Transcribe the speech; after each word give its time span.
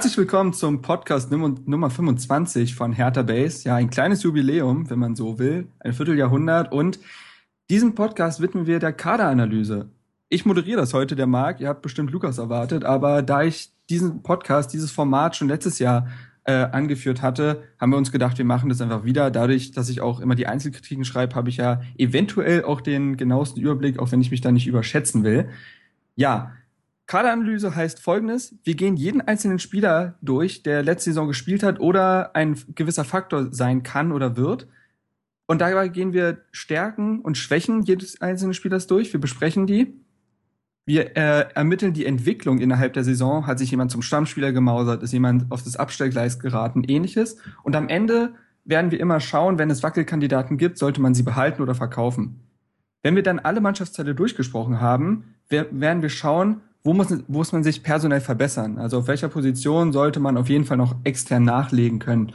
Herzlich 0.00 0.16
willkommen 0.16 0.54
zum 0.54 0.80
Podcast 0.80 1.30
Nummer 1.30 1.54
Nummer 1.66 1.90
25 1.90 2.74
von 2.74 2.94
Hertha 2.94 3.20
Base. 3.20 3.68
Ja, 3.68 3.74
ein 3.74 3.90
kleines 3.90 4.22
Jubiläum, 4.22 4.88
wenn 4.88 4.98
man 4.98 5.14
so 5.14 5.38
will, 5.38 5.66
ein 5.78 5.92
Vierteljahrhundert. 5.92 6.72
Und 6.72 6.98
diesen 7.68 7.94
Podcast 7.94 8.40
widmen 8.40 8.66
wir 8.66 8.78
der 8.78 8.94
Kaderanalyse. 8.94 9.90
Ich 10.30 10.46
moderiere 10.46 10.80
das 10.80 10.94
heute, 10.94 11.16
der 11.16 11.26
Marc. 11.26 11.60
Ihr 11.60 11.68
habt 11.68 11.82
bestimmt 11.82 12.12
Lukas 12.12 12.38
erwartet, 12.38 12.82
aber 12.82 13.20
da 13.20 13.42
ich 13.42 13.72
diesen 13.90 14.22
Podcast, 14.22 14.72
dieses 14.72 14.90
Format 14.90 15.36
schon 15.36 15.48
letztes 15.48 15.78
Jahr 15.78 16.08
äh, 16.44 16.52
angeführt 16.52 17.20
hatte, 17.20 17.64
haben 17.78 17.90
wir 17.90 17.98
uns 17.98 18.10
gedacht, 18.10 18.38
wir 18.38 18.46
machen 18.46 18.70
das 18.70 18.80
einfach 18.80 19.04
wieder. 19.04 19.30
Dadurch, 19.30 19.72
dass 19.72 19.90
ich 19.90 20.00
auch 20.00 20.20
immer 20.20 20.34
die 20.34 20.46
Einzelkritiken 20.46 21.04
schreibe, 21.04 21.34
habe 21.34 21.50
ich 21.50 21.58
ja 21.58 21.82
eventuell 21.98 22.64
auch 22.64 22.80
den 22.80 23.18
genauesten 23.18 23.60
Überblick, 23.60 23.98
auch 23.98 24.10
wenn 24.12 24.22
ich 24.22 24.30
mich 24.30 24.40
da 24.40 24.50
nicht 24.50 24.66
überschätzen 24.66 25.24
will. 25.24 25.50
Ja, 26.16 26.52
Kaderanalyse 27.10 27.74
heißt 27.74 27.98
folgendes. 27.98 28.54
Wir 28.62 28.76
gehen 28.76 28.96
jeden 28.96 29.20
einzelnen 29.20 29.58
Spieler 29.58 30.14
durch, 30.22 30.62
der 30.62 30.84
letzte 30.84 31.10
Saison 31.10 31.26
gespielt 31.26 31.64
hat 31.64 31.80
oder 31.80 32.36
ein 32.36 32.56
gewisser 32.76 33.02
Faktor 33.02 33.48
sein 33.52 33.82
kann 33.82 34.12
oder 34.12 34.36
wird. 34.36 34.68
Und 35.46 35.60
dabei 35.60 35.88
gehen 35.88 36.12
wir 36.12 36.42
Stärken 36.52 37.18
und 37.18 37.36
Schwächen 37.36 37.82
jedes 37.82 38.20
einzelnen 38.20 38.54
Spielers 38.54 38.86
durch. 38.86 39.12
Wir 39.12 39.20
besprechen 39.20 39.66
die. 39.66 39.92
Wir 40.86 41.16
äh, 41.16 41.52
ermitteln 41.52 41.94
die 41.94 42.06
Entwicklung 42.06 42.60
innerhalb 42.60 42.92
der 42.92 43.02
Saison. 43.02 43.44
Hat 43.44 43.58
sich 43.58 43.72
jemand 43.72 43.90
zum 43.90 44.02
Stammspieler 44.02 44.52
gemausert? 44.52 45.02
Ist 45.02 45.12
jemand 45.12 45.50
auf 45.50 45.64
das 45.64 45.74
Abstellgleis 45.74 46.38
geraten? 46.38 46.84
Ähnliches. 46.84 47.38
Und 47.64 47.74
am 47.74 47.88
Ende 47.88 48.34
werden 48.64 48.92
wir 48.92 49.00
immer 49.00 49.18
schauen, 49.18 49.58
wenn 49.58 49.70
es 49.70 49.82
Wackelkandidaten 49.82 50.58
gibt, 50.58 50.78
sollte 50.78 51.00
man 51.00 51.14
sie 51.14 51.24
behalten 51.24 51.60
oder 51.60 51.74
verkaufen. 51.74 52.38
Wenn 53.02 53.16
wir 53.16 53.24
dann 53.24 53.40
alle 53.40 53.60
Mannschaftsteile 53.60 54.14
durchgesprochen 54.14 54.80
haben, 54.80 55.34
wer- 55.48 55.66
werden 55.72 56.02
wir 56.02 56.10
schauen, 56.10 56.60
wo 56.82 56.94
muss, 56.94 57.08
muss 57.28 57.52
man 57.52 57.62
sich 57.62 57.82
personell 57.82 58.20
verbessern? 58.20 58.78
Also 58.78 58.98
auf 58.98 59.08
welcher 59.08 59.28
Position 59.28 59.92
sollte 59.92 60.20
man 60.20 60.36
auf 60.36 60.48
jeden 60.48 60.64
Fall 60.64 60.76
noch 60.76 60.94
extern 61.04 61.44
nachlegen 61.44 61.98
können? 61.98 62.32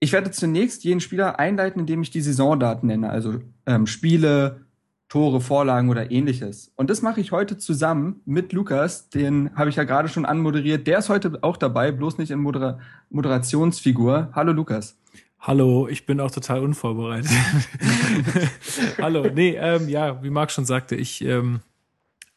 Ich 0.00 0.12
werde 0.12 0.30
zunächst 0.30 0.84
jeden 0.84 1.00
Spieler 1.00 1.38
einleiten, 1.38 1.80
indem 1.80 2.02
ich 2.02 2.10
die 2.10 2.20
Saisondaten 2.20 2.88
nenne, 2.88 3.10
also 3.10 3.40
ähm, 3.66 3.86
Spiele, 3.86 4.64
Tore, 5.08 5.40
Vorlagen 5.40 5.90
oder 5.90 6.10
ähnliches. 6.10 6.72
Und 6.76 6.90
das 6.90 7.00
mache 7.00 7.20
ich 7.20 7.30
heute 7.30 7.56
zusammen 7.56 8.20
mit 8.24 8.52
Lukas, 8.52 9.10
den 9.10 9.54
habe 9.54 9.70
ich 9.70 9.76
ja 9.76 9.84
gerade 9.84 10.08
schon 10.08 10.24
anmoderiert. 10.24 10.86
Der 10.86 10.98
ist 10.98 11.08
heute 11.08 11.38
auch 11.42 11.56
dabei, 11.56 11.92
bloß 11.92 12.18
nicht 12.18 12.30
in 12.30 12.40
Modera 12.40 12.80
Moderationsfigur. 13.10 14.30
Hallo 14.32 14.52
Lukas. 14.52 14.98
Hallo, 15.38 15.88
ich 15.88 16.06
bin 16.06 16.20
auch 16.20 16.30
total 16.30 16.60
unvorbereitet. 16.60 17.30
Hallo, 18.98 19.26
nee, 19.32 19.56
ähm, 19.56 19.88
ja, 19.88 20.22
wie 20.22 20.30
Marc 20.30 20.50
schon 20.50 20.64
sagte, 20.64 20.96
ich 20.96 21.22
ähm, 21.22 21.60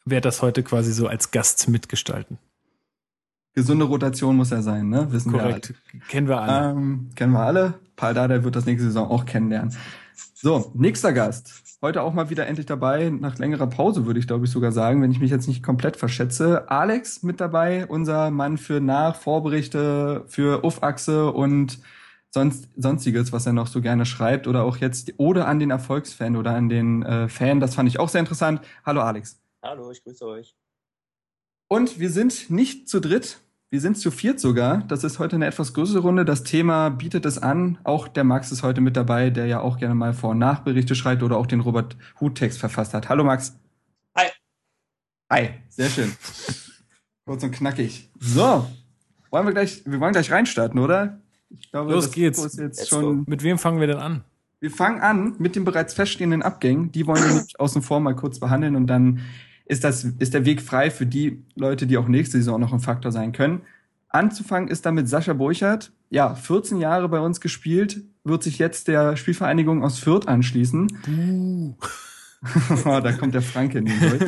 werde 0.09 0.27
das 0.27 0.41
heute 0.41 0.63
quasi 0.63 0.91
so 0.91 1.07
als 1.07 1.31
Gast 1.31 1.67
mitgestalten. 1.69 2.37
Gesunde 3.53 3.85
Rotation 3.85 4.35
muss 4.35 4.51
er 4.51 4.61
sein, 4.61 4.89
ne? 4.89 5.11
Wissen 5.11 5.31
Korrekt, 5.31 5.73
wir 5.91 6.01
kennen 6.01 6.27
wir 6.27 6.39
alle. 6.39 6.51
alle. 6.51 6.71
Ähm, 6.71 7.09
kennen 7.15 7.33
wir 7.33 7.39
alle. 7.39 7.73
Paul 7.95 8.13
Dardai 8.13 8.43
wird 8.43 8.55
das 8.55 8.65
nächste 8.65 8.85
Saison 8.85 9.09
auch 9.09 9.25
kennenlernen. 9.25 9.75
So, 10.35 10.71
nächster 10.75 11.11
Gast. 11.13 11.63
Heute 11.81 12.01
auch 12.03 12.13
mal 12.13 12.29
wieder 12.29 12.47
endlich 12.47 12.65
dabei, 12.65 13.09
nach 13.09 13.37
längerer 13.37 13.67
Pause 13.67 14.05
würde 14.05 14.19
ich 14.19 14.27
glaube 14.27 14.45
ich 14.45 14.51
sogar 14.51 14.71
sagen, 14.71 15.01
wenn 15.01 15.11
ich 15.11 15.19
mich 15.19 15.31
jetzt 15.31 15.47
nicht 15.47 15.63
komplett 15.63 15.95
verschätze. 15.95 16.69
Alex 16.69 17.23
mit 17.23 17.39
dabei, 17.39 17.85
unser 17.87 18.31
Mann 18.31 18.57
für 18.57 18.79
Nach-, 18.79 19.15
Vorberichte, 19.15 20.23
für 20.27 20.63
Uff-Achse 20.63 21.31
und 21.31 21.79
sonst, 22.29 22.69
sonstiges, 22.75 23.31
was 23.31 23.45
er 23.45 23.53
noch 23.53 23.67
so 23.67 23.81
gerne 23.81 24.05
schreibt 24.05 24.47
oder 24.47 24.63
auch 24.63 24.77
jetzt 24.77 25.13
oder 25.17 25.47
an 25.47 25.59
den 25.59 25.71
Erfolgsfan 25.71 26.35
oder 26.35 26.51
an 26.51 26.69
den 26.69 27.03
äh, 27.03 27.27
Fan. 27.27 27.59
Das 27.59 27.75
fand 27.75 27.89
ich 27.89 27.99
auch 27.99 28.09
sehr 28.09 28.19
interessant. 28.19 28.61
Hallo 28.85 29.01
Alex. 29.01 29.39
Hallo, 29.67 29.91
ich 29.91 30.01
grüße 30.01 30.25
euch. 30.25 30.55
Und 31.67 31.99
wir 31.99 32.09
sind 32.09 32.49
nicht 32.49 32.87
zu 32.87 33.01
dritt, 33.01 33.41
wir 33.69 33.81
sind 33.81 33.97
zu 33.97 34.11
viert 34.11 34.39
sogar. 34.39 34.77
Das 34.87 35.03
ist 35.03 35.19
heute 35.19 35.35
eine 35.35 35.45
etwas 35.45 35.73
größere 35.73 35.99
Runde. 35.99 36.23
Das 36.23 36.43
Thema 36.43 36.87
bietet 36.87 37.25
es 37.25 37.37
an. 37.37 37.77
Auch 37.83 38.07
der 38.07 38.23
Max 38.23 38.53
ist 38.53 38.63
heute 38.63 38.79
mit 38.79 38.95
dabei, 38.95 39.29
der 39.29 39.47
ja 39.47 39.59
auch 39.59 39.77
gerne 39.77 39.93
mal 39.93 40.13
Vor- 40.13 40.29
und 40.29 40.37
Nachberichte 40.37 40.95
schreibt 40.95 41.21
oder 41.21 41.35
auch 41.35 41.47
den 41.47 41.59
Robert 41.59 41.97
Huth-Text 42.21 42.59
verfasst 42.59 42.93
hat. 42.93 43.09
Hallo 43.09 43.25
Max. 43.25 43.59
Hi. 44.15 44.27
Hi, 45.29 45.49
sehr 45.67 45.89
schön. 45.89 46.13
Kurz 47.25 47.43
und 47.43 47.51
knackig. 47.51 48.09
So, 48.21 48.65
wollen 49.31 49.47
wir 49.47 49.53
gleich, 49.53 49.83
wir 49.85 49.99
wollen 49.99 50.13
gleich 50.13 50.31
reinstarten, 50.31 50.79
oder? 50.79 51.19
Ich 51.49 51.69
glaube, 51.71 51.91
Los 51.91 52.05
das 52.05 52.13
geht's. 52.13 52.41
Ist 52.41 52.57
jetzt 52.57 52.79
Let's 52.79 52.87
schon, 52.87 53.25
Mit 53.27 53.43
wem 53.43 53.57
fangen 53.57 53.81
wir 53.81 53.87
denn 53.87 53.97
an? 53.97 54.23
wir 54.59 54.71
fangen 54.71 55.01
an 55.01 55.35
mit 55.37 55.55
den 55.55 55.65
bereits 55.65 55.93
feststehenden 55.93 56.41
Abgängen. 56.41 56.91
Die 56.91 57.05
wollen 57.05 57.21
wir 57.21 57.27
nämlich 57.33 57.59
außen 57.59 57.81
vor 57.81 57.99
mal 57.99 58.15
kurz 58.15 58.39
behandeln 58.39 58.75
und 58.75 58.87
dann 58.87 59.21
ist 59.67 59.83
das, 59.83 60.03
ist 60.03 60.33
der 60.33 60.45
Weg 60.45 60.61
frei 60.61 60.89
für 60.89 61.05
die 61.05 61.43
Leute, 61.55 61.87
die 61.87 61.97
auch 61.97 62.07
nächste 62.07 62.37
Saison 62.37 62.59
noch 62.59 62.73
ein 62.73 62.79
Faktor 62.79 63.11
sein 63.11 63.31
können. 63.31 63.61
Anzufangen 64.09 64.69
ist 64.69 64.85
damit 64.85 65.09
Sascha 65.09 65.33
Burchardt. 65.33 65.91
Ja, 66.09 66.35
14 66.35 66.79
Jahre 66.79 67.09
bei 67.09 67.19
uns 67.19 67.41
gespielt, 67.41 68.01
wird 68.23 68.43
sich 68.43 68.57
jetzt 68.57 68.87
der 68.87 69.17
Spielvereinigung 69.17 69.83
aus 69.83 69.99
Fürth 69.99 70.27
anschließen. 70.27 70.87
da 72.83 73.11
kommt 73.13 73.35
der 73.35 73.41
Franke 73.41 73.79
in 73.79 73.85
durch. 73.85 74.21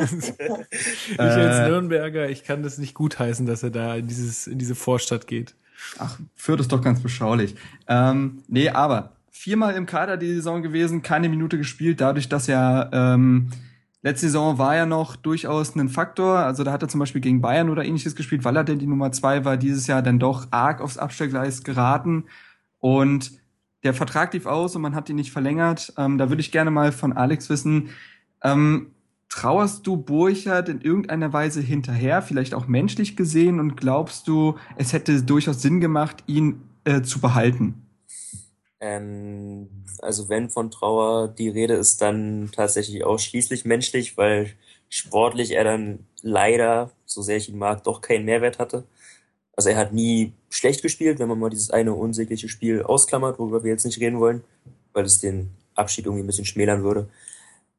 Ich 1.12 1.18
als 1.18 1.68
Nürnberger, 1.68 2.28
ich 2.28 2.44
kann 2.44 2.62
das 2.62 2.76
nicht 2.76 2.94
gutheißen, 2.94 3.46
dass 3.46 3.62
er 3.62 3.70
da 3.70 3.96
in, 3.96 4.06
dieses, 4.06 4.46
in 4.46 4.58
diese 4.58 4.74
Vorstadt 4.74 5.26
geht. 5.26 5.54
Ach, 5.98 6.18
Fürth 6.34 6.60
ist 6.60 6.72
doch 6.72 6.82
ganz 6.82 7.00
beschaulich. 7.00 7.54
Ähm, 7.88 8.42
nee, 8.48 8.68
aber 8.68 9.12
viermal 9.30 9.74
im 9.74 9.86
Kader 9.86 10.18
die 10.18 10.34
Saison 10.34 10.62
gewesen, 10.62 11.00
keine 11.00 11.30
Minute 11.30 11.56
gespielt, 11.56 12.02
dadurch, 12.02 12.28
dass 12.28 12.48
er 12.48 12.90
ähm, 12.92 13.50
letzte 14.02 14.26
Saison 14.26 14.58
war 14.58 14.76
ja 14.76 14.86
noch 14.86 15.16
durchaus 15.16 15.74
ein 15.76 15.88
Faktor. 15.88 16.38
Also 16.38 16.64
da 16.64 16.72
hat 16.72 16.82
er 16.82 16.88
zum 16.88 17.00
Beispiel 17.00 17.20
gegen 17.20 17.40
Bayern 17.40 17.70
oder 17.70 17.84
ähnliches 17.84 18.16
gespielt, 18.16 18.44
weil 18.44 18.56
er 18.56 18.64
denn 18.64 18.78
die 18.78 18.86
Nummer 18.86 19.12
zwei 19.12 19.44
war, 19.44 19.56
dieses 19.56 19.86
Jahr 19.86 20.02
dann 20.02 20.18
doch 20.18 20.48
arg 20.50 20.80
aufs 20.80 20.98
Abstellgleis 20.98 21.62
geraten. 21.62 22.24
Und 22.78 23.32
der 23.82 23.94
Vertrag 23.94 24.32
lief 24.34 24.46
aus 24.46 24.76
und 24.76 24.82
man 24.82 24.94
hat 24.94 25.08
ihn 25.08 25.16
nicht 25.16 25.32
verlängert. 25.32 25.92
Ähm, 25.96 26.18
da 26.18 26.28
würde 26.28 26.40
ich 26.40 26.52
gerne 26.52 26.70
mal 26.70 26.92
von 26.92 27.12
Alex 27.12 27.48
wissen, 27.50 27.90
ähm, 28.42 28.92
trauerst 29.28 29.86
du 29.86 29.96
Burchard 29.96 30.68
in 30.68 30.80
irgendeiner 30.80 31.32
Weise 31.32 31.60
hinterher, 31.60 32.20
vielleicht 32.20 32.52
auch 32.52 32.66
menschlich 32.66 33.16
gesehen, 33.16 33.60
und 33.60 33.76
glaubst 33.76 34.26
du, 34.28 34.56
es 34.76 34.92
hätte 34.92 35.22
durchaus 35.22 35.62
Sinn 35.62 35.80
gemacht, 35.80 36.24
ihn 36.26 36.62
äh, 36.84 37.02
zu 37.02 37.20
behalten? 37.20 37.89
Ähm, 38.80 39.68
also 40.00 40.28
wenn 40.28 40.50
von 40.50 40.70
Trauer 40.70 41.28
die 41.28 41.48
Rede 41.48 41.74
ist, 41.74 42.00
dann 42.00 42.50
tatsächlich 42.52 43.04
ausschließlich 43.04 43.64
menschlich, 43.64 44.16
weil 44.16 44.54
sportlich 44.88 45.52
er 45.52 45.64
dann 45.64 46.06
leider, 46.22 46.90
so 47.06 47.22
sehr 47.22 47.36
ich 47.36 47.48
ihn 47.48 47.58
mag, 47.58 47.84
doch 47.84 48.00
keinen 48.00 48.24
Mehrwert 48.24 48.58
hatte. 48.58 48.84
Also 49.56 49.70
er 49.70 49.76
hat 49.76 49.92
nie 49.92 50.32
schlecht 50.50 50.82
gespielt, 50.82 51.18
wenn 51.18 51.28
man 51.28 51.38
mal 51.38 51.50
dieses 51.50 51.70
eine 51.70 51.94
unsägliche 51.94 52.48
Spiel 52.48 52.82
ausklammert, 52.82 53.38
worüber 53.38 53.62
wir 53.64 53.70
jetzt 53.72 53.84
nicht 53.84 54.00
reden 54.00 54.20
wollen, 54.20 54.42
weil 54.92 55.04
es 55.04 55.20
den 55.20 55.50
Abschied 55.74 56.06
irgendwie 56.06 56.24
ein 56.24 56.26
bisschen 56.26 56.46
schmälern 56.46 56.82
würde. 56.82 57.08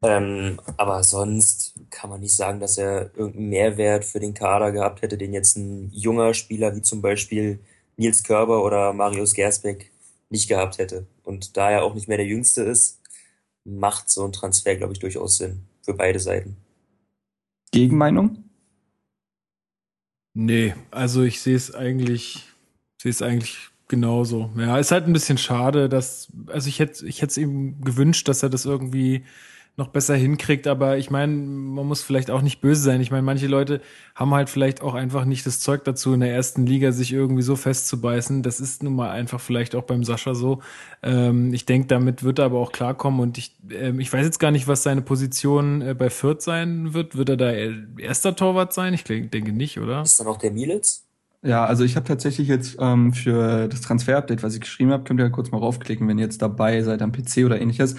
Ähm, 0.03 0.59
aber 0.77 1.03
sonst 1.03 1.75
kann 1.91 2.09
man 2.09 2.21
nicht 2.21 2.35
sagen, 2.35 2.59
dass 2.59 2.77
er 2.77 3.11
irgendeinen 3.15 3.49
Mehrwert 3.49 4.05
für 4.05 4.19
den 4.19 4.33
Kader 4.33 4.71
gehabt 4.71 5.01
hätte, 5.03 5.17
den 5.17 5.33
jetzt 5.33 5.57
ein 5.57 5.91
junger 5.93 6.33
Spieler 6.33 6.75
wie 6.75 6.81
zum 6.81 7.01
Beispiel 7.01 7.59
Nils 7.97 8.23
Körber 8.23 8.63
oder 8.63 8.93
Marius 8.93 9.33
Gersbeck 9.33 9.90
nicht 10.31 10.47
gehabt 10.47 10.77
hätte. 10.77 11.05
Und 11.23 11.57
da 11.57 11.69
er 11.69 11.83
auch 11.83 11.93
nicht 11.93 12.07
mehr 12.07 12.17
der 12.17 12.25
Jüngste 12.25 12.63
ist, 12.63 12.99
macht 13.63 14.09
so 14.09 14.25
ein 14.25 14.31
Transfer, 14.31 14.75
glaube 14.75 14.93
ich, 14.93 14.99
durchaus 14.99 15.37
Sinn 15.37 15.63
für 15.83 15.93
beide 15.93 16.19
Seiten. 16.19 16.57
Gegenmeinung? 17.71 18.43
Nee, 20.33 20.73
also 20.89 21.23
ich 21.23 21.41
sehe 21.41 21.55
es 21.55 21.73
eigentlich, 21.73 22.47
sehe 23.01 23.11
es 23.11 23.21
eigentlich 23.21 23.69
genauso. 23.87 24.49
Ja, 24.57 24.79
ist 24.79 24.91
halt 24.91 25.05
ein 25.05 25.13
bisschen 25.13 25.37
schade, 25.37 25.89
dass, 25.89 26.29
also 26.47 26.69
ich 26.69 26.79
hätte, 26.79 27.05
ich 27.05 27.21
hätte 27.21 27.31
es 27.31 27.37
ihm 27.37 27.81
gewünscht, 27.81 28.27
dass 28.27 28.41
er 28.41 28.49
das 28.49 28.65
irgendwie 28.65 29.25
noch 29.81 29.89
besser 29.89 30.15
hinkriegt. 30.15 30.67
Aber 30.67 30.97
ich 30.97 31.09
meine, 31.09 31.33
man 31.33 31.85
muss 31.85 32.01
vielleicht 32.01 32.31
auch 32.31 32.41
nicht 32.41 32.61
böse 32.61 32.81
sein. 32.81 33.01
Ich 33.01 33.11
meine, 33.11 33.23
manche 33.23 33.47
Leute 33.47 33.81
haben 34.15 34.33
halt 34.33 34.49
vielleicht 34.49 34.81
auch 34.81 34.93
einfach 34.93 35.25
nicht 35.25 35.45
das 35.45 35.59
Zeug 35.59 35.83
dazu, 35.83 36.13
in 36.13 36.21
der 36.21 36.33
ersten 36.33 36.65
Liga 36.65 36.91
sich 36.91 37.11
irgendwie 37.11 37.41
so 37.41 37.55
festzubeißen. 37.55 38.43
Das 38.43 38.59
ist 38.59 38.83
nun 38.83 38.95
mal 38.95 39.09
einfach 39.09 39.39
vielleicht 39.39 39.75
auch 39.75 39.83
beim 39.83 40.03
Sascha 40.03 40.35
so. 40.35 40.61
Ähm, 41.03 41.53
ich 41.53 41.65
denke, 41.65 41.87
damit 41.87 42.23
wird 42.23 42.39
er 42.39 42.45
aber 42.45 42.59
auch 42.59 42.71
klarkommen. 42.71 43.19
Und 43.19 43.37
ich, 43.37 43.55
ähm, 43.71 43.99
ich 43.99 44.13
weiß 44.13 44.25
jetzt 44.25 44.39
gar 44.39 44.51
nicht, 44.51 44.67
was 44.67 44.83
seine 44.83 45.01
Position 45.01 45.81
äh, 45.81 45.93
bei 45.93 46.09
Fürth 46.09 46.41
sein 46.41 46.93
wird. 46.93 47.17
Wird 47.17 47.29
er 47.29 47.37
da 47.37 47.51
erster 47.97 48.35
Torwart 48.35 48.73
sein? 48.73 48.93
Ich 48.93 49.03
denke 49.03 49.51
nicht, 49.51 49.79
oder? 49.79 50.03
Ist 50.03 50.19
dann 50.19 50.27
auch 50.27 50.37
der 50.37 50.51
Mielitz? 50.51 51.05
Ja, 51.43 51.65
also 51.65 51.83
ich 51.83 51.95
habe 51.95 52.07
tatsächlich 52.07 52.47
jetzt 52.47 52.77
ähm, 52.79 53.13
für 53.13 53.67
das 53.67 53.81
Transfer-Update, 53.81 54.43
was 54.43 54.53
ich 54.53 54.61
geschrieben 54.61 54.91
habe, 54.91 55.03
könnt 55.03 55.19
ihr 55.19 55.25
ja 55.25 55.31
kurz 55.31 55.49
mal 55.49 55.57
raufklicken, 55.57 56.07
wenn 56.07 56.19
ihr 56.19 56.25
jetzt 56.25 56.41
dabei 56.43 56.83
seid 56.83 57.01
am 57.01 57.11
PC 57.11 57.45
oder 57.45 57.59
ähnliches, 57.59 57.95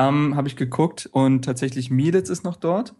ähm, 0.00 0.36
habe 0.36 0.48
ich 0.48 0.56
geguckt 0.56 1.08
und 1.12 1.44
tatsächlich 1.44 1.90
Mielitz 1.90 2.30
ist 2.30 2.44
noch 2.44 2.56
dort. 2.56 2.94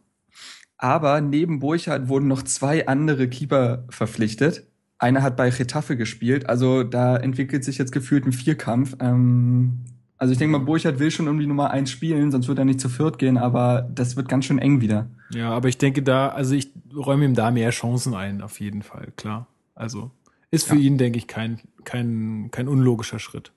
Aber 0.76 1.20
neben 1.20 1.58
Burchardt 1.58 2.08
wurden 2.08 2.28
noch 2.28 2.42
zwei 2.42 2.86
andere 2.86 3.28
Keeper 3.28 3.84
verpflichtet. 3.90 4.66
Einer 4.98 5.22
hat 5.22 5.36
bei 5.36 5.50
Getafe 5.50 5.96
gespielt, 5.96 6.48
also 6.48 6.82
da 6.82 7.16
entwickelt 7.16 7.64
sich 7.64 7.78
jetzt 7.78 7.92
gefühlt 7.92 8.26
ein 8.26 8.32
Vierkampf. 8.32 8.96
Ähm, 9.00 9.80
also 10.18 10.32
ich 10.32 10.38
denke 10.38 10.58
mal, 10.58 10.64
Burchardt 10.64 10.98
will 10.98 11.10
schon 11.10 11.28
um 11.28 11.38
die 11.38 11.46
Nummer 11.46 11.70
eins 11.70 11.90
spielen, 11.90 12.30
sonst 12.30 12.48
wird 12.48 12.58
er 12.58 12.66
nicht 12.66 12.80
zu 12.80 12.90
viert 12.90 13.18
gehen, 13.18 13.38
aber 13.38 13.88
das 13.94 14.16
wird 14.16 14.28
ganz 14.28 14.44
schön 14.44 14.58
eng 14.58 14.82
wieder. 14.82 15.08
Ja, 15.32 15.50
aber 15.50 15.68
ich 15.68 15.78
denke 15.78 16.02
da, 16.02 16.28
also 16.28 16.54
ich 16.54 16.70
räume 16.94 17.24
ihm 17.24 17.34
da 17.34 17.50
mehr 17.50 17.70
Chancen 17.70 18.14
ein, 18.14 18.42
auf 18.42 18.60
jeden 18.60 18.82
Fall, 18.82 19.12
klar. 19.16 19.46
Also 19.74 20.10
ist 20.50 20.68
für 20.68 20.76
ja. 20.76 20.82
ihn, 20.82 20.98
denke 20.98 21.18
ich, 21.18 21.26
kein, 21.26 21.60
kein, 21.84 22.50
kein 22.50 22.68
unlogischer 22.68 23.18
Schritt. 23.18 23.52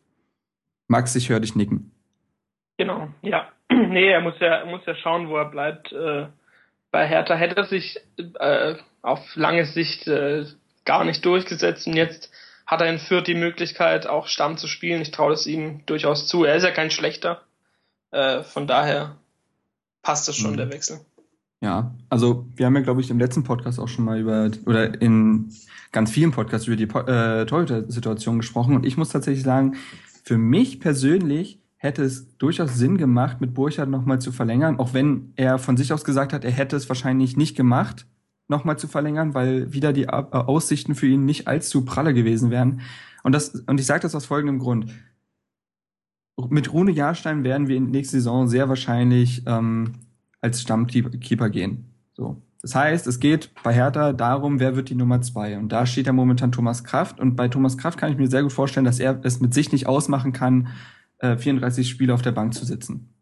Max, 0.87 1.15
ich 1.15 1.29
höre 1.29 1.39
dich 1.39 1.55
nicken. 1.55 1.92
Genau, 2.77 3.09
ja. 3.21 3.49
nee, 3.69 4.09
er 4.09 4.21
muss 4.21 4.35
ja, 4.39 4.55
er 4.55 4.65
muss 4.65 4.85
ja 4.85 4.95
schauen, 4.95 5.29
wo 5.29 5.37
er 5.37 5.49
bleibt. 5.49 5.91
Äh, 5.91 6.27
bei 6.91 7.07
Hertha 7.07 7.35
hätte 7.35 7.57
er 7.57 7.65
sich 7.65 7.99
äh, 8.39 8.75
auf 9.01 9.35
lange 9.35 9.65
Sicht 9.65 10.07
äh, 10.07 10.45
gar 10.85 11.03
nicht 11.03 11.25
durchgesetzt 11.25 11.87
und 11.87 11.93
jetzt 11.93 12.31
hat 12.65 12.81
er 12.81 12.89
in 12.89 12.99
Fürth 12.99 13.27
die 13.27 13.35
Möglichkeit, 13.35 14.07
auch 14.07 14.27
Stamm 14.27 14.57
zu 14.57 14.67
spielen. 14.67 15.01
Ich 15.01 15.11
traue 15.11 15.31
das 15.31 15.45
ihm 15.45 15.85
durchaus 15.85 16.27
zu. 16.27 16.43
Er 16.43 16.55
ist 16.55 16.63
ja 16.63 16.71
kein 16.71 16.91
schlechter. 16.91 17.41
Äh, 18.11 18.43
von 18.43 18.67
daher 18.67 19.17
passt 20.01 20.27
das 20.27 20.35
schon, 20.35 20.53
mhm. 20.53 20.57
der 20.57 20.71
Wechsel. 20.71 20.99
Ja, 21.61 21.95
also 22.09 22.45
wir 22.55 22.65
haben 22.65 22.75
ja, 22.75 22.81
glaube 22.81 23.01
ich, 23.01 23.09
im 23.09 23.19
letzten 23.19 23.43
Podcast 23.43 23.79
auch 23.79 23.87
schon 23.87 24.05
mal 24.05 24.19
über, 24.19 24.51
oder 24.65 25.01
in 25.01 25.53
ganz 25.91 26.11
vielen 26.11 26.31
Podcasts 26.31 26.67
über 26.67 26.75
die 26.75 26.83
äh, 26.83 27.45
Torhüter-Situation 27.45 28.37
gesprochen. 28.37 28.75
Und 28.75 28.85
ich 28.85 28.97
muss 28.97 29.09
tatsächlich 29.09 29.43
sagen, 29.43 29.75
für 30.23 30.37
mich 30.37 30.79
persönlich 30.79 31.62
hätte 31.83 32.03
es 32.03 32.37
durchaus 32.37 32.75
Sinn 32.75 32.97
gemacht, 32.97 33.41
mit 33.41 33.53
Burchard 33.53 33.89
nochmal 33.89 34.19
zu 34.19 34.31
verlängern, 34.31 34.79
auch 34.79 34.93
wenn 34.93 35.33
er 35.35 35.59
von 35.59 35.75
sich 35.75 35.91
aus 35.91 36.05
gesagt 36.05 36.31
hat, 36.31 36.45
er 36.45 36.51
hätte 36.51 36.77
es 36.77 36.87
wahrscheinlich 36.87 37.35
nicht 37.35 37.57
gemacht, 37.57 38.07
nochmal 38.47 38.79
zu 38.79 38.87
verlängern, 38.87 39.33
weil 39.33 39.73
wieder 39.73 39.91
die 39.91 40.03
äh, 40.03 40.07
Aussichten 40.07 40.95
für 40.95 41.07
ihn 41.07 41.25
nicht 41.25 41.47
allzu 41.47 41.83
pralle 41.83 42.13
gewesen 42.13 42.51
wären. 42.51 42.79
Und 43.23 43.33
das, 43.33 43.49
und 43.49 43.79
ich 43.81 43.85
sage 43.85 43.99
das 43.99 44.15
aus 44.15 44.25
folgendem 44.25 44.59
Grund. 44.59 44.91
Mit 46.49 46.71
Rune 46.71 46.91
Jahrstein 46.91 47.43
werden 47.43 47.67
wir 47.67 47.75
in 47.75 47.91
nächste 47.91 48.17
Saison 48.17 48.47
sehr 48.47 48.69
wahrscheinlich 48.69 49.43
ähm, 49.45 49.93
als 50.39 50.61
Stammkeeper 50.61 51.49
gehen. 51.49 51.85
So. 52.13 52.41
Das 52.61 52.75
heißt, 52.75 53.07
es 53.07 53.19
geht 53.19 53.51
bei 53.61 53.73
Hertha 53.73 54.13
darum, 54.13 54.61
wer 54.61 54.77
wird 54.77 54.89
die 54.89 54.95
Nummer 54.95 55.21
zwei. 55.21 55.57
Und 55.57 55.69
da 55.73 55.85
steht 55.85 56.07
ja 56.07 56.13
momentan 56.13 56.53
Thomas 56.53 56.85
Kraft. 56.85 57.19
Und 57.19 57.35
bei 57.35 57.49
Thomas 57.49 57.77
Kraft 57.77 57.99
kann 57.99 58.09
ich 58.09 58.17
mir 58.17 58.27
sehr 58.27 58.43
gut 58.43 58.53
vorstellen, 58.53 58.85
dass 58.85 58.99
er 58.99 59.19
es 59.23 59.41
mit 59.41 59.53
sich 59.53 59.73
nicht 59.73 59.87
ausmachen 59.87 60.31
kann, 60.31 60.69
34 61.23 61.85
äh, 61.85 61.89
Spiele 61.89 62.13
auf 62.13 62.21
der 62.21 62.31
Bank 62.31 62.53
zu 62.53 62.65
sitzen. 62.65 63.13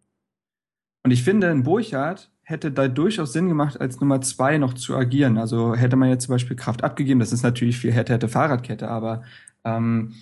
Und 1.04 1.12
ich 1.12 1.24
finde, 1.24 1.50
ein 1.50 1.64
Burchardt 1.64 2.32
hätte 2.44 2.72
da 2.72 2.88
durchaus 2.88 3.34
Sinn 3.34 3.48
gemacht, 3.48 3.80
als 3.80 4.00
Nummer 4.00 4.22
zwei 4.22 4.58
noch 4.58 4.74
zu 4.74 4.96
agieren. 4.96 5.38
Also 5.38 5.76
hätte 5.76 5.96
man 5.96 6.10
jetzt 6.10 6.26
zum 6.26 6.34
Beispiel 6.34 6.56
Kraft 6.56 6.84
abgegeben, 6.84 7.20
das 7.20 7.32
ist 7.32 7.44
natürlich 7.44 7.78
viel 7.78 7.92
hätte, 7.92 8.14
hätte 8.14 8.28
Fahrradkette, 8.28 8.90
aber 8.90 9.24
ähm, 9.64 10.14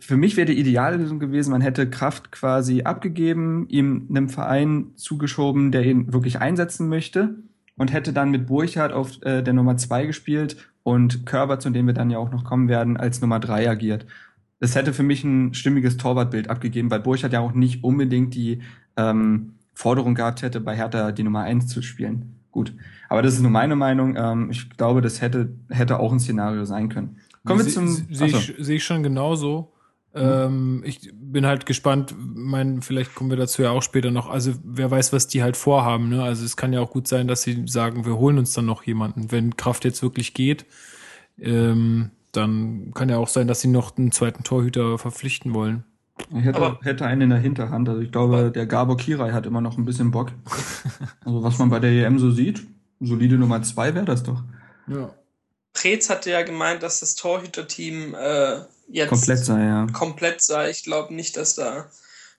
für 0.00 0.16
mich 0.16 0.36
wäre 0.36 0.46
die 0.46 0.58
ideale 0.58 0.96
Lösung 0.96 1.18
gewesen, 1.18 1.50
man 1.50 1.60
hätte 1.60 1.88
Kraft 1.88 2.32
quasi 2.32 2.82
abgegeben, 2.82 3.68
ihm 3.68 4.06
einem 4.08 4.30
Verein 4.30 4.92
zugeschoben, 4.96 5.72
der 5.72 5.84
ihn 5.84 6.12
wirklich 6.12 6.40
einsetzen 6.40 6.88
möchte 6.88 7.34
und 7.76 7.92
hätte 7.92 8.12
dann 8.12 8.30
mit 8.30 8.46
Burchardt 8.46 8.92
auf 8.92 9.22
äh, 9.22 9.42
der 9.42 9.52
Nummer 9.52 9.76
zwei 9.76 10.06
gespielt 10.06 10.70
und 10.82 11.26
Körber, 11.26 11.58
zu 11.58 11.70
dem 11.70 11.86
wir 11.86 11.94
dann 11.94 12.10
ja 12.10 12.18
auch 12.18 12.30
noch 12.30 12.44
kommen 12.44 12.68
werden, 12.68 12.96
als 12.96 13.20
Nummer 13.20 13.40
drei 13.40 13.68
agiert. 13.68 14.06
Das 14.60 14.76
hätte 14.76 14.92
für 14.92 15.02
mich 15.02 15.24
ein 15.24 15.54
stimmiges 15.54 15.96
Torwartbild 15.96 16.48
abgegeben, 16.48 16.90
weil 16.90 17.00
Burchardt 17.00 17.32
ja 17.32 17.40
auch 17.40 17.52
nicht 17.52 17.82
unbedingt 17.82 18.34
die 18.34 18.60
ähm, 18.96 19.54
Forderung 19.74 20.14
gehabt 20.14 20.42
hätte, 20.42 20.60
bei 20.60 20.76
Hertha 20.76 21.12
die 21.12 21.22
Nummer 21.22 21.40
eins 21.40 21.66
zu 21.66 21.82
spielen. 21.82 22.36
Gut. 22.50 22.74
Aber 23.08 23.22
das 23.22 23.34
ist 23.34 23.40
nur 23.40 23.50
meine 23.50 23.76
Meinung. 23.76 24.16
Ähm, 24.16 24.50
ich 24.50 24.70
glaube, 24.70 25.00
das 25.00 25.20
hätte, 25.20 25.54
hätte 25.70 25.98
auch 25.98 26.12
ein 26.12 26.20
Szenario 26.20 26.64
sein 26.64 26.88
können. 26.88 27.16
Kommen 27.44 27.64
wir 27.64 27.72
zum. 27.72 27.88
Sehe 27.88 28.28
ich, 28.28 28.54
seh 28.58 28.76
ich 28.76 28.84
schon 28.84 29.02
genauso. 29.02 29.72
Mhm. 30.12 30.20
Ähm, 30.20 30.82
ich 30.84 31.10
bin 31.14 31.46
halt 31.46 31.66
gespannt, 31.66 32.14
mein, 32.18 32.82
vielleicht 32.82 33.14
kommen 33.14 33.30
wir 33.30 33.36
dazu 33.36 33.62
ja 33.62 33.70
auch 33.70 33.82
später 33.82 34.10
noch. 34.10 34.28
Also 34.28 34.54
wer 34.64 34.90
weiß, 34.90 35.12
was 35.12 35.28
die 35.28 35.42
halt 35.42 35.56
vorhaben. 35.56 36.08
Ne? 36.08 36.22
Also 36.22 36.44
es 36.44 36.56
kann 36.56 36.72
ja 36.72 36.80
auch 36.80 36.90
gut 36.90 37.06
sein, 37.06 37.28
dass 37.28 37.42
sie 37.42 37.64
sagen, 37.66 38.04
wir 38.04 38.16
holen 38.16 38.38
uns 38.38 38.52
dann 38.52 38.66
noch 38.66 38.82
jemanden. 38.82 39.30
Wenn 39.30 39.56
Kraft 39.56 39.84
jetzt 39.84 40.02
wirklich 40.02 40.34
geht, 40.34 40.66
ähm, 41.38 42.10
dann 42.32 42.92
kann 42.94 43.08
ja 43.08 43.18
auch 43.18 43.28
sein, 43.28 43.48
dass 43.48 43.60
sie 43.60 43.68
noch 43.68 43.96
einen 43.96 44.12
zweiten 44.12 44.44
Torhüter 44.44 44.98
verpflichten 44.98 45.54
wollen. 45.54 45.84
Ich 46.30 46.44
hätte, 46.44 46.58
aber, 46.58 46.78
hätte 46.82 47.06
einen 47.06 47.22
in 47.22 47.30
der 47.30 47.38
Hinterhand. 47.38 47.88
Also 47.88 48.00
ich 48.00 48.12
glaube, 48.12 48.50
der 48.54 48.66
Gabor 48.66 48.96
Kirai 48.96 49.32
hat 49.32 49.46
immer 49.46 49.60
noch 49.60 49.78
ein 49.78 49.84
bisschen 49.84 50.10
Bock. 50.10 50.32
Also 51.24 51.42
was 51.42 51.58
man 51.58 51.70
bei 51.70 51.78
der 51.78 51.90
EM 51.90 52.18
so 52.18 52.30
sieht, 52.30 52.62
solide 52.98 53.36
Nummer 53.36 53.62
zwei 53.62 53.94
wäre 53.94 54.04
das 54.04 54.22
doch. 54.22 54.42
Ja. 54.88 55.14
Preetz 55.72 56.10
hatte 56.10 56.30
ja 56.30 56.42
gemeint, 56.42 56.82
dass 56.82 57.00
das 57.00 57.14
Torhüterteam 57.14 58.14
äh, 58.14 58.60
jetzt 58.88 59.10
komplett 59.10 59.38
sei, 59.38 59.64
ja. 59.64 59.86
Komplett 59.92 60.42
sei. 60.42 60.70
Ich 60.70 60.82
glaube 60.82 61.14
nicht, 61.14 61.36
dass 61.36 61.54
da 61.54 61.90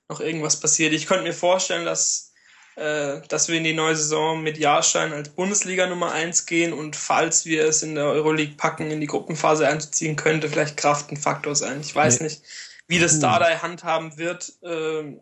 noch 0.09 0.19
irgendwas 0.19 0.59
passiert. 0.59 0.93
Ich 0.93 1.07
könnte 1.07 1.23
mir 1.23 1.33
vorstellen, 1.33 1.85
dass, 1.85 2.30
dass 2.75 3.47
wir 3.49 3.57
in 3.57 3.63
die 3.63 3.73
neue 3.73 3.95
Saison 3.95 4.41
mit 4.41 4.57
Jahrstein 4.57 5.13
als 5.13 5.29
Bundesliga 5.29 5.87
Nummer 5.87 6.11
1 6.13 6.45
gehen 6.45 6.73
und 6.73 6.95
falls 6.95 7.45
wir 7.45 7.65
es 7.65 7.83
in 7.83 7.95
der 7.95 8.05
Euroleague 8.05 8.55
packen, 8.55 8.89
in 8.91 9.01
die 9.01 9.07
Gruppenphase 9.07 9.67
einzuziehen, 9.67 10.15
könnte 10.15 10.49
vielleicht 10.49 10.77
Kraft 10.77 11.11
ein 11.11 11.17
Faktor 11.17 11.55
sein. 11.55 11.81
Ich 11.81 11.93
weiß 11.93 12.19
nee. 12.19 12.27
nicht, 12.27 12.41
wie 12.87 12.99
das 12.99 13.19
Dardai 13.19 13.57
handhaben 13.57 14.17
wird. 14.17 14.53
Äh, 14.63 15.17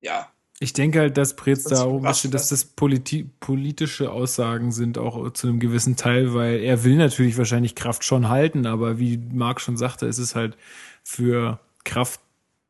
ja, 0.00 0.30
ich 0.60 0.72
denke 0.72 0.98
halt, 0.98 1.16
dass 1.16 1.36
Preetz 1.36 1.64
da 1.64 1.84
auch 1.84 2.00
bisschen, 2.00 2.32
dass 2.32 2.48
das 2.48 2.64
politi 2.64 3.30
politische 3.38 4.10
Aussagen 4.10 4.72
sind, 4.72 4.98
auch 4.98 5.32
zu 5.32 5.46
einem 5.46 5.60
gewissen 5.60 5.94
Teil, 5.94 6.34
weil 6.34 6.60
er 6.60 6.82
will 6.82 6.96
natürlich 6.96 7.38
wahrscheinlich 7.38 7.76
Kraft 7.76 8.02
schon 8.02 8.28
halten, 8.28 8.66
aber 8.66 8.98
wie 8.98 9.18
Marc 9.18 9.60
schon 9.60 9.76
sagte, 9.76 10.06
ist 10.06 10.18
es 10.18 10.34
halt 10.34 10.56
für 11.04 11.60
Kraft 11.84 12.20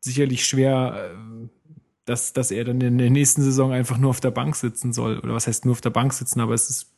sicherlich 0.00 0.44
schwer, 0.44 1.12
äh, 1.14 1.48
dass, 2.08 2.32
dass 2.32 2.50
er 2.50 2.64
dann 2.64 2.80
in 2.80 2.98
der 2.98 3.10
nächsten 3.10 3.42
Saison 3.42 3.72
einfach 3.72 3.98
nur 3.98 4.10
auf 4.10 4.20
der 4.20 4.30
Bank 4.30 4.56
sitzen 4.56 4.92
soll. 4.92 5.18
Oder 5.18 5.34
was 5.34 5.46
heißt 5.46 5.64
nur 5.64 5.72
auf 5.72 5.80
der 5.80 5.90
Bank 5.90 6.12
sitzen, 6.12 6.40
aber 6.40 6.54
es 6.54 6.70
ist 6.70 6.90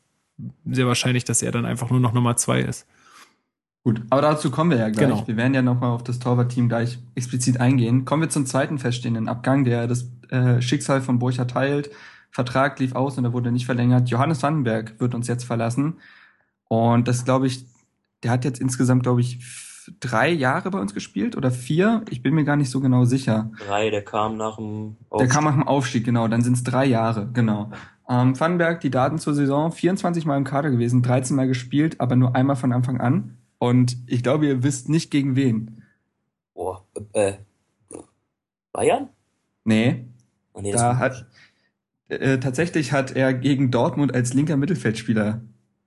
sehr 0.65 0.87
wahrscheinlich, 0.87 1.25
dass 1.25 1.43
er 1.43 1.53
dann 1.53 1.67
einfach 1.67 1.91
nur 1.91 2.01
noch 2.01 2.13
Nummer 2.13 2.37
zwei 2.37 2.61
ist. 2.61 2.87
Gut, 3.83 4.03
aber 4.11 4.23
dazu 4.23 4.51
kommen 4.51 4.71
wir 4.71 4.79
ja 4.79 4.91
gleich. 4.91 5.09
Genau. 5.09 5.27
Wir 5.27 5.37
werden 5.37 5.55
ja 5.55 5.63
nochmal 5.63 5.91
auf 5.91 6.05
das 6.05 6.19
Torwartteam 6.19 6.69
gleich 6.69 6.99
explizit 7.15 7.61
eingehen. 7.61 8.05
Kommen 8.05 8.23
wir 8.23 8.29
zum 8.29 8.47
zweiten 8.47 8.79
feststehenden 8.79 9.27
Abgang, 9.29 9.65
der 9.65 9.87
das 9.87 10.11
äh, 10.29 10.61
Schicksal 10.61 11.01
von 11.01 11.19
Burcher 11.19 11.47
teilt. 11.47 11.91
Vertrag 12.31 12.79
lief 12.79 12.95
aus 12.95 13.19
und 13.19 13.25
er 13.25 13.33
wurde 13.33 13.51
nicht 13.51 13.67
verlängert. 13.67 14.11
Johannes 14.11 14.43
Vandenberg 14.43 15.01
wird 15.01 15.15
uns 15.15 15.29
jetzt 15.29 15.45
verlassen. 15.45 15.95
Und 16.69 17.09
das 17.09 17.25
glaube 17.25 17.47
ich, 17.47 17.65
der 18.23 18.31
hat 18.31 18.45
jetzt 18.45 18.61
insgesamt, 18.61 19.03
glaube 19.03 19.23
ich, 19.23 19.45
drei 19.99 20.31
Jahre 20.31 20.71
bei 20.71 20.79
uns 20.79 20.95
gespielt 20.95 21.37
oder 21.37 21.51
vier. 21.51 22.05
Ich 22.11 22.23
bin 22.23 22.35
mir 22.35 22.45
gar 22.45 22.57
nicht 22.57 22.71
so 22.71 22.81
genau 22.81 23.05
sicher. 23.05 23.51
Drei, 23.67 23.91
der 23.91 24.05
kam 24.05 24.37
nach 24.37 24.57
dem 24.57 24.97
Aufstieg. 25.09 25.19
Der 25.19 25.29
kam 25.29 25.45
nach 25.45 25.55
dem 25.55 25.67
Aufstieg, 25.67 26.05
genau. 26.05 26.29
Dann 26.29 26.43
sind 26.43 26.55
es 26.55 26.65
drei 26.65 26.85
Jahre, 26.85 27.29
genau. 27.33 27.71
Ähm, 28.09 28.39
Vandenberg, 28.39 28.81
die 28.81 28.91
Daten 28.91 29.19
zur 29.19 29.35
Saison, 29.35 29.73
24 29.73 30.27
Mal 30.27 30.37
im 30.37 30.45
Kader 30.45 30.71
gewesen, 30.71 31.03
13 31.03 31.37
Mal 31.37 31.47
gespielt, 31.47 32.01
aber 32.01 32.17
nur 32.17 32.35
einmal 32.35 32.57
von 32.57 32.73
Anfang 32.73 33.01
an. 33.01 33.39
Und 33.59 33.97
ich 34.07 34.23
glaube, 34.23 34.47
ihr 34.47 34.63
wisst 34.63 34.89
nicht 34.89 35.11
gegen 35.11 35.37
wen. 35.37 35.83
Boah, 36.55 36.85
äh, 37.13 37.35
Bayern? 38.73 39.11
Nee. 39.65 40.07
Oh, 40.53 40.61
nee 40.61 40.73
da 40.73 40.99
hat, 40.99 41.27
äh, 42.09 42.39
tatsächlich 42.39 42.93
hat 42.93 43.15
er 43.15 43.33
gegen 43.33 43.71
Dortmund 43.71 44.15
als 44.15 44.35
linker 44.35 44.57
Mittelfeldspieler 44.57 45.43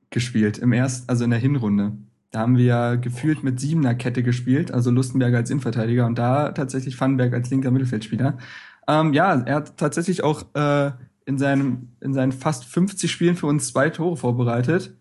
gespielt, 0.10 0.58
im 0.60 0.72
ersten, 0.72 1.10
also 1.10 1.26
in 1.26 1.32
der 1.32 1.40
Hinrunde. 1.40 1.98
Da 2.34 2.40
haben 2.40 2.58
wir 2.58 2.98
gefühlt 2.98 3.44
mit 3.44 3.60
siebener 3.60 3.94
Kette 3.94 4.24
gespielt, 4.24 4.72
also 4.72 4.90
Lustenberger 4.90 5.38
als 5.38 5.52
Innenverteidiger 5.52 6.08
und 6.08 6.18
da 6.18 6.52
tatsächlich 6.52 7.00
Vandenberg 7.00 7.32
als 7.32 7.52
linker 7.52 7.70
Mittelfeldspieler. 7.70 8.40
Ähm, 8.88 9.14
ja, 9.14 9.36
er 9.36 9.56
hat 9.56 9.78
tatsächlich 9.78 10.24
auch 10.24 10.44
äh, 10.56 10.92
in, 11.26 11.38
seinem, 11.38 11.90
in 12.02 12.16
seinen 12.16 12.32
fast 12.32 12.66
50 12.66 13.12
Spielen 13.12 13.36
für 13.36 13.46
uns 13.46 13.68
zwei 13.68 13.92
Tore 13.92 14.18
vorbereitet. 14.18 14.98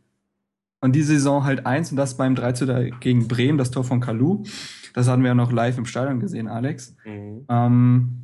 Und 0.83 0.95
die 0.95 1.03
Saison 1.03 1.45
halt 1.45 1.65
eins 1.65 1.91
und 1.91 1.97
das 1.97 2.19
beim 2.19 2.35
3 2.35 2.53
zu 2.53 2.91
gegen 3.01 3.29
Bremen, 3.29 3.57
das 3.57 3.71
Tor 3.71 3.85
von 3.85 4.01
Kalu. 4.01 4.45
Das 4.93 5.09
hatten 5.09 5.23
wir 5.23 5.29
ja 5.29 5.35
noch 5.35 5.53
live 5.53 5.79
im 5.79 5.87
Stadion 5.87 6.21
gesehen, 6.21 6.49
Alex. 6.49 6.95
Mhm. 7.07 7.47
Ähm, 7.49 8.23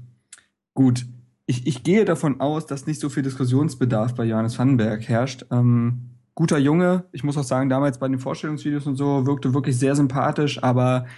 gut, 0.75 1.07
ich, 1.47 1.67
ich 1.67 1.83
gehe 1.83 2.05
davon 2.05 2.43
aus, 2.43 2.67
dass 2.67 2.87
nicht 2.87 3.01
so 3.01 3.09
viel 3.09 3.23
Diskussionsbedarf 3.23 4.15
bei 4.15 4.25
Johannes 4.27 4.59
Vandenberg 4.59 5.09
herrscht. 5.09 5.47
Ähm, 5.51 6.18
guter 6.39 6.59
Junge, 6.59 7.03
ich 7.11 7.25
muss 7.25 7.37
auch 7.37 7.43
sagen, 7.43 7.69
damals 7.69 7.99
bei 7.99 8.07
den 8.07 8.21
Vorstellungsvideos 8.21 8.87
und 8.87 8.95
so 8.95 9.27
wirkte 9.27 9.55
wirklich 9.55 9.77
sehr 9.77 9.97
sympathisch, 9.97 10.63
aber 10.63 11.09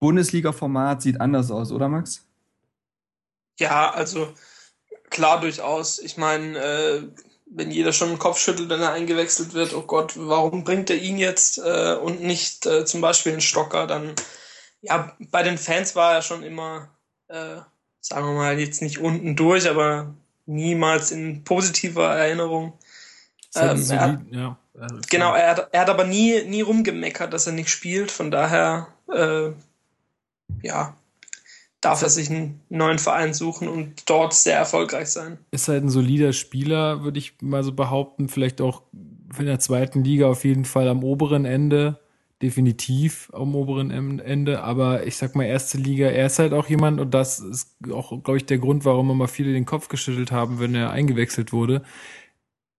Bundesliga-Format 0.00 1.02
sieht 1.02 1.20
anders 1.20 1.50
aus, 1.50 1.70
oder 1.70 1.90
Max? 1.90 2.26
Ja, 3.58 3.90
also 3.90 4.32
klar 5.10 5.38
durchaus. 5.42 5.98
Ich 5.98 6.16
meine, 6.16 6.56
äh, 6.56 7.02
wenn 7.44 7.70
jeder 7.70 7.92
schon 7.92 8.08
den 8.08 8.18
Kopf 8.18 8.38
schüttelt, 8.38 8.70
wenn 8.70 8.80
er 8.80 8.92
eingewechselt 8.92 9.52
wird, 9.52 9.74
oh 9.74 9.82
Gott, 9.82 10.14
warum 10.16 10.64
bringt 10.64 10.88
er 10.88 10.96
ihn 10.96 11.18
jetzt 11.18 11.58
äh, 11.58 11.96
und 12.02 12.22
nicht 12.22 12.64
äh, 12.64 12.86
zum 12.86 13.02
Beispiel 13.02 13.32
einen 13.32 13.42
Stocker, 13.42 13.86
dann 13.86 14.14
ja, 14.80 15.14
bei 15.30 15.42
den 15.42 15.58
Fans 15.58 15.94
war 15.94 16.14
er 16.14 16.22
schon 16.22 16.42
immer, 16.42 16.88
äh, 17.26 17.56
sagen 18.00 18.26
wir 18.26 18.32
mal, 18.32 18.58
jetzt 18.58 18.80
nicht 18.80 18.96
unten 18.96 19.36
durch, 19.36 19.68
aber 19.68 20.14
niemals 20.46 21.10
in 21.10 21.44
positiver 21.44 22.16
Erinnerung. 22.16 22.78
Ähm, 23.56 23.82
er 23.90 24.00
hat, 24.00 24.20
ja, 24.30 24.58
genau, 25.10 25.34
er 25.34 25.50
hat, 25.50 25.68
er 25.72 25.80
hat 25.80 25.90
aber 25.90 26.04
nie, 26.04 26.42
nie 26.44 26.60
rumgemeckert, 26.60 27.32
dass 27.32 27.46
er 27.46 27.52
nicht 27.52 27.70
spielt, 27.70 28.10
von 28.10 28.30
daher, 28.30 28.88
äh, 29.12 29.50
ja, 30.62 30.94
darf 31.80 32.02
er 32.02 32.10
sich 32.10 32.30
einen 32.30 32.60
neuen 32.68 32.98
Verein 32.98 33.34
suchen 33.34 33.68
und 33.68 34.08
dort 34.10 34.34
sehr 34.34 34.56
erfolgreich 34.56 35.08
sein. 35.08 35.38
Ist 35.50 35.68
halt 35.68 35.84
ein 35.84 35.90
solider 35.90 36.32
Spieler, 36.32 37.04
würde 37.04 37.18
ich 37.18 37.34
mal 37.40 37.62
so 37.62 37.72
behaupten. 37.72 38.28
Vielleicht 38.28 38.60
auch 38.60 38.82
in 39.38 39.46
der 39.46 39.60
zweiten 39.60 40.02
Liga 40.02 40.26
auf 40.26 40.44
jeden 40.44 40.64
Fall 40.64 40.88
am 40.88 41.04
oberen 41.04 41.44
Ende. 41.44 42.00
Definitiv 42.42 43.30
am 43.32 43.54
oberen 43.54 43.90
Ende. 44.20 44.62
Aber 44.62 45.06
ich 45.06 45.16
sag 45.16 45.36
mal, 45.36 45.44
erste 45.44 45.78
Liga, 45.78 46.08
er 46.08 46.26
ist 46.26 46.38
halt 46.38 46.52
auch 46.52 46.68
jemand, 46.68 47.00
und 47.00 47.12
das 47.12 47.40
ist 47.40 47.76
auch, 47.92 48.10
glaube 48.22 48.36
ich, 48.36 48.46
der 48.46 48.58
Grund, 48.58 48.84
warum 48.84 49.10
immer 49.10 49.28
viele 49.28 49.52
den 49.52 49.66
Kopf 49.66 49.88
geschüttelt 49.88 50.32
haben, 50.32 50.60
wenn 50.60 50.74
er 50.74 50.90
eingewechselt 50.90 51.52
wurde. 51.52 51.82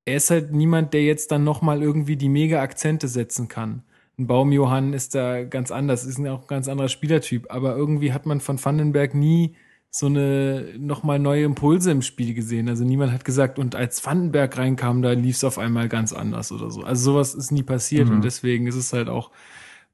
Er 0.05 0.15
ist 0.15 0.29
halt 0.29 0.51
niemand, 0.51 0.93
der 0.93 1.03
jetzt 1.03 1.31
dann 1.31 1.43
nochmal 1.43 1.81
irgendwie 1.81 2.15
die 2.17 2.29
mega 2.29 2.61
Akzente 2.61 3.07
setzen 3.07 3.47
kann 3.47 3.83
ein 4.19 4.27
Baumjohann 4.27 4.93
ist 4.93 5.15
da 5.15 5.43
ganz 5.43 5.71
anders, 5.71 6.05
ist 6.05 6.19
auch 6.19 6.41
ein 6.41 6.47
ganz 6.47 6.67
anderer 6.67 6.89
Spielertyp. 6.89 7.47
Aber 7.49 7.75
irgendwie 7.75 8.11
hat 8.13 8.25
man 8.25 8.41
von 8.41 8.63
Vandenberg 8.63 9.15
nie 9.15 9.55
so 9.89 10.05
eine 10.05 10.65
nochmal 10.77 11.17
neue 11.17 11.45
Impulse 11.45 11.89
im 11.89 12.01
Spiel 12.03 12.33
gesehen. 12.33 12.69
Also 12.69 12.83
niemand 12.83 13.11
hat 13.11 13.25
gesagt, 13.25 13.57
und 13.57 13.75
als 13.75 14.05
Vandenberg 14.05 14.55
reinkam, 14.57 15.01
da 15.01 15.13
lief 15.13 15.37
es 15.37 15.43
auf 15.43 15.57
einmal 15.57 15.89
ganz 15.89 16.13
anders 16.13 16.51
oder 16.51 16.69
so. 16.69 16.81
Also 16.81 17.13
sowas 17.13 17.33
ist 17.33 17.51
nie 17.51 17.63
passiert 17.63 18.09
mhm. 18.09 18.15
und 18.15 18.25
deswegen 18.25 18.67
ist 18.67 18.75
es 18.75 18.93
halt 18.93 19.09
auch 19.09 19.31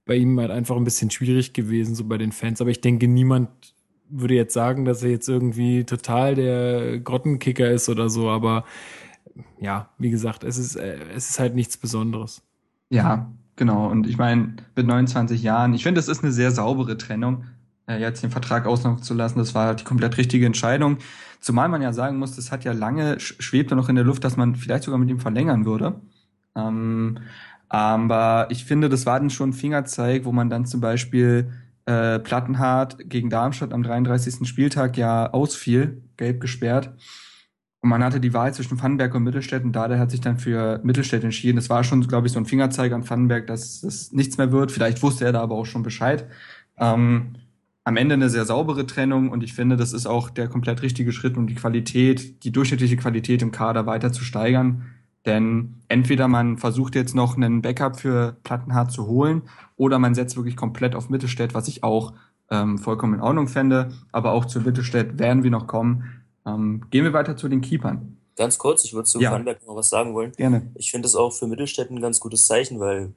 bei 0.05 0.15
ihm 0.15 0.39
halt 0.39 0.51
einfach 0.51 0.75
ein 0.75 0.83
bisschen 0.83 1.11
schwierig 1.11 1.53
gewesen, 1.53 1.95
so 1.95 2.03
bei 2.03 2.17
den 2.17 2.31
Fans. 2.31 2.59
Aber 2.61 2.71
ich 2.71 2.81
denke, 2.81 3.07
niemand 3.07 3.49
würde 4.09 4.33
jetzt 4.33 4.53
sagen, 4.53 4.85
dass 4.85 5.01
er 5.01 5.11
jetzt 5.11 5.29
irgendwie 5.29 5.83
total 5.83 6.35
der 6.35 6.99
Grottenkicker 6.99 7.71
ist 7.71 7.89
oder 7.89 8.09
so. 8.09 8.29
Aber 8.29 8.65
ja, 9.59 9.89
wie 9.97 10.09
gesagt, 10.09 10.43
es 10.43 10.57
ist, 10.57 10.75
äh, 10.75 10.97
es 11.15 11.29
ist 11.29 11.39
halt 11.39 11.55
nichts 11.55 11.77
Besonderes. 11.77 12.41
Ja, 12.89 13.31
Genau, 13.55 13.87
und 13.87 14.05
ich 14.07 14.17
meine, 14.17 14.55
mit 14.75 14.85
29 14.85 15.41
Jahren, 15.41 15.73
ich 15.73 15.83
finde, 15.83 15.99
das 15.99 16.09
ist 16.09 16.23
eine 16.23 16.33
sehr 16.33 16.51
saubere 16.51 16.97
Trennung, 16.97 17.45
äh, 17.87 17.99
jetzt 17.99 18.21
den 18.21 18.31
Vertrag 18.31 18.65
auslaufen 18.65 19.01
zu 19.01 19.13
lassen. 19.13 19.39
Das 19.39 19.55
war 19.55 19.75
die 19.75 19.85
komplett 19.85 20.17
richtige 20.17 20.45
Entscheidung. 20.45 20.97
Zumal 21.39 21.69
man 21.69 21.81
ja 21.81 21.93
sagen 21.93 22.17
muss, 22.17 22.35
das 22.35 22.51
hat 22.51 22.65
ja 22.65 22.73
lange, 22.73 23.19
schwebte 23.19 23.75
noch 23.75 23.87
in 23.87 23.95
der 23.95 24.03
Luft, 24.03 24.23
dass 24.23 24.35
man 24.35 24.55
vielleicht 24.55 24.83
sogar 24.83 24.99
mit 24.99 25.09
ihm 25.09 25.19
verlängern 25.19 25.65
würde. 25.65 26.01
Ähm, 26.55 27.19
aber 27.69 28.47
ich 28.49 28.65
finde, 28.65 28.89
das 28.89 29.05
war 29.05 29.19
dann 29.19 29.29
schon 29.29 29.49
ein 29.49 29.53
Fingerzeig, 29.53 30.25
wo 30.25 30.31
man 30.31 30.49
dann 30.49 30.65
zum 30.65 30.81
Beispiel 30.81 31.51
äh, 31.85 32.19
Plattenhardt 32.19 33.09
gegen 33.09 33.29
Darmstadt 33.29 33.73
am 33.73 33.83
33. 33.83 34.47
Spieltag 34.47 34.97
ja 34.97 35.31
ausfiel, 35.31 36.01
gelb 36.17 36.41
gesperrt. 36.41 36.93
Und 37.85 37.89
man 37.89 38.03
hatte 38.03 38.19
die 38.19 38.33
Wahl 38.33 38.51
zwischen 38.51 38.81
Vandenberg 38.81 39.13
und 39.13 39.21
Mittelstädt 39.21 39.63
und 39.63 39.73
Dada 39.73 39.99
hat 39.99 40.09
sich 40.09 40.19
dann 40.19 40.39
für 40.39 40.79
Mittelstädt 40.81 41.23
entschieden. 41.23 41.57
Das 41.57 41.69
war 41.69 41.83
schon, 41.83 42.01
glaube 42.07 42.25
ich, 42.25 42.33
so 42.33 42.39
ein 42.39 42.47
Fingerzeig 42.47 42.91
an 42.91 43.07
Vandenberg, 43.07 43.45
dass 43.45 43.83
es 43.83 44.11
nichts 44.11 44.39
mehr 44.39 44.51
wird. 44.51 44.71
Vielleicht 44.71 45.03
wusste 45.03 45.23
er 45.23 45.33
da 45.33 45.41
aber 45.41 45.53
auch 45.53 45.67
schon 45.67 45.83
Bescheid. 45.83 46.25
Ähm, 46.79 47.35
am 47.83 47.95
Ende 47.95 48.15
eine 48.15 48.31
sehr 48.31 48.45
saubere 48.45 48.87
Trennung 48.87 49.29
und 49.29 49.43
ich 49.43 49.53
finde, 49.53 49.77
das 49.77 49.93
ist 49.93 50.07
auch 50.07 50.31
der 50.31 50.47
komplett 50.47 50.81
richtige 50.81 51.11
Schritt, 51.11 51.37
um 51.37 51.45
die 51.45 51.53
Qualität, 51.53 52.43
die 52.43 52.51
durchschnittliche 52.51 52.97
Qualität 52.97 53.43
im 53.43 53.51
Kader 53.51 53.85
weiter 53.85 54.11
zu 54.11 54.23
steigern. 54.23 54.87
Denn 55.27 55.75
entweder 55.87 56.27
man 56.27 56.57
versucht 56.57 56.95
jetzt 56.95 57.13
noch 57.13 57.37
einen 57.37 57.61
Backup 57.61 57.99
für 57.99 58.35
Plattenhardt 58.43 58.93
zu 58.93 59.05
holen 59.05 59.43
oder 59.75 59.99
man 59.99 60.15
setzt 60.15 60.37
wirklich 60.37 60.55
komplett 60.57 60.95
auf 60.95 61.11
Mittelstädt, 61.11 61.53
was 61.53 61.67
ich 61.67 61.83
auch 61.83 62.13
ähm, 62.49 62.79
vollkommen 62.79 63.13
in 63.13 63.21
Ordnung 63.21 63.47
fände. 63.47 63.91
Aber 64.11 64.31
auch 64.31 64.45
zu 64.45 64.61
Mittelstädt 64.61 65.19
werden 65.19 65.43
wir 65.43 65.51
noch 65.51 65.67
kommen. 65.67 66.24
Ähm, 66.45 66.85
gehen 66.91 67.03
wir 67.03 67.13
weiter 67.13 67.35
zu 67.35 67.49
den 67.49 67.61
Keepern. 67.61 68.17
Ganz 68.35 68.57
kurz, 68.57 68.83
ich 68.83 68.93
würde 68.93 69.07
zu 69.07 69.19
ja. 69.19 69.37
Noch 69.37 69.75
was 69.75 69.89
sagen 69.89 70.13
wollen. 70.13 70.33
Gerne. 70.33 70.69
Ich 70.75 70.91
finde 70.91 71.07
es 71.07 71.15
auch 71.15 71.31
für 71.31 71.47
Mittelstädt 71.47 71.89
ein 71.89 72.01
ganz 72.01 72.19
gutes 72.19 72.45
Zeichen, 72.45 72.79
weil 72.79 73.13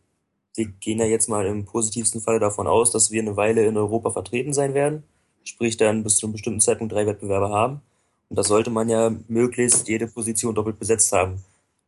wir 0.55 0.67
gehen 0.67 0.99
ja 0.99 1.07
jetzt 1.07 1.29
mal 1.29 1.47
im 1.47 1.65
positivsten 1.65 2.21
Fall 2.21 2.39
davon 2.39 2.67
aus, 2.67 2.91
dass 2.91 3.11
wir 3.11 3.21
eine 3.21 3.37
Weile 3.37 3.67
in 3.67 3.77
Europa 3.77 4.11
vertreten 4.11 4.53
sein 4.53 4.75
werden. 4.75 5.03
Sprich, 5.45 5.77
dann 5.77 6.05
bis 6.05 6.17
zu 6.17 6.27
einem 6.27 6.33
bestimmten 6.33 6.61
Zeitpunkt 6.61 6.93
drei 6.93 7.07
Wettbewerber 7.07 7.51
haben. 7.51 7.81
Und 8.29 8.39
da 8.39 8.43
sollte 8.43 8.71
man 8.71 8.89
ja 8.89 9.13
möglichst 9.29 9.89
jede 9.89 10.07
Position 10.07 10.55
doppelt 10.55 10.79
besetzt 10.79 11.13
haben. 11.13 11.43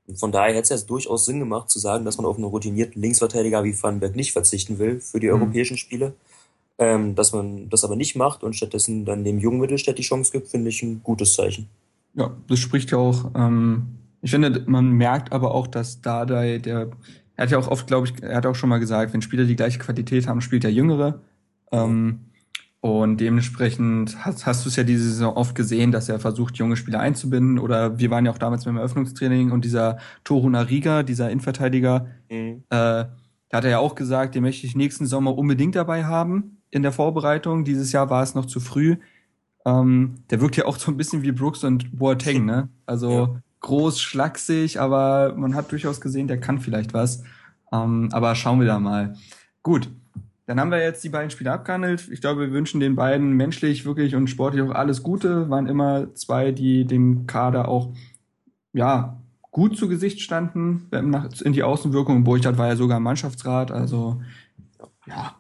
Und 0.07 0.19
von 0.19 0.33
daher 0.33 0.55
hätte 0.55 0.75
es 0.75 0.81
ja 0.81 0.87
durchaus 0.87 1.27
Sinn 1.27 1.39
gemacht, 1.39 1.71
zu 1.71 1.79
sagen, 1.79 2.05
dass 2.05 2.17
man 2.17 2.27
auf 2.27 2.37
einen 2.37 2.47
routinierten 2.47 3.01
Linksverteidiger 3.01 3.63
wie 3.63 3.81
Vandenberg 3.81 4.17
nicht 4.17 4.33
verzichten 4.33 4.79
will 4.79 5.01
für 5.01 5.21
die 5.21 5.29
mhm. 5.29 5.35
europäischen 5.35 5.77
Spiele. 5.77 6.15
Ähm, 6.83 7.15
dass 7.15 7.35
man 7.35 7.69
das 7.69 7.85
aber 7.85 7.95
nicht 7.95 8.17
macht 8.17 8.43
und 8.43 8.57
stattdessen 8.57 9.05
dann 9.05 9.23
dem 9.23 9.39
jungen 9.39 9.61
Mittelstädt 9.61 9.99
die 9.99 10.03
Chance 10.03 10.33
gibt, 10.33 10.49
finde 10.49 10.71
ich 10.71 10.83
ein 10.83 11.03
gutes 11.03 11.35
Zeichen. 11.35 11.69
Ja, 12.15 12.35
das 12.49 12.59
spricht 12.59 12.91
ja 12.91 12.97
auch, 12.97 13.31
ähm, 13.35 13.99
ich 14.23 14.31
finde, 14.31 14.65
man 14.67 14.89
merkt 14.89 15.31
aber 15.31 15.55
auch, 15.55 15.67
dass 15.67 16.01
Dardai, 16.01 16.57
der, 16.57 16.89
er 17.37 17.43
hat 17.43 17.51
ja 17.51 17.59
auch 17.59 17.69
oft, 17.69 17.87
glaube 17.87 18.07
ich, 18.07 18.23
er 18.23 18.35
hat 18.35 18.47
auch 18.47 18.55
schon 18.55 18.71
mal 18.71 18.79
gesagt, 18.79 19.13
wenn 19.13 19.21
Spieler 19.21 19.45
die 19.45 19.57
gleiche 19.57 19.79
Qualität 19.79 20.27
haben, 20.27 20.41
spielt 20.41 20.65
der 20.65 20.73
Jüngere. 20.73 21.21
Ähm, 21.71 22.21
und 22.81 23.19
dementsprechend 23.19 24.25
hast, 24.25 24.47
hast 24.47 24.65
du 24.65 24.71
es 24.71 24.77
ja 24.77 24.83
diese 24.83 25.05
Saison 25.05 25.37
oft 25.37 25.55
gesehen, 25.55 25.93
dass 25.93 26.09
er 26.09 26.19
versucht, 26.19 26.57
junge 26.57 26.77
Spieler 26.77 27.01
einzubinden. 27.01 27.59
Oder 27.59 27.99
wir 27.99 28.11
waren 28.11 28.25
ja 28.25 28.33
auch 28.33 28.39
damals 28.39 28.65
beim 28.65 28.79
Eröffnungstraining 28.79 29.51
und 29.51 29.67
dieser 29.67 29.99
Toruna 30.25 30.63
Riga, 30.63 31.03
dieser 31.03 31.31
Innenverteidiger, 31.31 32.07
mhm. 32.31 32.63
äh, 32.71 33.05
da 33.51 33.59
hat 33.59 33.65
er 33.65 33.71
ja 33.71 33.79
auch 33.81 33.97
gesagt, 33.97 34.35
den 34.35 34.45
möchte 34.45 34.67
ich 34.67 34.77
nächsten 34.77 35.05
Sommer 35.05 35.37
unbedingt 35.37 35.77
dabei 35.77 36.05
haben 36.05 36.60
in 36.71 36.83
der 36.83 36.93
Vorbereitung. 36.93 37.65
Dieses 37.65 37.93
Jahr 37.93 38.11
war 38.11 38.23
es 38.23 38.35
noch 38.35 38.47
zu 38.47 38.61
früh. 38.61 38.97
Ähm, 39.67 40.17
der 40.31 40.41
wirkt 40.41 40.57
ja 40.57 40.65
auch 40.65 40.79
so 40.79 40.91
ein 40.91 40.97
bisschen 40.97 41.23
wie 41.23 41.33
Brooks 41.33 41.65
und 41.65 41.99
Boateng, 41.99 42.45
ne? 42.45 42.69
Also 42.87 43.11
ja. 43.11 43.43
groß, 43.61 44.01
schlaksig, 44.01 44.81
aber 44.81 45.35
man 45.37 45.55
hat 45.55 45.71
durchaus 45.71 46.01
gesehen, 46.01 46.29
der 46.29 46.41
kann 46.41 46.61
vielleicht 46.61 46.95
was. 46.95 47.23
Ähm, 47.73 48.09
aber 48.13 48.35
schauen 48.35 48.61
wir 48.61 48.67
da 48.67 48.79
mal. 48.79 49.17
Gut, 49.63 49.91
dann 50.47 50.59
haben 50.59 50.71
wir 50.71 50.83
jetzt 50.83 51.05
die 51.05 51.11
beiden 51.11 51.31
Spiele 51.31 51.53
abgehandelt. 51.53 52.09
Ich 52.11 52.21
glaube, 52.21 52.41
wir 52.41 52.53
wünschen 52.53 52.81
den 52.81 52.97
beiden 52.97 53.35
menschlich 53.35 53.85
wirklich 53.85 54.17
und 54.17 54.29
sportlich 54.29 54.63
auch 54.63 54.75
alles 54.75 55.03
Gute. 55.03 55.51
Waren 55.51 55.67
immer 55.67 56.15
zwei, 56.15 56.53
die 56.53 56.87
dem 56.87 57.27
Kader 57.27 57.69
auch 57.69 57.93
ja 58.73 59.21
gut 59.51 59.77
zu 59.77 59.89
Gesicht 59.89 60.21
standen 60.21 60.89
in 60.91 61.53
die 61.53 61.63
Außenwirkung. 61.63 62.25
Burchard 62.25 62.59
war 62.59 62.69
ja 62.69 62.77
sogar 62.77 62.97
im 62.97 63.03
Mannschaftsrat, 63.03 63.71
also 63.71 64.21
ja, 65.07 65.35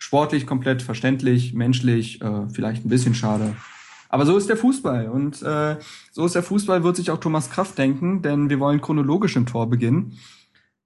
sportlich 0.00 0.46
komplett 0.46 0.82
verständlich, 0.82 1.54
menschlich, 1.54 2.20
äh, 2.20 2.48
vielleicht 2.48 2.84
ein 2.84 2.88
bisschen 2.88 3.14
schade. 3.14 3.54
Aber 4.08 4.26
so 4.26 4.36
ist 4.36 4.48
der 4.48 4.56
Fußball 4.56 5.08
und 5.08 5.40
äh, 5.42 5.76
so 6.10 6.26
ist 6.26 6.34
der 6.34 6.42
Fußball, 6.42 6.82
wird 6.82 6.96
sich 6.96 7.12
auch 7.12 7.20
Thomas 7.20 7.50
Kraft 7.50 7.78
denken, 7.78 8.22
denn 8.22 8.50
wir 8.50 8.58
wollen 8.58 8.80
chronologisch 8.80 9.36
im 9.36 9.46
Tor 9.46 9.70
beginnen. 9.70 10.18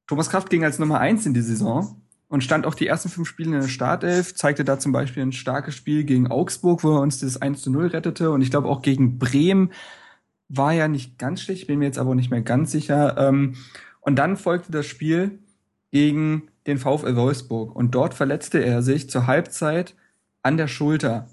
Thomas 0.06 0.28
Kraft 0.28 0.50
ging 0.50 0.62
als 0.62 0.78
Nummer 0.78 1.00
eins 1.00 1.24
in 1.24 1.32
die 1.32 1.40
Saison 1.40 2.02
und 2.28 2.44
stand 2.44 2.66
auch 2.66 2.74
die 2.74 2.86
ersten 2.86 3.08
fünf 3.08 3.26
Spiele 3.28 3.54
in 3.54 3.60
der 3.62 3.68
Startelf, 3.68 4.34
zeigte 4.34 4.64
da 4.64 4.78
zum 4.78 4.92
Beispiel 4.92 5.22
ein 5.22 5.32
starkes 5.32 5.74
Spiel 5.74 6.04
gegen 6.04 6.30
Augsburg, 6.30 6.84
wo 6.84 6.96
er 6.96 7.00
uns 7.00 7.20
das 7.20 7.40
1 7.40 7.62
zu 7.62 7.70
0 7.70 7.86
rettete 7.86 8.30
und 8.30 8.42
ich 8.42 8.50
glaube 8.50 8.68
auch 8.68 8.82
gegen 8.82 9.18
Bremen 9.18 9.70
war 10.48 10.72
ja 10.72 10.88
nicht 10.88 11.18
ganz 11.18 11.40
schlecht, 11.40 11.68
bin 11.68 11.78
mir 11.78 11.86
jetzt 11.86 11.98
aber 11.98 12.14
nicht 12.14 12.30
mehr 12.30 12.42
ganz 12.42 12.72
sicher. 12.72 13.16
Ähm, 13.16 13.54
und 14.00 14.16
dann 14.16 14.36
folgte 14.36 14.70
das 14.70 14.84
Spiel 14.84 15.38
gegen 15.90 16.48
den 16.66 16.78
VfL 16.78 17.16
Wolfsburg. 17.16 17.74
Und 17.74 17.94
dort 17.94 18.14
verletzte 18.14 18.58
er 18.58 18.82
sich 18.82 19.10
zur 19.10 19.26
Halbzeit 19.26 19.94
an 20.42 20.56
der 20.56 20.68
Schulter, 20.68 21.28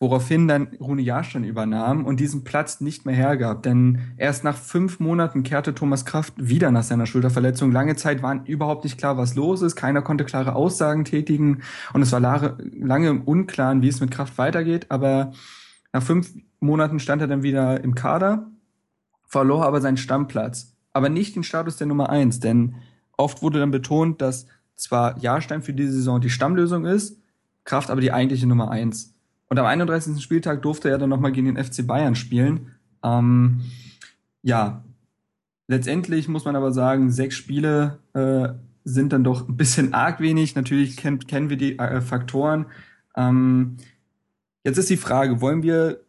woraufhin 0.00 0.48
dann 0.48 0.68
Rune 0.80 1.02
Jahrstein 1.02 1.44
übernahm 1.44 2.04
und 2.04 2.20
diesen 2.20 2.44
Platz 2.44 2.80
nicht 2.80 3.06
mehr 3.06 3.14
hergab, 3.14 3.62
denn 3.62 4.14
erst 4.16 4.44
nach 4.44 4.56
fünf 4.56 5.00
Monaten 5.00 5.44
kehrte 5.44 5.74
Thomas 5.74 6.04
Kraft 6.04 6.34
wieder 6.36 6.70
nach 6.70 6.82
seiner 6.82 7.06
Schulterverletzung. 7.06 7.72
Lange 7.72 7.96
Zeit 7.96 8.22
war 8.22 8.46
überhaupt 8.46 8.84
nicht 8.84 8.98
klar, 8.98 9.16
was 9.16 9.34
los 9.34 9.62
ist, 9.62 9.76
keiner 9.76 10.02
konnte 10.02 10.24
klare 10.24 10.54
Aussagen 10.54 11.04
tätigen. 11.04 11.62
Und 11.92 12.02
es 12.02 12.12
war 12.12 12.20
lange 12.20 13.22
unklar, 13.22 13.80
wie 13.80 13.88
es 13.88 14.00
mit 14.00 14.10
Kraft 14.10 14.36
weitergeht, 14.36 14.86
aber 14.90 15.32
nach 15.92 16.02
fünf 16.02 16.34
Monaten 16.60 16.98
stand 16.98 17.22
er 17.22 17.28
dann 17.28 17.42
wieder 17.42 17.82
im 17.82 17.94
Kader, 17.94 18.50
verlor 19.26 19.64
aber 19.64 19.80
seinen 19.80 19.96
Stammplatz, 19.96 20.74
aber 20.92 21.08
nicht 21.08 21.36
den 21.36 21.44
Status 21.44 21.76
der 21.76 21.86
Nummer 21.86 22.10
eins, 22.10 22.40
denn 22.40 22.74
Oft 23.16 23.42
wurde 23.42 23.58
dann 23.60 23.70
betont, 23.70 24.20
dass 24.20 24.46
zwar 24.76 25.18
Jahrstein 25.18 25.62
für 25.62 25.72
diese 25.72 25.92
Saison 25.92 26.20
die 26.20 26.30
Stammlösung 26.30 26.84
ist, 26.84 27.18
Kraft 27.64 27.90
aber 27.90 28.00
die 28.00 28.12
eigentliche 28.12 28.46
Nummer 28.46 28.70
eins. 28.70 29.14
Und 29.48 29.58
am 29.58 29.66
31. 29.66 30.22
Spieltag 30.22 30.62
durfte 30.62 30.90
er 30.90 30.98
dann 30.98 31.10
nochmal 31.10 31.32
gegen 31.32 31.54
den 31.54 31.62
FC 31.62 31.86
Bayern 31.86 32.14
spielen. 32.14 32.72
Ähm, 33.02 33.60
ja, 34.42 34.84
letztendlich 35.68 36.28
muss 36.28 36.44
man 36.44 36.56
aber 36.56 36.72
sagen, 36.72 37.10
sechs 37.10 37.36
Spiele 37.36 37.98
äh, 38.14 38.48
sind 38.84 39.12
dann 39.12 39.24
doch 39.24 39.48
ein 39.48 39.56
bisschen 39.56 39.94
arg 39.94 40.20
wenig. 40.20 40.54
Natürlich 40.54 40.96
kenn, 40.96 41.18
kennen 41.20 41.50
wir 41.50 41.56
die 41.56 41.78
äh, 41.78 42.00
Faktoren. 42.00 42.66
Ähm, 43.16 43.76
jetzt 44.64 44.78
ist 44.78 44.90
die 44.90 44.96
Frage, 44.96 45.40
wollen 45.40 45.62
wir 45.62 46.03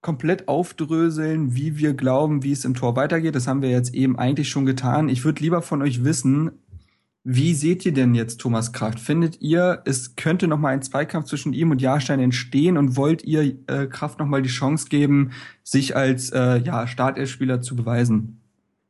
komplett 0.00 0.48
aufdröseln, 0.48 1.54
wie 1.54 1.76
wir 1.78 1.94
glauben, 1.94 2.42
wie 2.42 2.52
es 2.52 2.64
im 2.64 2.74
Tor 2.74 2.96
weitergeht? 2.96 3.34
Das 3.34 3.46
haben 3.46 3.62
wir 3.62 3.70
jetzt 3.70 3.94
eben 3.94 4.18
eigentlich 4.18 4.48
schon 4.48 4.66
getan. 4.66 5.08
Ich 5.08 5.24
würde 5.24 5.42
lieber 5.42 5.62
von 5.62 5.82
euch 5.82 6.04
wissen, 6.04 6.52
wie 7.24 7.52
seht 7.52 7.84
ihr 7.84 7.92
denn 7.92 8.14
jetzt 8.14 8.40
Thomas 8.40 8.72
Kraft? 8.72 9.00
Findet 9.00 9.42
ihr, 9.42 9.82
es 9.84 10.16
könnte 10.16 10.48
noch 10.48 10.58
mal 10.58 10.70
ein 10.70 10.82
Zweikampf 10.82 11.26
zwischen 11.26 11.52
ihm 11.52 11.70
und 11.70 11.82
Jahrstein 11.82 12.20
entstehen 12.20 12.78
und 12.78 12.96
wollt 12.96 13.22
ihr 13.24 13.58
äh, 13.66 13.86
Kraft 13.86 14.18
noch 14.18 14.26
mal 14.26 14.40
die 14.40 14.48
Chance 14.48 14.88
geben, 14.88 15.32
sich 15.62 15.94
als 15.94 16.30
äh, 16.30 16.58
ja, 16.58 16.86
Startelfspieler 16.86 17.60
zu 17.60 17.76
beweisen? 17.76 18.40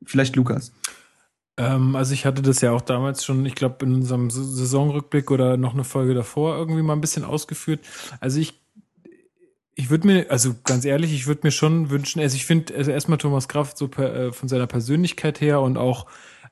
Vielleicht 0.05 0.37
Lukas. 0.37 0.73
Ähm, 1.57 1.97
also 1.97 2.15
ich 2.15 2.27
hatte 2.27 2.43
das 2.43 2.61
ja 2.61 2.71
auch 2.71 2.81
damals 2.81 3.25
schon, 3.25 3.45
ich 3.45 3.57
glaube 3.57 3.85
in 3.85 3.95
unserem 3.95 4.31
Saisonrückblick 4.31 5.31
oder 5.33 5.57
noch 5.57 5.75
eine 5.75 5.85
Folge 5.85 6.15
davor 6.15 6.57
irgendwie 6.57 6.83
mal 6.83 6.93
ein 6.93 7.01
bisschen 7.01 7.25
ausgeführt. 7.25 7.81
Also 8.21 8.39
ich 8.39 8.61
ich 9.79 9.91
würde 9.91 10.09
mir, 10.09 10.27
also 10.29 10.57
ganz 10.65 10.85
ehrlich, 10.85 11.15
ich 11.15 11.29
würde 11.29 11.43
mir 11.45 11.53
schon 11.53 11.89
wünschen, 11.89 12.21
also 12.21 12.35
ich 12.35 12.45
finde, 12.45 12.75
also 12.75 12.91
erstmal 12.91 13.17
Thomas 13.17 13.47
Kraft 13.47 13.79
so 13.79 13.87
per, 13.87 14.13
äh, 14.13 14.33
von 14.33 14.49
seiner 14.49 14.67
Persönlichkeit 14.67 15.41
her 15.41 15.61
und 15.61 15.77
auch 15.77 16.07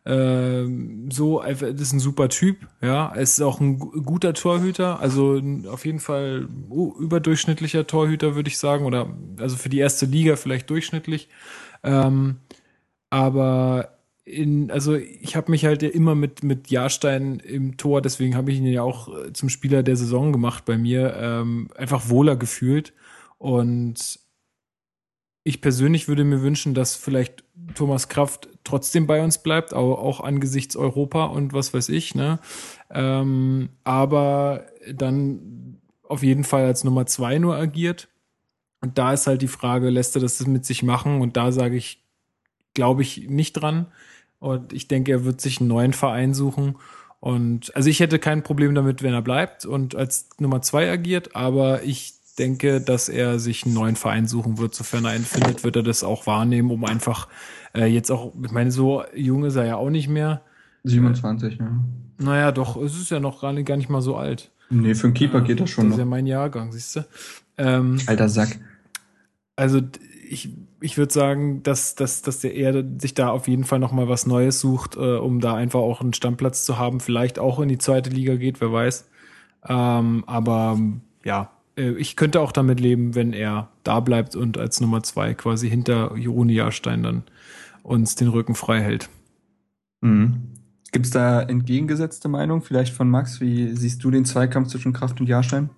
ähm, 0.05 1.11
so, 1.11 1.43
das 1.43 1.81
ist 1.81 1.93
ein 1.93 1.99
super 1.99 2.29
Typ, 2.29 2.69
ja. 2.81 3.13
Es 3.17 3.33
ist 3.33 3.41
auch 3.41 3.59
ein 3.59 3.81
guter 3.81 4.33
Torhüter, 4.33 5.01
also 5.01 5.43
auf 5.69 5.85
jeden 5.85 5.99
Fall 5.99 6.49
uh, 6.71 6.95
überdurchschnittlicher 7.01 7.89
Torhüter, 7.89 8.37
würde 8.37 8.49
ich 8.49 8.59
sagen, 8.59 8.87
oder 8.87 9.13
also 9.41 9.57
für 9.57 9.71
die 9.71 9.81
erste 9.81 10.07
Liga 10.07 10.37
vielleicht 10.37 10.71
durchschnittlich. 10.71 11.29
Ähm, 11.83 12.37
aber 13.11 13.99
in, 14.25 14.71
also 14.71 14.95
ich 14.95 15.35
habe 15.35 15.51
mich 15.51 15.65
halt 15.65 15.83
immer 15.83 16.15
mit, 16.15 16.45
mit 16.45 16.71
Jahrstein 16.71 17.41
im 17.41 17.77
Tor, 17.77 18.03
deswegen 18.03 18.37
habe 18.37 18.53
ich 18.53 18.59
ihn 18.59 18.67
ja 18.67 18.83
auch 18.83 19.09
äh, 19.09 19.33
zum 19.33 19.49
Spieler 19.49 19.83
der 19.83 19.97
Saison 19.97 20.31
gemacht 20.31 20.65
bei 20.65 20.79
mir, 20.79 21.17
ähm, 21.21 21.71
einfach 21.77 22.09
wohler 22.09 22.37
gefühlt. 22.37 22.93
Und 23.39 24.19
ich 25.45 25.61
persönlich 25.61 26.09
würde 26.09 26.25
mir 26.25 26.43
wünschen, 26.43 26.75
dass 26.75 26.97
vielleicht 26.97 27.45
Thomas 27.75 28.09
Kraft 28.09 28.49
trotzdem 28.65 29.07
bei 29.07 29.23
uns 29.23 29.39
bleibt, 29.39 29.75
auch, 29.75 29.99
auch 29.99 30.21
angesichts 30.21 30.77
Europa 30.77 31.27
und 31.27 31.53
was 31.53 31.73
weiß 31.73 31.89
ich, 31.91 32.15
ne? 32.15 32.41
Ähm, 32.91 33.69
aber 33.85 34.67
dann 34.93 35.81
auf 36.03 36.23
jeden 36.23 36.45
Fall 36.45 36.65
als 36.65 36.85
Nummer 36.85 37.07
zwei 37.07 37.39
nur 37.39 37.57
agiert. 37.57 38.09
Und 38.81 38.99
da 38.99 39.13
ist 39.13 39.27
halt 39.27 39.43
die 39.43 39.49
Frage, 39.49 39.91
lässt 39.91 40.17
er 40.17 40.23
das 40.23 40.45
mit 40.47 40.65
sich 40.65 40.83
machen? 40.83 41.21
Und 41.21 41.37
da 41.37 41.53
sage 41.53 41.77
ich, 41.77 42.05
glaube 42.75 43.03
ich 43.03 43.29
nicht 43.29 43.53
dran. 43.55 43.87
Und 44.39 44.73
ich 44.73 44.89
denke, 44.89 45.13
er 45.13 45.25
wird 45.25 45.41
sich 45.41 45.61
einen 45.61 45.69
neuen 45.69 45.93
Verein 45.93 46.35
suchen. 46.35 46.77
Und 47.21 47.75
also 47.75 47.89
ich 47.89 48.01
hätte 48.01 48.19
kein 48.19 48.43
Problem 48.43 48.75
damit, 48.75 49.03
wenn 49.03 49.15
er 49.15 49.23
bleibt 49.23 49.65
und 49.65 49.95
als 49.95 50.29
Nummer 50.39 50.63
zwei 50.63 50.91
agiert, 50.91 51.35
aber 51.35 51.83
ich 51.83 52.16
denke, 52.37 52.81
dass 52.81 53.09
er 53.09 53.39
sich 53.39 53.65
einen 53.65 53.75
neuen 53.75 53.97
Verein 53.97 54.27
suchen 54.27 54.59
wird. 54.59 54.75
Sofern 54.75 55.05
er 55.05 55.13
einen 55.13 55.25
findet, 55.25 55.65
wird 55.65 55.77
er 55.77 55.83
das 55.83 56.05
auch 56.05 56.27
wahrnehmen, 56.27 56.71
um 56.71 56.85
einfach 56.85 57.29
äh, 57.75 57.87
jetzt 57.87 58.11
auch, 58.11 58.33
ich 58.43 58.53
meine, 58.53 58.71
so 58.71 59.05
jung 59.15 59.45
ist 59.45 59.57
er 59.57 59.67
ja 59.67 59.77
auch 59.77 59.91
nicht 59.91 60.09
mehr. 60.09 60.43
27, 60.85 61.59
ja. 61.59 61.85
Naja, 62.19 62.53
doch, 62.53 62.77
es 62.77 62.95
ist 62.97 63.11
ja 63.11 63.21
noch 63.21 63.41
gar 63.41 63.53
nicht, 63.53 63.67
gar 63.67 63.77
nicht 63.77 63.91
mal 63.91 64.01
so 64.01 64.17
alt. 64.17 64.51
Nee, 64.71 64.95
für 64.95 65.07
einen 65.07 65.15
Keeper 65.15 65.43
geht 65.43 65.61
das 65.61 65.71
schon 65.71 65.85
das 65.85 65.91
noch. 65.91 65.97
ist 65.97 66.01
ja 66.01 66.05
mein 66.05 66.27
Jahrgang, 66.27 66.73
siehst 66.73 66.97
du. 66.97 67.07
Ähm, 67.59 67.99
Alter 68.07 68.29
Sack. 68.29 68.59
Also 69.55 69.81
ich, 70.29 70.51
ich 70.81 70.99
würde 70.99 71.13
sagen, 71.13 71.63
dass, 71.63 71.95
dass, 71.95 72.23
dass 72.23 72.41
der 72.41 72.55
eher 72.55 72.85
sich 72.99 73.15
da 73.15 73.31
auf 73.31 73.49
jeden 73.49 73.65
Fall 73.65 73.79
noch 73.79 73.93
mal 73.93 74.09
was 74.09 74.27
Neues 74.27 74.61
sucht, 74.61 74.97
äh, 74.97 75.17
um 75.17 75.41
da 75.41 75.55
einfach 75.55 75.81
auch 75.81 76.01
einen 76.01 76.15
Stammplatz 76.15 76.65
zu 76.65 76.79
haben. 76.79 77.01
Vielleicht 77.01 77.39
auch 77.39 77.61
in 77.61 77.69
die 77.69 77.79
zweite 77.79 78.11
Liga 78.11 78.37
geht, 78.37 78.61
wer 78.61 78.73
weiß. 78.73 79.09
Ähm, 79.69 80.25
aber 80.27 80.79
ja, 81.25 81.51
ich 81.77 82.17
könnte 82.17 82.41
auch 82.41 82.53
damit 82.53 82.81
leben, 82.81 83.15
wenn 83.15 83.33
er 83.33 83.69
da 83.85 84.01
bleibt 84.01 84.35
und 84.35 84.59
als 84.59 84.81
Nummer 84.81 85.03
zwei 85.03 85.35
quasi 85.35 85.69
hinter 85.69 86.17
Jeroni 86.17 86.55
Jahrstein 86.55 87.03
dann 87.03 87.25
uns 87.83 88.15
den 88.15 88.29
Rücken 88.29 88.55
frei 88.55 88.81
hält. 88.81 89.09
Mhm. 90.01 90.53
Gibt 90.93 91.07
es 91.07 91.13
da 91.13 91.43
entgegengesetzte 91.43 92.29
Meinung, 92.29 92.63
vielleicht 92.63 92.95
von 92.95 93.11
Max? 93.11 93.41
Wie 93.41 93.77
siehst 93.77 94.03
du 94.03 94.11
den 94.11 94.25
Zweikampf 94.25 94.69
zwischen 94.69 94.93
Kraft 94.93 95.21
und 95.21 95.29
Jahrstein? 95.29 95.71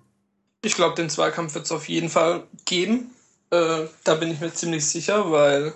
Ich 0.63 0.75
glaube, 0.75 0.95
den 0.95 1.09
Zweikampf 1.09 1.55
wird 1.55 1.65
es 1.65 1.71
auf 1.71 1.89
jeden 1.89 2.09
Fall 2.09 2.43
geben. 2.65 3.11
Äh, 3.49 3.87
da 4.03 4.15
bin 4.15 4.31
ich 4.31 4.39
mir 4.39 4.53
ziemlich 4.53 4.85
sicher, 4.85 5.31
weil 5.31 5.73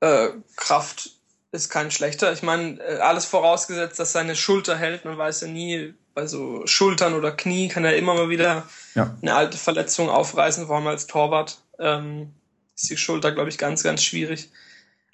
äh, 0.00 0.28
Kraft 0.56 1.10
ist 1.52 1.70
kein 1.70 1.90
schlechter. 1.90 2.32
Ich 2.32 2.42
meine, 2.42 2.80
äh, 2.80 2.98
alles 2.98 3.24
vorausgesetzt, 3.24 3.98
dass 3.98 4.12
seine 4.12 4.36
Schulter 4.36 4.76
hält. 4.76 5.04
Man 5.04 5.18
weiß 5.18 5.42
ja 5.42 5.48
nie, 5.48 5.94
bei 6.14 6.26
so 6.26 6.66
Schultern 6.66 7.14
oder 7.14 7.32
Knie 7.32 7.68
kann 7.68 7.84
er 7.84 7.96
immer 7.96 8.14
mal 8.14 8.30
wieder 8.30 8.68
ja. 8.94 9.14
eine 9.20 9.34
alte 9.34 9.58
Verletzung 9.58 10.08
aufreißen, 10.08 10.66
vor 10.66 10.76
allem 10.76 10.86
als 10.86 11.06
Torwart. 11.06 11.58
Ähm, 11.78 12.32
ist 12.76 12.90
die 12.90 12.96
Schulter, 12.96 13.32
glaube 13.32 13.50
ich, 13.50 13.58
ganz, 13.58 13.82
ganz 13.82 14.02
schwierig. 14.02 14.50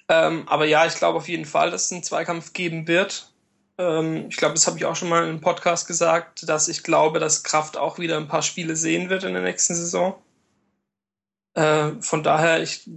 Ähm, 0.07 0.47
aber 0.47 0.65
ja, 0.65 0.85
ich 0.85 0.95
glaube 0.95 1.17
auf 1.17 1.27
jeden 1.27 1.45
Fall, 1.45 1.71
dass 1.71 1.85
es 1.85 1.91
einen 1.91 2.03
Zweikampf 2.03 2.53
geben 2.53 2.87
wird. 2.87 3.31
Ähm, 3.77 4.27
ich 4.29 4.37
glaube, 4.37 4.53
das 4.53 4.67
habe 4.67 4.77
ich 4.77 4.85
auch 4.85 4.95
schon 4.95 5.09
mal 5.09 5.27
im 5.27 5.41
Podcast 5.41 5.87
gesagt, 5.87 6.47
dass 6.47 6.67
ich 6.67 6.83
glaube, 6.83 7.19
dass 7.19 7.43
Kraft 7.43 7.77
auch 7.77 7.97
wieder 7.97 8.17
ein 8.17 8.27
paar 8.27 8.41
Spiele 8.41 8.75
sehen 8.75 9.09
wird 9.09 9.23
in 9.23 9.33
der 9.33 9.43
nächsten 9.43 9.75
Saison. 9.75 10.15
Äh, 11.53 11.91
von 11.99 12.23
daher, 12.23 12.61
ich, 12.61 12.89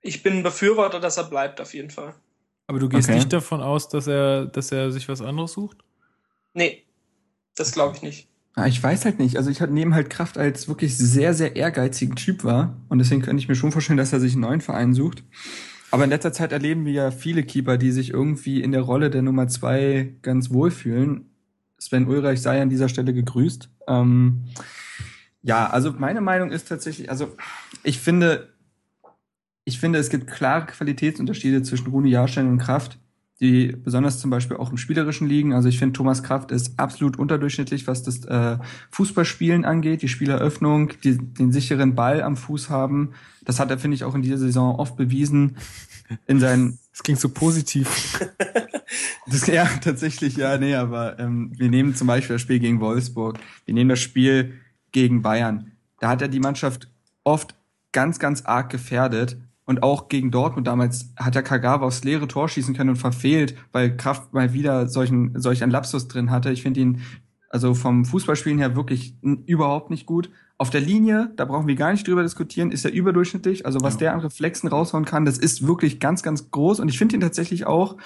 ich 0.00 0.22
bin 0.22 0.38
ein 0.38 0.42
Befürworter, 0.42 1.00
dass 1.00 1.16
er 1.16 1.24
bleibt, 1.24 1.60
auf 1.60 1.74
jeden 1.74 1.90
Fall. 1.90 2.14
Aber 2.68 2.78
du 2.78 2.88
gehst 2.88 3.08
okay. 3.08 3.18
nicht 3.18 3.32
davon 3.32 3.62
aus, 3.62 3.88
dass 3.88 4.06
er, 4.06 4.46
dass 4.46 4.72
er 4.72 4.90
sich 4.90 5.08
was 5.08 5.22
anderes 5.22 5.52
sucht? 5.52 5.78
Nee, 6.54 6.85
das 7.56 7.72
glaube 7.72 7.96
ich 7.96 8.02
nicht. 8.02 8.28
Ah, 8.54 8.66
ich 8.66 8.82
weiß 8.82 9.04
halt 9.04 9.18
nicht. 9.18 9.36
Also 9.36 9.50
ich 9.50 9.60
nehme 9.60 9.94
halt 9.94 10.08
Kraft 10.08 10.38
als 10.38 10.66
wirklich 10.66 10.96
sehr, 10.96 11.34
sehr 11.34 11.56
ehrgeizigen 11.56 12.16
Typ 12.16 12.42
war. 12.42 12.76
Und 12.88 12.98
deswegen 12.98 13.20
könnte 13.20 13.40
ich 13.40 13.48
mir 13.48 13.54
schon 13.54 13.70
vorstellen, 13.70 13.98
dass 13.98 14.14
er 14.14 14.20
sich 14.20 14.32
einen 14.32 14.42
neuen 14.42 14.60
Verein 14.62 14.94
sucht. 14.94 15.22
Aber 15.90 16.04
in 16.04 16.10
letzter 16.10 16.32
Zeit 16.32 16.52
erleben 16.52 16.86
wir 16.86 16.92
ja 16.92 17.10
viele 17.10 17.42
Keeper, 17.42 17.76
die 17.76 17.92
sich 17.92 18.10
irgendwie 18.10 18.62
in 18.62 18.72
der 18.72 18.80
Rolle 18.80 19.10
der 19.10 19.22
Nummer 19.22 19.46
zwei 19.48 20.14
ganz 20.22 20.50
wohlfühlen. 20.50 21.30
Sven 21.78 22.06
Ulreich 22.06 22.40
sei 22.40 22.62
an 22.62 22.70
dieser 22.70 22.88
Stelle 22.88 23.12
gegrüßt. 23.12 23.68
Ähm, 23.88 24.44
ja, 25.42 25.68
also 25.68 25.92
meine 25.92 26.22
Meinung 26.22 26.50
ist 26.50 26.68
tatsächlich, 26.68 27.10
also 27.10 27.36
ich 27.82 28.00
finde, 28.00 28.54
ich 29.64 29.78
finde, 29.78 29.98
es 29.98 30.08
gibt 30.08 30.28
klare 30.28 30.66
Qualitätsunterschiede 30.66 31.62
zwischen 31.62 31.88
Rune 31.88 32.08
Jahrstein 32.08 32.48
und 32.48 32.58
Kraft, 32.58 32.98
die 33.40 33.76
besonders 33.76 34.18
zum 34.18 34.30
Beispiel 34.30 34.56
auch 34.56 34.70
im 34.70 34.78
Spielerischen 34.78 35.28
liegen. 35.28 35.52
Also 35.52 35.68
ich 35.68 35.78
finde, 35.78 35.92
Thomas 35.92 36.22
Kraft 36.22 36.50
ist 36.50 36.78
absolut 36.78 37.18
unterdurchschnittlich, 37.18 37.86
was 37.86 38.02
das 38.02 38.24
äh, 38.24 38.58
Fußballspielen 38.90 39.64
angeht, 39.64 40.02
die 40.02 40.08
Spieleröffnung, 40.08 40.92
die, 41.04 41.18
den 41.18 41.52
sicheren 41.52 41.94
Ball 41.94 42.22
am 42.22 42.36
Fuß 42.36 42.70
haben. 42.70 43.12
Das 43.44 43.60
hat 43.60 43.70
er, 43.70 43.78
finde 43.78 43.94
ich, 43.94 44.04
auch 44.04 44.14
in 44.14 44.22
dieser 44.22 44.38
Saison 44.38 44.76
oft 44.76 44.96
bewiesen. 44.96 45.56
In 46.26 46.40
seinen. 46.40 46.78
Das 46.96 47.02
klingt 47.02 47.20
so 47.20 47.28
positiv. 47.28 48.24
das, 49.26 49.46
ja, 49.48 49.66
tatsächlich, 49.82 50.38
ja, 50.38 50.56
nee, 50.56 50.74
aber 50.74 51.18
ähm, 51.18 51.52
wir 51.54 51.68
nehmen 51.68 51.94
zum 51.94 52.06
Beispiel 52.06 52.36
das 52.36 52.40
Spiel 52.40 52.58
gegen 52.58 52.80
Wolfsburg. 52.80 53.38
Wir 53.66 53.74
nehmen 53.74 53.90
das 53.90 54.00
Spiel 54.00 54.54
gegen 54.92 55.20
Bayern. 55.20 55.72
Da 56.00 56.08
hat 56.08 56.22
er 56.22 56.28
die 56.28 56.40
Mannschaft 56.40 56.88
oft 57.22 57.54
ganz, 57.92 58.18
ganz 58.18 58.46
arg 58.46 58.70
gefährdet. 58.70 59.36
Und 59.66 59.82
auch 59.82 60.08
gegen 60.08 60.30
Dortmund 60.30 60.68
damals 60.68 61.12
hat 61.16 61.34
er 61.34 61.42
Kagawa 61.42 61.86
aufs 61.86 62.04
leere 62.04 62.28
Tor 62.28 62.48
schießen 62.48 62.74
können 62.74 62.90
und 62.90 62.96
verfehlt, 62.96 63.56
weil 63.72 63.96
Kraft 63.96 64.32
mal 64.32 64.52
wieder 64.52 64.88
solchen, 64.88 65.38
solch 65.40 65.62
einen 65.62 65.72
Lapsus 65.72 66.06
drin 66.06 66.30
hatte. 66.30 66.52
Ich 66.52 66.62
finde 66.62 66.80
ihn 66.80 67.02
also 67.50 67.74
vom 67.74 68.04
Fußballspielen 68.04 68.58
her 68.58 68.76
wirklich 68.76 69.16
überhaupt 69.46 69.90
nicht 69.90 70.06
gut. 70.06 70.30
Auf 70.58 70.70
der 70.70 70.80
Linie, 70.80 71.32
da 71.36 71.44
brauchen 71.44 71.66
wir 71.66 71.74
gar 71.74 71.90
nicht 71.90 72.06
drüber 72.06 72.22
diskutieren, 72.22 72.70
ist 72.70 72.84
er 72.84 72.92
überdurchschnittlich. 72.92 73.66
Also 73.66 73.80
was 73.82 73.94
ja. 73.94 73.98
der 73.98 74.14
an 74.14 74.20
Reflexen 74.20 74.68
raushauen 74.68 75.04
kann, 75.04 75.24
das 75.24 75.36
ist 75.36 75.66
wirklich 75.66 76.00
ganz, 76.00 76.22
ganz 76.22 76.50
groß. 76.50 76.80
Und 76.80 76.88
ich 76.88 76.98
finde 76.98 77.16
ihn 77.16 77.20
tatsächlich 77.20 77.66
auch 77.66 77.96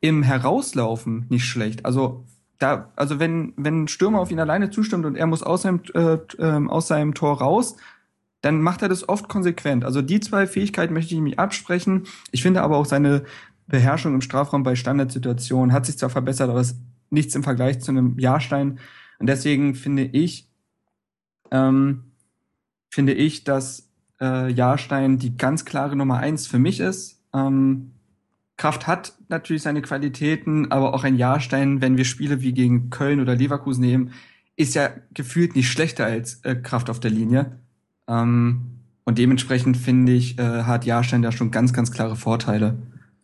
im 0.00 0.22
Herauslaufen 0.22 1.26
nicht 1.28 1.44
schlecht. 1.44 1.84
Also 1.84 2.24
da, 2.58 2.90
also 2.96 3.18
wenn, 3.18 3.52
wenn 3.56 3.84
ein 3.84 3.88
Stürmer 3.88 4.20
auf 4.20 4.30
ihn 4.30 4.40
alleine 4.40 4.70
zustimmt 4.70 5.04
und 5.04 5.16
er 5.16 5.26
muss 5.26 5.42
aus 5.42 5.62
seinem, 5.62 5.80
äh, 5.94 6.14
äh, 6.38 6.68
aus 6.68 6.88
seinem 6.88 7.14
Tor 7.14 7.38
raus, 7.38 7.76
dann 8.42 8.60
macht 8.60 8.82
er 8.82 8.88
das 8.88 9.08
oft 9.08 9.28
konsequent. 9.28 9.84
Also 9.84 10.02
die 10.02 10.20
zwei 10.20 10.46
Fähigkeiten 10.46 10.92
möchte 10.92 11.14
ich 11.14 11.18
ihm 11.18 11.32
absprechen. 11.36 12.06
Ich 12.32 12.42
finde 12.42 12.62
aber 12.62 12.76
auch 12.76 12.86
seine 12.86 13.24
Beherrschung 13.66 14.14
im 14.14 14.20
Strafraum 14.20 14.64
bei 14.64 14.74
Standardsituationen 14.74 15.72
hat 15.72 15.86
sich 15.86 15.96
zwar 15.96 16.10
verbessert, 16.10 16.50
aber 16.50 16.60
ist 16.60 16.76
nichts 17.10 17.34
im 17.34 17.42
Vergleich 17.42 17.80
zu 17.80 17.90
einem 17.90 18.18
Jahrstein. 18.18 18.80
Und 19.18 19.28
deswegen 19.28 19.74
finde 19.74 20.04
ich, 20.04 20.48
ähm, 21.50 22.12
finde 22.90 23.14
ich, 23.14 23.44
dass 23.44 23.88
äh, 24.20 24.50
Jahrstein 24.50 25.18
die 25.18 25.36
ganz 25.36 25.64
klare 25.64 25.94
Nummer 25.94 26.18
eins 26.18 26.46
für 26.46 26.58
mich 26.58 26.80
ist. 26.80 27.22
Ähm, 27.32 27.92
Kraft 28.56 28.86
hat 28.86 29.14
natürlich 29.28 29.62
seine 29.62 29.82
Qualitäten, 29.82 30.70
aber 30.70 30.94
auch 30.94 31.04
ein 31.04 31.16
Jahrstein, 31.16 31.80
wenn 31.80 31.96
wir 31.96 32.04
Spiele 32.04 32.42
wie 32.42 32.52
gegen 32.52 32.90
Köln 32.90 33.20
oder 33.20 33.34
Leverkusen 33.34 33.80
nehmen, 33.80 34.12
ist 34.56 34.74
ja 34.74 34.90
gefühlt 35.14 35.56
nicht 35.56 35.70
schlechter 35.70 36.04
als 36.04 36.44
äh, 36.44 36.56
Kraft 36.56 36.90
auf 36.90 37.00
der 37.00 37.10
Linie. 37.10 37.58
Ähm, 38.08 38.80
und 39.04 39.18
dementsprechend 39.18 39.76
finde 39.76 40.12
ich, 40.12 40.38
äh, 40.38 40.62
hat 40.62 40.84
Jahrstein 40.84 41.22
da 41.22 41.32
schon 41.32 41.50
ganz, 41.50 41.72
ganz 41.72 41.90
klare 41.90 42.16
Vorteile. 42.16 42.76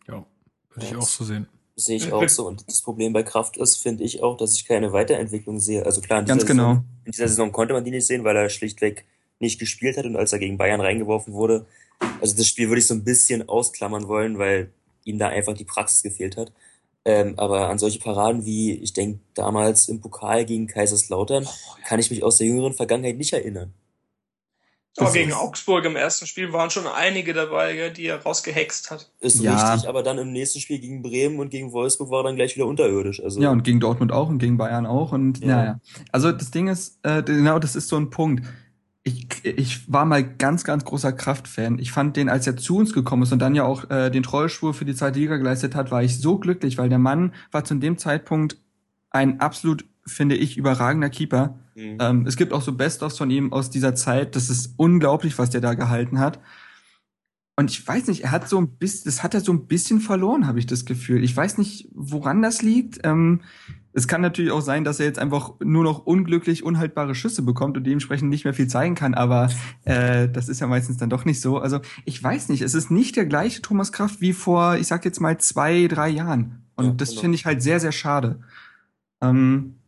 Ja, 0.07 0.25
würde 0.73 0.87
ich 0.87 0.95
auch 0.95 1.07
so 1.07 1.23
sehen. 1.23 1.47
Sehe 1.75 1.95
ich 1.95 2.11
auch 2.11 2.27
so. 2.27 2.47
Und 2.47 2.67
das 2.67 2.81
Problem 2.81 3.13
bei 3.13 3.23
Kraft 3.23 3.55
ist, 3.55 3.77
finde 3.77 4.03
ich 4.03 4.21
auch, 4.21 4.35
dass 4.35 4.55
ich 4.55 4.65
keine 4.65 4.91
Weiterentwicklung 4.91 5.59
sehe. 5.59 5.85
Also 5.85 6.01
klar, 6.01 6.19
in 6.19 6.25
Ganz 6.25 6.43
dieser, 6.43 6.53
genau. 6.53 6.69
Saison, 6.73 6.85
in 7.05 7.11
dieser 7.11 7.27
Saison 7.29 7.51
konnte 7.53 7.73
man 7.73 7.85
die 7.85 7.91
nicht 7.91 8.05
sehen, 8.05 8.25
weil 8.25 8.35
er 8.35 8.49
schlichtweg 8.49 9.05
nicht 9.39 9.59
gespielt 9.59 9.97
hat 9.97 10.05
und 10.05 10.17
als 10.17 10.33
er 10.33 10.39
gegen 10.39 10.57
Bayern 10.57 10.81
reingeworfen 10.81 11.33
wurde. 11.33 11.65
Also 12.19 12.35
das 12.35 12.47
Spiel 12.47 12.67
würde 12.67 12.79
ich 12.79 12.87
so 12.87 12.93
ein 12.93 13.05
bisschen 13.05 13.47
ausklammern 13.47 14.09
wollen, 14.09 14.37
weil 14.37 14.71
ihm 15.05 15.17
da 15.17 15.29
einfach 15.29 15.53
die 15.53 15.63
Praxis 15.63 16.03
gefehlt 16.03 16.35
hat. 16.35 16.51
Ähm, 17.05 17.35
aber 17.37 17.69
an 17.69 17.79
solche 17.79 17.99
Paraden 17.99 18.45
wie, 18.45 18.73
ich 18.73 18.91
denke, 18.91 19.19
damals 19.33 19.87
im 19.87 20.01
Pokal 20.01 20.43
gegen 20.45 20.67
Kaiserslautern, 20.67 21.47
kann 21.85 21.99
ich 21.99 22.11
mich 22.11 22.23
aus 22.23 22.37
der 22.37 22.47
jüngeren 22.47 22.73
Vergangenheit 22.73 23.17
nicht 23.17 23.31
erinnern. 23.31 23.73
Aber 24.99 25.05
Das 25.07 25.13
gegen 25.13 25.33
Augsburg 25.33 25.85
im 25.85 25.95
ersten 25.95 26.27
Spiel 26.27 26.51
waren 26.53 26.69
schon 26.69 26.85
einige 26.87 27.33
dabei, 27.33 27.89
die 27.89 28.05
er 28.05 28.21
rausgehext 28.21 28.91
hat. 28.91 29.11
Ist 29.19 29.41
Ja. 29.41 29.71
richtig, 29.71 29.89
aber 29.89 30.03
dann 30.03 30.17
im 30.17 30.31
nächsten 30.31 30.59
Spiel 30.59 30.79
gegen 30.79 31.01
Bremen 31.01 31.39
und 31.39 31.49
gegen 31.49 31.71
Wolfsburg 31.71 32.11
war 32.11 32.19
er 32.21 32.23
dann 32.25 32.35
gleich 32.35 32.55
wieder 32.55 32.65
unterirdisch. 32.67 33.21
Also 33.23 33.41
Ja, 33.41 33.51
und 33.51 33.63
gegen 33.63 33.79
Dortmund 33.79 34.11
auch 34.11 34.29
und 34.29 34.39
gegen 34.39 34.57
Bayern 34.57 34.85
auch. 34.85 35.11
Und 35.11 35.39
Ja. 35.39 35.47
naja. 35.47 35.79
Also 36.11 36.31
das 36.31 36.51
Ding 36.51 36.67
ist, 36.67 36.99
äh, 37.03 37.23
genau, 37.23 37.59
das 37.59 37.75
ist 37.75 37.87
so 37.87 37.95
ein 37.97 38.09
Punkt. 38.09 38.45
Ich, 39.03 39.27
ich 39.43 39.91
war 39.91 40.05
mal 40.05 40.23
ganz, 40.23 40.65
ganz 40.65 40.83
großer 40.83 41.13
Kraftfan. 41.13 41.79
Ich 41.79 41.91
fand 41.91 42.17
den, 42.17 42.27
als 42.29 42.45
er 42.45 42.57
zu 42.57 42.77
uns 42.77 42.93
gekommen 42.93 43.23
ist 43.23 43.31
und 43.31 43.39
dann 43.39 43.55
ja 43.55 43.63
auch 43.63 43.89
äh, 43.89 44.09
den 44.09 44.23
Trollspur 44.23 44.73
für 44.73 44.85
die 44.85 44.93
zweite 44.93 45.17
Liga 45.19 45.37
geleistet 45.37 45.73
hat, 45.73 45.89
war 45.89 46.03
ich 46.03 46.19
so 46.19 46.37
glücklich, 46.37 46.77
weil 46.77 46.89
der 46.89 46.99
Mann 46.99 47.33
war 47.51 47.63
zu 47.63 47.75
dem 47.75 47.97
Zeitpunkt 47.97 48.57
ein 49.09 49.39
absolut, 49.39 49.85
finde 50.05 50.35
ich, 50.35 50.57
überragender 50.57 51.09
Keeper. 51.09 51.57
Mhm. 51.79 51.97
Ähm, 51.99 52.25
es 52.27 52.35
gibt 52.35 52.53
auch 52.53 52.61
so 52.61 52.73
Best-ofs 52.73 53.17
von 53.17 53.29
ihm 53.29 53.53
aus 53.53 53.69
dieser 53.69 53.95
Zeit. 53.95 54.35
Das 54.35 54.49
ist 54.49 54.73
unglaublich, 54.77 55.37
was 55.37 55.49
der 55.49 55.61
da 55.61 55.73
gehalten 55.73 56.19
hat. 56.19 56.39
Und 57.55 57.71
ich 57.71 57.85
weiß 57.85 58.07
nicht, 58.07 58.23
er 58.23 58.31
hat 58.31 58.47
so 58.47 58.57
ein 58.57 58.69
bisschen, 58.77 59.11
das 59.11 59.21
hat 59.21 59.33
er 59.33 59.41
so 59.41 59.51
ein 59.51 59.67
bisschen 59.67 59.99
verloren, 59.99 60.47
habe 60.47 60.59
ich 60.59 60.65
das 60.65 60.85
Gefühl. 60.85 61.23
Ich 61.23 61.35
weiß 61.35 61.57
nicht, 61.57 61.89
woran 61.93 62.41
das 62.41 62.61
liegt. 62.61 62.99
Ähm, 63.03 63.41
es 63.91 64.07
kann 64.07 64.21
natürlich 64.21 64.51
auch 64.51 64.61
sein, 64.61 64.85
dass 64.85 64.99
er 65.01 65.07
jetzt 65.07 65.19
einfach 65.19 65.55
nur 65.61 65.83
noch 65.83 66.05
unglücklich 66.05 66.63
unhaltbare 66.63 67.15
Schüsse 67.15 67.41
bekommt 67.41 67.75
und 67.75 67.83
dementsprechend 67.83 68.29
nicht 68.29 68.45
mehr 68.45 68.53
viel 68.53 68.67
zeigen 68.67 68.95
kann, 68.95 69.13
aber 69.13 69.49
äh, 69.83 70.29
das 70.29 70.47
ist 70.47 70.61
ja 70.61 70.67
meistens 70.67 70.97
dann 70.97 71.09
doch 71.09 71.25
nicht 71.25 71.41
so. 71.41 71.57
Also 71.57 71.81
ich 72.05 72.23
weiß 72.23 72.47
nicht, 72.47 72.61
es 72.61 72.75
ist 72.75 72.91
nicht 72.91 73.17
der 73.17 73.25
gleiche 73.25 73.61
Thomas 73.61 73.91
Kraft 73.91 74.21
wie 74.21 74.33
vor, 74.33 74.77
ich 74.77 74.87
sag 74.87 75.03
jetzt 75.03 75.19
mal, 75.19 75.37
zwei, 75.39 75.87
drei 75.87 76.07
Jahren. 76.07 76.63
Und 76.75 76.85
Ja, 76.85 76.91
das 76.93 77.09
genau. 77.09 77.21
finde 77.21 77.35
ich 77.35 77.45
halt 77.45 77.61
sehr, 77.61 77.81
sehr 77.81 77.91
schade. 77.91 78.39
Ähm, 79.21 79.78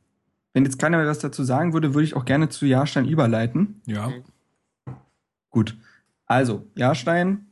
wenn 0.53 0.65
jetzt 0.65 0.79
keiner 0.79 0.97
mehr 0.97 1.07
was 1.07 1.19
dazu 1.19 1.43
sagen 1.43 1.73
würde, 1.73 1.93
würde 1.93 2.05
ich 2.05 2.15
auch 2.15 2.25
gerne 2.25 2.49
zu 2.49 2.65
Jahrstein 2.65 3.07
überleiten. 3.07 3.81
Ja. 3.85 4.11
Gut. 5.49 5.77
Also, 6.25 6.65
Jahrstein, 6.75 7.47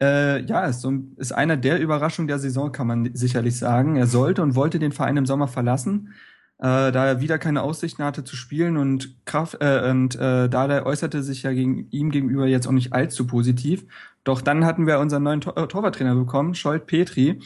äh, 0.00 0.42
ja, 0.44 0.66
ist, 0.66 0.82
so, 0.82 0.92
ist 1.16 1.32
einer 1.32 1.56
der 1.56 1.80
Überraschungen 1.80 2.28
der 2.28 2.38
Saison, 2.38 2.72
kann 2.72 2.86
man 2.86 3.14
sicherlich 3.14 3.58
sagen. 3.58 3.96
Er 3.96 4.06
sollte 4.06 4.42
und 4.42 4.54
wollte 4.54 4.78
den 4.78 4.92
Verein 4.92 5.16
im 5.16 5.26
Sommer 5.26 5.48
verlassen, 5.48 6.12
äh, 6.58 6.92
da 6.92 7.06
er 7.06 7.20
wieder 7.20 7.38
keine 7.38 7.62
Aussichten 7.62 8.04
hatte 8.04 8.24
zu 8.24 8.36
spielen 8.36 8.76
und 8.76 9.24
Kraft, 9.24 9.58
äh, 9.60 9.90
und 9.90 10.16
äh, 10.16 10.48
da 10.48 10.84
äußerte 10.84 11.22
sich 11.22 11.42
ja 11.42 11.52
gegen 11.52 11.88
ihm 11.90 12.10
gegenüber 12.10 12.46
jetzt 12.46 12.66
auch 12.66 12.72
nicht 12.72 12.92
allzu 12.92 13.26
positiv. 13.26 13.86
Doch 14.24 14.42
dann 14.42 14.64
hatten 14.64 14.86
wir 14.86 14.98
unseren 14.98 15.22
neuen 15.22 15.40
Tor 15.40 15.56
äh, 15.56 15.66
Torwarttrainer 15.66 16.14
bekommen, 16.14 16.54
Scholt 16.54 16.86
Petri. 16.86 17.40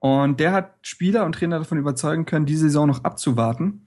Und 0.00 0.40
der 0.40 0.52
hat 0.52 0.74
Spieler 0.82 1.24
und 1.24 1.36
Trainer 1.36 1.58
davon 1.58 1.78
überzeugen 1.78 2.26
können, 2.26 2.46
die 2.46 2.56
Saison 2.56 2.88
noch 2.88 3.04
abzuwarten. 3.04 3.86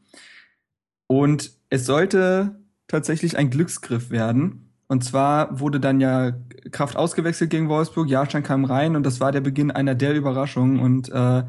Und 1.08 1.52
es 1.70 1.86
sollte 1.86 2.60
tatsächlich 2.88 3.38
ein 3.38 3.50
Glücksgriff 3.50 4.10
werden. 4.10 4.72
Und 4.88 5.04
zwar 5.04 5.60
wurde 5.60 5.80
dann 5.80 6.00
ja 6.00 6.34
Kraft 6.72 6.96
ausgewechselt 6.96 7.50
gegen 7.50 7.70
Wolfsburg, 7.70 8.08
Jahrstein 8.08 8.44
kam 8.44 8.66
rein 8.66 8.96
und 8.96 9.04
das 9.04 9.20
war 9.20 9.32
der 9.32 9.42
Beginn 9.42 9.72
einer 9.72 9.96
der 9.96 10.14
Überraschungen. 10.14 10.80
Und 10.80 11.10
äh, 11.10 11.44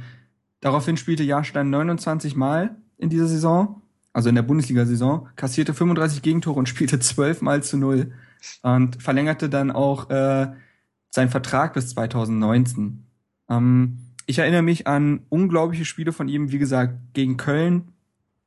daraufhin 0.60 0.96
spielte 0.96 1.22
Jahrstein 1.22 1.70
29 1.70 2.34
Mal 2.36 2.76
in 2.96 3.10
dieser 3.10 3.26
Saison, 3.26 3.82
also 4.12 4.30
in 4.30 4.34
der 4.34 4.42
Bundesliga-Saison, 4.42 5.28
kassierte 5.36 5.74
35 5.74 6.22
Gegentore 6.22 6.58
und 6.58 6.68
spielte 6.68 6.98
12 6.98 7.42
Mal 7.42 7.62
zu 7.62 7.76
null. 7.76 8.12
Und 8.62 9.02
verlängerte 9.02 9.48
dann 9.48 9.70
auch 9.70 10.08
äh, 10.10 10.48
seinen 11.10 11.30
Vertrag 11.30 11.74
bis 11.74 11.88
2019. 11.90 13.06
Ähm, 13.50 13.98
ich 14.26 14.38
erinnere 14.38 14.62
mich 14.62 14.86
an 14.86 15.22
unglaubliche 15.28 15.84
Spiele 15.84 16.12
von 16.12 16.28
ihm, 16.28 16.52
wie 16.52 16.58
gesagt, 16.58 16.94
gegen 17.12 17.36
Köln, 17.36 17.92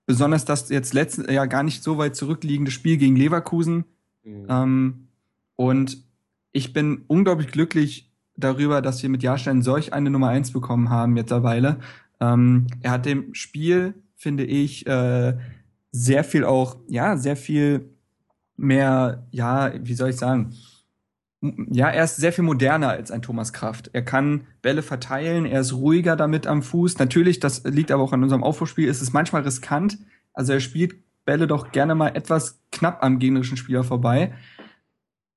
besonders 0.09 0.43
das 0.43 0.69
jetzt 0.69 0.95
letzte, 0.95 1.31
ja 1.31 1.45
gar 1.45 1.61
nicht 1.61 1.83
so 1.83 1.99
weit 1.99 2.15
zurückliegende 2.15 2.71
Spiel 2.71 2.97
gegen 2.97 3.15
Leverkusen. 3.15 3.85
Mhm. 4.23 4.47
Ähm, 4.49 5.07
und 5.55 6.03
ich 6.51 6.73
bin 6.73 7.03
unglaublich 7.05 7.51
glücklich 7.51 8.11
darüber, 8.35 8.81
dass 8.81 9.03
wir 9.03 9.09
mit 9.11 9.21
Jahrstein 9.21 9.61
solch 9.61 9.93
eine 9.93 10.09
Nummer 10.09 10.29
eins 10.29 10.51
bekommen 10.51 10.89
haben 10.89 11.13
mittlerweile. 11.13 11.77
Ähm, 12.19 12.65
er 12.81 12.89
hat 12.89 13.05
dem 13.05 13.35
Spiel, 13.35 13.93
finde 14.15 14.45
ich, 14.45 14.87
äh, 14.87 15.37
sehr 15.91 16.23
viel 16.23 16.43
auch, 16.43 16.77
ja, 16.87 17.15
sehr 17.15 17.35
viel 17.35 17.91
mehr, 18.57 19.27
ja, 19.29 19.71
wie 19.79 19.93
soll 19.93 20.09
ich 20.09 20.17
sagen, 20.17 20.55
ja, 21.41 21.87
er 21.87 22.03
ist 22.03 22.17
sehr 22.17 22.33
viel 22.33 22.43
moderner 22.43 22.89
als 22.89 23.11
ein 23.11 23.21
Thomas 23.21 23.53
Kraft. 23.53 23.89
Er 23.93 24.03
kann 24.03 24.47
Bälle 24.61 24.81
verteilen, 24.81 25.45
er 25.45 25.61
ist 25.61 25.73
ruhiger 25.73 26.15
damit 26.15 26.47
am 26.47 26.61
Fuß. 26.61 26.99
Natürlich, 26.99 27.39
das 27.39 27.63
liegt 27.63 27.91
aber 27.91 28.03
auch 28.03 28.11
an 28.11 28.23
unserem 28.23 28.43
Aufbauspiel, 28.43 28.89
ist 28.89 29.01
es 29.01 29.13
manchmal 29.13 29.43
riskant. 29.43 29.97
Also 30.33 30.53
er 30.53 30.59
spielt 30.59 30.95
Bälle 31.23 31.47
doch 31.47 31.71
gerne 31.71 31.95
mal 31.95 32.09
etwas 32.09 32.59
knapp 32.71 33.03
am 33.03 33.19
gegnerischen 33.19 33.55
Spieler 33.55 33.83
vorbei. 33.83 34.33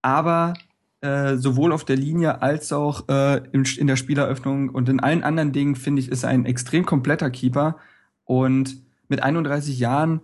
Aber 0.00 0.54
äh, 1.02 1.36
sowohl 1.36 1.72
auf 1.72 1.84
der 1.84 1.96
Linie 1.96 2.42
als 2.42 2.72
auch 2.72 3.08
äh, 3.08 3.42
in, 3.52 3.64
in 3.64 3.86
der 3.86 3.96
Spieleröffnung 3.96 4.70
und 4.70 4.88
in 4.88 4.98
allen 4.98 5.22
anderen 5.22 5.52
Dingen, 5.52 5.76
finde 5.76 6.00
ich, 6.00 6.10
ist 6.10 6.24
er 6.24 6.30
ein 6.30 6.46
extrem 6.46 6.84
kompletter 6.84 7.30
Keeper. 7.30 7.76
Und 8.24 8.76
mit 9.06 9.22
31 9.22 9.78
Jahren 9.78 10.22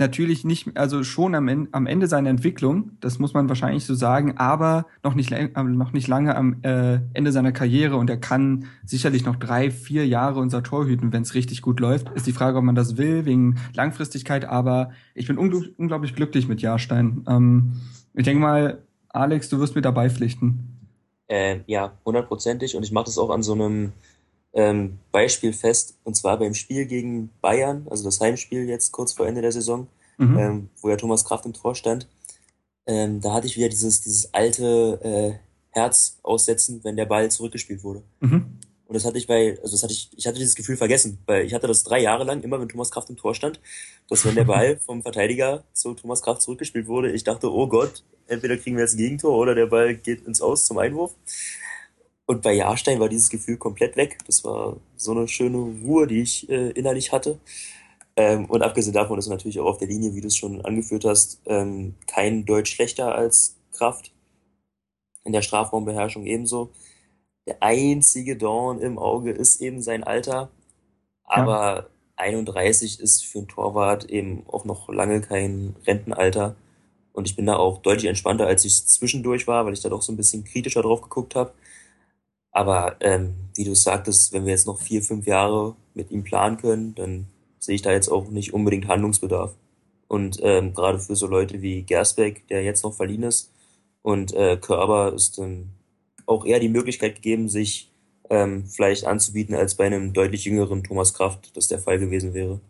natürlich 0.00 0.44
nicht, 0.44 0.76
also 0.76 1.04
schon 1.04 1.34
am, 1.34 1.46
En- 1.46 1.68
am 1.70 1.86
Ende 1.86 2.08
seiner 2.08 2.30
Entwicklung, 2.30 2.92
das 3.00 3.18
muss 3.18 3.34
man 3.34 3.48
wahrscheinlich 3.48 3.84
so 3.84 3.94
sagen, 3.94 4.36
aber 4.38 4.86
noch 5.04 5.14
nicht, 5.14 5.30
äh, 5.30 5.48
noch 5.62 5.92
nicht 5.92 6.08
lange 6.08 6.34
am 6.34 6.56
äh, 6.62 7.00
Ende 7.14 7.30
seiner 7.30 7.52
Karriere 7.52 7.96
und 7.96 8.10
er 8.10 8.16
kann 8.16 8.64
sicherlich 8.84 9.24
noch 9.24 9.36
drei, 9.36 9.70
vier 9.70 10.06
Jahre 10.06 10.40
unser 10.40 10.62
Tor 10.62 10.86
hüten, 10.86 11.12
wenn 11.12 11.22
es 11.22 11.34
richtig 11.34 11.62
gut 11.62 11.78
läuft. 11.78 12.10
Ist 12.16 12.26
die 12.26 12.32
Frage, 12.32 12.58
ob 12.58 12.64
man 12.64 12.74
das 12.74 12.96
will, 12.96 13.24
wegen 13.26 13.56
Langfristigkeit, 13.74 14.44
aber 14.44 14.90
ich 15.14 15.28
bin 15.28 15.38
ungl 15.38 15.72
unglaublich 15.76 16.16
glücklich 16.16 16.48
mit 16.48 16.62
Jahrstein. 16.62 17.24
Ähm, 17.28 17.74
ich 18.14 18.24
denke 18.24 18.40
mal, 18.40 18.78
Alex, 19.10 19.48
du 19.48 19.60
wirst 19.60 19.76
mir 19.76 19.82
dabei 19.82 20.10
pflichten. 20.10 20.78
Äh, 21.28 21.60
ja, 21.66 21.92
hundertprozentig. 22.04 22.74
Und 22.74 22.82
ich 22.82 22.90
mache 22.90 23.04
das 23.04 23.18
auch 23.18 23.30
an 23.30 23.42
so 23.42 23.52
einem 23.52 23.92
ähm, 24.52 24.98
Beispiel 25.12 25.52
fest. 25.52 25.94
Und 26.04 26.14
zwar 26.16 26.38
beim 26.38 26.54
Spiel 26.54 26.86
gegen 26.86 27.30
Bayern, 27.40 27.86
also 27.90 28.04
das 28.04 28.20
Heimspiel 28.20 28.68
jetzt 28.68 28.92
kurz 28.92 29.12
vor 29.12 29.26
Ende 29.26 29.42
der 29.42 29.52
Saison, 29.52 29.86
Mhm. 30.18 30.38
ähm, 30.38 30.70
wo 30.82 30.90
ja 30.90 30.96
Thomas 30.96 31.24
Kraft 31.24 31.46
im 31.46 31.54
Tor 31.54 31.74
stand. 31.74 32.06
Ähm, 32.86 33.20
da 33.22 33.32
hatte 33.32 33.46
ich 33.46 33.56
wieder 33.56 33.68
dieses, 33.70 34.02
dieses 34.02 34.34
alte 34.34 35.00
äh, 35.02 35.38
Herz 35.70 36.18
aussetzen, 36.22 36.80
wenn 36.82 36.96
der 36.96 37.06
Ball 37.06 37.30
zurückgespielt 37.30 37.82
wurde. 37.82 38.02
Mhm. 38.20 38.58
Und 38.86 38.94
das 38.94 39.04
hatte 39.04 39.18
ich 39.18 39.26
bei, 39.28 39.56
also 39.62 39.72
das 39.72 39.82
hatte 39.84 39.92
ich, 39.92 40.10
ich 40.16 40.26
hatte 40.26 40.38
dieses 40.38 40.56
Gefühl 40.56 40.76
vergessen, 40.76 41.18
weil 41.24 41.46
ich 41.46 41.54
hatte 41.54 41.68
das 41.68 41.84
drei 41.84 42.00
Jahre 42.00 42.24
lang, 42.24 42.42
immer 42.42 42.60
wenn 42.60 42.68
Thomas 42.68 42.90
Kraft 42.90 43.08
im 43.08 43.16
Tor 43.16 43.34
stand, 43.34 43.60
dass 44.08 44.24
wenn 44.26 44.34
der 44.34 44.44
Ball 44.44 44.76
vom 44.84 45.00
Verteidiger 45.02 45.64
zu 45.72 45.94
Thomas 45.94 46.22
Kraft 46.22 46.42
zurückgespielt 46.42 46.86
wurde, 46.88 47.12
ich 47.12 47.22
dachte, 47.24 47.52
oh 47.52 47.68
Gott, 47.68 48.02
entweder 48.26 48.56
kriegen 48.56 48.76
wir 48.76 48.82
jetzt 48.82 48.94
ein 48.94 48.98
Gegentor 48.98 49.38
oder 49.38 49.54
der 49.54 49.66
Ball 49.66 49.94
geht 49.94 50.26
ins 50.26 50.42
Aus 50.42 50.66
zum 50.66 50.78
Einwurf. 50.78 51.14
Und 52.30 52.42
bei 52.42 52.52
Jahrstein 52.52 53.00
war 53.00 53.08
dieses 53.08 53.28
Gefühl 53.28 53.56
komplett 53.56 53.96
weg. 53.96 54.18
Das 54.24 54.44
war 54.44 54.76
so 54.94 55.10
eine 55.10 55.26
schöne 55.26 55.58
Ruhe, 55.84 56.06
die 56.06 56.22
ich 56.22 56.48
äh, 56.48 56.70
innerlich 56.70 57.10
hatte. 57.10 57.40
Ähm, 58.14 58.44
und 58.44 58.62
abgesehen 58.62 58.94
davon 58.94 59.18
ist 59.18 59.26
er 59.26 59.32
natürlich 59.32 59.58
auch 59.58 59.66
auf 59.66 59.78
der 59.78 59.88
Linie, 59.88 60.14
wie 60.14 60.20
du 60.20 60.28
es 60.28 60.36
schon 60.36 60.64
angeführt 60.64 61.04
hast, 61.04 61.40
ähm, 61.46 61.96
kein 62.06 62.44
Deutsch 62.44 62.72
schlechter 62.72 63.16
als 63.16 63.56
Kraft. 63.72 64.12
In 65.24 65.32
der 65.32 65.42
Strafraumbeherrschung 65.42 66.24
ebenso. 66.24 66.70
Der 67.48 67.64
einzige 67.64 68.36
Dorn 68.36 68.78
im 68.78 68.96
Auge 68.96 69.32
ist 69.32 69.60
eben 69.60 69.82
sein 69.82 70.04
Alter. 70.04 70.50
Aber 71.24 71.90
31 72.14 73.00
ist 73.00 73.26
für 73.26 73.38
einen 73.38 73.48
Torwart 73.48 74.04
eben 74.04 74.44
auch 74.46 74.64
noch 74.64 74.88
lange 74.88 75.20
kein 75.20 75.74
Rentenalter. 75.84 76.54
Und 77.12 77.28
ich 77.28 77.34
bin 77.34 77.46
da 77.46 77.56
auch 77.56 77.82
deutlich 77.82 78.06
entspannter, 78.06 78.46
als 78.46 78.64
ich 78.64 78.86
zwischendurch 78.86 79.48
war, 79.48 79.66
weil 79.66 79.72
ich 79.72 79.80
da 79.80 79.88
doch 79.88 80.02
so 80.02 80.12
ein 80.12 80.16
bisschen 80.16 80.44
kritischer 80.44 80.82
drauf 80.82 81.02
geguckt 81.02 81.34
habe. 81.34 81.52
Aber 82.52 82.96
ähm, 83.00 83.34
wie 83.54 83.64
du 83.64 83.74
sagtest, 83.74 84.32
wenn 84.32 84.44
wir 84.44 84.52
jetzt 84.52 84.66
noch 84.66 84.80
vier, 84.80 85.02
fünf 85.02 85.26
Jahre 85.26 85.76
mit 85.94 86.10
ihm 86.10 86.24
planen 86.24 86.56
können, 86.56 86.94
dann 86.94 87.26
sehe 87.58 87.74
ich 87.74 87.82
da 87.82 87.92
jetzt 87.92 88.08
auch 88.08 88.28
nicht 88.30 88.52
unbedingt 88.54 88.88
Handlungsbedarf. 88.88 89.54
Und 90.08 90.38
ähm, 90.42 90.74
gerade 90.74 90.98
für 90.98 91.14
so 91.14 91.26
Leute 91.26 91.62
wie 91.62 91.82
Gersbeck, 91.82 92.46
der 92.48 92.64
jetzt 92.64 92.82
noch 92.82 92.94
verliehen 92.94 93.22
ist, 93.22 93.52
und 94.02 94.32
äh, 94.32 94.56
Körber 94.56 95.12
ist 95.12 95.38
dann 95.38 95.70
auch 96.26 96.44
eher 96.44 96.58
die 96.58 96.68
Möglichkeit 96.68 97.16
gegeben, 97.16 97.48
sich 97.48 97.92
ähm, 98.30 98.64
vielleicht 98.64 99.04
anzubieten, 99.06 99.54
als 99.54 99.74
bei 99.74 99.86
einem 99.86 100.12
deutlich 100.12 100.44
jüngeren 100.44 100.82
Thomas 100.82 101.12
Kraft 101.12 101.56
das 101.56 101.68
der 101.68 101.80
Fall 101.80 101.98
gewesen 101.98 102.32
wäre. 102.32 102.60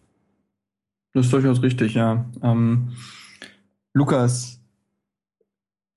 Das 1.12 1.27
ist 1.27 1.33
durchaus 1.33 1.62
richtig, 1.62 1.95
ja. 1.95 2.25
Ähm, 2.43 2.93
Lukas, 3.93 4.60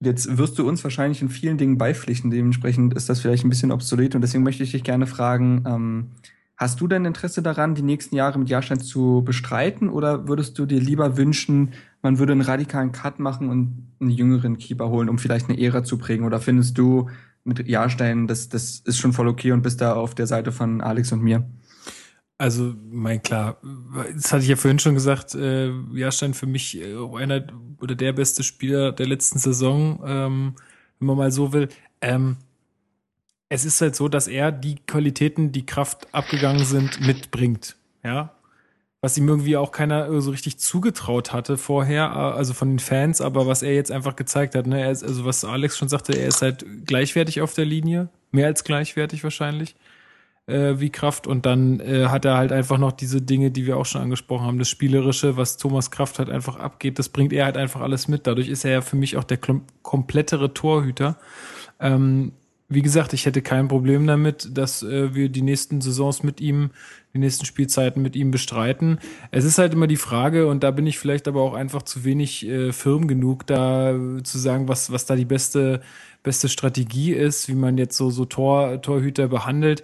jetzt 0.04 0.38
wirst 0.38 0.60
du 0.60 0.68
uns 0.68 0.84
wahrscheinlich 0.84 1.22
in 1.22 1.30
vielen 1.30 1.58
Dingen 1.58 1.78
beipflichten. 1.78 2.32
Dementsprechend 2.32 2.94
ist 2.94 3.10
das 3.10 3.20
vielleicht 3.20 3.44
ein 3.44 3.50
bisschen 3.50 3.72
obsolet 3.72 4.16
und 4.16 4.22
deswegen 4.22 4.44
möchte 4.44 4.64
ich 4.64 4.72
dich 4.72 4.84
gerne 4.84 5.08
fragen, 5.08 5.64
ähm, 5.68 6.12
hast 6.56 6.80
du 6.82 6.88
denn 6.88 7.06
Interesse 7.06 7.42
daran, 7.42 7.76
die 7.76 7.82
nächsten 7.82 8.16
Jahre 8.16 8.40
mit 8.40 8.50
Jahrstein 8.50 8.80
zu 8.80 9.24
bestreiten 9.26 9.90
oder 9.90 10.28
würdest 10.28 10.58
du 10.60 10.66
dir 10.66 10.80
lieber 10.80 11.18
wünschen, 11.18 11.74
man 12.02 12.20
würde 12.20 12.34
einen 12.34 12.42
radikalen 12.42 12.92
Cut 12.92 13.20
machen 13.20 13.50
und 13.50 13.88
einen 14.00 14.10
jüngeren 14.12 14.58
Keeper 14.58 14.90
holen, 14.90 15.10
um 15.10 15.18
vielleicht 15.18 15.50
eine 15.50 15.60
Ära 15.60 15.84
zu 15.84 15.98
prägen? 15.98 16.26
Oder 16.26 16.40
findest 16.40 16.78
du 16.78 17.10
mit 17.44 17.68
Jahrstein, 17.68 18.28
das, 18.28 18.50
das 18.50 18.80
ist 18.80 18.98
schon 18.98 19.14
voll 19.14 19.28
okay 19.28 19.52
und 19.52 19.62
bist 19.62 19.82
da 19.82 19.94
auf 19.94 20.16
der 20.16 20.28
Seite 20.28 20.52
von 20.52 20.82
Alex 20.82 21.12
und 21.12 21.22
mir? 21.22 21.46
Also, 22.38 22.74
mein 22.90 23.22
klar, 23.22 23.58
das 24.14 24.34
hatte 24.34 24.44
ich 24.44 24.50
ja 24.50 24.56
vorhin 24.56 24.80
schon 24.80 24.96
gesagt, 24.96 25.36
äh, 25.36 25.70
Jahrstein 25.94 26.34
für 26.34 26.48
mich 26.48 26.78
äh, 26.78 26.96
einer 27.16 27.46
oder 27.80 27.96
der 27.96 28.14
beste 28.14 28.44
Spieler 28.44 28.92
der 28.92 29.06
letzten 29.06 29.40
Saison, 29.40 30.02
ähm, 30.06 30.56
wenn 31.00 31.08
man 31.08 31.18
mal 31.18 31.32
so 31.32 31.54
will. 31.54 31.70
Ähm, 32.02 32.38
es 33.50 33.66
ist 33.66 33.80
halt 33.82 33.96
so, 33.96 34.08
dass 34.08 34.28
er 34.28 34.52
die 34.52 34.78
Qualitäten, 34.88 35.52
die 35.52 35.66
Kraft 35.66 36.08
abgegangen 36.12 36.66
sind, 36.66 37.00
mitbringt. 37.02 37.76
Ja. 38.04 38.34
Was 39.00 39.18
ihm 39.18 39.28
irgendwie 39.28 39.58
auch 39.58 39.72
keiner 39.72 40.22
so 40.22 40.32
richtig 40.32 40.58
zugetraut 40.58 41.34
hatte 41.34 41.58
vorher, 41.58 42.06
äh, 42.06 42.38
also 42.38 42.54
von 42.54 42.70
den 42.70 42.80
Fans, 42.80 43.22
aber 43.22 43.46
was 43.46 43.62
er 43.62 43.76
jetzt 43.76 43.92
einfach 43.92 44.16
gezeigt 44.16 44.56
hat, 44.56 44.66
ne, 44.66 44.82
er 44.82 44.92
ist, 44.92 45.04
also 45.04 45.24
was 45.24 45.46
Alex 45.46 45.78
schon 45.78 45.90
sagte, 45.90 46.14
er 46.14 46.28
ist 46.28 46.42
halt 46.42 46.66
gleichwertig 46.86 47.42
auf 47.42 47.54
der 47.54 47.66
Linie, 47.66 48.10
mehr 48.32 48.48
als 48.48 48.64
gleichwertig 48.64 49.24
wahrscheinlich 49.24 49.76
äh, 50.48 50.80
wie 50.80 50.90
Kraft. 50.90 51.28
Und 51.28 51.46
dann 51.46 51.80
äh, 51.80 52.08
hat 52.08 52.26
er 52.26 52.38
halt 52.38 52.52
einfach 52.52 52.78
noch 52.78 52.92
diese 52.92 53.22
Dinge, 53.22 53.52
die 53.52 53.66
wir 53.66 53.78
auch 53.78 53.86
schon 53.86 54.02
angesprochen 54.02 54.46
haben, 54.46 54.60
das 54.60 54.70
Spielerische, 54.70 55.38
was 55.38 55.58
Thomas 55.58 55.92
Kraft 55.92 56.20
halt 56.20 56.30
einfach 56.30 56.58
abgeht, 56.58 57.00
das 57.00 57.10
bringt 57.10 57.34
er 57.34 57.46
halt 57.46 57.58
einfach 57.58 57.82
alles 57.82 58.08
mit. 58.08 58.28
Dadurch 58.28 58.50
ist 58.50 58.66
er 58.66 58.72
ja 58.72 58.82
für 58.82 58.96
mich 58.96 59.18
auch 59.18 59.24
der 59.24 59.40
komplettere 59.82 60.54
Torhüter. 60.54 61.18
Ähm, 61.80 62.34
wie 62.70 62.82
gesagt, 62.82 63.14
ich 63.14 63.26
hätte 63.26 63.42
kein 63.42 63.68
Problem 63.68 64.08
damit, 64.08 64.58
dass 64.58 64.84
äh, 64.84 65.14
wir 65.14 65.30
die 65.30 65.42
nächsten 65.42 65.82
Saisons 65.82 66.24
mit 66.24 66.42
ihm, 66.42 66.72
die 67.14 67.20
nächsten 67.20 67.46
Spielzeiten 67.46 68.02
mit 68.02 68.16
ihm 68.16 68.32
bestreiten. 68.32 69.00
Es 69.32 69.46
ist 69.46 69.60
halt 69.60 69.74
immer 69.74 69.86
die 69.86 69.98
Frage, 69.98 70.48
und 70.48 70.64
da 70.64 70.72
bin 70.72 70.88
ich 70.88 70.98
vielleicht 70.98 71.28
aber 71.28 71.42
auch 71.42 71.54
einfach 71.54 71.84
zu 71.84 72.04
wenig 72.04 72.48
äh, 72.48 72.72
firm 72.72 73.08
genug, 73.08 73.46
da 73.46 73.96
zu 74.24 74.40
sagen, 74.40 74.68
was, 74.68 74.92
was 74.92 75.06
da 75.06 75.16
die 75.16 75.26
beste, 75.26 75.82
beste 76.24 76.50
Strategie 76.50 77.14
ist, 77.14 77.48
wie 77.48 77.56
man 77.56 77.78
jetzt 77.78 77.96
so, 77.96 78.10
so 78.10 78.26
Tor, 78.26 78.82
Torhüter 78.82 79.28
behandelt 79.28 79.84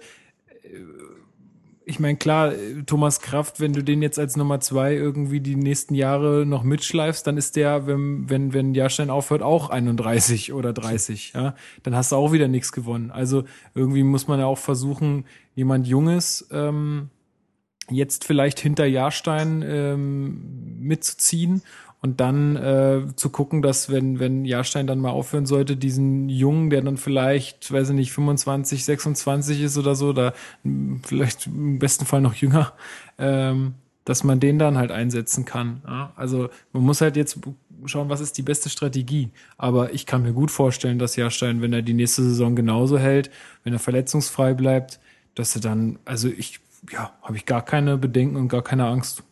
ich 1.90 1.98
meine, 1.98 2.16
klar, 2.16 2.52
Thomas 2.86 3.20
Kraft, 3.20 3.58
wenn 3.58 3.72
du 3.72 3.82
den 3.82 4.00
jetzt 4.00 4.18
als 4.18 4.36
Nummer 4.36 4.60
zwei 4.60 4.94
irgendwie 4.94 5.40
die 5.40 5.56
nächsten 5.56 5.94
Jahre 5.94 6.46
noch 6.46 6.62
mitschleifst, 6.62 7.26
dann 7.26 7.36
ist 7.36 7.56
der, 7.56 7.88
wenn, 7.88 8.30
wenn, 8.30 8.54
wenn 8.54 8.74
Jahrstein 8.74 9.10
aufhört, 9.10 9.42
auch 9.42 9.70
31 9.70 10.52
oder 10.52 10.72
30, 10.72 11.32
ja. 11.34 11.56
Dann 11.82 11.96
hast 11.96 12.12
du 12.12 12.16
auch 12.16 12.30
wieder 12.32 12.46
nichts 12.46 12.70
gewonnen. 12.70 13.10
Also 13.10 13.42
irgendwie 13.74 14.04
muss 14.04 14.28
man 14.28 14.38
ja 14.38 14.46
auch 14.46 14.58
versuchen, 14.58 15.24
jemand 15.56 15.88
Junges 15.88 16.48
ähm, 16.52 17.10
jetzt 17.90 18.24
vielleicht 18.24 18.60
hinter 18.60 18.86
Jahrstein 18.86 19.64
ähm, 19.66 20.78
mitzuziehen 20.78 21.62
und 22.02 22.20
dann 22.20 22.56
äh, 22.56 23.02
zu 23.16 23.30
gucken, 23.30 23.62
dass 23.62 23.90
wenn 23.90 24.18
wenn 24.18 24.44
Jahrstein 24.44 24.86
dann 24.86 25.00
mal 25.00 25.10
aufhören 25.10 25.46
sollte, 25.46 25.76
diesen 25.76 26.28
Jungen, 26.28 26.70
der 26.70 26.82
dann 26.82 26.96
vielleicht, 26.96 27.70
weiß 27.70 27.90
ich 27.90 27.94
nicht, 27.94 28.12
25, 28.12 28.84
26 28.84 29.62
ist 29.62 29.76
oder 29.76 29.94
so, 29.94 30.12
da 30.12 30.32
vielleicht 31.02 31.46
im 31.46 31.78
besten 31.78 32.06
Fall 32.06 32.20
noch 32.22 32.34
jünger, 32.34 32.72
ähm, 33.18 33.74
dass 34.04 34.24
man 34.24 34.40
den 34.40 34.58
dann 34.58 34.78
halt 34.78 34.92
einsetzen 34.92 35.44
kann. 35.44 35.82
Ja? 35.86 36.12
Also 36.16 36.48
man 36.72 36.82
muss 36.82 37.00
halt 37.00 37.16
jetzt 37.16 37.38
schauen, 37.84 38.08
was 38.08 38.20
ist 38.20 38.36
die 38.38 38.42
beste 38.42 38.68
Strategie. 38.68 39.30
Aber 39.58 39.92
ich 39.92 40.06
kann 40.06 40.22
mir 40.22 40.32
gut 40.32 40.50
vorstellen, 40.50 40.98
dass 40.98 41.16
Jahrstein, 41.16 41.60
wenn 41.62 41.72
er 41.72 41.82
die 41.82 41.94
nächste 41.94 42.22
Saison 42.22 42.56
genauso 42.56 42.98
hält, 42.98 43.30
wenn 43.64 43.72
er 43.72 43.78
verletzungsfrei 43.78 44.54
bleibt, 44.54 45.00
dass 45.34 45.54
er 45.54 45.60
dann, 45.60 45.98
also 46.04 46.28
ich, 46.28 46.60
ja, 46.90 47.12
habe 47.22 47.36
ich 47.36 47.46
gar 47.46 47.64
keine 47.64 47.98
Bedenken 47.98 48.36
und 48.36 48.48
gar 48.48 48.62
keine 48.62 48.86
Angst. 48.86 49.22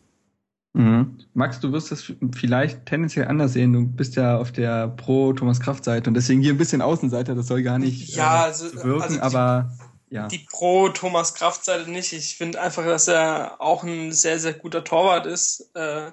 Mhm. 0.73 1.17
Max, 1.33 1.59
du 1.59 1.71
wirst 1.71 1.91
das 1.91 2.13
vielleicht 2.35 2.85
tendenziell 2.85 3.27
anders 3.27 3.53
sehen. 3.53 3.73
Du 3.73 3.85
bist 3.85 4.15
ja 4.15 4.37
auf 4.37 4.51
der 4.51 4.87
Pro-Thomas 4.89 5.59
Kraft-Seite 5.59 6.09
und 6.09 6.13
deswegen 6.13 6.41
hier 6.41 6.53
ein 6.53 6.57
bisschen 6.57 6.81
Außenseiter. 6.81 7.35
Das 7.35 7.47
soll 7.47 7.63
gar 7.63 7.79
nicht 7.79 8.15
ja, 8.15 8.43
äh, 8.43 8.45
also, 8.45 8.73
wirken, 8.75 9.01
also 9.01 9.15
die, 9.15 9.21
aber 9.21 9.71
ja. 10.09 10.27
Die 10.27 10.45
Pro-Thomas 10.49 11.33
Kraft-Seite 11.33 11.89
nicht. 11.89 12.13
Ich 12.13 12.37
finde 12.37 12.61
einfach, 12.61 12.85
dass 12.85 13.07
er 13.07 13.59
auch 13.59 13.83
ein 13.83 14.11
sehr, 14.11 14.39
sehr 14.39 14.53
guter 14.53 14.83
Torwart 14.83 15.25
ist. 15.25 15.71
Äh, 15.75 16.11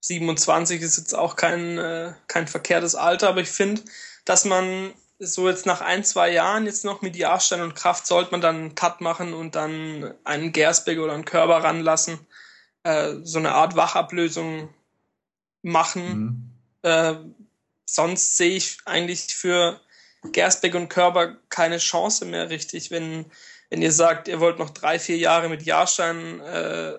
27 0.00 0.80
ist 0.80 0.96
jetzt 0.96 1.14
auch 1.14 1.36
kein, 1.36 1.78
äh, 1.78 2.12
kein 2.26 2.48
verkehrtes 2.48 2.94
Alter, 2.94 3.28
aber 3.28 3.40
ich 3.40 3.50
finde, 3.50 3.82
dass 4.24 4.44
man 4.44 4.92
so 5.18 5.48
jetzt 5.48 5.66
nach 5.66 5.82
ein, 5.82 6.02
zwei 6.02 6.32
Jahren 6.32 6.64
jetzt 6.64 6.84
noch 6.84 7.02
mit 7.02 7.14
Jahrstein 7.14 7.60
und 7.60 7.74
Kraft 7.74 8.06
sollte 8.06 8.30
man 8.30 8.40
dann 8.40 8.56
einen 8.56 8.74
Cut 8.74 9.00
machen 9.02 9.34
und 9.34 9.54
dann 9.54 10.14
einen 10.24 10.52
Gersbeck 10.52 10.98
oder 10.98 11.12
einen 11.12 11.26
Körper 11.26 11.62
ranlassen 11.62 12.18
äh, 12.82 13.14
so 13.22 13.38
eine 13.38 13.52
Art 13.52 13.76
Wachablösung 13.76 14.68
machen. 15.62 16.52
Mhm. 16.82 16.90
Äh, 16.90 17.14
sonst 17.84 18.36
sehe 18.36 18.56
ich 18.56 18.78
eigentlich 18.84 19.34
für 19.34 19.80
Gersbeck 20.32 20.74
und 20.74 20.88
Körper 20.88 21.36
keine 21.48 21.78
Chance 21.78 22.24
mehr 22.24 22.50
richtig, 22.50 22.90
wenn, 22.90 23.26
wenn 23.70 23.82
ihr 23.82 23.92
sagt, 23.92 24.28
ihr 24.28 24.40
wollt 24.40 24.58
noch 24.58 24.70
drei, 24.70 24.98
vier 24.98 25.16
Jahre 25.16 25.48
mit 25.48 25.62
Jahrstein, 25.62 26.40
äh, 26.40 26.98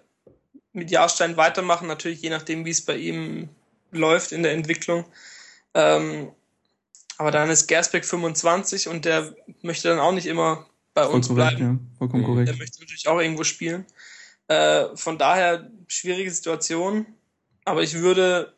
mit 0.73 0.91
Jahrstein 0.91 1.37
weitermachen, 1.37 1.87
natürlich 1.87 2.21
je 2.21 2.29
nachdem, 2.29 2.65
wie 2.65 2.71
es 2.71 2.83
bei 2.83 2.95
ihm 2.95 3.49
läuft 3.91 4.31
in 4.31 4.43
der 4.43 4.53
Entwicklung. 4.53 5.05
Ähm, 5.73 6.31
aber 7.17 7.31
dann 7.31 7.49
ist 7.49 7.67
Gersbeck 7.67 8.05
25 8.05 8.87
und 8.87 9.05
der 9.05 9.35
möchte 9.61 9.89
dann 9.89 9.99
auch 9.99 10.11
nicht 10.11 10.25
immer 10.25 10.65
bei 10.93 11.05
uns 11.05 11.27
korrekt, 11.27 11.57
bleiben. 11.57 11.89
Ja. 11.91 11.97
Vollkommen 11.99 12.23
korrekt. 12.23 12.49
Der 12.49 12.55
möchte 12.55 12.79
natürlich 12.79 13.07
auch 13.07 13.19
irgendwo 13.19 13.43
spielen. 13.43 13.85
Äh, 14.51 14.97
von 14.97 15.17
daher 15.17 15.71
schwierige 15.87 16.29
Situation, 16.29 17.05
aber 17.63 17.83
ich 17.83 17.99
würde 17.99 18.53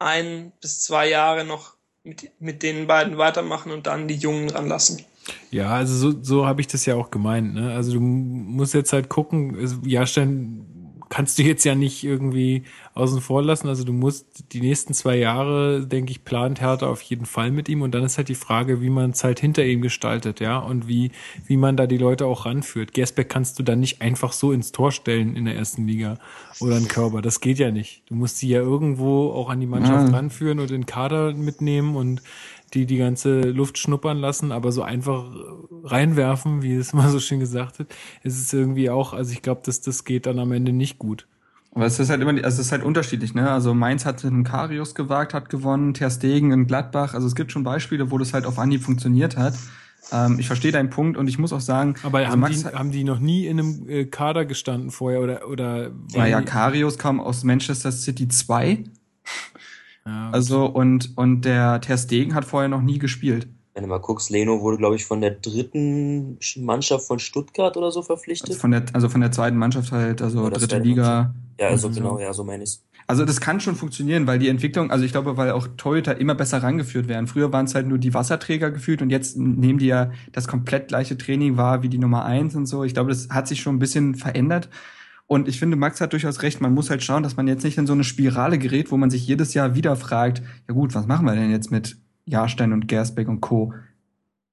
ein 0.00 0.50
bis 0.60 0.80
zwei 0.80 1.08
Jahre 1.08 1.44
noch 1.44 1.76
mit, 2.02 2.32
mit 2.40 2.64
den 2.64 2.88
beiden 2.88 3.16
weitermachen 3.16 3.70
und 3.70 3.86
dann 3.86 4.08
die 4.08 4.16
Jungen 4.16 4.50
ranlassen. 4.50 5.04
Ja, 5.52 5.68
also 5.70 5.94
so, 5.94 6.18
so 6.20 6.46
habe 6.46 6.60
ich 6.60 6.66
das 6.66 6.84
ja 6.84 6.96
auch 6.96 7.12
gemeint. 7.12 7.54
Ne? 7.54 7.72
Also 7.72 7.92
du 7.92 8.00
musst 8.00 8.74
jetzt 8.74 8.92
halt 8.92 9.08
gucken, 9.08 9.56
Jahrstein 9.84 10.66
kannst 11.10 11.38
du 11.38 11.42
jetzt 11.42 11.64
ja 11.64 11.74
nicht 11.74 12.04
irgendwie 12.04 12.62
außen 12.94 13.20
vor 13.20 13.42
lassen. 13.42 13.68
Also 13.68 13.84
du 13.84 13.92
musst 13.92 14.52
die 14.52 14.60
nächsten 14.60 14.94
zwei 14.94 15.16
Jahre, 15.16 15.84
denke 15.84 16.12
ich, 16.12 16.24
plant 16.24 16.60
Hertha 16.60 16.86
auf 16.86 17.02
jeden 17.02 17.26
Fall 17.26 17.50
mit 17.50 17.68
ihm. 17.68 17.82
Und 17.82 17.92
dann 17.92 18.04
ist 18.04 18.16
halt 18.16 18.28
die 18.28 18.36
Frage, 18.36 18.80
wie 18.80 18.90
man 18.90 19.10
es 19.10 19.24
halt 19.24 19.40
hinter 19.40 19.64
ihm 19.64 19.82
gestaltet, 19.82 20.38
ja, 20.40 20.58
und 20.58 20.86
wie, 20.86 21.10
wie 21.46 21.56
man 21.56 21.76
da 21.76 21.86
die 21.88 21.98
Leute 21.98 22.26
auch 22.26 22.46
ranführt. 22.46 22.94
Gersbeck 22.94 23.28
kannst 23.28 23.58
du 23.58 23.64
dann 23.64 23.80
nicht 23.80 24.00
einfach 24.00 24.32
so 24.32 24.52
ins 24.52 24.70
Tor 24.70 24.92
stellen 24.92 25.34
in 25.34 25.44
der 25.44 25.56
ersten 25.56 25.86
Liga 25.86 26.16
oder 26.60 26.76
ein 26.76 26.88
Körper. 26.88 27.22
Das 27.22 27.40
geht 27.40 27.58
ja 27.58 27.72
nicht. 27.72 28.02
Du 28.08 28.14
musst 28.14 28.38
sie 28.38 28.48
ja 28.48 28.60
irgendwo 28.60 29.32
auch 29.32 29.50
an 29.50 29.60
die 29.60 29.66
Mannschaft 29.66 30.08
ja. 30.08 30.16
ranführen 30.16 30.60
und 30.60 30.70
den 30.70 30.86
Kader 30.86 31.34
mitnehmen 31.34 31.96
und 31.96 32.22
die 32.74 32.86
die 32.86 32.98
ganze 32.98 33.42
Luft 33.42 33.78
schnuppern 33.78 34.18
lassen, 34.18 34.52
aber 34.52 34.72
so 34.72 34.82
einfach 34.82 35.30
reinwerfen, 35.84 36.62
wie 36.62 36.74
es 36.74 36.92
mal 36.94 37.08
so 37.08 37.20
schön 37.20 37.40
gesagt 37.40 37.78
hat, 37.78 37.86
ist 38.22 38.40
es 38.40 38.52
irgendwie 38.52 38.90
auch, 38.90 39.12
also 39.12 39.32
ich 39.32 39.42
glaube, 39.42 39.62
dass 39.64 39.80
das 39.80 40.04
geht 40.04 40.26
dann 40.26 40.38
am 40.38 40.52
Ende 40.52 40.72
nicht 40.72 40.98
gut. 40.98 41.26
Aber 41.72 41.86
es 41.86 42.00
ist 42.00 42.10
halt 42.10 42.20
immer, 42.20 42.32
also 42.32 42.46
es 42.46 42.58
ist 42.58 42.72
halt 42.72 42.82
unterschiedlich, 42.82 43.32
ne? 43.32 43.48
Also 43.48 43.74
Mainz 43.74 44.04
hat 44.04 44.24
einen 44.24 44.42
Karius 44.42 44.96
gewagt, 44.96 45.34
hat 45.34 45.48
gewonnen, 45.50 45.94
Ter 45.94 46.10
Stegen 46.10 46.50
in 46.50 46.66
Gladbach. 46.66 47.14
Also 47.14 47.28
es 47.28 47.36
gibt 47.36 47.52
schon 47.52 47.62
Beispiele, 47.62 48.10
wo 48.10 48.18
das 48.18 48.34
halt 48.34 48.44
auf 48.44 48.58
Anhieb 48.58 48.82
funktioniert 48.82 49.36
hat. 49.36 49.54
Ähm, 50.10 50.38
ich 50.40 50.48
verstehe 50.48 50.72
deinen 50.72 50.90
Punkt 50.90 51.16
und 51.16 51.28
ich 51.28 51.38
muss 51.38 51.52
auch 51.52 51.60
sagen, 51.60 51.94
aber 52.02 52.18
also 52.18 52.32
haben, 52.32 52.40
Max 52.40 52.62
die, 52.62 52.68
haben 52.68 52.90
die 52.90 53.04
noch 53.04 53.20
nie 53.20 53.46
in 53.46 53.60
einem 53.60 53.88
äh, 53.88 54.04
Kader 54.06 54.46
gestanden 54.46 54.90
vorher 54.90 55.20
oder 55.20 55.48
oder? 55.48 55.92
Naja, 56.12 56.40
Karius 56.40 56.98
kam 56.98 57.20
aus 57.20 57.44
Manchester 57.44 57.92
City 57.92 58.26
2 58.26 58.84
ja, 60.06 60.30
also 60.30 60.66
und 60.66 61.16
und 61.16 61.42
der 61.42 61.80
Ter 61.80 61.98
Stegen 61.98 62.34
hat 62.34 62.44
vorher 62.44 62.68
noch 62.68 62.82
nie 62.82 62.98
gespielt. 62.98 63.48
Wenn 63.74 63.84
du 63.84 63.88
mal 63.88 63.98
guckst, 63.98 64.30
Leno 64.30 64.60
wurde, 64.60 64.78
glaube 64.78 64.96
ich, 64.96 65.04
von 65.04 65.20
der 65.20 65.30
dritten 65.30 66.38
Mannschaft 66.56 67.06
von 67.06 67.20
Stuttgart 67.20 67.76
oder 67.76 67.92
so 67.92 68.02
verpflichtet. 68.02 68.50
Also 68.50 68.60
von 68.60 68.72
der, 68.72 68.84
also 68.92 69.08
von 69.08 69.20
der 69.20 69.30
zweiten 69.30 69.56
Mannschaft 69.56 69.92
halt, 69.92 70.20
also 70.22 70.44
ja, 70.44 70.50
dritte 70.50 70.78
Liga. 70.78 71.34
Ja, 71.58 71.68
also 71.68 71.88
mhm. 71.88 71.94
genau, 71.94 72.18
ja, 72.18 72.32
so 72.32 72.42
meine 72.42 72.64
ich's. 72.64 72.82
Also 73.06 73.24
das 73.24 73.40
kann 73.40 73.58
schon 73.60 73.76
funktionieren, 73.76 74.26
weil 74.26 74.38
die 74.38 74.48
Entwicklung, 74.48 74.90
also 74.90 75.04
ich 75.04 75.12
glaube, 75.12 75.36
weil 75.36 75.50
auch 75.50 75.66
Toyota 75.76 76.12
immer 76.12 76.34
besser 76.34 76.62
rangeführt 76.62 77.08
werden. 77.08 77.26
Früher 77.26 77.52
waren 77.52 77.66
es 77.66 77.74
halt 77.74 77.88
nur 77.88 77.98
die 77.98 78.14
Wasserträger 78.14 78.70
gefühlt 78.70 79.02
und 79.02 79.10
jetzt 79.10 79.36
nehmen 79.36 79.78
die 79.78 79.86
ja 79.86 80.12
das 80.30 80.46
komplett 80.46 80.88
gleiche 80.88 81.18
Training 81.18 81.56
wahr 81.56 81.82
wie 81.82 81.88
die 81.88 81.98
Nummer 81.98 82.24
eins 82.24 82.54
und 82.54 82.66
so. 82.66 82.84
Ich 82.84 82.94
glaube, 82.94 83.10
das 83.10 83.28
hat 83.30 83.48
sich 83.48 83.62
schon 83.62 83.76
ein 83.76 83.80
bisschen 83.80 84.14
verändert. 84.14 84.68
Und 85.32 85.46
ich 85.46 85.60
finde, 85.60 85.76
Max 85.76 86.00
hat 86.00 86.12
durchaus 86.12 86.42
recht. 86.42 86.60
Man 86.60 86.74
muss 86.74 86.90
halt 86.90 87.04
schauen, 87.04 87.22
dass 87.22 87.36
man 87.36 87.46
jetzt 87.46 87.62
nicht 87.62 87.78
in 87.78 87.86
so 87.86 87.92
eine 87.92 88.02
Spirale 88.02 88.58
gerät, 88.58 88.90
wo 88.90 88.96
man 88.96 89.10
sich 89.10 89.24
jedes 89.28 89.54
Jahr 89.54 89.76
wieder 89.76 89.94
fragt, 89.94 90.42
ja 90.66 90.74
gut, 90.74 90.92
was 90.92 91.06
machen 91.06 91.24
wir 91.24 91.36
denn 91.36 91.52
jetzt 91.52 91.70
mit 91.70 91.96
Jahrstein 92.24 92.72
und 92.72 92.88
Gersbeck 92.88 93.28
und 93.28 93.40
Co.? 93.40 93.72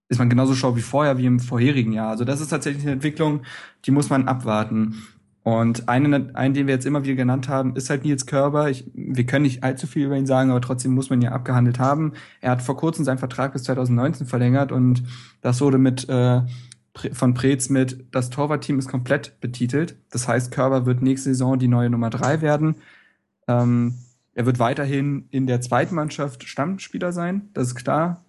Ist 0.08 0.20
man 0.20 0.30
genauso 0.30 0.54
schau 0.54 0.76
wie 0.76 0.82
vorher, 0.82 1.18
wie 1.18 1.26
im 1.26 1.40
vorherigen 1.40 1.94
Jahr. 1.94 2.10
Also 2.10 2.26
das 2.26 2.42
ist 2.42 2.50
tatsächlich 2.50 2.84
eine 2.84 2.92
Entwicklung, 2.92 3.42
die 3.86 3.92
muss 3.92 4.12
man 4.12 4.28
abwarten. 4.28 5.02
Und 5.42 5.90
einen, 5.90 6.36
einen, 6.36 6.54
den 6.54 6.68
wir 6.68 6.76
jetzt 6.76 6.86
immer 6.86 7.04
wieder 7.04 7.16
genannt 7.16 7.50
haben, 7.50 7.76
ist 7.76 7.90
halt 7.90 8.04
Nils 8.06 8.28
Körber. 8.28 8.70
Ich, 8.70 8.86
wir 8.94 9.26
können 9.26 9.46
nicht 9.46 9.64
allzu 9.64 9.88
viel 9.88 10.06
über 10.06 10.16
ihn 10.16 10.28
sagen, 10.28 10.52
aber 10.52 10.62
trotzdem 10.62 10.94
muss 10.94 11.10
man 11.10 11.24
ja 11.24 11.32
abgehandelt 11.32 11.80
haben. 11.80 12.14
Er 12.40 12.52
hat 12.52 12.62
vor 12.62 12.78
kurzem 12.78 13.04
seinen 13.04 13.18
Vertrag 13.18 13.54
bis 13.54 13.64
2019 13.64 14.28
verlängert 14.28 14.72
und 14.72 15.02
das 15.42 15.60
wurde 15.60 15.80
mit 15.80 16.08
äh, 16.08 16.42
von 17.14 17.34
Preetz 17.34 17.70
mit 17.70 18.06
das 18.12 18.30
Torwartteam 18.30 18.80
ist 18.80 18.90
komplett 18.90 19.40
betitelt. 19.40 19.96
Das 20.12 20.28
heißt, 20.28 20.52
Körber 20.52 20.86
wird 20.86 21.02
nächste 21.02 21.30
Saison 21.30 21.60
die 21.60 21.68
neue 21.68 21.90
Nummer 21.90 22.10
drei 22.10 22.42
werden. 22.42 22.76
Ähm, 23.48 23.96
er 24.34 24.46
wird 24.46 24.60
weiterhin 24.60 25.28
in 25.32 25.48
der 25.48 25.62
zweiten 25.62 25.96
Mannschaft 25.96 26.44
Stammspieler 26.44 27.12
sein, 27.12 27.50
das 27.54 27.70
ist 27.70 27.76
klar. 27.76 28.24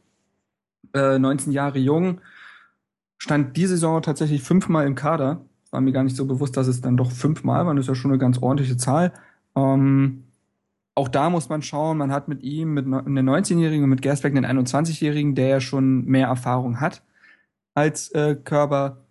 Äh, 0.94 1.18
19 1.18 1.52
Jahre 1.52 1.78
jung, 1.78 2.20
stand 3.18 3.57
die 3.57 3.66
Saison 3.66 4.00
tatsächlich 4.00 4.42
fünfmal 4.42 4.87
im 4.87 4.94
Kader 4.94 5.42
war 5.70 5.81
mir 5.81 5.92
gar 5.92 6.04
nicht 6.04 6.16
so 6.16 6.26
bewusst, 6.26 6.57
dass 6.57 6.66
es 6.66 6.81
dann 6.81 6.96
doch 6.96 7.11
fünfmal 7.11 7.66
waren. 7.66 7.76
Das 7.76 7.85
ist 7.85 7.88
ja 7.88 7.94
schon 7.94 8.11
eine 8.11 8.18
ganz 8.18 8.38
ordentliche 8.38 8.76
Zahl. 8.76 9.12
Ähm, 9.54 10.24
auch 10.94 11.09
da 11.09 11.31
muss 11.31 11.48
man 11.48 11.62
schauen, 11.62 11.98
man 11.98 12.11
hat 12.11 12.28
mit 12.28 12.42
ihm, 12.42 12.74
mit 12.74 12.87
einem 12.87 13.28
19-Jährigen 13.28 13.85
und 13.85 13.90
mit 13.90 14.02
Gersbeck 14.02 14.37
einen 14.37 14.64
21-Jährigen, 14.64 15.35
der 15.35 15.48
ja 15.48 15.61
schon 15.61 16.04
mehr 16.07 16.28
Erfahrung 16.28 16.81
hat 16.81 17.02
als 17.74 18.11
äh, 18.12 18.37
Körber. 18.37 19.04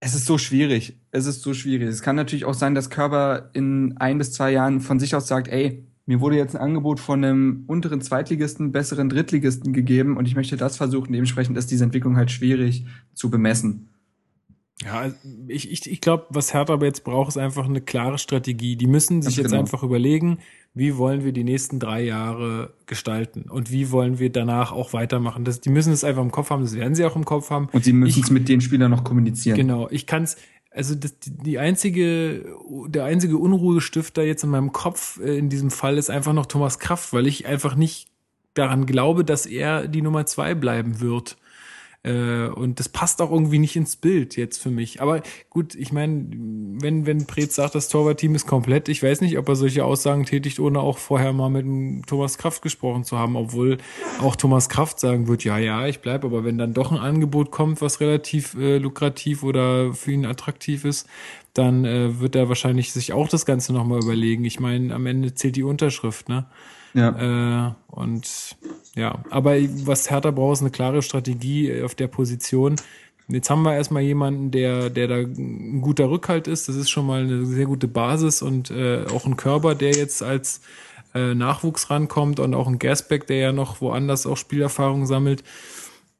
Es 0.00 0.14
ist 0.14 0.26
so 0.26 0.38
schwierig. 0.38 0.98
Es 1.10 1.26
ist 1.26 1.42
so 1.42 1.54
schwierig. 1.54 1.88
Es 1.88 2.02
kann 2.02 2.16
natürlich 2.16 2.44
auch 2.44 2.54
sein, 2.54 2.74
dass 2.74 2.90
Körber 2.90 3.50
in 3.54 3.96
ein 3.98 4.18
bis 4.18 4.32
zwei 4.32 4.52
Jahren 4.52 4.80
von 4.80 5.00
sich 5.00 5.14
aus 5.14 5.26
sagt, 5.26 5.48
ey, 5.48 5.86
mir 6.06 6.20
wurde 6.20 6.36
jetzt 6.36 6.54
ein 6.54 6.62
Angebot 6.62 7.00
von 7.00 7.24
einem 7.24 7.64
unteren 7.66 8.00
Zweitligisten, 8.00 8.70
besseren 8.70 9.08
Drittligisten 9.08 9.72
gegeben 9.72 10.16
und 10.16 10.26
ich 10.26 10.36
möchte 10.36 10.56
das 10.56 10.76
versuchen. 10.76 11.12
Dementsprechend 11.12 11.58
ist 11.58 11.70
diese 11.70 11.84
Entwicklung 11.84 12.16
halt 12.16 12.30
schwierig 12.30 12.86
zu 13.12 13.28
bemessen. 13.28 13.88
Ja, 14.84 15.00
also 15.00 15.16
ich, 15.48 15.70
ich, 15.70 15.90
ich 15.90 16.00
glaube, 16.00 16.26
was 16.30 16.52
Hertha 16.52 16.74
aber 16.74 16.86
jetzt 16.86 17.02
braucht, 17.02 17.30
ist 17.30 17.38
einfach 17.38 17.64
eine 17.64 17.80
klare 17.80 18.18
Strategie. 18.18 18.76
Die 18.76 18.86
müssen 18.86 19.22
sich 19.22 19.36
Ganz 19.36 19.44
jetzt 19.44 19.50
genau. 19.50 19.60
einfach 19.62 19.82
überlegen, 19.82 20.38
wie 20.76 20.98
wollen 20.98 21.24
wir 21.24 21.32
die 21.32 21.42
nächsten 21.42 21.80
drei 21.80 22.02
Jahre 22.02 22.74
gestalten 22.84 23.46
und 23.48 23.72
wie 23.72 23.90
wollen 23.90 24.18
wir 24.18 24.30
danach 24.30 24.72
auch 24.72 24.92
weitermachen. 24.92 25.42
Das, 25.42 25.62
die 25.62 25.70
müssen 25.70 25.90
es 25.90 26.04
einfach 26.04 26.20
im 26.20 26.30
Kopf 26.30 26.50
haben, 26.50 26.60
das 26.62 26.76
werden 26.76 26.94
sie 26.94 27.06
auch 27.06 27.16
im 27.16 27.24
Kopf 27.24 27.48
haben. 27.48 27.70
Und 27.72 27.82
sie 27.82 27.94
müssen 27.94 28.22
es 28.22 28.30
mit 28.30 28.46
den 28.46 28.60
Spielern 28.60 28.90
noch 28.90 29.02
kommunizieren. 29.02 29.56
Genau, 29.56 29.88
ich 29.90 30.06
kann 30.06 30.24
es, 30.24 30.36
also 30.70 30.94
das, 30.94 31.14
die 31.24 31.58
einzige, 31.58 32.44
der 32.88 33.04
einzige 33.04 33.38
Unruhestifter 33.38 34.22
jetzt 34.22 34.44
in 34.44 34.50
meinem 34.50 34.72
Kopf 34.72 35.18
äh, 35.18 35.38
in 35.38 35.48
diesem 35.48 35.70
Fall 35.70 35.96
ist 35.96 36.10
einfach 36.10 36.34
noch 36.34 36.44
Thomas 36.44 36.78
Kraft, 36.78 37.14
weil 37.14 37.26
ich 37.26 37.46
einfach 37.46 37.74
nicht 37.74 38.08
daran 38.52 38.84
glaube, 38.84 39.24
dass 39.24 39.46
er 39.46 39.88
die 39.88 40.02
Nummer 40.02 40.26
zwei 40.26 40.54
bleiben 40.54 41.00
wird. 41.00 41.38
Äh, 42.06 42.48
und 42.48 42.78
das 42.78 42.88
passt 42.88 43.20
auch 43.20 43.32
irgendwie 43.32 43.58
nicht 43.58 43.74
ins 43.74 43.96
Bild 43.96 44.36
jetzt 44.36 44.62
für 44.62 44.70
mich. 44.70 45.02
Aber 45.02 45.22
gut, 45.50 45.74
ich 45.74 45.92
meine, 45.92 46.26
wenn, 46.80 47.04
wenn 47.04 47.26
Preetz 47.26 47.56
sagt, 47.56 47.74
das 47.74 47.88
Torwartteam 47.88 48.34
ist 48.36 48.46
komplett, 48.46 48.88
ich 48.88 49.02
weiß 49.02 49.20
nicht, 49.22 49.36
ob 49.38 49.48
er 49.48 49.56
solche 49.56 49.84
Aussagen 49.84 50.24
tätigt, 50.24 50.60
ohne 50.60 50.80
auch 50.80 50.98
vorher 50.98 51.32
mal 51.32 51.50
mit 51.50 52.06
Thomas 52.06 52.38
Kraft 52.38 52.62
gesprochen 52.62 53.02
zu 53.02 53.18
haben, 53.18 53.34
obwohl 53.34 53.78
auch 54.20 54.36
Thomas 54.36 54.68
Kraft 54.68 55.00
sagen 55.00 55.26
wird, 55.26 55.42
ja, 55.42 55.58
ja, 55.58 55.86
ich 55.88 55.98
bleib, 55.98 56.24
aber 56.24 56.44
wenn 56.44 56.58
dann 56.58 56.74
doch 56.74 56.92
ein 56.92 56.98
Angebot 56.98 57.50
kommt, 57.50 57.80
was 57.80 58.00
relativ 58.00 58.54
äh, 58.54 58.78
lukrativ 58.78 59.42
oder 59.42 59.92
für 59.92 60.12
ihn 60.12 60.26
attraktiv 60.26 60.84
ist, 60.84 61.08
dann 61.54 61.84
äh, 61.84 62.20
wird 62.20 62.36
er 62.36 62.48
wahrscheinlich 62.48 62.92
sich 62.92 63.12
auch 63.12 63.28
das 63.28 63.46
Ganze 63.46 63.72
nochmal 63.72 64.00
überlegen. 64.00 64.44
Ich 64.44 64.60
meine, 64.60 64.94
am 64.94 65.06
Ende 65.06 65.34
zählt 65.34 65.56
die 65.56 65.64
Unterschrift, 65.64 66.28
ne? 66.28 66.46
Ja. 66.96 67.68
Äh, 67.68 67.72
und 67.88 68.56
ja, 68.94 69.22
aber 69.30 69.56
was 69.84 70.10
Hertha 70.10 70.30
braucht, 70.30 70.54
ist 70.54 70.60
eine 70.62 70.70
klare 70.70 71.02
Strategie 71.02 71.82
auf 71.82 71.94
der 71.94 72.08
Position. 72.08 72.76
Jetzt 73.28 73.50
haben 73.50 73.62
wir 73.62 73.74
erstmal 73.74 74.02
jemanden, 74.02 74.50
der, 74.50 74.88
der 74.88 75.08
da 75.08 75.16
ein 75.16 75.82
guter 75.82 76.08
Rückhalt 76.08 76.48
ist. 76.48 76.68
Das 76.68 76.76
ist 76.76 76.88
schon 76.88 77.06
mal 77.06 77.22
eine 77.22 77.44
sehr 77.44 77.66
gute 77.66 77.88
Basis 77.88 78.40
und 78.40 78.70
äh, 78.70 79.04
auch 79.12 79.26
ein 79.26 79.36
Körper, 79.36 79.74
der 79.74 79.90
jetzt 79.90 80.22
als 80.22 80.62
äh, 81.14 81.34
Nachwuchs 81.34 81.90
rankommt 81.90 82.40
und 82.40 82.54
auch 82.54 82.68
ein 82.68 82.78
Gasback, 82.78 83.26
der 83.26 83.36
ja 83.36 83.52
noch 83.52 83.80
woanders 83.80 84.26
auch 84.26 84.36
Spielerfahrung 84.36 85.06
sammelt. 85.06 85.44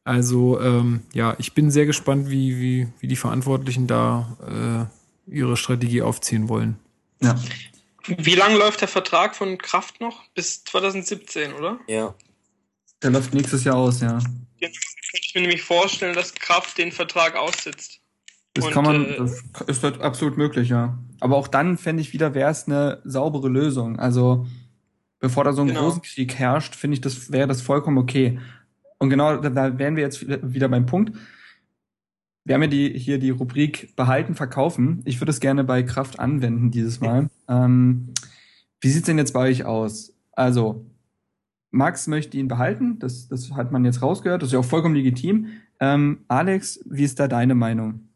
Also 0.04 0.60
ähm, 0.60 1.00
ja, 1.14 1.36
ich 1.38 1.54
bin 1.54 1.70
sehr 1.70 1.86
gespannt, 1.86 2.28
wie, 2.28 2.60
wie, 2.60 2.88
wie 3.00 3.08
die 3.08 3.16
Verantwortlichen 3.16 3.86
da 3.86 4.88
äh, 5.28 5.34
ihre 5.34 5.56
Strategie 5.56 6.02
aufziehen 6.02 6.48
wollen. 6.48 6.76
Ja. 7.22 7.36
Wie 8.06 8.34
lange 8.34 8.56
läuft 8.56 8.80
der 8.80 8.88
Vertrag 8.88 9.34
von 9.34 9.58
Kraft 9.58 10.00
noch? 10.00 10.24
Bis 10.34 10.64
2017, 10.64 11.54
oder? 11.54 11.78
Ja. 11.88 12.14
Der 13.02 13.10
läuft 13.10 13.34
nächstes 13.34 13.64
Jahr 13.64 13.76
aus, 13.76 14.00
ja. 14.00 14.18
Jetzt 14.58 14.78
könnte 15.10 15.26
ich 15.26 15.34
mir 15.34 15.40
nämlich 15.42 15.62
vorstellen, 15.62 16.14
dass 16.14 16.34
Kraft 16.34 16.78
den 16.78 16.92
Vertrag 16.92 17.36
aussitzt. 17.36 18.00
Das 18.54 18.66
Und, 18.66 18.72
kann 18.72 18.84
man, 18.84 19.04
äh, 19.04 19.18
das 19.18 19.42
ist 19.66 19.82
halt 19.82 20.00
absolut 20.00 20.38
möglich, 20.38 20.68
ja. 20.68 20.98
Aber 21.20 21.36
auch 21.36 21.48
dann 21.48 21.76
fände 21.78 22.00
ich 22.00 22.12
wieder, 22.12 22.34
wäre 22.34 22.50
es 22.50 22.66
eine 22.66 23.02
saubere 23.04 23.48
Lösung. 23.48 23.98
Also, 23.98 24.46
bevor 25.18 25.44
da 25.44 25.52
so 25.52 25.62
ein 25.62 25.68
genau. 25.68 25.98
Krieg 26.02 26.34
herrscht, 26.34 26.74
finde 26.74 26.94
ich, 26.94 27.00
das 27.00 27.30
wäre 27.30 27.48
das 27.48 27.60
vollkommen 27.60 27.98
okay. 27.98 28.38
Und 28.98 29.10
genau, 29.10 29.36
da 29.36 29.78
wären 29.78 29.96
wir 29.96 30.02
jetzt 30.02 30.26
wieder 30.26 30.68
beim 30.68 30.86
Punkt 30.86 31.16
wir 32.46 32.54
haben 32.54 32.62
ja 32.62 32.68
die, 32.68 32.96
hier 32.96 33.18
die 33.18 33.30
Rubrik 33.30 33.94
Behalten, 33.96 34.36
Verkaufen. 34.36 35.02
Ich 35.04 35.20
würde 35.20 35.30
es 35.30 35.40
gerne 35.40 35.64
bei 35.64 35.82
Kraft 35.82 36.20
anwenden 36.20 36.70
dieses 36.70 37.00
Mal. 37.00 37.28
Ähm, 37.48 38.14
wie 38.80 38.88
sieht's 38.88 39.06
denn 39.06 39.18
jetzt 39.18 39.32
bei 39.32 39.48
euch 39.48 39.64
aus? 39.64 40.12
Also, 40.30 40.86
Max 41.72 42.06
möchte 42.06 42.36
ihn 42.36 42.46
behalten, 42.46 43.00
das, 43.00 43.26
das 43.26 43.50
hat 43.52 43.72
man 43.72 43.84
jetzt 43.84 44.00
rausgehört, 44.00 44.42
das 44.42 44.50
ist 44.50 44.52
ja 44.52 44.60
auch 44.60 44.64
vollkommen 44.64 44.94
legitim. 44.94 45.48
Ähm, 45.80 46.24
Alex, 46.28 46.80
wie 46.84 47.02
ist 47.02 47.18
da 47.18 47.26
deine 47.26 47.56
Meinung? 47.56 48.08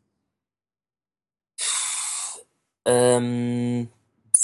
Ähm, 2.85 3.89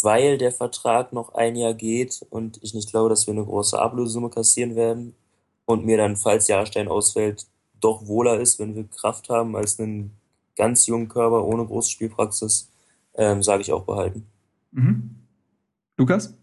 weil 0.03 0.37
der 0.37 0.51
Vertrag 0.51 1.13
noch 1.13 1.35
ein 1.35 1.55
Jahr 1.55 1.75
geht 1.75 2.27
und 2.29 2.59
ich 2.61 2.75
nicht 2.75 2.91
glaube, 2.91 3.09
dass 3.09 3.29
wir 3.29 3.35
eine 3.35 3.45
große 3.45 3.79
Ablösesumme 3.79 4.31
kassieren 4.31 4.75
werden 4.75 5.15
und 5.65 5.85
mir 5.85 5.97
dann, 5.97 6.17
falls 6.17 6.49
Jahrstein 6.49 6.89
ausfällt, 6.89 7.47
doch 7.81 8.07
wohler 8.07 8.41
ist, 8.41 8.59
wenn 8.59 8.75
wir 8.75 8.85
Kraft 8.85 9.29
haben, 9.29 9.57
als 9.57 9.79
einen 9.79 10.13
ganz 10.57 10.87
jungen 10.87 11.09
Körper 11.09 11.45
ohne 11.45 11.65
große 11.65 11.91
Spielpraxis, 11.91 12.71
ähm, 13.15 13.43
sage 13.43 13.63
ich 13.63 13.73
auch 13.73 13.85
behalten. 13.85 14.27
Mhm. 14.73 15.17
Lukas? 15.97 16.35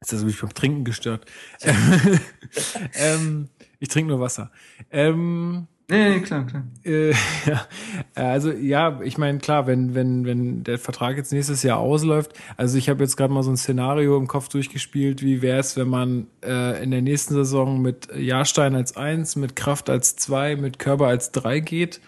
Ist 0.00 0.12
das 0.12 0.24
mich 0.24 0.40
beim 0.40 0.54
Trinken 0.54 0.84
gestört? 0.84 1.26
ähm, 2.94 3.48
ich 3.78 3.88
trinke 3.88 4.10
nur 4.10 4.20
Wasser. 4.20 4.50
Ähm, 4.90 5.66
Nee, 5.90 6.20
klar, 6.20 6.44
klar. 6.44 6.64
Äh, 6.84 7.12
ja, 7.46 7.66
also 8.14 8.52
ja, 8.52 9.00
ich 9.02 9.16
meine, 9.16 9.38
klar, 9.38 9.66
wenn, 9.66 9.94
wenn, 9.94 10.26
wenn 10.26 10.62
der 10.62 10.78
Vertrag 10.78 11.16
jetzt 11.16 11.32
nächstes 11.32 11.62
Jahr 11.62 11.78
ausläuft, 11.78 12.34
also 12.58 12.76
ich 12.76 12.90
habe 12.90 13.02
jetzt 13.02 13.16
gerade 13.16 13.32
mal 13.32 13.42
so 13.42 13.50
ein 13.50 13.56
Szenario 13.56 14.18
im 14.18 14.26
Kopf 14.26 14.50
durchgespielt, 14.50 15.22
wie 15.22 15.40
wäre 15.40 15.60
es, 15.60 15.78
wenn 15.78 15.88
man 15.88 16.26
äh, 16.44 16.82
in 16.82 16.90
der 16.90 17.00
nächsten 17.00 17.32
Saison 17.32 17.80
mit 17.80 18.14
Jahrstein 18.14 18.74
als 18.74 18.98
eins, 18.98 19.34
mit 19.34 19.56
Kraft 19.56 19.88
als 19.88 20.16
zwei, 20.16 20.56
mit 20.56 20.78
Körper 20.78 21.06
als 21.06 21.32
drei 21.32 21.60
geht, 21.60 22.02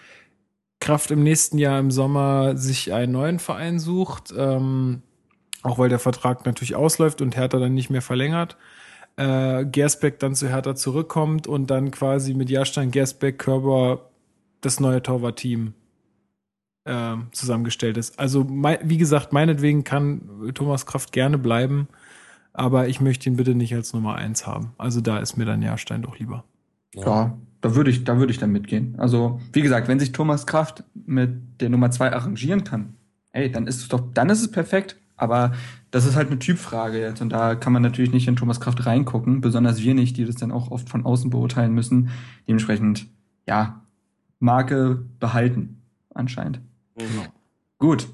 Kraft 0.79 1.09
im 1.09 1.23
nächsten 1.23 1.57
Jahr 1.57 1.79
im 1.79 1.89
Sommer 1.89 2.57
sich 2.57 2.93
einen 2.93 3.13
neuen 3.13 3.39
Verein 3.39 3.79
sucht, 3.79 4.31
ähm, 4.37 5.01
auch 5.63 5.79
weil 5.79 5.89
der 5.89 5.99
Vertrag 5.99 6.45
natürlich 6.45 6.75
ausläuft 6.75 7.19
und 7.21 7.35
Hertha 7.35 7.57
dann 7.57 7.73
nicht 7.73 7.89
mehr 7.89 8.01
verlängert 8.03 8.57
äh, 9.17 9.65
Gersbeck 9.65 10.19
dann 10.19 10.35
zu 10.35 10.47
Hertha 10.47 10.75
zurückkommt 10.75 11.47
und 11.47 11.69
dann 11.69 11.91
quasi 11.91 12.33
mit 12.33 12.49
Jahrstein, 12.49 12.91
Gersbeck, 12.91 13.39
Körber 13.39 14.09
das 14.61 14.79
neue 14.79 15.01
Torwartteam 15.01 15.73
äh, 16.85 17.15
zusammengestellt 17.31 17.97
ist. 17.97 18.19
Also 18.19 18.47
wie 18.49 18.97
gesagt, 18.97 19.33
meinetwegen 19.33 19.83
kann 19.83 20.51
Thomas 20.53 20.85
Kraft 20.85 21.11
gerne 21.11 21.37
bleiben, 21.37 21.87
aber 22.53 22.87
ich 22.87 23.01
möchte 23.01 23.29
ihn 23.29 23.35
bitte 23.35 23.55
nicht 23.55 23.73
als 23.73 23.93
Nummer 23.93 24.15
eins 24.15 24.45
haben. 24.47 24.73
Also 24.77 25.01
da 25.01 25.19
ist 25.19 25.37
mir 25.37 25.45
dann 25.45 25.61
Jahrstein 25.61 26.01
doch 26.01 26.19
lieber. 26.19 26.43
Ja, 26.93 27.05
ja 27.05 27.37
da 27.61 27.75
würde 27.75 27.91
ich, 27.91 28.03
da 28.03 28.17
würde 28.17 28.31
ich 28.31 28.39
dann 28.39 28.51
mitgehen. 28.51 28.95
Also 28.97 29.39
wie 29.53 29.61
gesagt, 29.61 29.87
wenn 29.87 29.99
sich 29.99 30.11
Thomas 30.11 30.47
Kraft 30.47 30.83
mit 30.93 31.61
der 31.61 31.69
Nummer 31.69 31.91
zwei 31.91 32.11
arrangieren 32.11 32.63
kann, 32.63 32.95
ey, 33.31 33.51
dann 33.51 33.67
ist 33.67 33.81
es 33.81 33.87
doch, 33.87 34.01
dann 34.13 34.29
ist 34.29 34.41
es 34.41 34.51
perfekt. 34.51 34.97
Aber 35.21 35.51
das 35.91 36.05
ist 36.05 36.15
halt 36.15 36.29
eine 36.29 36.39
Typfrage 36.39 36.99
jetzt 36.99 37.21
und 37.21 37.29
da 37.29 37.53
kann 37.53 37.71
man 37.71 37.83
natürlich 37.83 38.11
nicht 38.11 38.27
in 38.27 38.35
Thomas 38.35 38.59
Kraft 38.59 38.87
reingucken, 38.87 39.39
besonders 39.39 39.79
wir 39.79 39.93
nicht, 39.93 40.17
die 40.17 40.25
das 40.25 40.35
dann 40.35 40.51
auch 40.51 40.71
oft 40.71 40.89
von 40.89 41.05
außen 41.05 41.29
beurteilen 41.29 41.73
müssen. 41.73 42.09
Dementsprechend, 42.47 43.05
ja, 43.47 43.83
Marke 44.39 45.05
behalten, 45.19 45.83
anscheinend. 46.15 46.59
Mhm. 46.97 47.27
Gut, 47.77 48.07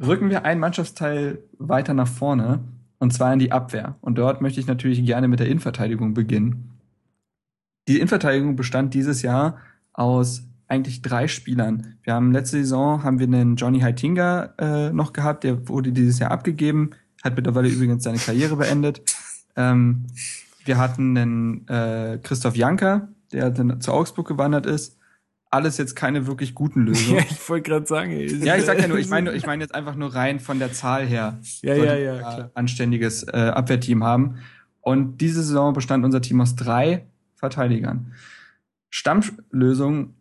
rücken 0.00 0.30
wir 0.30 0.44
einen 0.44 0.60
Mannschaftsteil 0.60 1.40
weiter 1.58 1.94
nach 1.94 2.06
vorne 2.06 2.60
und 3.00 3.12
zwar 3.12 3.32
in 3.32 3.40
die 3.40 3.50
Abwehr. 3.50 3.96
Und 4.00 4.16
dort 4.16 4.40
möchte 4.40 4.60
ich 4.60 4.68
natürlich 4.68 5.04
gerne 5.04 5.26
mit 5.26 5.40
der 5.40 5.48
Innenverteidigung 5.48 6.14
beginnen. 6.14 6.70
Die 7.88 7.96
Innenverteidigung 7.96 8.54
bestand 8.54 8.94
dieses 8.94 9.22
Jahr 9.22 9.58
aus 9.92 10.44
eigentlich 10.72 11.02
drei 11.02 11.28
Spielern. 11.28 11.98
Wir 12.02 12.14
haben 12.14 12.32
letzte 12.32 12.56
Saison 12.56 13.02
haben 13.02 13.18
wir 13.18 13.26
einen 13.26 13.56
Johnny 13.56 13.80
Heitinga 13.80 14.54
äh, 14.58 14.90
noch 14.90 15.12
gehabt, 15.12 15.44
der 15.44 15.68
wurde 15.68 15.92
dieses 15.92 16.18
Jahr 16.18 16.30
abgegeben, 16.30 16.92
hat 17.22 17.36
mittlerweile 17.36 17.68
übrigens 17.68 18.04
seine 18.04 18.16
Karriere 18.16 18.56
beendet. 18.56 19.02
Ähm, 19.54 20.06
wir 20.64 20.78
hatten 20.78 21.16
einen 21.16 21.68
äh, 21.68 22.18
Christoph 22.22 22.56
Janker, 22.56 23.08
der 23.32 23.50
dann 23.50 23.82
zu 23.82 23.92
Augsburg 23.92 24.26
gewandert 24.26 24.64
ist. 24.64 24.96
alles 25.50 25.76
jetzt 25.76 25.94
keine 25.94 26.26
wirklich 26.26 26.54
guten 26.54 26.80
Lösungen. 26.86 27.18
Ja, 27.18 27.24
ich 27.28 27.48
wollte 27.50 27.68
gerade 27.68 27.86
sagen. 27.86 28.12
Ey, 28.12 28.34
ja, 28.42 28.56
ich 28.56 28.64
sag 28.64 28.80
ja 28.80 28.88
nur, 28.88 28.98
ich 28.98 29.10
meine, 29.10 29.32
ich 29.32 29.44
meine 29.44 29.62
jetzt 29.62 29.74
einfach 29.74 29.94
nur 29.94 30.14
rein 30.14 30.40
von 30.40 30.58
der 30.58 30.72
Zahl 30.72 31.04
her. 31.04 31.38
Ja, 31.60 31.74
ja, 31.74 31.94
ja, 31.96 32.18
klar. 32.18 32.50
Anständiges 32.54 33.24
äh, 33.24 33.52
Abwehrteam 33.54 34.02
haben. 34.04 34.38
Und 34.80 35.18
diese 35.18 35.42
Saison 35.42 35.74
bestand 35.74 36.06
unser 36.06 36.22
Team 36.22 36.40
aus 36.40 36.56
drei 36.56 37.04
Verteidigern. 37.36 38.14
Stammlösung 38.88 40.14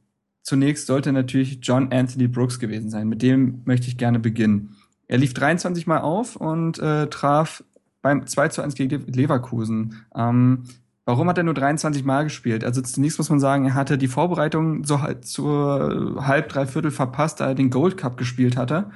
zunächst 0.43 0.87
sollte 0.87 1.11
natürlich 1.11 1.59
John 1.61 1.91
Anthony 1.91 2.27
Brooks 2.27 2.59
gewesen 2.59 2.89
sein. 2.89 3.07
Mit 3.07 3.21
dem 3.21 3.61
möchte 3.65 3.87
ich 3.87 3.97
gerne 3.97 4.19
beginnen. 4.19 4.75
Er 5.07 5.17
lief 5.17 5.33
23 5.33 5.87
Mal 5.87 5.99
auf 5.99 6.35
und 6.35 6.79
äh, 6.79 7.07
traf 7.07 7.63
beim 8.01 8.25
2 8.25 8.47
zu 8.49 8.61
1 8.61 8.75
gegen 8.75 9.05
Leverkusen. 9.07 10.05
Ähm, 10.15 10.63
warum 11.05 11.27
hat 11.27 11.37
er 11.37 11.43
nur 11.43 11.53
23 11.53 12.03
Mal 12.03 12.23
gespielt? 12.23 12.63
Also 12.63 12.81
zunächst 12.81 13.17
muss 13.17 13.29
man 13.29 13.39
sagen, 13.39 13.65
er 13.65 13.73
hatte 13.73 13.97
die 13.97 14.07
Vorbereitung 14.07 14.85
so 14.85 14.99
zur 15.21 16.25
halb, 16.25 16.49
dreiviertel 16.49 16.91
verpasst, 16.91 17.39
da 17.39 17.49
er 17.49 17.55
den 17.55 17.69
Gold 17.69 17.97
Cup 17.97 18.17
gespielt 18.17 18.57
hatte. 18.57 18.91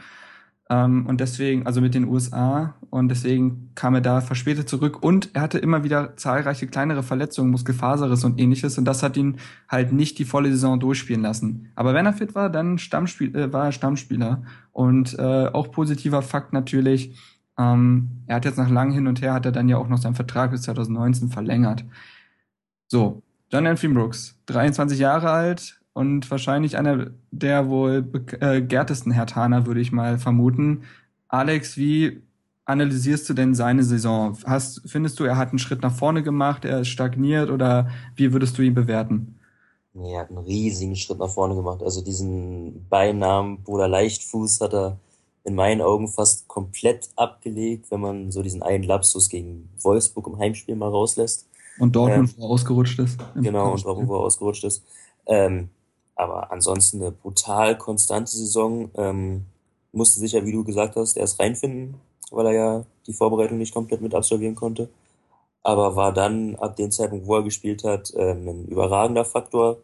Ähm, 0.69 1.05
und 1.05 1.21
deswegen, 1.21 1.65
also 1.67 1.79
mit 1.79 1.93
den 1.93 2.05
USA, 2.05 2.75
und 2.89 3.09
deswegen 3.09 3.71
kam 3.75 3.93
er 3.95 4.01
da 4.01 4.21
verspätet 4.21 4.67
zurück. 4.67 5.03
Und 5.03 5.29
er 5.33 5.41
hatte 5.41 5.59
immer 5.59 5.83
wieder 5.83 6.17
zahlreiche 6.17 6.67
kleinere 6.67 7.03
Verletzungen, 7.03 7.51
Muskelfaserriss 7.51 8.23
und 8.23 8.39
ähnliches. 8.39 8.77
Und 8.77 8.85
das 8.85 9.03
hat 9.03 9.17
ihn 9.17 9.37
halt 9.69 9.91
nicht 9.91 10.17
die 10.17 10.25
volle 10.25 10.49
Saison 10.49 10.79
durchspielen 10.79 11.21
lassen. 11.21 11.71
Aber 11.75 11.93
wenn 11.93 12.05
er 12.05 12.13
fit 12.13 12.35
war, 12.35 12.49
dann 12.49 12.77
Stammspiel, 12.77 13.35
äh, 13.35 13.53
war 13.53 13.65
er 13.65 13.71
Stammspieler. 13.71 14.43
Und 14.71 15.17
äh, 15.19 15.47
auch 15.47 15.71
positiver 15.71 16.21
Fakt 16.21 16.53
natürlich, 16.53 17.15
ähm, 17.57 18.23
er 18.27 18.37
hat 18.37 18.45
jetzt 18.45 18.57
nach 18.57 18.69
lang 18.69 18.91
hin 18.91 19.07
und 19.07 19.21
her, 19.21 19.33
hat 19.33 19.45
er 19.45 19.51
dann 19.51 19.69
ja 19.69 19.77
auch 19.77 19.87
noch 19.87 19.99
seinen 19.99 20.15
Vertrag 20.15 20.51
bis 20.51 20.63
2019 20.63 21.29
verlängert. 21.29 21.85
So, 22.87 23.21
John 23.51 23.67
Anthony 23.67 23.93
Brooks, 23.93 24.37
23 24.47 24.99
Jahre 24.99 25.29
alt, 25.29 25.79
und 25.95 26.29
wahrscheinlich 26.29 26.77
einer 26.77 27.11
der 27.31 27.69
wohl 27.69 28.01
begehrtesten 28.01 29.13
äh, 29.13 29.15
Hertaner, 29.15 29.65
würde 29.65 29.79
ich 29.79 29.93
mal 29.93 30.19
vermuten. 30.19 30.83
Alex, 31.29 31.77
wie 31.77 32.21
analysierst 32.65 33.29
du 33.29 33.33
denn 33.33 33.55
seine 33.55 33.81
Saison? 33.81 34.37
Hast, 34.45 34.81
findest 34.85 35.17
du, 35.21 35.23
er 35.23 35.37
hat 35.37 35.49
einen 35.49 35.59
Schritt 35.59 35.81
nach 35.81 35.95
vorne 35.95 36.21
gemacht, 36.21 36.65
er 36.65 36.81
ist 36.81 36.89
stagniert 36.89 37.49
oder 37.49 37.89
wie 38.17 38.33
würdest 38.33 38.57
du 38.57 38.61
ihn 38.61 38.73
bewerten? 38.73 39.39
Nee, 39.93 40.15
er 40.15 40.21
hat 40.21 40.31
einen 40.31 40.39
riesigen 40.39 40.97
Schritt 40.97 41.19
nach 41.19 41.29
vorne 41.29 41.55
gemacht. 41.55 41.81
Also 41.81 42.01
diesen 42.01 42.85
Beinamen 42.89 43.63
Bruder 43.63 43.87
Leichtfuß 43.87 44.59
hat 44.59 44.73
er 44.73 44.99
in 45.45 45.55
meinen 45.55 45.79
Augen 45.79 46.09
fast 46.09 46.49
komplett 46.49 47.07
abgelegt, 47.15 47.89
wenn 47.89 48.01
man 48.01 48.31
so 48.31 48.43
diesen 48.43 48.63
einen 48.63 48.83
Lapsus 48.83 49.29
gegen 49.29 49.69
Wolfsburg 49.79 50.27
im 50.27 50.39
Heimspiel 50.39 50.75
mal 50.75 50.89
rauslässt. 50.89 51.47
Und 51.79 51.95
Dortmund, 51.95 52.31
ähm, 52.31 52.35
wo 52.37 52.47
er 52.47 52.49
ausgerutscht 52.49 52.99
ist. 52.99 53.17
Genau, 53.35 53.71
und 53.71 53.85
Dortmund, 53.85 54.09
wo 54.09 54.15
er 54.15 54.23
ausgerutscht 54.23 54.65
ist. 54.65 54.83
Ähm, 55.25 55.69
aber 56.15 56.51
ansonsten 56.51 57.01
eine 57.01 57.11
brutal 57.11 57.77
konstante 57.77 58.31
Saison. 58.31 58.89
Ähm, 58.95 59.45
musste 59.91 60.19
sich 60.19 60.33
ja, 60.33 60.45
wie 60.45 60.51
du 60.51 60.63
gesagt 60.63 60.95
hast, 60.95 61.17
erst 61.17 61.39
reinfinden, 61.39 61.95
weil 62.31 62.47
er 62.47 62.53
ja 62.53 62.85
die 63.07 63.13
Vorbereitung 63.13 63.57
nicht 63.57 63.73
komplett 63.73 64.01
mit 64.01 64.13
absolvieren 64.13 64.55
konnte. 64.55 64.89
Aber 65.63 65.95
war 65.95 66.13
dann 66.13 66.55
ab 66.57 66.75
dem 66.75 66.91
Zeitpunkt, 66.91 67.27
wo 67.27 67.35
er 67.37 67.43
gespielt 67.43 67.83
hat, 67.83 68.13
ähm, 68.15 68.47
ein 68.47 68.65
überragender 68.65 69.25
Faktor. 69.25 69.77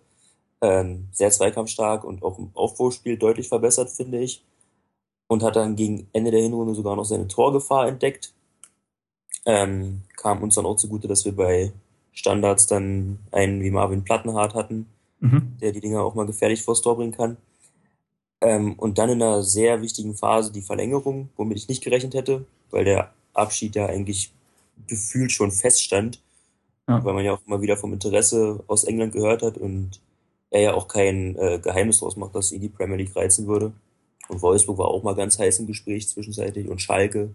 Ähm, 0.62 1.08
sehr 1.12 1.32
zweikampfstark 1.32 2.04
und 2.04 2.24
auch 2.24 2.38
im 2.38 2.52
Aufbauspiel 2.54 3.18
deutlich 3.18 3.50
verbessert, 3.50 3.90
finde 3.90 4.20
ich. 4.20 4.44
Und 5.28 5.44
hat 5.44 5.56
dann 5.56 5.76
gegen 5.76 6.08
Ende 6.14 6.32
der 6.32 6.42
Hinrunde 6.42 6.76
sogar 6.76 6.96
noch 6.96 7.06
seine 7.06 7.28
Torgefahr 7.28 7.88
entdeckt. 7.88 8.34
Ähm, 9.46 10.04
kam 10.18 10.44
uns 10.44 10.56
dann 10.56 10.66
auch 10.66 10.76
zugute, 10.76 11.08
dass 11.08 11.26
wir 11.26 11.36
bei 11.36 11.72
Standards 12.12 12.68
dann 12.68 13.20
einen 13.32 13.62
wie 13.62 13.72
Marvin 13.72 14.04
Plattenhardt 14.04 14.54
hatten, 14.54 14.88
mhm. 15.22 15.58
der 15.62 15.72
die 15.72 15.80
Dinger 15.80 16.04
auch 16.04 16.16
mal 16.16 16.26
gefährlich 16.26 16.62
vors 16.62 16.82
Tor 16.82 16.98
bringen 16.98 17.14
kann. 17.14 17.38
Ähm, 18.42 18.74
und 18.74 18.98
dann 18.98 19.10
in 19.10 19.22
einer 19.22 19.44
sehr 19.44 19.82
wichtigen 19.82 20.16
Phase 20.16 20.52
die 20.52 20.62
Verlängerung, 20.62 21.30
womit 21.38 21.58
ich 21.58 21.70
nicht 21.70 21.84
gerechnet 21.84 22.14
hätte, 22.14 22.46
weil 22.72 22.84
der 22.84 23.14
Abschied 23.34 23.76
ja 23.76 23.86
eigentlich 23.86 24.34
gefühlt 24.88 25.32
schon 25.32 25.52
feststand, 25.52 26.22
ja. 26.90 27.04
weil 27.06 27.14
man 27.14 27.24
ja 27.24 27.34
auch 27.34 27.42
immer 27.46 27.62
wieder 27.62 27.78
vom 27.78 27.94
Interesse 27.94 28.64
aus 28.68 28.84
England 28.84 29.14
gehört 29.14 29.44
hat 29.44 29.58
und 29.58 30.02
er 30.50 30.62
ja 30.62 30.74
auch 30.74 30.88
kein 30.88 31.38
äh, 31.38 31.60
Geheimnis 31.60 32.00
draus 32.00 32.18
macht, 32.18 32.36
dass 32.36 32.52
ihn 32.52 32.62
die 32.62 32.70
Premier 32.70 32.98
League 32.98 33.16
reizen 33.16 33.48
würde. 33.48 33.72
Und 34.28 34.42
Wolfsburg 34.42 34.78
war 34.78 34.88
auch 34.88 35.04
mal 35.04 35.16
ganz 35.16 35.38
heiß 35.40 35.60
im 35.60 35.68
Gespräch 35.68 36.10
zwischenzeitlich 36.10 36.68
und 36.68 36.82
Schalke. 36.82 37.34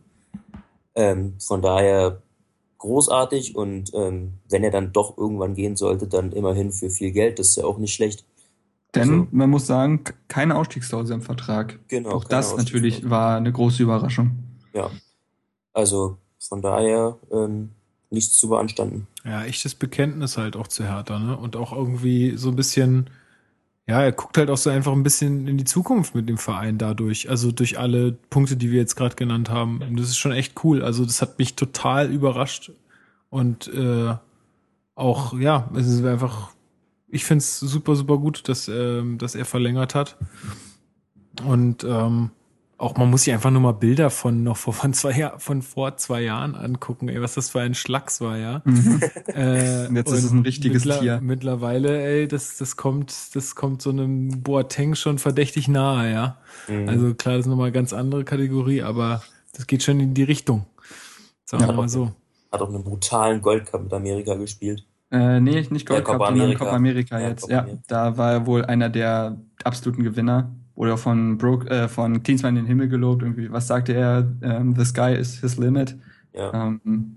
Ähm, 0.94 1.34
von 1.38 1.62
daher 1.62 2.20
großartig 2.78 3.56
und 3.56 3.92
ähm, 3.94 4.34
wenn 4.48 4.64
er 4.64 4.70
dann 4.70 4.92
doch 4.92 5.16
irgendwann 5.16 5.54
gehen 5.54 5.76
sollte, 5.76 6.06
dann 6.06 6.32
immerhin 6.32 6.72
für 6.72 6.90
viel 6.90 7.12
Geld, 7.12 7.38
das 7.38 7.48
ist 7.48 7.56
ja 7.56 7.64
auch 7.64 7.78
nicht 7.78 7.94
schlecht. 7.94 8.24
Denn 8.94 9.10
also, 9.10 9.26
man 9.30 9.50
muss 9.50 9.66
sagen, 9.66 10.04
keine 10.28 10.56
Ausstiegsklausel 10.56 11.14
im 11.14 11.22
Vertrag. 11.22 11.78
Genau. 11.88 12.10
Auch 12.10 12.24
das 12.24 12.56
natürlich 12.56 13.08
war 13.08 13.36
eine 13.36 13.52
große 13.52 13.82
Überraschung. 13.82 14.38
Ja. 14.72 14.90
Also 15.72 16.16
von 16.38 16.62
daher 16.62 17.18
ähm, 17.30 17.70
nichts 18.10 18.38
zu 18.38 18.48
beanstanden. 18.48 19.06
Ja, 19.24 19.44
echtes 19.44 19.74
Bekenntnis 19.74 20.38
halt 20.38 20.56
auch 20.56 20.68
zu 20.68 20.84
Hertha, 20.84 21.18
ne? 21.18 21.36
Und 21.36 21.56
auch 21.56 21.72
irgendwie 21.72 22.36
so 22.36 22.48
ein 22.48 22.56
bisschen 22.56 23.10
ja, 23.88 24.02
er 24.02 24.12
guckt 24.12 24.36
halt 24.36 24.50
auch 24.50 24.56
so 24.56 24.68
einfach 24.68 24.92
ein 24.92 25.04
bisschen 25.04 25.46
in 25.46 25.58
die 25.58 25.64
Zukunft 25.64 26.14
mit 26.14 26.28
dem 26.28 26.38
Verein 26.38 26.76
dadurch. 26.76 27.30
Also 27.30 27.52
durch 27.52 27.78
alle 27.78 28.12
Punkte, 28.12 28.56
die 28.56 28.72
wir 28.72 28.80
jetzt 28.80 28.96
gerade 28.96 29.14
genannt 29.14 29.48
haben. 29.48 29.80
Und 29.80 29.96
das 29.98 30.08
ist 30.08 30.18
schon 30.18 30.32
echt 30.32 30.64
cool. 30.64 30.82
Also 30.82 31.04
das 31.04 31.22
hat 31.22 31.38
mich 31.38 31.54
total 31.54 32.10
überrascht. 32.10 32.72
Und 33.30 33.68
äh, 33.68 34.14
auch, 34.96 35.38
ja, 35.38 35.70
es 35.76 35.86
ist 35.86 36.04
einfach, 36.04 36.50
ich 37.08 37.24
finde 37.24 37.42
es 37.42 37.60
super, 37.60 37.94
super 37.94 38.18
gut, 38.18 38.48
dass, 38.48 38.66
ähm, 38.66 39.18
dass 39.18 39.36
er 39.36 39.44
verlängert 39.44 39.94
hat. 39.94 40.16
Und 41.44 41.84
ähm, 41.84 42.30
auch 42.78 42.96
man 42.96 43.10
muss 43.10 43.22
sich 43.22 43.32
einfach 43.32 43.50
nur 43.50 43.62
mal 43.62 43.72
Bilder 43.72 44.10
von 44.10 44.42
noch 44.42 44.56
vor, 44.56 44.74
von, 44.74 44.92
zwei, 44.92 45.32
von 45.38 45.62
vor 45.62 45.96
zwei 45.96 46.20
Jahren 46.22 46.54
angucken, 46.54 47.08
ey, 47.08 47.20
was 47.22 47.34
das 47.34 47.50
für 47.50 47.60
ein 47.60 47.74
Schlacks 47.74 48.20
war, 48.20 48.36
ja. 48.36 48.62
Mhm. 48.64 49.00
Äh, 49.28 49.88
und 49.88 49.96
jetzt 49.96 50.10
und 50.10 50.16
ist 50.16 50.24
es 50.24 50.30
ein 50.30 50.42
richtiges 50.42 50.84
mittler 50.84 51.00
Tier. 51.00 51.20
Mittlerweile, 51.20 52.02
ey, 52.02 52.28
das, 52.28 52.56
das 52.56 52.76
kommt, 52.76 53.34
das 53.34 53.54
kommt 53.54 53.82
so 53.82 53.90
einem 53.90 54.42
Boateng 54.42 54.94
schon 54.94 55.18
verdächtig 55.18 55.68
nahe, 55.68 56.10
ja. 56.10 56.36
Mhm. 56.68 56.88
Also 56.88 57.14
klar, 57.14 57.36
das 57.36 57.46
ist 57.46 57.50
nochmal 57.50 57.66
eine 57.66 57.72
ganz 57.72 57.92
andere 57.92 58.24
Kategorie, 58.24 58.82
aber 58.82 59.22
das 59.54 59.66
geht 59.66 59.82
schon 59.82 60.00
in 60.00 60.14
die 60.14 60.22
Richtung. 60.22 60.66
Sagen 61.44 61.62
ja, 61.62 61.68
wir 61.68 61.74
mal 61.74 61.88
so. 61.88 62.12
Hat 62.52 62.62
auch 62.62 62.68
einen 62.68 62.84
brutalen 62.84 63.42
Goldcup 63.42 63.82
mit 63.84 63.92
Amerika 63.92 64.34
gespielt. 64.34 64.86
Äh, 65.10 65.40
nee, 65.40 65.66
nicht 65.70 65.86
Gold 65.86 66.04
Cup, 66.04 66.26
sondern 66.26 66.54
Copa 66.54 66.72
America 66.72 67.20
jetzt. 67.20 67.48
Ja, 67.48 67.66
ja, 67.66 67.74
da 67.86 68.16
war 68.16 68.32
er 68.32 68.46
wohl 68.46 68.64
einer 68.64 68.88
der 68.88 69.38
absoluten 69.64 70.02
Gewinner 70.02 70.50
oder 70.76 70.96
von 70.96 71.38
Brooke, 71.38 71.68
äh, 71.68 71.88
von 71.88 72.22
Klinsmann 72.22 72.56
in 72.56 72.62
den 72.62 72.68
Himmel 72.68 72.88
gelobt. 72.88 73.22
Irgendwie, 73.22 73.50
was 73.50 73.66
sagte 73.66 73.94
er? 73.94 74.30
Ähm, 74.42 74.74
the 74.76 74.84
sky 74.84 75.14
is 75.14 75.40
his 75.40 75.56
limit. 75.56 75.96
Ja, 76.32 76.52
ähm, 76.52 77.16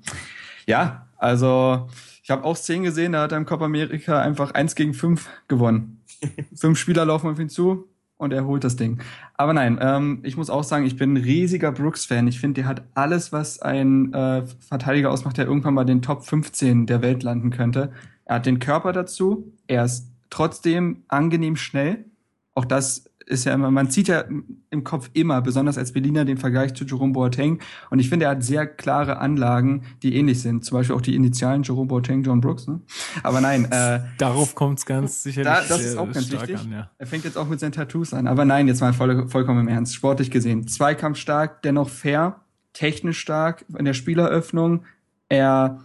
ja 0.65 1.07
also 1.17 1.87
ich 2.23 2.31
habe 2.31 2.45
auch 2.45 2.55
Szenen 2.55 2.83
gesehen, 2.83 3.11
da 3.11 3.23
hat 3.23 3.31
er 3.31 3.37
im 3.37 3.45
Copa 3.45 3.65
America 3.65 4.21
einfach 4.21 4.51
eins 4.51 4.75
gegen 4.75 4.93
fünf 4.93 5.29
gewonnen. 5.47 6.01
fünf 6.55 6.79
Spieler 6.79 7.05
laufen 7.05 7.29
auf 7.29 7.39
ihn 7.39 7.49
zu 7.49 7.89
und 8.17 8.33
er 8.33 8.45
holt 8.45 8.63
das 8.63 8.75
Ding. 8.75 9.01
Aber 9.35 9.53
nein, 9.53 9.79
ähm, 9.81 10.19
ich 10.23 10.37
muss 10.37 10.49
auch 10.49 10.63
sagen, 10.63 10.85
ich 10.85 10.95
bin 10.95 11.13
ein 11.13 11.17
riesiger 11.17 11.71
Brooks-Fan. 11.71 12.27
Ich 12.27 12.39
finde, 12.39 12.61
der 12.61 12.69
hat 12.69 12.83
alles, 12.93 13.33
was 13.33 13.61
ein 13.61 14.13
äh, 14.13 14.45
Verteidiger 14.59 15.09
ausmacht, 15.09 15.37
der 15.37 15.45
irgendwann 15.45 15.73
mal 15.73 15.85
den 15.85 16.01
Top 16.01 16.23
15 16.23 16.85
der 16.85 17.01
Welt 17.01 17.23
landen 17.23 17.49
könnte. 17.49 17.91
Er 18.25 18.35
hat 18.35 18.45
den 18.45 18.59
Körper 18.59 18.93
dazu, 18.93 19.51
er 19.67 19.85
ist 19.85 20.11
trotzdem 20.29 21.03
angenehm 21.07 21.55
schnell. 21.55 22.05
Auch 22.53 22.65
das 22.65 23.08
ist 23.29 23.45
ja 23.45 23.53
immer, 23.53 23.69
man 23.69 23.89
zieht 23.91 24.07
ja 24.07 24.25
im 24.71 24.83
Kopf 24.83 25.09
immer, 25.13 25.41
besonders 25.41 25.77
als 25.77 25.91
Berliner, 25.91 26.25
den 26.25 26.37
Vergleich 26.37 26.73
zu 26.73 26.83
Jerome 26.83 27.13
Boateng. 27.13 27.59
Und 27.91 27.99
ich 27.99 28.09
finde, 28.09 28.25
er 28.25 28.31
hat 28.31 28.43
sehr 28.43 28.65
klare 28.65 29.19
Anlagen, 29.19 29.83
die 30.01 30.15
ähnlich 30.15 30.41
sind. 30.41 30.65
Zum 30.65 30.77
Beispiel 30.77 30.95
auch 30.95 31.01
die 31.01 31.15
Initialen 31.15 31.61
Jerome 31.63 31.87
Boateng, 31.87 32.23
John 32.23 32.41
Brooks. 32.41 32.67
Ne? 32.67 32.81
Aber 33.21 33.39
nein. 33.39 33.65
Äh, 33.71 34.01
Darauf 34.17 34.55
kommt 34.55 34.79
es 34.79 34.85
ganz 34.85 35.23
sicherlich 35.23 35.47
da, 35.47 35.61
Das 35.61 35.81
ist 35.81 35.97
auch 35.97 36.11
ganz 36.11 36.31
wichtig. 36.31 36.57
An, 36.57 36.71
ja. 36.71 36.89
Er 36.97 37.07
fängt 37.07 37.23
jetzt 37.23 37.37
auch 37.37 37.47
mit 37.47 37.59
seinen 37.59 37.71
Tattoos 37.71 38.13
an. 38.13 38.27
Aber 38.27 38.45
nein, 38.45 38.67
jetzt 38.67 38.81
mal 38.81 38.93
voll, 38.93 39.27
vollkommen 39.27 39.59
im 39.61 39.67
Ernst. 39.67 39.93
Sportlich 39.93 40.31
gesehen. 40.31 40.67
Zweikampfstark, 40.67 41.61
dennoch 41.61 41.89
fair, 41.89 42.41
technisch 42.73 43.19
stark 43.19 43.63
in 43.77 43.85
der 43.85 43.93
Spieleröffnung. 43.93 44.85
Er 45.29 45.81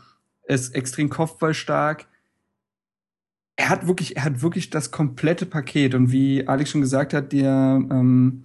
ist 0.47 0.75
extrem 0.75 1.11
kopfballstark 1.11 2.07
er 3.57 3.69
hat 3.69 3.87
wirklich, 3.87 4.17
er 4.17 4.25
hat 4.25 4.43
wirklich 4.43 4.71
das 4.71 4.91
komplette 4.91 5.47
Paket. 5.47 5.95
Und 5.95 6.11
wie 6.11 6.47
Alex 6.47 6.71
schon 6.71 6.81
gesagt 6.81 7.15
hat, 7.15 7.33
der 7.33 7.81
ähm, 7.91 8.45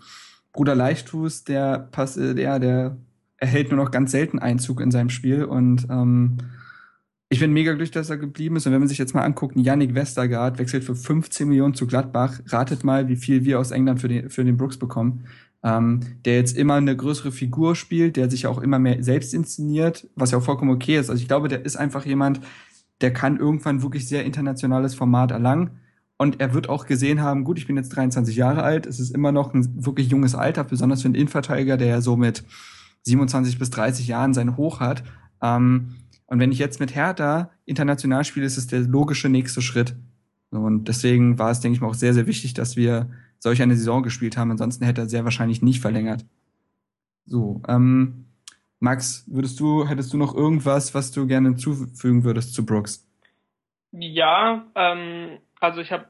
Bruder 0.53 0.75
Leichtfuß, 0.75 1.45
der 1.45 1.79
pass, 1.91 2.17
äh, 2.17 2.35
der, 2.35 2.59
der 2.59 2.97
erhält 3.37 3.71
nur 3.71 3.83
noch 3.83 3.91
ganz 3.91 4.11
selten 4.11 4.39
Einzug 4.39 4.81
in 4.81 4.91
seinem 4.91 5.09
Spiel. 5.09 5.43
Und 5.43 5.87
ähm, 5.89 6.37
ich 7.29 7.39
bin 7.39 7.53
mega 7.53 7.71
glücklich, 7.71 7.91
dass 7.91 8.09
er 8.09 8.17
geblieben 8.17 8.55
ist. 8.55 8.67
Und 8.67 8.73
wenn 8.73 8.79
man 8.79 8.87
sich 8.87 8.97
jetzt 8.97 9.13
mal 9.15 9.23
anguckt, 9.23 9.55
Yannick 9.55 9.95
Westergaard 9.95 10.59
wechselt 10.59 10.83
für 10.83 10.95
15 10.95 11.47
Millionen 11.47 11.73
zu 11.73 11.87
Gladbach. 11.87 12.39
Ratet 12.47 12.83
mal, 12.83 13.07
wie 13.07 13.15
viel 13.15 13.45
wir 13.45 13.59
aus 13.59 13.71
England 13.71 14.01
für 14.01 14.07
den, 14.07 14.29
für 14.29 14.43
den 14.43 14.57
Brooks 14.57 14.77
bekommen. 14.77 15.25
Ähm, 15.61 15.99
der 16.23 16.35
jetzt 16.35 16.57
immer 16.57 16.75
eine 16.75 16.95
größere 16.95 17.31
Figur 17.31 17.75
spielt, 17.75 18.15
der 18.15 18.29
sich 18.29 18.47
auch 18.47 18.59
immer 18.59 18.79
mehr 18.79 19.03
selbst 19.03 19.33
inszeniert, 19.33 20.07
was 20.15 20.31
ja 20.31 20.37
auch 20.37 20.43
vollkommen 20.43 20.71
okay 20.71 20.97
ist. 20.97 21.09
Also 21.09 21.21
ich 21.21 21.27
glaube, 21.27 21.49
der 21.49 21.65
ist 21.65 21.75
einfach 21.75 22.05
jemand, 22.05 22.39
der 23.01 23.13
kann 23.13 23.37
irgendwann 23.37 23.81
wirklich 23.81 24.07
sehr 24.07 24.25
internationales 24.25 24.95
Format 24.95 25.31
erlangen. 25.31 25.79
Und 26.17 26.41
er 26.41 26.53
wird 26.53 26.67
auch 26.67 26.85
gesehen 26.85 27.21
haben, 27.21 27.45
gut, 27.45 27.57
ich 27.57 27.67
bin 27.67 27.77
jetzt 27.77 27.89
23 27.89 28.35
Jahre 28.35 28.63
alt, 28.63 28.85
es 28.85 28.99
ist 28.99 29.15
immer 29.15 29.31
noch 29.31 29.53
ein 29.53 29.85
wirklich 29.85 30.09
junges 30.09 30.35
Alter, 30.35 30.65
besonders 30.65 31.01
für 31.01 31.07
einen 31.07 31.15
Innenverteidiger, 31.15 31.77
der 31.77 31.87
ja 31.87 32.01
so 32.01 32.17
mit 32.17 32.43
27 33.03 33.57
bis 33.57 33.69
30 33.69 34.07
Jahren 34.07 34.33
sein 34.33 34.57
Hoch 34.57 34.81
hat. 34.81 35.03
Ähm, 35.41 35.95
und 36.25 36.39
wenn 36.39 36.51
ich 36.51 36.59
jetzt 36.59 36.79
mit 36.79 36.93
Hertha 36.93 37.51
international 37.65 38.25
spiele, 38.25 38.45
ist 38.45 38.57
es 38.57 38.67
der 38.67 38.81
logische 38.81 39.29
nächste 39.29 39.61
Schritt. 39.61 39.95
Und 40.51 40.87
deswegen 40.87 41.39
war 41.39 41.51
es, 41.51 41.59
denke 41.59 41.75
ich 41.75 41.81
mal, 41.81 41.87
auch 41.87 41.95
sehr, 41.95 42.13
sehr 42.13 42.27
wichtig, 42.27 42.53
dass 42.53 42.75
wir 42.75 43.09
solch 43.39 43.61
eine 43.61 43.75
Saison 43.75 44.03
gespielt 44.03 44.37
haben. 44.37 44.51
Ansonsten 44.51 44.83
hätte 44.83 45.01
er 45.01 45.09
sehr 45.09 45.23
wahrscheinlich 45.23 45.61
nicht 45.61 45.79
verlängert. 45.79 46.25
So, 47.25 47.61
ähm, 47.67 48.25
Max, 48.79 49.25
würdest 49.27 49.59
du, 49.59 49.87
hättest 49.87 50.13
du 50.13 50.17
noch 50.17 50.33
irgendwas, 50.33 50.93
was 50.93 51.11
du 51.11 51.27
gerne 51.27 51.55
zufügen 51.55 52.23
würdest 52.23 52.53
zu 52.53 52.65
Brooks? 52.65 53.05
Ja, 53.91 54.65
ähm, 54.75 55.39
also 55.59 55.81
ich 55.81 55.91
habe 55.91 56.05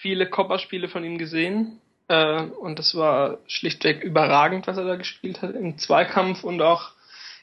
viele 0.00 0.28
Kopperspiele 0.28 0.88
von 0.88 1.04
ihm 1.04 1.18
gesehen 1.18 1.80
äh, 2.08 2.42
und 2.42 2.78
das 2.78 2.94
war 2.94 3.38
schlichtweg 3.46 4.02
überragend, 4.02 4.66
was 4.66 4.76
er 4.76 4.84
da 4.84 4.96
gespielt 4.96 5.42
hat 5.42 5.54
im 5.54 5.78
Zweikampf 5.78 6.44
und 6.44 6.62
auch 6.62 6.92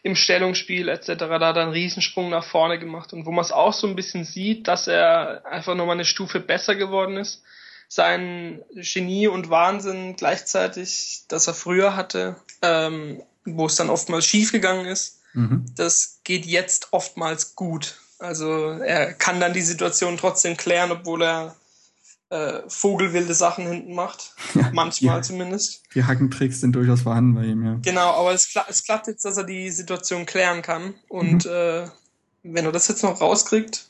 im 0.02 0.16
Stellungsspiel 0.16 0.88
etc. 0.88 1.16
Da 1.18 1.30
hat 1.30 1.58
er 1.58 1.64
einen 1.64 1.72
Riesensprung 1.72 2.30
nach 2.30 2.46
vorne 2.46 2.80
gemacht 2.80 3.12
und 3.12 3.26
wo 3.26 3.32
man 3.32 3.44
es 3.44 3.52
auch 3.52 3.74
so 3.74 3.88
ein 3.88 3.96
bisschen 3.96 4.24
sieht, 4.24 4.68
dass 4.68 4.88
er 4.88 5.46
einfach 5.46 5.76
nochmal 5.76 5.96
eine 5.96 6.06
Stufe 6.06 6.40
besser 6.40 6.76
geworden 6.76 7.18
ist. 7.18 7.44
Sein 7.90 8.62
Genie 8.76 9.28
und 9.28 9.50
Wahnsinn 9.50 10.16
gleichzeitig, 10.16 11.24
das 11.28 11.48
er 11.48 11.56
früher 11.56 11.96
hatte, 11.96 12.36
ähm, 12.62 13.24
wo 13.58 13.66
es 13.66 13.76
dann 13.76 13.90
oftmals 13.90 14.26
schief 14.26 14.52
gegangen 14.52 14.86
ist, 14.86 15.20
mhm. 15.34 15.66
das 15.76 16.20
geht 16.24 16.46
jetzt 16.46 16.90
oftmals 16.92 17.56
gut. 17.56 18.00
Also 18.20 18.72
er 18.72 19.14
kann 19.14 19.40
dann 19.40 19.54
die 19.54 19.62
Situation 19.62 20.18
trotzdem 20.18 20.58
klären, 20.58 20.92
obwohl 20.92 21.24
er 21.24 21.56
äh, 22.30 22.62
vogelwilde 22.68 23.34
Sachen 23.34 23.68
hinten 23.68 23.94
macht. 23.94 24.34
Ja, 24.56 24.72
Manchmal 24.74 25.18
ja. 25.18 25.22
zumindest. 25.22 25.84
Die 25.94 26.04
Hackentricks 26.04 26.60
sind 26.60 26.74
durchaus 26.74 27.02
vorhanden 27.02 27.36
bei 27.36 27.44
ihm, 27.44 27.64
ja. 27.64 27.78
Genau, 27.84 28.12
aber 28.14 28.34
es, 28.34 28.52
kla 28.52 28.66
es 28.68 28.84
klappt 28.84 29.08
jetzt, 29.08 29.24
dass 29.26 29.38
er 29.38 29.44
die 29.44 29.70
Situation 29.70 30.26
klären 30.26 30.62
kann. 30.62 30.96
Und 31.08 31.46
mhm. 31.46 31.52
äh, 31.52 31.88
wenn 32.44 32.66
er 32.66 32.72
das 32.72 32.88
jetzt 32.88 33.04
noch 33.04 33.22
rauskriegt, 33.22 33.88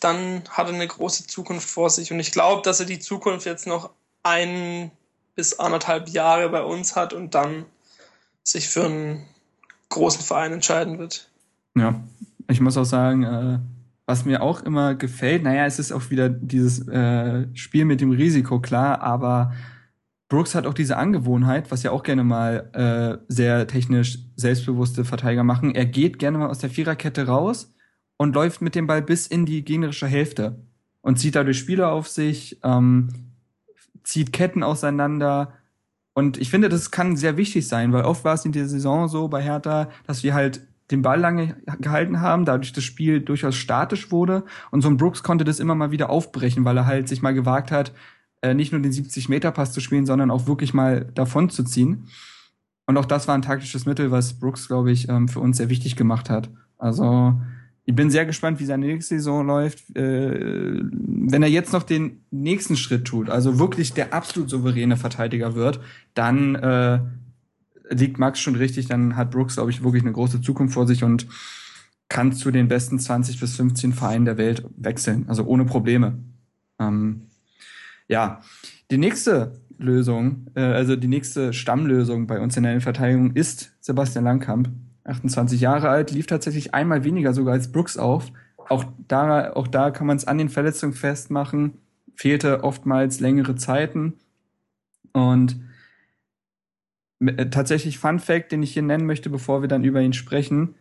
dann 0.00 0.42
hat 0.48 0.68
er 0.68 0.74
eine 0.74 0.88
große 0.88 1.26
Zukunft 1.26 1.68
vor 1.68 1.90
sich. 1.90 2.10
Und 2.10 2.20
ich 2.20 2.32
glaube, 2.32 2.62
dass 2.62 2.80
er 2.80 2.86
die 2.86 2.98
Zukunft 2.98 3.44
jetzt 3.44 3.66
noch 3.66 3.90
ein 4.22 4.90
bis 5.34 5.58
anderthalb 5.58 6.08
Jahre 6.08 6.48
bei 6.48 6.62
uns 6.62 6.96
hat 6.96 7.12
und 7.12 7.34
dann 7.34 7.66
sich 8.44 8.68
für 8.68 8.84
einen 8.84 9.26
großen 9.88 10.22
Verein 10.22 10.52
entscheiden 10.52 10.98
wird. 10.98 11.28
Ja, 11.76 12.02
ich 12.48 12.60
muss 12.60 12.76
auch 12.76 12.84
sagen, 12.84 13.22
äh, 13.24 13.58
was 14.06 14.24
mir 14.24 14.42
auch 14.42 14.62
immer 14.62 14.94
gefällt, 14.94 15.44
naja, 15.44 15.66
es 15.66 15.78
ist 15.78 15.92
auch 15.92 16.10
wieder 16.10 16.28
dieses 16.28 16.86
äh, 16.88 17.46
Spiel 17.54 17.84
mit 17.84 18.00
dem 18.00 18.10
Risiko, 18.10 18.60
klar, 18.60 19.00
aber 19.02 19.52
Brooks 20.28 20.54
hat 20.54 20.66
auch 20.66 20.74
diese 20.74 20.96
Angewohnheit, 20.96 21.70
was 21.70 21.82
ja 21.82 21.90
auch 21.90 22.04
gerne 22.04 22.24
mal 22.24 22.70
äh, 22.72 23.24
sehr 23.28 23.66
technisch 23.66 24.18
selbstbewusste 24.36 25.04
Verteidiger 25.04 25.44
machen. 25.44 25.74
Er 25.74 25.86
geht 25.86 26.18
gerne 26.18 26.38
mal 26.38 26.48
aus 26.48 26.58
der 26.58 26.70
Viererkette 26.70 27.26
raus 27.26 27.74
und 28.16 28.34
läuft 28.34 28.62
mit 28.62 28.74
dem 28.76 28.86
Ball 28.86 29.02
bis 29.02 29.26
in 29.26 29.44
die 29.44 29.64
gegnerische 29.64 30.06
Hälfte 30.06 30.60
und 31.02 31.18
zieht 31.18 31.34
dadurch 31.34 31.58
Spieler 31.58 31.90
auf 31.90 32.08
sich, 32.08 32.58
ähm, 32.62 33.08
zieht 34.04 34.32
Ketten 34.32 34.62
auseinander. 34.62 35.52
Und 36.20 36.36
ich 36.36 36.50
finde, 36.50 36.68
das 36.68 36.90
kann 36.90 37.16
sehr 37.16 37.38
wichtig 37.38 37.66
sein, 37.66 37.94
weil 37.94 38.04
oft 38.04 38.24
war 38.24 38.34
es 38.34 38.44
in 38.44 38.52
der 38.52 38.68
Saison 38.68 39.08
so 39.08 39.28
bei 39.28 39.42
Hertha, 39.42 39.88
dass 40.06 40.22
wir 40.22 40.34
halt 40.34 40.60
den 40.90 41.00
Ball 41.00 41.18
lange 41.18 41.56
gehalten 41.80 42.20
haben, 42.20 42.44
dadurch 42.44 42.74
das 42.74 42.84
Spiel 42.84 43.20
durchaus 43.20 43.56
statisch 43.56 44.12
wurde. 44.12 44.44
Und 44.70 44.82
so 44.82 44.90
ein 44.90 44.98
Brooks 44.98 45.22
konnte 45.22 45.44
das 45.44 45.60
immer 45.60 45.74
mal 45.74 45.92
wieder 45.92 46.10
aufbrechen, 46.10 46.66
weil 46.66 46.76
er 46.76 46.84
halt 46.84 47.08
sich 47.08 47.22
mal 47.22 47.32
gewagt 47.32 47.72
hat, 47.72 47.94
äh, 48.42 48.52
nicht 48.52 48.70
nur 48.70 48.82
den 48.82 48.92
70-Meter-Pass 48.92 49.72
zu 49.72 49.80
spielen, 49.80 50.04
sondern 50.04 50.30
auch 50.30 50.46
wirklich 50.46 50.74
mal 50.74 51.06
davon 51.14 51.48
zu 51.48 51.64
ziehen. 51.64 52.08
Und 52.84 52.98
auch 52.98 53.06
das 53.06 53.26
war 53.26 53.34
ein 53.34 53.40
taktisches 53.40 53.86
Mittel, 53.86 54.10
was 54.10 54.34
Brooks, 54.34 54.68
glaube 54.68 54.92
ich, 54.92 55.08
ähm, 55.08 55.26
für 55.26 55.40
uns 55.40 55.56
sehr 55.56 55.70
wichtig 55.70 55.96
gemacht 55.96 56.28
hat. 56.28 56.50
Also 56.76 57.40
ich 57.90 57.96
bin 57.96 58.08
sehr 58.08 58.24
gespannt, 58.24 58.60
wie 58.60 58.66
seine 58.66 58.86
nächste 58.86 59.16
Saison 59.16 59.44
läuft. 59.44 59.96
Äh, 59.96 60.80
wenn 60.80 61.42
er 61.42 61.48
jetzt 61.48 61.72
noch 61.72 61.82
den 61.82 62.20
nächsten 62.30 62.76
Schritt 62.76 63.04
tut, 63.04 63.28
also 63.28 63.58
wirklich 63.58 63.92
der 63.92 64.14
absolut 64.14 64.48
souveräne 64.48 64.96
Verteidiger 64.96 65.56
wird, 65.56 65.80
dann 66.14 66.54
äh, 66.54 67.00
liegt 67.90 68.20
Max 68.20 68.38
schon 68.38 68.54
richtig, 68.54 68.86
dann 68.86 69.16
hat 69.16 69.32
Brooks, 69.32 69.56
glaube 69.56 69.72
ich, 69.72 69.82
wirklich 69.82 70.04
eine 70.04 70.12
große 70.12 70.40
Zukunft 70.40 70.74
vor 70.74 70.86
sich 70.86 71.02
und 71.02 71.26
kann 72.08 72.32
zu 72.32 72.52
den 72.52 72.68
besten 72.68 73.00
20 73.00 73.40
bis 73.40 73.56
15 73.56 73.92
Vereinen 73.92 74.24
der 74.24 74.38
Welt 74.38 74.64
wechseln, 74.76 75.24
also 75.26 75.42
ohne 75.42 75.64
Probleme. 75.64 76.16
Ähm, 76.78 77.22
ja, 78.06 78.40
die 78.92 78.98
nächste 78.98 79.60
Lösung, 79.78 80.46
äh, 80.54 80.60
also 80.60 80.94
die 80.94 81.08
nächste 81.08 81.52
Stammlösung 81.52 82.28
bei 82.28 82.38
uns 82.38 82.56
in 82.56 82.62
der 82.62 82.80
Verteidigung 82.80 83.32
ist 83.32 83.72
Sebastian 83.80 84.22
Langkamp, 84.22 84.70
28 85.10 85.60
Jahre 85.60 85.88
alt, 85.88 86.10
lief 86.10 86.26
tatsächlich 86.26 86.74
einmal 86.74 87.04
weniger 87.04 87.32
sogar 87.34 87.54
als 87.54 87.70
Brooks 87.72 87.96
auf. 87.96 88.32
Auch 88.56 88.84
da, 89.08 89.52
auch 89.52 89.68
da 89.68 89.90
kann 89.90 90.06
man 90.06 90.16
es 90.16 90.26
an 90.26 90.38
den 90.38 90.48
Verletzungen 90.48 90.92
festmachen, 90.92 91.78
fehlte 92.14 92.62
oftmals 92.64 93.20
längere 93.20 93.56
Zeiten 93.56 94.14
und 95.12 95.60
äh, 97.20 97.50
tatsächlich 97.50 97.98
Fun 97.98 98.18
Fact, 98.18 98.52
den 98.52 98.62
ich 98.62 98.72
hier 98.72 98.82
nennen 98.82 99.06
möchte, 99.06 99.30
bevor 99.30 99.62
wir 99.62 99.68
dann 99.68 99.84
über 99.84 100.00
ihn 100.00 100.12
sprechen. 100.12 100.74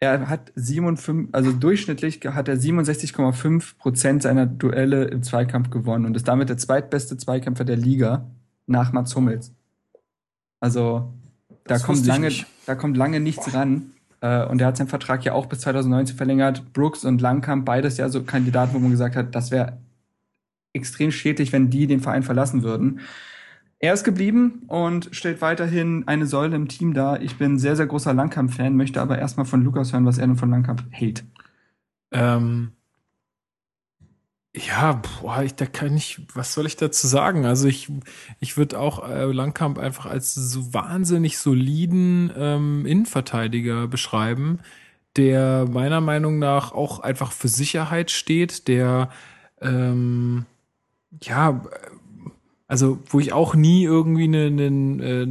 Er 0.00 0.28
hat 0.28 0.50
57, 0.54 1.28
also 1.32 1.52
durchschnittlich 1.52 2.20
hat 2.24 2.48
er 2.48 2.56
67,5 2.56 3.76
Prozent 3.76 4.22
seiner 4.22 4.46
Duelle 4.46 5.04
im 5.04 5.22
Zweikampf 5.22 5.68
gewonnen 5.68 6.06
und 6.06 6.16
ist 6.16 6.26
damit 6.26 6.48
der 6.48 6.56
zweitbeste 6.56 7.18
Zweikämpfer 7.18 7.64
der 7.64 7.76
Liga 7.76 8.26
nach 8.66 8.92
Mats 8.92 9.14
Hummels. 9.14 9.54
Also 10.58 11.12
da 11.64 11.78
kommt 11.78 12.06
lange, 12.06 12.30
da 12.66 12.74
kommt 12.74 12.96
lange 12.96 13.20
nichts 13.20 13.54
ran. 13.54 13.92
Äh, 14.20 14.44
und 14.46 14.60
er 14.60 14.68
hat 14.68 14.76
seinen 14.76 14.88
Vertrag 14.88 15.24
ja 15.24 15.32
auch 15.32 15.46
bis 15.46 15.60
2019 15.60 16.16
verlängert. 16.16 16.72
Brooks 16.72 17.04
und 17.04 17.20
Langkamp, 17.20 17.64
beides 17.64 17.96
ja 17.96 18.08
so 18.08 18.22
Kandidaten, 18.22 18.74
wo 18.74 18.78
man 18.78 18.90
gesagt 18.90 19.16
hat, 19.16 19.34
das 19.34 19.50
wäre 19.50 19.78
extrem 20.72 21.10
schädlich, 21.10 21.52
wenn 21.52 21.70
die 21.70 21.86
den 21.86 22.00
Verein 22.00 22.22
verlassen 22.22 22.62
würden. 22.62 23.00
Er 23.82 23.94
ist 23.94 24.04
geblieben 24.04 24.64
und 24.68 25.08
stellt 25.12 25.40
weiterhin 25.40 26.06
eine 26.06 26.26
Säule 26.26 26.54
im 26.54 26.68
Team 26.68 26.92
dar. 26.92 27.22
Ich 27.22 27.36
bin 27.36 27.58
sehr, 27.58 27.76
sehr 27.76 27.86
großer 27.86 28.12
Langkamp-Fan, 28.12 28.76
möchte 28.76 29.00
aber 29.00 29.18
erstmal 29.18 29.46
von 29.46 29.62
Lukas 29.64 29.92
hören, 29.92 30.04
was 30.04 30.18
er 30.18 30.26
denn 30.26 30.36
von 30.36 30.50
Langkamp 30.50 30.84
hält. 30.90 31.24
Ähm, 32.12 32.72
ja, 34.54 35.00
boah, 35.20 35.42
ich, 35.42 35.54
da 35.54 35.66
kann 35.66 35.96
ich, 35.96 36.20
was 36.34 36.54
soll 36.54 36.66
ich 36.66 36.76
dazu 36.76 37.06
sagen? 37.06 37.46
Also 37.46 37.68
ich, 37.68 37.90
ich 38.40 38.56
würde 38.56 38.80
auch 38.80 39.08
äh, 39.08 39.24
Langkamp 39.26 39.78
einfach 39.78 40.06
als 40.06 40.34
so 40.34 40.74
wahnsinnig 40.74 41.38
soliden 41.38 42.32
ähm, 42.36 42.84
Innenverteidiger 42.86 43.86
beschreiben, 43.86 44.58
der 45.16 45.66
meiner 45.70 46.00
Meinung 46.00 46.38
nach 46.38 46.72
auch 46.72 47.00
einfach 47.00 47.32
für 47.32 47.48
Sicherheit 47.48 48.10
steht, 48.10 48.66
der 48.68 49.10
ähm, 49.60 50.46
ja 51.22 51.62
also 52.70 53.00
wo 53.06 53.18
ich 53.18 53.32
auch 53.32 53.56
nie 53.56 53.82
irgendwie 53.82 54.24
eine, 54.24 54.46
eine, 54.46 55.02
äh, 55.04 55.26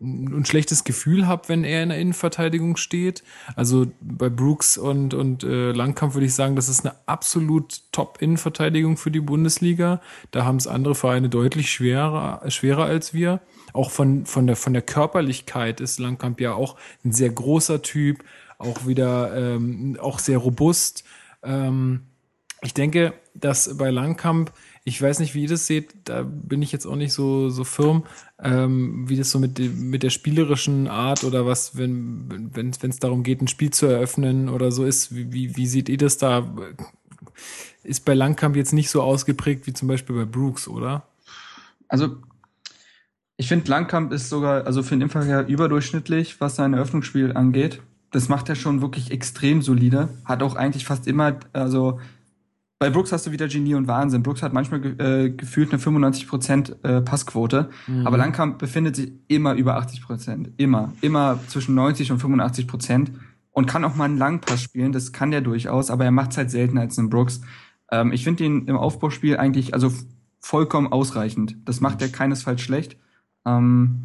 ein 0.00 0.44
schlechtes 0.44 0.84
Gefühl 0.84 1.26
habe, 1.26 1.48
wenn 1.48 1.64
er 1.64 1.82
in 1.82 1.88
der 1.88 1.98
Innenverteidigung 1.98 2.76
steht. 2.76 3.24
Also 3.56 3.86
bei 4.00 4.28
Brooks 4.28 4.78
und, 4.78 5.12
und 5.12 5.42
äh, 5.42 5.72
Langkamp 5.72 6.14
würde 6.14 6.26
ich 6.26 6.34
sagen, 6.34 6.54
das 6.54 6.68
ist 6.68 6.86
eine 6.86 6.94
absolut 7.06 7.82
Top-Innenverteidigung 7.90 8.96
für 8.96 9.10
die 9.10 9.20
Bundesliga. 9.20 10.00
Da 10.30 10.44
haben 10.44 10.56
es 10.56 10.68
andere 10.68 10.94
Vereine 10.94 11.28
deutlich 11.28 11.70
schwerer, 11.70 12.48
schwerer 12.48 12.84
als 12.84 13.12
wir. 13.12 13.40
Auch 13.72 13.90
von, 13.90 14.24
von, 14.24 14.46
der, 14.46 14.56
von 14.56 14.72
der 14.72 14.82
Körperlichkeit 14.82 15.80
ist 15.80 15.98
Langkamp 15.98 16.40
ja 16.40 16.54
auch 16.54 16.76
ein 17.04 17.12
sehr 17.12 17.30
großer 17.30 17.82
Typ, 17.82 18.24
auch 18.58 18.86
wieder 18.86 19.36
ähm, 19.36 19.96
auch 20.00 20.20
sehr 20.20 20.38
robust. 20.38 21.04
Ähm, 21.42 22.02
ich 22.62 22.74
denke, 22.74 23.14
dass 23.34 23.76
bei 23.76 23.90
Langkamp 23.90 24.52
ich 24.88 25.00
weiß 25.00 25.20
nicht, 25.20 25.34
wie 25.34 25.42
ihr 25.42 25.48
das 25.48 25.66
seht, 25.66 25.94
da 26.04 26.22
bin 26.22 26.62
ich 26.62 26.72
jetzt 26.72 26.86
auch 26.86 26.96
nicht 26.96 27.12
so, 27.12 27.50
so 27.50 27.64
firm, 27.64 28.04
ähm, 28.42 29.08
wie 29.08 29.16
das 29.16 29.30
so 29.30 29.38
mit, 29.38 29.58
mit 29.58 30.02
der 30.02 30.10
spielerischen 30.10 30.88
Art 30.88 31.24
oder 31.24 31.46
was, 31.46 31.76
wenn 31.76 32.50
wenn 32.54 32.70
es 32.70 32.98
darum 32.98 33.22
geht, 33.22 33.42
ein 33.42 33.48
Spiel 33.48 33.70
zu 33.70 33.86
eröffnen 33.86 34.48
oder 34.48 34.72
so 34.72 34.84
ist. 34.84 35.14
Wie, 35.14 35.32
wie, 35.32 35.56
wie 35.56 35.66
seht 35.66 35.88
ihr 35.88 35.98
das 35.98 36.18
da? 36.18 36.50
Ist 37.82 38.04
bei 38.04 38.14
Langkamp 38.14 38.56
jetzt 38.56 38.72
nicht 38.72 38.90
so 38.90 39.02
ausgeprägt 39.02 39.66
wie 39.66 39.72
zum 39.72 39.88
Beispiel 39.88 40.16
bei 40.16 40.24
Brooks, 40.24 40.66
oder? 40.66 41.06
Also 41.88 42.16
ich 43.36 43.48
finde, 43.48 43.70
Langkamp 43.70 44.12
ist 44.12 44.28
sogar, 44.28 44.66
also 44.66 44.82
für 44.82 44.96
den 44.96 45.02
Impfverkehr 45.02 45.46
überdurchschnittlich, 45.46 46.40
was 46.40 46.56
sein 46.56 46.74
Eröffnungsspiel 46.74 47.32
angeht. 47.34 47.80
Das 48.10 48.28
macht 48.28 48.48
er 48.48 48.56
schon 48.56 48.80
wirklich 48.80 49.10
extrem 49.10 49.62
solide. 49.62 50.08
Hat 50.24 50.42
auch 50.42 50.56
eigentlich 50.56 50.86
fast 50.86 51.06
immer, 51.06 51.38
also 51.52 52.00
bei 52.78 52.90
Brooks 52.90 53.10
hast 53.10 53.26
du 53.26 53.32
wieder 53.32 53.48
Genie 53.48 53.74
und 53.74 53.88
Wahnsinn. 53.88 54.22
Brooks 54.22 54.42
hat 54.42 54.52
manchmal 54.52 54.84
äh, 55.00 55.30
gefühlt 55.30 55.72
eine 55.72 55.82
95% 55.82 56.84
äh, 56.84 57.00
Passquote, 57.00 57.70
mhm. 57.86 58.06
aber 58.06 58.16
Langkamp 58.16 58.58
befindet 58.58 58.96
sich 58.96 59.12
immer 59.26 59.54
über 59.54 59.80
80%. 59.80 60.52
Immer. 60.56 60.92
Immer 61.00 61.40
zwischen 61.48 61.74
90 61.74 62.12
und 62.12 62.22
85% 62.22 63.08
und 63.50 63.66
kann 63.66 63.84
auch 63.84 63.96
mal 63.96 64.04
einen 64.04 64.18
Langpass 64.18 64.62
spielen. 64.62 64.92
Das 64.92 65.12
kann 65.12 65.32
der 65.32 65.40
durchaus, 65.40 65.90
aber 65.90 66.04
er 66.04 66.12
macht 66.12 66.30
es 66.30 66.36
halt 66.36 66.50
seltener 66.50 66.82
als 66.82 66.96
ein 66.98 67.10
Brooks. 67.10 67.40
Ähm, 67.90 68.12
ich 68.12 68.22
finde 68.22 68.44
ihn 68.44 68.66
im 68.68 68.76
Aufbauspiel 68.76 69.36
eigentlich 69.36 69.74
also 69.74 69.92
vollkommen 70.38 70.92
ausreichend. 70.92 71.56
Das 71.64 71.80
macht 71.80 72.00
er 72.00 72.08
keinesfalls 72.08 72.60
schlecht. 72.60 72.96
Ähm, 73.44 74.04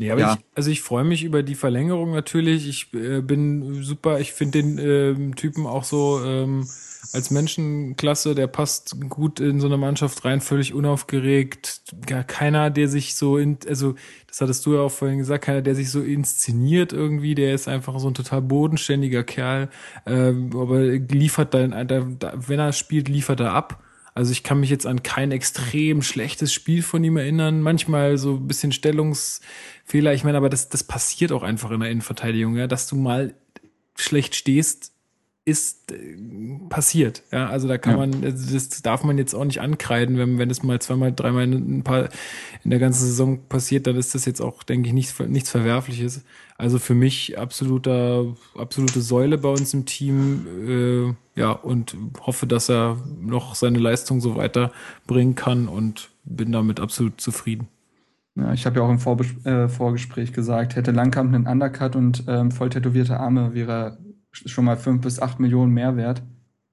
Nee, 0.00 0.12
aber 0.12 0.20
ja. 0.20 0.34
ich, 0.34 0.44
also 0.54 0.70
ich 0.70 0.80
freue 0.82 1.02
mich 1.02 1.24
über 1.24 1.42
die 1.42 1.56
Verlängerung 1.56 2.12
natürlich. 2.12 2.68
Ich 2.68 2.94
äh, 2.94 3.20
bin 3.20 3.82
super, 3.82 4.20
ich 4.20 4.32
finde 4.32 4.62
den 4.62 4.78
äh, 4.78 5.34
Typen 5.34 5.66
auch 5.66 5.82
so 5.82 6.22
ähm, 6.24 6.68
als 7.12 7.30
Menschenklasse, 7.30 8.34
der 8.34 8.46
passt 8.48 8.96
gut 9.08 9.40
in 9.40 9.60
so 9.60 9.66
eine 9.66 9.76
Mannschaft 9.76 10.24
rein, 10.24 10.40
völlig 10.40 10.74
unaufgeregt. 10.74 11.82
Gar 12.06 12.24
keiner, 12.24 12.70
der 12.70 12.88
sich 12.88 13.14
so 13.14 13.38
in, 13.38 13.58
also 13.66 13.94
das 14.26 14.40
hattest 14.40 14.66
du 14.66 14.74
ja 14.74 14.80
auch 14.80 14.90
vorhin 14.90 15.18
gesagt, 15.18 15.44
keiner, 15.44 15.62
der 15.62 15.74
sich 15.74 15.90
so 15.90 16.02
inszeniert 16.02 16.92
irgendwie, 16.92 17.34
der 17.34 17.54
ist 17.54 17.68
einfach 17.68 17.98
so 17.98 18.08
ein 18.08 18.14
total 18.14 18.42
bodenständiger 18.42 19.24
Kerl, 19.24 19.70
äh, 20.04 20.32
aber 20.54 20.82
liefert 20.82 21.54
dann, 21.54 21.72
wenn 21.72 22.58
er 22.58 22.72
spielt, 22.72 23.08
liefert 23.08 23.40
er 23.40 23.52
ab. 23.52 23.82
Also 24.14 24.32
ich 24.32 24.42
kann 24.42 24.58
mich 24.58 24.70
jetzt 24.70 24.84
an 24.84 25.04
kein 25.04 25.30
extrem 25.30 26.02
schlechtes 26.02 26.52
Spiel 26.52 26.82
von 26.82 27.04
ihm 27.04 27.16
erinnern. 27.16 27.62
Manchmal 27.62 28.18
so 28.18 28.34
ein 28.34 28.48
bisschen 28.48 28.72
Stellungsfehler. 28.72 30.12
Ich 30.12 30.24
meine, 30.24 30.38
aber 30.38 30.48
das, 30.48 30.68
das 30.68 30.82
passiert 30.82 31.30
auch 31.30 31.44
einfach 31.44 31.70
in 31.70 31.78
der 31.78 31.90
Innenverteidigung, 31.90 32.56
ja, 32.56 32.66
dass 32.66 32.88
du 32.88 32.96
mal 32.96 33.34
schlecht 33.96 34.34
stehst, 34.34 34.92
ist 35.48 35.90
äh, 35.90 36.16
passiert. 36.68 37.22
Ja, 37.32 37.48
also 37.48 37.66
da 37.66 37.78
kann 37.78 37.92
ja. 37.92 37.98
man, 37.98 38.22
das 38.22 38.68
darf 38.82 39.02
man 39.02 39.16
jetzt 39.16 39.34
auch 39.34 39.44
nicht 39.44 39.60
ankreiden, 39.60 40.18
wenn, 40.18 40.38
wenn 40.38 40.50
es 40.50 40.62
mal 40.62 40.78
zweimal, 40.80 41.12
dreimal 41.12 41.44
ein 41.44 41.82
paar 41.82 42.10
in 42.64 42.70
der 42.70 42.78
ganzen 42.78 43.06
Saison 43.06 43.40
passiert, 43.48 43.86
dann 43.86 43.96
ist 43.96 44.14
das 44.14 44.26
jetzt 44.26 44.40
auch, 44.40 44.62
denke 44.62 44.88
ich, 44.88 44.94
nichts, 44.94 45.18
nichts 45.20 45.50
Verwerfliches. 45.50 46.22
Also 46.58 46.78
für 46.78 46.94
mich 46.94 47.38
absoluter, 47.38 48.34
absolute 48.56 49.00
Säule 49.00 49.38
bei 49.38 49.48
uns 49.48 49.72
im 49.72 49.86
Team, 49.86 50.46
äh, 51.36 51.40
ja, 51.40 51.52
und 51.52 51.96
hoffe, 52.20 52.46
dass 52.46 52.68
er 52.68 52.98
noch 53.20 53.54
seine 53.54 53.78
Leistung 53.78 54.20
so 54.20 54.36
weiterbringen 54.36 55.34
kann 55.34 55.68
und 55.68 56.10
bin 56.24 56.52
damit 56.52 56.80
absolut 56.80 57.20
zufrieden. 57.20 57.68
Ja, 58.34 58.52
ich 58.52 58.66
habe 58.66 58.76
ja 58.76 58.82
auch 58.82 58.90
im 58.90 58.98
Vorbes 58.98 59.28
äh, 59.46 59.68
Vorgespräch 59.68 60.32
gesagt, 60.32 60.76
hätte 60.76 60.90
Langkamp 60.90 61.34
einen 61.34 61.46
Undercut 61.46 61.96
und 61.96 62.24
ähm, 62.28 62.50
voll 62.50 62.70
tätowierte 62.70 63.18
Arme, 63.18 63.54
wäre 63.54 63.98
schon 64.32 64.64
mal 64.64 64.76
fünf 64.76 65.02
bis 65.02 65.20
acht 65.20 65.40
Millionen 65.40 65.72
mehr 65.72 65.96
wert. 65.96 66.22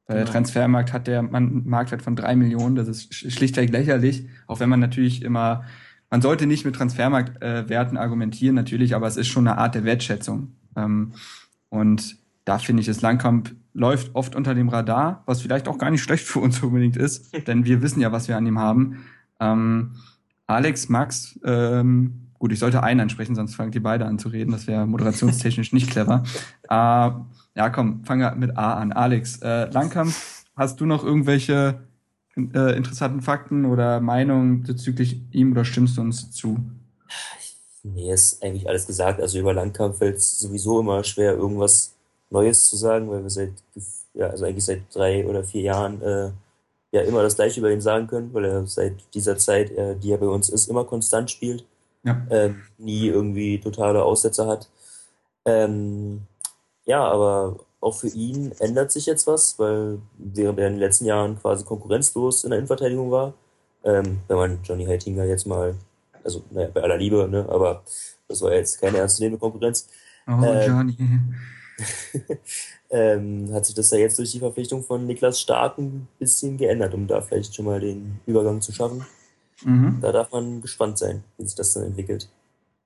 Weil 0.08 0.18
genau. 0.18 0.26
der 0.26 0.34
Transfermarkt 0.34 0.94
hat 0.94 1.08
der 1.08 1.20
einen 1.20 1.68
Marktwert 1.68 2.02
von 2.02 2.16
drei 2.16 2.36
Millionen. 2.36 2.76
Das 2.76 2.88
ist 2.88 3.14
schlichtweg 3.14 3.72
lächerlich. 3.72 4.28
Auch 4.48 4.60
wenn 4.60 4.70
man 4.70 4.80
natürlich 4.80 5.24
immer, 5.24 5.64
man 6.10 6.22
sollte 6.22 6.46
nicht 6.46 6.66
mit 6.66 6.76
Transfermarktwerten 6.76 7.98
äh, 7.98 8.00
argumentieren, 8.00 8.56
natürlich, 8.56 8.94
aber 8.94 9.08
es 9.08 9.18
ist 9.18 9.28
schon 9.28 9.48
eine 9.48 9.58
Art 9.58 9.74
der 9.74 9.84
Wertschätzung. 9.84 10.56
Ähm, 10.76 11.14
und 11.70 12.18
da 12.46 12.60
finde 12.60 12.82
ich, 12.82 12.88
das 12.88 13.02
Langkamp 13.02 13.56
läuft 13.74 14.14
oft 14.14 14.36
unter 14.36 14.54
dem 14.54 14.70
Radar, 14.70 15.24
was 15.26 15.42
vielleicht 15.42 15.68
auch 15.68 15.78
gar 15.80 15.90
nicht 15.90 16.04
schlecht 16.04 16.26
für 16.26 16.40
uns 16.40 16.62
unbedingt 16.62 16.98
ist, 16.98 17.36
denn 17.48 17.66
wir 17.66 17.82
wissen 17.82 18.00
ja, 18.00 18.12
was 18.12 18.28
wir 18.28 18.38
an 18.38 18.46
ihm 18.46 18.60
haben. 18.60 19.06
Ähm, 19.40 19.96
Alex, 20.48 20.90
Max, 20.90 21.40
ähm, 21.44 22.30
gut, 22.38 22.52
ich 22.52 22.60
sollte 22.60 22.84
einen 22.84 23.00
ansprechen, 23.00 23.34
sonst 23.34 23.56
fangen 23.56 23.72
die 23.72 23.80
beide 23.80 24.06
an 24.06 24.20
zu 24.20 24.30
reden. 24.30 24.52
Das 24.52 24.68
wäre 24.68 24.86
moderationstechnisch 24.86 25.74
nicht 25.74 25.90
clever. 25.90 26.24
Äh, 26.68 27.12
ja, 27.56 27.70
komm, 27.70 28.04
wir 28.08 28.36
mit 28.36 28.58
A 28.58 28.74
an. 28.76 28.92
Alex, 28.92 29.42
äh, 29.42 29.66
Langkamp, 29.66 30.14
hast 30.56 30.80
du 30.80 30.86
noch 30.86 31.04
irgendwelche 31.04 31.80
äh, 32.36 32.76
interessanten 32.76 33.22
Fakten 33.22 33.66
oder 33.66 34.02
Meinungen 34.02 34.64
bezüglich 34.64 35.22
ihm 35.32 35.54
oder 35.54 35.64
stimmst 35.64 35.98
du 35.98 36.02
uns 36.02 36.32
zu? 36.32 36.60
Nee, 37.84 38.12
ist 38.12 38.44
eigentlich 38.44 38.68
alles 38.68 38.88
gesagt. 38.88 39.22
Also 39.22 39.40
über 39.40 39.54
Langkamp 39.54 39.96
fällt 39.96 40.18
es 40.18 40.40
sowieso 40.40 40.80
immer 40.80 41.04
schwer, 41.04 41.34
irgendwas 41.34 41.94
Neues 42.30 42.68
zu 42.68 42.76
sagen, 42.76 43.10
weil 43.10 43.24
wir 43.24 43.30
seit, 43.30 43.54
ja, 44.14 44.28
also 44.28 44.46
eigentlich 44.46 44.66
seit 44.66 44.82
drei 44.94 45.26
oder 45.26 45.44
vier 45.44 45.62
Jahren 45.62 46.02
äh, 46.02 46.32
ja 46.92 47.02
immer 47.02 47.22
das 47.22 47.36
Gleiche 47.36 47.60
über 47.60 47.72
ihn 47.72 47.82
sagen 47.82 48.08
können, 48.08 48.34
weil 48.34 48.46
er 48.46 48.66
seit 48.66 48.96
dieser 49.14 49.38
Zeit, 49.38 49.72
äh, 49.72 49.96
die 49.96 50.12
er 50.12 50.18
bei 50.18 50.28
uns 50.28 50.50
ist, 50.50 50.68
immer 50.68 50.84
konstant 50.84 51.32
spielt. 51.32 51.64
Ja. 52.04 52.22
Ähm, 52.30 52.64
nie 52.78 53.08
irgendwie 53.08 53.60
totale 53.60 54.04
Aussätze 54.04 54.46
hat. 54.46 54.68
Ähm, 55.46 56.22
ja, 56.86 57.04
aber 57.04 57.58
auch 57.82 57.96
für 57.96 58.08
ihn 58.08 58.52
ändert 58.60 58.92
sich 58.92 59.06
jetzt 59.06 59.28
was, 59.28 59.60
weil 59.60 60.00
während 60.18 60.60
er 60.60 60.68
in 60.68 60.74
den 60.74 60.80
letzten 60.80 61.06
Jahren 61.06 61.40
quasi 61.40 61.64
konkurrenzlos 61.64 62.44
in 62.44 62.50
der 62.52 62.60
Innenverteidigung 62.60 63.12
war, 63.12 63.34
ähm, 63.84 64.20
wenn 64.28 64.38
man 64.38 64.60
Johnny 64.64 64.86
Heitinger 64.86 65.26
jetzt 65.26 65.46
mal, 65.46 65.76
also 66.24 66.44
naja, 66.50 66.70
bei 66.74 66.82
aller 66.82 66.98
Liebe, 66.98 67.28
ne, 67.30 67.48
aber 67.48 67.84
das 68.28 68.42
war 68.42 68.54
jetzt 68.54 68.82
keine 68.82 68.98
ernstzunehmende 68.98 69.40
Konkurrenz. 69.40 69.88
Oh, 70.28 70.44
ähm, 70.44 70.68
Johnny. 70.68 70.98
ähm, 72.90 73.50
hat 73.54 73.66
sich 73.66 73.76
das 73.76 73.92
ja 73.92 74.00
jetzt 74.00 74.18
durch 74.18 74.32
die 74.32 74.40
Verpflichtung 74.40 74.84
von 74.84 75.06
Niklas 75.06 75.40
Stark 75.40 75.78
ein 75.78 76.08
bisschen 76.18 76.58
geändert, 76.58 76.94
um 76.94 77.08
da 77.08 77.22
vielleicht 77.22 77.54
schon 77.54 77.66
mal 77.66 77.80
den 77.80 78.20
Übergang 78.26 78.62
zu 78.62 78.72
schaffen. 78.72 79.06
Mhm. 79.64 80.00
Da 80.02 80.12
darf 80.12 80.32
man 80.32 80.62
gespannt 80.62 80.98
sein, 80.98 81.24
wie 81.38 81.46
sich 81.46 81.56
das 81.56 81.74
dann 81.74 81.84
entwickelt. 81.84 82.30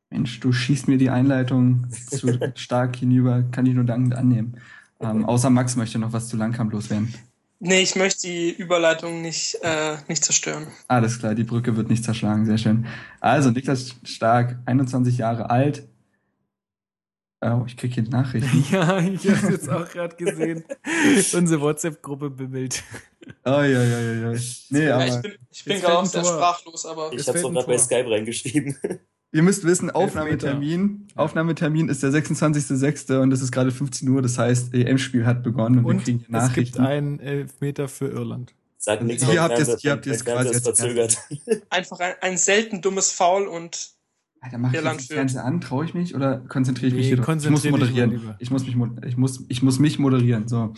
Mensch, 0.09 0.39
du 0.39 0.51
schießt 0.51 0.87
mir 0.87 0.97
die 0.97 1.09
Einleitung 1.09 1.87
zu 1.91 2.39
stark 2.55 2.95
hinüber, 2.95 3.43
kann 3.51 3.65
ich 3.65 3.75
nur 3.75 3.83
dankend 3.83 4.15
annehmen. 4.15 4.57
Ähm, 4.99 5.25
außer 5.25 5.49
Max 5.49 5.75
möchte 5.75 5.99
noch 5.99 6.13
was 6.13 6.27
zu 6.27 6.35
Langkamp 6.35 6.73
loswerden. 6.73 7.13
Nee, 7.61 7.81
ich 7.81 7.95
möchte 7.95 8.27
die 8.27 8.51
Überleitung 8.51 9.21
nicht, 9.21 9.57
äh, 9.61 9.97
nicht 10.07 10.23
zerstören. 10.23 10.67
Alles 10.87 11.19
klar, 11.19 11.35
die 11.35 11.43
Brücke 11.43 11.75
wird 11.75 11.89
nicht 11.89 12.03
zerschlagen, 12.03 12.45
sehr 12.45 12.57
schön. 12.57 12.85
Also, 13.19 13.51
Niklas 13.51 13.95
Stark, 14.03 14.59
21 14.65 15.17
Jahre 15.17 15.49
alt. 15.49 15.87
Oh, 17.41 17.63
ich 17.67 17.77
krieg 17.77 17.93
hier 17.93 18.03
Nachrichten. 18.03 18.65
Ja, 18.71 18.99
ich 18.99 19.29
habe 19.29 19.53
jetzt 19.53 19.69
auch 19.69 19.87
gerade 19.89 20.15
gesehen. 20.15 20.63
Unsere 21.33 21.61
WhatsApp-Gruppe 21.61 22.29
bimmelt. 22.29 22.83
Oh, 23.45 23.49
ja, 23.49 23.65
ja, 23.65 23.83
ja, 23.83 24.31
ja. 24.31 24.39
Nee, 24.69 24.85
ja, 24.85 24.95
aber 24.95 25.07
ich 25.07 25.21
bin, 25.21 25.33
ich 25.51 25.63
bin 25.63 25.81
gerade 25.81 25.97
auch 25.99 26.05
sehr 26.05 26.23
sprachlos, 26.23 26.85
aber. 26.85 27.13
Ich 27.13 27.27
hab's 27.27 27.41
doch 27.41 27.51
gerade 27.51 27.67
bei 27.67 27.77
Skype 27.77 28.09
reingeschrieben. 28.09 28.75
Ihr 29.31 29.43
müsst 29.43 29.63
wissen, 29.63 29.91
Aufnahmetermin, 29.91 31.07
Aufnahmetermin 31.15 31.87
ist 31.87 32.01
der 32.01 32.09
26.06. 32.09 33.19
und 33.19 33.31
es 33.31 33.41
ist 33.41 33.51
gerade 33.51 33.69
15 33.69 34.09
Uhr, 34.09 34.23
das 34.23 34.39
heißt, 34.39 34.73
EM-Spiel 34.73 35.25
hat 35.25 35.43
begonnen 35.43 35.79
und, 35.79 35.85
und 35.85 35.97
wir 35.97 36.03
kriegen 36.03 36.25
Nachrichten. 36.29 36.59
Es 36.61 36.77
gibt 36.77 36.79
einen 36.79 37.19
Elfmeter 37.19 37.87
für 37.87 38.07
Irland. 38.07 38.55
Sag 38.77 39.03
nichts, 39.03 39.29
hier 39.29 39.43
habt 39.43 39.59
ihr 39.59 39.77
hier 39.77 39.91
habt 39.91 40.05
ihr 40.07 40.13
es 40.13 40.25
quasi 40.25 40.59
verzögert. 40.59 41.17
Einfach 41.69 41.99
ein, 41.99 42.13
ein 42.21 42.37
selten 42.37 42.81
dummes 42.81 43.11
Foul 43.11 43.45
und 43.45 43.91
Alter, 44.41 44.57
mach 44.57 44.73
ich 44.73 44.81
das 44.81 45.05
Fernseher 45.05 45.43
an, 45.43 45.61
traue 45.61 45.85
ich 45.85 45.93
mich 45.93 46.15
oder 46.15 46.39
konzentriere 46.39 46.87
ich 46.87 46.93
mich 46.93 47.03
nee, 47.03 47.15
hier 47.15 47.17
drauf? 47.17 47.35
Ich 47.43 47.49
muss 47.49 47.69
moderieren. 47.69 48.35
Ich 48.39 48.49
muss 48.49 48.65
mich 48.65 48.75
ich 49.05 49.17
muss 49.17 49.45
ich 49.49 49.61
muss 49.61 49.79
mich 49.79 49.99
moderieren. 49.99 50.47
So. 50.47 50.73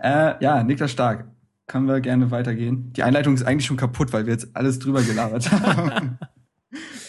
Äh, 0.00 0.42
ja, 0.42 0.64
Niklas 0.64 0.90
Stark. 0.90 1.28
Können 1.66 1.86
wir 1.86 2.00
gerne 2.00 2.30
weitergehen. 2.30 2.92
Die 2.94 3.02
Einleitung 3.02 3.34
ist 3.34 3.44
eigentlich 3.44 3.66
schon 3.66 3.76
kaputt, 3.76 4.12
weil 4.12 4.26
wir 4.26 4.32
jetzt 4.32 4.48
alles 4.54 4.78
drüber 4.78 5.02
gelabert 5.02 5.52
haben. 5.52 6.18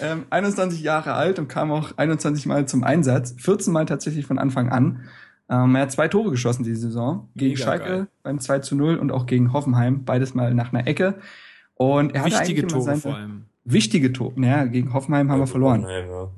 ähm, 0.02 0.26
21 0.30 0.82
Jahre 0.82 1.14
alt 1.14 1.40
und 1.40 1.48
kam 1.48 1.72
auch 1.72 1.98
21 1.98 2.46
Mal 2.46 2.68
zum 2.68 2.84
Einsatz, 2.84 3.36
14 3.38 3.72
Mal 3.74 3.86
tatsächlich 3.86 4.26
von 4.26 4.40
Anfang 4.40 4.70
an. 4.70 5.02
Ähm, 5.50 5.76
er 5.76 5.84
hat 5.84 5.92
zwei 5.92 6.08
Tore 6.08 6.32
geschossen 6.32 6.64
diese 6.64 6.82
Saison. 6.82 7.30
Gegen 7.36 7.54
Mega 7.54 7.64
Schalke 7.64 7.86
geil. 7.86 8.08
beim 8.24 8.40
2 8.40 8.60
zu 8.60 8.76
0 8.76 8.98
und 8.98 9.12
auch 9.12 9.26
gegen 9.26 9.54
Hoffenheim, 9.54 10.06
beides 10.06 10.34
mal 10.34 10.54
nach 10.54 10.74
einer 10.74 10.88
Ecke. 10.88 11.16
Und 11.76 12.16
er 12.16 12.26
Wichtige 12.26 12.64
hatte 12.64 12.74
Tore 12.74 12.96
vor 12.96 13.16
allem. 13.16 13.46
Wichtige 13.66 14.12
Tore. 14.14 14.34
Naja, 14.36 14.66
gegen 14.66 14.94
Hoffenheim 14.94 15.30
haben 15.30 15.40
ja, 15.40 15.44
wir 15.44 15.48
verloren. 15.48 15.84
Hoffenheim, 15.84 16.10
ja. 16.10 16.30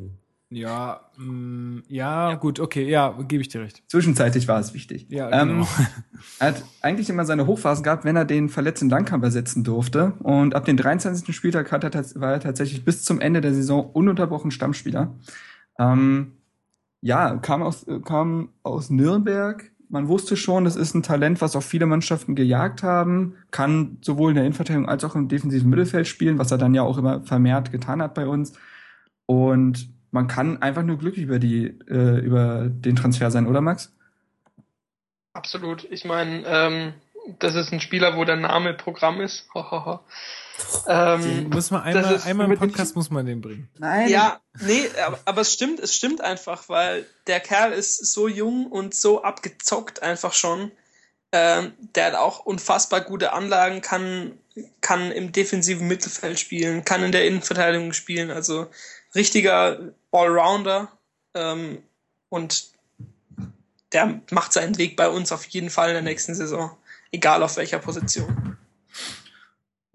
Ja, 0.50 1.02
mh, 1.18 1.32
mm, 1.32 1.84
ja, 1.88 2.30
ja, 2.30 2.36
gut, 2.36 2.60
okay, 2.60 2.88
ja, 2.88 3.18
gebe 3.28 3.41
ich 3.41 3.50
dir 3.50 3.62
recht. 3.62 3.84
Zwischenzeitlich 3.88 4.48
war 4.48 4.60
es 4.60 4.74
wichtig. 4.74 5.08
Ja, 5.10 5.30
genau. 5.30 5.62
Ähm, 5.62 5.68
er 6.39 6.48
hat 6.48 6.64
eigentlich 6.82 7.10
immer 7.10 7.26
seine 7.26 7.48
Hochphasen 7.48 7.84
gehabt, 7.84 8.06
wenn 8.06 8.16
er 8.16 8.26
den 8.26 8.50
verletzten 8.50 8.89
Langkamp 8.89 9.24
ersetzen 9.24 9.64
durfte. 9.64 10.14
Und 10.20 10.54
ab 10.54 10.66
dem 10.66 10.78
23. 10.78 11.36
Spieltag 11.36 11.72
hat 11.72 11.84
er, 11.84 11.91
war 12.22 12.34
er 12.34 12.39
tatsächlich 12.39 12.86
bis 12.86 13.04
zum 13.04 13.20
Ende 13.20 13.41
der 13.41 13.54
Saison 13.54 13.89
ununterbrochen 13.91 14.52
Stammspieler. 14.52 15.16
Ähm, 15.80 16.34
ja, 17.02 17.36
kam 17.38 17.64
aus, 17.64 17.86
kam 18.06 18.50
aus 18.62 18.91
Nürnberg. 18.91 19.72
Man 19.89 20.08
wusste 20.08 20.38
schon, 20.38 20.64
das 20.66 20.76
ist 20.76 20.93
ein 20.93 21.04
Talent, 21.04 21.41
was 21.41 21.56
auch 21.56 21.64
viele 21.64 21.86
Mannschaften 21.86 22.36
gejagt 22.36 22.84
haben. 22.84 23.36
Kann 23.50 23.98
sowohl 24.02 24.32
in 24.32 24.36
der 24.36 24.46
Innenverteidigung 24.46 24.89
als 24.89 25.04
auch 25.04 25.16
im 25.16 25.28
defensiven 25.28 25.70
Mittelfeld 25.70 26.08
spielen, 26.08 26.38
was 26.38 26.52
er 26.52 26.58
dann 26.60 26.76
ja 26.76 26.84
auch 26.84 26.98
immer 26.98 27.22
vermehrt 27.22 27.72
getan 27.72 28.02
hat 28.02 28.14
bei 28.14 28.28
uns. 28.28 28.54
Und 29.26 29.95
man 30.12 30.28
kann 30.28 30.62
einfach 30.62 30.84
nur 30.84 30.97
glücklich 30.97 31.24
über 31.24 31.39
die 31.39 31.66
äh, 31.89 32.20
über 32.20 32.68
den 32.70 32.95
Transfer 32.95 33.32
sein, 33.32 33.47
oder 33.47 33.62
Max? 33.62 33.93
Absolut. 35.34 35.86
Ich 35.91 36.06
meine, 36.06 36.43
ähm, 36.45 36.93
das 37.39 37.56
ist 37.56 37.72
ein 37.74 37.82
Spieler, 37.82 38.16
wo 38.16 38.24
der 38.24 38.38
Name 38.38 38.74
Programm 38.74 39.22
ist. 39.22 39.47
ähm, 40.88 41.49
muss 41.49 41.72
man 41.72 41.82
einmal, 41.84 42.22
einmal 42.24 42.51
im 42.51 42.58
Podcast 42.58 42.95
muss 42.95 43.10
man 43.10 43.26
den 43.26 43.41
bringen. 43.41 43.70
Nein. 43.78 44.10
Ja, 44.10 44.39
nee, 44.62 44.88
aber, 45.06 45.20
aber 45.26 45.41
es 45.41 45.53
stimmt, 45.53 45.80
es 45.80 45.95
stimmt 45.95 46.22
einfach, 46.22 46.70
weil 46.70 47.06
der 47.28 47.39
Kerl 47.39 47.74
ist 47.74 48.14
so 48.14 48.28
jung 48.28 48.68
und 48.68 48.93
so 48.93 49.24
abgezockt 49.24 50.03
einfach 50.03 50.34
schon. 50.34 50.72
Ähm, 51.32 51.74
der 51.95 52.06
hat 52.06 52.16
auch 52.16 52.45
unfassbar 52.45 53.01
gute 53.01 53.34
Anlagen, 53.34 53.82
kann, 53.82 54.38
kann 54.80 55.12
im 55.12 55.32
defensiven 55.32 55.88
Mittelfeld 55.88 56.39
spielen, 56.39 56.86
kann 56.86 57.03
in 57.03 57.12
der 57.12 57.28
Innenverteidigung 57.28 57.91
spielen. 57.91 58.32
Also 58.32 58.68
richtiger 59.16 59.93
Allrounder 60.11 60.89
ähm, 61.34 61.80
und 62.30 62.72
der 63.93 64.22
macht 64.32 64.53
seinen 64.53 64.78
Weg 64.78 64.95
bei 64.95 65.09
uns 65.09 65.32
auf 65.32 65.45
jeden 65.45 65.70
Fall 65.70 65.89
in 65.89 65.93
der 65.95 66.03
nächsten 66.03 66.36
Saison, 66.36 66.72
egal 67.11 67.43
auf 67.43 67.57
welcher 67.57 67.80
Position. 67.80 68.57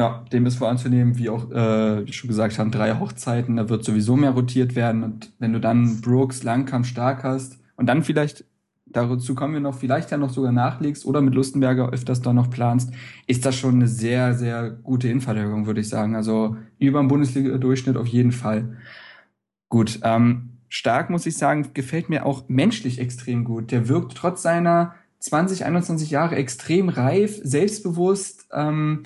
Ja, 0.01 0.25
dem 0.33 0.47
ist 0.47 0.57
voranzunehmen, 0.57 1.19
wie 1.19 1.29
auch, 1.29 1.51
äh, 1.51 2.07
wie 2.07 2.13
schon 2.15 2.29
gesagt 2.29 2.59
haben, 2.59 2.71
drei 2.71 2.99
Hochzeiten, 2.99 3.57
da 3.57 3.69
wird 3.69 3.85
sowieso 3.85 4.17
mehr 4.17 4.31
rotiert 4.31 4.75
werden. 4.75 5.05
Und 5.05 5.31
wenn 5.39 5.53
du 5.53 5.61
dann 5.61 6.01
Brooks, 6.01 6.43
Langkamp 6.43 6.87
stark 6.87 7.23
hast 7.23 7.59
und 7.77 7.85
dann 7.87 8.03
vielleicht, 8.03 8.47
dazu 8.87 9.35
kommen 9.35 9.53
wir 9.53 9.61
noch, 9.61 9.75
vielleicht 9.75 10.11
ja 10.11 10.17
noch 10.17 10.31
sogar 10.31 10.53
nachlegst 10.53 11.05
oder 11.05 11.21
mit 11.21 11.35
Lustenberger 11.35 11.91
öfters 11.91 12.23
da 12.23 12.33
noch 12.33 12.49
planst, 12.49 12.95
ist 13.27 13.45
das 13.45 13.57
schon 13.57 13.75
eine 13.75 13.89
sehr, 13.89 14.33
sehr 14.33 14.71
gute 14.71 15.09
Innenverteidigung, 15.09 15.67
würde 15.67 15.83
ich 15.83 15.91
sagen. 15.91 16.17
Also 16.17 16.57
über 16.79 17.01
dem 17.01 17.09
Bundesliga-Durchschnitt 17.09 17.99
auf 17.99 18.07
jeden 18.07 18.33
Fall. 18.33 18.79
Gut, 19.71 20.01
ähm, 20.03 20.59
stark 20.69 21.09
muss 21.11 21.27
ich 21.27 21.39
sagen, 21.39 21.71
gefällt 21.73 22.11
mir 22.11 22.27
auch 22.27 22.49
menschlich 22.49 22.99
extrem 22.99 23.45
gut. 23.45 23.71
Der 23.71 23.89
wirkt 23.89 24.17
trotz 24.17 24.43
seiner 24.43 24.95
20, 25.21 25.65
21 25.65 26.11
Jahre 26.11 26.37
extrem 26.37 26.89
reif, 26.89 27.41
selbstbewusst, 27.43 28.49
ähm, 28.53 29.05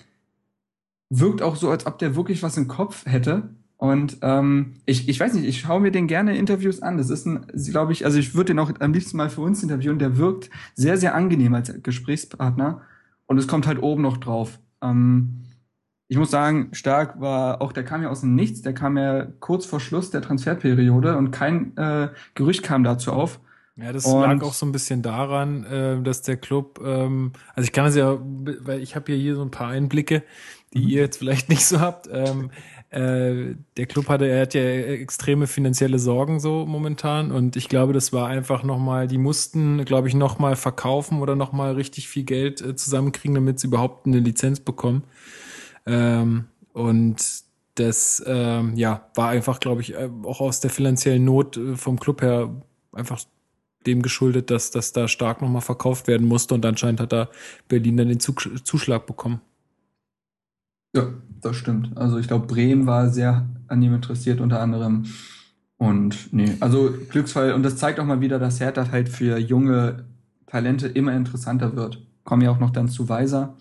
wirkt 1.11 1.43
auch 1.43 1.57
so, 1.57 1.71
als 1.71 1.87
ob 1.87 1.99
der 1.99 2.17
wirklich 2.17 2.43
was 2.43 2.57
im 2.57 2.67
Kopf 2.67 3.05
hätte. 3.07 3.51
Und 3.77 4.19
ähm, 4.23 4.77
ich, 4.87 5.09
ich 5.09 5.21
weiß 5.21 5.35
nicht, 5.35 5.45
ich 5.45 5.61
schaue 5.61 5.81
mir 5.81 5.91
den 5.91 6.07
gerne 6.07 6.37
Interviews 6.37 6.81
an. 6.81 6.97
Das 6.97 7.11
ist 7.11 7.27
ein, 7.27 7.47
glaube 7.71 7.93
ich, 7.93 8.07
also 8.07 8.19
ich 8.19 8.35
würde 8.35 8.55
den 8.55 8.59
auch 8.59 8.73
am 8.81 8.93
liebsten 8.95 9.19
mal 9.19 9.29
für 9.29 9.43
uns 9.43 9.63
interviewen. 9.63 9.99
Der 9.99 10.17
wirkt 10.17 10.49
sehr, 10.75 10.97
sehr 10.97 11.15
angenehm 11.15 11.55
als 11.55 11.73
Gesprächspartner. 11.83 12.81
Und 13.27 13.37
es 13.37 13.47
kommt 13.47 13.67
halt 13.67 13.83
oben 13.83 14.01
noch 14.01 14.17
drauf. 14.17 14.59
Ähm, 14.81 15.44
ich 16.09 16.19
muss 16.19 16.31
sagen, 16.31 16.69
Stark 16.73 17.21
war 17.21 17.63
auch, 17.63 17.73
der 17.73 17.85
kam 17.85 18.03
ja 18.03 18.11
aus 18.11 18.21
dem 18.21 18.35
Nichts, 18.35 18.63
der 18.63 18.75
kam 18.75 18.97
ja 18.99 19.27
kurz 19.41 19.65
vor 19.65 19.81
Schluss 19.81 20.11
der 20.11 20.23
Transferperiode 20.23 21.17
und 21.17 21.31
kein 21.31 21.77
äh, 21.77 22.09
Gerücht 22.35 22.63
kam 22.63 22.85
dazu 22.85 23.13
auf. 23.13 23.41
Ja, 23.77 23.93
das 23.93 24.05
und 24.05 24.21
lag 24.21 24.41
auch 24.43 24.53
so 24.53 24.67
ein 24.67 24.73
bisschen 24.73 25.03
daran, 25.03 25.65
äh, 25.65 26.01
dass 26.03 26.23
der 26.23 26.37
Club, 26.37 26.81
ähm, 26.85 27.33
also 27.55 27.67
ich 27.67 27.73
kann 27.73 27.87
es 27.87 27.97
ja, 27.97 28.19
weil 28.21 28.81
ich 28.81 28.95
habe 28.95 29.13
ja 29.13 29.19
hier 29.19 29.35
so 29.35 29.43
ein 29.43 29.51
paar 29.51 29.69
Einblicke, 29.69 30.23
die 30.75 30.83
mhm. 30.83 30.89
ihr 30.89 31.01
jetzt 31.01 31.17
vielleicht 31.17 31.49
nicht 31.49 31.67
so 31.67 31.81
habt. 31.81 32.09
Ähm, 32.13 32.51
äh, 32.91 33.57
der 33.77 33.87
Club 33.87 34.09
hatte, 34.09 34.29
er 34.29 34.43
hat 34.43 34.55
ja 34.55 34.63
extreme 34.63 35.49
finanzielle 35.49 35.99
Sorgen 35.99 36.39
so 36.39 36.67
momentan 36.67 37.33
und 37.33 37.57
ich 37.57 37.69
glaube, 37.69 37.93
das 37.93 38.13
war 38.13 38.29
einfach 38.29 38.63
nochmal, 38.63 39.09
die 39.09 39.19
mussten, 39.19 39.85
glaube 39.85 40.07
ich, 40.07 40.15
nochmal 40.15 40.55
verkaufen 40.55 41.21
oder 41.21 41.35
nochmal 41.35 41.73
richtig 41.73 42.09
viel 42.09 42.23
Geld 42.23 42.61
äh, 42.61 42.77
zusammenkriegen, 42.77 43.35
damit 43.35 43.59
sie 43.59 43.67
überhaupt 43.67 44.07
eine 44.07 44.21
Lizenz 44.21 44.61
bekommen. 44.61 45.03
Ähm, 45.87 46.47
und 46.73 47.45
das 47.75 48.23
ähm, 48.27 48.77
ja 48.77 49.09
war 49.15 49.31
einfach, 49.31 49.61
glaube 49.61 49.81
ich, 49.81 49.95
äh, 49.95 50.09
auch 50.25 50.41
aus 50.41 50.61
der 50.61 50.71
finanziellen 50.71 51.25
Not 51.25 51.57
äh, 51.57 51.77
vom 51.77 51.99
Club 51.99 52.23
her 52.23 52.51
einfach 52.93 53.21
dem 53.87 54.03
geschuldet, 54.03 54.51
dass 54.51 54.71
das 54.71 54.93
da 54.93 55.09
stark 55.09 55.43
nochmal 55.43 55.63
verkauft 55.63 56.07
werden 56.07 56.27
musste 56.27 56.55
und 56.55 56.65
anscheinend 56.65 57.01
hat 57.01 57.13
da 57.13 57.29
Berlin 57.69 57.97
dann 57.97 58.09
den 58.09 58.21
Zuschlag 58.21 59.07
bekommen. 59.07 59.41
Ja, 60.95 61.09
das 61.41 61.57
stimmt. 61.57 61.97
Also 61.97 62.19
ich 62.19 62.29
glaube, 62.29 62.47
Bremen 62.47 62.87
war 62.87 63.11
sehr 63.11 63.47
an 63.67 63.83
ihm 63.83 63.95
interessiert 63.95 64.41
unter 64.41 64.61
anderem. 64.61 65.07
Und 65.77 66.33
nee, 66.33 66.57
also 66.61 66.95
Glücksfall. 67.11 67.53
Und 67.53 67.63
das 67.65 67.77
zeigt 67.77 67.99
auch 67.99 68.05
mal 68.05 68.21
wieder, 68.21 68.39
dass 68.39 68.61
Hertha 68.61 68.91
halt 68.91 69.09
für 69.09 69.39
junge 69.39 70.05
Talente 70.47 70.87
immer 70.87 71.13
interessanter 71.15 71.75
wird. 71.77 72.07
Kommen 72.23 72.43
ja 72.43 72.51
auch 72.51 72.61
noch 72.61 72.71
dann 72.71 72.89
zu 72.89 73.09
Weiser. 73.09 73.57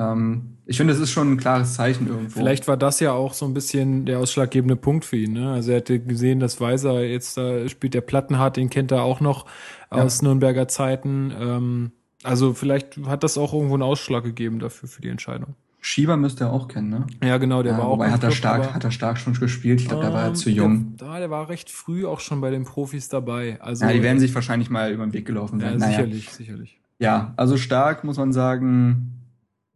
Ähm, 0.00 0.56
ich 0.66 0.76
finde, 0.76 0.92
das 0.92 1.02
ist 1.02 1.10
schon 1.10 1.32
ein 1.32 1.36
klares 1.36 1.74
Zeichen 1.74 2.06
irgendwo. 2.06 2.38
Vielleicht 2.38 2.68
war 2.68 2.76
das 2.76 3.00
ja 3.00 3.12
auch 3.12 3.34
so 3.34 3.44
ein 3.44 3.54
bisschen 3.54 4.06
der 4.06 4.18
ausschlaggebende 4.18 4.76
Punkt 4.76 5.04
für 5.04 5.16
ihn. 5.16 5.32
Ne? 5.32 5.50
Also 5.50 5.72
er 5.72 5.78
hätte 5.78 6.00
gesehen, 6.00 6.40
dass 6.40 6.60
Weiser 6.60 7.04
jetzt 7.04 7.36
da 7.36 7.68
spielt 7.68 7.94
der 7.94 8.00
Plattenhardt, 8.00 8.56
den 8.56 8.70
kennt 8.70 8.92
er 8.92 9.02
auch 9.02 9.20
noch 9.20 9.46
aus 9.90 10.20
ja. 10.20 10.28
Nürnberger 10.28 10.68
Zeiten. 10.68 11.32
Ähm, 11.38 11.92
also 12.22 12.54
vielleicht 12.54 12.98
hat 13.06 13.24
das 13.24 13.36
auch 13.36 13.52
irgendwo 13.52 13.74
einen 13.74 13.82
Ausschlag 13.82 14.24
gegeben 14.24 14.58
dafür 14.58 14.88
für 14.88 15.02
die 15.02 15.08
Entscheidung. 15.08 15.54
Schieber 15.82 16.16
müsste 16.18 16.44
er 16.44 16.52
auch 16.52 16.68
kennen, 16.68 16.90
ne? 16.90 17.06
Ja, 17.24 17.38
genau, 17.38 17.62
der 17.62 17.72
ja, 17.72 17.78
war 17.78 17.86
auch. 17.86 17.92
Wobei 17.94 18.10
hat 18.10 18.22
er 18.22 18.30
stark, 18.30 18.74
hat 18.74 18.84
er 18.84 18.90
stark 18.90 19.16
schon 19.16 19.32
gespielt. 19.32 19.80
Ich 19.80 19.88
glaube, 19.88 20.04
da 20.04 20.12
war 20.12 20.22
er 20.22 20.28
ähm, 20.28 20.34
zu 20.34 20.50
jung. 20.50 20.96
Der, 20.98 21.18
der 21.18 21.30
war 21.30 21.48
recht 21.48 21.70
früh 21.70 22.06
auch 22.06 22.20
schon 22.20 22.42
bei 22.42 22.50
den 22.50 22.64
Profis 22.64 23.08
dabei. 23.08 23.58
Also, 23.62 23.86
ja, 23.86 23.92
die 23.92 24.02
werden 24.02 24.20
sich 24.20 24.34
wahrscheinlich 24.34 24.68
mal 24.68 24.92
über 24.92 25.06
den 25.06 25.14
Weg 25.14 25.24
gelaufen 25.24 25.58
sein. 25.58 25.72
Ja, 25.72 25.78
naja. 25.78 25.90
sicherlich, 25.92 26.30
sicherlich. 26.30 26.80
Ja, 26.98 27.32
also 27.36 27.56
stark 27.56 28.04
muss 28.04 28.18
man 28.18 28.34
sagen 28.34 29.19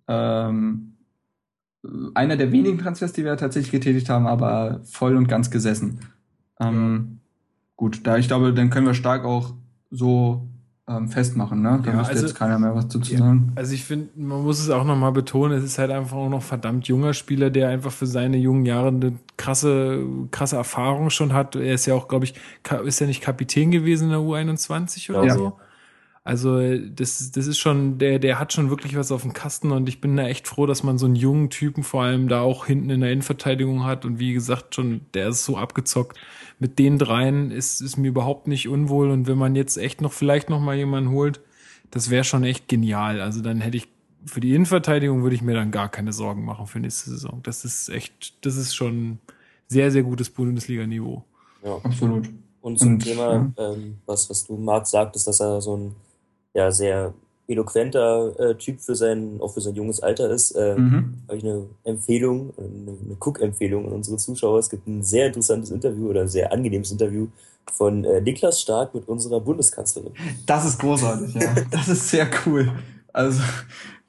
ähm, 0.09 0.95
einer 2.15 2.37
der 2.37 2.53
wenigen 2.53 2.79
Transfers, 2.79 3.13
die 3.13 3.25
wir 3.25 3.37
tatsächlich 3.37 3.73
getätigt 3.73 4.09
haben, 4.09 4.27
aber 4.27 4.81
voll 4.85 5.17
und 5.17 5.29
ganz 5.29 5.51
gesessen. 5.51 6.01
Ähm, 6.61 7.21
gut, 7.77 8.07
da 8.07 8.17
ich 8.17 8.29
glaube, 8.29 8.53
dann 8.55 8.71
können 8.71 8.87
wir 8.87 8.95
stark 8.95 9.25
auch 9.25 9.55
so 9.91 10.49
ähm, 10.87 11.09
festmachen, 11.09 11.63
ne? 11.63 11.81
Da 11.83 11.91
ja, 11.91 11.97
müsste 11.97 12.13
also, 12.13 12.27
jetzt 12.27 12.37
keiner 12.37 12.59
mehr 12.59 12.75
was 12.75 12.89
dazu 12.89 13.17
sagen. 13.17 13.53
also 13.55 13.73
ich 13.73 13.85
finde, 13.85 14.09
man 14.17 14.43
muss 14.43 14.61
es 14.61 14.69
auch 14.71 14.85
nochmal 14.85 15.13
betonen, 15.13 15.57
es 15.59 15.65
ist 15.65 15.79
halt 15.79 15.91
einfach 15.91 16.17
auch 16.17 16.29
noch 16.29 16.43
verdammt 16.43 16.87
junger 16.89 17.15
Spieler, 17.15 17.51
der 17.51 17.69
einfach 17.69 17.93
für 17.93 18.07
seine 18.07 18.37
jungen 18.37 18.67
Jahre 18.67 18.89
eine 18.89 19.19
krasse, 19.37 20.05
krasse 20.31 20.57
Erfahrung 20.57 21.11
schon 21.11 21.33
hat. 21.33 21.57
Er 21.57 21.75
ist 21.75 21.87
ja 21.87 21.95
auch, 21.95 22.09
glaube 22.09 22.27
ich, 22.27 22.35
ist 22.85 23.01
ja 23.01 23.07
nicht 23.07 23.23
Kapitän 23.23 23.71
gewesen 23.71 24.05
in 24.05 24.11
der 24.11 24.21
U21 24.21 25.11
oder 25.11 25.25
ja. 25.25 25.35
so. 25.35 25.59
Also 26.27 26.79
das, 26.79 27.33
das 27.33 27.47
ist 27.47 27.59
schon, 27.59 27.99
der, 27.99 28.19
der 28.19 28.39
hat 28.39 28.55
schon 28.55 28.71
wirklich 28.71 28.97
was 28.97 29.13
auf 29.13 29.23
dem 29.23 29.35
Kasten 29.35 29.73
und 29.73 29.91
ich 29.91 30.01
bin 30.01 30.17
da 30.17 30.27
echt 30.27 30.49
froh, 30.49 30.65
dass 30.65 30.83
man 30.83 30.97
so 30.97 31.05
einen 31.05 31.17
jungen 31.17 31.51
Typen 31.51 31.83
vor 31.83 32.03
allem 32.03 32.29
da 32.29 32.41
auch 32.41 32.65
hinten 32.65 32.89
in 32.89 33.03
der 33.03 33.13
Innenverteidigung 33.13 33.85
hat 33.85 34.07
und 34.07 34.19
wie 34.19 34.33
gesagt 34.33 34.75
schon, 34.75 35.03
der 35.13 35.29
ist 35.29 35.45
so 35.45 35.59
abgezockt. 35.59 36.19
Mit 36.59 36.79
den 36.79 36.99
dreien 36.99 37.51
ist, 37.51 37.83
ist 37.83 37.99
mir 37.99 38.09
überhaupt 38.09 38.49
nicht 38.49 38.71
unwohl 38.71 39.11
und 39.11 39.27
wenn 39.27 39.37
man 39.37 39.55
jetzt 39.55 39.77
echt 39.77 40.01
noch 40.01 40.13
vielleicht 40.13 40.49
noch 40.49 40.61
mal 40.61 40.75
jemanden 40.75 41.11
holt, 41.11 41.41
das 41.91 42.09
wäre 42.09 42.25
schon 42.25 42.43
echt 42.43 42.69
genial. 42.69 43.21
Also 43.21 43.43
dann 43.43 43.61
hätte 43.61 43.77
ich 43.77 43.89
für 44.25 44.41
die 44.41 44.55
Innenverteidigung 44.55 45.23
würde 45.23 45.37
ich 45.37 45.43
mir 45.43 45.55
dann 45.55 45.71
gar 45.71 45.91
keine 45.91 46.15
Sorgen 46.15 46.47
machen 46.47 46.67
für 46.67 46.81
nächste 46.81 47.11
Saison. 47.11 47.41
Das 47.43 47.67
ist 47.67 47.91
echt, 47.91 48.47
das 48.47 48.57
ist 48.57 48.75
schon 48.75 49.19
sehr, 49.69 49.91
sehr 49.91 50.03
gutes 50.03 50.31
Bundesliga-Niveau. 50.31 51.23
Ja, 51.63 51.77
absolut. 51.83 52.31
Und 52.63 52.79
zum 52.79 52.95
und, 52.95 53.01
Thema, 53.01 53.53
ja. 53.59 53.73
ähm, 53.73 53.99
was, 54.07 54.31
was 54.31 54.47
du, 54.47 54.57
Marc, 54.57 54.87
sagtest, 54.87 55.27
dass 55.27 55.41
er 55.41 55.61
so 55.61 55.77
ein 55.77 55.95
ja 56.55 56.71
sehr 56.71 57.13
eloquenter 57.47 58.39
äh, 58.39 58.55
Typ 58.55 58.81
für 58.81 58.95
sein, 58.95 59.39
auch 59.41 59.53
für 59.53 59.61
sein 59.61 59.75
junges 59.75 60.01
Alter 60.01 60.31
ist, 60.31 60.53
äh, 60.53 60.77
mhm. 60.77 61.15
habe 61.29 61.37
ich 61.37 61.45
eine 61.45 61.67
Empfehlung, 61.85 62.55
eine, 62.57 62.97
eine 63.05 63.17
Cook-Empfehlung 63.21 63.87
an 63.87 63.93
unsere 63.93 64.17
Zuschauer. 64.17 64.59
Es 64.59 64.71
gibt 64.71 64.87
ein 64.87 65.03
sehr 65.03 65.27
interessantes 65.27 65.71
Interview 65.71 66.09
oder 66.09 66.23
ein 66.23 66.29
sehr 66.29 66.53
angenehmes 66.53 66.91
Interview 66.91 67.29
von 67.71 68.05
äh, 68.05 68.21
Niklas 68.21 68.61
Stark 68.61 68.95
mit 68.95 69.09
unserer 69.09 69.41
Bundeskanzlerin. 69.41 70.13
Das 70.47 70.65
ist 70.65 70.79
großartig, 70.79 71.35
ja. 71.35 71.55
Das 71.71 71.89
ist 71.89 72.09
sehr 72.09 72.29
cool. 72.47 72.73
Also, 73.13 73.43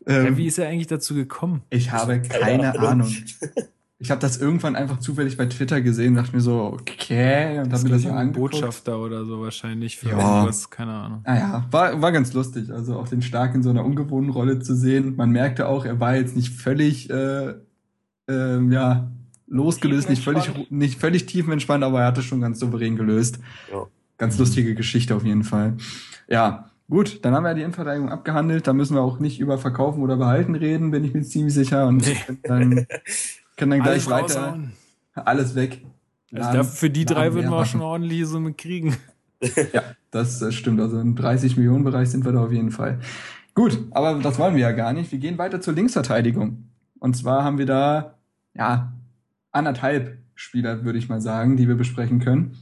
ähm, 0.08 0.26
ja, 0.26 0.38
wie 0.38 0.48
ist 0.48 0.58
er 0.58 0.70
eigentlich 0.70 0.88
dazu 0.88 1.14
gekommen? 1.14 1.62
Ich 1.70 1.92
habe 1.92 2.22
keine, 2.22 2.72
keine 2.72 2.80
Ahnung. 2.80 3.14
Ich 4.06 4.12
habe 4.12 4.22
das 4.22 4.38
irgendwann 4.38 4.76
einfach 4.76 5.00
zufällig 5.00 5.36
bei 5.36 5.48
Twitter 5.48 5.82
gesehen, 5.82 6.14
dachte 6.14 6.36
mir 6.36 6.42
so, 6.42 6.62
okay, 6.80 7.58
und 7.58 7.74
habe 7.74 7.84
mir 7.86 7.90
das 7.90 8.04
so 8.04 8.12
angeguckt. 8.12 8.52
Botschafter 8.52 9.00
oder 9.00 9.26
so 9.26 9.42
wahrscheinlich 9.42 9.98
für 9.98 10.10
ja. 10.10 10.20
irgendwas, 10.20 10.70
keine 10.70 10.94
Ahnung. 10.94 11.22
Naja, 11.26 11.66
ah 11.66 11.68
war, 11.72 12.02
war 12.04 12.12
ganz 12.12 12.32
lustig, 12.34 12.70
also 12.72 13.00
auch 13.00 13.08
den 13.08 13.24
Stark 13.24 13.56
in 13.56 13.64
so 13.64 13.72
einer 13.72 13.84
ungewohnten 13.84 14.32
Rolle 14.32 14.60
zu 14.60 14.76
sehen. 14.76 15.16
Man 15.16 15.32
merkte 15.32 15.68
auch, 15.68 15.86
er 15.86 16.00
war 16.00 16.16
jetzt 16.16 16.36
nicht 16.36 16.54
völlig, 16.54 17.10
äh, 17.10 17.56
äh, 18.30 18.62
ja, 18.70 19.10
losgelöst, 19.48 20.08
nicht 20.08 20.24
völlig, 20.24 20.52
nicht 20.70 21.00
völlig 21.00 21.26
tiefenentspannt, 21.26 21.84
aber 21.84 22.02
er 22.02 22.06
hatte 22.06 22.22
schon 22.22 22.42
ganz 22.42 22.60
souverän 22.60 22.98
gelöst. 22.98 23.40
Ja. 23.72 23.88
Ganz 24.20 24.38
lustige 24.38 24.76
Geschichte 24.76 25.16
auf 25.16 25.26
jeden 25.26 25.44
Fall. 25.44 25.78
Ja, 26.28 26.70
gut, 26.92 27.26
dann 27.26 27.34
haben 27.34 27.44
wir 27.44 27.56
die 27.56 27.62
Innenverteidigung 27.62 28.10
abgehandelt. 28.10 28.68
Da 28.68 28.74
müssen 28.74 28.94
wir 28.94 29.02
auch 29.02 29.18
nicht 29.18 29.40
über 29.40 29.58
Verkaufen 29.58 30.04
oder 30.04 30.18
Behalten 30.18 30.54
reden, 30.54 30.92
bin 30.92 31.04
ich 31.04 31.16
mir 31.16 31.24
ziemlich 31.24 31.56
sicher. 31.56 31.88
Und 31.88 32.06
nee. 32.06 32.18
dann 32.44 32.86
Können 33.56 33.72
dann 33.72 33.84
gleich 33.84 34.08
weiter. 34.08 34.42
Raushauen. 34.42 34.74
Alles 35.14 35.56
weg. 35.56 35.86
Also 36.34 36.50
Laden, 36.50 36.64
für 36.66 36.90
die 36.90 37.06
drei 37.06 37.34
würden 37.34 37.50
wir 37.50 37.58
auch 37.58 37.66
schon 37.66 37.82
ordentliche 37.82 38.26
Summe 38.26 38.54
kriegen. 38.54 38.98
ja, 39.74 39.84
das, 40.12 40.40
das 40.40 40.54
stimmt. 40.54 40.80
Also 40.82 41.00
im 41.00 41.16
30 41.16 41.56
Millionen 41.56 41.84
Bereich 41.84 42.10
sind 42.10 42.26
wir 42.26 42.32
da 42.32 42.44
auf 42.44 42.52
jeden 42.52 42.72
Fall. 42.72 43.00
Gut, 43.54 43.80
aber 43.92 44.16
das 44.16 44.38
wollen 44.38 44.56
wir 44.56 44.62
ja 44.62 44.72
gar 44.74 44.92
nicht. 44.92 45.12
Wir 45.12 45.20
gehen 45.20 45.38
weiter 45.38 45.62
zur 45.62 45.74
Linksverteidigung. 45.74 46.70
Und 47.00 47.16
zwar 47.16 47.44
haben 47.44 47.58
wir 47.58 47.66
da, 47.66 48.16
ja, 48.54 48.94
anderthalb 49.52 50.18
Spieler, 50.34 50.84
würde 50.84 51.00
ich 51.00 51.08
mal 51.08 51.22
sagen, 51.22 51.56
die 51.56 51.68
wir 51.68 51.76
besprechen 51.76 52.20
können. 52.20 52.58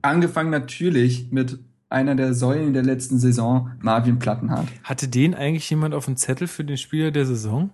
Angefangen 0.00 0.50
natürlich 0.50 1.30
mit 1.30 1.60
einer 1.88 2.16
der 2.16 2.34
Säulen 2.34 2.72
der 2.72 2.82
letzten 2.82 3.18
Saison, 3.20 3.70
Marvin 3.80 4.18
Plattenhardt. 4.18 4.66
Hatte 4.82 5.06
den 5.06 5.34
eigentlich 5.34 5.68
jemand 5.70 5.94
auf 5.94 6.06
dem 6.06 6.16
Zettel 6.16 6.48
für 6.48 6.64
den 6.64 6.78
Spieler 6.78 7.12
der 7.12 7.26
Saison? 7.26 7.70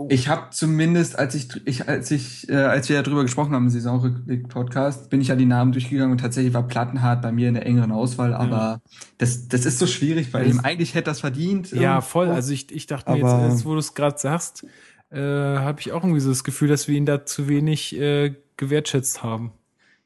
Oh. 0.00 0.06
Ich 0.10 0.28
habe 0.28 0.50
zumindest, 0.52 1.18
als 1.18 1.34
ich, 1.34 1.48
ich, 1.64 1.88
als 1.88 2.12
ich, 2.12 2.48
äh, 2.48 2.54
als 2.54 2.88
wir 2.88 2.94
ja 2.94 3.02
drüber 3.02 3.22
gesprochen 3.22 3.52
haben 3.52 3.64
im 3.64 3.70
Saisonrückblick-Podcast, 3.70 5.10
bin 5.10 5.20
ich 5.20 5.26
ja 5.26 5.34
die 5.34 5.44
Namen 5.44 5.72
durchgegangen 5.72 6.12
und 6.12 6.18
tatsächlich 6.18 6.54
war 6.54 6.68
Plattenhardt 6.68 7.20
bei 7.20 7.32
mir 7.32 7.48
in 7.48 7.54
der 7.54 7.66
engeren 7.66 7.90
Auswahl, 7.90 8.32
aber 8.32 8.56
ja. 8.56 8.80
das, 9.18 9.48
das 9.48 9.66
ist 9.66 9.80
so 9.80 9.88
schwierig 9.88 10.30
bei 10.30 10.44
ihm. 10.44 10.60
Eigentlich 10.60 10.94
hätte 10.94 11.06
das 11.06 11.18
verdient. 11.18 11.72
Ja, 11.72 12.00
voll. 12.00 12.28
Also 12.28 12.52
ich, 12.52 12.70
ich 12.70 12.86
dachte 12.86 13.10
mir 13.10 13.18
jetzt, 13.18 13.54
jetzt, 13.54 13.64
wo 13.64 13.72
du 13.72 13.78
es 13.78 13.94
gerade 13.94 14.16
sagst, 14.16 14.64
äh, 15.10 15.18
habe 15.18 15.80
ich 15.80 15.90
auch 15.90 16.04
irgendwie 16.04 16.20
so 16.20 16.28
das 16.28 16.44
Gefühl, 16.44 16.68
dass 16.68 16.86
wir 16.86 16.96
ihn 16.96 17.04
da 17.04 17.26
zu 17.26 17.48
wenig 17.48 17.98
äh, 17.98 18.36
gewertschätzt 18.56 19.24
haben. 19.24 19.50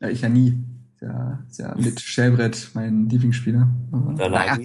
Ja, 0.01 0.09
ich 0.09 0.23
ja 0.23 0.31
nie. 0.31 0.59
Ja, 1.03 1.39
ja 1.59 1.75
mit 1.77 2.01
Schellbrett 2.01 2.71
mein 2.73 3.11
Lieblingsspieler. 3.11 3.69
Naja. 3.91 4.57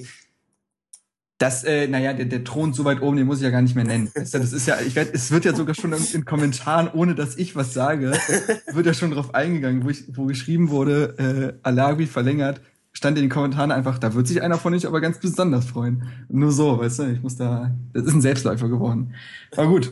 Das, 1.39 1.63
äh, 1.63 1.87
naja, 1.87 2.13
der, 2.13 2.25
der 2.25 2.43
Thron 2.43 2.73
so 2.73 2.83
weit 2.83 3.01
oben, 3.01 3.17
den 3.17 3.27
muss 3.27 3.37
ich 3.37 3.43
ja 3.43 3.51
gar 3.51 3.61
nicht 3.61 3.75
mehr 3.75 3.83
nennen. 3.83 4.09
Das, 4.15 4.33
ist 4.33 4.67
ja, 4.67 4.79
ich 4.79 4.95
werd, 4.95 5.13
es 5.13 5.29
wird 5.29 5.45
ja 5.45 5.53
sogar 5.53 5.75
schon 5.75 5.93
in, 5.93 6.03
in 6.13 6.25
Kommentaren, 6.25 6.89
ohne 6.91 7.13
dass 7.13 7.37
ich 7.37 7.55
was 7.55 7.73
sage, 7.73 8.13
wird 8.71 8.85
ja 8.85 8.93
schon 8.93 9.11
drauf 9.11 9.35
eingegangen, 9.35 9.83
wo, 9.83 9.89
ich, 9.89 10.05
wo 10.17 10.25
geschrieben 10.25 10.69
wurde, 10.69 11.59
äh, 11.61 11.67
Alagui 11.67 12.07
verlängert, 12.07 12.61
stand 12.91 13.17
in 13.17 13.25
den 13.25 13.29
Kommentaren 13.29 13.71
einfach, 13.71 13.99
da 13.99 14.15
wird 14.15 14.25
sich 14.25 14.41
einer 14.41 14.57
von 14.57 14.73
euch 14.73 14.87
aber 14.87 14.99
ganz 14.99 15.19
besonders 15.19 15.65
freuen. 15.65 16.03
Nur 16.27 16.51
so, 16.51 16.79
weißt 16.79 16.99
du, 16.99 17.03
ich 17.11 17.21
muss 17.21 17.35
da, 17.35 17.71
das 17.93 18.05
ist 18.05 18.13
ein 18.13 18.21
Selbstläufer 18.21 18.67
geworden. 18.67 19.13
Aber 19.55 19.67
gut, 19.67 19.91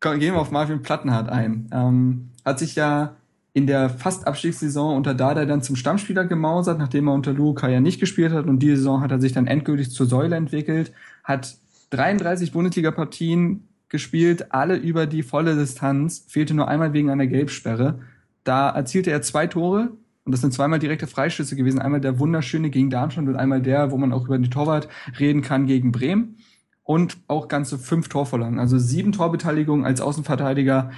gehen 0.00 0.20
wir 0.20 0.38
auf 0.38 0.52
Marvin 0.52 0.82
Plattenhardt 0.82 1.28
ein. 1.28 1.68
Ähm, 1.72 2.30
hat 2.44 2.60
sich 2.60 2.76
ja 2.76 3.16
in 3.52 3.66
der 3.66 3.88
Fast-Abstiegssaison 3.88 4.96
unter 4.96 5.14
Dada 5.14 5.44
dann 5.44 5.62
zum 5.62 5.76
Stammspieler 5.76 6.24
gemausert, 6.24 6.78
nachdem 6.78 7.08
er 7.08 7.14
unter 7.14 7.32
Luca 7.32 7.68
ja 7.68 7.80
nicht 7.80 8.00
gespielt 8.00 8.32
hat. 8.32 8.46
Und 8.46 8.60
die 8.60 8.76
Saison 8.76 9.00
hat 9.00 9.10
er 9.10 9.20
sich 9.20 9.32
dann 9.32 9.46
endgültig 9.46 9.90
zur 9.90 10.06
Säule 10.06 10.36
entwickelt, 10.36 10.92
hat 11.24 11.56
33 11.90 12.52
Bundesliga-Partien 12.52 13.68
gespielt, 13.88 14.52
alle 14.52 14.76
über 14.76 15.06
die 15.06 15.22
volle 15.22 15.56
Distanz, 15.56 16.24
fehlte 16.28 16.54
nur 16.54 16.68
einmal 16.68 16.92
wegen 16.92 17.10
einer 17.10 17.26
Gelbsperre. 17.26 18.00
Da 18.44 18.68
erzielte 18.70 19.10
er 19.10 19.22
zwei 19.22 19.46
Tore 19.46 19.90
und 20.24 20.32
das 20.32 20.42
sind 20.42 20.52
zweimal 20.52 20.78
direkte 20.78 21.06
Freischüsse 21.06 21.56
gewesen. 21.56 21.78
Einmal 21.78 22.02
der 22.02 22.18
wunderschöne 22.18 22.68
gegen 22.68 22.90
Darmstadt 22.90 23.26
und 23.26 23.36
einmal 23.36 23.62
der, 23.62 23.90
wo 23.90 23.96
man 23.96 24.12
auch 24.12 24.26
über 24.26 24.38
die 24.38 24.50
Torwart 24.50 24.88
reden 25.18 25.40
kann, 25.42 25.66
gegen 25.66 25.90
Bremen. 25.90 26.36
Und 26.82 27.18
auch 27.28 27.48
ganze 27.48 27.78
fünf 27.78 28.08
Torvorlagen. 28.08 28.58
Also 28.58 28.78
sieben 28.78 29.12
Torbeteiligungen 29.12 29.84
als 29.84 30.00
Außenverteidiger. 30.00 30.90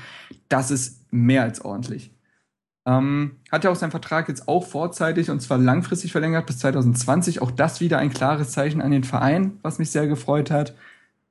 Das 0.49 0.71
ist 0.71 1.13
mehr 1.13 1.43
als 1.43 1.65
ordentlich. 1.65 2.13
Ähm, 2.87 3.37
hat 3.53 3.65
ja 3.65 3.71
auch 3.71 3.77
seinen 3.77 3.91
Vertrag 3.91 4.29
jetzt 4.29 4.49
auch 4.49 4.67
vorzeitig 4.67 5.31
und 5.31 5.41
zwar 5.41 5.59
langfristig 5.59 6.13
verlängert 6.13 6.47
bis 6.47 6.59
2020. 6.59 7.43
Auch 7.43 7.51
das 7.51 7.81
wieder 7.81 7.99
ein 7.99 8.11
klares 8.11 8.51
Zeichen 8.53 8.81
an 8.81 8.91
den 8.91 9.05
Verein, 9.05 9.59
was 9.63 9.79
mich 9.79 9.91
sehr 9.91 10.07
gefreut 10.07 10.51
hat. 10.51 10.75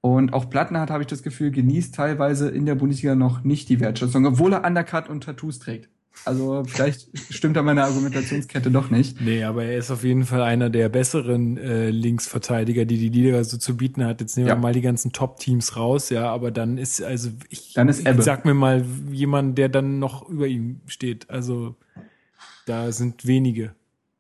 Und 0.02 0.34
auch 0.34 0.50
Plattenhardt, 0.50 0.92
habe 0.92 1.04
ich 1.04 1.08
das 1.08 1.24
Gefühl, 1.24 1.52
genießt 1.52 1.94
teilweise 1.96 2.50
in 2.50 2.66
der 2.66 2.76
Bundesliga 2.76 3.16
noch 3.16 3.44
nicht 3.44 3.68
die 3.70 3.80
Wertschätzung, 3.80 4.26
obwohl 4.26 4.54
er 4.54 4.64
Undercut 4.66 5.10
und 5.10 5.24
Tattoos 5.24 5.60
trägt. 5.60 5.90
Also 6.26 6.64
vielleicht 6.66 7.10
stimmt 7.34 7.56
da 7.56 7.64
meine 7.64 7.84
Argumentationskette 7.84 8.70
doch 8.72 8.90
nicht. 8.90 9.22
Nee, 9.22 9.44
aber 9.44 9.64
er 9.64 9.78
ist 9.78 9.90
auf 9.90 10.04
jeden 10.04 10.26
Fall 10.26 10.42
einer 10.42 10.70
der 10.70 10.90
besseren 10.90 11.58
äh, 11.58 11.90
Linksverteidiger, 11.90 12.86
die 12.86 12.98
die 12.98 13.10
Liga 13.10 13.44
so 13.44 13.58
zu 13.58 13.78
bieten 13.78 14.04
hat. 14.04 14.20
Jetzt 14.20 14.36
nehmen 14.36 14.50
ja. 14.50 14.56
wir 14.56 14.60
mal 14.60 14.74
die 14.74 14.82
ganzen 14.82 15.14
Top-Teams 15.14 15.78
raus, 15.78 16.10
ja, 16.10 16.30
aber 16.30 16.52
dann 16.52 16.78
ist 16.78 17.02
also 17.02 17.30
ich, 17.50 17.74
dann 17.74 17.88
ist 17.88 18.06
Ebbe. 18.06 18.22
sag 18.22 18.46
mir 18.46 18.54
mal 18.54 18.86
jemand, 19.12 19.58
der 19.58 19.70
dann 19.70 20.00
noch 20.00 20.28
über 20.28 20.48
ihm 20.48 20.82
steht. 20.88 21.30
Also 21.30 21.76
da 22.66 22.92
sind 22.92 23.26
wenige. 23.26 23.74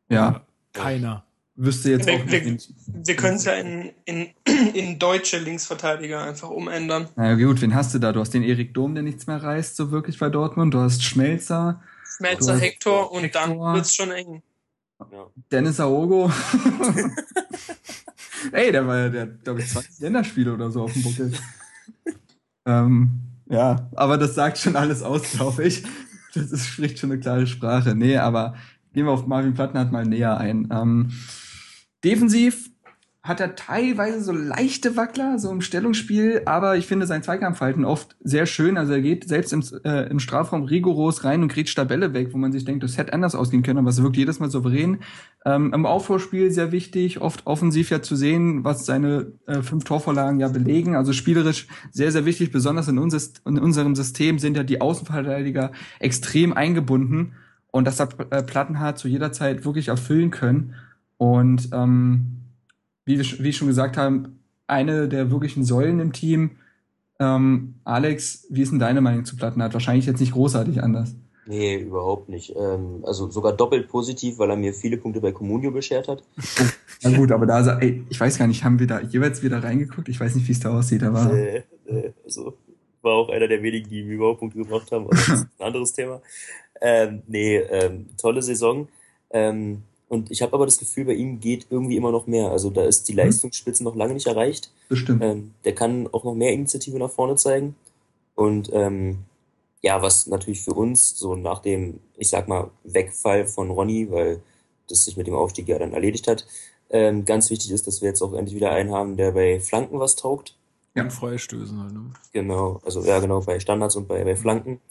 Ja. 0.09 0.45
Keiner 0.73 1.25
wüsste 1.59 1.91
jetzt 1.91 2.07
wir, 2.07 2.15
auch 2.15 2.25
nicht. 2.25 2.69
Wir, 2.87 3.05
wir 3.05 3.15
können 3.15 3.35
es 3.35 3.45
ja 3.45 3.53
in, 3.53 3.91
in, 4.05 4.29
in 4.73 4.97
deutsche 4.97 5.37
Linksverteidiger 5.37 6.23
einfach 6.23 6.49
umändern. 6.49 7.07
Na 7.15 7.29
ja, 7.29 7.35
gut, 7.35 7.61
wen 7.61 7.75
hast 7.75 7.93
du 7.93 7.99
da? 7.99 8.11
Du 8.11 8.19
hast 8.19 8.33
den 8.33 8.43
Erik 8.43 8.73
Dom, 8.73 8.95
der 8.95 9.03
nichts 9.03 9.27
mehr 9.27 9.41
reißt, 9.41 9.75
so 9.75 9.91
wirklich 9.91 10.17
bei 10.17 10.29
Dortmund. 10.29 10.73
Du 10.73 10.79
hast 10.79 11.03
Schmelzer. 11.03 11.81
Schmelzer, 12.17 12.57
Hector 12.57 13.11
und 13.11 13.23
Hector. 13.23 13.41
dann 13.41 13.59
wird's 13.59 13.93
schon 13.93 14.11
eng. 14.11 14.41
Ja. 15.11 15.27
Dennis 15.51 15.79
Aogo. 15.79 16.31
Ey, 18.51 18.71
der 18.71 18.87
war 18.87 18.97
ja, 18.97 19.09
der 19.09 19.27
glaube 19.27 19.61
ich, 19.61 19.69
20 19.69 19.99
Länderspiele 19.99 20.53
oder 20.53 20.71
so 20.71 20.83
auf 20.83 20.93
dem 20.93 21.03
Buckel. 21.03 21.31
ähm, 22.65 23.09
ja, 23.47 23.89
aber 23.95 24.17
das 24.17 24.35
sagt 24.35 24.57
schon 24.57 24.75
alles 24.75 25.01
aus, 25.01 25.31
glaube 25.31 25.63
ich. 25.63 25.83
Das 26.33 26.51
ist, 26.51 26.67
spricht 26.67 26.99
schon 26.99 27.11
eine 27.11 27.19
klare 27.19 27.47
Sprache. 27.47 27.95
Nee, 27.95 28.17
aber 28.17 28.55
gehen 28.93 29.05
wir 29.05 29.11
auf 29.11 29.25
Marvin 29.25 29.53
Plattenhardt 29.53 29.91
mal 29.91 30.05
näher 30.05 30.37
ein. 30.37 30.69
Ähm, 30.71 31.11
Defensiv 32.03 32.69
hat 33.21 33.41
er 33.41 33.55
teilweise 33.55 34.21
so 34.21 34.31
leichte 34.31 34.95
Wackler, 34.95 35.37
so 35.39 35.51
im 35.51 35.59
Stellungsspiel, 35.59 36.43
aber 36.45 36.77
ich 36.77 36.87
finde 36.87 37.05
sein 37.05 37.21
Zweikampfhalten 37.21 37.83
oft 37.83 38.15
sehr 38.21 38.45
schön. 38.45 38.77
Also 38.77 38.93
er 38.93 39.01
geht 39.01 39.27
selbst 39.27 39.51
im, 39.51 39.61
äh, 39.83 40.09
im 40.09 40.19
Strafraum 40.19 40.63
rigoros 40.63 41.25
rein 41.25 41.43
und 41.43 41.51
kriegt 41.51 41.67
Stabelle 41.67 42.13
weg, 42.13 42.29
wo 42.31 42.37
man 42.37 42.53
sich 42.53 42.63
denkt, 42.63 42.81
das 42.81 42.97
hätte 42.97 43.11
anders 43.11 43.35
ausgehen 43.35 43.61
können, 43.61 43.79
aber 43.79 43.89
es 43.89 44.01
wirkt 44.01 44.15
jedes 44.15 44.39
Mal 44.39 44.49
souverän. 44.49 44.99
Ähm, 45.45 45.73
Im 45.73 45.85
Aufbauspiel 45.85 46.49
sehr 46.51 46.71
wichtig, 46.71 47.19
oft 47.19 47.45
offensiv 47.45 47.89
ja 47.89 48.01
zu 48.01 48.15
sehen, 48.15 48.63
was 48.63 48.85
seine 48.85 49.33
äh, 49.47 49.61
fünf 49.61 49.83
Torvorlagen 49.83 50.39
ja 50.39 50.47
belegen. 50.47 50.95
Also 50.95 51.11
spielerisch 51.11 51.67
sehr, 51.91 52.13
sehr 52.13 52.25
wichtig, 52.25 52.51
besonders 52.51 52.87
in, 52.87 52.97
uns, 52.99 53.33
in 53.45 53.59
unserem 53.59 53.95
System 53.95 54.39
sind 54.39 54.55
ja 54.55 54.63
die 54.63 54.79
Außenverteidiger 54.79 55.73
extrem 55.99 56.53
eingebunden 56.53 57.33
und 57.71 57.85
das 57.85 57.99
hat 57.99 58.15
äh, 58.31 58.41
Plattenhardt 58.43 58.97
zu 58.97 59.07
jeder 59.07 59.31
Zeit 59.31 59.65
wirklich 59.65 59.89
erfüllen 59.89 60.31
können. 60.31 60.75
Und 61.19 61.69
ähm, 61.73 62.37
wie, 63.03 63.19
wie 63.19 63.49
ich 63.49 63.57
schon 63.57 63.67
gesagt 63.67 63.97
habe, 63.97 64.29
eine 64.67 65.09
der 65.09 65.31
wirklichen 65.31 65.65
Säulen 65.65 65.99
im 65.99 66.13
Team. 66.13 66.51
Ähm, 67.19 67.75
Alex, 67.83 68.47
wie 68.49 68.61
ist 68.61 68.71
denn 68.71 68.79
deine 68.79 69.01
Meinung 69.01 69.25
zu 69.25 69.35
Plattenhardt? 69.35 69.73
Wahrscheinlich 69.73 70.05
jetzt 70.05 70.21
nicht 70.21 70.31
großartig 70.31 70.81
anders. 70.81 71.13
Nee, 71.45 71.79
überhaupt 71.79 72.29
nicht. 72.29 72.55
Ähm, 72.55 73.03
also 73.03 73.29
sogar 73.29 73.51
doppelt 73.53 73.89
positiv, 73.89 74.37
weil 74.37 74.49
er 74.49 74.55
mir 74.55 74.73
viele 74.73 74.97
Punkte 74.97 75.19
bei 75.19 75.33
Comunio 75.33 75.71
beschert 75.71 76.07
hat. 76.07 76.23
Na 77.03 77.17
gut, 77.17 77.31
aber 77.31 77.45
da, 77.45 77.79
ey, 77.79 78.05
ich 78.07 78.19
weiß 78.19 78.37
gar 78.37 78.47
nicht, 78.47 78.63
haben 78.63 78.79
wir 78.79 78.87
da 78.87 79.01
jeweils 79.01 79.43
wieder 79.43 79.61
reingeguckt? 79.61 80.07
Ich 80.07 80.19
weiß 80.19 80.35
nicht, 80.35 80.47
wie 80.47 80.53
es 80.53 80.59
da 80.61 80.77
aussieht, 80.77 81.03
aber. 81.03 81.25
Nee, 81.25 81.63
nee, 81.85 82.13
also 82.23 82.53
war 83.01 83.13
auch 83.13 83.29
einer 83.29 83.47
der 83.47 83.61
wenigen, 83.61 83.89
die 83.89 84.03
mir 84.03 84.15
überhaupt 84.15 84.39
Punkte 84.39 84.59
gebracht 84.59 84.91
haben, 84.91 85.05
aber 85.05 85.15
das 85.15 85.27
ist 85.27 85.47
ein 85.57 85.65
anderes 85.65 85.91
Thema. 85.93 86.21
Ähm, 86.81 87.23
nee, 87.27 87.57
ähm, 87.57 88.07
tolle 88.17 88.41
Saison. 88.41 88.87
Ähm, 89.31 89.83
und 90.09 90.31
ich 90.31 90.41
habe 90.41 90.53
aber 90.53 90.65
das 90.65 90.79
Gefühl, 90.79 91.05
bei 91.05 91.13
ihm 91.13 91.39
geht 91.39 91.67
irgendwie 91.69 91.95
immer 91.95 92.11
noch 92.11 92.25
mehr. 92.25 92.51
Also 92.51 92.71
da 92.71 92.83
ist 92.83 93.07
die 93.07 93.13
mhm. 93.13 93.19
Leistungsspitze 93.19 93.83
noch 93.83 93.95
lange 93.95 94.15
nicht 94.15 94.27
erreicht. 94.27 94.71
Bestimmt. 94.89 95.23
Ähm, 95.23 95.53
der 95.63 95.75
kann 95.75 96.07
auch 96.11 96.23
noch 96.23 96.33
mehr 96.33 96.51
Initiative 96.51 96.97
nach 96.97 97.11
vorne 97.11 97.35
zeigen. 97.35 97.75
Und 98.33 98.71
ähm, 98.73 99.19
ja, 99.81 100.01
was 100.01 100.25
natürlich 100.25 100.61
für 100.61 100.73
uns 100.73 101.17
so 101.17 101.35
nach 101.35 101.59
dem, 101.59 101.99
ich 102.17 102.29
sag 102.29 102.47
mal, 102.47 102.71
Wegfall 102.83 103.45
von 103.45 103.69
Ronny, 103.69 104.09
weil 104.11 104.41
das 104.89 105.05
sich 105.05 105.15
mit 105.15 105.27
dem 105.27 105.35
Aufstieg 105.35 105.67
ja 105.67 105.77
dann 105.77 105.93
erledigt 105.93 106.27
hat, 106.27 106.47
ähm, 106.89 107.23
ganz 107.23 107.51
wichtig 107.51 107.71
ist, 107.71 107.85
dass 107.85 108.01
wir 108.01 108.09
jetzt 108.09 108.23
auch 108.23 108.33
endlich 108.33 108.55
wieder 108.55 108.71
einen 108.71 108.91
haben, 108.91 109.15
der 109.15 109.31
bei 109.31 109.59
Flanken 109.59 109.99
was 109.99 110.15
taugt. 110.15 110.55
Ja, 110.95 111.03
und 111.03 111.11
Freistößen 111.11 111.79
halt, 111.79 111.93
ne? 111.93 112.11
Genau, 112.33 112.81
also 112.83 113.03
ja 113.03 113.19
genau, 113.19 113.41
bei 113.41 113.59
Standards 113.59 113.95
und 113.95 114.07
bei, 114.07 114.23
bei 114.23 114.35
Flanken. 114.35 114.81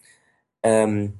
Ähm, 0.63 1.15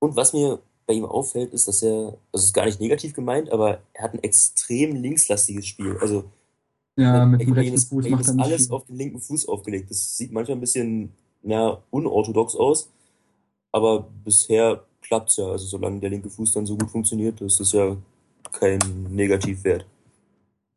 und 0.00 0.16
was 0.16 0.34
mir 0.34 0.60
bei 0.92 0.98
ihm 0.98 1.04
auffällt, 1.04 1.54
ist, 1.54 1.68
dass 1.68 1.82
er, 1.82 1.96
also 1.96 2.18
es 2.32 2.44
ist 2.44 2.52
gar 2.52 2.66
nicht 2.66 2.80
negativ 2.80 3.14
gemeint, 3.14 3.50
aber 3.50 3.80
er 3.94 4.04
hat 4.04 4.14
ein 4.14 4.22
extrem 4.22 4.94
linkslastiges 4.96 5.66
Spiel. 5.66 5.96
Also 6.00 6.24
ja, 6.96 7.24
mit 7.24 7.40
dem 7.40 7.52
rechten 7.52 7.78
Fuß 7.78 8.08
macht 8.10 8.28
er 8.28 8.38
alles 8.38 8.66
viel. 8.66 8.74
auf 8.74 8.84
den 8.84 8.96
linken 8.96 9.20
Fuß 9.20 9.48
aufgelegt. 9.48 9.90
Das 9.90 10.16
sieht 10.16 10.32
manchmal 10.32 10.58
ein 10.58 10.60
bisschen 10.60 11.12
na, 11.42 11.78
unorthodox 11.90 12.54
aus, 12.54 12.90
aber 13.72 14.06
bisher 14.24 14.84
klappt's 15.00 15.38
ja. 15.38 15.46
Also 15.46 15.66
solange 15.66 16.00
der 16.00 16.10
linke 16.10 16.28
Fuß 16.28 16.52
dann 16.52 16.66
so 16.66 16.76
gut 16.76 16.90
funktioniert, 16.90 17.40
ist 17.40 17.60
das 17.60 17.72
ja 17.72 17.96
kein 18.52 18.78
Negativwert. 19.08 19.86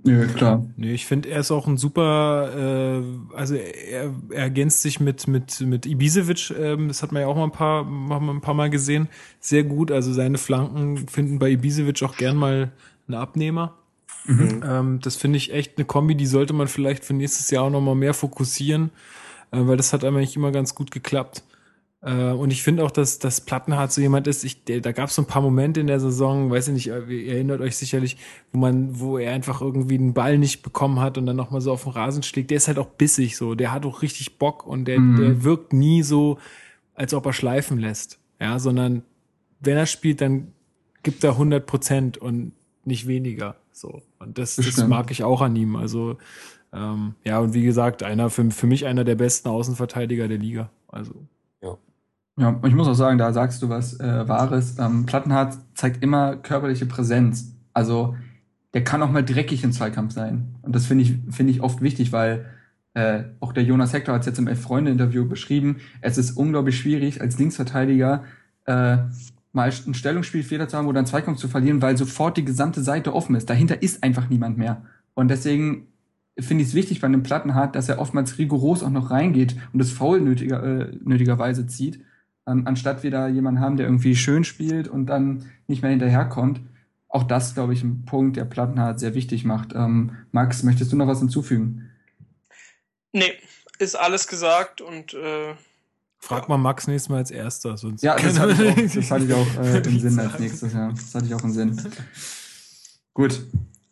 Ja, 0.05 0.25
klar. 0.25 0.65
Nee, 0.77 0.93
ich 0.93 1.07
finde, 1.07 1.29
er 1.29 1.39
ist 1.39 1.51
auch 1.51 1.67
ein 1.67 1.77
super, 1.77 2.51
äh, 2.55 3.35
also 3.35 3.55
er, 3.55 4.13
er 4.29 4.43
ergänzt 4.43 4.83
sich 4.83 4.99
mit, 4.99 5.27
mit, 5.27 5.61
mit 5.61 5.87
Ibisevic, 5.87 6.51
ähm, 6.51 6.87
das 6.87 7.01
hat 7.01 7.11
man 7.11 7.23
ja 7.23 7.27
auch 7.27 7.35
mal 7.35 7.45
ein 7.45 7.51
paar, 7.51 7.83
mal 7.83 8.21
ein 8.21 8.41
paar 8.41 8.53
Mal 8.53 8.69
gesehen, 8.69 9.09
sehr 9.39 9.63
gut. 9.63 9.91
Also 9.91 10.13
seine 10.13 10.37
Flanken 10.37 11.07
finden 11.07 11.39
bei 11.39 11.49
Ibisevic 11.49 12.03
auch 12.03 12.17
gern 12.17 12.35
mal 12.35 12.71
einen 13.07 13.17
Abnehmer. 13.17 13.73
Mhm. 14.25 14.63
Ähm, 14.63 14.99
das 15.01 15.15
finde 15.15 15.37
ich 15.37 15.51
echt 15.51 15.77
eine 15.77 15.85
Kombi, 15.85 16.13
die 16.15 16.27
sollte 16.27 16.53
man 16.53 16.67
vielleicht 16.67 17.03
für 17.03 17.13
nächstes 17.13 17.49
Jahr 17.49 17.63
auch 17.63 17.71
noch 17.71 17.81
mal 17.81 17.95
mehr 17.95 18.13
fokussieren, 18.13 18.91
äh, 19.51 19.57
weil 19.61 19.77
das 19.77 19.91
hat 19.91 20.03
eigentlich 20.03 20.35
immer 20.35 20.51
ganz 20.51 20.75
gut 20.75 20.91
geklappt. 20.91 21.43
Äh, 22.05 22.31
und 22.31 22.51
ich 22.51 22.61
finde 22.61 22.85
auch, 22.85 22.91
dass 22.91 23.17
das 23.17 23.41
Plattenhardt 23.41 23.91
so 23.91 23.99
jemand 23.99 24.27
ist. 24.27 24.43
Ich, 24.43 24.63
der, 24.63 24.79
da 24.79 24.91
gab 24.91 25.09
es 25.09 25.15
so 25.15 25.23
ein 25.23 25.27
paar 25.27 25.41
Momente 25.41 25.79
in 25.79 25.87
der 25.87 25.99
Saison, 25.99 26.51
weiß 26.51 26.67
ich 26.67 26.73
nicht, 26.75 26.87
ihr 26.87 27.33
erinnert 27.33 27.61
euch 27.61 27.75
sicherlich, 27.77 28.17
wo 28.53 28.59
man, 28.59 28.99
wo 28.99 29.17
er 29.17 29.33
einfach 29.33 29.59
irgendwie 29.59 29.95
einen 29.95 30.13
Ball 30.13 30.37
nicht 30.37 30.61
bekommen 30.61 30.99
hat 30.99 31.17
und 31.17 31.25
dann 31.25 31.35
nochmal 31.35 31.61
so 31.61 31.71
auf 31.71 31.83
den 31.83 31.93
Rasen 31.93 32.21
schlägt. 32.21 32.51
Der 32.51 32.57
ist 32.57 32.67
halt 32.67 32.77
auch 32.77 32.89
bissig 32.89 33.35
so. 33.35 33.55
Der 33.55 33.71
hat 33.71 33.87
auch 33.87 34.03
richtig 34.03 34.37
Bock 34.37 34.67
und 34.67 34.85
der, 34.85 34.99
mhm. 34.99 35.17
der 35.17 35.43
wirkt 35.43 35.73
nie 35.73 36.03
so, 36.03 36.37
als 36.93 37.13
ob 37.15 37.25
er 37.25 37.33
schleifen 37.33 37.79
lässt. 37.79 38.19
Ja, 38.39 38.59
sondern 38.59 39.01
wenn 39.59 39.75
er 39.75 39.87
spielt, 39.87 40.21
dann 40.21 40.51
gibt 41.01 41.23
er 41.23 41.31
100 41.31 41.65
Prozent 41.65 42.17
und 42.19 42.51
nicht 42.83 43.07
weniger. 43.07 43.55
So. 43.71 44.03
Und 44.19 44.37
das, 44.37 44.57
das 44.57 44.85
mag 44.87 45.09
ich 45.09 45.23
auch 45.23 45.41
an 45.41 45.55
ihm. 45.55 45.75
Also, 45.75 46.17
ähm, 46.71 47.15
ja, 47.23 47.39
und 47.39 47.55
wie 47.55 47.63
gesagt, 47.63 48.03
einer, 48.03 48.29
für, 48.29 48.51
für 48.51 48.67
mich 48.67 48.85
einer 48.85 49.03
der 49.03 49.15
besten 49.15 49.49
Außenverteidiger 49.49 50.27
der 50.27 50.37
Liga. 50.37 50.69
Also. 50.87 51.25
Ja, 52.37 52.59
ich 52.65 52.73
muss 52.73 52.87
auch 52.87 52.95
sagen, 52.95 53.17
da 53.17 53.31
sagst 53.31 53.61
du 53.61 53.69
was 53.69 53.99
äh, 53.99 54.27
Wahres. 54.27 54.77
Ähm, 54.77 55.05
Plattenhardt 55.05 55.57
zeigt 55.73 56.03
immer 56.03 56.35
körperliche 56.35 56.85
Präsenz. 56.85 57.55
Also 57.73 58.15
der 58.73 58.83
kann 58.83 59.01
auch 59.01 59.11
mal 59.11 59.23
dreckig 59.23 59.63
im 59.63 59.71
Zweikampf 59.71 60.13
sein. 60.13 60.55
Und 60.61 60.75
das 60.75 60.85
finde 60.85 61.05
ich, 61.05 61.13
finde 61.29 61.51
ich 61.51 61.61
oft 61.61 61.81
wichtig, 61.81 62.11
weil 62.11 62.45
äh, 62.93 63.23
auch 63.39 63.53
der 63.53 63.63
Jonas 63.63 63.93
Hector 63.93 64.13
hat 64.13 64.21
es 64.21 64.27
jetzt 64.27 64.39
im 64.39 64.47
Elf-Freunde-Interview 64.47 65.27
beschrieben, 65.27 65.77
es 66.01 66.17
ist 66.17 66.31
unglaublich 66.31 66.77
schwierig, 66.77 67.21
als 67.21 67.37
Linksverteidiger 67.37 68.23
äh, 68.65 68.97
mal 69.53 69.71
ein 69.87 69.93
Stellungsspielfehler 69.93 70.67
zu 70.67 70.77
haben 70.77 70.87
oder 70.87 70.99
einen 70.99 71.07
Zweikampf 71.07 71.39
zu 71.39 71.47
verlieren, 71.47 71.81
weil 71.81 71.97
sofort 71.97 72.35
die 72.35 72.43
gesamte 72.43 72.81
Seite 72.81 73.13
offen 73.13 73.35
ist. 73.35 73.49
Dahinter 73.49 73.81
ist 73.81 74.03
einfach 74.03 74.29
niemand 74.29 74.57
mehr. 74.57 74.83
Und 75.13 75.29
deswegen 75.29 75.87
finde 76.37 76.63
ich 76.63 76.69
es 76.69 76.75
wichtig 76.75 76.99
bei 76.99 77.07
einem 77.07 77.23
Plattenhardt, 77.23 77.75
dass 77.75 77.87
er 77.87 77.99
oftmals 77.99 78.37
rigoros 78.37 78.83
auch 78.83 78.89
noch 78.89 79.09
reingeht 79.09 79.55
und 79.71 79.79
das 79.79 79.91
Foul 79.91 80.19
nötiger, 80.19 80.63
äh, 80.63 80.97
nötigerweise 81.03 81.67
zieht, 81.67 82.01
ähm, 82.47 82.67
anstatt 82.67 83.03
wir 83.03 83.11
da 83.11 83.27
jemanden 83.27 83.59
haben, 83.59 83.77
der 83.77 83.85
irgendwie 83.87 84.15
schön 84.15 84.43
spielt 84.43 84.87
und 84.87 85.07
dann 85.07 85.45
nicht 85.67 85.81
mehr 85.81 85.91
hinterherkommt. 85.91 86.61
Auch 87.07 87.23
das, 87.23 87.53
glaube 87.53 87.73
ich, 87.73 87.83
ein 87.83 88.05
Punkt, 88.05 88.37
der 88.37 88.45
Plattenhardt 88.45 88.99
sehr 88.99 89.13
wichtig 89.13 89.45
macht. 89.45 89.73
Ähm, 89.73 90.11
Max, 90.31 90.63
möchtest 90.63 90.91
du 90.91 90.97
noch 90.97 91.07
was 91.07 91.19
hinzufügen? 91.19 91.89
Nee, 93.13 93.33
ist 93.79 93.95
alles 93.95 94.27
gesagt 94.27 94.81
und 94.81 95.13
äh, 95.13 95.53
Frag 96.17 96.43
ja. 96.43 96.49
mal 96.49 96.57
Max 96.57 96.87
nächstes 96.87 97.09
Mal 97.09 97.17
als 97.17 97.31
erster. 97.31 97.77
Sonst 97.77 98.01
ja, 98.01 98.15
das 98.15 98.39
hatte 98.39 98.53
ich 98.53 98.69
auch, 98.69 98.95
das 98.95 99.11
hatte 99.11 99.25
ich 99.25 99.33
auch 99.33 99.63
äh, 99.63 99.77
im 99.77 99.99
Sinn 99.99 100.19
als 100.19 100.39
nächstes, 100.39 100.73
ja. 100.73 100.89
Das 100.89 101.13
hatte 101.13 101.25
ich 101.25 101.35
auch 101.35 101.43
im 101.43 101.51
Sinn. 101.51 101.81
Gut, 103.13 103.41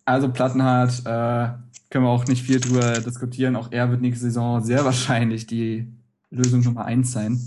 also 0.03 0.29
Plattenhardt, 0.29 1.05
äh, 1.05 1.53
können 1.89 2.05
wir 2.05 2.09
auch 2.09 2.25
nicht 2.25 2.43
viel 2.43 2.59
drüber 2.59 2.99
diskutieren. 3.01 3.55
Auch 3.55 3.71
er 3.71 3.91
wird 3.91 4.01
nächste 4.01 4.25
Saison 4.25 4.63
sehr 4.63 4.83
wahrscheinlich 4.83 5.45
die 5.45 5.87
Lösung 6.31 6.61
Nummer 6.61 6.85
eins 6.85 7.11
sein. 7.11 7.39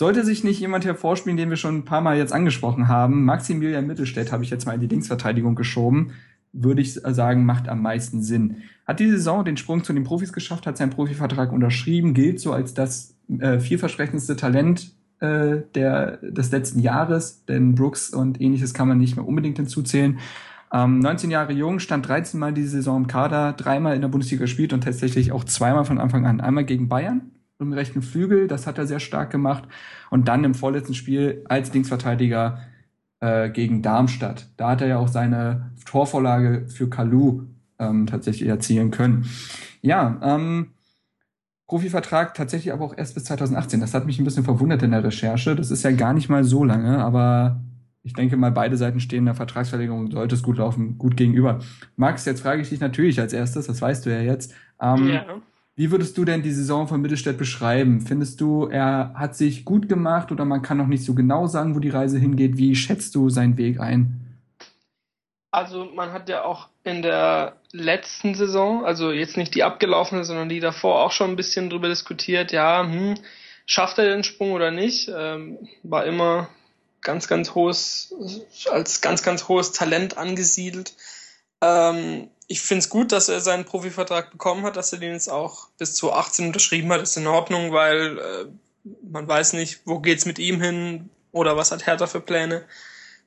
Sollte 0.00 0.24
sich 0.24 0.44
nicht 0.44 0.58
jemand 0.58 0.86
hervorspielen, 0.86 1.36
den 1.36 1.50
wir 1.50 1.58
schon 1.58 1.76
ein 1.76 1.84
paar 1.84 2.00
Mal 2.00 2.16
jetzt 2.16 2.32
angesprochen 2.32 2.88
haben, 2.88 3.26
Maximilian 3.26 3.86
Mittelstädt 3.86 4.32
habe 4.32 4.42
ich 4.42 4.48
jetzt 4.48 4.64
mal 4.64 4.72
in 4.72 4.80
die 4.80 4.86
Linksverteidigung 4.86 5.56
geschoben, 5.56 6.12
würde 6.54 6.80
ich 6.80 6.94
sagen, 6.94 7.44
macht 7.44 7.68
am 7.68 7.82
meisten 7.82 8.22
Sinn. 8.22 8.62
Hat 8.86 8.98
die 8.98 9.10
Saison 9.10 9.44
den 9.44 9.58
Sprung 9.58 9.84
zu 9.84 9.92
den 9.92 10.04
Profis 10.04 10.32
geschafft, 10.32 10.66
hat 10.66 10.78
seinen 10.78 10.88
Profivertrag 10.88 11.52
unterschrieben, 11.52 12.14
gilt 12.14 12.40
so 12.40 12.54
als 12.54 12.72
das 12.72 13.14
äh, 13.40 13.58
vielversprechendste 13.58 14.36
Talent 14.36 14.90
äh, 15.18 15.58
der, 15.74 16.16
des 16.22 16.50
letzten 16.50 16.80
Jahres, 16.80 17.44
denn 17.44 17.74
Brooks 17.74 18.08
und 18.08 18.40
ähnliches 18.40 18.72
kann 18.72 18.88
man 18.88 18.96
nicht 18.96 19.16
mehr 19.16 19.28
unbedingt 19.28 19.58
hinzuzählen. 19.58 20.18
Ähm, 20.72 21.00
19 21.00 21.30
Jahre 21.30 21.52
jung, 21.52 21.78
stand 21.78 22.08
13 22.08 22.40
Mal 22.40 22.54
diese 22.54 22.70
Saison 22.70 23.02
im 23.02 23.06
Kader, 23.06 23.52
dreimal 23.52 23.96
in 23.96 24.00
der 24.00 24.08
Bundesliga 24.08 24.44
gespielt 24.44 24.72
und 24.72 24.82
tatsächlich 24.82 25.30
auch 25.30 25.44
zweimal 25.44 25.84
von 25.84 25.98
Anfang 25.98 26.24
an. 26.24 26.40
Einmal 26.40 26.64
gegen 26.64 26.88
Bayern 26.88 27.32
im 27.60 27.72
rechten 27.72 28.02
Flügel, 28.02 28.48
das 28.48 28.66
hat 28.66 28.78
er 28.78 28.86
sehr 28.86 29.00
stark 29.00 29.30
gemacht. 29.30 29.64
Und 30.10 30.28
dann 30.28 30.44
im 30.44 30.54
vorletzten 30.54 30.94
Spiel 30.94 31.44
als 31.48 31.72
Linksverteidiger 31.72 32.60
äh, 33.20 33.50
gegen 33.50 33.82
Darmstadt. 33.82 34.48
Da 34.56 34.70
hat 34.70 34.80
er 34.80 34.88
ja 34.88 34.98
auch 34.98 35.08
seine 35.08 35.72
Torvorlage 35.84 36.66
für 36.68 36.88
Kalu 36.88 37.44
ähm, 37.78 38.06
tatsächlich 38.06 38.48
erzielen 38.48 38.90
können. 38.90 39.26
Ja, 39.82 40.18
ähm, 40.22 40.72
Profivertrag 41.66 42.34
tatsächlich 42.34 42.72
aber 42.72 42.84
auch 42.84 42.96
erst 42.96 43.14
bis 43.14 43.24
2018. 43.24 43.80
Das 43.80 43.94
hat 43.94 44.06
mich 44.06 44.18
ein 44.18 44.24
bisschen 44.24 44.44
verwundert 44.44 44.82
in 44.82 44.90
der 44.90 45.04
Recherche. 45.04 45.54
Das 45.54 45.70
ist 45.70 45.84
ja 45.84 45.92
gar 45.92 46.12
nicht 46.12 46.28
mal 46.28 46.44
so 46.44 46.64
lange, 46.64 46.98
aber 46.98 47.60
ich 48.02 48.14
denke 48.14 48.36
mal, 48.36 48.50
beide 48.50 48.76
Seiten 48.76 48.98
stehen 48.98 49.26
der 49.26 49.34
Vertragsverlängerung, 49.34 50.10
sollte 50.10 50.34
es 50.34 50.42
gut 50.42 50.56
laufen, 50.56 50.98
gut 50.98 51.16
gegenüber. 51.16 51.60
Max, 51.96 52.24
jetzt 52.24 52.40
frage 52.40 52.62
ich 52.62 52.70
dich 52.70 52.80
natürlich 52.80 53.20
als 53.20 53.32
erstes, 53.32 53.66
das 53.66 53.80
weißt 53.80 54.06
du 54.06 54.10
ja 54.10 54.20
jetzt. 54.20 54.54
Ähm, 54.80 55.08
ja. 55.08 55.24
Wie 55.80 55.90
würdest 55.90 56.18
du 56.18 56.26
denn 56.26 56.42
die 56.42 56.52
Saison 56.52 56.88
von 56.88 57.00
Mittelstädt 57.00 57.38
beschreiben? 57.38 58.02
Findest 58.02 58.42
du, 58.42 58.66
er 58.66 59.14
hat 59.16 59.34
sich 59.34 59.64
gut 59.64 59.88
gemacht 59.88 60.30
oder 60.30 60.44
man 60.44 60.60
kann 60.60 60.76
noch 60.76 60.88
nicht 60.88 61.02
so 61.02 61.14
genau 61.14 61.46
sagen, 61.46 61.74
wo 61.74 61.78
die 61.78 61.88
Reise 61.88 62.18
hingeht? 62.18 62.58
Wie 62.58 62.76
schätzt 62.76 63.14
du 63.14 63.30
seinen 63.30 63.56
Weg 63.56 63.80
ein? 63.80 64.38
Also 65.50 65.86
man 65.86 66.12
hat 66.12 66.28
ja 66.28 66.44
auch 66.44 66.68
in 66.84 67.00
der 67.00 67.56
letzten 67.72 68.34
Saison, 68.34 68.84
also 68.84 69.10
jetzt 69.10 69.38
nicht 69.38 69.54
die 69.54 69.62
abgelaufene, 69.62 70.22
sondern 70.26 70.50
die 70.50 70.60
davor 70.60 71.00
auch 71.02 71.12
schon 71.12 71.30
ein 71.30 71.36
bisschen 71.36 71.70
drüber 71.70 71.88
diskutiert, 71.88 72.52
ja, 72.52 72.82
hm, 72.82 73.14
schafft 73.64 73.96
er 73.96 74.04
den 74.04 74.22
Sprung 74.22 74.52
oder 74.52 74.70
nicht? 74.70 75.10
Ähm, 75.16 75.66
war 75.82 76.04
immer 76.04 76.50
ganz, 77.00 77.26
ganz 77.26 77.54
hohes, 77.54 78.14
als 78.70 79.00
ganz, 79.00 79.22
ganz 79.22 79.48
hohes 79.48 79.72
Talent 79.72 80.18
angesiedelt. 80.18 80.92
Ähm, 81.62 82.28
ich 82.50 82.60
finde 82.60 82.80
es 82.80 82.88
gut, 82.88 83.12
dass 83.12 83.28
er 83.28 83.40
seinen 83.40 83.64
Profivertrag 83.64 84.32
bekommen 84.32 84.64
hat, 84.64 84.76
dass 84.76 84.92
er 84.92 84.98
den 84.98 85.12
jetzt 85.12 85.30
auch 85.30 85.68
bis 85.78 85.94
zu 85.94 86.12
18 86.12 86.48
unterschrieben 86.48 86.90
hat, 86.92 87.00
ist 87.00 87.16
in 87.16 87.28
Ordnung, 87.28 87.70
weil 87.70 88.18
äh, 88.18 88.90
man 89.08 89.28
weiß 89.28 89.52
nicht, 89.52 89.82
wo 89.84 90.00
geht's 90.00 90.26
mit 90.26 90.40
ihm 90.40 90.60
hin 90.60 91.10
oder 91.30 91.56
was 91.56 91.70
hat 91.70 91.86
Hertha 91.86 92.08
für 92.08 92.20
Pläne. 92.20 92.64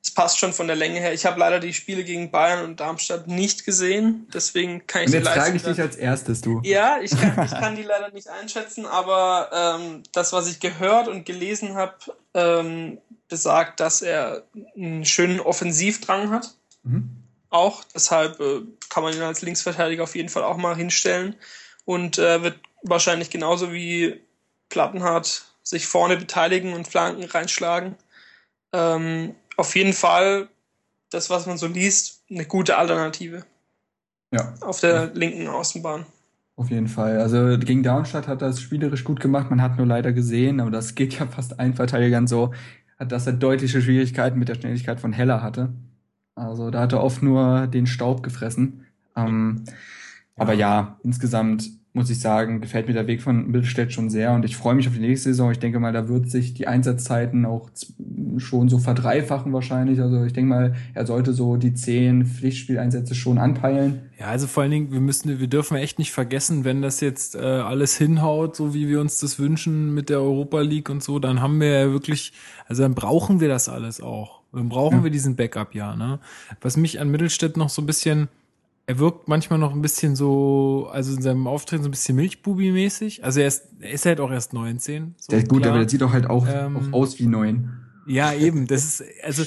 Es 0.02 0.10
passt 0.10 0.38
schon 0.38 0.52
von 0.52 0.66
der 0.66 0.76
Länge 0.76 1.00
her. 1.00 1.14
Ich 1.14 1.24
habe 1.24 1.40
leider 1.40 1.58
die 1.58 1.72
Spiele 1.72 2.04
gegen 2.04 2.30
Bayern 2.30 2.66
und 2.66 2.80
Darmstadt 2.80 3.26
nicht 3.26 3.64
gesehen, 3.64 4.28
deswegen 4.34 4.86
kann 4.86 5.04
ich 5.04 5.08
und 5.08 5.14
jetzt 5.14 5.26
die 5.26 5.32
frage 5.32 5.56
ich 5.56 5.62
dich 5.62 5.80
als 5.80 5.96
erstes, 5.96 6.42
du. 6.42 6.60
Ja, 6.62 6.98
ich 7.00 7.12
kann, 7.12 7.42
ich 7.46 7.50
kann 7.52 7.76
die 7.76 7.82
leider 7.82 8.10
nicht 8.10 8.28
einschätzen, 8.28 8.84
aber 8.84 9.78
ähm, 9.80 10.02
das, 10.12 10.34
was 10.34 10.48
ich 10.48 10.60
gehört 10.60 11.08
und 11.08 11.24
gelesen 11.24 11.76
habe, 11.76 11.94
ähm, 12.34 12.98
besagt, 13.28 13.80
dass 13.80 14.02
er 14.02 14.42
einen 14.76 15.06
schönen 15.06 15.40
Offensivdrang 15.40 16.28
hat. 16.28 16.54
Mhm. 16.82 17.23
Auch, 17.54 17.84
deshalb 17.84 18.40
äh, 18.40 18.62
kann 18.88 19.04
man 19.04 19.14
ihn 19.14 19.22
als 19.22 19.40
Linksverteidiger 19.40 20.02
auf 20.02 20.16
jeden 20.16 20.28
Fall 20.28 20.42
auch 20.42 20.56
mal 20.56 20.74
hinstellen 20.74 21.36
und 21.84 22.18
äh, 22.18 22.42
wird 22.42 22.58
wahrscheinlich 22.82 23.30
genauso 23.30 23.72
wie 23.72 24.20
Plattenhardt 24.70 25.44
sich 25.62 25.86
vorne 25.86 26.16
beteiligen 26.16 26.72
und 26.72 26.88
Flanken 26.88 27.22
reinschlagen. 27.22 27.94
Ähm, 28.72 29.36
auf 29.56 29.76
jeden 29.76 29.92
Fall, 29.92 30.48
das, 31.10 31.30
was 31.30 31.46
man 31.46 31.56
so 31.56 31.68
liest, 31.68 32.24
eine 32.28 32.44
gute 32.44 32.76
Alternative. 32.76 33.44
Ja. 34.32 34.52
Auf 34.60 34.80
der 34.80 35.14
linken 35.14 35.46
Außenbahn. 35.46 36.06
Auf 36.56 36.70
jeden 36.70 36.88
Fall. 36.88 37.20
Also 37.20 37.56
gegen 37.56 37.84
Darmstadt 37.84 38.26
hat 38.26 38.42
er 38.42 38.48
es 38.48 38.60
spielerisch 38.60 39.04
gut 39.04 39.20
gemacht. 39.20 39.48
Man 39.50 39.62
hat 39.62 39.76
nur 39.76 39.86
leider 39.86 40.12
gesehen, 40.12 40.58
aber 40.58 40.72
das 40.72 40.96
geht 40.96 41.16
ja 41.20 41.28
fast 41.28 41.60
allen 41.60 41.74
Verteidigern 41.74 42.26
so, 42.26 42.52
dass 42.98 43.28
er 43.28 43.34
deutliche 43.34 43.80
Schwierigkeiten 43.80 44.40
mit 44.40 44.48
der 44.48 44.56
Schnelligkeit 44.56 44.98
von 44.98 45.12
Heller 45.12 45.40
hatte. 45.40 45.72
Also 46.34 46.70
da 46.70 46.80
hat 46.80 46.92
er 46.92 47.02
oft 47.02 47.22
nur 47.22 47.66
den 47.66 47.86
Staub 47.86 48.22
gefressen. 48.22 48.86
Ähm. 49.16 49.64
Aber 50.36 50.52
ja, 50.52 50.98
insgesamt 51.04 51.70
muss 51.96 52.10
ich 52.10 52.18
sagen, 52.18 52.60
gefällt 52.60 52.88
mir 52.88 52.92
der 52.92 53.06
Weg 53.06 53.22
von 53.22 53.46
Mittelstädt 53.46 53.92
schon 53.92 54.10
sehr 54.10 54.32
und 54.32 54.44
ich 54.44 54.56
freue 54.56 54.74
mich 54.74 54.88
auf 54.88 54.94
die 54.94 55.00
nächste 55.00 55.28
Saison. 55.28 55.52
Ich 55.52 55.60
denke 55.60 55.78
mal, 55.78 55.92
da 55.92 56.08
wird 56.08 56.28
sich 56.28 56.52
die 56.52 56.66
Einsatzzeiten 56.66 57.46
auch 57.46 57.70
schon 58.38 58.68
so 58.68 58.78
verdreifachen 58.78 59.52
wahrscheinlich. 59.52 60.00
Also 60.00 60.24
ich 60.24 60.32
denke 60.32 60.48
mal, 60.48 60.74
er 60.92 61.06
sollte 61.06 61.32
so 61.32 61.56
die 61.56 61.72
zehn 61.72 62.26
Pflichtspieleinsätze 62.26 63.14
schon 63.14 63.38
anpeilen. 63.38 64.10
Ja, 64.18 64.26
also 64.26 64.48
vor 64.48 64.64
allen 64.64 64.72
Dingen, 64.72 64.92
wir 64.92 65.00
müssen, 65.00 65.38
wir 65.38 65.46
dürfen 65.46 65.76
echt 65.76 66.00
nicht 66.00 66.10
vergessen, 66.10 66.64
wenn 66.64 66.82
das 66.82 67.00
jetzt 67.00 67.36
äh, 67.36 67.38
alles 67.38 67.96
hinhaut, 67.96 68.56
so 68.56 68.74
wie 68.74 68.88
wir 68.88 69.00
uns 69.00 69.20
das 69.20 69.38
wünschen 69.38 69.94
mit 69.94 70.08
der 70.08 70.18
Europa 70.18 70.62
League 70.62 70.90
und 70.90 71.00
so, 71.00 71.20
dann 71.20 71.40
haben 71.40 71.60
wir 71.60 71.68
ja 71.68 71.92
wirklich, 71.92 72.32
also 72.66 72.82
dann 72.82 72.96
brauchen 72.96 73.38
wir 73.38 73.48
das 73.48 73.68
alles 73.68 74.00
auch. 74.00 74.43
Dann 74.54 74.68
brauchen 74.68 74.98
ja. 74.98 75.04
wir 75.04 75.10
diesen 75.10 75.36
Backup 75.36 75.74
ja. 75.74 75.96
Ne? 75.96 76.18
Was 76.60 76.76
mich 76.76 77.00
an 77.00 77.10
Mittelstädt 77.10 77.56
noch 77.56 77.68
so 77.68 77.82
ein 77.82 77.86
bisschen 77.86 78.28
er 78.86 78.98
wirkt 78.98 79.28
manchmal 79.28 79.58
noch 79.58 79.72
ein 79.72 79.80
bisschen 79.80 80.14
so, 80.14 80.88
also 80.92 81.16
in 81.16 81.22
seinem 81.22 81.46
Auftreten 81.46 81.82
so 81.82 81.88
ein 81.88 81.92
bisschen 81.92 82.16
Milchbubi-mäßig. 82.16 83.24
Also 83.24 83.40
er 83.40 83.46
ist, 83.46 83.64
er 83.80 83.92
ist 83.92 84.04
halt 84.04 84.20
auch 84.20 84.30
erst 84.30 84.52
19. 84.52 85.14
So 85.18 85.30
der 85.30 85.38
ist 85.38 85.48
gut, 85.48 85.62
klar. 85.62 85.72
aber 85.72 85.80
der 85.80 85.88
sieht 85.88 86.02
doch 86.02 86.12
halt 86.12 86.28
auch, 86.28 86.46
ähm, 86.46 86.76
auch 86.76 87.00
aus 87.00 87.18
wie 87.18 87.26
neun. 87.26 87.70
Ja, 88.06 88.34
eben. 88.34 88.66
Das 88.66 88.84
ist, 88.84 89.04
also 89.22 89.44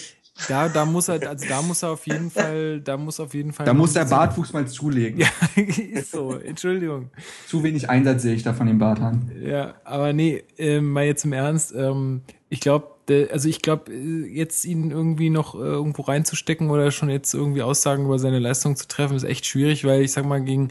da, 0.48 0.70
da 0.70 0.86
muss 0.86 1.08
er, 1.08 1.28
also 1.28 1.46
da 1.48 1.62
muss 1.62 1.84
er 1.84 1.92
auf 1.92 2.08
jeden 2.08 2.32
Fall, 2.32 2.82
da 2.82 2.98
muss 2.98 3.20
auf 3.20 3.36
jeden 3.36 3.54
Fall. 3.54 3.68
Da 3.68 3.76
muss 3.76 3.94
der 3.94 4.06
Bartwuchs 4.06 4.54
mal 4.54 4.68
zulegen. 4.68 5.20
Ja, 5.20 5.28
ist 5.56 6.12
so. 6.12 6.34
Entschuldigung. 6.34 7.12
Zu 7.48 7.62
wenig 7.62 7.90
Einsatz 7.90 8.24
sehe 8.24 8.34
ich 8.34 8.42
da 8.42 8.54
von 8.54 8.66
dem 8.66 8.80
Bart 8.80 9.00
an. 9.02 9.32
Ja, 9.40 9.76
aber 9.84 10.14
nee, 10.14 10.44
äh, 10.58 10.82
mal 10.82 11.06
jetzt 11.06 11.26
im 11.26 11.34
Ernst. 11.34 11.76
Ähm, 11.76 12.22
ich 12.50 12.60
glaube, 12.60 12.88
also 13.10 13.48
ich 13.48 13.62
glaube, 13.62 13.92
äh, 13.92 14.28
jetzt 14.28 14.66
ihn 14.66 14.92
irgendwie 14.92 15.30
noch 15.30 15.56
äh, 15.56 15.60
irgendwo 15.60 16.02
reinzustecken 16.02 16.70
oder 16.70 16.92
schon 16.92 17.10
jetzt 17.10 17.34
irgendwie 17.34 17.62
Aussagen 17.62 18.06
über 18.06 18.20
seine 18.20 18.40
Leistung 18.40 18.76
zu 18.76 18.88
treffen, 18.88 19.16
ist 19.16 19.24
echt 19.24 19.46
schwierig, 19.46 19.86
weil 19.86 20.02
ich 20.02 20.12
sag 20.12 20.26
mal, 20.26 20.42
gegen, 20.42 20.70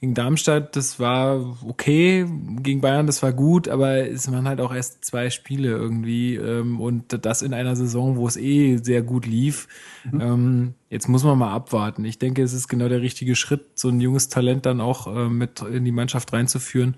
gegen 0.00 0.14
Darmstadt, 0.14 0.76
das 0.76 1.00
war 1.00 1.56
okay, 1.66 2.26
gegen 2.62 2.80
Bayern, 2.80 3.06
das 3.06 3.22
war 3.22 3.32
gut, 3.32 3.68
aber 3.68 4.08
es 4.08 4.30
waren 4.30 4.46
halt 4.46 4.60
auch 4.60 4.74
erst 4.74 5.04
zwei 5.04 5.30
Spiele 5.30 5.70
irgendwie 5.70 6.36
ähm, 6.36 6.80
und 6.80 7.24
das 7.24 7.42
in 7.42 7.54
einer 7.54 7.74
Saison, 7.76 8.16
wo 8.16 8.26
es 8.26 8.36
eh 8.36 8.76
sehr 8.76 9.02
gut 9.02 9.26
lief. 9.26 9.68
Mhm. 10.10 10.20
Ähm, 10.20 10.74
jetzt 10.90 11.08
muss 11.08 11.24
man 11.24 11.38
mal 11.38 11.52
abwarten. 11.52 12.04
Ich 12.04 12.18
denke, 12.18 12.42
es 12.42 12.52
ist 12.52 12.68
genau 12.68 12.88
der 12.88 13.02
richtige 13.02 13.34
Schritt, 13.34 13.62
so 13.74 13.88
ein 13.88 14.00
junges 14.00 14.28
Talent 14.28 14.66
dann 14.66 14.80
auch 14.80 15.06
äh, 15.06 15.28
mit 15.28 15.62
in 15.62 15.84
die 15.84 15.92
Mannschaft 15.92 16.32
reinzuführen. 16.32 16.96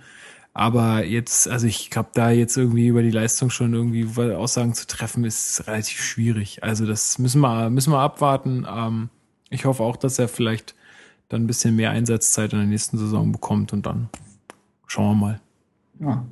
Aber 0.53 1.05
jetzt, 1.05 1.49
also 1.49 1.67
ich 1.67 1.91
glaube, 1.91 2.11
da 2.15 2.31
jetzt 2.31 2.57
irgendwie 2.57 2.89
über 2.89 3.03
die 3.03 3.11
Leistung 3.11 3.51
schon 3.51 3.73
irgendwie 3.73 4.07
Aussagen 4.35 4.75
zu 4.75 4.87
treffen, 4.87 5.25
ist 5.25 5.67
relativ 5.67 6.01
schwierig. 6.03 6.63
Also 6.63 6.87
das 6.87 7.19
müssen 7.19 7.41
wir, 7.41 7.71
müssen 7.71 7.93
wir 7.93 8.01
abwarten. 8.01 8.67
Ähm, 8.69 9.11
ich 9.49 9.65
hoffe 9.65 9.83
auch, 9.83 9.97
dass 9.97 10.19
er 10.19 10.29
vielleicht 10.29 10.75
dann 11.29 11.45
ein 11.45 11.47
bisschen 11.47 11.77
mehr 11.77 11.91
Einsatzzeit 11.91 12.53
in 12.53 12.59
der 12.59 12.69
nächsten 12.69 12.99
Saison 12.99 13.31
bekommt 13.31 13.73
und 13.73 13.87
dann 13.87 14.09
schauen 14.87 15.19
wir 15.19 15.27
mal. 15.27 15.41
Ja, 16.01 16.27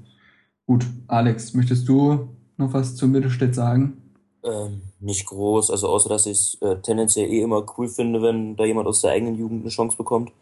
gut. 0.66 0.84
Alex, 1.06 1.54
möchtest 1.54 1.88
du 1.88 2.28
noch 2.56 2.72
was 2.72 2.96
zu 2.96 3.06
Mittelstädt 3.06 3.54
sagen? 3.54 4.02
Ähm, 4.42 4.82
nicht 5.00 5.26
groß, 5.26 5.70
also 5.70 5.88
außer 5.88 6.08
dass 6.08 6.26
ich 6.26 6.32
es 6.32 6.58
äh, 6.60 6.76
tendenziell 6.80 7.28
eh 7.28 7.42
immer 7.42 7.64
cool 7.76 7.88
finde, 7.88 8.20
wenn 8.22 8.56
da 8.56 8.64
jemand 8.64 8.88
aus 8.88 9.00
der 9.00 9.12
eigenen 9.12 9.36
Jugend 9.36 9.62
eine 9.62 9.70
Chance 9.70 9.96
bekommt. 9.96 10.32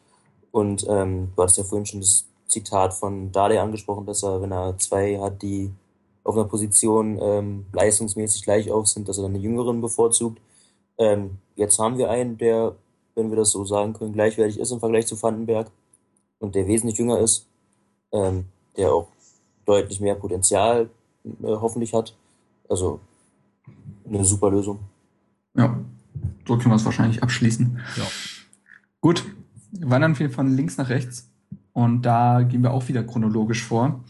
Und 0.50 0.86
ähm, 0.88 1.32
du 1.36 1.42
hattest 1.42 1.58
ja 1.58 1.64
vorhin 1.64 1.84
schon 1.84 2.00
das 2.00 2.26
Zitat 2.46 2.94
von 2.94 3.32
Dade 3.32 3.60
angesprochen, 3.60 4.06
dass 4.06 4.22
er, 4.22 4.40
wenn 4.40 4.52
er 4.52 4.78
zwei 4.78 5.18
hat, 5.18 5.42
die 5.42 5.72
auf 6.24 6.36
einer 6.36 6.46
Position 6.46 7.18
ähm, 7.20 7.66
leistungsmäßig 7.72 8.42
gleich 8.42 8.70
auf 8.70 8.88
sind, 8.88 9.08
dass 9.08 9.18
er 9.18 9.22
dann 9.22 9.34
eine 9.34 9.42
Jüngeren 9.42 9.80
bevorzugt. 9.80 10.40
Ähm, 10.98 11.38
jetzt 11.54 11.78
haben 11.78 11.98
wir 11.98 12.10
einen, 12.10 12.36
der, 12.38 12.74
wenn 13.14 13.30
wir 13.30 13.36
das 13.36 13.50
so 13.50 13.64
sagen 13.64 13.92
können, 13.92 14.12
gleichwertig 14.12 14.58
ist 14.58 14.72
im 14.72 14.80
Vergleich 14.80 15.06
zu 15.06 15.20
Vandenberg. 15.20 15.70
und 16.38 16.54
der 16.54 16.66
wesentlich 16.66 16.98
jünger 16.98 17.18
ist, 17.20 17.46
ähm, 18.12 18.46
der 18.76 18.92
auch 18.92 19.08
deutlich 19.64 20.00
mehr 20.00 20.14
Potenzial 20.14 20.90
äh, 21.24 21.46
hoffentlich 21.46 21.94
hat. 21.94 22.14
Also 22.68 23.00
eine 24.06 24.24
super 24.24 24.50
Lösung. 24.50 24.80
Ja, 25.54 25.78
so 26.46 26.56
können 26.56 26.70
wir 26.70 26.76
es 26.76 26.84
wahrscheinlich 26.84 27.22
abschließen. 27.22 27.80
Ja. 27.96 28.04
Gut, 29.00 29.24
wandern 29.72 30.18
wir 30.18 30.30
von 30.30 30.54
links 30.54 30.76
nach 30.76 30.88
rechts 30.88 31.28
und 31.76 32.06
da 32.06 32.40
gehen 32.40 32.62
wir 32.62 32.70
auch 32.70 32.88
wieder 32.88 33.02
chronologisch 33.02 33.62
vor. 33.62 34.02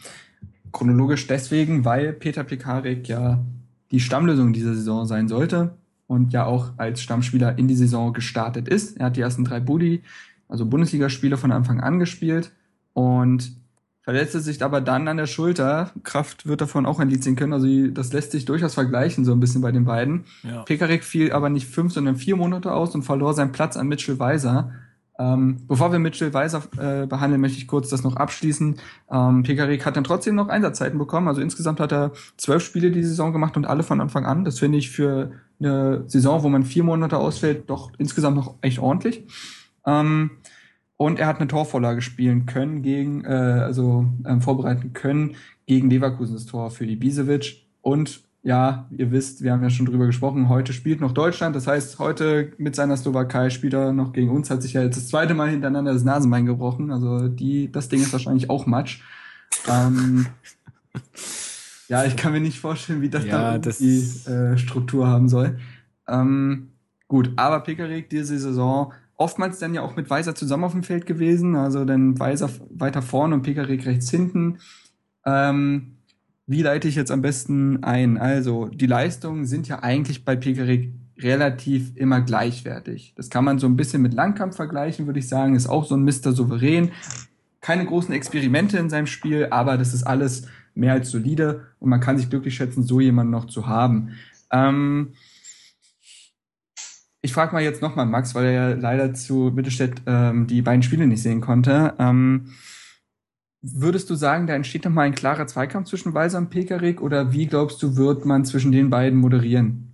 Chronologisch 0.70 1.26
deswegen, 1.26 1.84
weil 1.84 2.12
Peter 2.12 2.44
Pekarik 2.44 3.08
ja 3.08 3.44
die 3.90 3.98
Stammlösung 3.98 4.52
dieser 4.52 4.72
Saison 4.72 5.04
sein 5.04 5.26
sollte 5.26 5.74
und 6.06 6.32
ja 6.32 6.44
auch 6.44 6.74
als 6.76 7.02
Stammspieler 7.02 7.58
in 7.58 7.66
die 7.66 7.74
Saison 7.74 8.12
gestartet 8.12 8.68
ist. 8.68 8.98
Er 8.98 9.06
hat 9.06 9.16
die 9.16 9.20
ersten 9.20 9.44
drei 9.44 9.58
Budi, 9.58 10.04
also 10.48 10.64
Bundesligaspiele 10.64 11.36
von 11.36 11.50
Anfang 11.50 11.80
an 11.80 11.98
gespielt 11.98 12.52
und 12.92 13.56
verletzte 14.00 14.38
sich 14.38 14.62
aber 14.62 14.80
dann 14.80 15.08
an 15.08 15.16
der 15.16 15.26
Schulter. 15.26 15.90
Kraft 16.04 16.46
wird 16.46 16.60
davon 16.60 16.86
auch 16.86 17.00
ein 17.00 17.10
Lied 17.10 17.24
singen 17.24 17.34
können. 17.34 17.52
Also 17.52 17.88
das 17.88 18.12
lässt 18.12 18.30
sich 18.30 18.44
durchaus 18.44 18.74
vergleichen, 18.74 19.24
so 19.24 19.32
ein 19.32 19.40
bisschen 19.40 19.60
bei 19.60 19.72
den 19.72 19.86
beiden. 19.86 20.22
Ja. 20.44 20.62
Pekarik 20.62 21.02
fiel 21.02 21.32
aber 21.32 21.48
nicht 21.48 21.66
fünf, 21.66 21.92
sondern 21.92 22.14
vier 22.14 22.36
Monate 22.36 22.72
aus 22.72 22.94
und 22.94 23.02
verlor 23.02 23.34
seinen 23.34 23.50
Platz 23.50 23.76
an 23.76 23.88
Mitchell 23.88 24.20
Weiser. 24.20 24.70
Ähm, 25.18 25.62
bevor 25.66 25.92
wir 25.92 25.98
Mitchell 25.98 26.34
Weiser 26.34 26.62
äh, 26.78 27.06
behandeln, 27.06 27.40
möchte 27.40 27.58
ich 27.58 27.66
kurz 27.66 27.88
das 27.88 28.04
noch 28.04 28.16
abschließen. 28.16 28.76
Ähm, 29.10 29.42
Pekarik 29.42 29.86
hat 29.86 29.96
dann 29.96 30.04
trotzdem 30.04 30.34
noch 30.34 30.48
Einsatzzeiten 30.48 30.98
bekommen. 30.98 31.28
Also 31.28 31.40
insgesamt 31.40 31.80
hat 31.80 31.92
er 31.92 32.12
zwölf 32.36 32.62
Spiele 32.62 32.90
die 32.90 33.02
Saison 33.02 33.32
gemacht 33.32 33.56
und 33.56 33.66
alle 33.66 33.82
von 33.82 34.00
Anfang 34.00 34.26
an. 34.26 34.44
Das 34.44 34.58
finde 34.58 34.78
ich 34.78 34.90
für 34.90 35.32
eine 35.58 36.04
Saison, 36.06 36.42
wo 36.42 36.48
man 36.48 36.64
vier 36.64 36.84
Monate 36.84 37.16
ausfällt, 37.16 37.70
doch 37.70 37.92
insgesamt 37.98 38.36
noch 38.36 38.56
echt 38.60 38.78
ordentlich. 38.78 39.24
Ähm, 39.86 40.32
und 40.98 41.18
er 41.18 41.26
hat 41.26 41.38
eine 41.38 41.48
Torvorlage 41.48 42.02
spielen 42.02 42.46
können 42.46 42.82
gegen, 42.82 43.24
äh, 43.24 43.28
also 43.28 44.06
ähm, 44.26 44.40
vorbereiten 44.40 44.92
können 44.92 45.36
gegen 45.66 45.90
Leverkusens 45.90 46.46
Tor 46.46 46.70
für 46.70 46.84
Ibisevic. 46.84 47.66
Und 47.80 48.25
ja, 48.46 48.86
ihr 48.96 49.10
wisst, 49.10 49.42
wir 49.42 49.50
haben 49.50 49.62
ja 49.64 49.70
schon 49.70 49.86
drüber 49.86 50.06
gesprochen, 50.06 50.48
heute 50.48 50.72
spielt 50.72 51.00
noch 51.00 51.10
Deutschland. 51.10 51.56
Das 51.56 51.66
heißt, 51.66 51.98
heute 51.98 52.52
mit 52.58 52.76
seiner 52.76 52.96
Slowakei 52.96 53.50
spielt 53.50 53.74
er 53.74 53.92
noch 53.92 54.12
gegen 54.12 54.30
uns, 54.30 54.50
hat 54.50 54.62
sich 54.62 54.74
ja 54.74 54.84
jetzt 54.84 54.96
das 54.96 55.08
zweite 55.08 55.34
Mal 55.34 55.48
hintereinander 55.48 55.92
das 55.92 56.04
Nasenbein 56.04 56.46
gebrochen. 56.46 56.92
Also 56.92 57.26
die, 57.26 57.72
das 57.72 57.88
Ding 57.88 58.00
ist 58.00 58.12
wahrscheinlich 58.12 58.48
auch 58.48 58.66
Matsch. 58.66 59.02
Ähm, 59.68 60.26
ja, 61.88 62.04
ich 62.04 62.16
kann 62.16 62.30
mir 62.30 62.40
nicht 62.40 62.60
vorstellen, 62.60 63.02
wie 63.02 63.08
das 63.08 63.24
ja, 63.24 63.58
dann 63.58 63.74
die 63.80 64.30
äh, 64.30 64.56
Struktur 64.56 65.08
haben 65.08 65.28
soll. 65.28 65.58
Ähm, 66.06 66.68
gut, 67.08 67.32
aber 67.34 67.58
Pekarik 67.64 68.08
diese 68.10 68.38
Saison 68.38 68.92
oftmals 69.16 69.58
dann 69.58 69.74
ja 69.74 69.82
auch 69.82 69.96
mit 69.96 70.08
Weiser 70.08 70.36
zusammen 70.36 70.62
auf 70.62 70.72
dem 70.72 70.84
Feld 70.84 71.04
gewesen, 71.04 71.56
also 71.56 71.84
dann 71.84 72.20
Weiser 72.20 72.48
weiter 72.70 73.02
vorne 73.02 73.34
und 73.34 73.42
Pekarik 73.42 73.86
rechts 73.86 74.08
hinten. 74.08 74.58
Ähm, 75.24 75.95
wie 76.46 76.62
leite 76.62 76.88
ich 76.88 76.94
jetzt 76.94 77.10
am 77.10 77.22
besten 77.22 77.82
ein? 77.82 78.18
Also, 78.18 78.66
die 78.66 78.86
Leistungen 78.86 79.46
sind 79.46 79.68
ja 79.68 79.82
eigentlich 79.82 80.24
bei 80.24 80.36
Pekarik 80.36 80.92
relativ 81.18 81.96
immer 81.96 82.20
gleichwertig. 82.20 83.14
Das 83.16 83.30
kann 83.30 83.44
man 83.44 83.58
so 83.58 83.66
ein 83.66 83.76
bisschen 83.76 84.02
mit 84.02 84.14
Langkampf 84.14 84.56
vergleichen, 84.56 85.06
würde 85.06 85.18
ich 85.18 85.28
sagen. 85.28 85.54
Ist 85.54 85.66
auch 85.66 85.84
so 85.84 85.96
ein 85.96 86.04
Mr. 86.04 86.32
Souverän. 86.32 86.92
Keine 87.60 87.84
großen 87.84 88.14
Experimente 88.14 88.78
in 88.78 88.90
seinem 88.90 89.06
Spiel, 89.06 89.48
aber 89.50 89.76
das 89.76 89.94
ist 89.94 90.04
alles 90.04 90.46
mehr 90.74 90.92
als 90.92 91.10
solide 91.10 91.66
und 91.80 91.88
man 91.88 92.00
kann 92.00 92.18
sich 92.18 92.30
glücklich 92.30 92.54
schätzen, 92.54 92.84
so 92.84 93.00
jemanden 93.00 93.32
noch 93.32 93.46
zu 93.46 93.66
haben. 93.66 94.10
Ähm, 94.52 95.14
ich 97.22 97.32
frage 97.32 97.54
mal 97.54 97.62
jetzt 97.62 97.82
nochmal 97.82 98.06
Max, 98.06 98.34
weil 98.34 98.44
er 98.44 98.52
ja 98.52 98.68
leider 98.76 99.14
zu 99.14 99.50
Mittelstädt 99.52 100.02
ähm, 100.06 100.46
die 100.46 100.62
beiden 100.62 100.82
Spiele 100.82 101.06
nicht 101.06 101.22
sehen 101.22 101.40
konnte. 101.40 101.94
Ähm, 101.98 102.52
würdest 103.74 104.10
du 104.10 104.14
sagen, 104.14 104.46
da 104.46 104.54
entsteht 104.54 104.84
nochmal 104.84 105.06
ein 105.06 105.14
klarer 105.14 105.46
Zweikampf 105.46 105.88
zwischen 105.88 106.14
Weiser 106.14 106.38
und 106.38 106.50
Pekarik 106.50 107.00
oder 107.00 107.32
wie 107.32 107.46
glaubst 107.46 107.82
du, 107.82 107.96
wird 107.96 108.24
man 108.24 108.44
zwischen 108.44 108.72
den 108.72 108.90
beiden 108.90 109.18
moderieren? 109.18 109.92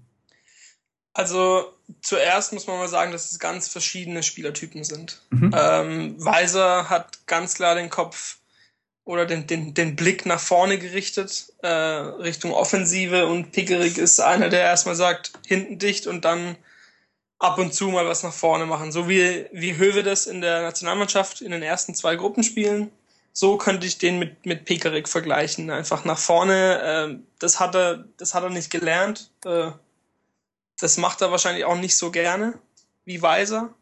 Also 1.14 1.64
zuerst 2.00 2.52
muss 2.52 2.66
man 2.66 2.78
mal 2.78 2.88
sagen, 2.88 3.12
dass 3.12 3.30
es 3.30 3.38
ganz 3.38 3.68
verschiedene 3.68 4.22
Spielertypen 4.22 4.84
sind. 4.84 5.22
Mhm. 5.30 5.54
Ähm, 5.54 6.24
Weiser 6.24 6.88
hat 6.88 7.26
ganz 7.26 7.54
klar 7.54 7.74
den 7.74 7.90
Kopf 7.90 8.38
oder 9.04 9.26
den, 9.26 9.46
den, 9.46 9.74
den 9.74 9.96
Blick 9.96 10.26
nach 10.26 10.40
vorne 10.40 10.78
gerichtet, 10.78 11.52
äh, 11.62 11.68
Richtung 11.68 12.52
Offensive 12.52 13.26
und 13.26 13.52
Pickerig 13.52 13.98
ist 13.98 14.20
einer, 14.20 14.48
der 14.48 14.60
erstmal 14.60 14.94
sagt, 14.94 15.32
hinten 15.46 15.78
dicht 15.78 16.06
und 16.06 16.24
dann 16.24 16.56
ab 17.38 17.58
und 17.58 17.74
zu 17.74 17.88
mal 17.88 18.06
was 18.06 18.22
nach 18.22 18.32
vorne 18.32 18.64
machen. 18.66 18.92
So 18.92 19.08
wie, 19.08 19.46
wie 19.52 19.76
Höwe 19.76 20.02
das 20.04 20.26
in 20.26 20.40
der 20.40 20.62
Nationalmannschaft 20.62 21.40
in 21.40 21.50
den 21.50 21.62
ersten 21.62 21.94
zwei 21.94 22.14
Gruppenspielen. 22.14 22.90
So 23.32 23.56
könnte 23.56 23.86
ich 23.86 23.98
den 23.98 24.18
mit, 24.18 24.44
mit 24.44 24.64
Pekarik 24.64 25.08
vergleichen. 25.08 25.70
Einfach 25.70 26.04
nach 26.04 26.18
vorne, 26.18 26.80
äh, 26.82 27.18
das 27.38 27.60
hat 27.60 27.74
er, 27.74 28.04
das 28.18 28.34
hat 28.34 28.42
er 28.42 28.50
nicht 28.50 28.70
gelernt. 28.70 29.30
Äh, 29.44 29.70
das 30.78 30.96
macht 30.98 31.22
er 31.22 31.30
wahrscheinlich 31.30 31.64
auch 31.64 31.76
nicht 31.76 31.96
so 31.96 32.10
gerne 32.10 32.58
wie 33.04 33.22
Weiser. 33.22 33.74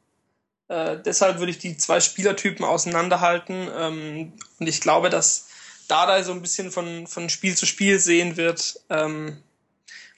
Äh, 0.69 0.99
deshalb 1.05 1.39
würde 1.39 1.51
ich 1.51 1.59
die 1.59 1.77
zwei 1.77 2.01
Spielertypen 2.01 2.65
auseinanderhalten. 2.65 3.69
Ähm, 3.77 4.33
und 4.59 4.67
ich 4.69 4.81
glaube, 4.81 5.11
dass 5.11 5.49
Dada 5.89 6.23
so 6.23 6.33
ein 6.33 6.43
bisschen 6.43 6.71
von, 6.71 7.09
von 7.09 7.29
Spiel 7.29 7.57
zu 7.57 7.67
Spiel 7.67 7.99
sehen 7.99 8.37
wird. 8.37 8.81
Ähm, 8.89 9.43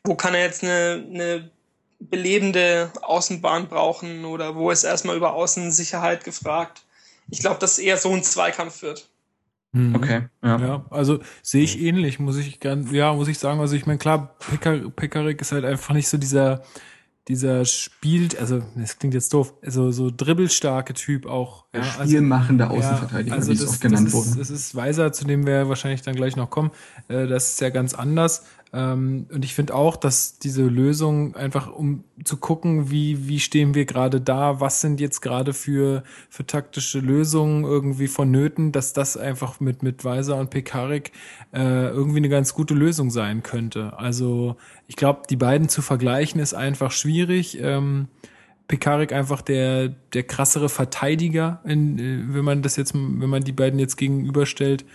wo 0.05 0.14
kann 0.14 0.35
er 0.35 0.43
jetzt 0.43 0.62
eine, 0.62 1.05
eine 1.09 1.51
belebende 2.01 2.93
Außenbahn 3.01 3.68
brauchen 3.68 4.24
oder 4.24 4.57
wo 4.57 4.70
ist 4.70 4.85
erstmal 4.85 5.16
über 5.16 5.35
Außensicherheit 5.35 6.24
gefragt. 6.24 6.83
Ich 7.30 7.39
glaube, 7.39 7.61
dass 7.61 7.72
es 7.72 7.78
eher 7.78 7.97
so 7.97 8.12
ein 8.12 8.24
Zweikampf 8.24 8.83
wird. 8.83 9.09
Mhm. 9.72 9.94
Okay, 9.94 10.22
ja. 10.42 10.58
ja. 10.58 10.86
also 10.90 11.20
sehe 11.42 11.64
ich 11.64 11.80
ähnlich, 11.80 12.18
muss 12.18 12.36
ich 12.36 12.60
gern, 12.60 12.92
ja, 12.92 13.14
muss 13.14 13.28
ich 13.28 13.38
sagen. 13.38 13.60
Also 13.60 13.74
ich 13.74 13.86
meine, 13.86 13.98
klar, 13.98 14.36
Pekarik 14.96 15.40
ist 15.40 15.52
halt 15.52 15.64
einfach 15.64 15.94
nicht 15.94 16.08
so 16.08 16.18
dieser, 16.18 16.62
dieser 17.28 17.64
spielt, 17.64 18.38
also 18.38 18.62
das 18.76 18.98
klingt 18.98 19.14
jetzt 19.14 19.32
doof, 19.32 19.54
also 19.62 19.90
so 19.90 20.10
dribbelstarke 20.14 20.92
Typ 20.92 21.24
auch. 21.24 21.64
Ja, 21.72 21.80
also, 21.80 22.04
Spielmachende 22.04 22.68
Außenverteidiger, 22.68 23.34
ja, 23.34 23.40
also 23.40 23.50
wie 23.50 23.54
es 23.54 23.66
oft 23.66 23.80
genannt 23.80 24.08
das 24.08 24.14
ist, 24.14 24.26
wurde. 24.26 24.38
Das 24.38 24.50
ist 24.50 24.74
Weiser, 24.74 25.12
zu 25.12 25.24
dem 25.24 25.46
wir 25.46 25.68
wahrscheinlich 25.68 26.02
dann 26.02 26.16
gleich 26.16 26.36
noch 26.36 26.50
kommen. 26.50 26.70
Äh, 27.08 27.26
das 27.26 27.52
ist 27.52 27.60
ja 27.60 27.70
ganz 27.70 27.94
anders. 27.94 28.44
Ähm, 28.74 29.26
und 29.30 29.44
ich 29.44 29.54
finde 29.54 29.74
auch, 29.74 29.96
dass 29.96 30.38
diese 30.38 30.62
Lösung 30.62 31.36
einfach, 31.36 31.70
um 31.70 32.04
zu 32.24 32.38
gucken, 32.38 32.90
wie, 32.90 33.28
wie 33.28 33.38
stehen 33.38 33.74
wir 33.74 33.84
gerade 33.84 34.20
da, 34.20 34.61
was 34.61 34.80
sind 34.80 34.99
jetzt 34.99 35.20
gerade 35.20 35.53
für, 35.53 36.03
für 36.30 36.46
taktische 36.46 37.00
Lösungen 37.00 37.64
irgendwie 37.64 38.08
vonnöten, 38.08 38.72
dass 38.72 38.94
das 38.94 39.16
einfach 39.16 39.61
mit, 39.61 39.82
mit 39.82 40.04
Weiser 40.04 40.38
und 40.38 40.50
Pekarik 40.50 41.12
äh, 41.53 41.88
irgendwie 41.88 42.18
eine 42.18 42.30
ganz 42.30 42.54
gute 42.54 42.74
Lösung 42.74 43.11
sein 43.11 43.42
könnte. 43.42 43.99
Also 43.99 44.57
ich 44.86 44.96
glaube, 44.96 45.22
die 45.28 45.36
beiden 45.36 45.68
zu 45.68 45.82
vergleichen 45.82 46.40
ist 46.40 46.54
einfach 46.54 46.92
schwierig. 46.92 47.58
Ähm, 47.61 48.08
Pekarik 48.68 49.12
einfach 49.12 49.42
der, 49.42 49.88
der 49.88 50.22
krassere 50.22 50.70
Verteidiger, 50.70 51.61
in, 51.64 51.99
äh, 51.99 52.34
wenn 52.34 52.44
man 52.44 52.62
das 52.62 52.76
jetzt, 52.76 52.94
wenn 52.94 53.28
man 53.28 53.44
die 53.44 53.53
beiden 53.53 53.78
jetzt 53.78 53.96
gegenüberstellt. 53.96 54.86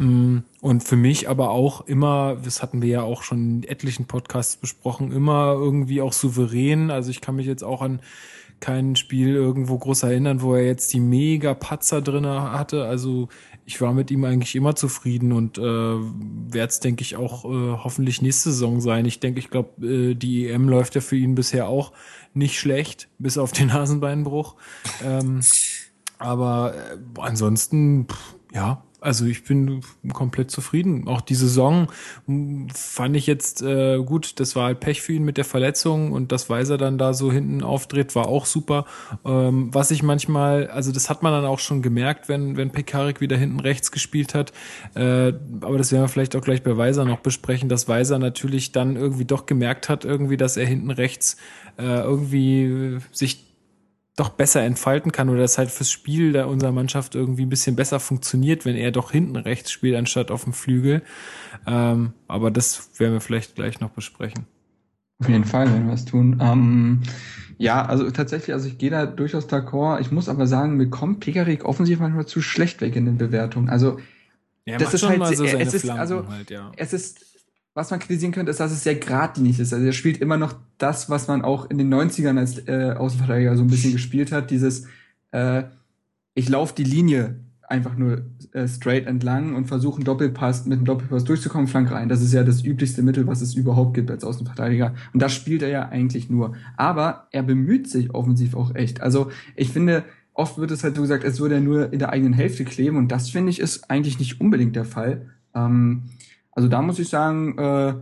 Mm, 0.00 0.38
und 0.62 0.82
für 0.82 0.96
mich 0.96 1.28
aber 1.28 1.50
auch 1.50 1.82
immer, 1.82 2.38
das 2.42 2.62
hatten 2.62 2.80
wir 2.80 2.88
ja 2.88 3.02
auch 3.02 3.22
schon 3.22 3.38
in 3.38 3.62
etlichen 3.64 4.06
Podcasts 4.06 4.56
besprochen, 4.56 5.12
immer 5.12 5.52
irgendwie 5.52 6.00
auch 6.00 6.14
souverän. 6.14 6.90
Also 6.90 7.10
ich 7.10 7.20
kann 7.20 7.36
mich 7.36 7.46
jetzt 7.46 7.62
auch 7.62 7.82
an 7.82 8.00
kein 8.60 8.96
Spiel 8.96 9.34
irgendwo 9.34 9.76
groß 9.76 10.04
erinnern, 10.04 10.40
wo 10.40 10.54
er 10.54 10.64
jetzt 10.64 10.94
die 10.94 11.00
mega 11.00 11.52
Patzer 11.52 12.00
drinne 12.00 12.50
hatte. 12.50 12.86
Also 12.86 13.28
ich 13.66 13.78
war 13.82 13.92
mit 13.92 14.10
ihm 14.10 14.24
eigentlich 14.24 14.56
immer 14.56 14.74
zufrieden 14.74 15.32
und 15.32 15.58
äh, 15.58 15.62
werde 15.62 16.70
es, 16.70 16.80
denke 16.80 17.02
ich, 17.02 17.16
auch 17.16 17.44
äh, 17.44 17.76
hoffentlich 17.84 18.22
nächste 18.22 18.52
Saison 18.52 18.80
sein. 18.80 19.04
Ich 19.04 19.20
denke, 19.20 19.38
ich 19.38 19.50
glaube, 19.50 19.86
äh, 19.86 20.14
die 20.14 20.48
EM 20.48 20.66
läuft 20.68 20.94
ja 20.94 21.02
für 21.02 21.16
ihn 21.16 21.34
bisher 21.34 21.68
auch 21.68 21.92
nicht 22.32 22.58
schlecht, 22.58 23.08
bis 23.18 23.36
auf 23.36 23.52
den 23.52 23.68
Nasenbeinbruch. 23.68 24.56
Ähm, 25.04 25.40
aber 26.18 26.74
äh, 26.74 27.20
ansonsten, 27.20 28.06
pff, 28.06 28.36
ja, 28.52 28.82
also 29.00 29.24
ich 29.26 29.44
bin 29.44 29.82
komplett 30.12 30.50
zufrieden. 30.50 31.08
Auch 31.08 31.20
die 31.20 31.34
Saison 31.34 31.88
fand 32.74 33.16
ich 33.16 33.26
jetzt 33.26 33.62
äh, 33.62 33.98
gut. 33.98 34.40
Das 34.40 34.56
war 34.56 34.64
halt 34.64 34.80
Pech 34.80 35.02
für 35.02 35.12
ihn 35.12 35.24
mit 35.24 35.36
der 35.36 35.44
Verletzung 35.44 36.12
und 36.12 36.32
das 36.32 36.50
Weiser 36.50 36.78
dann 36.78 36.98
da 36.98 37.14
so 37.14 37.32
hinten 37.32 37.62
auftritt, 37.62 38.14
war 38.14 38.28
auch 38.28 38.46
super. 38.46 38.84
Ähm, 39.24 39.72
was 39.72 39.90
ich 39.90 40.02
manchmal, 40.02 40.68
also 40.68 40.92
das 40.92 41.10
hat 41.10 41.22
man 41.22 41.32
dann 41.32 41.44
auch 41.44 41.58
schon 41.58 41.82
gemerkt, 41.82 42.28
wenn, 42.28 42.56
wenn 42.56 42.70
Pekarik 42.70 43.20
wieder 43.20 43.36
hinten 43.36 43.60
rechts 43.60 43.92
gespielt 43.92 44.34
hat. 44.34 44.52
Äh, 44.94 45.32
aber 45.60 45.78
das 45.78 45.92
werden 45.92 46.04
wir 46.04 46.08
vielleicht 46.08 46.36
auch 46.36 46.42
gleich 46.42 46.62
bei 46.62 46.76
Weiser 46.76 47.04
noch 47.04 47.20
besprechen, 47.20 47.68
dass 47.68 47.88
Weiser 47.88 48.18
natürlich 48.18 48.72
dann 48.72 48.96
irgendwie 48.96 49.24
doch 49.24 49.46
gemerkt 49.46 49.88
hat, 49.88 50.04
irgendwie, 50.04 50.36
dass 50.36 50.56
er 50.56 50.66
hinten 50.66 50.90
rechts 50.90 51.36
äh, 51.78 52.00
irgendwie 52.00 52.98
sich 53.12 53.49
doch 54.20 54.28
besser 54.28 54.62
entfalten 54.62 55.12
kann 55.12 55.30
oder 55.30 55.40
das 55.40 55.56
halt 55.56 55.70
fürs 55.70 55.90
Spiel 55.90 56.32
der 56.32 56.46
unserer 56.46 56.72
Mannschaft 56.72 57.14
irgendwie 57.14 57.46
ein 57.46 57.48
bisschen 57.48 57.74
besser 57.74 58.00
funktioniert, 58.00 58.66
wenn 58.66 58.76
er 58.76 58.92
doch 58.92 59.12
hinten 59.12 59.36
rechts 59.36 59.72
spielt, 59.72 59.96
anstatt 59.96 60.30
auf 60.30 60.44
dem 60.44 60.52
Flügel. 60.52 61.02
Ähm, 61.66 62.12
aber 62.28 62.50
das 62.50 62.90
werden 63.00 63.14
wir 63.14 63.22
vielleicht 63.22 63.54
gleich 63.54 63.80
noch 63.80 63.90
besprechen. 63.90 64.44
Auf 65.20 65.28
jeden 65.28 65.44
Fall 65.44 65.66
werden 65.72 65.86
wir 65.86 65.94
es 65.94 66.04
tun. 66.04 66.38
Ähm, 66.42 67.00
ja, 67.56 67.84
also 67.84 68.10
tatsächlich, 68.10 68.52
also 68.52 68.68
ich 68.68 68.76
gehe 68.76 68.90
da 68.90 69.06
durchaus 69.06 69.48
d'accord. 69.48 70.00
Ich 70.00 70.10
muss 70.10 70.28
aber 70.28 70.46
sagen, 70.46 70.76
mir 70.76 70.90
kommt 70.90 71.20
Pekarik 71.20 71.64
offensiv 71.64 72.00
manchmal 72.00 72.26
zu 72.26 72.42
schlecht 72.42 72.82
weg 72.82 72.96
in 72.96 73.06
den 73.06 73.16
Bewertungen. 73.16 73.70
Also 73.70 73.98
Ja, 74.66 74.76
das 74.76 74.92
ist 74.92 75.00
schon 75.00 75.10
halt, 75.10 75.18
mal 75.18 75.34
so 75.34 75.44
es 75.44 75.74
ist, 75.74 75.88
also 75.88 76.28
halt, 76.28 76.50
ja. 76.50 76.72
es 76.76 76.92
ist, 76.92 77.29
was 77.74 77.90
man 77.90 78.00
kritisieren 78.00 78.32
könnte, 78.32 78.50
ist, 78.50 78.60
dass 78.60 78.72
es 78.72 78.82
sehr 78.82 78.96
geradlinig 78.96 79.60
ist. 79.60 79.72
Also 79.72 79.86
er 79.86 79.92
spielt 79.92 80.18
immer 80.18 80.36
noch 80.36 80.54
das, 80.78 81.08
was 81.08 81.28
man 81.28 81.42
auch 81.42 81.70
in 81.70 81.78
den 81.78 81.92
90ern 81.92 82.38
als 82.38 82.66
äh, 82.66 82.94
Außenverteidiger 82.96 83.56
so 83.56 83.62
ein 83.62 83.68
bisschen 83.68 83.92
gespielt 83.92 84.32
hat, 84.32 84.50
dieses 84.50 84.86
äh, 85.30 85.64
ich 86.34 86.48
laufe 86.48 86.74
die 86.74 86.84
Linie 86.84 87.40
einfach 87.62 87.96
nur 87.96 88.24
äh, 88.52 88.66
straight 88.66 89.06
entlang 89.06 89.54
und 89.54 89.66
versuche 89.66 89.96
einen 89.96 90.04
Doppelpass 90.04 90.66
mit 90.66 90.78
einem 90.78 90.86
Doppelpass 90.86 91.24
durchzukommen, 91.24 91.68
Flanke 91.68 91.94
rein. 91.94 92.08
Das 92.08 92.20
ist 92.20 92.32
ja 92.32 92.42
das 92.42 92.64
üblichste 92.64 93.02
Mittel, 93.02 93.28
was 93.28 93.42
es 93.42 93.54
überhaupt 93.54 93.94
gibt 93.94 94.10
als 94.10 94.24
Außenverteidiger. 94.24 94.94
Und 95.12 95.22
das 95.22 95.32
spielt 95.32 95.62
er 95.62 95.68
ja 95.68 95.88
eigentlich 95.88 96.28
nur. 96.28 96.56
Aber 96.76 97.28
er 97.30 97.44
bemüht 97.44 97.88
sich 97.88 98.12
offensiv 98.12 98.56
auch 98.56 98.74
echt. 98.74 99.00
Also 99.00 99.30
ich 99.54 99.70
finde, 99.70 100.04
oft 100.34 100.58
wird 100.58 100.72
es 100.72 100.82
halt 100.82 100.96
so 100.96 101.02
gesagt, 101.02 101.22
es 101.22 101.38
würde 101.38 101.56
er 101.56 101.60
nur 101.60 101.92
in 101.92 102.00
der 102.00 102.10
eigenen 102.10 102.32
Hälfte 102.32 102.64
kleben 102.64 102.96
und 102.96 103.12
das 103.12 103.30
finde 103.30 103.50
ich 103.50 103.60
ist 103.60 103.88
eigentlich 103.88 104.18
nicht 104.18 104.40
unbedingt 104.40 104.74
der 104.74 104.84
Fall. 104.84 105.30
Ähm, 105.54 106.02
also 106.52 106.68
da 106.68 106.82
muss 106.82 106.98
ich 106.98 107.08
sagen, 107.08 107.58
äh, 107.58 107.94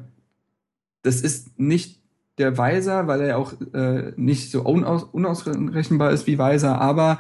das 1.03 1.21
ist 1.21 1.59
nicht 1.59 2.01
der 2.39 2.57
Weiser, 2.57 3.07
weil 3.07 3.21
er 3.23 3.39
auch 3.39 3.55
äh, 3.75 4.13
nicht 4.17 4.51
so 4.51 4.63
unaus 4.63 5.05
unausrechenbar 5.05 6.11
ist 6.13 6.27
wie 6.27 6.39
Weiser, 6.39 6.81
aber 6.81 7.19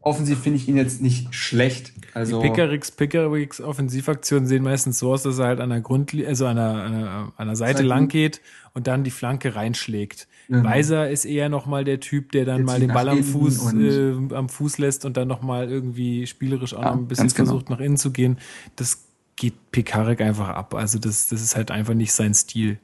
offensiv 0.00 0.38
finde 0.40 0.56
ich 0.58 0.68
ihn 0.68 0.76
jetzt 0.76 1.02
nicht 1.02 1.34
schlecht. 1.34 1.92
Also 2.14 2.40
die 2.40 2.48
Pickericks, 2.48 2.90
Pickericks 2.90 3.60
Offensivaktionen 3.60 4.46
sehen 4.46 4.62
meistens 4.62 4.98
so 4.98 5.12
aus, 5.12 5.22
dass 5.24 5.38
er 5.38 5.46
halt 5.46 5.60
an 5.60 5.70
der 5.70 5.80
Grundlinie, 5.80 6.28
also 6.28 6.46
an 6.46 6.56
der, 6.56 6.64
an 6.66 6.92
der, 6.92 7.32
an 7.36 7.46
der 7.48 7.56
Seite 7.56 7.78
Seiten- 7.78 7.88
lang 7.88 8.08
geht 8.08 8.40
und 8.72 8.86
dann 8.86 9.04
die 9.04 9.10
Flanke 9.10 9.54
reinschlägt. 9.56 10.28
Genau. 10.48 10.64
Weiser 10.68 11.10
ist 11.10 11.24
eher 11.26 11.48
noch 11.48 11.66
mal 11.66 11.84
der 11.84 12.00
Typ, 12.00 12.32
der 12.32 12.44
dann 12.44 12.58
Der 12.58 12.66
mal 12.66 12.80
den 12.80 12.92
Ball 12.92 13.08
am 13.08 13.22
Fuß, 13.22 13.72
äh, 13.74 14.14
am 14.34 14.48
Fuß 14.48 14.78
lässt 14.78 15.04
und 15.04 15.16
dann 15.16 15.28
noch 15.28 15.42
mal 15.42 15.68
irgendwie 15.70 16.26
spielerisch 16.26 16.74
auch 16.74 16.82
Ja, 16.82 16.90
noch 16.92 16.98
ein 16.98 17.06
bisschen 17.06 17.28
genau. 17.28 17.50
versucht, 17.50 17.70
nach 17.70 17.78
innen 17.80 17.96
zu 17.96 18.10
gehen. 18.10 18.38
Das 18.76 19.04
geht 19.40 19.54
Pekarik 19.72 20.20
einfach 20.20 20.50
ab. 20.50 20.74
Also 20.74 20.98
das, 20.98 21.28
das 21.28 21.40
ist 21.40 21.56
halt 21.56 21.70
einfach 21.70 21.94
nicht 21.94 22.12
sein 22.12 22.34
Stil. 22.34 22.78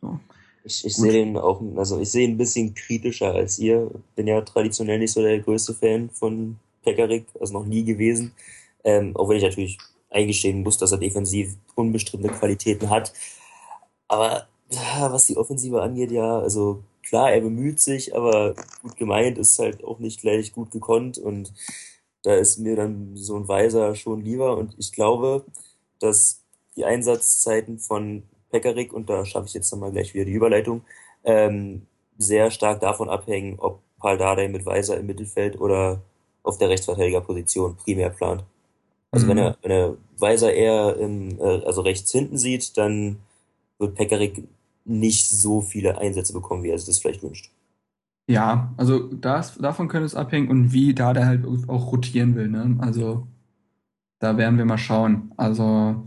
so. 0.00 0.18
Ich, 0.64 0.84
ich 0.84 0.96
sehe 0.96 1.12
den 1.12 1.36
auch, 1.38 1.62
also 1.76 2.00
ich 2.00 2.10
sehe 2.10 2.24
ihn 2.26 2.32
ein 2.32 2.36
bisschen 2.36 2.74
kritischer 2.74 3.32
als 3.32 3.58
ihr. 3.58 3.90
Bin 4.16 4.26
ja 4.26 4.40
traditionell 4.42 4.98
nicht 4.98 5.12
so 5.12 5.22
der 5.22 5.38
größte 5.38 5.72
Fan 5.72 6.10
von 6.10 6.58
Pekarik, 6.82 7.26
also 7.40 7.54
noch 7.54 7.64
nie 7.64 7.84
gewesen. 7.84 8.32
Ähm, 8.84 9.16
auch 9.16 9.28
wenn 9.28 9.38
ich 9.38 9.44
natürlich 9.44 9.78
eingestehen 10.10 10.62
muss, 10.62 10.76
dass 10.76 10.92
er 10.92 10.98
defensiv 10.98 11.54
unbestrittene 11.74 12.32
Qualitäten 12.32 12.90
hat. 12.90 13.12
Aber 14.08 14.48
was 14.98 15.26
die 15.26 15.36
Offensive 15.36 15.80
angeht, 15.80 16.10
ja, 16.10 16.40
also 16.40 16.82
klar, 17.02 17.32
er 17.32 17.40
bemüht 17.40 17.80
sich, 17.80 18.14
aber 18.16 18.54
gut 18.82 18.96
gemeint 18.96 19.38
ist 19.38 19.58
halt 19.58 19.84
auch 19.84 20.00
nicht 20.00 20.20
gleich 20.20 20.52
gut 20.52 20.70
gekonnt 20.72 21.18
und 21.18 21.52
da 22.22 22.34
ist 22.34 22.58
mir 22.58 22.76
dann 22.76 23.16
so 23.16 23.36
ein 23.36 23.48
Weiser 23.48 23.94
schon 23.94 24.20
lieber 24.20 24.58
und 24.58 24.74
ich 24.76 24.92
glaube, 24.92 25.44
dass 26.00 26.42
die 26.76 26.84
Einsatzzeiten 26.84 27.78
von 27.78 28.22
Pekarik, 28.50 28.92
und 28.92 29.10
da 29.10 29.24
schaffe 29.24 29.46
ich 29.46 29.54
jetzt 29.54 29.70
nochmal 29.72 29.92
gleich 29.92 30.14
wieder 30.14 30.24
die 30.24 30.32
Überleitung, 30.32 30.82
ähm, 31.24 31.82
sehr 32.16 32.50
stark 32.50 32.80
davon 32.80 33.08
abhängen, 33.08 33.58
ob 33.58 33.80
Paul 33.98 34.18
Dardai 34.18 34.48
mit 34.48 34.64
Weiser 34.64 34.96
im 34.98 35.06
Mittelfeld 35.06 35.60
oder 35.60 36.00
auf 36.42 36.58
der 36.58 36.68
Rechtsverteidigerposition 36.68 37.76
primär 37.76 38.10
plant. 38.10 38.44
Also 39.10 39.26
Mhm. 39.26 39.30
wenn 39.30 39.38
er, 39.38 39.56
wenn 39.62 39.70
er 39.70 39.96
Weiser 40.18 40.52
eher 40.52 40.96
im, 40.96 41.38
äh, 41.40 41.64
also 41.64 41.82
rechts 41.82 42.10
hinten 42.12 42.38
sieht, 42.38 42.76
dann 42.76 43.18
wird 43.78 43.94
Pekarik 43.94 44.44
nicht 44.84 45.28
so 45.28 45.60
viele 45.60 45.98
Einsätze 45.98 46.32
bekommen, 46.32 46.62
wie 46.62 46.70
er 46.70 46.78
sich 46.78 46.86
das 46.86 46.98
vielleicht 46.98 47.22
wünscht. 47.22 47.50
Ja, 48.30 48.72
also 48.76 49.08
das, 49.12 49.56
davon 49.56 49.88
könnte 49.88 50.06
es 50.06 50.14
abhängen 50.14 50.48
und 50.48 50.72
wie 50.72 50.94
da 50.94 51.12
der 51.12 51.26
halt 51.26 51.46
auch 51.68 51.92
rotieren 51.92 52.34
will. 52.34 52.48
Ne? 52.48 52.76
Also 52.80 53.26
da 54.18 54.36
werden 54.36 54.58
wir 54.58 54.64
mal 54.64 54.78
schauen. 54.78 55.32
Also 55.36 56.04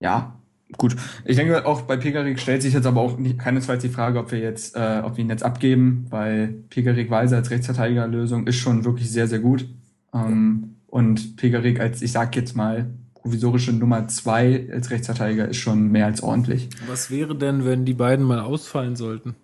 ja, 0.00 0.38
gut. 0.76 0.96
Ich 1.24 1.36
denke 1.36 1.66
auch 1.66 1.82
bei 1.82 1.96
Pekarik 1.96 2.38
stellt 2.38 2.62
sich 2.62 2.74
jetzt 2.74 2.86
aber 2.86 3.00
auch 3.00 3.18
nicht, 3.18 3.38
keinesfalls 3.38 3.82
die 3.82 3.88
Frage, 3.88 4.18
ob 4.18 4.32
wir 4.32 4.38
jetzt, 4.38 4.76
äh, 4.76 5.02
ob 5.04 5.16
wir 5.16 5.24
ihn 5.24 5.30
jetzt 5.30 5.42
abgeben, 5.42 6.06
weil 6.10 6.48
Pekarik 6.70 7.10
Weiser 7.10 7.36
als 7.36 7.50
Rechtsverteidigerlösung 7.50 8.46
ist 8.46 8.56
schon 8.56 8.84
wirklich 8.84 9.10
sehr, 9.10 9.26
sehr 9.26 9.40
gut. 9.40 9.66
Ähm, 10.14 10.76
und 10.86 11.36
Pekarik 11.36 11.80
als, 11.80 12.02
ich 12.02 12.12
sag 12.12 12.34
jetzt 12.36 12.56
mal, 12.56 12.90
provisorische 13.14 13.72
Nummer 13.72 14.08
zwei 14.08 14.68
als 14.72 14.90
Rechtsverteidiger 14.90 15.48
ist 15.48 15.58
schon 15.58 15.90
mehr 15.90 16.06
als 16.06 16.22
ordentlich. 16.22 16.70
Was 16.86 17.10
wäre 17.10 17.36
denn, 17.36 17.64
wenn 17.64 17.84
die 17.84 17.94
beiden 17.94 18.24
mal 18.24 18.40
ausfallen 18.40 18.96
sollten? 18.96 19.34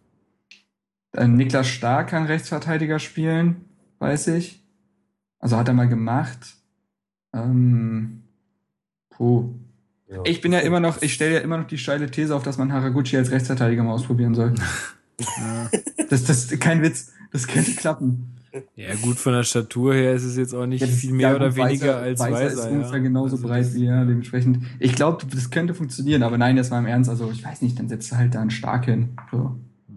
Äh, 1.13 1.29
Niklas 1.29 1.69
Stark 1.69 2.09
kann 2.09 2.27
Rechtsverteidiger 2.27 2.99
spielen, 2.99 3.65
weiß 3.99 4.29
ich. 4.29 4.63
Also 5.39 5.57
hat 5.57 5.69
er 5.69 5.75
mal 5.75 5.89
gemacht. 5.89 6.57
Ähm, 7.35 8.23
puh. 9.11 9.55
Ja. 10.09 10.21
Ich 10.25 10.41
bin 10.41 10.53
ja 10.53 10.61
immer 10.61 10.81
noch, 10.81 11.03
ich 11.03 11.15
stelle 11.15 11.35
ja 11.35 11.41
immer 11.41 11.59
noch 11.59 11.67
die 11.67 11.79
steile 11.79 12.11
These 12.11 12.35
auf, 12.35 12.43
dass 12.43 12.59
man 12.59 12.73
Haraguchi 12.73 13.17
als 13.17 13.31
Rechtsverteidiger 13.31 13.83
mal 13.83 13.93
ausprobieren 13.93 14.35
soll. 14.35 14.55
Ja. 15.21 15.71
Das, 16.11 16.25
das, 16.25 16.49
kein 16.61 16.83
Witz. 16.83 17.13
Das 17.33 17.47
könnte 17.47 17.73
klappen. 17.73 18.35
Ja, 18.77 18.95
gut, 19.03 19.17
von 19.17 19.33
der 19.33 19.43
Statur 19.43 19.95
her 19.95 20.15
ist 20.15 20.25
es 20.25 20.37
jetzt 20.37 20.55
auch 20.55 20.67
nicht 20.67 20.83
Jetzt, 20.83 21.01
viel 21.01 21.13
mehr 21.13 21.31
ja, 21.31 21.37
oder 21.37 21.49
gut, 21.49 21.57
weniger 21.57 21.97
als 21.97 22.21
Weiser 22.21 22.33
Weiser. 22.33 22.47
ist 22.53 22.65
ja. 22.65 22.71
ungefähr 22.71 23.01
genauso 23.01 23.37
Also 23.37 23.49
breit 23.49 23.75
wie 23.75 23.87
er, 23.87 24.05
dementsprechend. 24.05 24.59
Ich 24.79 24.95
glaube, 24.95 25.25
das 25.27 25.51
könnte 25.51 25.75
funktionieren, 25.75 26.23
aber 26.23 26.39
nein, 26.39 26.57
das 26.57 26.71
war 26.71 26.79
im 26.79 26.87
Ernst. 26.87 27.11
Also, 27.11 27.31
ich 27.33 27.45
weiß 27.45 27.63
nicht, 27.63 27.79
dann 27.79 27.89
setzt 27.89 28.13
du 28.13 28.17
halt 28.17 28.35
da 28.35 28.41
einen 28.41 28.51
Stark 28.51 28.85
hin. 28.85 29.11
So. 29.33 29.57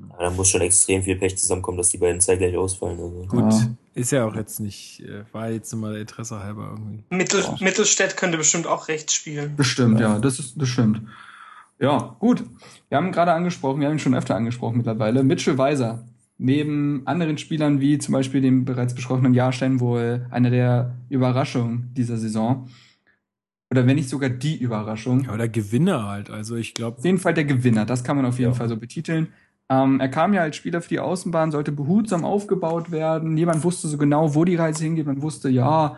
Aber 0.10 0.24
da 0.24 0.32
muss 0.32 0.50
schon 0.50 0.62
extrem 0.62 1.04
viel 1.04 1.18
Pech 1.18 1.38
zusammenkommen, 1.38 1.78
dass 1.78 1.90
die 1.90 1.98
beiden 1.98 2.20
zeitgleich 2.20 2.56
ausfallen. 2.58 2.98
Also. 3.00 3.26
Gut, 3.28 3.54
Ja. 3.54 3.68
Ist 3.98 4.12
ja 4.12 4.26
auch 4.26 4.36
jetzt 4.36 4.60
nicht, 4.60 5.02
äh, 5.02 5.24
war 5.32 5.50
jetzt 5.50 5.74
der 5.74 5.96
Interesse 5.96 6.40
halber 6.40 6.70
irgendwie. 6.72 7.04
Mittel, 7.10 7.42
Ja. 7.42 7.56
Mittelstädt 7.60 8.16
könnte 8.16 8.38
bestimmt 8.38 8.68
auch 8.68 8.88
rechts 8.88 9.14
spielen. 9.14 9.56
Bestimmt, 9.56 10.00
ja, 10.00 10.20
das 10.20 10.40
ist, 10.40 10.62
das 10.62 10.70
stimmt. 10.70 11.02
Ja, 11.80 12.16
gut. 12.20 12.44
Wir 12.90 12.98
haben 12.98 13.08
ihn 13.08 13.12
gerade 13.12 13.34
angesprochen, 13.34 13.80
wir 13.82 13.88
haben 13.88 13.96
ihn 13.96 14.00
schon 14.00 14.16
öfter 14.16 14.36
angesprochen 14.36 14.78
mittlerweile. 14.78 15.24
Mitchell 15.24 15.58
Weiser. 15.58 16.06
Neben 16.40 17.02
anderen 17.06 17.38
Spielern 17.40 17.80
wie 17.80 17.98
zum 17.98 18.14
Beispiel 18.14 18.42
dem 18.42 18.64
bereits 18.66 18.94
besprochenen 18.94 19.34
Jahrstein 19.34 19.80
wohl 19.80 20.28
eine 20.30 20.52
der 20.52 20.96
Überraschungen 21.10 21.90
dieser 21.96 22.18
Saison. 22.18 22.70
Oder 23.72 23.86
wenn 23.88 23.96
nicht 23.96 24.10
sogar 24.10 24.30
die 24.30 24.56
Überraschung. 24.58 25.26
Ja, 25.26 25.34
oder 25.34 25.48
Gewinner 25.48 26.08
halt. 26.08 26.30
Also 26.30 26.56
ich 26.56 26.70
Auf 26.70 26.74
glaube, 26.76 27.02
jeden 27.04 27.18
Fall 27.18 27.34
der 27.34 27.44
Gewinner, 27.46 27.86
das 27.86 28.04
kann 28.04 28.16
man 28.16 28.26
auf 28.26 28.38
jeden 28.40 28.52
Ja. 28.52 28.58
Fall 28.58 28.70
so 28.70 28.78
betiteln. 28.78 29.28
Ähm, 29.70 30.00
er 30.00 30.10
kam 30.10 30.34
ja 30.34 30.42
als 30.42 30.56
Spieler 30.56 30.82
für 30.82 30.90
die 30.90 31.00
Außenbahn, 31.00 31.52
sollte 31.52 31.72
behutsam 31.72 32.24
aufgebaut 32.24 32.92
werden. 32.92 33.34
Niemand 33.34 33.64
wusste 33.64 33.88
so 33.88 33.98
genau, 33.98 34.34
wo 34.34 34.46
die 34.46 34.56
Reise 34.56 34.84
hingeht. 34.84 35.06
Man 35.06 35.22
wusste, 35.22 35.50
ja, 35.50 35.98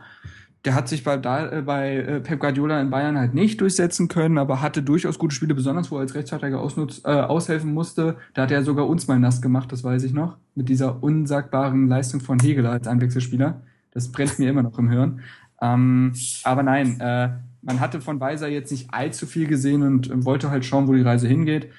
der 0.66 0.76
hat 0.76 0.90
sich 0.90 1.04
bei, 1.04 1.16
äh, 1.16 1.62
bei 1.62 1.96
äh, 1.98 2.20
Pep 2.20 2.40
Guardiola 2.40 2.82
in 2.82 2.90
Bayern 2.90 3.18
halt 3.18 3.34
nicht 3.34 3.62
durchsetzen 3.62 4.08
können, 4.08 4.38
aber 4.38 4.62
hatte 4.62 4.84
durchaus 4.84 5.20
gute 5.20 5.36
Spiele, 5.36 5.56
besonders 5.56 5.90
wo 5.92 5.98
er 5.98 6.02
als 6.02 6.16
Rechtsverteidiger 6.16 6.60
ausnutz, 6.60 7.02
äh, 7.06 7.12
aushelfen 7.12 7.74
musste. 7.74 8.18
Da 8.34 8.44
hat 8.44 8.52
er 8.52 8.64
sogar 8.64 8.88
uns 8.88 9.08
mal 9.08 9.20
nass 9.20 9.42
gemacht, 9.42 9.72
das 9.72 9.84
weiß 9.84 10.04
ich 10.04 10.14
noch, 10.14 10.38
mit 10.56 10.68
dieser 10.68 11.02
unsagbaren 11.02 11.88
Leistung 11.88 12.20
von 12.20 12.40
Hegeler 12.40 12.72
als 12.72 12.88
Einwechselspieler. 12.88 13.62
Das 13.92 14.12
brennt 14.12 14.38
mir 14.40 14.50
immer 14.50 14.64
noch 14.64 14.78
im 14.78 14.90
Hirn. 14.90 15.22
Ähm, 15.62 16.14
aber 16.44 16.64
nein, 16.64 17.00
äh, 17.00 17.30
man 17.62 17.80
hatte 17.80 18.02
von 18.02 18.20
Weiser 18.20 18.48
jetzt 18.48 18.72
nicht 18.72 18.94
allzu 18.94 19.28
viel 19.28 19.48
gesehen 19.48 19.84
und 19.84 20.10
äh, 20.10 20.26
wollte 20.26 20.50
halt 20.50 20.66
schauen, 20.66 20.88
wo 20.88 20.94
die 20.94 21.02
Reise 21.02 21.28
hingeht. 21.28 21.70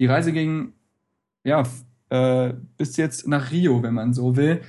Die 0.00 0.06
Reise 0.06 0.32
ging, 0.32 0.72
ja, 1.44 1.64
äh, 2.10 2.54
bis 2.76 2.96
jetzt 2.96 3.26
nach 3.28 3.50
Rio, 3.50 3.82
wenn 3.82 3.94
man 3.94 4.12
so 4.12 4.36
will. 4.36 4.60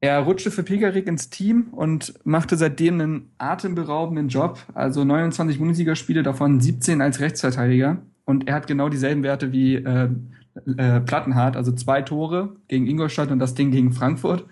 Er 0.00 0.20
rutschte 0.20 0.52
für 0.52 0.62
Pigarik 0.62 1.08
ins 1.08 1.28
Team 1.28 1.68
und 1.72 2.14
machte 2.24 2.56
seitdem 2.56 3.00
einen 3.00 3.30
atemberaubenden 3.38 4.28
Job. 4.28 4.58
Also 4.74 5.04
29 5.04 5.58
Bundesligaspiele, 5.58 6.22
davon 6.22 6.60
17 6.60 7.00
als 7.00 7.18
Rechtsverteidiger. 7.18 7.98
Und 8.24 8.46
er 8.46 8.54
hat 8.54 8.66
genau 8.68 8.88
dieselben 8.88 9.24
Werte 9.24 9.50
wie 9.50 9.76
äh, 9.76 10.08
äh, 10.76 11.00
Plattenhardt, 11.00 11.56
also 11.56 11.72
zwei 11.72 12.02
Tore 12.02 12.56
gegen 12.68 12.86
Ingolstadt 12.86 13.30
und 13.30 13.38
das 13.38 13.54
Ding 13.54 13.70
gegen 13.70 13.92
Frankfurt 13.92 14.46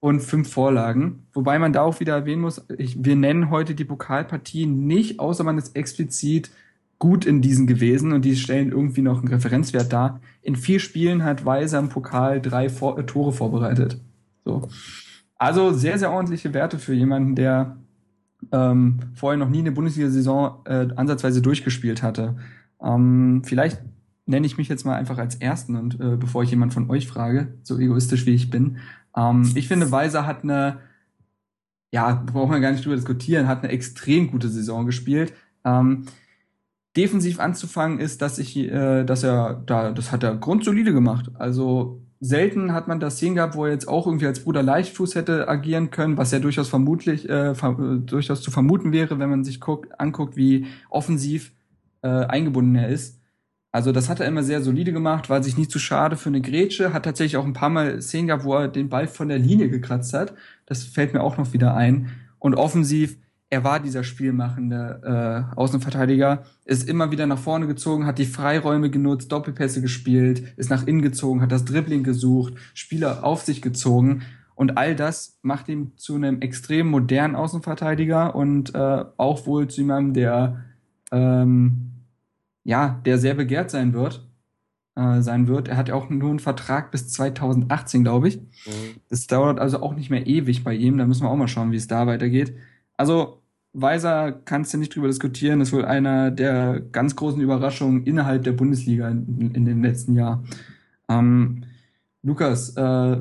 und 0.00 0.20
fünf 0.20 0.52
Vorlagen. 0.52 1.26
Wobei 1.32 1.58
man 1.58 1.72
da 1.72 1.80
auch 1.82 2.00
wieder 2.00 2.14
erwähnen 2.14 2.42
muss, 2.42 2.66
ich, 2.76 3.02
wir 3.02 3.16
nennen 3.16 3.48
heute 3.48 3.74
die 3.74 3.86
Pokalpartie 3.86 4.66
nicht, 4.66 5.18
außer 5.18 5.44
man 5.44 5.56
ist 5.56 5.76
explizit 5.76 6.50
gut 7.04 7.26
in 7.26 7.42
diesen 7.42 7.66
gewesen 7.66 8.12
und 8.12 8.24
die 8.24 8.34
stellen 8.34 8.70
irgendwie 8.70 9.02
noch 9.02 9.18
einen 9.18 9.28
Referenzwert 9.28 9.92
dar. 9.92 10.20
In 10.40 10.56
vier 10.56 10.80
Spielen 10.80 11.22
hat 11.22 11.44
Weiser 11.44 11.78
im 11.78 11.90
Pokal 11.90 12.40
drei 12.40 12.70
Vor 12.70 12.98
äh, 12.98 13.04
Tore 13.04 13.30
vorbereitet. 13.30 14.00
So. 14.42 14.68
Also 15.36 15.74
sehr, 15.74 15.98
sehr 15.98 16.10
ordentliche 16.10 16.54
Werte 16.54 16.78
für 16.78 16.94
jemanden, 16.94 17.34
der 17.34 17.76
ähm, 18.52 19.00
vorher 19.14 19.36
noch 19.36 19.50
nie 19.50 19.58
eine 19.58 19.72
Bundesliga-Saison 19.72 20.64
äh, 20.64 20.88
ansatzweise 20.96 21.42
durchgespielt 21.42 22.02
hatte. 22.02 22.36
Ähm, 22.82 23.42
vielleicht 23.44 23.82
nenne 24.24 24.46
ich 24.46 24.56
mich 24.56 24.68
jetzt 24.68 24.86
mal 24.86 24.96
einfach 24.96 25.18
als 25.18 25.34
Ersten 25.34 25.76
und 25.76 26.00
äh, 26.00 26.16
bevor 26.16 26.42
ich 26.42 26.50
jemand 26.50 26.72
von 26.72 26.88
euch 26.88 27.06
frage, 27.06 27.52
so 27.64 27.78
egoistisch 27.78 28.24
wie 28.24 28.34
ich 28.34 28.48
bin. 28.48 28.78
Ähm, 29.14 29.52
ich 29.54 29.68
finde, 29.68 29.92
Weiser 29.92 30.26
hat 30.26 30.42
eine, 30.42 30.78
ja, 31.92 32.14
brauchen 32.14 32.52
wir 32.52 32.60
gar 32.60 32.72
nicht 32.72 32.82
drüber 32.82 32.96
diskutieren, 32.96 33.46
hat 33.46 33.62
eine 33.62 33.72
extrem 33.74 34.30
gute 34.30 34.48
Saison 34.48 34.86
gespielt. 34.86 35.34
Ähm, 35.66 36.06
defensiv 36.96 37.40
anzufangen 37.40 37.98
ist, 37.98 38.22
dass 38.22 38.38
ich, 38.38 38.56
äh, 38.56 39.04
dass 39.04 39.22
er 39.22 39.62
da, 39.66 39.90
das 39.90 40.12
hat 40.12 40.22
er 40.22 40.36
grundsolide 40.36 40.92
gemacht. 40.92 41.30
Also 41.34 42.00
selten 42.20 42.72
hat 42.72 42.88
man 42.88 43.00
das 43.00 43.16
Szenen 43.16 43.34
gehabt, 43.34 43.56
wo 43.56 43.66
er 43.66 43.72
jetzt 43.72 43.88
auch 43.88 44.06
irgendwie 44.06 44.26
als 44.26 44.40
Bruder 44.40 44.62
Leichtfuß 44.62 45.14
hätte 45.14 45.48
agieren 45.48 45.90
können, 45.90 46.16
was 46.16 46.30
ja 46.30 46.38
durchaus 46.38 46.68
vermutlich 46.68 47.28
äh, 47.28 47.54
ver 47.54 47.74
durchaus 47.74 48.42
zu 48.42 48.50
vermuten 48.50 48.92
wäre, 48.92 49.18
wenn 49.18 49.30
man 49.30 49.44
sich 49.44 49.60
guckt, 49.60 50.00
anguckt, 50.00 50.36
wie 50.36 50.66
offensiv 50.88 51.52
äh, 52.02 52.08
eingebunden 52.08 52.74
er 52.76 52.88
ist. 52.88 53.20
Also 53.72 53.90
das 53.90 54.08
hat 54.08 54.20
er 54.20 54.26
immer 54.26 54.44
sehr 54.44 54.62
solide 54.62 54.92
gemacht, 54.92 55.28
war 55.28 55.42
sich 55.42 55.58
nie 55.58 55.66
zu 55.66 55.80
schade 55.80 56.16
für 56.16 56.28
eine 56.28 56.40
Grätsche, 56.40 56.92
hat 56.92 57.04
tatsächlich 57.04 57.36
auch 57.36 57.44
ein 57.44 57.54
paar 57.54 57.70
Mal 57.70 58.00
Szenen 58.00 58.28
gehabt, 58.28 58.44
wo 58.44 58.54
er 58.54 58.68
den 58.68 58.88
Ball 58.88 59.08
von 59.08 59.28
der 59.28 59.40
Linie 59.40 59.68
gekratzt 59.68 60.14
hat. 60.14 60.32
Das 60.64 60.84
fällt 60.84 61.12
mir 61.12 61.22
auch 61.22 61.38
noch 61.38 61.52
wieder 61.52 61.74
ein. 61.74 62.10
Und 62.38 62.54
offensiv 62.54 63.18
er 63.54 63.62
war 63.62 63.78
dieser 63.78 64.02
spielmachende 64.02 65.46
äh, 65.54 65.56
Außenverteidiger, 65.56 66.42
ist 66.64 66.88
immer 66.88 67.12
wieder 67.12 67.24
nach 67.28 67.38
vorne 67.38 67.68
gezogen, 67.68 68.04
hat 68.04 68.18
die 68.18 68.26
Freiräume 68.26 68.90
genutzt, 68.90 69.30
Doppelpässe 69.30 69.80
gespielt, 69.80 70.42
ist 70.56 70.70
nach 70.70 70.88
innen 70.88 71.02
gezogen, 71.02 71.40
hat 71.40 71.52
das 71.52 71.64
Dribbling 71.64 72.02
gesucht, 72.02 72.54
Spieler 72.74 73.22
auf 73.22 73.42
sich 73.42 73.62
gezogen 73.62 74.22
und 74.56 74.76
all 74.76 74.96
das 74.96 75.38
macht 75.42 75.68
ihn 75.68 75.92
zu 75.96 76.16
einem 76.16 76.40
extrem 76.40 76.88
modernen 76.88 77.36
Außenverteidiger 77.36 78.34
und 78.34 78.74
äh, 78.74 79.04
auch 79.18 79.46
wohl 79.46 79.68
zu 79.68 79.82
jemandem, 79.82 80.14
der 80.14 80.64
ähm, 81.12 81.92
ja, 82.64 83.00
der 83.04 83.18
sehr 83.18 83.34
begehrt 83.34 83.70
sein 83.70 83.92
wird. 83.92 84.26
Äh, 84.96 85.22
sein 85.22 85.46
wird. 85.46 85.68
Er 85.68 85.76
hat 85.76 85.88
ja 85.88 85.94
auch 85.94 86.10
nur 86.10 86.30
einen 86.30 86.40
Vertrag 86.40 86.90
bis 86.90 87.08
2018, 87.08 88.02
glaube 88.02 88.26
ich. 88.28 88.38
Mhm. 88.38 89.00
Das 89.08 89.28
dauert 89.28 89.60
also 89.60 89.80
auch 89.80 89.94
nicht 89.94 90.10
mehr 90.10 90.26
ewig 90.26 90.64
bei 90.64 90.74
ihm. 90.74 90.98
Da 90.98 91.06
müssen 91.06 91.22
wir 91.22 91.30
auch 91.30 91.36
mal 91.36 91.46
schauen, 91.46 91.70
wie 91.70 91.76
es 91.76 91.86
da 91.86 92.08
weitergeht. 92.08 92.54
Also 92.96 93.43
Weiser 93.74 94.32
kannst 94.32 94.72
du 94.72 94.78
nicht 94.78 94.94
drüber 94.94 95.08
diskutieren, 95.08 95.60
ist 95.60 95.72
wohl 95.72 95.84
einer 95.84 96.30
der 96.30 96.80
ganz 96.92 97.16
großen 97.16 97.40
Überraschungen 97.40 98.04
innerhalb 98.04 98.44
der 98.44 98.52
Bundesliga 98.52 99.08
in, 99.08 99.50
in 99.52 99.64
den 99.64 99.82
letzten 99.82 100.14
Jahren. 100.14 100.46
Ähm, 101.08 101.64
Lukas, 102.22 102.76
äh, 102.76 103.16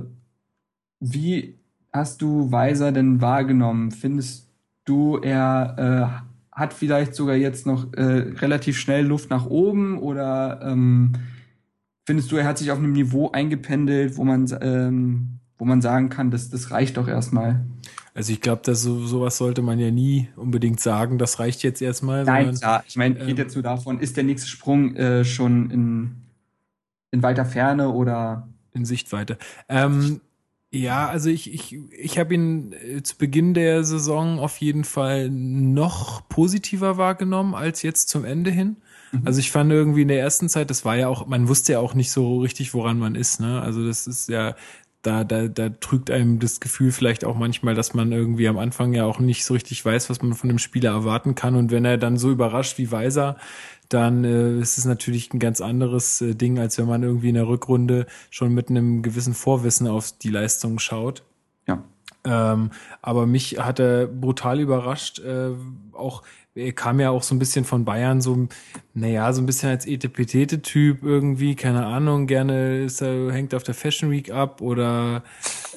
wie 0.99 1.57
hast 1.91 2.21
du 2.21 2.51
Weiser 2.51 2.91
denn 2.91 3.19
wahrgenommen? 3.19 3.91
Findest 3.91 4.47
du, 4.85 5.17
er 5.17 6.21
äh, 6.21 6.33
hat 6.51 6.73
vielleicht 6.73 7.15
sogar 7.15 7.35
jetzt 7.35 7.65
noch 7.65 7.91
äh, 7.93 8.03
relativ 8.03 8.77
schnell 8.77 9.07
Luft 9.07 9.31
nach 9.31 9.47
oben 9.47 9.97
oder 9.97 10.61
ähm, 10.63 11.13
findest 12.05 12.31
du, 12.31 12.35
er 12.35 12.45
hat 12.45 12.59
sich 12.59 12.71
auf 12.71 12.77
einem 12.77 12.93
Niveau 12.93 13.31
eingependelt, 13.31 14.17
wo 14.17 14.23
man, 14.23 14.45
ähm, 14.61 15.39
wo 15.57 15.65
man 15.65 15.81
sagen 15.81 16.09
kann, 16.09 16.29
das, 16.29 16.51
das 16.51 16.69
reicht 16.69 16.97
doch 16.97 17.07
erstmal? 17.07 17.65
Also 18.15 18.31
ich 18.31 18.41
glaube, 18.41 18.61
dass 18.63 18.83
so, 18.83 19.05
sowas 19.05 19.37
sollte 19.37 19.61
man 19.61 19.79
ja 19.79 19.89
nie 19.89 20.29
unbedingt 20.35 20.79
sagen, 20.79 21.17
das 21.17 21.39
reicht 21.39 21.63
jetzt 21.63 21.81
erstmal. 21.81 22.23
Nein, 22.23 22.45
sondern, 22.45 22.59
klar. 22.59 22.83
Ich 22.87 22.95
meine, 22.95 23.15
geht 23.15 23.29
ähm, 23.29 23.37
jetzt 23.37 23.55
nur 23.55 23.63
davon, 23.63 23.99
ist 23.99 24.17
der 24.17 24.23
nächste 24.23 24.47
Sprung 24.47 24.95
äh, 24.95 25.25
schon 25.25 25.71
in, 25.71 26.15
in 27.11 27.23
weiter 27.23 27.45
Ferne 27.45 27.89
oder 27.89 28.47
in 28.73 28.85
Sichtweite. 28.85 29.37
Ähm, 29.67 30.21
ja, 30.71 31.07
also 31.07 31.29
ich, 31.29 31.53
ich, 31.53 31.77
ich 31.91 32.17
habe 32.17 32.33
ihn 32.33 32.73
äh, 32.73 33.03
zu 33.03 33.17
Beginn 33.17 33.53
der 33.53 33.83
Saison 33.83 34.39
auf 34.39 34.57
jeden 34.57 34.83
Fall 34.83 35.29
noch 35.29 36.27
positiver 36.29 36.97
wahrgenommen 36.97 37.53
als 37.53 37.83
jetzt 37.83 38.09
zum 38.09 38.25
Ende 38.25 38.49
hin. 38.49 38.77
Mhm. 39.11 39.21
Also 39.25 39.39
ich 39.39 39.51
fand 39.51 39.71
irgendwie 39.71 40.01
in 40.01 40.07
der 40.07 40.19
ersten 40.19 40.49
Zeit, 40.49 40.71
das 40.71 40.83
war 40.83 40.95
ja 40.95 41.07
auch, 41.07 41.27
man 41.27 41.47
wusste 41.47 41.73
ja 41.73 41.79
auch 41.79 41.93
nicht 41.93 42.11
so 42.11 42.39
richtig, 42.39 42.73
woran 42.73 42.97
man 42.97 43.13
ist. 43.13 43.39
Ne? 43.39 43.61
Also 43.61 43.85
das 43.85 44.07
ist 44.07 44.29
ja, 44.29 44.55
da, 45.03 45.23
da, 45.25 45.47
da 45.49 45.69
trügt 45.69 46.09
einem 46.09 46.39
das 46.39 46.59
Gefühl 46.61 46.91
vielleicht 46.91 47.25
auch 47.25 47.35
manchmal, 47.35 47.75
dass 47.75 47.93
man 47.93 48.11
irgendwie 48.11 48.47
am 48.47 48.57
Anfang 48.57 48.93
ja 48.93 49.05
auch 49.05 49.19
nicht 49.19 49.45
so 49.45 49.53
richtig 49.53 49.83
weiß, 49.83 50.09
was 50.09 50.21
man 50.21 50.33
von 50.33 50.47
dem 50.47 50.59
Spieler 50.59 50.91
erwarten 50.91 51.35
kann. 51.35 51.55
Und 51.55 51.71
wenn 51.71 51.85
er 51.85 51.97
dann 51.97 52.17
so 52.17 52.31
überrascht 52.31 52.77
wie 52.77 52.91
Weiser, 52.91 53.35
dann 53.89 54.23
äh, 54.23 54.57
ist 54.59 54.77
es 54.77 54.85
natürlich 54.85 55.33
ein 55.33 55.39
ganz 55.39 55.59
anderes 55.59 56.21
äh, 56.21 56.35
Ding, 56.35 56.57
als 56.57 56.77
wenn 56.77 56.87
man 56.87 57.03
irgendwie 57.03 57.29
in 57.29 57.35
der 57.35 57.47
Rückrunde 57.47 58.07
schon 58.29 58.53
mit 58.53 58.69
einem 58.69 59.01
gewissen 59.01 59.33
Vorwissen 59.33 59.87
auf 59.87 60.17
die 60.17 60.29
Leistung 60.29 60.79
schaut. 60.79 61.23
Ja. 61.67 61.83
Ähm, 62.23 62.71
aber 63.01 63.27
mich 63.27 63.59
hat 63.59 63.79
er 63.79 64.07
brutal 64.07 64.61
überrascht, 64.61 65.19
äh, 65.19 65.51
auch 65.91 66.23
er 66.55 66.71
kam 66.71 66.99
ja 66.99 67.09
auch 67.09 67.23
so 67.23 67.33
ein 67.33 67.39
bisschen 67.39 67.65
von 67.65 67.83
Bayern, 67.83 68.21
so, 68.21 68.47
naja, 68.93 69.33
so 69.33 69.41
ein 69.41 69.47
bisschen 69.47 69.69
als 69.69 69.87
Etepetete-Typ 69.87 71.03
irgendwie, 71.03 71.55
keine 71.55 71.85
Ahnung, 71.85 72.27
gerne 72.27 72.83
ist 72.83 73.01
er, 73.01 73.31
hängt 73.31 73.55
auf 73.55 73.63
der 73.63 73.73
Fashion 73.73 74.11
Week 74.11 74.31
ab 74.31 74.61
oder 74.61 75.23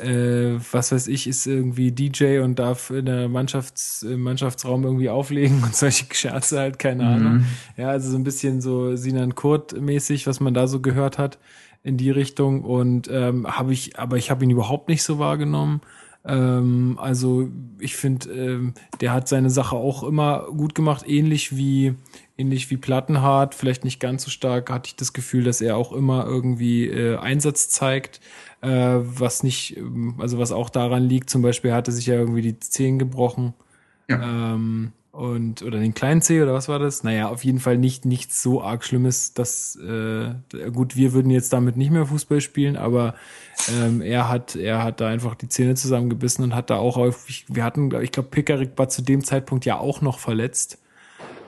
äh, 0.03 0.59
was 0.71 0.93
weiß 0.93 1.09
ich, 1.09 1.27
ist 1.27 1.47
irgendwie 1.47 1.93
DJ 1.93 2.41
und 2.41 2.59
darf 2.59 2.91
in 2.91 3.07
der 3.07 3.29
Mannschafts-, 3.29 4.03
im 4.03 4.21
Mannschaftsraum 4.21 4.85
irgendwie 4.85 5.09
auflegen 5.09 5.63
und 5.63 5.75
solche 5.75 6.05
Scherze 6.13 6.59
halt, 6.59 6.79
keine 6.79 7.05
mhm. 7.05 7.09
Ahnung. 7.09 7.45
Ja, 7.79 7.89
also 7.89 8.11
so 8.11 8.19
ein 8.19 8.25
bisschen 8.25 8.61
so 8.61 8.97
Sinan 8.97 9.35
Kurt-mäßig, 9.35 10.27
was 10.27 10.41
man 10.41 10.53
da 10.53 10.67
so 10.67 10.81
gehört 10.81 11.17
hat 11.17 11.39
in 11.85 11.97
die 11.97 12.11
Richtung 12.11 12.65
und 12.65 13.09
ähm, 13.11 13.47
habe 13.47 13.73
ich, 13.73 13.99
aber 13.99 14.19
ich 14.19 14.31
habe 14.31 14.45
ihn 14.45 14.51
überhaupt 14.51 14.89
nicht 14.89 15.05
so 15.05 15.19
wahrgenommen. 15.19 15.81
Ähm, 16.27 16.99
also 17.01 17.49
ich 17.79 17.97
finde, 17.97 18.31
ähm, 18.31 18.75
der 19.01 19.13
hat 19.13 19.29
seine 19.29 19.51
Sache 19.51 19.77
auch 19.77 20.03
immer 20.03 20.47
gut 20.57 20.75
gemacht, 20.75 21.05
ähnlich 21.07 21.57
wie 21.57 21.95
ähnlich 22.39 22.71
wie 22.71 22.77
Plattenhardt, 22.77 23.55
vielleicht 23.55 23.85
nicht 23.85 24.01
ganz 24.01 24.25
so 24.25 24.31
stark, 24.31 24.71
hatte 24.71 24.89
ich 24.89 24.97
das 24.97 25.13
Gefühl, 25.13 25.45
dass 25.45 25.61
er 25.61 25.77
auch 25.77 25.93
immer 25.93 26.27
irgendwie 26.27 26.87
äh, 26.87 27.17
Einsatz 27.17 27.69
zeigt, 27.69 28.21
äh, 28.61 28.69
was 28.69 29.43
nicht, 29.43 29.77
ähm, 29.77 30.17
also 30.19 30.39
was 30.39 30.53
auch 30.53 30.69
daran 30.69 31.09
liegt, 31.09 31.31
zum 31.31 31.43
Beispiel 31.43 31.73
hatte 31.73 31.93
sich 31.93 32.07
ja 32.07 32.15
irgendwie 32.15 32.43
die 32.43 32.59
Zehen 32.61 32.99
gebrochen. 32.99 33.55
Ja. 34.09 34.55
Ähm, 34.55 34.93
und 35.17 35.63
oder 35.63 35.79
den 35.79 35.95
kleinen 35.95 36.21
C 36.21 36.43
oder 36.43 36.53
was 36.53 36.69
war 36.69 36.79
das? 36.79 37.03
Naja, 37.03 37.29
auf 37.29 37.43
jeden 37.43 37.59
Fall 37.59 37.79
nicht 37.79 38.05
nichts 38.05 38.43
so 38.43 38.63
arg 38.63 38.85
Schlimmes, 38.85 39.33
dass 39.33 39.77
äh, 39.77 40.35
gut, 40.73 40.95
wir 40.95 41.15
würden 41.15 41.31
jetzt 41.31 41.55
damit 41.55 41.79
nicht 41.79 41.91
mehr 41.91 42.05
Fußball 42.05 42.43
spielen, 42.43 42.77
aber 42.77 43.15
ähm, 43.73 44.03
er 44.03 44.29
hat 44.29 44.57
er 44.57 44.83
hat 44.85 45.01
da 45.01 45.09
einfach 45.09 45.35
die 45.35 45.49
Zähne 45.49 45.75
zusammengebissen 45.75 46.45
und 46.45 46.55
hat 46.55 46.69
da 46.69 46.77
auch 46.77 46.99
auf, 46.99 47.27
wir 47.49 47.65
hatten, 47.65 47.91
ich 48.03 48.13
glaube, 48.13 48.29
Pickerick 48.29 48.73
war 48.77 48.91
zu 48.91 49.01
dem 49.01 49.25
Zeitpunkt 49.25 49.65
ja 49.65 49.79
auch 49.79 50.03
noch 50.03 50.19
verletzt, 50.19 50.79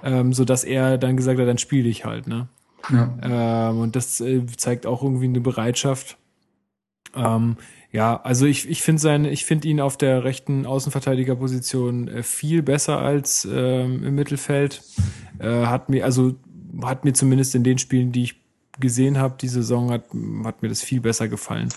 ähm, 0.03 0.33
so 0.33 0.47
dass 0.47 0.65
er 0.65 0.97
dann 0.97 1.19
gesagt 1.19 1.39
hat, 1.39 1.47
dann 1.47 1.59
spiel 1.59 1.83
dich 1.83 2.07
halt, 2.07 2.27
ne? 2.27 2.49
Ja. 2.91 3.71
Ähm, 3.71 3.81
und 3.81 3.97
das 3.97 4.21
äh, 4.23 4.47
zeigt 4.47 4.87
auch 4.87 5.03
irgendwie 5.03 5.27
eine 5.27 5.41
Bereitschaft. 5.41 6.17
Ähm, 7.15 7.57
ja, 7.91 8.21
also 8.23 8.47
ich, 8.47 8.69
ich 8.69 8.83
finde 8.83 9.01
sein, 9.01 9.25
ich 9.25 9.45
finde 9.45 9.69
ihn 9.69 9.81
auf 9.81 9.97
der 9.97 10.25
rechten 10.25 10.67
Außenverteidigerposition 10.67 12.09
äh, 12.09 12.23
viel 12.23 12.63
besser 12.63 12.99
als 12.99 13.49
ähm, 13.51 14.05
im 14.05 14.15
Mittelfeld. 14.15 14.83
Äh, 15.39 15.67
hat 15.67 15.89
mir, 15.89 16.05
also 16.05 16.35
hat 16.83 17.05
mir 17.05 17.15
zumindest 17.15 17.55
in 17.55 17.65
den 17.65 17.79
Spielen, 17.79 18.13
die 18.13 18.25
ich 18.25 18.41
gesehen 18.79 19.19
habe, 19.19 19.37
die 19.41 19.49
Saison, 19.49 19.91
hat, 19.91 20.05
hat 20.45 20.63
mir 20.63 20.69
das 20.69 20.83
viel 20.83 21.01
besser 21.01 21.29
gefallen 21.29 21.71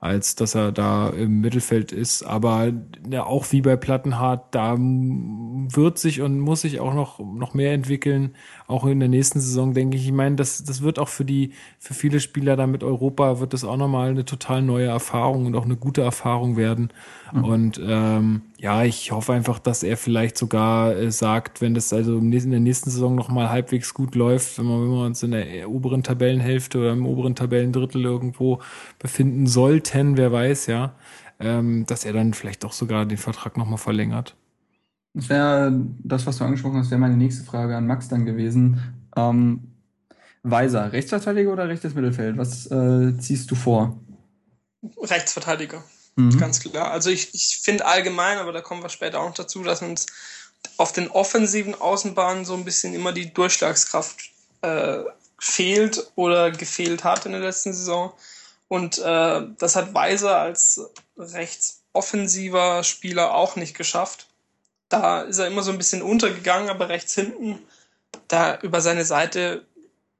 als 0.00 0.36
dass 0.36 0.54
er 0.54 0.70
da 0.70 1.08
im 1.10 1.40
Mittelfeld 1.40 1.92
ist. 1.92 2.22
Aber 2.22 2.72
ja, 3.10 3.24
auch 3.24 3.50
wie 3.50 3.62
bei 3.62 3.76
Plattenhardt, 3.76 4.54
da 4.54 4.76
wird 4.78 5.98
sich 5.98 6.20
und 6.20 6.38
muss 6.38 6.60
sich 6.60 6.78
auch 6.80 6.94
noch, 6.94 7.18
noch 7.18 7.54
mehr 7.54 7.72
entwickeln. 7.72 8.36
Auch 8.68 8.84
in 8.84 9.00
der 9.00 9.08
nächsten 9.08 9.40
Saison, 9.40 9.72
denke 9.72 9.96
ich. 9.96 10.04
Ich 10.04 10.12
meine, 10.12 10.36
das, 10.36 10.62
das 10.62 10.82
wird 10.82 10.98
auch 10.98 11.08
für 11.08 11.24
die, 11.24 11.52
für 11.78 11.94
viele 11.94 12.20
Spieler 12.20 12.54
da 12.54 12.66
mit 12.66 12.84
Europa 12.84 13.40
wird 13.40 13.54
das 13.54 13.64
auch 13.64 13.78
nochmal 13.78 14.10
eine 14.10 14.26
total 14.26 14.60
neue 14.60 14.88
Erfahrung 14.88 15.46
und 15.46 15.54
auch 15.54 15.64
eine 15.64 15.76
gute 15.76 16.02
Erfahrung 16.02 16.58
werden. 16.58 16.90
Mhm. 17.32 17.44
Und 17.44 17.80
ähm, 17.82 18.42
ja, 18.58 18.84
ich 18.84 19.10
hoffe 19.10 19.32
einfach, 19.32 19.58
dass 19.58 19.82
er 19.82 19.96
vielleicht 19.96 20.36
sogar 20.36 20.94
äh, 20.94 21.10
sagt, 21.10 21.62
wenn 21.62 21.72
das 21.72 21.94
also 21.94 22.18
in 22.18 22.30
der 22.30 22.60
nächsten 22.60 22.90
Saison 22.90 23.14
nochmal 23.14 23.48
halbwegs 23.48 23.94
gut 23.94 24.14
läuft, 24.14 24.58
wenn 24.58 24.66
wir, 24.66 24.82
wenn 24.82 24.90
wir 24.90 25.06
uns 25.06 25.22
in 25.22 25.30
der 25.30 25.70
oberen 25.70 26.02
Tabellenhälfte 26.02 26.78
oder 26.78 26.92
im 26.92 27.06
oberen 27.06 27.34
Tabellendrittel 27.34 28.04
irgendwo 28.04 28.58
befinden 28.98 29.46
sollten, 29.46 30.18
wer 30.18 30.30
weiß, 30.30 30.66
ja, 30.66 30.92
ähm, 31.40 31.86
dass 31.86 32.04
er 32.04 32.12
dann 32.12 32.34
vielleicht 32.34 32.64
doch 32.64 32.72
sogar 32.72 33.06
den 33.06 33.16
Vertrag 33.16 33.56
nochmal 33.56 33.78
verlängert. 33.78 34.36
Das 35.18 35.28
wäre 35.28 35.72
das, 36.04 36.26
was 36.26 36.38
du 36.38 36.44
angesprochen 36.44 36.76
hast, 36.76 36.92
wäre 36.92 37.00
meine 37.00 37.16
nächste 37.16 37.44
Frage 37.44 37.76
an 37.76 37.88
Max 37.88 38.06
dann 38.08 38.24
gewesen. 38.24 39.10
Ähm, 39.16 39.74
Weiser, 40.44 40.92
Rechtsverteidiger 40.92 41.52
oder 41.52 41.68
rechtes 41.68 41.94
Mittelfeld? 41.94 42.38
Was 42.38 42.70
äh, 42.70 43.18
ziehst 43.18 43.50
du 43.50 43.56
vor? 43.56 43.98
Rechtsverteidiger. 45.02 45.82
Mhm. 46.14 46.38
Ganz 46.38 46.60
klar. 46.60 46.92
Also 46.92 47.10
ich, 47.10 47.34
ich 47.34 47.58
finde 47.60 47.86
allgemein, 47.86 48.38
aber 48.38 48.52
da 48.52 48.60
kommen 48.60 48.80
wir 48.80 48.90
später 48.90 49.18
auch 49.18 49.26
noch 49.26 49.34
dazu, 49.34 49.64
dass 49.64 49.82
uns 49.82 50.06
auf 50.76 50.92
den 50.92 51.08
offensiven 51.08 51.74
Außenbahnen 51.74 52.44
so 52.44 52.54
ein 52.54 52.64
bisschen 52.64 52.94
immer 52.94 53.12
die 53.12 53.34
Durchschlagskraft 53.34 54.20
äh, 54.62 54.98
fehlt 55.40 56.12
oder 56.14 56.52
gefehlt 56.52 57.02
hat 57.02 57.26
in 57.26 57.32
der 57.32 57.40
letzten 57.40 57.72
Saison. 57.72 58.12
Und 58.68 58.98
äh, 58.98 59.42
das 59.58 59.74
hat 59.74 59.94
Weiser 59.94 60.38
als 60.38 60.80
rechtsoffensiver 61.16 62.84
Spieler 62.84 63.34
auch 63.34 63.56
nicht 63.56 63.76
geschafft. 63.76 64.27
Da 64.88 65.22
ist 65.22 65.38
er 65.38 65.46
immer 65.46 65.62
so 65.62 65.70
ein 65.70 65.78
bisschen 65.78 66.02
untergegangen, 66.02 66.70
aber 66.70 66.88
rechts 66.88 67.14
hinten, 67.14 67.58
da 68.28 68.58
über 68.60 68.80
seine 68.80 69.04
Seite 69.04 69.64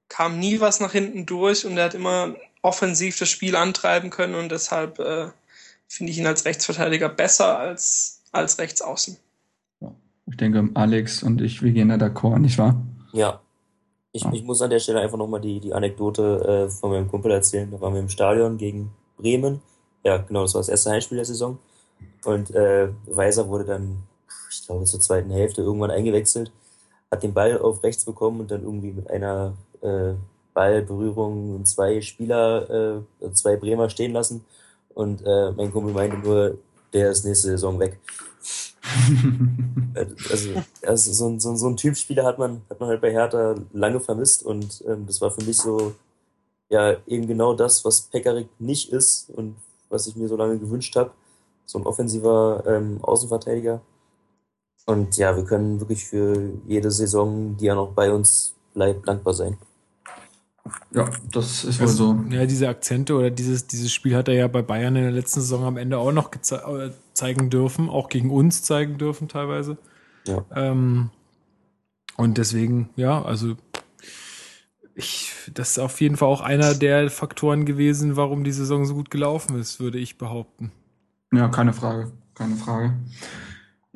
kam 0.09 0.39
nie 0.39 0.61
was 0.61 0.81
nach 0.81 0.93
hinten 0.93 1.27
durch 1.27 1.67
und 1.67 1.77
er 1.77 1.85
hat 1.85 1.95
immer 1.95 2.35
offensiv 2.63 3.19
das 3.19 3.29
Spiel 3.29 3.57
antreiben 3.57 4.11
können 4.11 4.35
und 4.35 4.51
deshalb 4.51 4.99
äh, 4.99 5.29
finde 5.87 6.13
ich 6.13 6.19
ihn 6.19 6.27
als 6.27 6.45
Rechtsverteidiger 6.45 7.09
besser 7.09 7.59
als, 7.59 8.23
als 8.33 8.59
Rechtsaußen. 8.59 9.17
Ich 10.31 10.37
denke, 10.37 10.69
Alex 10.75 11.23
und 11.23 11.41
ich, 11.41 11.63
wir 11.63 11.73
gehen 11.73 11.89
da 11.89 11.95
d'accord, 11.95 12.39
nicht 12.39 12.59
wahr? 12.59 12.77
Ja. 13.13 13.41
Ich, 14.13 14.25
ich 14.33 14.43
muss 14.43 14.61
an 14.61 14.71
der 14.71 14.79
Stelle 14.79 15.01
einfach 15.01 15.17
nochmal 15.17 15.41
die, 15.41 15.61
die 15.61 15.73
Anekdote 15.73 16.67
äh, 16.69 16.71
von 16.71 16.91
meinem 16.91 17.09
Kumpel 17.09 17.31
erzählen. 17.31 17.71
Da 17.71 17.81
waren 17.81 17.95
wir 17.95 18.01
im 18.01 18.09
Stadion 18.09 18.59
gegen 18.59 18.91
Bremen. 19.17 19.63
Ja, 20.05 20.19
genau, 20.19 20.43
das 20.43 20.55
war 20.55 20.61
das 20.61 20.69
erste 20.69 20.91
Heimspiel 20.91 21.17
der 21.17 21.25
Saison. 21.25 21.59
Und 22.25 22.51
äh, 22.55 22.89
Weiser 23.07 23.49
wurde 23.49 23.65
dann, 23.65 24.03
glaube, 24.69 24.85
zur 24.85 25.01
zweiten 25.01 25.31
Hälfte 25.31 25.63
irgendwann 25.63 25.91
eingewechselt, 25.91 26.53
hat 27.11 27.23
den 27.23 27.35
Ball 27.35 27.59
auf 27.59 27.83
rechts 27.83 28.05
bekommen 28.05 28.41
und 28.41 28.51
dann 28.51 28.63
irgendwie 28.63 28.93
mit 28.93 29.11
einer 29.11 29.55
äh, 29.81 30.15
Ballberührung 30.55 31.65
zwei 31.65 32.01
Spieler, 32.01 33.03
äh, 33.21 33.33
zwei 33.33 33.57
Bremer 33.57 33.91
stehen 33.91 34.13
lassen. 34.13 34.45
Und 34.95 35.23
äh, 35.25 35.53
mein 35.53 35.73
Kumpel 35.73 35.93
meinte 35.93 36.19
nur, 36.19 36.59
der 36.93 37.11
ist 37.11 37.25
nächste 37.25 37.49
Saison 37.49 37.79
weg. 37.79 37.99
also, 40.31 40.51
also 40.83 41.13
so, 41.13 41.29
ein, 41.29 41.41
so, 41.41 41.55
so 41.57 41.69
ein 41.69 41.77
Typ 41.77 41.97
Spieler 41.97 42.25
hat 42.25 42.39
man, 42.39 42.63
hat 42.71 42.81
man 42.81 42.89
halt 42.89 43.01
bei 43.01 43.11
Hertha 43.11 43.55
lange 43.73 44.01
vermisst 44.01 44.45
und 44.45 44.83
ähm, 44.87 45.07
das 45.07 45.21
war 45.21 45.31
für 45.31 45.45
mich 45.45 45.59
so 45.59 45.95
ja 46.71 46.97
eben 47.07 47.27
genau 47.27 47.55
das, 47.55 47.85
was 47.85 48.03
Pekarik 48.03 48.49
nicht 48.59 48.93
ist 48.93 49.31
und 49.31 49.57
was 49.89 50.07
ich 50.07 50.17
mir 50.17 50.29
so 50.29 50.37
lange 50.37 50.59
gewünscht 50.59 50.97
habe. 50.97 51.11
So 51.67 51.79
ein 51.79 51.87
offensiver 51.87 52.63
ähm, 52.67 52.99
Außenverteidiger. 53.03 53.81
Und 54.89 55.19
ja, 55.19 55.37
wir 55.37 55.45
können 55.45 55.81
wirklich 55.81 56.07
für 56.07 56.51
jede 56.67 56.91
Saison, 56.91 57.59
die 57.59 57.67
er 57.67 57.75
noch 57.75 57.93
bei 57.93 58.11
uns 58.11 58.55
bleibt, 58.73 59.07
dankbar 59.07 59.35
sein. 59.35 59.59
Ja, 60.93 61.11
das 61.31 61.65
ist 61.65 61.79
wohl 61.79 61.89
so. 61.89 62.25
Ja, 62.31 62.47
diese 62.47 62.69
Akzente 62.69 63.15
oder 63.15 63.29
dieses, 63.29 63.67
dieses 63.67 63.93
Spiel 63.93 64.17
hat 64.17 64.29
er 64.29 64.35
ja 64.35 64.49
bei 64.49 64.63
Bayern 64.63 64.97
in 64.97 65.03
der 65.03 65.13
letzten 65.13 65.43
Saison 65.43 65.65
am 65.65 65.77
Ende 65.77 65.99
auch 65.99 66.13
noch 66.13 66.31
äh, 66.33 66.91
zeigen 67.13 67.51
dürfen, 67.51 67.91
auch 67.91 68.09
gegen 68.09 68.31
uns 68.31 68.63
zeigen 68.63 68.97
dürfen 68.97 69.29
teilweise. 69.29 69.77
Ja. 70.27 70.47
Ähm, 70.57 71.11
und 72.17 72.39
deswegen, 72.39 72.89
ja, 72.97 73.23
also 73.23 73.57
ich, 74.95 75.35
das 75.53 75.73
ist 75.73 75.79
auf 75.81 76.01
jeden 76.01 76.17
Fall 76.17 76.29
auch 76.29 76.41
einer 76.41 76.73
der 76.75 77.11
Faktoren 77.11 77.67
gewesen, 77.67 78.17
warum 78.17 78.43
die 78.43 78.53
Saison 78.53 78.87
so 78.87 78.95
gut 78.95 79.11
gelaufen 79.11 79.61
ist, 79.61 79.81
würde 79.81 79.99
ich 79.99 80.17
behaupten. 80.17 80.73
Ja, 81.31 81.49
keine 81.49 81.75
Frage, 81.75 82.11
keine 82.35 82.57
Frage. 82.57 82.95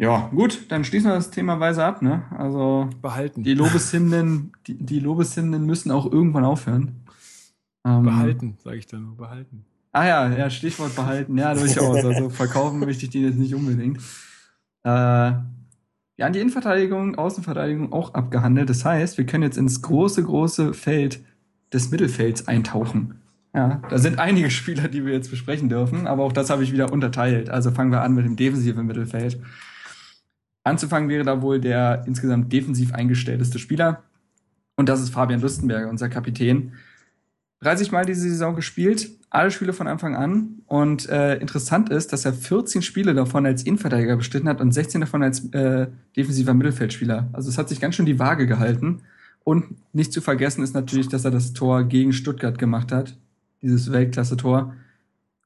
Ja, 0.02 0.28
gut, 0.34 0.66
dann 0.68 0.84
schließen 0.84 1.10
wir 1.10 1.14
das 1.14 1.30
Thema 1.30 1.60
weise 1.60 1.84
ab, 1.84 2.02
ne? 2.02 2.24
Also 2.36 2.90
behalten. 3.00 3.44
Die 3.44 3.54
Lobeshymnen, 3.54 4.50
die, 4.66 4.74
die 4.74 4.98
Lobeshymnen 4.98 5.64
müssen 5.64 5.92
auch 5.92 6.10
irgendwann 6.10 6.44
aufhören. 6.44 7.04
Ähm, 7.86 8.02
behalten, 8.02 8.58
sage 8.64 8.78
ich 8.78 8.88
dann 8.88 9.04
nur, 9.04 9.16
behalten. 9.16 9.64
Ah 9.92 10.04
ja, 10.04 10.28
ja, 10.28 10.50
Stichwort 10.50 10.96
behalten, 10.96 11.38
ja, 11.38 11.54
durchaus. 11.54 12.04
Also 12.04 12.30
verkaufen 12.30 12.80
möchte 12.80 13.04
ich 13.04 13.10
die 13.10 13.22
jetzt 13.22 13.38
nicht 13.38 13.54
unbedingt. 13.54 13.98
Äh, 14.82 14.88
ja, 14.90 16.30
die 16.32 16.40
Innenverteidigung, 16.40 17.14
Außenverteidigung 17.14 17.92
auch 17.92 18.12
abgehandelt. 18.12 18.70
Das 18.70 18.84
heißt, 18.84 19.18
wir 19.18 19.26
können 19.26 19.44
jetzt 19.44 19.56
ins 19.56 19.82
große, 19.82 20.24
große 20.24 20.74
Feld 20.74 21.20
des 21.72 21.92
Mittelfelds 21.92 22.48
eintauchen. 22.48 23.20
Ja, 23.54 23.80
da 23.88 23.98
sind 23.98 24.18
einige 24.18 24.50
Spieler, 24.50 24.88
die 24.88 25.06
wir 25.06 25.12
jetzt 25.12 25.30
besprechen 25.30 25.68
dürfen, 25.68 26.08
aber 26.08 26.24
auch 26.24 26.32
das 26.32 26.50
habe 26.50 26.64
ich 26.64 26.72
wieder 26.72 26.92
unterteilt. 26.92 27.50
Also 27.50 27.70
fangen 27.70 27.92
wir 27.92 28.00
an 28.00 28.16
mit 28.16 28.24
dem 28.24 28.34
defensiven 28.34 28.84
Mittelfeld. 28.84 29.38
Anzufangen 30.64 31.08
wäre 31.08 31.24
da 31.24 31.42
wohl 31.42 31.60
der 31.60 32.04
insgesamt 32.06 32.52
defensiv 32.52 32.94
eingestellteste 32.94 33.58
Spieler. 33.58 34.02
Und 34.76 34.88
das 34.88 35.00
ist 35.00 35.10
Fabian 35.10 35.40
Lustenberger, 35.40 35.88
unser 35.88 36.08
Kapitän. 36.08 36.72
30 37.60 37.92
Mal 37.92 38.04
diese 38.04 38.22
Saison 38.22 38.56
gespielt, 38.56 39.10
alle 39.30 39.50
Spiele 39.50 39.72
von 39.72 39.86
Anfang 39.86 40.16
an. 40.16 40.62
Und 40.66 41.08
äh, 41.08 41.36
interessant 41.36 41.90
ist, 41.90 42.12
dass 42.12 42.24
er 42.24 42.32
14 42.32 42.82
Spiele 42.82 43.14
davon 43.14 43.46
als 43.46 43.62
Innenverteidiger 43.62 44.16
bestritten 44.16 44.48
hat 44.48 44.60
und 44.60 44.72
16 44.72 45.00
davon 45.00 45.22
als 45.22 45.52
äh, 45.52 45.86
defensiver 46.16 46.54
Mittelfeldspieler. 46.54 47.28
Also 47.32 47.48
es 47.48 47.58
hat 47.58 47.68
sich 47.68 47.80
ganz 47.80 47.94
schön 47.94 48.06
die 48.06 48.18
Waage 48.18 48.46
gehalten. 48.46 49.02
Und 49.44 49.76
nicht 49.92 50.12
zu 50.12 50.20
vergessen 50.20 50.62
ist 50.62 50.74
natürlich, 50.74 51.08
dass 51.08 51.24
er 51.24 51.30
das 51.30 51.52
Tor 51.52 51.84
gegen 51.84 52.12
Stuttgart 52.12 52.58
gemacht 52.58 52.92
hat. 52.92 53.16
Dieses 53.60 53.92
Weltklasse-Tor. 53.92 54.74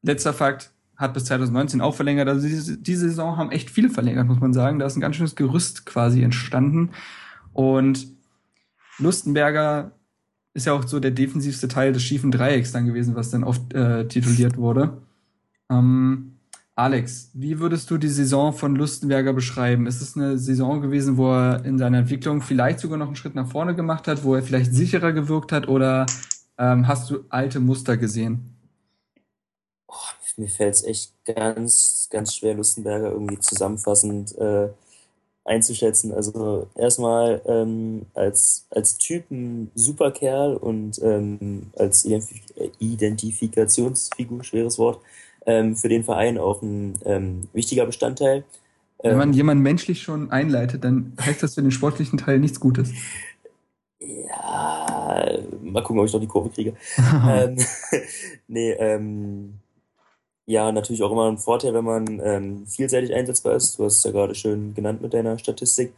Letzter 0.02 0.32
Fakt, 0.32 0.70
hat 0.96 1.14
bis 1.14 1.26
2019 1.26 1.80
auch 1.80 1.94
verlängert. 1.94 2.28
Also 2.28 2.46
diese, 2.46 2.78
diese 2.78 3.08
Saison 3.08 3.36
haben 3.36 3.50
echt 3.50 3.70
viele 3.70 3.90
verlängert, 3.90 4.26
muss 4.26 4.40
man 4.40 4.52
sagen. 4.52 4.78
Da 4.78 4.86
ist 4.86 4.96
ein 4.96 5.00
ganz 5.00 5.16
schönes 5.16 5.36
Gerüst 5.36 5.86
quasi 5.86 6.22
entstanden. 6.22 6.90
Und 7.52 8.06
Lustenberger 8.98 9.92
ist 10.54 10.66
ja 10.66 10.72
auch 10.72 10.86
so 10.86 11.00
der 11.00 11.10
defensivste 11.10 11.68
Teil 11.68 11.92
des 11.92 12.02
schiefen 12.02 12.30
Dreiecks 12.30 12.72
dann 12.72 12.86
gewesen, 12.86 13.14
was 13.14 13.30
dann 13.30 13.44
oft 13.44 13.74
äh, 13.74 14.08
tituliert 14.08 14.56
wurde. 14.56 15.02
Ähm, 15.70 16.36
Alex, 16.74 17.30
wie 17.32 17.58
würdest 17.58 17.90
du 17.90 17.96
die 17.96 18.08
Saison 18.08 18.52
von 18.52 18.76
Lustenberger 18.76 19.32
beschreiben? 19.32 19.86
Ist 19.86 20.02
es 20.02 20.16
eine 20.16 20.38
Saison 20.38 20.82
gewesen, 20.82 21.16
wo 21.16 21.32
er 21.32 21.64
in 21.64 21.78
seiner 21.78 21.98
Entwicklung 21.98 22.42
vielleicht 22.42 22.80
sogar 22.80 22.98
noch 22.98 23.06
einen 23.06 23.16
Schritt 23.16 23.34
nach 23.34 23.50
vorne 23.50 23.74
gemacht 23.74 24.06
hat, 24.08 24.24
wo 24.24 24.34
er 24.34 24.42
vielleicht 24.42 24.74
sicherer 24.74 25.12
gewirkt 25.12 25.52
hat 25.52 25.68
oder 25.68 26.04
ähm, 26.58 26.86
hast 26.86 27.10
du 27.10 27.24
alte 27.30 27.60
Muster 27.60 27.96
gesehen? 27.96 28.56
Oh, 29.88 29.94
mir 30.36 30.48
fällt 30.48 30.74
es 30.74 30.84
echt 30.84 31.12
ganz, 31.24 32.08
ganz 32.10 32.34
schwer, 32.34 32.54
Lustenberger 32.54 33.10
irgendwie 33.10 33.38
zusammenfassend 33.38 34.36
äh, 34.38 34.68
einzuschätzen. 35.44 36.12
Also 36.12 36.68
erstmal 36.74 37.40
ähm, 37.46 38.06
als, 38.14 38.66
als 38.70 38.98
Typ 38.98 39.30
ein 39.30 39.70
super 39.74 40.10
Kerl 40.10 40.56
und 40.56 41.00
ähm, 41.02 41.70
als 41.76 42.04
Identif 42.04 42.40
Identifikationsfigur, 42.78 44.44
schweres 44.44 44.78
Wort, 44.78 45.00
ähm, 45.46 45.76
für 45.76 45.88
den 45.88 46.04
Verein 46.04 46.38
auch 46.38 46.62
ein 46.62 46.98
ähm, 47.04 47.48
wichtiger 47.52 47.86
Bestandteil. 47.86 48.44
Wenn 49.02 49.18
man 49.18 49.30
ähm, 49.30 49.34
jemanden 49.34 49.62
menschlich 49.62 50.02
schon 50.02 50.30
einleitet, 50.30 50.84
dann 50.84 51.12
heißt 51.20 51.42
das 51.42 51.54
für 51.54 51.62
den 51.62 51.70
sportlichen 51.70 52.18
Teil 52.18 52.38
nichts 52.38 52.60
Gutes. 52.60 52.90
Ja, 54.00 55.38
mal 55.62 55.82
gucken, 55.82 56.00
ob 56.00 56.06
ich 56.06 56.12
noch 56.12 56.20
die 56.20 56.26
Kurve 56.26 56.50
kriege. 56.50 56.74
ähm, 57.28 57.56
nee, 58.48 58.72
ähm, 58.72 59.54
ja, 60.46 60.70
natürlich 60.70 61.02
auch 61.02 61.10
immer 61.10 61.28
ein 61.28 61.38
Vorteil, 61.38 61.74
wenn 61.74 61.84
man 61.84 62.20
ähm, 62.24 62.66
vielseitig 62.66 63.12
einsetzbar 63.12 63.54
ist. 63.54 63.78
Du 63.78 63.84
hast 63.84 63.98
es 63.98 64.04
ja 64.04 64.12
gerade 64.12 64.34
schön 64.34 64.74
genannt 64.74 65.02
mit 65.02 65.12
deiner 65.12 65.38
Statistik. 65.38 65.92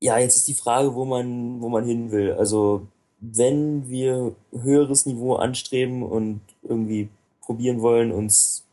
Ja, 0.00 0.18
jetzt 0.18 0.36
ist 0.36 0.48
die 0.48 0.54
Frage, 0.54 0.94
wo 0.94 1.04
man, 1.04 1.60
wo 1.60 1.68
man 1.68 1.84
hin 1.84 2.10
will. 2.10 2.32
Also, 2.32 2.86
wenn 3.20 3.88
wir 3.88 4.34
höheres 4.52 5.06
Niveau 5.06 5.34
anstreben 5.34 6.02
und 6.02 6.40
irgendwie 6.62 7.08
probieren 7.40 7.80
wollen, 7.80 8.12
uns 8.12 8.64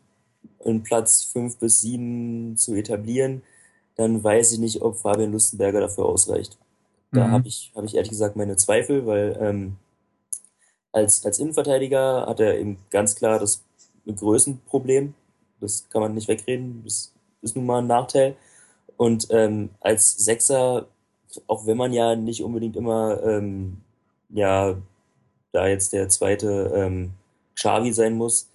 in 0.63 0.83
Platz 0.83 1.23
fünf 1.23 1.57
bis 1.57 1.81
sieben 1.81 2.57
zu 2.57 2.75
etablieren, 2.75 3.41
dann 3.95 4.23
weiß 4.23 4.53
ich 4.53 4.59
nicht, 4.59 4.81
ob 4.81 4.97
Fabian 4.97 5.31
Lustenberger 5.31 5.81
dafür 5.81 6.05
ausreicht. 6.05 6.57
Da 7.11 7.27
mhm. 7.27 7.31
habe 7.31 7.47
ich, 7.47 7.71
hab 7.75 7.85
ich 7.85 7.95
ehrlich 7.95 8.09
gesagt 8.09 8.35
meine 8.35 8.57
Zweifel, 8.57 9.05
weil 9.05 9.37
ähm, 9.39 9.77
als, 10.91 11.25
als 11.25 11.39
Innenverteidiger 11.39 12.25
hat 12.27 12.39
er 12.39 12.57
eben 12.57 12.77
ganz 12.89 13.15
klar 13.15 13.39
das 13.39 13.63
ein 14.07 14.15
Größenproblem. 14.15 15.13
Das 15.59 15.87
kann 15.89 16.01
man 16.01 16.13
nicht 16.13 16.27
wegreden. 16.27 16.81
Das 16.83 17.11
ist 17.41 17.55
nun 17.55 17.65
mal 17.65 17.79
ein 17.79 17.87
Nachteil. 17.87 18.35
Und 18.95 19.27
ähm, 19.31 19.69
als 19.79 20.17
Sechser, 20.17 20.87
auch 21.47 21.65
wenn 21.65 21.77
man 21.77 21.93
ja 21.93 22.15
nicht 22.15 22.43
unbedingt 22.43 22.75
immer 22.75 23.21
ähm, 23.23 23.77
ja 24.29 24.75
da 25.51 25.67
jetzt 25.67 25.93
der 25.93 26.09
zweite 26.09 26.71
ähm, 26.75 27.11
Xavi 27.55 27.93
sein 27.93 28.15
muss, 28.15 28.49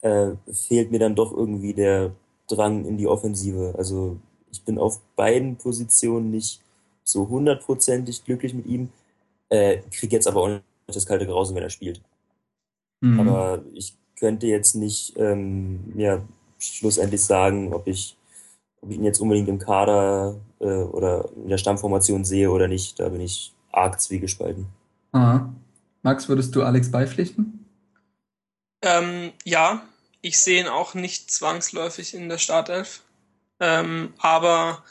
äh, 0.00 0.32
fehlt 0.52 0.90
mir 0.90 0.98
dann 0.98 1.14
doch 1.14 1.32
irgendwie 1.32 1.74
der 1.74 2.12
Drang 2.48 2.84
in 2.84 2.98
die 2.98 3.06
Offensive. 3.06 3.74
Also 3.76 4.18
ich 4.50 4.62
bin 4.64 4.78
auf 4.78 5.00
beiden 5.16 5.56
Positionen 5.56 6.30
nicht 6.30 6.60
so 7.04 7.28
hundertprozentig 7.28 8.24
glücklich 8.24 8.54
mit 8.54 8.66
ihm, 8.66 8.90
äh, 9.48 9.78
krieg 9.90 10.12
jetzt 10.12 10.26
aber 10.26 10.42
auch 10.42 10.48
nicht 10.48 10.62
das 10.86 11.06
kalte 11.06 11.26
Grausen, 11.26 11.54
wenn 11.54 11.62
er 11.62 11.70
spielt. 11.70 12.02
Mhm. 13.00 13.20
Aber 13.20 13.62
ich 13.72 13.96
könnte 14.22 14.46
jetzt 14.46 14.76
nicht 14.76 15.14
ähm, 15.16 15.92
ja, 15.96 16.22
schlussendlich 16.60 17.24
sagen, 17.24 17.74
ob 17.74 17.88
ich, 17.88 18.16
ob 18.80 18.92
ich 18.92 18.96
ihn 18.96 19.04
jetzt 19.04 19.18
unbedingt 19.18 19.48
im 19.48 19.58
Kader 19.58 20.36
äh, 20.60 20.64
oder 20.64 21.28
in 21.34 21.48
der 21.48 21.58
Stammformation 21.58 22.24
sehe 22.24 22.48
oder 22.48 22.68
nicht. 22.68 23.00
Da 23.00 23.08
bin 23.08 23.20
ich 23.20 23.52
arg 23.72 24.00
zwiegespalten. 24.00 24.66
Aha. 25.10 25.52
Max, 26.02 26.28
würdest 26.28 26.54
du 26.54 26.62
Alex 26.62 26.92
beipflichten? 26.92 27.66
Ähm, 28.82 29.32
ja, 29.44 29.82
ich 30.20 30.38
sehe 30.38 30.60
ihn 30.60 30.68
auch 30.68 30.94
nicht 30.94 31.32
zwangsläufig 31.32 32.14
in 32.14 32.28
der 32.28 32.38
Startelf. 32.38 33.02
Ähm, 33.58 34.14
aber 34.18 34.84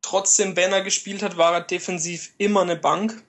trotzdem, 0.00 0.56
wenn 0.56 0.72
er 0.72 0.80
gespielt 0.80 1.22
hat, 1.22 1.36
war 1.36 1.52
er 1.52 1.60
defensiv 1.60 2.32
immer 2.38 2.62
eine 2.62 2.76
Bank. 2.76 3.22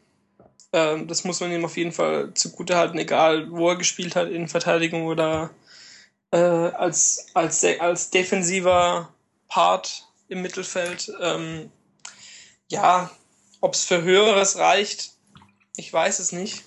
Ähm, 0.74 1.08
das 1.08 1.24
muss 1.24 1.40
man 1.40 1.52
ihm 1.52 1.64
auf 1.64 1.78
jeden 1.78 1.92
Fall 1.92 2.34
zugute 2.34 2.76
halten, 2.76 2.98
egal 2.98 3.52
wo 3.52 3.70
er 3.70 3.78
gespielt 3.78 4.16
hat, 4.16 4.30
in 4.30 4.48
Verteidigung 4.48 5.06
oder 5.06 5.52
äh, 6.32 6.38
als, 6.38 7.28
als, 7.36 7.64
als 7.80 8.10
defensiver 8.10 9.14
Part 9.48 10.08
im 10.28 10.42
Mittelfeld. 10.42 11.12
Ähm, 11.22 11.70
ja, 12.70 13.12
ob 13.62 13.76
es 13.76 13.86
für 13.86 14.02
Höheres 14.02 14.58
reicht, 14.58 15.12
ich 15.78 15.94
weiß 15.94 16.20
es 16.20 16.32
nicht. 16.32 16.64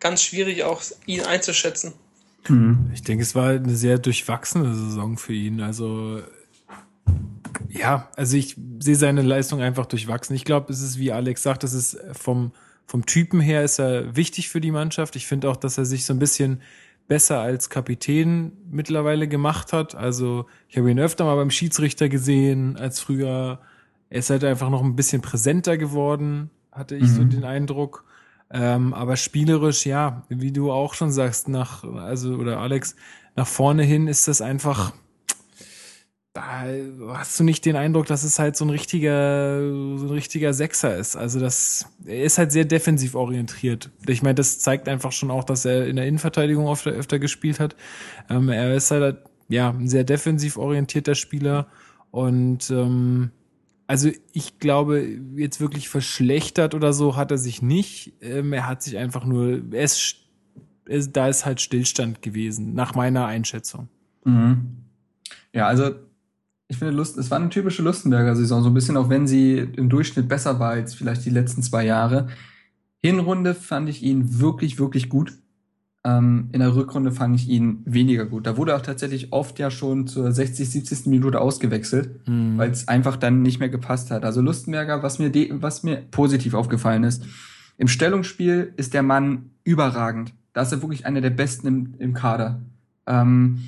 Ganz 0.00 0.22
schwierig 0.22 0.64
auch, 0.64 0.82
ihn 1.06 1.22
einzuschätzen. 1.22 1.94
Hm. 2.46 2.90
Ich 2.92 3.02
denke, 3.02 3.22
es 3.22 3.34
war 3.34 3.50
eine 3.50 3.76
sehr 3.76 3.98
durchwachsene 3.98 4.74
Saison 4.74 5.16
für 5.16 5.32
ihn. 5.32 5.60
Also 5.60 6.20
ja, 7.68 8.08
also 8.16 8.36
ich 8.36 8.56
sehe 8.80 8.96
seine 8.96 9.22
Leistung 9.22 9.62
einfach 9.62 9.86
durchwachsen. 9.86 10.34
Ich 10.36 10.44
glaube, 10.44 10.72
es 10.72 10.80
ist, 10.80 10.98
wie 10.98 11.12
Alex 11.12 11.42
sagt, 11.42 11.64
es 11.64 11.72
ist 11.72 11.96
vom 12.12 12.52
vom 12.86 13.06
Typen 13.06 13.40
her 13.40 13.62
ist 13.62 13.78
er 13.78 14.16
wichtig 14.16 14.48
für 14.48 14.60
die 14.60 14.70
Mannschaft. 14.70 15.16
Ich 15.16 15.26
finde 15.26 15.50
auch, 15.50 15.56
dass 15.56 15.78
er 15.78 15.84
sich 15.84 16.04
so 16.04 16.12
ein 16.12 16.18
bisschen 16.18 16.60
besser 17.08 17.40
als 17.40 17.70
Kapitän 17.70 18.52
mittlerweile 18.70 19.28
gemacht 19.28 19.72
hat. 19.72 19.94
Also 19.94 20.46
ich 20.68 20.76
habe 20.78 20.90
ihn 20.90 20.98
öfter 20.98 21.24
mal 21.24 21.36
beim 21.36 21.50
Schiedsrichter 21.50 22.08
gesehen 22.08 22.76
als 22.76 23.00
früher. 23.00 23.60
Er 24.10 24.18
ist 24.18 24.30
halt 24.30 24.44
einfach 24.44 24.70
noch 24.70 24.82
ein 24.82 24.96
bisschen 24.96 25.22
präsenter 25.22 25.76
geworden, 25.76 26.50
hatte 26.72 26.96
ich 26.96 27.08
mhm. 27.08 27.14
so 27.14 27.24
den 27.24 27.44
Eindruck. 27.44 28.04
Ähm, 28.50 28.94
aber 28.94 29.16
spielerisch, 29.16 29.86
ja, 29.86 30.22
wie 30.28 30.52
du 30.52 30.70
auch 30.70 30.94
schon 30.94 31.10
sagst, 31.10 31.48
nach, 31.48 31.82
also, 31.84 32.34
oder 32.36 32.60
Alex, 32.60 32.94
nach 33.36 33.46
vorne 33.46 33.82
hin 33.82 34.06
ist 34.06 34.28
das 34.28 34.40
einfach, 34.40 34.92
da 36.34 36.64
hast 37.10 37.38
du 37.38 37.44
nicht 37.44 37.64
den 37.64 37.76
Eindruck, 37.76 38.06
dass 38.06 38.24
es 38.24 38.40
halt 38.40 38.56
so 38.56 38.64
ein 38.64 38.70
richtiger, 38.70 39.60
so 39.96 40.06
ein 40.06 40.10
richtiger 40.10 40.52
Sechser 40.52 40.96
ist. 40.96 41.14
Also 41.14 41.38
das, 41.38 41.86
er 42.04 42.24
ist 42.24 42.38
halt 42.38 42.50
sehr 42.50 42.64
defensiv 42.64 43.14
orientiert. 43.14 43.90
Ich 44.08 44.20
meine, 44.20 44.34
das 44.34 44.58
zeigt 44.58 44.88
einfach 44.88 45.12
schon 45.12 45.30
auch, 45.30 45.44
dass 45.44 45.64
er 45.64 45.86
in 45.86 45.94
der 45.94 46.06
Innenverteidigung 46.06 46.68
öfter, 46.68 46.90
öfter 46.90 47.20
gespielt 47.20 47.60
hat. 47.60 47.76
Ähm, 48.28 48.48
er 48.48 48.74
ist 48.74 48.90
halt, 48.90 49.18
ja, 49.48 49.70
ein 49.70 49.86
sehr 49.86 50.02
defensiv 50.02 50.56
orientierter 50.56 51.14
Spieler 51.14 51.68
und 52.10 52.68
ähm, 52.70 53.30
also 53.86 54.10
ich 54.32 54.58
glaube, 54.58 55.06
jetzt 55.36 55.60
wirklich 55.60 55.88
verschlechtert 55.88 56.74
oder 56.74 56.92
so 56.92 57.14
hat 57.14 57.30
er 57.30 57.38
sich 57.38 57.62
nicht. 57.62 58.14
Ähm, 58.20 58.52
er 58.52 58.66
hat 58.66 58.82
sich 58.82 58.98
einfach 58.98 59.24
nur, 59.24 59.72
ist, 59.72 60.16
ist, 60.86 61.12
da 61.12 61.28
ist 61.28 61.46
halt 61.46 61.60
Stillstand 61.60 62.22
gewesen, 62.22 62.74
nach 62.74 62.96
meiner 62.96 63.26
Einschätzung. 63.26 63.88
Mhm. 64.24 64.78
Ja, 65.52 65.68
also 65.68 65.92
ich 66.68 66.78
finde, 66.78 66.94
Lust, 66.94 67.18
es 67.18 67.30
war 67.30 67.38
eine 67.38 67.50
typische 67.50 67.82
Lustenberger-Saison, 67.82 68.62
so 68.62 68.70
ein 68.70 68.74
bisschen, 68.74 68.96
auch 68.96 69.10
wenn 69.10 69.26
sie 69.26 69.58
im 69.58 69.88
Durchschnitt 69.88 70.28
besser 70.28 70.58
war 70.58 70.70
als 70.70 70.94
vielleicht 70.94 71.24
die 71.24 71.30
letzten 71.30 71.62
zwei 71.62 71.84
Jahre. 71.84 72.28
Hinrunde 73.02 73.54
fand 73.54 73.88
ich 73.88 74.02
ihn 74.02 74.40
wirklich, 74.40 74.78
wirklich 74.78 75.08
gut. 75.08 75.34
Ähm, 76.06 76.48
in 76.52 76.60
der 76.60 76.74
Rückrunde 76.74 77.12
fand 77.12 77.36
ich 77.36 77.48
ihn 77.48 77.82
weniger 77.84 78.26
gut. 78.26 78.46
Da 78.46 78.56
wurde 78.56 78.76
auch 78.76 78.82
tatsächlich 78.82 79.32
oft 79.32 79.58
ja 79.58 79.70
schon 79.70 80.06
zur 80.06 80.32
60, 80.32 80.70
70. 80.70 81.06
Minute 81.06 81.40
ausgewechselt, 81.40 82.26
mhm. 82.26 82.56
weil 82.56 82.70
es 82.70 82.88
einfach 82.88 83.16
dann 83.16 83.42
nicht 83.42 83.58
mehr 83.58 83.68
gepasst 83.68 84.10
hat. 84.10 84.24
Also 84.24 84.40
Lustenberger, 84.40 85.02
was 85.02 85.18
mir, 85.18 85.32
was 85.60 85.82
mir 85.82 85.96
positiv 86.10 86.54
aufgefallen 86.54 87.04
ist, 87.04 87.24
im 87.76 87.88
Stellungsspiel 87.88 88.72
ist 88.76 88.94
der 88.94 89.02
Mann 89.02 89.50
überragend. 89.64 90.32
Da 90.52 90.62
ist 90.62 90.72
er 90.72 90.82
wirklich 90.82 91.04
einer 91.06 91.20
der 91.20 91.30
besten 91.30 91.66
im, 91.66 91.94
im 91.98 92.14
Kader. 92.14 92.62
Ähm, 93.06 93.64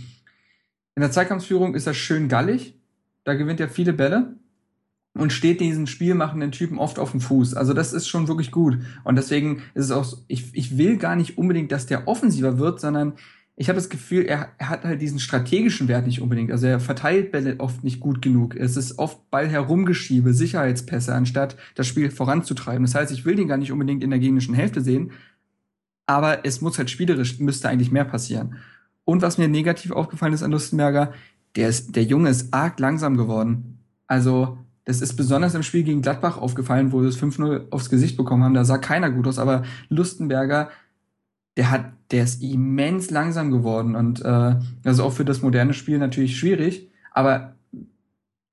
in 0.95 1.01
der 1.01 1.11
Zweikampfführung 1.11 1.75
ist 1.75 1.87
er 1.87 1.95
schön 1.95 2.29
gallig, 2.29 2.76
da 3.27 3.35
gewinnt 3.35 3.59
er 3.59 3.69
viele 3.69 3.93
Bälle 3.93 4.37
und 5.15 5.33
steht 5.33 5.61
diesen 5.61 5.89
spielmachenden 5.89 6.53
Typen 6.53 6.79
oft 6.79 7.01
auf 7.01 7.11
dem 7.11 7.21
Fuß. 7.21 7.55
Also 7.55 7.75
das 7.75 7.93
ist 7.93 8.07
schon 8.07 8.29
wirklich 8.29 8.53
gut. 8.53 8.79
Und 9.03 9.17
deswegen 9.17 9.63
ist 9.75 9.87
es 9.87 9.91
auch, 9.91 10.05
so, 10.05 10.19
ich, 10.29 10.55
ich 10.55 10.79
will 10.79 10.97
gar 10.97 11.17
nicht 11.17 11.37
unbedingt, 11.37 11.73
dass 11.73 11.87
der 11.87 12.07
offensiver 12.07 12.59
wird, 12.59 12.81
sondern 12.81 13.15
ich 13.57 13.69
habe 13.69 13.79
das 13.79 13.89
Gefühl, 13.89 14.27
er, 14.27 14.51
er 14.59 14.69
hat 14.69 14.85
halt 14.85 15.03
diesen 15.03 15.19
strategischen 15.19 15.89
Wert 15.89 16.07
nicht 16.07 16.21
unbedingt. 16.21 16.53
Also 16.53 16.69
er 16.69 16.79
verteilt 16.79 17.33
Bälle 17.33 17.57
oft 17.59 17.83
nicht 17.83 17.99
gut 17.99 18.23
genug. 18.23 18.55
Es 18.55 18.77
ist 18.77 18.99
oft 19.01 19.29
Ball 19.31 19.49
herumgeschiebe, 19.49 20.33
Sicherheitspässe, 20.33 21.13
anstatt 21.13 21.57
das 21.75 21.89
Spiel 21.89 22.13
voranzutreiben. 22.13 22.85
Das 22.85 22.95
heißt, 22.95 23.11
ich 23.11 23.25
will 23.25 23.35
den 23.35 23.49
gar 23.49 23.57
nicht 23.57 23.73
unbedingt 23.73 24.05
in 24.05 24.11
der 24.11 24.21
gegnerischen 24.21 24.55
Hälfte 24.55 24.83
sehen, 24.83 25.11
aber 26.07 26.45
es 26.45 26.61
muss 26.61 26.79
halt 26.79 26.91
spielerisch, 26.91 27.41
müsste 27.41 27.69
eigentlich 27.69 27.91
mehr 27.91 28.05
passieren. 28.05 28.57
Und 29.05 29.23
was 29.23 29.39
mir 29.39 29.49
negativ 29.49 29.91
aufgefallen 29.91 30.33
ist 30.33 30.43
an 30.43 30.53
Lustenberger, 30.53 31.13
der 31.57 31.69
ist, 31.69 31.97
der 31.97 32.05
Junge 32.05 32.31
ist 32.31 32.53
arg 32.53 32.79
langsam 32.79 33.17
geworden. 33.17 33.79
Also, 34.07 34.59
das 34.85 35.01
ist 35.01 35.17
besonders 35.17 35.55
im 35.55 35.63
Spiel 35.63 35.83
gegen 35.83 36.03
Gladbach 36.03 36.39
aufgefallen, 36.39 36.93
wo 36.93 37.01
wir 37.01 37.07
das 37.07 37.21
5-0 37.21 37.71
aufs 37.71 37.91
Gesicht 37.91 38.17
bekommen 38.17 38.45
haben. 38.45 38.55
Da 38.55 38.65
sah 38.65 38.79
keiner 38.79 39.11
gut 39.11 39.27
aus, 39.27 39.39
aber 39.39 39.65
Lustenberger, 39.89 40.71
der 41.57 41.71
hat, 41.71 41.93
der 42.13 42.23
ist 42.23 42.43
immens 42.43 43.11
langsam 43.11 43.51
geworden 43.51 43.97
und 43.97 44.21
äh, 44.21 44.57
das 44.83 44.95
ist 44.95 45.01
auch 45.01 45.13
für 45.13 45.25
das 45.25 45.43
moderne 45.43 45.75
Spiel 45.75 45.99
natürlich 45.99 46.39
schwierig. 46.39 46.89
Aber 47.11 47.57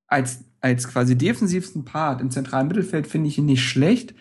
als 0.08 0.46
als 0.64 0.88
quasi 0.88 1.18
defensivsten 1.18 1.84
Part 1.84 2.22
im 2.22 2.32
zentralen 2.32 2.70
Mittelfeld 2.70 3.06
finde 3.06 3.28
ich 3.28 3.38
ihn 3.38 3.46
nicht 3.46 3.64
schlecht. 3.64 4.16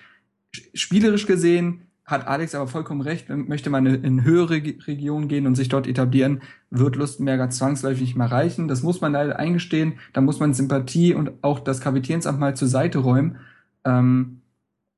Spielerisch 0.75 1.27
gesehen 1.27 1.83
hat 2.13 2.29
Alex 2.29 2.55
aber 2.55 2.69
vollkommen 2.69 3.01
recht, 3.01 3.29
möchte 3.29 3.71
man 3.71 3.87
in 3.87 4.23
höhere 4.23 4.63
Regionen 4.87 5.27
gehen 5.27 5.49
und 5.49 5.57
sich 5.57 5.69
dort 5.69 5.89
etablieren, 5.89 6.43
wird 6.71 6.95
Lustenberger 6.95 7.51
zwangsläufig 7.51 8.03
nicht 8.03 8.17
mehr 8.17 8.31
reichen. 8.31 8.69
Das 8.69 8.85
muss 8.85 9.01
man 9.01 9.13
leider 9.13 9.39
eingestehen. 9.39 9.95
Da 10.13 10.21
muss 10.21 10.39
man 10.39 10.55
Sympathie 10.55 11.15
und 11.15 11.33
auch 11.43 11.59
das 11.59 11.81
Kapitänsamt 11.81 12.39
mal 12.39 12.55
zur 12.55 12.69
Seite 12.69 13.01
räumen. 13.01 13.39
Ähm, 13.85 14.43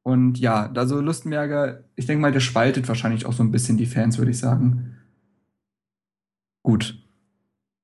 und 0.02 0.38
ja, 0.38 0.70
also 0.74 1.00
Lustenberger, 1.00 1.84
ich 1.96 2.04
denke 2.04 2.20
mal, 2.20 2.32
der 2.32 2.40
spaltet 2.40 2.86
wahrscheinlich 2.88 3.24
auch 3.24 3.32
so 3.32 3.42
ein 3.42 3.52
bisschen 3.52 3.78
die 3.78 3.86
Fans, 3.86 4.18
würde 4.18 4.32
ich 4.32 4.38
sagen. 4.38 4.96
Gut. 6.62 7.02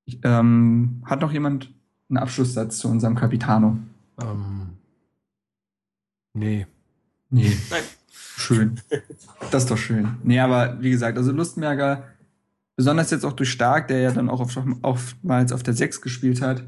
Ich, 0.04 0.18
ähm, 0.24 1.02
hat 1.06 1.22
noch 1.22 1.32
jemand 1.32 1.72
einen 2.10 2.18
Abschlusssatz 2.18 2.78
zu 2.78 2.88
unserem 2.88 3.14
Capitano? 3.14 3.78
Ähm, 4.20 4.70
nee. 6.34 6.66
Nee. 7.30 7.56
Nein. 7.70 7.82
Schön. 8.40 8.80
Das 9.50 9.64
ist 9.64 9.70
doch 9.70 9.76
schön. 9.76 10.16
Nee, 10.22 10.40
aber 10.40 10.80
wie 10.80 10.90
gesagt, 10.90 11.18
also 11.18 11.32
Lustenberger, 11.32 12.04
besonders 12.76 13.10
jetzt 13.10 13.24
auch 13.24 13.34
durch 13.34 13.50
Stark, 13.50 13.88
der 13.88 14.00
ja 14.00 14.12
dann 14.12 14.30
auch 14.30 14.40
oft, 14.40 14.58
oftmals 14.82 15.52
auf 15.52 15.62
der 15.62 15.74
6 15.74 16.00
gespielt 16.00 16.40
hat, 16.40 16.64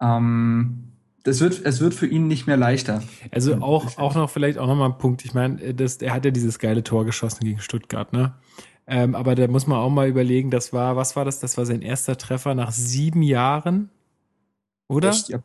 ähm, 0.00 0.92
das 1.24 1.40
wird, 1.40 1.64
es 1.64 1.80
wird 1.80 1.94
für 1.94 2.06
ihn 2.06 2.26
nicht 2.26 2.46
mehr 2.46 2.56
leichter. 2.56 3.02
Also 3.30 3.54
auch, 3.56 3.98
auch 3.98 4.14
noch 4.14 4.30
vielleicht 4.30 4.58
auch 4.58 4.66
nochmal 4.66 4.90
ein 4.90 4.98
Punkt. 4.98 5.24
Ich 5.24 5.34
meine, 5.34 5.74
das, 5.74 5.96
er 5.96 6.12
hat 6.12 6.24
ja 6.24 6.30
dieses 6.30 6.58
geile 6.58 6.82
Tor 6.82 7.04
geschossen 7.04 7.44
gegen 7.44 7.60
Stuttgart, 7.60 8.12
ne? 8.12 8.34
Ähm, 8.86 9.14
aber 9.14 9.36
da 9.36 9.46
muss 9.46 9.68
man 9.68 9.78
auch 9.78 9.90
mal 9.90 10.08
überlegen, 10.08 10.50
das 10.50 10.72
war, 10.72 10.96
was 10.96 11.14
war 11.14 11.24
das? 11.24 11.38
Das 11.38 11.56
war 11.56 11.64
sein 11.66 11.82
erster 11.82 12.18
Treffer 12.18 12.54
nach 12.56 12.72
sieben 12.72 13.22
Jahren, 13.22 13.90
oder? 14.88 15.10
Echt, 15.10 15.28
ja. 15.28 15.38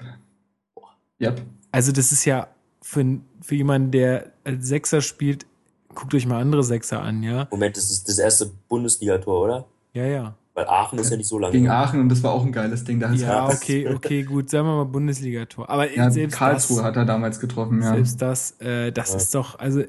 Yep. 1.22 1.42
Also 1.72 1.92
das 1.92 2.12
ist 2.12 2.26
ja 2.26 2.48
für, 2.88 3.20
für 3.42 3.56
jemanden, 3.56 3.92
der 3.92 4.32
als 4.46 4.66
Sechser 4.66 5.02
spielt, 5.02 5.46
guckt 5.94 6.14
euch 6.14 6.26
mal 6.26 6.40
andere 6.40 6.64
Sechser 6.64 7.02
an, 7.02 7.22
ja. 7.22 7.48
Moment, 7.52 7.76
das 7.76 7.92
ist 7.92 8.08
das 8.08 8.18
erste 8.18 8.50
Bundesligator, 8.70 9.44
oder? 9.44 9.66
Ja, 9.92 10.06
ja. 10.06 10.36
Weil 10.54 10.68
Aachen 10.68 10.98
ist 10.98 11.12
ja 11.12 11.18
nicht 11.18 11.28
so 11.28 11.38
lange. 11.38 11.52
Gegen 11.52 11.70
Aachen 11.70 12.00
und 12.00 12.10
das 12.10 12.24
war 12.24 12.32
auch 12.32 12.46
ein 12.46 12.52
geiles 12.54 12.86
Ding. 12.86 13.00
Da 13.02 13.12
ja, 13.12 13.48
okay, 13.50 13.88
okay, 13.94 14.24
gut, 14.24 14.50
sagen 14.50 14.68
wir 14.68 14.76
mal 14.78 14.86
Bundesligator. 14.86 15.70
Aber 15.70 15.92
ja, 15.94 16.10
selbst 16.10 16.38
Karlsruhe 16.38 16.78
das, 16.78 16.86
hat 16.86 16.96
er 16.96 17.06
damals 17.06 17.42
getroffen, 17.42 17.82
ja. 17.82 17.94
Selbst 17.94 18.22
das, 18.22 18.52
äh, 18.62 18.92
das 18.92 19.12
ja. 19.12 19.18
ist 19.18 19.36
doch, 19.36 19.60
also 19.60 19.84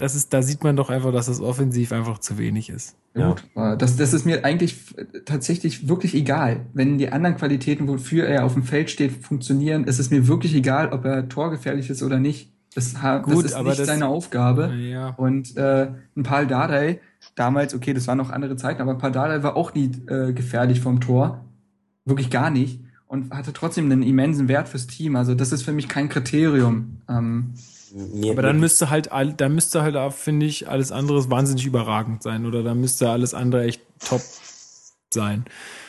das 0.00 0.14
ist, 0.14 0.32
da 0.32 0.40
sieht 0.40 0.64
man 0.64 0.76
doch 0.76 0.88
einfach, 0.88 1.12
dass 1.12 1.26
das 1.26 1.42
offensiv 1.42 1.92
einfach 1.92 2.18
zu 2.18 2.38
wenig 2.38 2.70
ist. 2.70 2.96
Ja, 3.14 3.28
gut. 3.28 3.44
Das, 3.82 3.96
das 3.96 4.14
ist 4.14 4.24
mir 4.24 4.46
eigentlich 4.46 4.76
tatsächlich 5.26 5.88
wirklich 5.88 6.14
egal. 6.14 6.64
Wenn 6.72 6.96
die 6.96 7.12
anderen 7.12 7.36
Qualitäten, 7.36 7.86
wofür 7.86 8.26
er 8.26 8.46
auf 8.46 8.54
dem 8.54 8.62
Feld 8.62 8.88
steht, 8.90 9.12
funktionieren, 9.12 9.84
ist 9.84 9.98
es 9.98 10.10
mir 10.10 10.26
wirklich 10.26 10.54
egal, 10.54 10.92
ob 10.94 11.04
er 11.04 11.28
torgefährlich 11.28 11.90
ist 11.90 12.02
oder 12.02 12.18
nicht. 12.18 12.50
Das, 12.74 12.94
Gut, 12.94 13.44
das 13.44 13.52
ist 13.52 13.62
nicht 13.62 13.78
das, 13.78 13.86
seine 13.86 14.06
Aufgabe. 14.06 14.72
Ja. 14.74 15.10
Und 15.10 15.54
äh, 15.58 15.88
ein 16.16 16.22
Pal 16.22 16.46
Dardai, 16.46 17.00
damals, 17.34 17.74
okay, 17.74 17.92
das 17.92 18.06
waren 18.06 18.16
noch 18.16 18.30
andere 18.30 18.56
Zeiten, 18.56 18.80
aber 18.80 18.94
Pal 18.96 19.12
Dardai 19.12 19.42
war 19.42 19.54
auch 19.54 19.74
nie 19.74 19.90
äh, 20.06 20.32
gefährlich 20.32 20.80
vom 20.80 21.00
Tor. 21.00 21.44
Wirklich 22.06 22.30
gar 22.30 22.48
nicht. 22.48 22.80
Und 23.06 23.34
hatte 23.34 23.52
trotzdem 23.52 23.86
einen 23.86 24.02
immensen 24.02 24.48
Wert 24.48 24.68
fürs 24.68 24.86
Team. 24.86 25.16
Also 25.16 25.34
das 25.34 25.52
ist 25.52 25.62
für 25.62 25.72
mich 25.72 25.88
kein 25.88 26.08
Kriterium. 26.08 27.02
Ähm, 27.06 27.52
mir, 27.92 28.32
aber 28.32 28.42
dann 28.42 28.60
müsste 28.60 28.90
halt, 28.90 29.10
dann 29.10 29.54
müsste 29.54 29.82
halt, 29.82 29.96
finde 30.14 30.46
ich, 30.46 30.68
alles 30.68 30.92
andere 30.92 31.30
wahnsinnig 31.30 31.66
überragend 31.66 32.22
sein. 32.22 32.46
Oder 32.46 32.62
dann 32.62 32.80
müsste 32.80 33.10
alles 33.10 33.34
andere 33.34 33.64
echt 33.64 33.82
top 34.06 34.22
sein. 35.12 35.44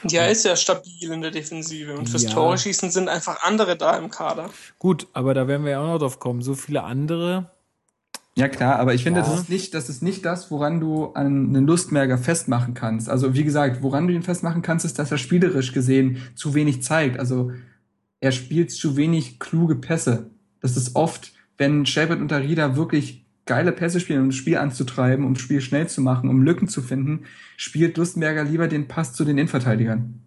Ja, 0.08 0.26
ist 0.26 0.46
ja 0.46 0.56
stabil 0.56 1.12
in 1.12 1.22
der 1.22 1.32
Defensive. 1.32 1.96
Und 1.96 2.10
fürs 2.10 2.24
ja. 2.24 2.30
Tore 2.32 2.58
schießen 2.58 2.92
sind 2.92 3.08
einfach 3.08 3.44
andere 3.44 3.78
da 3.78 3.98
im 3.98 4.10
Kader. 4.10 4.50
Gut, 4.80 5.08
aber 5.14 5.34
da 5.34 5.48
werden 5.48 5.64
wir 5.64 5.72
ja 5.74 5.82
auch 5.82 5.88
noch 5.88 6.00
drauf 6.00 6.20
kommen. 6.20 6.42
So 6.42 6.56
viele 6.56 6.84
andere. 6.84 7.52
Ja 8.36 8.48
klar, 8.48 8.78
aber 8.80 8.94
ich 8.94 9.04
finde, 9.04 9.20
ja. 9.20 9.26
das 9.26 9.42
ist 9.42 9.50
nicht, 9.50 9.74
das 9.74 9.90
ist 9.90 10.02
nicht 10.02 10.26
das, 10.26 10.50
woran 10.52 10.80
du 10.80 11.14
einen 11.14 11.68
Lustmerger 11.68 12.18
festmachen 12.18 12.74
kannst. 12.74 13.10
Also 13.10 13.34
wie 13.34 13.44
gesagt, 13.44 13.84
woran 13.84 14.08
du 14.08 14.14
ihn 14.14 14.24
festmachen 14.24 14.62
kannst, 14.62 14.86
ist, 14.86 14.98
dass 14.98 15.12
er 15.12 15.18
spielerisch 15.18 15.74
gesehen 15.74 16.18
zu 16.34 16.54
wenig 16.54 16.82
zeigt. 16.82 17.20
Also 17.20 17.52
er 18.22 18.32
spielt 18.32 18.72
zu 18.72 18.96
wenig 18.96 19.40
kluge 19.40 19.76
Pässe. 19.76 20.30
Das 20.62 20.78
ist 20.78 20.96
oft, 20.96 21.34
wenn 21.58 21.86
Shelbert 21.86 22.20
und 22.20 22.32
Arida 22.34 22.76
wirklich 22.76 23.26
geile 23.46 23.72
Pässe 23.72 24.00
spielen, 24.00 24.22
um 24.22 24.30
das 24.30 24.36
Spiel 24.36 24.58
anzutreiben, 24.58 25.26
um 25.26 25.34
das 25.34 25.44
Spiel 25.44 25.62
schnell 25.62 25.88
zu 25.88 26.02
machen, 26.02 26.30
um 26.30 26.44
Lücken 26.44 26.68
zu 26.68 26.82
finden, 26.82 27.26
spielt 27.58 27.98
Lustenberger 27.98 28.44
lieber 28.44 28.68
den 28.68 28.88
Pass 28.88 29.14
zu 29.14 29.26
den 29.26 29.38
Innenverteidigern. 29.38 30.22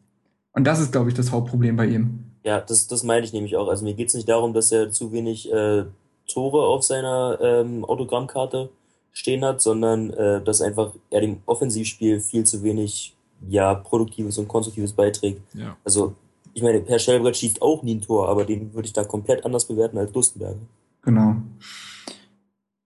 Und 0.52 0.64
das 0.64 0.80
ist, 0.80 0.92
glaube 0.92 1.09
ich, 1.09 1.14
das 1.14 1.32
Hauptproblem 1.32 1.76
bei 1.76 1.86
ihm. 1.86 2.24
Ja, 2.44 2.60
das, 2.60 2.86
das 2.86 3.02
meine 3.02 3.24
ich 3.24 3.32
nämlich 3.32 3.56
auch. 3.56 3.68
Also 3.68 3.84
mir 3.84 3.94
geht 3.94 4.09
es 4.09 4.14
nicht 4.14 4.28
darum, 4.28 4.52
dass 4.52 4.70
er 4.70 4.90
zu 4.90 5.12
wenig 5.12 5.51
äh, 5.52 5.84
Tore 6.26 6.66
auf 6.66 6.82
seiner 6.82 7.38
ähm, 7.40 7.84
Autogrammkarte 7.84 8.70
stehen 9.12 9.44
hat, 9.44 9.60
sondern 9.60 10.10
äh, 10.10 10.42
dass 10.42 10.60
einfach 10.60 10.92
er 11.10 11.20
dem 11.20 11.38
Offensivspiel 11.46 12.20
viel 12.20 12.44
zu 12.44 12.62
wenig 12.62 13.14
ja, 13.48 13.74
Produktives 13.74 14.38
und 14.38 14.48
Konstruktives 14.48 14.92
beiträgt. 14.92 15.40
Ja. 15.55 15.76
Also, 15.84 16.14
ich 16.52 16.62
meine, 16.62 16.80
Per 16.80 16.98
Schellbrett 16.98 17.36
schießt 17.36 17.62
auch 17.62 17.82
nie 17.82 17.96
ein 17.96 18.01
Tor, 18.01 18.28
aber 18.28 18.44
den 18.44 18.74
würde 18.74 18.86
ich 18.86 18.92
da 18.92 19.05
komplett 19.05 19.44
anders 19.44 19.66
bewerten 19.66 19.98
als 19.98 20.14
Lustenberger. 20.14 20.60
Genau. 21.05 21.36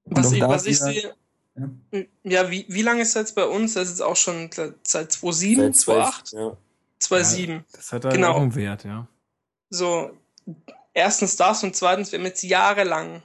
Was 0.05 0.33
ich, 0.33 0.41
was 0.41 0.67
ich 0.67 0.79
sehe, 0.79 1.15
ja, 1.93 2.01
ja 2.25 2.51
wie, 2.51 2.65
wie 2.69 2.83
lange 2.83 3.03
ist 3.03 3.15
er 3.15 3.23
jetzt 3.23 3.35
bei 3.35 3.45
uns? 3.45 3.75
Das 3.75 3.91
ist 3.91 4.01
auch 4.01 4.17
schon 4.17 4.51
seit 4.53 4.87
2007, 5.13 5.75
2008? 5.75 6.33
Ja. 6.33 6.57
2007. 7.01 7.55
Ja, 7.55 7.65
das 7.73 7.93
hat 7.93 8.05
halt 8.05 8.15
genau. 8.15 8.33
auch 8.33 8.41
einen 8.41 8.55
Wert, 8.55 8.85
ja. 8.85 9.07
So, 9.71 10.11
erstens 10.95 11.37
das 11.37 11.63
und 11.63 11.77
zweitens, 11.77 12.13
wir 12.13 12.19
haben 12.19 12.27
jetzt 12.27 12.43
jahrelang 12.43 13.23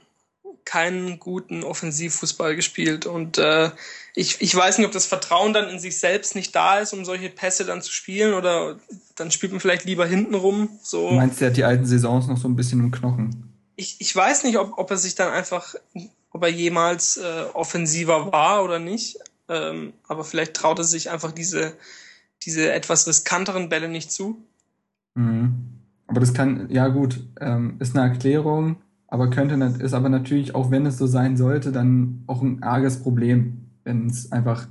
keinen 0.64 1.18
guten 1.18 1.62
Offensivfußball 1.62 2.56
gespielt. 2.56 3.06
Und 3.06 3.38
äh, 3.38 3.70
ich, 4.14 4.40
ich 4.40 4.54
weiß 4.54 4.78
nicht, 4.78 4.86
ob 4.86 4.92
das 4.92 5.06
Vertrauen 5.06 5.52
dann 5.52 5.68
in 5.68 5.78
sich 5.78 5.98
selbst 5.98 6.34
nicht 6.34 6.54
da 6.54 6.78
ist, 6.78 6.92
um 6.92 7.04
solche 7.04 7.28
Pässe 7.28 7.64
dann 7.64 7.82
zu 7.82 7.92
spielen, 7.92 8.34
oder 8.34 8.78
dann 9.16 9.30
spielt 9.30 9.52
man 9.52 9.60
vielleicht 9.60 9.84
lieber 9.84 10.06
hinten 10.06 10.34
rum. 10.34 10.70
So. 10.82 11.10
Du 11.10 11.16
meinst, 11.16 11.40
der 11.40 11.48
hat 11.48 11.56
die 11.56 11.64
alten 11.64 11.84
Saisons 11.84 12.26
noch 12.26 12.38
so 12.38 12.48
ein 12.48 12.56
bisschen 12.56 12.80
im 12.80 12.90
Knochen? 12.90 13.43
Ich, 13.76 13.96
ich 14.00 14.14
weiß 14.14 14.44
nicht, 14.44 14.58
ob, 14.58 14.78
ob 14.78 14.90
er 14.90 14.96
sich 14.96 15.14
dann 15.14 15.32
einfach, 15.32 15.74
ob 16.30 16.42
er 16.42 16.50
jemals 16.50 17.16
äh, 17.16 17.44
offensiver 17.52 18.32
war 18.32 18.64
oder 18.64 18.78
nicht. 18.78 19.18
Ähm, 19.48 19.92
aber 20.08 20.24
vielleicht 20.24 20.54
traut 20.54 20.78
er 20.78 20.84
sich 20.84 21.10
einfach 21.10 21.32
diese, 21.32 21.76
diese 22.42 22.72
etwas 22.72 23.06
riskanteren 23.06 23.68
Bälle 23.68 23.88
nicht 23.88 24.10
zu. 24.10 24.42
Mhm. 25.14 25.54
Aber 26.06 26.20
das 26.20 26.34
kann, 26.34 26.68
ja 26.70 26.88
gut, 26.88 27.26
ähm, 27.40 27.76
ist 27.78 27.96
eine 27.96 28.08
Erklärung 28.08 28.76
aber 29.14 29.30
könnte 29.30 29.54
ist 29.78 29.94
aber 29.94 30.08
natürlich, 30.08 30.56
auch 30.56 30.72
wenn 30.72 30.86
es 30.86 30.98
so 30.98 31.06
sein 31.06 31.36
sollte, 31.36 31.70
dann 31.70 32.24
auch 32.26 32.42
ein 32.42 32.64
arges 32.64 33.00
Problem, 33.00 33.58
wenn 33.84 34.06
es 34.06 34.32
einfach 34.32 34.66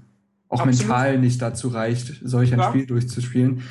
auch 0.50 0.60
Absolut. 0.60 0.80
mental 0.80 1.18
nicht 1.18 1.42
dazu 1.42 1.70
reicht, 1.70 2.20
solch 2.26 2.52
ein 2.52 2.60
ja. 2.60 2.68
Spiel 2.68 2.86
durchzuspielen. 2.86 3.62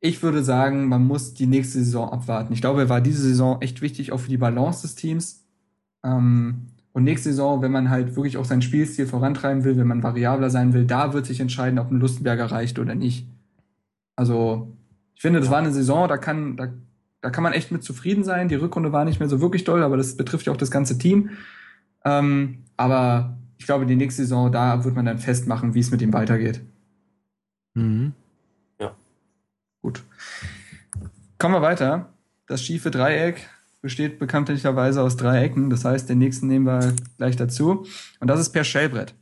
Ich 0.00 0.22
würde 0.22 0.44
sagen, 0.44 0.88
man 0.88 1.04
muss 1.04 1.34
die 1.34 1.46
nächste 1.46 1.78
Saison 1.78 2.10
abwarten. 2.10 2.52
Ich 2.52 2.60
glaube, 2.60 2.82
er 2.82 2.88
war 2.88 3.00
diese 3.00 3.22
Saison 3.22 3.60
echt 3.62 3.82
wichtig, 3.82 4.12
auch 4.12 4.20
für 4.20 4.28
die 4.28 4.36
Balance 4.36 4.82
des 4.82 4.94
Teams. 4.94 5.44
Ähm, 6.04 6.66
und 6.92 7.04
nächste 7.04 7.30
Saison, 7.30 7.62
wenn 7.62 7.72
man 7.72 7.90
halt 7.90 8.16
wirklich 8.16 8.36
auch 8.36 8.44
sein 8.44 8.62
Spielstil 8.62 9.06
vorantreiben 9.06 9.64
will, 9.64 9.76
wenn 9.76 9.86
man 9.86 10.02
variabler 10.02 10.50
sein 10.50 10.72
will, 10.72 10.86
da 10.86 11.12
wird 11.12 11.26
sich 11.26 11.40
entscheiden, 11.40 11.78
ob 11.78 11.90
ein 11.90 12.00
Lustenberger 12.00 12.46
reicht 12.46 12.78
oder 12.78 12.94
nicht. 12.94 13.26
Also, 14.16 14.72
ich 15.14 15.22
finde, 15.22 15.40
das 15.40 15.50
war 15.50 15.58
eine 15.58 15.72
Saison, 15.72 16.08
da 16.08 16.16
kann, 16.16 16.56
da 16.56 16.68
da 17.26 17.30
kann 17.30 17.42
man 17.42 17.54
echt 17.54 17.72
mit 17.72 17.82
zufrieden 17.82 18.22
sein. 18.22 18.48
Die 18.48 18.54
Rückrunde 18.54 18.92
war 18.92 19.04
nicht 19.04 19.18
mehr 19.18 19.28
so 19.28 19.40
wirklich 19.40 19.64
doll, 19.64 19.82
aber 19.82 19.96
das 19.96 20.16
betrifft 20.16 20.46
ja 20.46 20.52
auch 20.52 20.56
das 20.56 20.70
ganze 20.70 20.96
Team. 20.96 21.30
Ähm, 22.04 22.58
aber 22.76 23.36
ich 23.58 23.66
glaube, 23.66 23.84
die 23.84 23.96
nächste 23.96 24.22
Saison, 24.22 24.52
da 24.52 24.84
wird 24.84 24.94
man 24.94 25.06
dann 25.06 25.18
festmachen, 25.18 25.74
wie 25.74 25.80
es 25.80 25.90
mit 25.90 26.02
ihm 26.02 26.12
weitergeht. 26.12 26.60
Mhm. 27.74 28.12
Gut. 29.86 30.02
Kommen 31.38 31.54
wir 31.54 31.62
weiter. 31.62 32.12
Das 32.48 32.60
schiefe 32.60 32.90
Dreieck 32.90 33.48
besteht 33.82 34.18
bekanntlicherweise 34.18 35.00
aus 35.00 35.16
drei 35.16 35.44
Ecken. 35.44 35.70
Das 35.70 35.84
heißt, 35.84 36.08
den 36.08 36.18
nächsten 36.18 36.48
nehmen 36.48 36.66
wir 36.66 36.92
gleich 37.18 37.36
dazu. 37.36 37.86
Und 38.18 38.26
das 38.26 38.40
ist 38.40 38.50
per 38.50 38.64
Shellbrett 38.64 39.14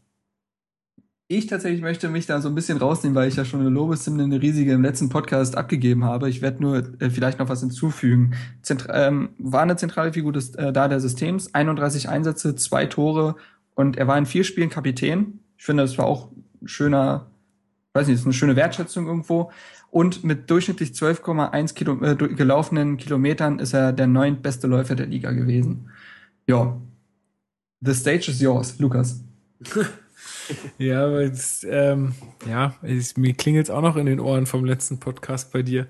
ich 1.27 1.47
tatsächlich 1.47 1.81
möchte 1.81 2.09
mich 2.09 2.27
da 2.27 2.41
so 2.41 2.49
ein 2.49 2.55
bisschen 2.55 2.78
rausnehmen, 2.78 3.15
weil 3.15 3.28
ich 3.28 3.36
ja 3.36 3.45
schon 3.45 3.61
eine 3.61 3.70
Lobeshymne, 3.70 4.24
eine 4.24 4.43
riesige 4.43 4.73
im 4.73 4.82
letzten 4.82 5.09
Podcast 5.09 5.57
abgegeben 5.57 6.05
habe. 6.05 6.28
Ich 6.28 6.43
werde 6.43 6.62
nur 6.62 6.77
äh, 7.01 7.11
vielleicht 7.11 7.39
noch 7.39 7.49
was 7.49 7.61
hinzufügen. 7.61 8.35
Zentra 8.62 9.07
ähm, 9.07 9.31
war 9.39 9.62
eine 9.62 9.77
zentrale 9.77 10.12
Figur 10.12 10.32
des, 10.32 10.55
äh, 10.55 10.73
da 10.73 11.01
Systems, 11.01 11.55
31 11.55 12.09
Einsätze, 12.09 12.55
zwei 12.57 12.86
Tore 12.86 13.36
und 13.74 13.97
er 13.97 14.07
war 14.07 14.19
in 14.19 14.27
vier 14.27 14.45
Spielen 14.45 14.69
Kapitän. 14.69 15.41
Ich 15.57 15.65
finde, 15.65 15.82
das 15.82 15.97
war 15.97 16.07
auch 16.07 16.31
ein 16.62 16.69
schöner, 16.69 17.27
weiß 17.95 18.07
nicht, 18.07 18.16
das 18.16 18.20
ist 18.20 18.27
eine 18.27 18.35
schöne 18.35 18.57
Wertschätzung 18.57 19.07
irgendwo. 19.07 19.51
Und 19.95 20.25
mit 20.25 20.51
durchschnittlich 20.51 20.91
12,1 20.91 21.75
Kilo, 21.75 22.03
äh, 22.03 22.16
gelaufenen 22.16 22.97
Kilometern 22.97 23.61
ist 23.61 23.75
er 23.75 23.93
der 23.93 24.09
neuntbeste 24.09 24.66
Läufer 24.66 24.97
der 24.97 25.07
Liga 25.07 25.31
gewesen. 25.31 25.89
Ja. 26.49 26.81
The 27.81 27.95
stage 27.95 28.33
is 28.33 28.41
yours, 28.41 28.77
Lukas. 28.81 29.23
ja, 30.79 31.05
aber 31.05 31.23
jetzt, 31.23 31.65
ähm, 31.71 32.12
ja, 32.45 32.75
es, 32.83 33.16
mir 33.16 33.35
klingelt 33.35 33.66
es 33.66 33.71
auch 33.71 33.83
noch 33.83 33.95
in 33.95 34.07
den 34.07 34.19
Ohren 34.19 34.47
vom 34.47 34.65
letzten 34.65 34.99
Podcast 34.99 35.53
bei 35.53 35.62
dir. 35.62 35.87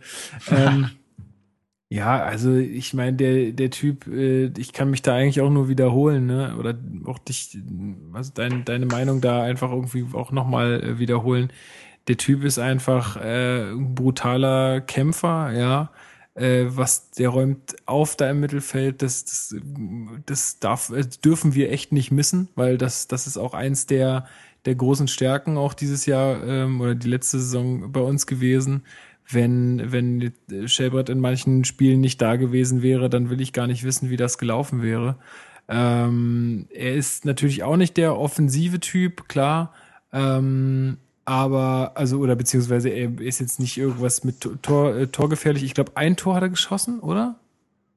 Ähm, 0.51 0.91
ja, 1.89 2.23
also 2.23 2.55
ich 2.55 2.93
meine, 2.93 3.17
der, 3.17 3.53
der 3.53 3.71
Typ, 3.71 4.07
äh, 4.07 4.51
ich 4.59 4.75
kann 4.75 4.91
mich 4.91 5.01
da 5.01 5.15
eigentlich 5.15 5.41
auch 5.41 5.51
nur 5.51 5.71
wiederholen, 5.71 6.27
ne? 6.27 6.55
Oder 6.59 6.79
auch 7.07 7.21
dich, 7.21 7.57
also 8.13 8.33
dein, 8.35 8.67
deine 8.67 8.85
Meinung 8.85 9.23
da 9.23 9.43
einfach 9.43 9.71
irgendwie 9.71 10.05
auch 10.13 10.31
nochmal 10.31 10.85
äh, 10.85 10.99
wiederholen. 10.99 11.51
Der 12.09 12.17
Typ 12.17 12.45
ist 12.45 12.59
einfach 12.59 13.17
äh, 13.17 13.71
ein 13.71 13.95
brutaler 13.95 14.81
Kämpfer, 14.81 15.53
ja. 15.53 15.91
Äh, 16.35 16.65
was 16.69 17.11
der 17.13 17.29
räumt 17.29 17.77
auf 17.87 18.17
da 18.17 18.29
im 18.29 18.41
Mittelfeld, 18.41 19.03
das, 19.03 19.25
das, 19.25 19.55
das 20.27 20.59
darf, 20.59 20.91
äh, 20.91 21.05
dürfen 21.25 21.55
wir 21.55 21.71
echt 21.71 21.93
nicht 21.93 22.11
missen, 22.11 22.49
weil 22.57 22.77
das, 22.77 23.07
das 23.07 23.29
ist 23.29 23.37
auch 23.37 23.55
eins 23.55 23.87
der, 23.87 24.27
der 24.65 24.75
großen 24.75 25.07
Stärken 25.07 25.57
auch 25.57 25.75
dieses 25.75 26.07
Jahr 26.07 26.43
ähm, 26.45 26.81
oder 26.81 26.97
die 26.97 27.09
letzte 27.09 27.39
Saison 27.39 27.93
bei 27.93 28.01
uns 28.01 28.27
gewesen. 28.27 28.83
Wenn, 29.31 29.93
wenn 29.93 30.33
Shelbrett 30.67 31.09
in 31.09 31.21
manchen 31.21 31.65
Spielen 31.65 32.01
nicht 32.01 32.21
da 32.21 32.37
gewesen 32.37 32.83
wäre, 32.83 33.09
dann 33.09 33.31
will 33.31 33.41
ich 33.41 33.53
gar 33.53 33.67
nicht 33.67 33.85
wissen, 33.85 34.11
wie 34.11 34.17
das 34.17 34.37
gelaufen 34.37 34.83
wäre. 34.83 35.17
Ähm, 35.69 36.67
er 36.71 36.95
ist 36.95 37.25
natürlich 37.25 37.63
auch 37.63 37.77
nicht 37.77 37.97
der 37.97 38.19
offensive 38.19 38.81
Typ, 38.81 39.29
klar. 39.29 39.73
Ähm, 40.13 40.99
aber, 41.25 41.93
also, 41.95 42.19
oder 42.19 42.37
beziehungsweise 42.37 42.89
er 42.91 43.21
ist 43.21 43.41
jetzt 43.41 43.59
nicht 43.59 43.77
irgendwas 43.77 44.25
mit 44.25 44.41
Tor, 44.63 44.95
äh, 44.95 45.07
Torgefährlich. 45.07 45.63
Ich 45.65 45.75
glaube, 45.75 45.93
ein 45.97 46.17
Tor 46.17 46.35
hat 46.35 46.43
er 46.43 46.51
geschossen, 46.51 47.01
oder? 47.01 47.39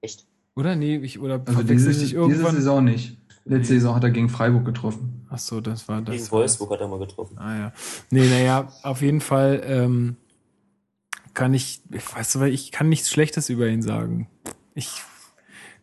Echt? 0.02 0.26
Oder? 0.56 0.76
Nee, 0.76 0.98
ich, 0.98 1.20
oder 1.20 1.42
also 1.46 1.64
diese, 1.64 1.92
ich 1.92 2.14
irgendwann? 2.14 2.52
Diese 2.52 2.62
Saison 2.62 2.84
nicht. 2.84 3.18
Letzte 3.46 3.76
Saison 3.76 3.96
hat 3.96 4.04
er 4.04 4.12
gegen 4.12 4.30
Freiburg 4.30 4.66
getroffen. 4.66 5.26
Ach 5.30 5.38
so, 5.38 5.62
das 5.62 5.88
war 5.88 6.02
das. 6.02 6.16
Gegen 6.16 6.32
Wolfsburg 6.32 6.72
hat 6.72 6.82
er 6.82 6.88
mal 6.88 7.00
getroffen. 7.00 7.38
Ah 7.38 7.58
ja. 7.58 7.74
Nee, 8.10 8.28
naja, 8.28 8.68
auf 8.84 9.02
jeden 9.02 9.22
Fall 9.22 9.62
ähm, 9.66 10.16
kann 11.34 11.54
ich, 11.54 11.82
ich 11.92 12.16
weiß 12.16 12.34
du, 12.34 12.44
ich 12.44 12.72
kann 12.72 12.90
nichts 12.90 13.10
Schlechtes 13.10 13.50
über 13.50 13.68
ihn 13.68 13.82
sagen. 13.82 14.28
Ich 14.74 15.02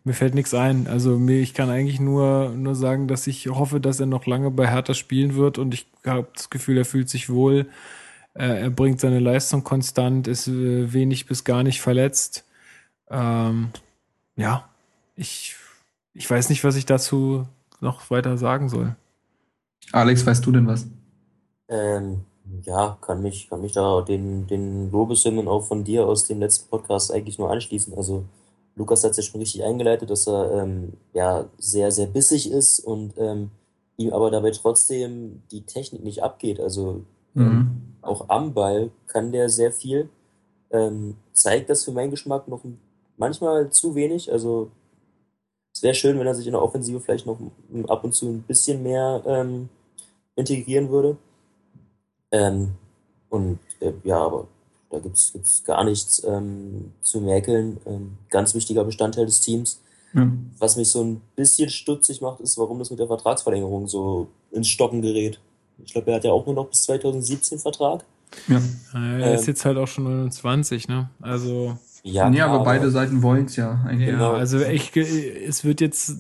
mir 0.05 0.13
fällt 0.13 0.35
nichts 0.35 0.53
ein. 0.53 0.87
Also 0.87 1.19
mir, 1.19 1.41
ich 1.41 1.55
kann 1.55 1.71
eigentlich 1.71 1.99
nur, 1.99 2.51
nur 2.51 2.75
sagen, 2.75 3.09
dass 3.09 3.27
ich 3.27 3.49
hoffe, 3.49 3.81
dass 3.81 4.01
er 4.01 4.07
noch 4.07 4.27
lange 4.27 4.51
bei 4.51 4.71
Hertha 4.71 4.93
spielen 4.93 5.35
wird 5.35 5.59
und 5.59 5.73
ich 5.73 5.87
habe 6.05 6.29
das 6.35 6.51
Gefühl, 6.51 6.77
er 6.77 6.85
fühlt 6.85 7.09
sich 7.09 7.31
wohl. 7.31 7.67
Äh, 8.35 8.63
er 8.63 8.71
bringt 8.71 9.01
seine 9.01 9.19
Leistung 9.19 9.65
konstant, 9.65 10.29
ist 10.29 10.47
äh, 10.47 10.93
wenig 10.93 11.27
bis 11.27 11.45
gar 11.45 11.63
nicht 11.63 11.81
verletzt. 11.81 12.45
Ähm, 13.09 13.71
ja, 14.37 14.69
ich, 15.17 15.57
ich 16.13 16.31
weiß 16.31 16.51
nicht, 16.51 16.65
was 16.65 16.77
ich 16.77 16.85
dazu 16.85 17.47
noch 17.81 18.11
weiter 18.11 18.37
sagen 18.37 18.69
soll. 18.69 18.95
Alex, 19.93 20.27
weißt 20.27 20.45
du 20.45 20.53
denn 20.53 20.67
was? 20.67 20.87
Ähm, 21.69 22.25
ja, 22.63 22.99
kann 23.01 23.23
mich, 23.23 23.49
kann 23.49 23.63
mich 23.63 23.73
da 23.73 24.03
den, 24.03 24.47
den 24.47 24.91
Lobeshymnen 24.91 25.49
auch 25.49 25.65
von 25.65 25.85
dir 25.85 26.07
aus 26.07 26.27
dem 26.27 26.41
letzten 26.41 26.69
Podcast 26.69 27.13
eigentlich 27.13 27.39
nur 27.39 27.51
anschließen. 27.51 27.95
Also 27.95 28.25
Lukas 28.77 29.05
hat 29.05 29.13
es 29.13 29.19
ja 29.19 29.23
schon 29.23 29.41
richtig 29.41 29.65
eingeleitet, 29.65 30.11
dass 30.11 30.27
er 30.27 30.63
ähm, 30.63 30.95
ja 31.13 31.47
sehr, 31.59 31.91
sehr 31.93 32.07
bissig 32.07 32.51
ist 32.51 32.81
und 32.81 33.15
ähm, 33.19 33.51
ihm 33.97 34.13
aber 34.13 34.31
dabei 34.31 34.51
trotzdem 34.51 35.43
die 35.51 35.63
Technik 35.63 36.03
nicht 36.03 36.23
abgeht. 36.23 36.59
Also 36.61 37.05
mhm. 37.35 37.95
auch 38.03 38.29
am 38.29 38.53
Ball 38.53 38.91
kann 39.07 39.33
der 39.33 39.49
sehr 39.49 39.73
viel. 39.73 40.09
Ähm, 40.71 41.17
zeigt 41.33 41.71
das 41.71 41.85
für 41.85 41.93
meinen 41.93 42.11
Geschmack 42.11 42.49
noch 42.49 42.63
manchmal 43.17 43.71
zu 43.71 43.95
wenig. 43.95 44.33
Also 44.33 44.71
es 45.73 45.83
wäre 45.83 45.95
schön, 45.95 46.19
wenn 46.19 46.27
er 46.27 46.35
sich 46.35 46.47
in 46.47 46.53
der 46.53 46.63
Offensive 46.63 47.01
vielleicht 47.01 47.27
noch 47.27 47.39
ab 47.89 48.05
und 48.05 48.13
zu 48.13 48.27
ein 48.27 48.43
bisschen 48.43 48.83
mehr 48.83 49.23
ähm, 49.27 49.69
integrieren 50.35 50.91
würde. 50.91 51.17
Ähm, 52.33 52.73
und 53.29 53.61
äh, 53.81 53.93
ja, 54.03 54.19
aber 54.19 54.49
da 54.95 55.01
gibt 55.01 55.17
es 55.17 55.63
gar 55.65 55.85
nichts 55.85 56.23
ähm, 56.25 56.93
zu 57.03 57.21
merkeln. 57.21 57.79
Ähm, 57.87 58.13
ganz 58.31 58.55
wichtiger 58.55 58.85
Bestandteil 58.85 59.27
des 59.27 59.41
Teams. 59.41 59.81
Ja. 60.15 60.31
Was 60.59 60.77
mich 60.77 60.89
so 60.91 61.03
ein 61.03 61.21
bisschen 61.35 61.69
stutzig 61.71 62.21
macht, 62.21 62.41
ist, 62.41 62.57
warum 62.57 62.79
das 62.79 62.91
mit 62.91 63.01
der 63.01 63.09
Vertragsverlängerung 63.09 63.89
so 63.89 64.29
ins 64.53 64.69
Stocken 64.69 65.03
gerät. 65.03 65.41
Ich 65.85 65.93
glaube, 65.93 66.11
er 66.11 66.17
hat 66.17 66.25
ja 66.25 66.31
auch 66.31 66.47
nur 66.47 66.55
noch 66.55 66.69
bis 66.69 66.83
2017 66.85 67.59
Vertrag. 67.59 68.05
Ja. 68.49 68.61
Er 68.95 69.35
ist 69.35 69.43
ähm, 69.43 69.47
jetzt 69.49 69.65
halt 69.65 69.77
auch 69.77 69.89
schon 69.89 70.05
29, 70.05 70.89
ne? 70.89 71.11
Also. 71.21 71.77
Ja, 72.05 72.29
nee, 72.29 72.41
aber, 72.41 72.55
aber 72.55 72.65
beide 72.65 72.91
Seiten 72.91 73.23
wollen 73.23 73.47
es 73.47 73.57
ja 73.57 73.83
eigentlich. 73.87 74.09
Ja, 74.09 74.15
genau. 74.15 74.33
also 74.33 74.61
ich, 74.61 74.95
es 74.95 75.65
wird 75.65 75.81
jetzt, 75.81 76.19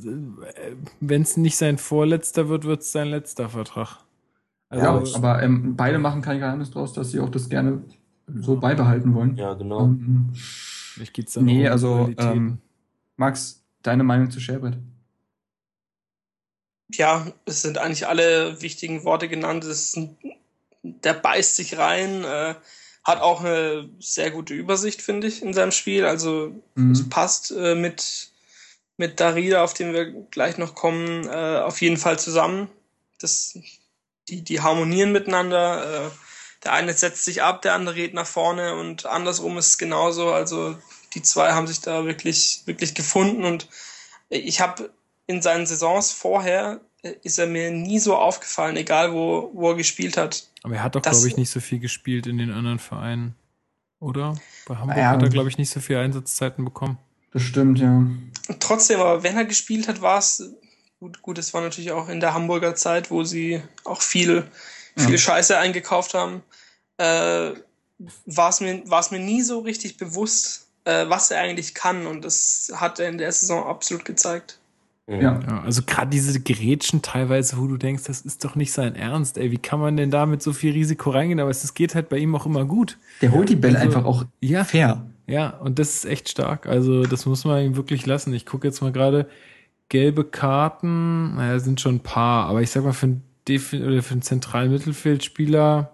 wenn 1.00 1.22
es 1.22 1.36
nicht 1.36 1.56
sein 1.58 1.76
vorletzter 1.76 2.48
wird, 2.48 2.64
wird 2.64 2.80
es 2.80 2.90
sein 2.90 3.08
letzter 3.08 3.50
Vertrag. 3.50 3.98
Also, 4.70 4.84
ja, 4.84 5.16
aber 5.16 5.42
ähm, 5.42 5.76
beide 5.76 5.98
machen 5.98 6.22
kein 6.22 6.40
Geheimnis 6.40 6.70
draus, 6.70 6.94
dass 6.94 7.10
sie 7.10 7.20
auch 7.20 7.28
das 7.28 7.50
gerne 7.50 7.82
so 8.26 8.56
beibehalten 8.56 9.14
wollen. 9.14 9.36
Ja, 9.36 9.54
genau. 9.54 9.84
Ähm, 9.84 10.32
Vielleicht 10.34 11.14
geht's 11.14 11.32
dann 11.32 11.44
nee, 11.44 11.68
also 11.68 12.12
ähm, 12.18 12.58
Max, 13.16 13.62
deine 13.82 14.04
Meinung 14.04 14.30
zu 14.30 14.40
Shelbrett? 14.40 14.78
Ja, 16.92 17.26
es 17.46 17.62
sind 17.62 17.78
eigentlich 17.78 18.06
alle 18.06 18.60
wichtigen 18.62 19.04
Worte 19.04 19.28
genannt. 19.28 19.64
Ein, 19.96 20.16
der 20.82 21.14
beißt 21.14 21.56
sich 21.56 21.78
rein, 21.78 22.24
äh, 22.24 22.54
hat 23.02 23.20
auch 23.20 23.42
eine 23.42 23.88
sehr 23.98 24.30
gute 24.30 24.54
Übersicht, 24.54 25.02
finde 25.02 25.26
ich, 25.26 25.42
in 25.42 25.52
seinem 25.52 25.72
Spiel. 25.72 26.04
Also 26.04 26.54
mhm. 26.74 26.92
es 26.92 27.08
passt 27.08 27.50
äh, 27.50 27.74
mit 27.74 28.32
mit 28.96 29.20
Darida, 29.20 29.64
auf 29.64 29.74
den 29.74 29.92
wir 29.92 30.06
gleich 30.30 30.58
noch 30.58 30.74
kommen, 30.74 31.26
äh, 31.26 31.58
auf 31.58 31.80
jeden 31.80 31.96
Fall 31.96 32.18
zusammen. 32.18 32.68
Das, 33.20 33.58
die, 34.28 34.42
die 34.42 34.60
harmonieren 34.60 35.12
miteinander. 35.12 36.12
Der 36.64 36.72
eine 36.72 36.92
setzt 36.92 37.24
sich 37.24 37.42
ab, 37.42 37.62
der 37.62 37.74
andere 37.74 37.94
geht 37.94 38.14
nach 38.14 38.26
vorne 38.26 38.74
und 38.74 39.06
andersrum 39.06 39.58
ist 39.58 39.68
es 39.68 39.78
genauso. 39.78 40.32
Also 40.32 40.76
die 41.14 41.22
zwei 41.22 41.52
haben 41.52 41.66
sich 41.66 41.80
da 41.80 42.04
wirklich, 42.04 42.62
wirklich 42.66 42.94
gefunden 42.94 43.44
und 43.44 43.68
ich 44.28 44.60
habe 44.60 44.90
in 45.26 45.42
seinen 45.42 45.66
Saisons 45.66 46.12
vorher 46.12 46.80
äh, 47.02 47.14
ist 47.22 47.38
er 47.38 47.46
mir 47.46 47.70
nie 47.70 47.98
so 47.98 48.16
aufgefallen, 48.16 48.76
egal 48.76 49.12
wo, 49.12 49.50
wo 49.54 49.70
er 49.70 49.76
gespielt 49.76 50.16
hat. 50.16 50.48
Aber 50.62 50.74
er 50.76 50.82
hat 50.82 50.94
doch, 50.94 51.02
glaube 51.02 51.28
ich, 51.28 51.36
nicht 51.36 51.50
so 51.50 51.60
viel 51.60 51.78
gespielt 51.78 52.26
in 52.26 52.38
den 52.38 52.50
anderen 52.50 52.78
Vereinen, 52.78 53.34
oder? 54.00 54.34
Bei 54.66 54.76
Hamburg 54.76 54.96
ja, 54.96 55.10
hat 55.10 55.22
er, 55.22 55.28
glaube 55.28 55.48
ich, 55.48 55.58
nicht 55.58 55.70
so 55.70 55.80
viele 55.80 56.00
Einsatzzeiten 56.00 56.64
bekommen. 56.64 56.98
Das 57.32 57.42
stimmt, 57.42 57.78
ja. 57.78 58.04
Trotzdem, 58.60 59.00
aber 59.00 59.22
wenn 59.22 59.36
er 59.36 59.44
gespielt 59.44 59.88
hat, 59.88 60.00
war 60.00 60.18
es 60.18 60.54
gut, 61.00 61.20
gut, 61.20 61.38
es 61.38 61.52
war 61.52 61.60
natürlich 61.60 61.92
auch 61.92 62.08
in 62.08 62.20
der 62.20 62.32
Hamburger 62.32 62.74
Zeit, 62.74 63.10
wo 63.10 63.24
sie 63.24 63.62
auch 63.84 64.00
viel, 64.00 64.48
viel 64.96 65.10
ja. 65.10 65.18
Scheiße 65.18 65.58
eingekauft 65.58 66.14
haben. 66.14 66.42
Äh, 66.98 67.52
war 68.26 68.48
es 68.48 68.60
mir, 68.60 68.82
war 68.88 69.00
es 69.00 69.10
mir 69.10 69.20
nie 69.20 69.42
so 69.42 69.60
richtig 69.60 69.96
bewusst, 69.96 70.68
äh, 70.84 71.08
was 71.08 71.30
er 71.30 71.40
eigentlich 71.40 71.74
kann 71.74 72.06
und 72.06 72.24
das 72.24 72.72
hat 72.74 72.98
er 72.98 73.08
in 73.08 73.18
der 73.18 73.32
Saison 73.32 73.66
absolut 73.66 74.04
gezeigt. 74.04 74.58
Ja. 75.06 75.20
ja. 75.20 75.62
also 75.62 75.82
gerade 75.82 76.10
diese 76.10 76.40
Gerätschen 76.40 77.02
teilweise, 77.02 77.58
wo 77.58 77.66
du 77.66 77.76
denkst, 77.76 78.04
das 78.04 78.22
ist 78.22 78.44
doch 78.44 78.54
nicht 78.54 78.72
sein 78.72 78.94
Ernst, 78.94 79.36
ey, 79.36 79.50
wie 79.50 79.58
kann 79.58 79.78
man 79.78 79.96
denn 79.96 80.10
da 80.10 80.24
mit 80.24 80.42
so 80.42 80.52
viel 80.52 80.72
Risiko 80.72 81.10
reingehen? 81.10 81.40
Aber 81.40 81.50
es 81.50 81.74
geht 81.74 81.94
halt 81.94 82.08
bei 82.08 82.16
ihm 82.16 82.34
auch 82.34 82.46
immer 82.46 82.64
gut. 82.64 82.98
Der 83.20 83.32
holt 83.32 83.48
die 83.48 83.56
Bälle 83.56 83.78
also, 83.78 83.88
einfach 83.88 84.04
auch 84.06 84.24
ja, 84.40 84.64
fair. 84.64 85.04
Ja, 85.26 85.50
und 85.58 85.78
das 85.78 85.94
ist 85.94 86.04
echt 86.06 86.30
stark. 86.30 86.66
Also 86.66 87.04
das 87.04 87.26
muss 87.26 87.44
man 87.44 87.62
ihm 87.64 87.76
wirklich 87.76 88.06
lassen. 88.06 88.32
Ich 88.32 88.46
gucke 88.46 88.66
jetzt 88.66 88.80
mal 88.80 88.92
gerade, 88.92 89.28
gelbe 89.88 90.24
Karten, 90.24 91.34
naja, 91.34 91.58
sind 91.58 91.80
schon 91.80 91.96
ein 91.96 92.00
paar, 92.00 92.46
aber 92.46 92.62
ich 92.62 92.70
sag 92.70 92.84
mal, 92.84 92.92
für 92.92 93.06
einen, 93.06 93.22
Defi 93.46 93.82
oder 93.82 94.02
für 94.02 94.12
einen 94.12 94.22
zentralen 94.22 94.72
Mittelfeldspieler 94.72 95.93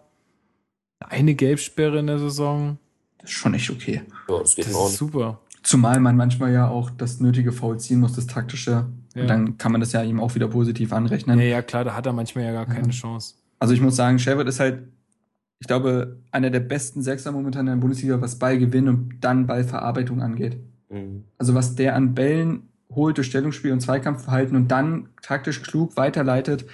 eine 1.09 1.35
Gelbsperre 1.35 1.99
in 1.99 2.07
der 2.07 2.19
Saison. 2.19 2.79
Das 3.19 3.31
ist 3.31 3.37
schon 3.37 3.55
echt 3.55 3.71
okay. 3.71 4.03
Ja, 4.29 4.39
das 4.39 4.55
geht 4.55 4.67
das 4.67 4.73
ist 4.73 4.97
super. 4.97 5.41
Zumal 5.63 6.01
man 6.01 6.17
manchmal 6.17 6.53
ja 6.53 6.69
auch 6.69 6.91
das 6.91 7.21
nötige 7.21 7.53
Foul 7.53 7.79
ziehen 7.79 8.01
muss, 8.01 8.15
das 8.15 8.27
taktische. 8.27 8.87
Ja. 9.15 9.23
Und 9.23 9.29
dann 9.29 9.59
kann 9.59 9.73
man 9.73 9.81
das 9.81 9.93
ja 9.93 10.03
ihm 10.03 10.21
auch 10.21 10.35
wieder 10.35 10.49
positiv 10.49 10.93
anrechnen. 10.93 11.39
Ja, 11.39 11.45
ja, 11.45 11.63
klar, 11.63 11.85
da 11.85 11.95
hat 11.95 12.07
er 12.07 12.13
manchmal 12.13 12.45
ja 12.45 12.53
gar 12.53 12.67
keine 12.67 12.89
ja. 12.89 12.93
Chance. 12.93 13.35
Also 13.59 13.75
ich 13.75 13.81
muss 13.81 13.97
sagen, 13.97 14.19
Shelford 14.19 14.49
ist 14.49 14.61
halt, 14.61 14.85
ich 15.59 15.67
glaube, 15.67 16.19
einer 16.31 16.49
der 16.49 16.61
besten 16.61 17.03
Sechser 17.03 17.33
momentan 17.33 17.67
in 17.67 17.75
der 17.75 17.81
Bundesliga, 17.81 18.21
was 18.21 18.39
Ballgewinn 18.39 18.89
und 18.89 19.19
dann 19.21 19.47
Ballverarbeitung 19.47 20.23
angeht. 20.23 20.59
Mhm. 20.89 21.25
Also 21.37 21.55
was 21.55 21.75
der 21.75 21.95
an 21.95 22.15
Bällen 22.15 22.71
holt 22.91 23.19
durch 23.19 23.27
Stellungsspiel 23.27 23.73
und 23.73 23.81
Zweikampfverhalten 23.81 24.57
und 24.57 24.69
dann 24.69 25.11
taktisch 25.23 25.63
klug 25.63 25.97
weiterleitet, 25.97 26.67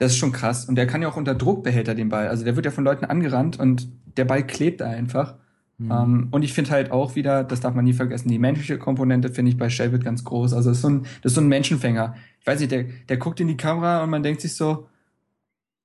das 0.00 0.12
ist 0.12 0.18
schon 0.18 0.32
krass. 0.32 0.64
Und 0.64 0.76
der 0.76 0.86
kann 0.86 1.02
ja 1.02 1.08
auch 1.08 1.18
unter 1.18 1.34
Druck 1.34 1.62
behält 1.62 1.86
er 1.86 1.94
den 1.94 2.08
Ball. 2.08 2.28
Also 2.28 2.42
der 2.42 2.56
wird 2.56 2.64
ja 2.64 2.72
von 2.72 2.84
Leuten 2.84 3.04
angerannt 3.04 3.60
und 3.60 3.86
der 4.16 4.24
Ball 4.24 4.46
klebt 4.46 4.80
da 4.80 4.88
einfach. 4.88 5.34
Mhm. 5.76 5.90
Um, 5.90 6.28
und 6.30 6.42
ich 6.42 6.54
finde 6.54 6.70
halt 6.70 6.90
auch 6.90 7.16
wieder, 7.16 7.44
das 7.44 7.60
darf 7.60 7.74
man 7.74 7.84
nie 7.84 7.92
vergessen, 7.92 8.30
die 8.30 8.38
menschliche 8.38 8.78
Komponente 8.78 9.28
finde 9.28 9.50
ich 9.50 9.58
bei 9.58 9.68
Shelby 9.68 9.98
ganz 9.98 10.24
groß. 10.24 10.54
Also 10.54 10.70
das 10.70 10.78
ist, 10.78 10.82
so 10.82 10.88
ein, 10.88 11.02
das 11.20 11.32
ist 11.32 11.34
so 11.34 11.42
ein 11.42 11.48
Menschenfänger. 11.48 12.14
Ich 12.40 12.46
weiß 12.46 12.60
nicht, 12.60 12.72
der, 12.72 12.84
der 13.10 13.18
guckt 13.18 13.40
in 13.40 13.48
die 13.48 13.58
Kamera 13.58 14.02
und 14.02 14.08
man 14.08 14.22
denkt 14.22 14.40
sich 14.40 14.56
so, 14.56 14.88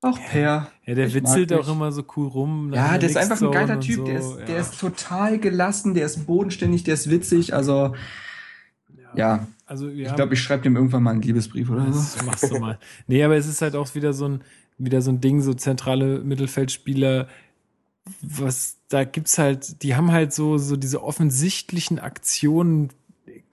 ach 0.02 0.18
Per. 0.32 0.68
Ja, 0.86 0.96
der 0.96 1.14
witzelt 1.14 1.52
auch 1.52 1.68
immer 1.68 1.92
so 1.92 2.06
cool 2.16 2.28
rum. 2.28 2.72
Ja, 2.74 2.98
der 2.98 3.10
ist 3.10 3.18
einfach 3.18 3.42
ein 3.42 3.52
geiler 3.52 3.82
Typ. 3.82 3.98
So. 3.98 4.06
Der, 4.06 4.18
ist, 4.18 4.40
ja. 4.40 4.46
der 4.46 4.58
ist 4.60 4.80
total 4.80 5.40
gelassen, 5.40 5.94
der 5.94 6.06
ist 6.06 6.26
bodenständig, 6.26 6.86
der 6.86 6.94
ist 6.94 7.10
witzig. 7.10 7.54
Also 7.54 7.96
ja, 9.14 9.46
ja. 9.66 9.72
also 9.72 9.90
ich 9.90 10.16
glaube, 10.16 10.34
ich 10.34 10.42
schreibe 10.42 10.64
dem 10.64 10.76
irgendwann 10.76 11.04
mal 11.04 11.12
einen 11.12 11.22
Liebesbrief 11.22 11.70
oder 11.70 11.92
so. 11.92 12.26
Machst 12.26 12.52
du 12.52 12.60
mal. 12.60 12.80
Nee, 13.08 13.24
aber 13.24 13.36
es 13.36 13.48
ist 13.48 13.62
halt 13.62 13.76
auch 13.76 13.94
wieder 13.96 14.14
so 14.14 14.28
ein 14.28 14.42
wieder 14.78 15.02
so 15.02 15.12
ein 15.12 15.22
Ding, 15.22 15.42
so 15.42 15.54
zentrale 15.54 16.20
Mittelfeldspieler, 16.20 17.30
was 18.22 18.78
da 18.90 19.06
gibt's 19.06 19.38
halt, 19.38 19.84
die 19.84 19.96
haben 19.96 20.12
halt 20.12 20.34
so 20.34 20.58
so 20.58 20.76
diese 20.76 21.02
offensichtlichen 21.02 22.00
Aktionen 22.00 22.90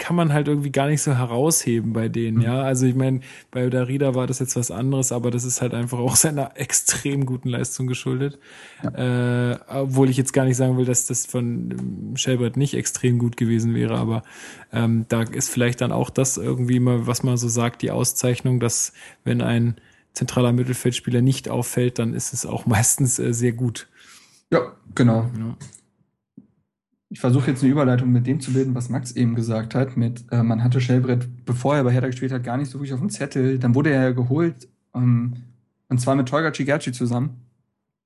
kann 0.03 0.17
man 0.17 0.33
halt 0.33 0.49
irgendwie 0.49 0.73
gar 0.73 0.89
nicht 0.89 1.01
so 1.01 1.17
herausheben 1.17 1.93
bei 1.93 2.09
denen, 2.09 2.39
mhm. 2.39 2.43
ja. 2.43 2.61
Also 2.61 2.87
ich 2.87 2.97
meine, 2.97 3.21
bei 3.53 3.71
Darida 3.71 4.17
war 4.17 4.27
das 4.27 4.41
jetzt 4.41 4.57
was 4.57 4.73
anderes, 4.73 5.13
aber 5.13 5.31
das 5.31 5.45
ist 5.45 5.63
halt 5.63 5.75
einfach 5.75 6.01
auch 6.01 6.17
seiner 6.27 6.57
extrem 6.57 7.25
guten 7.25 7.49
Leistung 7.49 7.87
geschuldet. 7.87 8.41
Ja. 8.83 9.53
Äh, 9.53 9.59
obwohl 9.69 10.11
ich 10.11 10.17
jetzt 10.17 10.33
gar 10.33 10.45
nicht 10.45 10.57
sagen 10.57 10.77
will, 10.77 10.87
dass 10.87 11.07
das 11.07 11.25
von 11.25 11.71
ähm, 11.71 12.17
Shelbert 12.17 12.57
nicht 12.57 12.75
extrem 12.75 13.21
gut 13.21 13.37
gewesen 13.37 13.77
wäre, 13.77 13.97
aber 13.97 14.25
ähm, 14.73 15.07
da 15.09 15.23
ist 15.23 15.51
vielleicht 15.51 15.81
dann 15.81 15.93
auch 15.93 16.11
das 16.11 16.37
irgendwie 16.37 16.81
mal, 16.81 17.07
was 17.07 17.23
man 17.23 17.37
so 17.37 17.47
sagt, 17.47 17.83
die 17.83 17.93
Auszeichnung, 17.93 18.59
dass 18.59 18.93
wenn 19.23 19.41
ein 19.41 19.77
zentraler 20.15 20.53
Mittelfeldspieler 20.53 21.21
nicht 21.21 21.49
auffällt, 21.49 22.01
dann 22.01 22.13
ist 22.13 22.33
es 22.33 22.45
auch 22.45 22.67
meistens 22.75 23.21
äh, 23.21 23.33
sehr 23.33 23.53
gut. 23.53 23.87
Ja, 24.51 24.73
genau. 24.97 25.31
Ja. 25.39 25.57
Ich 27.13 27.21
versuche 27.21 27.51
jetzt 27.51 27.63
eine 27.63 27.71
Überleitung 27.71 28.11
mit 28.11 28.27
dem 28.27 28.41
zu 28.41 28.55
bilden, 28.55 28.75
was 28.75 28.89
Max 28.89 29.13
eben 29.13 29.35
gesagt 29.35 29.75
hat. 29.75 29.99
Mit 29.99 30.25
äh, 30.33 30.43
man 30.43 30.65
hatte 30.65 30.81
Schellbrett, 30.81 31.45
bevor 31.45 31.77
er 31.77 31.85
bei 31.85 31.93
Hertha 31.93 32.07
gespielt 32.07 32.33
hat, 32.33 32.43
gar 32.43 32.57
nicht 32.57 32.71
so 32.71 32.79
wirklich 32.79 32.95
auf 32.95 33.01
dem 33.01 33.11
Zettel. 33.11 33.59
Dann 33.59 33.75
wurde 33.75 33.91
er 33.91 34.03
ja 34.03 34.11
geholt, 34.13 34.67
ähm, 34.95 35.35
und 35.91 35.99
zwar 35.99 36.15
mit 36.15 36.27
Tolga 36.27 36.55
Cigerci 36.55 36.91
zusammen. 36.93 37.43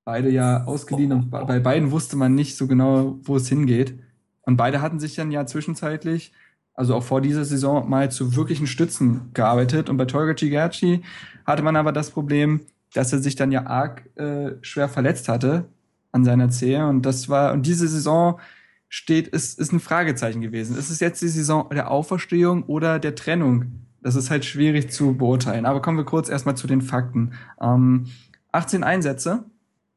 Beide 0.05 0.29
ja 0.29 0.65
ausgeliehen 0.65 1.13
und 1.13 1.31
bei 1.31 1.61
beiden 1.61 1.93
wusste 1.93 2.17
man 2.17 2.35
nicht 2.35 2.57
so 2.57 2.67
genau, 2.67 3.21
wo 3.23 3.37
es 3.37 3.49
hingeht. 3.49 3.97
Und 4.43 4.57
beide 4.57 4.81
hatten 4.81 4.99
sich 4.99 5.15
dann 5.15 5.31
ja 5.31 5.47
zwischenzeitlich, 5.47 6.33
also 6.75 6.97
auch 6.97 7.05
vor 7.05 7.21
dieser 7.21 7.45
Saison, 7.45 7.89
mal 7.89 8.11
zu 8.11 8.35
wirklichen 8.35 8.67
Stützen 8.67 9.31
gearbeitet. 9.35 9.89
Und 9.89 9.99
bei 9.99 10.07
Tolga 10.07 10.37
Cigerci 10.37 11.03
hatte 11.45 11.63
man 11.63 11.77
aber 11.77 11.93
das 11.93 12.11
Problem, 12.11 12.63
dass 12.93 13.13
er 13.13 13.21
sich 13.21 13.37
dann 13.37 13.53
ja 13.53 13.67
arg 13.67 14.03
äh, 14.17 14.57
schwer 14.63 14.89
verletzt 14.89 15.29
hatte 15.29 15.67
an 16.11 16.25
seiner 16.25 16.49
Zehe. 16.49 16.85
Und 16.89 17.03
das 17.03 17.29
war, 17.29 17.53
und 17.53 17.67
diese 17.67 17.87
Saison 17.87 18.41
steht, 18.89 19.29
ist, 19.29 19.59
ist 19.59 19.73
ein 19.73 19.81
Fragezeichen 19.81 20.41
gewesen. 20.41 20.77
Ist 20.77 20.91
es 20.91 21.01
jetzt 21.01 21.23
die 21.23 21.29
Saison 21.29 21.69
der 21.71 21.91
Auferstehung 21.91 22.65
oder 22.65 22.99
der 22.99 23.15
Trennung? 23.15 23.87
Das 24.03 24.15
ist 24.15 24.31
halt 24.31 24.45
schwierig 24.45 24.91
zu 24.91 25.17
beurteilen. 25.17 25.67
Aber 25.67 25.83
kommen 25.83 25.99
wir 25.99 26.05
kurz 26.05 26.29
erstmal 26.29 26.57
zu 26.57 26.67
den 26.67 26.83
Fakten. 26.83 27.33
Ähm, 27.61 28.07
18 28.53 28.85
Einsätze 28.85 29.45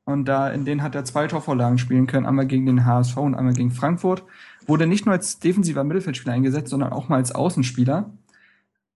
und 0.06 0.26
da 0.26 0.50
in 0.50 0.66
denen 0.66 0.82
hat 0.82 0.96
er 0.96 1.06
zwei 1.06 1.28
Torvorlagen 1.28 1.78
spielen 1.78 2.08
können, 2.08 2.26
einmal 2.26 2.48
gegen 2.48 2.66
den 2.66 2.86
HSV 2.86 3.18
und 3.18 3.36
einmal 3.36 3.54
gegen 3.54 3.72
Frankfurt. 3.72 4.24
Wurde 4.66 4.88
nicht 4.88 5.06
nur 5.06 5.14
als 5.14 5.40
defensiver 5.40 5.84
Mittelfeldspieler 5.84 6.34
eingesetzt, 6.34 6.70
sondern 6.70 6.92
auch 6.92 7.10
mal 7.10 7.18
als 7.18 7.32
Außenspieler. 7.32 8.10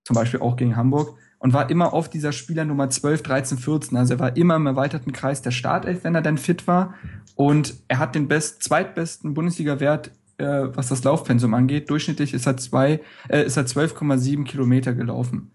Zum 0.03 0.15
Beispiel 0.15 0.39
auch 0.39 0.55
gegen 0.55 0.75
Hamburg 0.75 1.17
und 1.43 1.51
war 1.51 1.69
immer 1.69 1.91
oft 1.91 2.13
dieser 2.13 2.31
Spieler 2.31 2.63
Nummer 2.63 2.89
12, 2.89 3.21
13, 3.21 3.57
14. 3.57 3.97
Also 3.97 4.13
er 4.13 4.19
war 4.19 4.37
immer 4.37 4.55
im 4.55 4.65
erweiterten 4.65 5.11
Kreis 5.11 5.41
der 5.41 5.51
Startelf, 5.51 6.05
wenn 6.05 6.15
er 6.15 6.21
dann 6.21 6.37
fit 6.37 6.67
war. 6.67 6.93
Und 7.35 7.75
er 7.89 7.99
hat 7.99 8.15
den 8.15 8.29
best, 8.29 8.63
zweitbesten 8.63 9.33
Bundesliga-Wert, 9.33 10.11
äh, 10.37 10.45
was 10.45 10.87
das 10.87 11.03
Laufpensum 11.03 11.53
angeht. 11.53 11.89
Durchschnittlich 11.89 12.33
ist 12.33 12.47
er 12.47 12.55
zwei, 12.55 13.01
äh, 13.27 13.43
ist 13.43 13.57
er 13.57 13.65
12,7 13.65 14.45
Kilometer 14.45 14.93
gelaufen. 14.93 15.51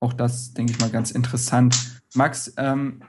Auch 0.00 0.12
das, 0.12 0.54
denke 0.54 0.72
ich 0.72 0.80
mal, 0.80 0.90
ganz 0.90 1.12
interessant. 1.12 2.02
Max, 2.14 2.52
ähm, 2.56 3.00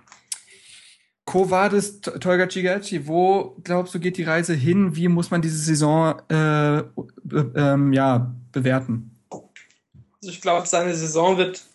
Kovadis, 1.26 2.02
Tolga 2.02 2.48
Cigaci, 2.48 3.08
wo 3.08 3.58
glaubst 3.64 3.96
du, 3.96 4.00
geht 4.00 4.18
die 4.18 4.24
Reise 4.24 4.54
hin? 4.54 4.96
Wie 4.96 5.08
muss 5.08 5.32
man 5.32 5.42
diese 5.42 5.58
Saison 5.58 6.20
äh, 6.30 6.84
be, 7.24 7.54
ähm, 7.56 7.92
ja, 7.92 8.36
bewerten? 8.52 9.18
Also 9.32 10.30
ich 10.30 10.42
glaube, 10.42 10.68
seine 10.68 10.94
Saison 10.94 11.38
wird 11.38 11.66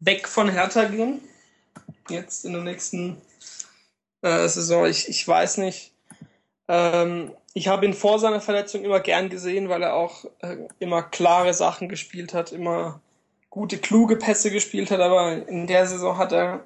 weg 0.00 0.28
von 0.28 0.48
Hertha 0.48 0.84
gehen. 0.84 1.20
Jetzt 2.08 2.44
in 2.44 2.52
der 2.52 2.62
nächsten 2.62 3.20
äh, 4.22 4.48
Saison. 4.48 4.86
Ich, 4.86 5.08
ich 5.08 5.26
weiß 5.26 5.58
nicht. 5.58 5.92
Ähm, 6.68 7.32
ich 7.54 7.68
habe 7.68 7.86
ihn 7.86 7.94
vor 7.94 8.18
seiner 8.18 8.40
Verletzung 8.40 8.84
immer 8.84 9.00
gern 9.00 9.28
gesehen, 9.28 9.68
weil 9.68 9.82
er 9.82 9.94
auch 9.94 10.24
äh, 10.40 10.56
immer 10.78 11.02
klare 11.02 11.54
Sachen 11.54 11.88
gespielt 11.88 12.34
hat, 12.34 12.52
immer 12.52 13.00
gute, 13.50 13.78
kluge 13.78 14.16
Pässe 14.16 14.50
gespielt 14.50 14.90
hat. 14.90 15.00
Aber 15.00 15.48
in 15.48 15.66
der 15.66 15.86
Saison 15.86 16.18
hat 16.18 16.32
er, 16.32 16.64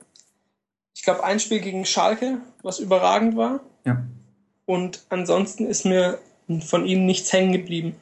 ich 0.95 1.03
glaube, 1.03 1.25
ein 1.25 1.41
Spiel 1.41 1.61
gegen 1.61 1.87
Schalke, 1.87 2.39
was 2.63 2.79
überragend 2.79 3.37
war. 3.37 3.61
Ja. 3.85 4.05
Und 4.67 5.05
ansonsten 5.09 5.67
ist 5.67 5.85
mir 5.85 6.19
von 6.61 6.85
ihm 6.85 7.07
nichts 7.07 7.33
hängen 7.33 7.53
geblieben. 7.53 7.97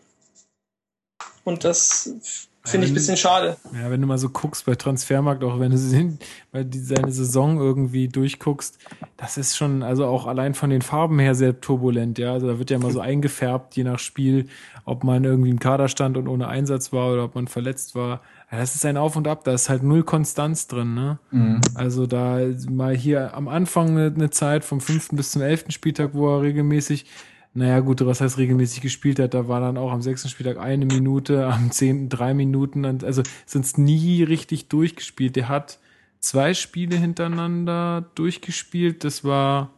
Und 1.44 1.64
das 1.64 2.48
Finde 2.62 2.86
ich 2.86 2.92
ein 2.92 2.94
bisschen 2.94 3.16
schade. 3.16 3.56
Ja, 3.72 3.90
wenn 3.90 4.02
du 4.02 4.06
mal 4.06 4.18
so 4.18 4.28
guckst 4.28 4.66
bei 4.66 4.74
Transfermarkt, 4.74 5.42
auch 5.44 5.58
wenn 5.58 5.70
du 5.70 6.18
bei 6.52 6.66
seine 6.70 7.10
Saison 7.10 7.58
irgendwie 7.58 8.08
durchguckst, 8.08 8.78
das 9.16 9.38
ist 9.38 9.56
schon, 9.56 9.82
also 9.82 10.04
auch 10.04 10.26
allein 10.26 10.52
von 10.52 10.68
den 10.68 10.82
Farben 10.82 11.18
her 11.18 11.34
sehr 11.34 11.60
turbulent, 11.60 12.18
ja. 12.18 12.32
Also 12.32 12.48
da 12.48 12.58
wird 12.58 12.68
ja 12.70 12.76
immer 12.76 12.90
so 12.90 13.00
eingefärbt, 13.00 13.76
je 13.76 13.84
nach 13.84 13.98
Spiel, 13.98 14.46
ob 14.84 15.04
man 15.04 15.24
irgendwie 15.24 15.48
im 15.48 15.58
Kader 15.58 15.88
stand 15.88 16.18
und 16.18 16.28
ohne 16.28 16.48
Einsatz 16.48 16.92
war 16.92 17.12
oder 17.12 17.24
ob 17.24 17.34
man 17.34 17.48
verletzt 17.48 17.94
war. 17.94 18.20
Ja, 18.52 18.58
das 18.58 18.74
ist 18.74 18.84
ein 18.84 18.98
Auf 18.98 19.16
und 19.16 19.26
Ab, 19.26 19.44
da 19.44 19.52
ist 19.52 19.70
halt 19.70 19.82
null 19.82 20.02
Konstanz 20.02 20.66
drin, 20.66 20.94
ne? 20.94 21.18
Mhm. 21.30 21.62
Also 21.74 22.06
da 22.06 22.40
mal 22.68 22.94
hier 22.94 23.34
am 23.34 23.48
Anfang 23.48 23.90
eine, 23.90 24.12
eine 24.14 24.28
Zeit 24.28 24.66
vom 24.66 24.82
fünften 24.82 25.16
bis 25.16 25.30
zum 25.30 25.40
elften 25.40 25.70
Spieltag, 25.70 26.10
wo 26.12 26.36
er 26.36 26.42
regelmäßig 26.42 27.06
naja, 27.52 27.80
gut, 27.80 28.04
was 28.04 28.20
heißt 28.20 28.38
regelmäßig 28.38 28.80
gespielt 28.80 29.18
hat, 29.18 29.34
da 29.34 29.48
war 29.48 29.60
dann 29.60 29.76
auch 29.76 29.90
am 29.90 30.02
sechsten 30.02 30.28
Spieltag 30.28 30.58
eine 30.58 30.86
Minute, 30.86 31.46
am 31.46 31.70
zehnten 31.70 32.08
drei 32.08 32.32
Minuten, 32.32 32.84
also 32.84 33.22
sonst 33.46 33.76
nie 33.76 34.22
richtig 34.22 34.68
durchgespielt. 34.68 35.36
Der 35.36 35.48
hat 35.48 35.80
zwei 36.20 36.54
Spiele 36.54 36.96
hintereinander 36.96 38.08
durchgespielt, 38.14 39.04
das 39.04 39.24
war 39.24 39.70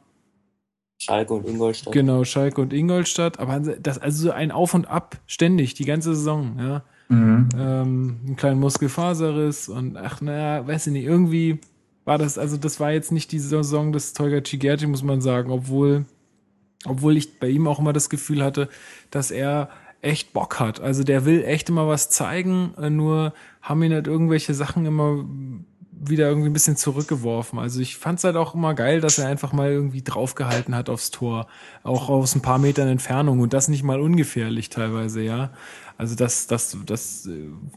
Schalke 0.98 1.34
und 1.34 1.48
Ingolstadt. 1.48 1.92
Genau, 1.92 2.24
Schalke 2.24 2.60
und 2.60 2.72
Ingolstadt, 2.72 3.40
aber 3.40 3.58
das, 3.58 3.98
also 3.98 4.24
so 4.24 4.30
ein 4.30 4.52
Auf 4.52 4.74
und 4.74 4.86
Ab, 4.86 5.18
ständig, 5.26 5.74
die 5.74 5.84
ganze 5.84 6.14
Saison, 6.14 6.56
ja. 6.58 6.84
Mhm. 7.08 7.48
Ähm, 7.58 8.20
einen 8.26 8.36
kleinen 8.36 8.60
Muskelfaserriss 8.60 9.68
und 9.68 9.96
ach, 9.96 10.20
naja, 10.20 10.66
weiß 10.66 10.86
ich 10.86 10.92
nicht, 10.92 11.04
irgendwie 11.04 11.58
war 12.04 12.18
das, 12.18 12.38
also 12.38 12.56
das 12.56 12.80
war 12.80 12.92
jetzt 12.92 13.12
nicht 13.12 13.32
die 13.32 13.38
Saison 13.38 13.92
des 13.92 14.12
Tolga 14.12 14.44
Cigerci, 14.44 14.86
muss 14.86 15.02
man 15.02 15.20
sagen, 15.20 15.50
obwohl 15.50 16.04
obwohl 16.84 17.16
ich 17.16 17.38
bei 17.38 17.48
ihm 17.48 17.66
auch 17.66 17.78
immer 17.78 17.92
das 17.92 18.10
Gefühl 18.10 18.42
hatte, 18.42 18.68
dass 19.10 19.30
er 19.30 19.68
echt 20.02 20.32
Bock 20.32 20.58
hat. 20.58 20.80
Also 20.80 21.04
der 21.04 21.24
will 21.24 21.44
echt 21.44 21.68
immer 21.68 21.86
was 21.86 22.10
zeigen, 22.10 22.74
äh, 22.76 22.90
nur 22.90 23.32
haben 23.62 23.82
ihn 23.82 23.92
halt 23.92 24.08
irgendwelche 24.08 24.52
Sachen 24.54 24.84
immer 24.84 25.24
wieder 26.04 26.28
irgendwie 26.28 26.50
ein 26.50 26.52
bisschen 26.52 26.76
zurückgeworfen. 26.76 27.60
Also 27.60 27.80
ich 27.80 27.96
fand 27.96 28.18
es 28.18 28.24
halt 28.24 28.34
auch 28.34 28.54
immer 28.54 28.74
geil, 28.74 29.00
dass 29.00 29.18
er 29.18 29.28
einfach 29.28 29.52
mal 29.52 29.70
irgendwie 29.70 30.02
draufgehalten 30.02 30.74
hat 30.74 30.90
aufs 30.90 31.12
Tor, 31.12 31.46
auch 31.84 32.08
aus 32.08 32.34
ein 32.34 32.42
paar 32.42 32.58
Metern 32.58 32.88
Entfernung 32.88 33.38
und 33.38 33.52
das 33.52 33.68
nicht 33.68 33.84
mal 33.84 34.00
ungefährlich 34.00 34.68
teilweise, 34.68 35.22
ja. 35.22 35.50
Also 35.98 36.16
das, 36.16 36.48
das, 36.48 36.76
das, 36.84 37.28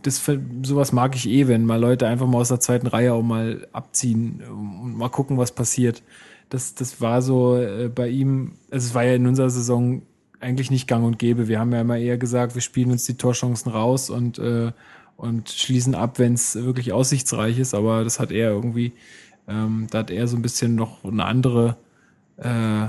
das, 0.02 0.32
sowas 0.64 0.92
mag 0.92 1.16
ich 1.16 1.30
eh, 1.30 1.48
wenn 1.48 1.66
mal 1.66 1.80
Leute 1.80 2.08
einfach 2.08 2.26
mal 2.26 2.40
aus 2.40 2.48
der 2.48 2.60
zweiten 2.60 2.88
Reihe 2.88 3.14
auch 3.14 3.22
mal 3.22 3.68
abziehen 3.72 4.42
und 4.50 4.98
mal 4.98 5.10
gucken, 5.10 5.38
was 5.38 5.52
passiert 5.52 6.02
das, 6.50 6.76
das 6.76 7.02
war 7.02 7.22
so 7.22 7.58
äh, 7.58 7.90
bei 7.94 8.10
ihm, 8.10 8.54
also 8.72 8.88
es 8.88 8.96
war 8.96 9.04
ja 9.04 9.16
in 9.16 9.28
unserer 9.28 9.50
Saison 9.50 10.02
eigentlich 10.40 10.72
nicht 10.72 10.88
gang 10.88 11.06
und 11.06 11.20
gäbe. 11.20 11.48
Wir 11.48 11.60
haben 11.60 11.72
ja 11.72 11.82
immer 11.82 11.98
eher 11.98 12.18
gesagt, 12.18 12.56
wir 12.56 12.62
spielen 12.62 12.92
uns 12.92 13.06
die 13.06 13.18
Torchancen 13.18 13.72
raus 13.72 14.10
und, 14.10 14.38
äh, 14.38 14.72
und 15.18 15.50
schließen 15.50 15.96
ab, 15.96 16.20
wenn 16.20 16.34
es 16.34 16.56
wirklich 16.56 16.94
aussichtsreich 16.94 17.58
ist, 17.58 17.74
aber 17.74 18.04
das 18.04 18.20
hat 18.20 18.32
er 18.32 18.52
irgendwie, 18.52 18.94
ähm, 19.48 19.88
da 19.90 20.00
hat 20.00 20.12
er 20.12 20.28
so 20.28 20.36
ein 20.36 20.42
bisschen 20.42 20.76
noch 20.76 21.04
eine 21.04 21.26
andere 21.26 21.78
äh, 22.38 22.88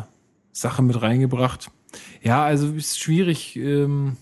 Sache 0.53 0.83
mit 0.83 1.01
reingebracht. 1.01 1.71
Ja, 2.23 2.45
also 2.45 2.73
ist 2.73 2.99
schwierig, 2.99 3.57
ähm, 3.57 4.17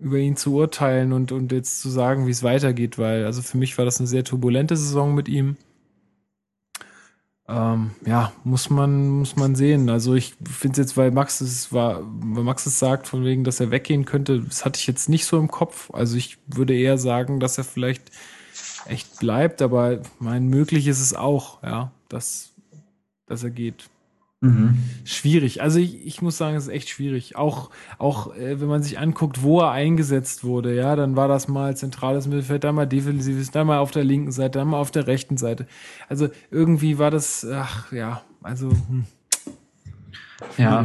über 0.00 0.18
ihn 0.18 0.36
zu 0.36 0.54
urteilen 0.54 1.12
und, 1.12 1.32
und 1.32 1.52
jetzt 1.52 1.80
zu 1.80 1.88
sagen, 1.88 2.26
wie 2.26 2.30
es 2.30 2.42
weitergeht, 2.42 2.98
weil 2.98 3.24
also 3.24 3.42
für 3.42 3.56
mich 3.56 3.78
war 3.78 3.84
das 3.84 4.00
eine 4.00 4.08
sehr 4.08 4.24
turbulente 4.24 4.76
Saison 4.76 5.14
mit 5.14 5.28
ihm 5.28 5.56
ähm, 7.46 7.90
ja, 8.06 8.32
muss 8.42 8.70
man, 8.70 9.08
muss 9.08 9.36
man 9.36 9.54
sehen. 9.54 9.90
Also 9.90 10.14
ich 10.14 10.34
finde 10.44 10.80
es 10.80 10.88
jetzt, 10.88 10.96
weil 10.96 11.10
Max 11.10 11.40
es 11.40 11.72
war, 11.72 12.00
weil 12.02 12.42
Max 12.42 12.64
es 12.64 12.78
sagt, 12.78 13.06
von 13.06 13.24
wegen, 13.24 13.44
dass 13.44 13.60
er 13.60 13.70
weggehen 13.70 14.06
könnte, 14.06 14.40
das 14.40 14.64
hatte 14.64 14.80
ich 14.80 14.86
jetzt 14.86 15.08
nicht 15.08 15.26
so 15.26 15.38
im 15.38 15.48
Kopf. 15.50 15.90
Also 15.92 16.16
ich 16.16 16.38
würde 16.46 16.74
eher 16.74 16.96
sagen, 16.96 17.40
dass 17.40 17.58
er 17.58 17.64
vielleicht 17.64 18.10
echt 18.86 19.18
bleibt, 19.18 19.60
aber 19.60 20.00
mein 20.18 20.48
möglich 20.48 20.86
ist 20.86 21.00
es 21.00 21.14
auch, 21.14 21.62
ja, 21.62 21.92
dass, 22.08 22.52
dass 23.26 23.44
er 23.44 23.50
geht. 23.50 23.90
Mhm. 24.44 24.78
Schwierig. 25.04 25.62
Also 25.62 25.78
ich, 25.78 26.06
ich 26.06 26.20
muss 26.20 26.36
sagen, 26.36 26.54
es 26.54 26.64
ist 26.64 26.72
echt 26.72 26.90
schwierig. 26.90 27.34
Auch, 27.34 27.70
auch 27.96 28.36
äh, 28.36 28.60
wenn 28.60 28.68
man 28.68 28.82
sich 28.82 28.98
anguckt, 28.98 29.42
wo 29.42 29.60
er 29.60 29.70
eingesetzt 29.70 30.44
wurde, 30.44 30.74
ja, 30.74 30.96
dann 30.96 31.16
war 31.16 31.28
das 31.28 31.48
mal 31.48 31.74
zentrales 31.78 32.26
Mittelfeld, 32.26 32.62
dann 32.62 32.74
mal 32.74 32.86
defensives, 32.86 33.50
dann 33.52 33.66
mal 33.66 33.78
auf 33.78 33.90
der 33.90 34.04
linken 34.04 34.32
Seite, 34.32 34.58
dann 34.58 34.68
mal 34.68 34.76
auf 34.76 34.90
der 34.90 35.06
rechten 35.06 35.38
Seite. 35.38 35.66
Also 36.10 36.28
irgendwie 36.50 36.98
war 36.98 37.10
das, 37.10 37.46
ach 37.50 37.90
ja, 37.90 38.20
also 38.42 38.70
hm. 38.70 39.04
ja. 40.58 40.84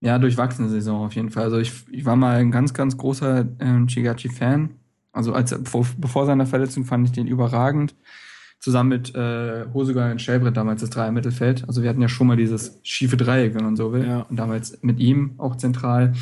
Ja, 0.00 0.18
durchwachsene 0.18 0.68
Saison 0.68 1.06
auf 1.06 1.14
jeden 1.14 1.30
Fall. 1.30 1.44
Also 1.44 1.58
ich, 1.58 1.72
ich 1.90 2.04
war 2.04 2.16
mal 2.16 2.36
ein 2.36 2.50
ganz, 2.50 2.74
ganz 2.74 2.96
großer 2.96 3.40
äh, 3.58 3.86
Chigachi-Fan. 3.86 4.70
Also 5.12 5.32
als 5.32 5.54
vor, 5.64 5.86
bevor 5.98 6.26
seiner 6.26 6.46
Verletzung 6.46 6.84
fand 6.84 7.06
ich 7.06 7.12
den 7.12 7.26
überragend 7.26 7.94
zusammen 8.62 8.90
mit 8.90 9.14
äh, 9.16 9.66
Hosegar 9.74 10.12
und 10.12 10.22
Schellbrett 10.22 10.56
damals 10.56 10.80
das 10.80 10.90
Dreier 10.90 11.10
Mittelfeld. 11.10 11.64
Also 11.66 11.82
wir 11.82 11.90
hatten 11.90 12.00
ja 12.00 12.08
schon 12.08 12.28
mal 12.28 12.36
dieses 12.36 12.78
schiefe 12.84 13.16
Dreieck, 13.16 13.56
wenn 13.56 13.64
man 13.64 13.76
so 13.76 13.92
will. 13.92 14.06
Ja. 14.06 14.20
Und 14.20 14.36
damals 14.36 14.78
mit 14.82 15.00
ihm 15.00 15.34
auch 15.38 15.56
zentral. 15.56 16.12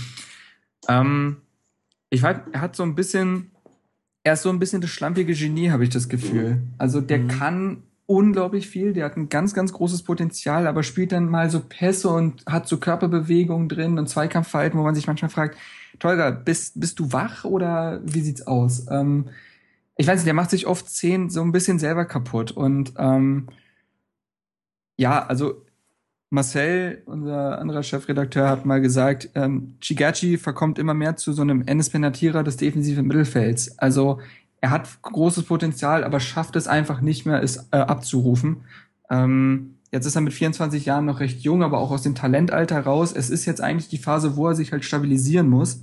Ähm, 0.88 1.36
ich 2.08 2.22
weiß, 2.22 2.38
er 2.52 2.60
hat 2.62 2.74
so 2.74 2.82
ein 2.82 2.94
bisschen, 2.94 3.50
er 4.24 4.32
ist 4.32 4.42
so 4.42 4.48
ein 4.48 4.58
bisschen 4.58 4.80
das 4.80 4.88
schlampige 4.88 5.34
Genie, 5.34 5.70
habe 5.70 5.84
ich 5.84 5.90
das 5.90 6.08
Gefühl. 6.08 6.62
Also 6.78 7.02
der 7.02 7.18
mhm. 7.18 7.28
kann 7.28 7.82
unglaublich 8.06 8.68
viel, 8.68 8.94
der 8.94 9.04
hat 9.04 9.18
ein 9.18 9.28
ganz, 9.28 9.52
ganz 9.52 9.74
großes 9.74 10.02
Potenzial, 10.02 10.66
aber 10.66 10.82
spielt 10.82 11.12
dann 11.12 11.28
mal 11.28 11.50
so 11.50 11.60
Pässe 11.60 12.08
und 12.08 12.42
hat 12.46 12.66
so 12.66 12.78
Körperbewegungen 12.78 13.68
drin 13.68 13.98
und 13.98 14.08
Zweikampfverhalten, 14.08 14.80
wo 14.80 14.82
man 14.82 14.94
sich 14.94 15.06
manchmal 15.06 15.30
fragt, 15.30 15.58
Tolga, 15.98 16.30
bist, 16.30 16.80
bist 16.80 16.98
du 16.98 17.12
wach 17.12 17.44
oder 17.44 18.00
wie 18.02 18.22
sieht's 18.22 18.46
aus? 18.46 18.86
Ähm, 18.90 19.26
ich 20.00 20.06
weiß 20.06 20.20
nicht, 20.20 20.26
der 20.26 20.34
macht 20.34 20.48
sich 20.48 20.66
oft 20.66 20.88
zehn 20.88 21.28
so 21.28 21.42
ein 21.42 21.52
bisschen 21.52 21.78
selber 21.78 22.06
kaputt. 22.06 22.52
Und 22.52 22.94
ähm, 22.96 23.48
ja, 24.96 25.26
also 25.26 25.66
Marcel, 26.30 27.02
unser 27.04 27.58
anderer 27.58 27.82
Chefredakteur, 27.82 28.48
hat 28.48 28.64
mal 28.64 28.80
gesagt, 28.80 29.28
ähm, 29.34 29.74
Chigachi 29.82 30.38
verkommt 30.38 30.78
immer 30.78 30.94
mehr 30.94 31.16
zu 31.16 31.34
so 31.34 31.42
einem 31.42 31.60
Ennis 31.66 31.90
Penatierer 31.90 32.42
des 32.42 32.56
defensiven 32.56 33.06
Mittelfelds. 33.06 33.78
Also 33.78 34.20
er 34.62 34.70
hat 34.70 34.88
großes 35.02 35.44
Potenzial, 35.44 36.02
aber 36.02 36.18
schafft 36.18 36.56
es 36.56 36.66
einfach 36.66 37.02
nicht 37.02 37.26
mehr, 37.26 37.42
es 37.42 37.68
äh, 37.70 37.76
abzurufen. 37.76 38.62
Ähm, 39.10 39.74
jetzt 39.92 40.06
ist 40.06 40.14
er 40.14 40.22
mit 40.22 40.32
24 40.32 40.86
Jahren 40.86 41.04
noch 41.04 41.20
recht 41.20 41.42
jung, 41.42 41.62
aber 41.62 41.76
auch 41.78 41.90
aus 41.90 42.00
dem 42.00 42.14
Talentalter 42.14 42.80
raus. 42.80 43.12
Es 43.14 43.28
ist 43.28 43.44
jetzt 43.44 43.60
eigentlich 43.60 43.90
die 43.90 43.98
Phase, 43.98 44.34
wo 44.34 44.48
er 44.48 44.54
sich 44.54 44.72
halt 44.72 44.86
stabilisieren 44.86 45.50
muss. 45.50 45.82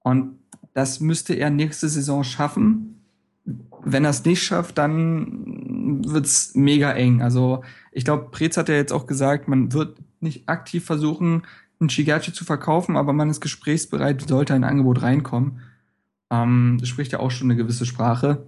Und 0.00 0.38
das 0.74 1.00
müsste 1.00 1.32
er 1.32 1.48
nächste 1.48 1.88
Saison 1.88 2.24
schaffen 2.24 2.96
wenn 3.84 4.04
er 4.04 4.10
es 4.10 4.24
nicht 4.24 4.42
schafft, 4.42 4.78
dann 4.78 6.04
wird's 6.04 6.54
mega 6.54 6.92
eng. 6.92 7.22
Also 7.22 7.62
ich 7.92 8.04
glaube, 8.04 8.30
Preetz 8.30 8.56
hat 8.56 8.68
ja 8.68 8.74
jetzt 8.74 8.92
auch 8.92 9.06
gesagt, 9.06 9.48
man 9.48 9.72
wird 9.72 9.98
nicht 10.20 10.48
aktiv 10.48 10.84
versuchen, 10.84 11.42
einen 11.80 11.90
Shigachi 11.90 12.32
zu 12.32 12.44
verkaufen, 12.44 12.96
aber 12.96 13.12
man 13.12 13.30
ist 13.30 13.40
gesprächsbereit, 13.40 14.28
sollte 14.28 14.54
ein 14.54 14.64
Angebot 14.64 15.02
reinkommen. 15.02 15.60
Ähm, 16.30 16.78
das 16.80 16.88
spricht 16.88 17.12
ja 17.12 17.20
auch 17.20 17.30
schon 17.30 17.50
eine 17.50 17.56
gewisse 17.56 17.86
Sprache. 17.86 18.46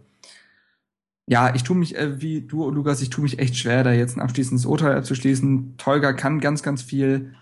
Ja, 1.27 1.55
ich 1.55 1.63
tue 1.63 1.77
mich, 1.77 1.97
äh, 1.97 2.21
wie 2.21 2.41
du, 2.41 2.71
Lukas, 2.71 3.03
ich 3.03 3.11
tue 3.11 3.23
mich 3.23 3.39
echt 3.39 3.57
schwer, 3.57 3.85
da 3.85 3.93
jetzt 3.93 4.17
ein 4.17 4.21
abschließendes 4.21 4.67
Urteil 4.67 4.97
abzuschließen. 4.97 5.77
Tolga 5.77 6.13
kann 6.13 6.41
ganz, 6.41 6.63
ganz 6.63 6.83
viel. 6.83 7.35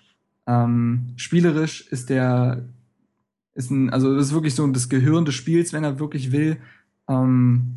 Ähm, 0.46 1.14
spielerisch 1.16 1.86
ist 1.88 2.10
der, 2.10 2.68
ist 3.54 3.70
ein, 3.70 3.90
also 3.90 4.14
das 4.14 4.26
ist 4.26 4.34
wirklich 4.34 4.54
so 4.54 4.66
das 4.66 4.88
Gehirn 4.88 5.24
des 5.24 5.34
Spiels, 5.34 5.72
wenn 5.72 5.84
er 5.84 5.98
wirklich 5.98 6.32
will. 6.32 6.58
Ähm, 7.08 7.74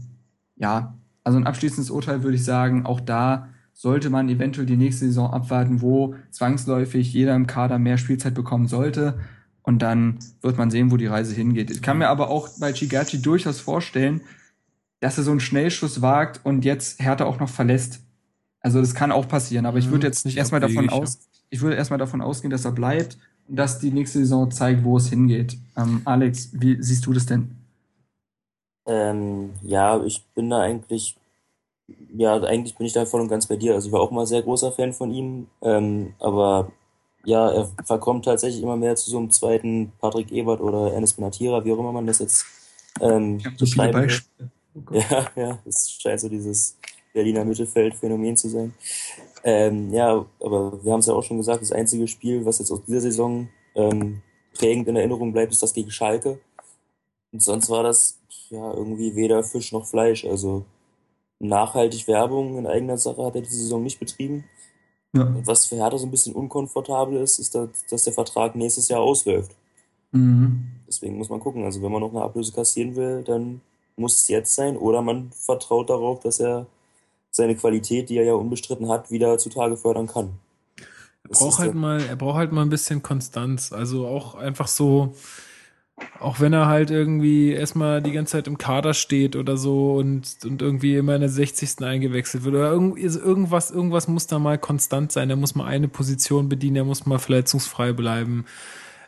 ja, 0.55 0.95
also 1.23 1.37
ein 1.37 1.47
abschließendes 1.47 1.89
Urteil 1.89 2.23
würde 2.23 2.35
ich 2.35 2.43
sagen, 2.43 2.85
auch 2.85 2.99
da 2.99 3.47
sollte 3.73 4.09
man 4.09 4.29
eventuell 4.29 4.67
die 4.67 4.77
nächste 4.77 5.05
Saison 5.05 5.31
abwarten, 5.31 5.81
wo 5.81 6.15
zwangsläufig 6.29 7.13
jeder 7.13 7.35
im 7.35 7.47
Kader 7.47 7.79
mehr 7.79 7.97
Spielzeit 7.97 8.33
bekommen 8.33 8.67
sollte. 8.67 9.19
Und 9.63 9.81
dann 9.81 10.19
wird 10.41 10.57
man 10.57 10.71
sehen, 10.71 10.91
wo 10.91 10.97
die 10.97 11.07
Reise 11.07 11.33
hingeht. 11.35 11.71
Ich 11.71 11.81
kann 11.81 11.97
mir 11.97 12.09
aber 12.09 12.29
auch 12.29 12.49
bei 12.59 12.73
Chigachi 12.73 13.21
durchaus 13.21 13.59
vorstellen, 13.59 14.21
dass 14.99 15.17
er 15.17 15.23
so 15.23 15.31
einen 15.31 15.39
Schnellschuss 15.39 16.01
wagt 16.01 16.41
und 16.43 16.65
jetzt 16.65 17.01
Hertha 17.01 17.25
auch 17.25 17.39
noch 17.39 17.49
verlässt. 17.49 18.01
Also 18.59 18.79
das 18.79 18.93
kann 18.93 19.11
auch 19.11 19.27
passieren, 19.27 19.65
aber 19.65 19.79
ich 19.79 19.89
würde 19.89 20.07
jetzt 20.07 20.25
nicht 20.25 20.37
erstmal 20.37 20.61
davon 20.61 20.89
aus, 20.89 21.19
ich 21.49 21.61
würde 21.61 21.75
erstmal 21.75 21.99
davon 21.99 22.21
ausgehen, 22.21 22.51
dass 22.51 22.65
er 22.65 22.71
bleibt 22.71 23.17
und 23.47 23.55
dass 23.55 23.79
die 23.79 23.91
nächste 23.91 24.19
Saison 24.19 24.51
zeigt, 24.51 24.83
wo 24.83 24.97
es 24.97 25.09
hingeht. 25.09 25.57
Ähm, 25.75 26.01
Alex, 26.05 26.49
wie 26.53 26.81
siehst 26.81 27.05
du 27.07 27.13
das 27.13 27.25
denn? 27.25 27.60
Ähm, 28.85 29.53
ja, 29.63 30.03
ich 30.03 30.23
bin 30.35 30.49
da 30.49 30.59
eigentlich, 30.59 31.15
ja, 32.15 32.41
eigentlich 32.41 32.75
bin 32.75 32.87
ich 32.87 32.93
da 32.93 33.05
voll 33.05 33.21
und 33.21 33.27
ganz 33.27 33.47
bei 33.47 33.55
dir. 33.55 33.73
Also 33.73 33.87
ich 33.87 33.93
war 33.93 34.01
auch 34.01 34.11
mal 34.11 34.25
sehr 34.25 34.41
großer 34.41 34.71
Fan 34.71 34.93
von 34.93 35.11
ihm, 35.11 35.47
ähm, 35.61 36.13
aber 36.19 36.71
ja, 37.23 37.51
er 37.51 37.69
verkommt 37.85 38.25
tatsächlich 38.25 38.63
immer 38.63 38.77
mehr 38.77 38.95
zu 38.95 39.09
so 39.09 39.17
einem 39.17 39.29
zweiten 39.29 39.91
Patrick 39.99 40.31
Ebert 40.31 40.61
oder 40.61 40.91
Ernest 40.93 41.17
Benatira, 41.17 41.63
wie 41.63 41.71
auch 41.71 41.79
immer 41.79 41.91
man 41.91 42.07
das 42.07 42.19
jetzt 42.19 42.45
ähm, 42.99 43.37
ich 43.37 43.47
so 43.57 43.65
viele 43.65 43.91
Beispiele. 43.91 44.51
Oh 44.73 44.93
ja, 44.93 45.27
ja, 45.35 45.59
es 45.65 45.91
scheint 45.91 46.19
so 46.19 46.29
dieses 46.29 46.77
Berliner 47.13 47.45
Mittelfeld-Phänomen 47.45 48.37
zu 48.37 48.49
sein. 48.49 48.73
Ähm, 49.43 49.93
ja, 49.93 50.25
aber 50.39 50.83
wir 50.83 50.93
haben 50.93 50.99
es 50.99 51.07
ja 51.07 51.13
auch 51.13 51.23
schon 51.23 51.37
gesagt, 51.37 51.61
das 51.61 51.71
einzige 51.71 52.07
Spiel, 52.07 52.45
was 52.45 52.59
jetzt 52.59 52.71
aus 52.71 52.83
dieser 52.85 53.01
Saison 53.01 53.49
ähm, 53.75 54.21
prägend 54.53 54.87
in 54.87 54.95
Erinnerung 54.95 55.33
bleibt, 55.33 55.51
ist 55.51 55.63
das 55.63 55.73
gegen 55.73 55.91
Schalke. 55.91 56.39
Und 57.31 57.41
sonst 57.41 57.69
war 57.69 57.83
das 57.83 58.19
ja 58.49 58.73
irgendwie 58.73 59.15
weder 59.15 59.43
Fisch 59.43 59.71
noch 59.71 59.85
Fleisch. 59.85 60.25
Also 60.25 60.65
nachhaltig 61.39 62.07
Werbung 62.07 62.57
in 62.57 62.67
eigener 62.67 62.97
Sache 62.97 63.25
hat 63.25 63.35
er 63.35 63.41
diese 63.41 63.57
Saison 63.57 63.83
nicht 63.83 63.99
betrieben. 63.99 64.43
Ja. 65.13 65.33
Was 65.45 65.65
für 65.65 65.75
Hertha 65.75 65.97
so 65.97 66.05
ein 66.05 66.11
bisschen 66.11 66.33
unkomfortabel 66.33 67.17
ist, 67.17 67.39
ist, 67.39 67.55
dass, 67.55 67.69
dass 67.89 68.03
der 68.03 68.13
Vertrag 68.13 68.55
nächstes 68.55 68.87
Jahr 68.87 69.01
ausläuft. 69.01 69.55
Mhm. 70.11 70.71
Deswegen 70.87 71.17
muss 71.17 71.29
man 71.29 71.39
gucken. 71.39 71.63
Also 71.63 71.81
wenn 71.81 71.91
man 71.91 72.01
noch 72.01 72.11
eine 72.11 72.21
Ablöse 72.21 72.51
kassieren 72.51 72.95
will, 72.95 73.23
dann 73.23 73.61
muss 73.95 74.15
es 74.15 74.27
jetzt 74.27 74.55
sein. 74.55 74.77
Oder 74.77 75.01
man 75.01 75.31
vertraut 75.31 75.89
darauf, 75.89 76.19
dass 76.19 76.39
er 76.39 76.65
seine 77.29 77.55
Qualität, 77.55 78.09
die 78.09 78.17
er 78.17 78.25
ja 78.25 78.33
unbestritten 78.33 78.89
hat, 78.89 79.09
wieder 79.09 79.37
zutage 79.37 79.77
fördern 79.77 80.07
kann. 80.07 80.31
braucht 81.29 81.59
halt 81.59 81.75
mal, 81.75 82.01
er 82.01 82.15
braucht 82.15 82.35
halt 82.35 82.51
mal 82.51 82.61
ein 82.61 82.69
bisschen 82.69 83.01
Konstanz. 83.01 83.71
Also 83.71 84.07
auch 84.07 84.35
einfach 84.35 84.67
so, 84.67 85.13
auch 86.19 86.39
wenn 86.39 86.53
er 86.53 86.67
halt 86.67 86.91
irgendwie 86.91 87.51
erstmal 87.51 88.01
die 88.01 88.11
ganze 88.11 88.33
Zeit 88.33 88.47
im 88.47 88.57
Kader 88.57 88.93
steht 88.93 89.35
oder 89.35 89.57
so 89.57 89.95
und, 89.95 90.37
und 90.45 90.61
irgendwie 90.61 90.95
immer 90.95 91.15
in 91.15 91.21
der 91.21 91.29
60. 91.29 91.81
eingewechselt 91.83 92.43
wird 92.43 92.55
oder 92.55 92.71
irgendwas, 92.71 93.71
irgendwas 93.71 94.07
muss 94.07 94.27
da 94.27 94.39
mal 94.39 94.57
konstant 94.57 95.11
sein. 95.11 95.29
Er 95.29 95.35
muss 95.35 95.55
mal 95.55 95.65
eine 95.65 95.87
Position 95.87 96.49
bedienen, 96.49 96.77
er 96.77 96.83
muss 96.85 97.05
mal 97.05 97.19
verletzungsfrei 97.19 97.93
bleiben. 97.93 98.45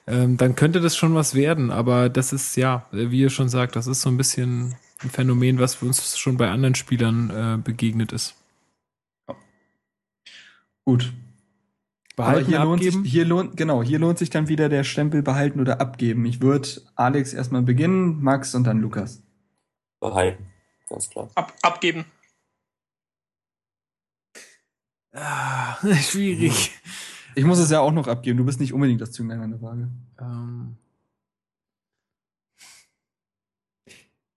Ähm, 0.07 0.38
dann 0.38 0.55
könnte 0.55 0.81
das 0.81 0.97
schon 0.97 1.15
was 1.15 1.34
werden, 1.35 1.72
aber 1.72 2.10
das 2.10 2.34
ist 2.34 2.57
ja, 2.57 2.88
wie 2.91 3.22
ihr 3.22 3.30
schon 3.30 3.47
sagt, 3.47 3.76
das 3.76 3.88
ist 3.88 4.01
so 4.01 4.10
ein 4.10 4.18
bisschen 4.18 4.76
ein 5.01 5.10
Phänomen, 5.10 5.60
was 5.60 5.81
uns 5.81 6.18
schon 6.18 6.38
bei 6.38 6.49
anderen 6.49 6.76
Spielern 6.76 7.30
äh, 7.30 7.57
begegnet 7.64 8.11
ist. 8.11 8.35
Gut, 10.85 11.14
Behalten, 12.15 12.48
hier 12.48 12.60
lohnt 12.60 12.84
sich, 12.84 12.95
hier 13.03 13.26
lohnt, 13.26 13.57
genau, 13.57 13.81
hier 13.81 13.98
lohnt 13.98 14.19
sich 14.19 14.30
dann 14.30 14.48
wieder 14.48 14.69
der 14.69 14.84
Stempel 14.84 15.23
behalten 15.23 15.60
oder 15.60 15.81
abgeben. 15.81 16.26
Ich 16.26 16.41
würde 16.41 16.69
Alex 16.95 17.34
erstmal 17.34 17.64
beginnen, 17.64 18.22
Max 18.22 18.53
und 18.53 18.65
dann 18.65 18.80
Lukas. 18.80 19.23
Behalten, 19.99 20.45
ganz 20.88 21.10
klar. 21.10 21.30
Ab, 21.34 21.53
abgeben. 21.64 22.06
Ah, 25.11 25.76
schwierig. 26.02 26.72
Ich 27.35 27.45
muss 27.45 27.60
es 27.60 27.72
ja 27.72 27.80
auch 27.80 27.91
noch 27.91 28.07
abgeben. 28.07 28.38
Du 28.38 28.45
bist 28.45 28.60
nicht 28.60 28.73
unbedingt 28.73 29.02
das 29.02 29.11
Zünglein 29.11 29.41
an 29.41 29.52
der 29.52 29.61
Waage. 29.61 29.90
Ähm 30.19 30.77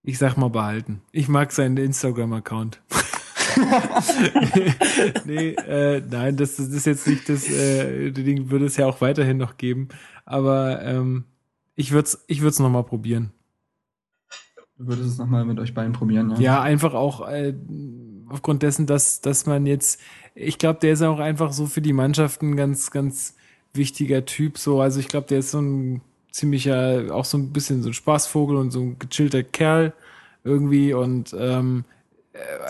ich 0.02 0.18
sag 0.18 0.36
mal 0.36 0.50
behalten. 0.50 1.02
Ich 1.12 1.28
mag 1.28 1.52
seinen 1.52 1.76
Instagram-Account. 1.76 2.80
nee, 5.24 5.50
äh, 5.50 6.02
nein, 6.08 6.36
das, 6.36 6.56
das 6.56 6.68
ist 6.68 6.86
jetzt 6.86 7.06
nicht 7.06 7.28
das 7.28 7.48
äh, 7.48 8.10
Ding, 8.10 8.50
würde 8.50 8.66
es 8.66 8.76
ja 8.76 8.86
auch 8.86 9.00
weiterhin 9.00 9.38
noch 9.38 9.56
geben. 9.56 9.88
Aber 10.24 10.82
ähm, 10.82 11.24
ich 11.74 11.92
würde 11.92 12.06
es 12.06 12.24
ich 12.26 12.42
würd's 12.42 12.58
nochmal 12.58 12.84
probieren. 12.84 13.32
Du 14.78 14.88
würdest 14.88 15.10
es 15.10 15.18
nochmal 15.18 15.44
mit 15.44 15.58
euch 15.58 15.72
beiden 15.72 15.92
probieren, 15.92 16.30
ja? 16.32 16.38
Ja, 16.38 16.62
einfach 16.62 16.92
auch 16.92 17.26
äh, 17.26 17.54
aufgrund 18.28 18.62
dessen, 18.62 18.86
dass, 18.86 19.20
dass 19.22 19.46
man 19.46 19.64
jetzt, 19.64 20.00
ich 20.34 20.58
glaube, 20.58 20.80
der 20.80 20.92
ist 20.92 21.02
auch 21.02 21.18
einfach 21.18 21.52
so 21.52 21.66
für 21.66 21.80
die 21.80 21.94
Mannschaften 21.94 22.56
ganz, 22.56 22.90
ganz 22.90 23.36
wichtiger 23.72 24.26
Typ. 24.26 24.58
So, 24.58 24.80
also 24.80 25.00
ich 25.00 25.08
glaube, 25.08 25.28
der 25.28 25.38
ist 25.38 25.52
so 25.52 25.60
ein 25.60 26.02
ziemlicher, 26.30 27.06
auch 27.10 27.24
so 27.24 27.38
ein 27.38 27.52
bisschen 27.52 27.82
so 27.82 27.88
ein 27.88 27.94
Spaßvogel 27.94 28.56
und 28.56 28.70
so 28.70 28.80
ein 28.80 28.98
gechillter 28.98 29.42
Kerl 29.42 29.94
irgendwie 30.44 30.92
und 30.92 31.34
ähm, 31.38 31.84
äh, 31.88 31.95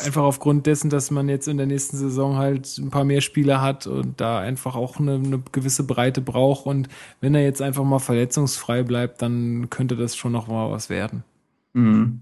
einfach 0.05 0.23
aufgrund 0.23 0.67
dessen, 0.67 0.91
dass 0.91 1.11
man 1.11 1.29
jetzt 1.29 1.49
in 1.49 1.57
der 1.57 1.67
nächsten 1.67 1.97
Saison 1.97 2.37
halt 2.37 2.79
ein 2.79 2.91
paar 2.91 3.05
mehr 3.05 3.21
Spieler 3.21 3.61
hat 3.61 3.87
und 3.87 4.21
da 4.21 4.39
einfach 4.41 4.77
auch 4.77 4.99
eine, 4.99 5.15
eine, 5.15 5.43
gewisse 5.53 5.85
Breite 5.85 6.21
braucht. 6.21 6.67
Und 6.67 6.89
wenn 7.21 7.35
er 7.35 7.43
jetzt 7.43 7.63
einfach 7.63 7.85
mal 7.85 7.99
verletzungsfrei 7.99 8.83
bleibt, 8.83 9.23
dann 9.23 9.71
könnte 9.71 9.97
das 9.97 10.17
schon 10.17 10.33
noch 10.33 10.49
mal 10.49 10.71
was 10.71 10.91
werden. 10.91 11.25
Mhm. 11.73 12.21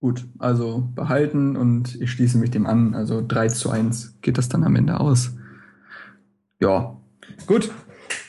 Gut, 0.00 0.26
also 0.38 0.86
behalten 0.94 1.56
und 1.56 1.98
ich 2.00 2.10
schließe 2.10 2.36
mich 2.36 2.50
dem 2.50 2.66
an. 2.66 2.94
Also 2.94 3.24
3 3.26 3.48
zu 3.48 3.70
1 3.70 4.18
geht 4.20 4.36
das 4.36 4.48
dann 4.48 4.64
am 4.64 4.76
Ende 4.76 5.00
aus. 5.00 5.34
Ja, 6.60 6.96
gut. 7.46 7.70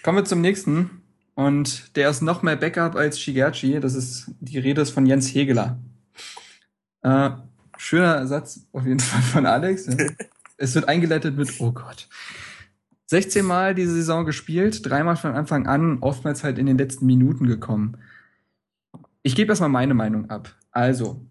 Kommen 0.04 0.20
wir 0.20 0.26
zum 0.26 0.42
nächsten. 0.42 1.02
Und 1.36 1.96
der 1.98 2.10
ist 2.10 2.22
noch 2.22 2.44
mehr 2.44 2.56
Backup 2.56 2.96
als 2.96 3.20
Shigerchi. 3.20 3.80
Das 3.82 3.94
ist, 3.94 4.32
die 4.40 4.58
Rede 4.58 4.82
ist 4.82 4.92
von 4.92 5.06
Jens 5.06 5.28
Hegeler. 5.34 5.78
Äh, 7.02 7.32
Schöner 7.78 8.26
Satz 8.28 8.68
auf 8.72 8.86
jeden 8.86 9.00
Fall 9.00 9.22
von 9.22 9.46
Alex. 9.46 9.88
Ja. 9.88 9.96
es 10.58 10.76
wird 10.76 10.88
eingeleitet 10.88 11.38
mit, 11.38 11.60
oh 11.60 11.72
Gott. 11.72 12.08
16 13.08 13.46
Mal 13.46 13.76
diese 13.76 13.94
Saison 13.94 14.26
gespielt, 14.26 14.82
dreimal 14.84 15.16
von 15.16 15.34
Anfang 15.34 15.68
an, 15.68 16.00
oftmals 16.00 16.44
halt 16.44 16.58
in 16.58 16.66
den 16.66 16.78
letzten 16.78 17.06
Minuten 17.06 17.46
gekommen. 17.46 17.98
Ich 19.22 19.36
gebe 19.36 19.50
erstmal 19.52 19.70
meine 19.70 19.94
Meinung 19.94 20.30
ab. 20.30 20.56
Also, 20.72 21.26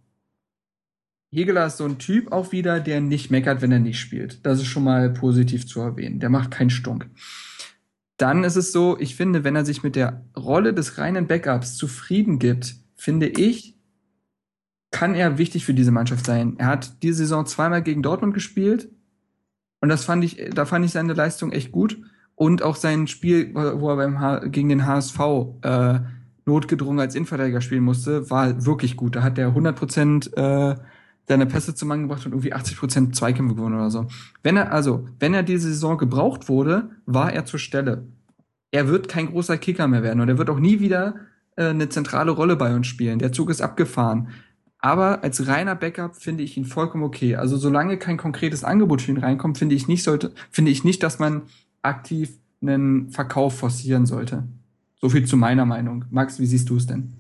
Hegeler 1.33 1.67
ist 1.67 1.79
so 1.79 1.85
ein 1.85 1.99
Typ 1.99 2.31
auch 2.31 2.53
wieder, 2.53 2.79
der 2.79 3.01
nicht 3.01 3.31
meckert, 3.31 3.61
wenn 3.61 3.73
er 3.73 3.81
nicht 3.81 3.99
spielt. 3.99 4.47
Das 4.47 4.61
ist 4.61 4.67
schon 4.67 4.85
mal 4.85 5.11
positiv 5.11 5.67
zu 5.67 5.81
erwähnen. 5.81 6.21
Der 6.21 6.31
macht 6.31 6.53
keinen 6.53 6.71
Stunk. 6.71 7.11
Dann 8.17 8.45
ist 8.45 8.55
es 8.55 8.71
so, 8.71 8.97
ich 9.01 9.17
finde, 9.17 9.43
wenn 9.43 9.57
er 9.57 9.65
sich 9.65 9.83
mit 9.83 9.97
der 9.97 10.25
Rolle 10.37 10.73
des 10.73 10.99
reinen 10.99 11.27
Backups 11.27 11.77
zufrieden 11.77 12.39
gibt, 12.39 12.77
finde 12.95 13.27
ich, 13.27 13.74
kann 14.95 15.17
er 15.17 15.39
wichtig 15.39 15.65
für 15.65 15.75
diese 15.75 15.91
Mannschaft 15.91 16.25
sein. 16.25 16.55
Er 16.59 16.69
hat 16.69 17.03
diese 17.03 17.19
Saison 17.19 17.47
zweimal 17.47 17.83
gegen 17.83 18.01
Dortmund 18.01 18.33
gespielt 18.33 18.89
und 19.81 19.89
das 19.89 20.05
fand 20.05 20.23
ich, 20.23 20.51
da 20.55 20.67
fand 20.67 20.85
ich 20.85 20.93
seine 20.93 21.15
Leistung 21.15 21.51
echt 21.51 21.73
gut 21.73 21.99
und 22.37 22.63
auch 22.63 22.77
sein 22.77 23.09
Spiel, 23.09 23.53
wo 23.55 23.91
er 23.91 23.97
beim 23.97 24.21
H 24.21 24.47
gegen 24.47 24.69
den 24.69 24.87
HSV 24.87 25.19
äh, 25.63 25.99
notgedrungen 26.47 27.01
als 27.01 27.17
Innenverteidiger 27.17 27.61
spielen 27.61 27.83
musste, 27.83 28.31
war 28.31 28.65
wirklich 28.67 28.97
gut. 28.97 29.17
Da 29.17 29.25
hat 29.25 29.37
er 29.37 29.49
100 29.49 29.75
Prozent 29.75 30.37
äh, 30.37 30.77
seine 31.27 31.47
Pässe 31.47 31.75
zum 31.75 31.89
Mann 31.89 32.03
gebracht 32.03 32.25
und 32.27 32.31
irgendwie 32.31 32.53
80 32.53 32.77
Prozent 32.77 33.17
Zweikämpfe 33.17 33.57
gewonnen 33.57 33.75
oder 33.75 33.91
so. 33.91 34.07
Wenn 34.45 34.57
er 34.57 34.71
also, 34.71 35.09
wenn 35.19 35.35
er 35.35 35.43
diese 35.43 35.71
Saison 35.71 35.99
gebraucht 35.99 36.49
wurde, 36.49 36.91
war 37.05 37.33
er 37.33 37.45
zur 37.47 37.59
Stelle. 37.59 38.07
Er 38.71 38.87
wird 38.87 39.09
kein 39.09 39.27
großer 39.27 39.59
Kicker 39.59 39.89
mehr 39.89 40.05
werden 40.05 40.21
und 40.21 40.29
er 40.29 40.39
wird 40.39 40.51
auch 40.51 40.61
nie 40.61 40.79
wieder 40.79 41.17
äh, 41.57 41.65
eine 41.65 41.89
zentrale 41.89 42.31
Rolle 42.31 42.55
bei 42.55 42.77
uns 42.77 42.87
spielen. 42.87 43.19
Der 43.19 43.33
Zug 43.33 43.51
ist 43.51 43.61
abgefahren. 43.61 44.29
Aber 44.85 45.25
als 45.25 45.47
reiner 45.47 45.75
Backup 45.75 46.15
finde 46.15 46.45
ich 46.45 46.59
ihn 46.59 46.67
vollkommen 46.67 47.05
okay. 47.05 47.37
Also 47.37 47.57
solange 47.57 47.97
kein 47.97 48.19
konkretes 48.19 48.65
Angebot 48.65 49.01
für 49.01 49.13
ihn 49.13 49.17
reinkommt, 49.17 49.57
finde 49.57 49.75
ich 49.75 49.89
nicht 49.89 50.03
sollte, 50.03 50.35
finde 50.51 50.73
ich 50.73 50.85
nicht, 50.85 51.03
dass 51.03 51.19
man 51.19 51.49
aktiv 51.81 52.35
einen 52.61 53.11
Verkauf 53.11 53.57
forcieren 53.57 54.05
sollte. 54.05 54.43
So 55.01 55.09
viel 55.09 55.27
zu 55.27 55.39
meiner 55.39 55.65
Meinung. 55.65 56.05
Max, 56.11 56.39
wie 56.39 56.45
siehst 56.45 56.69
du 56.69 56.77
es 56.77 56.87
denn? 56.87 57.15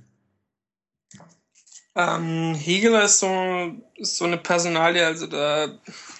Ähm, 1.94 2.54
Hegeler 2.54 3.04
ist 3.04 3.20
so, 3.20 3.72
so 3.98 4.26
eine 4.26 4.36
Personalie, 4.36 5.06
also 5.06 5.26
da 5.26 5.68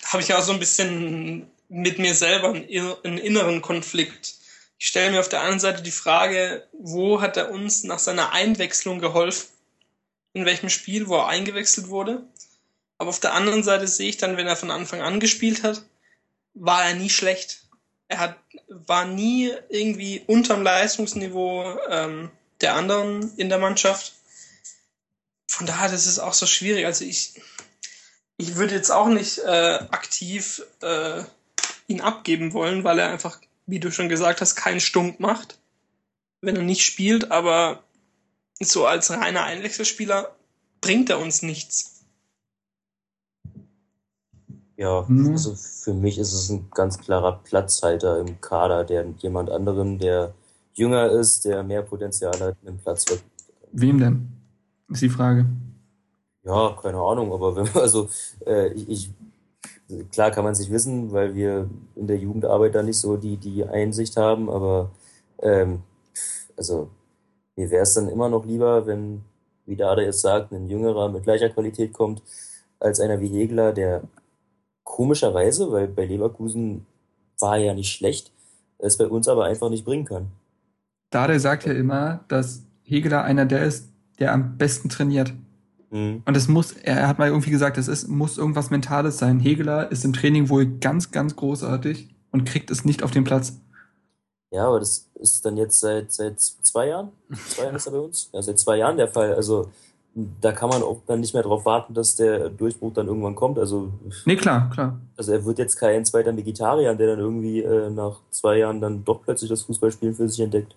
habe 0.05 0.23
ich 0.23 0.33
auch 0.33 0.41
so 0.41 0.53
ein 0.53 0.59
bisschen 0.59 1.47
mit 1.69 1.99
mir 1.99 2.15
selber 2.15 2.55
einen, 2.55 2.65
einen 3.05 3.19
inneren 3.19 3.61
Konflikt. 3.61 4.37
Ich 4.79 4.87
stelle 4.87 5.11
mir 5.11 5.21
auf 5.21 5.29
der 5.29 5.43
einen 5.43 5.61
Seite 5.61 5.83
die 5.83 5.91
Frage, 5.91 6.62
wo 6.73 7.21
hat 7.21 7.37
er 7.37 7.51
uns 7.51 7.85
nach 7.85 7.99
seiner 7.99 8.33
Einwechslung 8.33 8.99
geholfen? 8.99 9.54
In 10.35 10.44
welchem 10.44 10.69
Spiel, 10.69 11.09
wo 11.09 11.16
er 11.16 11.28
eingewechselt 11.28 11.89
wurde. 11.89 12.23
Aber 12.98 13.09
auf 13.09 13.20
der 13.20 13.32
anderen 13.32 13.62
Seite 13.62 13.89
sehe 13.89 14.11
ich 14.11 14.19
dann, 14.19 14.36
wenn 14.36 14.47
er 14.47 14.56
von 14.56 14.70
Anfang 14.70 15.01
an 15.01 15.20
gespielt 15.20 15.62
hat, 15.62 15.82
war 16.52 16.85
er 16.85 16.94
nie 16.94 17.11
schlecht. 17.11 17.62
Er 18.09 18.19
hat, 18.19 18.36
war 18.69 19.06
nie 19.06 19.52
irgendwie 19.70 20.23
unterm 20.27 20.62
Leistungsniveau 20.62 21.78
ähm, 21.89 22.31
der 22.61 22.74
anderen 22.74 23.36
in 23.36 23.48
der 23.48 23.59
Mannschaft. 23.59 24.12
Von 25.48 25.66
daher 25.66 25.89
das 25.89 26.02
ist 26.06 26.12
es 26.12 26.19
auch 26.19 26.35
so 26.35 26.47
schwierig. 26.47 26.85
Also 26.85 27.05
ich, 27.05 27.40
ich 28.36 28.56
würde 28.56 28.74
jetzt 28.74 28.90
auch 28.90 29.09
nicht 29.09 29.39
äh, 29.39 29.78
aktiv 29.90 30.62
äh, 30.82 31.23
ihn 31.86 32.01
abgeben 32.01 32.52
wollen, 32.52 32.85
weil 32.85 32.98
er 32.98 33.09
einfach, 33.09 33.40
wie 33.66 33.81
du 33.81 33.90
schon 33.90 34.09
gesagt 34.09 34.40
hast, 34.40 34.56
keinen 34.56 34.81
Stunk 34.81 35.20
macht, 35.20 35.59
wenn 36.40 36.56
er 36.56 36.62
nicht 36.62 36.85
spielt. 36.85 37.31
Aber 37.31 37.85
so 38.61 38.87
als 38.87 39.11
reiner 39.11 39.45
Einwechselspieler 39.45 40.35
bringt 40.81 41.11
er 41.11 41.19
uns 41.19 41.43
nichts. 41.43 41.95
Ja, 44.77 45.05
mhm. 45.07 45.33
also 45.33 45.55
für 45.55 45.95
mich 45.95 46.19
ist 46.19 46.33
es 46.33 46.51
ein 46.51 46.69
ganz 46.71 46.99
klarer 46.99 47.41
Platzhalter 47.45 48.19
im 48.19 48.41
Kader, 48.41 48.85
der 48.85 49.07
jemand 49.19 49.51
anderen, 49.51 49.99
der 49.99 50.35
jünger 50.75 51.11
ist, 51.11 51.45
der 51.45 51.63
mehr 51.63 51.83
Potenzial 51.83 52.39
hat, 52.41 52.57
einen 52.67 52.79
Platz 52.79 53.09
wird. 53.09 53.23
Wem 53.73 53.99
denn? 53.99 54.29
Ist 54.91 55.03
die 55.03 55.09
Frage. 55.09 55.47
Ja, 56.43 56.77
keine 56.81 56.99
Ahnung, 56.99 57.33
aber 57.33 57.57
wenn 57.57 57.65
man, 57.65 57.77
also 57.83 58.09
äh, 58.47 58.73
ich, 58.73 59.11
ich, 59.89 60.11
klar 60.11 60.31
kann 60.31 60.45
man 60.45 60.55
sich 60.55 60.71
wissen, 60.71 61.13
weil 61.13 61.35
wir 61.35 61.71
in 61.95 62.07
der 62.07 62.19
Jugendarbeit 62.19 62.75
da 62.75 62.83
nicht 62.83 62.99
so 62.99 63.17
die, 63.17 63.37
die 63.37 63.65
Einsicht 63.65 64.17
haben, 64.17 64.51
aber 64.51 64.91
ähm, 65.41 65.83
also 66.57 66.91
mir 67.57 67.71
wäre 67.71 67.83
es 67.83 67.95
dann 67.95 68.09
immer 68.09 68.29
noch 68.29 68.45
lieber, 68.45 68.87
wenn, 68.87 69.23
wie 69.67 69.77
Dada 69.77 70.03
jetzt 70.03 70.21
sagt, 70.21 70.53
ein 70.53 70.69
Jüngerer 70.69 71.09
mit 71.09 71.25
gleicher 71.25 71.51
Qualität 71.51 71.93
kommt, 71.93 72.23
als 72.81 73.01
einer 73.01 73.21
wie 73.21 73.29
Hegler, 73.29 73.73
der 73.73 74.03
komischerweise, 74.83 75.71
weil 75.73 75.89
bei 75.89 76.05
Leverkusen 76.05 76.87
war 77.41 77.57
er 77.57 77.65
ja 77.65 77.75
nicht 77.75 77.93
schlecht, 77.93 78.31
es 78.79 78.97
bei 78.97 79.07
uns 79.07 79.29
aber 79.29 79.45
einfach 79.45 79.71
nicht 79.71 79.85
bringen 79.85 80.05
kann. 80.05 80.29
Dade 81.11 81.39
sagt 81.41 81.65
ja 81.65 81.73
immer, 81.73 82.25
dass 82.29 82.65
Hegler 82.83 83.25
einer 83.25 83.47
der 83.47 83.65
ist, 83.65 83.89
der 84.19 84.33
am 84.33 84.57
besten 84.59 84.89
trainiert. 84.89 85.33
Mhm. 85.91 86.23
Und 86.25 86.37
es 86.37 86.49
muss, 86.49 86.73
er 86.73 87.09
hat 87.09 87.19
mal 87.19 87.29
irgendwie 87.29 87.51
gesagt, 87.51 87.79
es 87.79 87.89
ist, 87.89 88.09
muss 88.09 88.37
irgendwas 88.37 88.71
Mentales 88.71 89.19
sein. 89.19 89.41
Hegler 89.41 89.91
ist 89.91 90.05
im 90.05 90.13
Training 90.13 90.49
wohl 90.49 90.67
ganz, 90.67 91.11
ganz 91.13 91.37
großartig 91.37 92.15
und 92.31 92.45
kriegt 92.45 92.71
es 92.71 92.85
nicht 92.85 93.03
auf 93.03 93.11
den 93.11 93.25
Platz. 93.25 93.61
Ja, 94.55 94.69
aber 94.69 94.79
das 94.79 95.11
ist 95.15 95.45
dann 95.45 95.57
jetzt 95.57 95.81
seit, 95.81 96.13
seit 96.13 96.41
zwei 96.41 96.87
Jahren. 96.87 97.09
Zwei 97.49 97.65
Jahren 97.65 97.75
ist 97.75 97.87
er 97.87 97.93
bei 97.93 97.99
uns. 97.99 98.31
Ja, 98.33 98.41
seit 98.41 98.57
zwei 98.61 98.77
Jahren 98.77 98.97
der 98.97 99.09
Fall. 99.09 99.35
Also 99.35 99.69
da 100.15 100.53
kann 100.53 100.69
man 100.69 100.81
auch 100.85 101.03
dann 101.09 101.19
nicht 101.19 101.35
mehr 101.35 101.43
darauf 101.43 101.65
warten, 101.65 101.93
dass 101.93 102.15
der 102.15 102.51
Durchbruch 102.51 102.93
dann 102.93 103.09
irgendwann 103.09 103.35
kommt. 103.35 103.59
Also, 103.59 103.93
nee, 104.25 104.37
klar, 104.37 104.71
klar. 104.71 105.01
Also 105.17 105.33
er 105.33 105.45
wird 105.45 105.59
jetzt 105.59 105.75
kein 105.75 106.05
zweiter 106.05 106.37
Vegetarier, 106.37 106.95
der 106.95 107.09
dann 107.09 107.19
irgendwie 107.19 107.63
äh, 107.63 107.91
nach 107.91 108.21
zwei 108.31 108.59
Jahren 108.59 108.81
dann 108.81 109.05
doch 109.05 109.25
plötzlich 109.25 109.51
das 109.51 109.63
Fußballspielen 109.63 110.15
für 110.15 110.29
sich 110.29 110.39
entdeckt. 110.39 110.77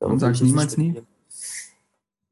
Darum 0.00 0.14
Und 0.14 0.20
sagst 0.20 0.42
niemals 0.42 0.78
nie? 0.78 1.02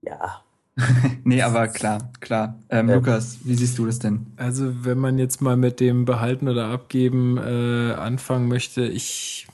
Ja. 0.00 0.40
nee, 1.24 1.42
aber 1.42 1.68
klar, 1.68 2.10
klar. 2.20 2.58
Ähm, 2.70 2.88
ähm, 2.88 2.94
Lukas, 2.94 3.40
wie 3.44 3.54
siehst 3.54 3.76
du 3.76 3.84
das 3.84 3.98
denn? 3.98 4.32
Also 4.36 4.84
wenn 4.86 4.98
man 4.98 5.18
jetzt 5.18 5.42
mal 5.42 5.58
mit 5.58 5.80
dem 5.80 6.06
Behalten 6.06 6.48
oder 6.48 6.68
Abgeben 6.68 7.36
äh, 7.36 7.92
anfangen 7.92 8.48
möchte, 8.48 8.86
ich 8.86 9.48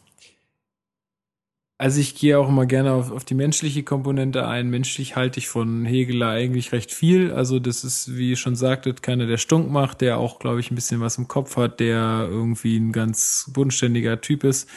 also 1.82 1.98
ich 1.98 2.14
gehe 2.14 2.38
auch 2.38 2.48
immer 2.48 2.64
gerne 2.64 2.92
auf, 2.92 3.10
auf 3.10 3.24
die 3.24 3.34
menschliche 3.34 3.82
Komponente 3.82 4.46
ein. 4.46 4.70
Menschlich 4.70 5.16
halte 5.16 5.40
ich 5.40 5.48
von 5.48 5.84
Hegeler 5.84 6.28
eigentlich 6.28 6.70
recht 6.70 6.92
viel. 6.92 7.32
Also 7.32 7.58
das 7.58 7.82
ist, 7.82 8.16
wie 8.16 8.30
ihr 8.30 8.36
schon 8.36 8.54
sagtet, 8.54 9.02
keiner, 9.02 9.26
der 9.26 9.36
Stunk 9.36 9.68
macht, 9.68 10.00
der 10.00 10.18
auch, 10.18 10.38
glaube 10.38 10.60
ich, 10.60 10.70
ein 10.70 10.76
bisschen 10.76 11.00
was 11.00 11.18
im 11.18 11.26
Kopf 11.26 11.56
hat, 11.56 11.80
der 11.80 12.28
irgendwie 12.30 12.76
ein 12.76 12.92
ganz 12.92 13.50
bodenständiger 13.52 14.20
Typ 14.20 14.44
ist. 14.44 14.68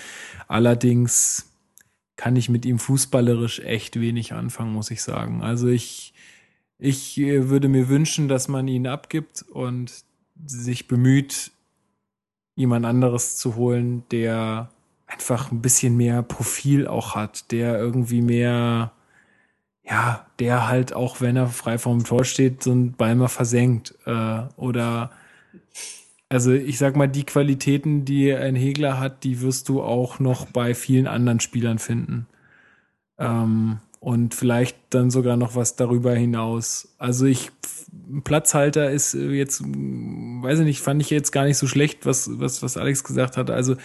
Allerdings 0.48 1.48
kann 2.16 2.36
ich 2.38 2.50
mit 2.50 2.66
ihm 2.66 2.80
fußballerisch 2.80 3.60
echt 3.60 4.00
wenig 4.02 4.34
anfangen, 4.34 4.74
muss 4.74 4.90
ich 4.90 5.04
sagen. 5.04 5.44
Also 5.44 5.68
ich, 5.68 6.12
ich 6.80 7.20
äh, 7.20 7.50
würde 7.50 7.70
mir 7.70 7.88
wünschen, 7.88 8.28
dass 8.28 8.48
man 8.48 8.68
ihn 8.68 8.88
abgibt 8.88 9.46
und 9.52 9.94
sich 10.44 10.88
bemüht, 10.88 11.52
jemand 12.56 12.84
anderes 12.84 13.38
zu 13.38 13.58
holen, 13.58 14.02
der 14.10 14.72
einfach 15.08 15.52
ein 15.52 15.62
bisschen 15.62 15.98
mehr 15.98 16.24
Profil 16.24 16.88
auch 16.88 17.16
hat, 17.16 17.52
der 17.52 17.78
irgendwie 17.78 18.22
mehr, 18.22 18.92
ja, 19.84 20.26
der 20.40 20.68
halt 20.68 20.94
auch, 20.94 21.22
wenn 21.22 21.36
er 21.36 21.48
frei 21.48 21.78
vorm 21.78 22.04
Tor 22.04 22.26
steht, 22.26 22.64
so 22.64 22.72
ein 22.72 22.94
Ball 22.94 23.16
mal 23.16 23.28
versenkt. 23.28 23.96
Äh, 24.06 24.42
oder 24.58 25.12
also 26.30 26.52
ich 26.52 26.78
sag 26.78 26.96
mal, 26.96 27.08
die 27.08 27.24
Qualitäten, 27.24 28.04
die 28.04 28.34
ein 28.34 28.56
Hegler 28.56 29.00
hat, 29.00 29.24
die 29.24 29.42
wirst 29.42 29.70
du 29.70 29.82
auch 29.82 30.20
noch 30.20 30.48
bei 30.48 30.74
vielen 30.74 31.08
anderen 31.08 31.40
Spielern 31.40 31.80
finden. 31.80 32.28
Ähm, 33.18 33.80
und 34.00 34.36
vielleicht 34.36 34.78
dann 34.92 35.10
sogar 35.10 35.38
noch 35.38 35.56
was 35.56 35.76
darüber 35.76 36.14
hinaus. 36.14 36.94
Also 36.98 37.26
ich, 37.26 37.52
Platzhalter 38.24 38.92
ist 38.92 39.14
jetzt, 39.14 39.64
weiß 39.64 40.60
ich 40.60 40.66
nicht, 40.66 40.82
fand 40.82 41.02
ich 41.02 41.10
jetzt 41.10 41.32
gar 41.32 41.46
nicht 41.46 41.58
so 41.58 41.68
schlecht, 41.68 42.06
was, 42.06 42.30
was, 42.40 42.62
was 42.62 42.78
Alex 42.78 43.04
gesagt 43.04 43.38
hat. 43.38 43.50
Also 43.50 43.78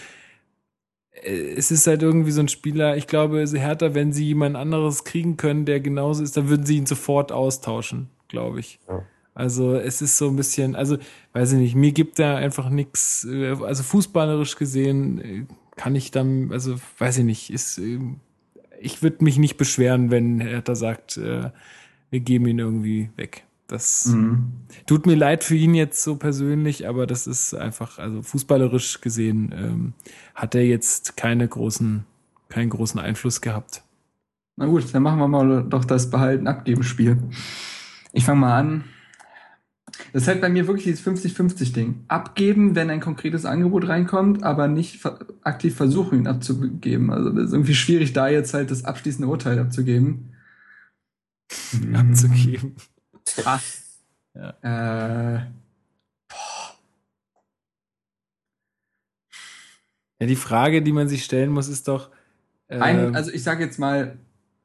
es 1.23 1.71
ist 1.71 1.87
halt 1.87 2.01
irgendwie 2.01 2.31
so 2.31 2.41
ein 2.41 2.47
Spieler, 2.47 2.97
ich 2.97 3.07
glaube, 3.07 3.45
Hertha, 3.45 3.93
wenn 3.93 4.11
sie 4.13 4.25
jemand 4.25 4.55
anderes 4.55 5.03
kriegen 5.03 5.37
können, 5.37 5.65
der 5.65 5.79
genauso 5.79 6.23
ist, 6.23 6.37
dann 6.37 6.49
würden 6.49 6.65
sie 6.65 6.77
ihn 6.77 6.85
sofort 6.85 7.31
austauschen, 7.31 8.09
glaube 8.27 8.59
ich. 8.59 8.79
Ja. 8.87 9.03
Also 9.33 9.75
es 9.75 10.01
ist 10.01 10.17
so 10.17 10.27
ein 10.27 10.35
bisschen, 10.35 10.75
also 10.75 10.97
weiß 11.33 11.53
ich 11.53 11.59
nicht, 11.59 11.75
mir 11.75 11.91
gibt 11.91 12.19
da 12.19 12.35
einfach 12.35 12.69
nichts, 12.69 13.25
äh, 13.29 13.55
also 13.61 13.83
fußballerisch 13.83 14.55
gesehen 14.57 15.21
äh, 15.21 15.45
kann 15.77 15.95
ich 15.95 16.11
dann, 16.11 16.51
also 16.51 16.75
weiß 16.97 17.19
ich 17.19 17.23
nicht, 17.23 17.49
ist, 17.51 17.79
ich 18.79 19.01
würde 19.01 19.23
mich 19.23 19.37
nicht 19.37 19.57
beschweren, 19.57 20.11
wenn 20.11 20.41
Hertha 20.41 20.75
sagt, 20.75 21.17
wir 21.17 22.19
geben 22.19 22.45
ihn 22.45 22.59
irgendwie 22.59 23.09
weg. 23.15 23.45
Das 23.71 24.07
mhm. 24.07 24.51
tut 24.85 25.05
mir 25.05 25.15
leid 25.15 25.45
für 25.45 25.55
ihn 25.55 25.73
jetzt 25.73 26.03
so 26.03 26.17
persönlich, 26.17 26.89
aber 26.89 27.07
das 27.07 27.25
ist 27.25 27.53
einfach, 27.53 27.99
also 27.99 28.21
fußballerisch 28.21 28.99
gesehen, 28.99 29.55
ähm, 29.57 29.93
hat 30.35 30.55
er 30.55 30.65
jetzt 30.65 31.15
keine 31.15 31.47
großen, 31.47 32.03
keinen 32.49 32.69
großen 32.69 32.99
Einfluss 32.99 33.39
gehabt. 33.39 33.81
Na 34.57 34.65
gut, 34.65 34.93
dann 34.93 35.03
machen 35.03 35.19
wir 35.19 35.29
mal 35.29 35.63
doch 35.63 35.85
das 35.85 36.09
Behalten-Abgeben-Spiel. 36.09 37.17
Ich 38.11 38.25
fange 38.25 38.41
mal 38.41 38.59
an. 38.59 38.83
Das 40.11 40.23
ist 40.23 40.27
halt 40.27 40.41
bei 40.41 40.49
mir 40.49 40.67
wirklich 40.67 40.83
dieses 40.83 41.05
50-50-Ding. 41.07 42.03
Abgeben, 42.09 42.75
wenn 42.75 42.89
ein 42.89 42.99
konkretes 42.99 43.45
Angebot 43.45 43.87
reinkommt, 43.87 44.43
aber 44.43 44.67
nicht 44.67 44.99
aktiv 45.43 45.75
versuchen, 45.75 46.19
ihn 46.19 46.27
abzugeben. 46.27 47.09
Also 47.09 47.29
das 47.29 47.45
ist 47.45 47.53
irgendwie 47.53 47.75
schwierig, 47.75 48.11
da 48.11 48.27
jetzt 48.27 48.53
halt 48.53 48.69
das 48.69 48.83
abschließende 48.83 49.29
Urteil 49.29 49.59
abzugeben. 49.59 50.33
Abzugeben. 51.93 52.75
Ja. 54.33 54.53
Äh, 54.61 55.45
ja, 60.19 60.27
die 60.27 60.35
Frage, 60.35 60.81
die 60.81 60.91
man 60.91 61.07
sich 61.07 61.23
stellen 61.23 61.51
muss, 61.51 61.67
ist 61.67 61.87
doch. 61.87 62.09
Äh, 62.67 62.79
Ein, 62.79 63.15
also 63.15 63.31
ich 63.31 63.43
sage 63.43 63.63
jetzt 63.63 63.77
mal, 63.77 64.17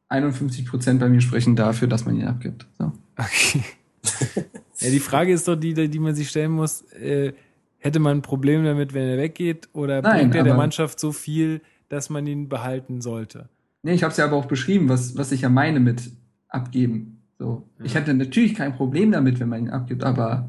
51 0.09 0.67
Prozent 0.67 1.01
bei 1.01 1.09
mir 1.09 1.21
sprechen 1.21 1.57
dafür, 1.57 1.89
dass 1.89 2.05
man 2.05 2.17
ihn 2.17 2.27
abgibt. 2.27 2.67
So. 2.79 2.93
Okay. 3.17 3.65
ja, 4.79 4.91
die 4.91 5.01
Frage 5.01 5.33
ist 5.33 5.49
doch 5.49 5.57
die, 5.57 5.75
die 5.89 5.99
man 5.99 6.15
sich 6.15 6.29
stellen 6.29 6.53
muss. 6.53 6.83
Äh, 6.93 7.33
hätte 7.79 7.99
man 7.99 8.19
ein 8.19 8.23
Problem 8.23 8.65
damit, 8.65 8.95
wenn 8.95 9.09
er 9.09 9.19
weggeht, 9.19 9.69
oder 9.73 10.03
Nein, 10.03 10.21
bringt 10.21 10.35
er 10.37 10.45
der 10.45 10.55
Mannschaft 10.55 11.01
so 11.01 11.13
viel, 11.13 11.61
dass 11.89 12.11
man 12.11 12.27
ihn 12.27 12.49
behalten 12.49 13.01
sollte? 13.01 13.49
Nee, 13.83 13.95
ich 13.95 14.03
habe 14.03 14.11
es 14.11 14.17
ja 14.17 14.25
aber 14.25 14.37
auch 14.37 14.47
beschrieben, 14.47 14.89
was, 14.89 15.17
was 15.17 15.33
ich 15.33 15.43
ja 15.43 15.49
meine 15.49 15.81
mit 15.81 16.11
abgeben. 16.49 17.16
So. 17.39 17.69
Ja. 17.79 17.85
Ich 17.85 17.95
hätte 17.95 18.15
natürlich 18.15 18.55
kein 18.55 18.75
Problem 18.75 19.13
damit, 19.13 19.41
wenn 19.41 19.49
man 19.49 19.61
ihn 19.61 19.71
abgibt, 19.71 20.05
aber 20.05 20.49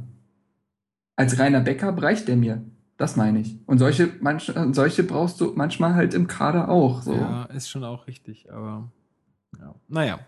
als 1.16 1.40
reiner 1.40 1.62
Backup 1.62 2.02
reicht 2.02 2.28
der 2.28 2.38
mir. 2.38 2.64
Das 2.98 3.16
meine 3.16 3.40
ich. 3.40 3.60
Und 3.68 3.78
solche, 3.78 4.10
manche, 4.22 4.74
solche 4.74 5.04
brauchst 5.04 5.40
du 5.40 5.54
manchmal 5.56 5.94
halt 5.94 6.16
im 6.16 6.28
Kader 6.28 6.70
auch. 6.70 7.04
So. 7.04 7.14
Ja, 7.14 7.44
ist 7.46 7.70
schon 7.70 7.84
auch 7.84 8.08
richtig, 8.08 8.52
aber 8.52 8.90
ja. 9.60 9.76
naja. 9.88 10.20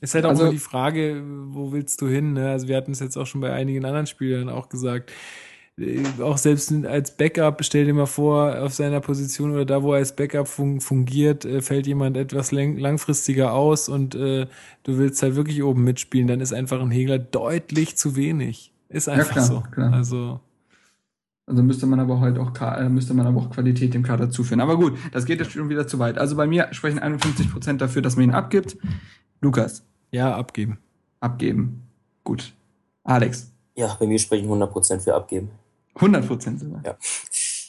Ist 0.00 0.14
halt 0.14 0.26
auch 0.26 0.30
also, 0.30 0.42
immer 0.42 0.52
die 0.52 0.58
Frage, 0.58 1.22
wo 1.24 1.72
willst 1.72 2.02
du 2.02 2.08
hin? 2.08 2.34
Ne? 2.34 2.50
Also 2.50 2.68
wir 2.68 2.76
hatten 2.76 2.92
es 2.92 3.00
jetzt 3.00 3.16
auch 3.16 3.24
schon 3.24 3.40
bei 3.40 3.52
einigen 3.52 3.84
anderen 3.84 4.06
Spielern 4.06 4.48
auch 4.48 4.68
gesagt. 4.68 5.10
Äh, 5.78 6.02
auch 6.22 6.38
selbst 6.38 6.72
als 6.86 7.16
Backup, 7.16 7.62
stell 7.64 7.84
dir 7.84 7.94
mal 7.94 8.06
vor, 8.06 8.60
auf 8.62 8.74
seiner 8.74 9.00
Position 9.00 9.52
oder 9.52 9.64
da, 9.64 9.82
wo 9.82 9.92
er 9.92 9.98
als 9.98 10.16
Backup 10.16 10.48
fungiert, 10.48 11.44
äh, 11.44 11.60
fällt 11.60 11.86
jemand 11.86 12.16
etwas 12.16 12.52
langfristiger 12.52 13.52
aus 13.52 13.88
und 13.88 14.14
äh, 14.14 14.46
du 14.84 14.98
willst 14.98 15.22
halt 15.22 15.36
wirklich 15.36 15.62
oben 15.62 15.84
mitspielen, 15.84 16.26
dann 16.26 16.40
ist 16.40 16.52
einfach 16.52 16.80
ein 16.80 16.90
Hegler 16.90 17.18
deutlich 17.18 17.96
zu 17.96 18.16
wenig. 18.16 18.72
Ist 18.88 19.08
einfach 19.08 19.26
ja, 19.26 19.32
klar, 19.32 19.44
so. 19.44 19.62
Klar. 19.72 19.92
Also 19.92 20.40
also 21.48 21.62
müsste 21.62 21.86
man 21.86 22.00
aber 22.00 22.18
halt 22.20 22.38
auch 22.38 22.52
äh, 22.60 22.88
müsste 22.88 23.14
man 23.14 23.24
aber 23.24 23.40
auch 23.40 23.50
Qualität 23.50 23.94
dem 23.94 24.02
Kader 24.02 24.30
zuführen. 24.30 24.60
Aber 24.60 24.76
gut, 24.76 24.98
das 25.12 25.26
geht 25.26 25.38
jetzt 25.38 25.52
schon 25.52 25.68
wieder 25.68 25.86
zu 25.86 26.00
weit. 26.00 26.18
Also 26.18 26.34
bei 26.34 26.48
mir 26.48 26.68
sprechen 26.72 26.98
51 26.98 27.52
Prozent 27.52 27.80
dafür, 27.80 28.02
dass 28.02 28.16
man 28.16 28.24
ihn 28.24 28.30
abgibt. 28.32 28.76
Lukas. 29.40 29.84
Ja, 30.10 30.34
abgeben. 30.34 30.78
Abgeben. 31.20 31.82
Gut. 32.24 32.52
Alex. 33.04 33.52
Ja, 33.76 33.94
bei 34.00 34.06
mir 34.08 34.18
sprechen 34.18 34.46
100 34.46 34.72
Prozent 34.72 35.02
für 35.02 35.14
abgeben. 35.14 35.50
100 35.96 36.26
Prozent 36.26 36.60
sogar. 36.60 36.82
Ja. 36.84 36.96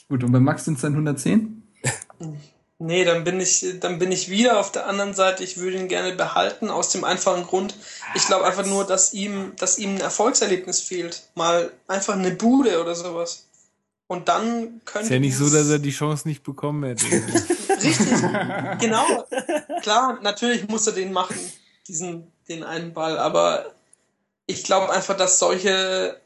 Gut, 0.08 0.24
und 0.24 0.32
bei 0.32 0.40
Max 0.40 0.64
sind 0.64 0.74
es 0.74 0.82
dann 0.82 0.92
110? 0.92 1.62
Nee, 2.78 3.04
dann 3.04 3.24
bin 3.24 3.40
ich, 3.40 3.64
dann 3.80 3.98
bin 3.98 4.12
ich 4.12 4.30
wieder 4.30 4.60
auf 4.60 4.70
der 4.70 4.86
anderen 4.86 5.12
Seite. 5.12 5.42
Ich 5.42 5.56
würde 5.56 5.78
ihn 5.78 5.88
gerne 5.88 6.14
behalten, 6.14 6.70
aus 6.70 6.90
dem 6.90 7.04
einfachen 7.04 7.44
Grund. 7.44 7.74
Ich 8.14 8.26
glaube 8.26 8.44
einfach 8.44 8.64
nur, 8.64 8.86
dass 8.86 9.12
ihm, 9.12 9.52
dass 9.56 9.78
ihm 9.78 9.96
ein 9.96 10.00
Erfolgserlebnis 10.00 10.80
fehlt. 10.80 11.28
Mal 11.34 11.72
einfach 11.88 12.14
eine 12.14 12.30
Bude 12.30 12.80
oder 12.80 12.94
sowas. 12.94 13.48
Und 14.06 14.28
dann 14.28 14.80
könnte. 14.84 15.06
Ist 15.06 15.12
ja 15.12 15.18
nicht 15.18 15.36
so, 15.36 15.50
dass 15.50 15.68
er 15.68 15.80
die 15.80 15.90
Chance 15.90 16.28
nicht 16.28 16.42
bekommen 16.42 16.84
hätte. 16.84 17.04
Richtig, 17.82 18.08
genau. 18.78 19.26
Klar, 19.82 20.18
natürlich 20.22 20.68
muss 20.68 20.86
er 20.86 20.94
den 20.94 21.12
machen, 21.12 21.36
diesen, 21.86 22.32
den 22.48 22.62
einen 22.62 22.94
Ball, 22.94 23.18
aber 23.18 23.74
ich 24.46 24.64
glaube 24.64 24.90
einfach, 24.92 25.16
dass 25.16 25.38
solche 25.38 26.20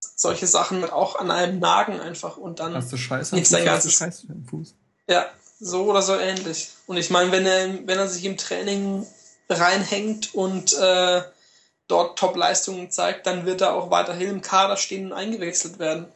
solche 0.00 0.46
Sachen 0.46 0.88
auch 0.88 1.16
an 1.16 1.30
einem 1.30 1.58
nagen 1.58 2.00
einfach 2.00 2.36
und 2.36 2.60
dann 2.60 2.74
hast 2.74 2.92
du 2.92 2.96
Scheiße, 2.96 3.34
nicht 3.34 3.48
sein 3.48 3.64
ganzes 3.64 3.94
Scheiße 3.94 4.26
im 4.28 4.44
Fuß. 4.44 4.74
Ja, 5.08 5.26
so 5.58 5.84
oder 5.84 6.02
so 6.02 6.16
ähnlich. 6.16 6.70
Und 6.86 6.96
ich 6.96 7.10
meine, 7.10 7.32
wenn 7.32 7.46
er 7.46 7.86
wenn 7.86 7.98
er 7.98 8.08
sich 8.08 8.24
im 8.24 8.36
Training 8.36 9.06
reinhängt 9.48 10.34
und 10.34 10.72
äh, 10.78 11.22
dort 11.88 12.18
Top-Leistungen 12.18 12.90
zeigt, 12.90 13.26
dann 13.26 13.46
wird 13.46 13.60
er 13.60 13.74
auch 13.74 13.90
weiterhin 13.90 14.30
im 14.30 14.42
Kader 14.42 14.76
stehen 14.76 15.06
und 15.06 15.12
eingewechselt 15.12 15.78
werden. 15.78 16.06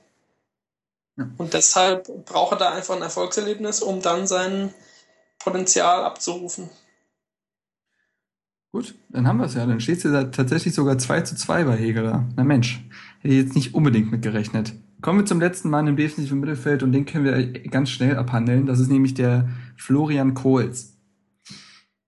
Ja. 1.16 1.28
Und 1.36 1.55
deshalb 1.55 2.24
braucht 2.24 2.52
er 2.52 2.59
da 2.59 2.70
einfach 2.73 2.97
ein 2.97 3.02
Erfolgserlebnis, 3.02 3.82
um 3.82 4.02
dann 4.02 4.27
sein 4.27 4.73
Potenzial 5.39 6.05
abzurufen. 6.05 6.70
Gut, 8.73 8.94
dann 9.11 9.28
haben 9.28 9.39
wir 9.39 9.47
es 9.47 9.55
ja. 9.55 9.66
Dann 9.66 9.81
steht 9.81 9.98
es 9.98 10.05
ja 10.05 10.24
tatsächlich 10.24 10.74
sogar 10.74 10.98
2 10.98 11.20
zu 11.20 11.36
2 11.36 11.65
bei 11.65 11.77
Hegeler. 11.77 12.24
Na 12.35 12.43
Mensch. 12.43 12.82
Hätte 13.25 13.35
ich 13.35 13.43
jetzt 13.43 13.55
nicht 13.57 13.75
unbedingt 13.75 14.13
mit 14.13 14.21
gerechnet. 14.21 14.75
Kommen 15.01 15.21
wir 15.21 15.27
zum 15.27 15.41
letzten 15.41 15.71
Mann 15.71 15.87
im 15.87 15.97
defensiven 15.97 16.41
Mittelfeld 16.41 16.83
und 16.83 16.93
den 16.93 17.07
können 17.07 17.25
wir 17.25 17.53
ganz 17.71 17.89
schnell 17.89 18.19
abhandeln. 18.19 18.67
Das 18.67 18.81
ist 18.81 18.91
nämlich 18.91 19.15
der 19.15 19.49
Florian 19.77 20.35
Kohls. 20.35 20.99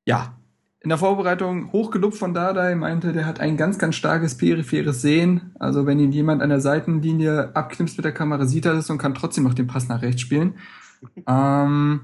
Ja, 0.05 0.37
in 0.81 0.91
der 0.91 0.99
Vorbereitung 0.99 1.73
hochgelobt 1.73 2.17
von 2.17 2.35
Dardai, 2.35 2.75
meinte, 2.75 3.15
der 3.15 3.25
hat 3.25 3.41
ein 3.41 3.57
ganz, 3.57 3.79
ganz 3.79 3.97
starkes 3.97 4.37
peripheres 4.37 5.01
Sehen. 5.01 5.53
Also 5.59 5.87
wenn 5.87 5.99
ihn 5.99 6.13
jemand 6.13 6.43
an 6.43 6.51
der 6.51 6.61
Seitenlinie 6.61 7.57
abknipst 7.57 7.97
mit 7.97 8.05
der 8.05 8.13
Kamera, 8.13 8.45
sieht 8.45 8.67
er 8.67 8.75
das 8.75 8.91
und 8.91 8.99
kann 8.99 9.15
trotzdem 9.15 9.45
noch 9.45 9.55
den 9.55 9.67
Pass 9.67 9.89
nach 9.89 10.03
rechts 10.03 10.21
spielen. 10.21 10.55
ähm, 11.27 12.01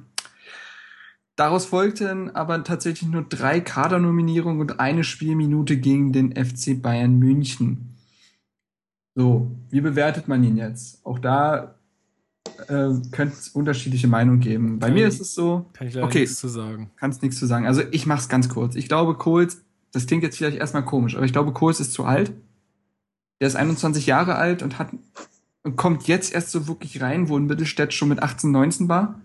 Daraus 1.36 1.64
folgten 1.64 2.34
aber 2.34 2.62
tatsächlich 2.62 3.09
nur 3.09 3.22
drei 3.22 3.60
Kadernominierungen 3.60 4.60
und 4.60 4.80
eine 4.80 5.02
Spielminute 5.02 5.76
gegen 5.78 6.12
den 6.12 6.32
FC 6.32 6.80
Bayern 6.80 7.18
München. 7.18 7.91
So, 9.14 9.51
wie 9.70 9.80
bewertet 9.80 10.28
man 10.28 10.43
ihn 10.43 10.56
jetzt? 10.56 11.05
Auch 11.05 11.18
da 11.18 11.74
äh, 12.68 12.90
könnte 13.10 13.34
es 13.39 13.48
unterschiedliche 13.51 14.09
Meinungen 14.09 14.40
geben. 14.40 14.78
Bei 14.78 14.86
Kann 14.86 14.94
mir 14.94 15.06
ich- 15.09 15.14
ist 15.14 15.20
es 15.20 15.34
so, 15.34 15.66
Kann 15.72 15.86
ich 15.89 15.94
leider 15.94 16.06
Okay. 16.06 16.20
nichts 16.20 16.39
zu 16.39 16.48
sagen. 16.48 16.90
kannst 16.97 17.22
nichts 17.22 17.39
zu 17.39 17.47
sagen. 17.47 17.66
Also 17.66 17.82
ich 17.90 18.06
mach's 18.06 18.28
ganz 18.28 18.48
kurz. 18.48 18.74
Ich 18.74 18.89
glaube, 18.89 19.14
Kohls, 19.14 19.62
das 19.93 20.06
klingt 20.06 20.22
jetzt 20.22 20.39
vielleicht 20.39 20.56
erstmal 20.59 20.84
komisch, 20.84 21.16
aber 21.16 21.24
ich 21.26 21.32
glaube, 21.32 21.52
Kohls 21.52 21.80
ist 21.80 21.93
zu 21.93 22.05
alt. 22.05 22.32
Der 23.40 23.48
ist 23.48 23.56
21 23.56 24.06
Jahre 24.06 24.36
alt 24.36 24.62
und 24.62 24.78
hat 24.78 24.89
und 25.64 25.76
kommt 25.76 26.09
jetzt 26.09 26.32
erst 26.34 26.51
so 26.51 26.66
wirklich 26.66 27.01
rein, 27.02 27.28
wo 27.28 27.36
ein 27.36 27.47
Mittelstädt 27.47 27.93
schon 27.94 28.09
mit 28.09 28.22
18, 28.22 28.51
19 28.51 28.89
war. 28.89 29.20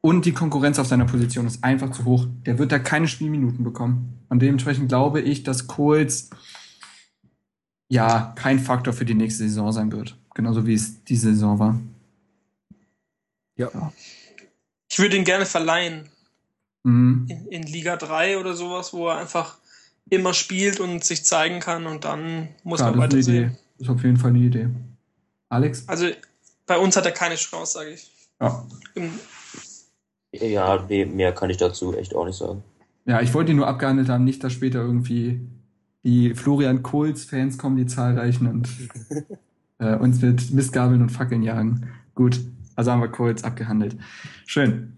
Und 0.00 0.24
die 0.24 0.32
Konkurrenz 0.32 0.78
auf 0.78 0.86
seiner 0.86 1.04
Position 1.04 1.46
ist 1.46 1.62
einfach 1.64 1.90
zu 1.90 2.04
hoch. 2.04 2.26
Der 2.46 2.58
wird 2.58 2.72
da 2.72 2.78
keine 2.78 3.06
Spielminuten 3.08 3.64
bekommen. 3.64 4.14
Und 4.28 4.40
dementsprechend 4.42 4.88
glaube 4.88 5.20
ich, 5.20 5.42
dass 5.44 5.66
Kohls 5.66 6.30
ja 7.88 8.32
kein 8.36 8.58
Faktor 8.58 8.92
für 8.92 9.04
die 9.04 9.14
nächste 9.14 9.44
Saison 9.44 9.72
sein 9.72 9.92
wird. 9.92 10.16
Genauso 10.34 10.66
wie 10.66 10.74
es 10.74 11.02
diese 11.04 11.30
Saison 11.32 11.58
war. 11.58 11.78
Ja. 13.56 13.92
Ich 14.90 14.98
würde 14.98 15.16
ihn 15.16 15.24
gerne 15.24 15.46
verleihen 15.46 16.08
Mhm. 16.84 17.26
in, 17.28 17.46
in 17.48 17.62
Liga 17.64 17.96
3 17.96 18.38
oder 18.38 18.54
sowas, 18.54 18.92
wo 18.92 19.08
er 19.08 19.16
einfach 19.18 19.58
immer 20.10 20.32
spielt 20.32 20.78
und 20.80 21.04
sich 21.04 21.24
zeigen 21.24 21.58
kann 21.60 21.86
und 21.86 22.04
dann 22.04 22.48
muss 22.62 22.78
Klar, 22.78 22.94
man 22.94 23.10
das 23.10 23.18
ist 23.18 23.28
eine 23.28 23.36
weitersehen. 23.38 23.44
Idee. 23.50 23.58
Das 23.78 23.88
ist 23.88 23.94
auf 23.94 24.04
jeden 24.04 24.16
Fall 24.16 24.30
eine 24.30 24.38
Idee. 24.38 24.68
Alex? 25.50 25.86
Also 25.88 26.06
bei 26.66 26.78
uns 26.78 26.96
hat 26.96 27.04
er 27.04 27.12
keine 27.12 27.34
Chance, 27.34 27.72
sage 27.74 27.90
ich. 27.90 28.10
Ja. 28.40 28.64
Im, 28.94 29.10
Ja, 30.32 30.86
mehr 30.88 31.32
kann 31.34 31.50
ich 31.50 31.56
dazu 31.56 31.94
echt 31.96 32.14
auch 32.14 32.24
nicht 32.24 32.38
sagen. 32.38 32.62
Ja, 33.06 33.20
ich 33.20 33.34
wollte 33.34 33.50
ihn 33.50 33.56
nur 33.56 33.66
abgehandelt 33.66 34.08
haben, 34.08 34.24
nicht, 34.24 34.42
dass 34.44 34.52
später 34.52 34.78
irgendwie 34.80 35.40
die 36.04 36.34
Florian 36.34 36.82
Kohls-Fans 36.82 37.58
kommen, 37.58 37.76
die 37.76 37.86
zahlreichen 37.86 38.46
und 38.46 38.68
äh, 39.78 39.96
uns 39.96 40.22
mit 40.22 40.50
Mistgabeln 40.52 41.02
und 41.02 41.10
Fackeln 41.10 41.42
jagen. 41.42 41.88
Gut, 42.14 42.40
also 42.76 42.92
haben 42.92 43.00
wir 43.00 43.08
Kohls 43.08 43.44
abgehandelt. 43.44 43.96
Schön. 44.46 44.96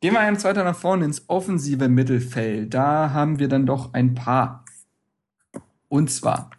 Gehen 0.00 0.14
wir 0.14 0.20
eins 0.20 0.44
weiter 0.44 0.64
nach 0.64 0.76
vorne 0.76 1.04
ins 1.04 1.28
offensive 1.28 1.88
Mittelfeld. 1.88 2.72
Da 2.72 3.12
haben 3.12 3.38
wir 3.38 3.48
dann 3.48 3.66
doch 3.66 3.92
ein 3.92 4.14
paar. 4.14 4.64
Und 5.88 6.10
zwar 6.10 6.50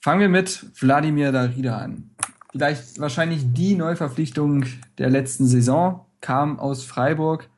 fangen 0.00 0.20
wir 0.20 0.28
mit 0.28 0.66
Wladimir 0.80 1.32
Darida 1.32 1.78
an. 1.78 2.10
Vielleicht 2.50 2.98
wahrscheinlich 2.98 3.52
die 3.52 3.74
Neuverpflichtung 3.74 4.64
der 4.96 5.10
letzten 5.10 5.46
Saison, 5.46 6.06
kam 6.20 6.58
aus 6.58 6.84
Freiburg 6.84 7.48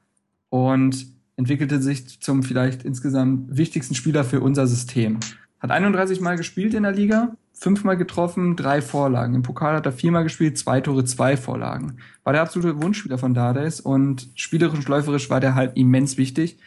und 0.48 1.06
entwickelte 1.40 1.80
sich 1.80 2.20
zum 2.20 2.42
vielleicht 2.42 2.84
insgesamt 2.84 3.56
wichtigsten 3.56 3.94
Spieler 3.94 4.24
für 4.24 4.40
unser 4.40 4.66
System. 4.66 5.18
Hat 5.58 5.70
31 5.70 6.20
Mal 6.20 6.36
gespielt 6.36 6.74
in 6.74 6.82
der 6.82 6.92
Liga, 6.92 7.34
fünfmal 7.54 7.96
getroffen, 7.96 8.56
drei 8.56 8.82
Vorlagen. 8.82 9.34
Im 9.34 9.42
Pokal 9.42 9.74
hat 9.74 9.86
er 9.86 9.92
viermal 9.92 10.22
gespielt, 10.22 10.58
zwei 10.58 10.82
Tore, 10.82 11.04
zwei 11.06 11.38
Vorlagen. 11.38 11.96
War 12.24 12.34
der 12.34 12.42
absolute 12.42 12.82
Wunschspieler 12.82 13.16
von 13.16 13.32
Dades 13.32 13.80
und 13.80 14.28
spielerisch 14.34 14.80
und 14.80 14.88
läuferisch 14.88 15.30
war 15.30 15.40
der 15.40 15.54
halt 15.54 15.78
immens 15.78 16.18
wichtig. 16.18 16.58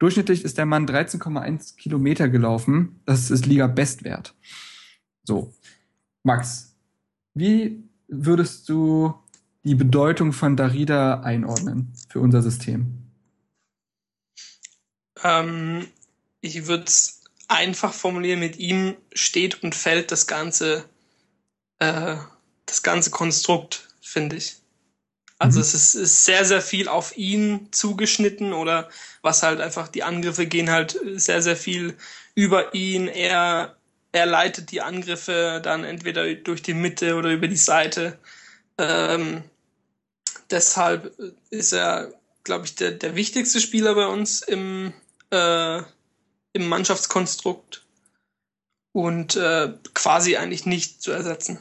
Durchschnittlich 0.00 0.44
ist 0.44 0.58
der 0.58 0.66
Mann 0.66 0.86
13,1 0.86 1.76
Kilometer 1.76 2.28
gelaufen. 2.28 3.00
Das 3.06 3.30
ist 3.30 3.46
Liga-Bestwert. 3.46 4.34
So. 5.22 5.54
Max, 6.24 6.74
wie 7.34 7.84
würdest 8.08 8.68
du 8.68 9.14
die 9.64 9.76
Bedeutung 9.76 10.32
von 10.32 10.56
Darida 10.56 11.20
einordnen 11.20 11.92
für 12.08 12.18
unser 12.18 12.42
System? 12.42 12.99
Ähm, 15.24 15.88
ich 16.40 16.66
würde 16.66 16.84
es 16.84 17.22
einfach 17.48 17.92
formulieren, 17.92 18.40
mit 18.40 18.58
ihm 18.58 18.96
steht 19.12 19.62
und 19.62 19.74
fällt 19.74 20.12
das 20.12 20.26
ganze, 20.26 20.84
äh, 21.78 22.16
das 22.66 22.82
ganze 22.82 23.10
Konstrukt, 23.10 23.88
finde 24.00 24.36
ich. 24.36 24.56
Also 25.38 25.58
Mhm. 25.58 25.62
es 25.62 25.74
ist, 25.74 25.94
ist 25.94 26.24
sehr, 26.24 26.44
sehr 26.44 26.62
viel 26.62 26.88
auf 26.88 27.16
ihn 27.16 27.68
zugeschnitten 27.72 28.52
oder 28.52 28.90
was 29.22 29.42
halt 29.42 29.60
einfach, 29.60 29.88
die 29.88 30.02
Angriffe 30.02 30.46
gehen 30.46 30.70
halt 30.70 30.98
sehr, 31.14 31.42
sehr 31.42 31.56
viel 31.56 31.96
über 32.34 32.74
ihn. 32.74 33.08
Er, 33.08 33.76
er 34.12 34.26
leitet 34.26 34.70
die 34.70 34.82
Angriffe 34.82 35.60
dann 35.64 35.84
entweder 35.84 36.34
durch 36.34 36.62
die 36.62 36.74
Mitte 36.74 37.16
oder 37.16 37.30
über 37.30 37.48
die 37.48 37.56
Seite. 37.56 38.18
Ähm, 38.78 39.44
deshalb 40.50 41.14
ist 41.50 41.72
er, 41.72 42.12
glaube 42.44 42.66
ich, 42.66 42.74
der, 42.74 42.92
der 42.92 43.16
wichtigste 43.16 43.60
Spieler 43.60 43.94
bei 43.94 44.06
uns 44.06 44.42
im, 44.42 44.92
äh, 45.30 45.78
im 46.52 46.68
Mannschaftskonstrukt 46.68 47.86
und 48.92 49.36
äh, 49.36 49.72
quasi 49.94 50.36
eigentlich 50.36 50.66
nicht 50.66 51.02
zu 51.02 51.12
ersetzen. 51.12 51.58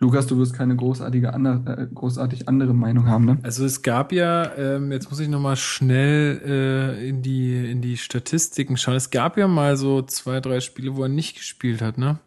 Lukas, 0.00 0.26
du 0.26 0.36
wirst 0.36 0.54
keine 0.54 0.76
großartige 0.76 1.32
andere, 1.32 1.82
äh, 1.82 1.86
großartig 1.86 2.48
andere 2.48 2.74
Meinung 2.74 3.06
haben, 3.08 3.24
ne? 3.24 3.38
Also 3.42 3.64
es 3.64 3.80
gab 3.80 4.12
ja, 4.12 4.54
ähm, 4.56 4.92
jetzt 4.92 5.08
muss 5.08 5.20
ich 5.20 5.28
nochmal 5.28 5.56
schnell 5.56 6.42
äh, 6.44 7.08
in, 7.08 7.22
die, 7.22 7.70
in 7.70 7.80
die 7.80 7.96
Statistiken 7.96 8.76
schauen. 8.76 8.96
Es 8.96 9.10
gab 9.10 9.38
ja 9.38 9.48
mal 9.48 9.78
so 9.78 10.02
zwei, 10.02 10.40
drei 10.40 10.60
Spiele, 10.60 10.96
wo 10.96 11.04
er 11.04 11.08
nicht 11.08 11.36
gespielt 11.36 11.80
hat, 11.80 11.96
ne? 11.96 12.18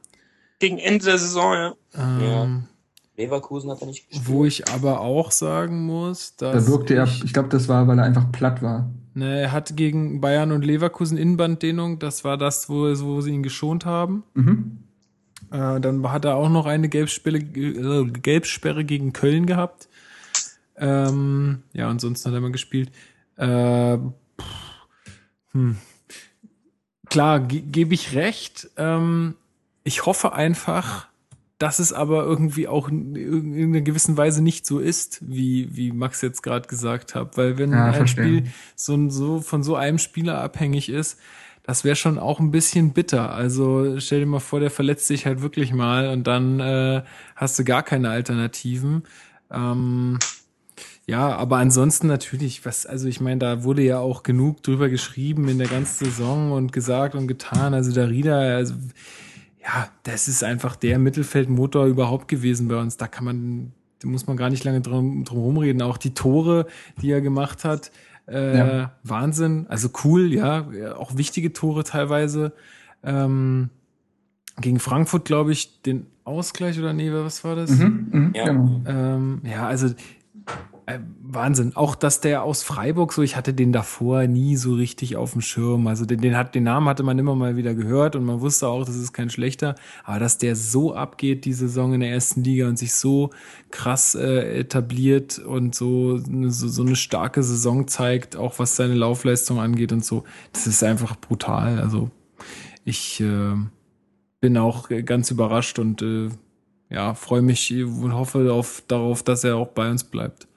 Gegen 0.60 0.80
Ende 0.80 1.06
der 1.06 1.19
Saison, 1.19 1.53
ja. 1.53 1.76
Ähm, 1.95 2.68
Leverkusen 3.18 3.72
hat 3.72 3.81
er 3.81 3.88
nicht 3.88 4.07
gespielt. 4.07 4.27
Wo 4.27 4.45
ich 4.45 4.69
aber 4.69 5.02
auch 5.02 5.31
sagen 5.31 5.85
muss, 5.85 6.35
dass. 6.35 6.65
Da 6.65 6.72
wirkte 6.72 6.94
er, 6.94 7.06
ich, 7.06 7.34
glaube, 7.34 7.49
das 7.49 7.68
war, 7.68 7.88
weil 7.88 7.98
er 7.98 8.06
einfach 8.06 8.31
platt 8.31 8.61
war. 8.61 8.89
Ne, 9.15 9.41
er 9.41 9.52
hat 9.52 9.76
gegen 9.76 10.22
Bayern 10.22 10.52
und 10.52 10.64
Leverkusen 10.64 11.18
Innenbanddehnung, 11.18 11.98
das 11.98 12.23
war 12.23 12.38
das, 12.38 12.69
wo, 12.69 12.84
wo 12.84 13.22
sie 13.22 13.31
ihn 13.31 13.41
geschont 13.41 13.85
haben. 13.85 14.23
Mhm. 14.35 14.84
Äh, 15.49 15.80
dann 15.80 16.10
hat 16.11 16.26
er 16.26 16.35
auch 16.35 16.49
noch 16.49 16.68
eine 16.68 16.89
Gelbsperre, 16.89 17.38
äh, 17.38 18.06
Gelbsperre 18.06 18.85
gegen 18.85 19.14
Köln 19.14 19.48
gehabt. 19.48 19.89
Ähm, 20.76 21.64
ja, 21.73 21.89
ansonsten 21.89 22.30
hat 22.30 22.35
er 22.35 22.41
mal 22.41 22.52
gespielt. 22.52 22.91
Äh, 23.38 23.98
hm. 25.53 25.77
Klar, 27.10 27.39
ge 27.39 27.61
gebe 27.61 27.95
ich 27.95 28.14
recht. 28.14 28.69
Ähm, 28.77 29.35
ich 29.84 30.06
hoffe 30.06 30.34
einfach, 30.34 31.07
dass 31.60 31.80
es 31.80 31.92
aber 31.94 32.24
irgendwie 32.24 32.68
auch 32.68 32.88
in 32.88 33.16
irgendeiner 33.16 33.82
gewissen 33.82 34.16
Weise 34.18 34.44
nicht 34.44 34.66
so 34.66 34.80
ist, 34.80 35.20
wie, 35.28 35.76
wie 35.76 35.92
Max 35.92 36.22
jetzt 36.22 36.44
gerade 36.44 36.68
gesagt 36.68 37.16
hat. 37.16 37.36
Weil 37.38 37.58
wenn 37.58 37.72
Ja, 37.72 37.86
ein 37.92 37.94
verstehe. 37.94 38.40
Spiel 38.40 38.44
so, 38.76 39.10
so 39.10 39.42
von 39.42 39.64
so 39.64 39.76
einem 39.76 39.98
Spieler 39.98 40.40
abhängig 40.42 40.90
ist, 40.90 41.18
das 41.64 41.84
wäre 41.84 41.96
schon 41.96 42.18
auch 42.20 42.40
ein 42.40 42.52
bisschen 42.52 42.94
bitter. 42.94 43.32
Also 43.34 44.00
stell 44.00 44.22
dir 44.22 44.26
mal 44.26 44.40
vor, 44.40 44.60
der 44.60 44.72
verletzt 44.72 45.08
sich 45.08 45.26
halt 45.26 45.42
wirklich 45.42 45.74
mal 45.74 46.10
und 46.10 46.26
dann 46.26 46.60
äh, 46.60 47.04
hast 47.36 47.60
du 47.60 47.64
gar 47.66 47.84
keine 47.84 48.10
Alternativen. 48.10 49.04
Ähm, 49.52 50.18
ja, 51.08 51.36
aber 51.36 51.58
ansonsten 51.58 52.08
natürlich, 52.08 52.66
was, 52.66 52.86
also 52.86 53.08
ich 53.08 53.20
meine, 53.22 53.40
da 53.40 53.64
wurde 53.64 53.82
ja 53.82 54.00
auch 54.00 54.24
genug 54.24 54.62
drüber 54.64 54.90
geschrieben 54.90 55.48
in 55.50 55.58
der 55.58 55.68
ganzen 55.70 56.06
Saison 56.06 56.52
und 56.52 56.72
gesagt 56.72 57.16
und 57.16 57.28
getan. 57.28 57.74
Also 57.74 57.94
der 57.94 58.10
Rieder, 58.10 58.38
also 58.38 58.74
ja, 59.68 59.89
das 60.03 60.27
ist 60.30 60.44
einfach 60.44 60.76
der 60.77 60.98
Mittelfeldmotor 60.98 61.85
überhaupt 61.88 62.27
gewesen 62.30 62.68
bei 62.69 62.80
uns. 62.80 62.95
Da 62.95 63.07
kann 63.07 63.26
man, 63.26 63.73
da 63.99 64.07
muss 64.07 64.26
man 64.26 64.38
gar 64.38 64.49
nicht 64.49 64.64
lange 64.64 64.80
drum, 64.81 65.26
drum 65.26 65.39
rumreden. 65.39 65.81
Auch 65.81 65.98
die 65.98 66.14
Tore, 66.14 66.68
die 67.02 67.11
er 67.11 67.19
gemacht 67.22 67.65
hat, 67.65 67.91
äh, 68.27 68.57
Ja. 68.57 68.91
Wahnsinn. 69.03 69.65
Also 69.68 69.89
cool, 70.03 70.34
ja, 70.34 70.68
auch 70.95 71.18
wichtige 71.18 71.52
Tore 71.52 71.84
teilweise. 71.84 72.53
Ähm, 73.03 73.69
gegen 74.60 74.80
Frankfurt, 74.80 75.26
glaube 75.26 75.52
ich, 75.52 75.81
den 75.81 76.07
Ausgleich 76.23 76.80
oder 76.80 76.94
nee, 76.94 77.11
was 77.11 77.44
war 77.44 77.56
das? 77.56 77.72
Mhm. 77.72 78.07
Mhm. 78.11 78.31
Ja. 78.35 78.45
Genau. 78.45 78.81
Ähm, 78.85 79.41
ja, 79.44 79.68
also 79.68 79.94
Wahnsinn. 81.22 81.76
Auch 81.76 81.95
dass 81.95 82.22
der 82.22 82.43
aus 82.43 82.64
Freiburg 82.64 83.11
so, 83.11 83.22
ich 83.22 83.35
hatte 83.35 83.53
den 83.53 83.73
davor 83.73 84.26
nie 84.26 84.55
so 84.55 84.73
richtig 84.73 85.18
auf 85.18 85.34
dem 85.34 85.41
Schirm. 85.41 85.85
Also 85.85 86.05
den, 86.05 86.22
den, 86.22 86.38
hat, 86.38 86.55
den 86.55 86.64
Namen 86.64 86.88
hatte 86.88 87.03
man 87.03 87.19
immer 87.19 87.35
mal 87.35 87.57
wieder 87.57 87.73
gehört 87.73 88.15
und 88.15 88.23
man 88.23 88.39
wusste 88.39 88.69
auch, 88.69 88.85
das 88.85 88.95
ist 88.95 89.11
kein 89.11 89.30
schlechter. 89.30 89.76
Aber 90.05 90.19
dass 90.19 90.38
der 90.38 90.55
so 90.55 90.95
abgeht, 90.95 91.43
die 91.43 91.51
Saison 91.51 91.93
in 91.93 91.99
der 91.99 92.11
ersten 92.11 92.41
Liga 92.41 92.69
und 92.69 92.80
sich 92.80 92.93
so 92.93 93.31
krass 93.69 94.15
äh, 94.15 94.59
etabliert 94.59 95.39
und 95.39 95.76
so, 95.76 96.19
so, 96.19 96.68
so 96.69 96.84
eine 96.84 96.95
starke 96.95 97.43
Saison 97.43 97.89
zeigt, 97.89 98.38
auch 98.38 98.57
was 98.57 98.77
seine 98.77 98.93
Laufleistung 98.93 99.59
angeht 99.59 99.91
und 99.91 100.05
so, 100.05 100.23
das 100.53 100.68
ist 100.68 100.84
einfach 100.85 101.18
brutal. 101.18 101.81
Also 101.81 102.11
ich 102.85 103.19
äh, 103.19 103.55
bin 104.39 104.57
auch 104.57 104.88
ganz 105.03 105.31
überrascht 105.31 105.80
und 105.80 106.01
äh, 106.01 106.30
ja, 106.89 107.14
freue 107.14 107.41
mich 107.41 107.73
und 107.73 108.14
hoffe 108.14 108.53
auf, 108.53 108.84
darauf, 108.88 109.22
dass 109.22 109.43
er 109.43 109.57
auch 109.57 109.68
bei 109.68 109.91
uns 109.91 110.05
bleibt. 110.05 110.47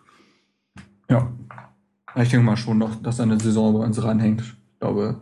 Ja. 1.10 1.30
Ich 2.16 2.30
denke 2.30 2.44
mal 2.44 2.56
schon 2.56 2.78
noch, 2.78 2.96
dass 3.02 3.20
eine 3.20 3.38
Saison 3.38 3.72
bei 3.78 3.84
uns 3.84 4.02
ranhängt. 4.02 4.40
Ich 4.42 4.80
glaube, 4.80 5.20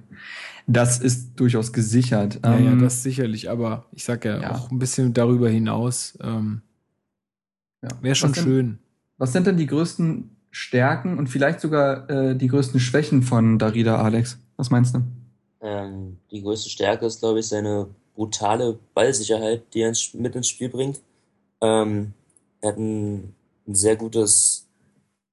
das 0.67 0.99
ist 1.01 1.35
durchaus 1.37 1.73
gesichert. 1.73 2.41
Ja, 2.45 2.59
ja, 2.59 2.73
Ähm, 2.73 2.81
das 2.81 3.03
sicherlich, 3.03 3.51
aber 3.51 3.87
ich 3.93 4.05
sag 4.05 4.25
ja, 4.25 4.41
Ja. 4.41 4.55
auch 4.55 4.71
ein 4.71 4.79
bisschen 4.79 5.13
darüber 5.15 5.49
hinaus. 5.51 6.17
Ähm, 6.23 6.63
ja. 7.83 7.89
Wäre 8.01 8.15
schon 8.15 8.31
was 8.31 8.39
schön. 8.43 8.79
was 9.19 9.33
sind 9.33 9.47
denn 9.47 9.57
die 9.57 9.67
größten 9.67 10.31
Stärken 10.51 11.19
und 11.19 11.29
vielleicht 11.29 11.61
sogar 11.61 12.09
äh, 12.11 12.37
die 12.37 12.49
größten 12.49 12.81
Schwächen 12.81 13.23
von 13.23 13.59
Darida, 13.59 14.01
Alex? 14.03 14.39
Was 14.57 14.71
meinst 14.71 14.95
du? 14.95 15.03
Ähm, 15.61 16.19
die 16.31 16.43
größte 16.43 16.71
Stärke 16.71 17.07
ist, 17.07 17.21
glaube 17.21 17.41
ich, 17.41 17.49
seine 17.49 17.89
brutale 18.15 18.79
Ballsicherheit, 18.95 19.63
die 19.75 19.81
er 19.81 19.89
ins, 19.89 20.15
mit 20.15 20.35
ins 20.37 20.49
Spiel 20.49 20.69
bringt. 20.69 21.01
Ähm, 21.61 22.13
er 22.61 22.71
hat 22.71 22.79
ein, 22.79 23.35
ein 23.67 23.75
sehr 23.75 23.97
gutes, 23.97 24.68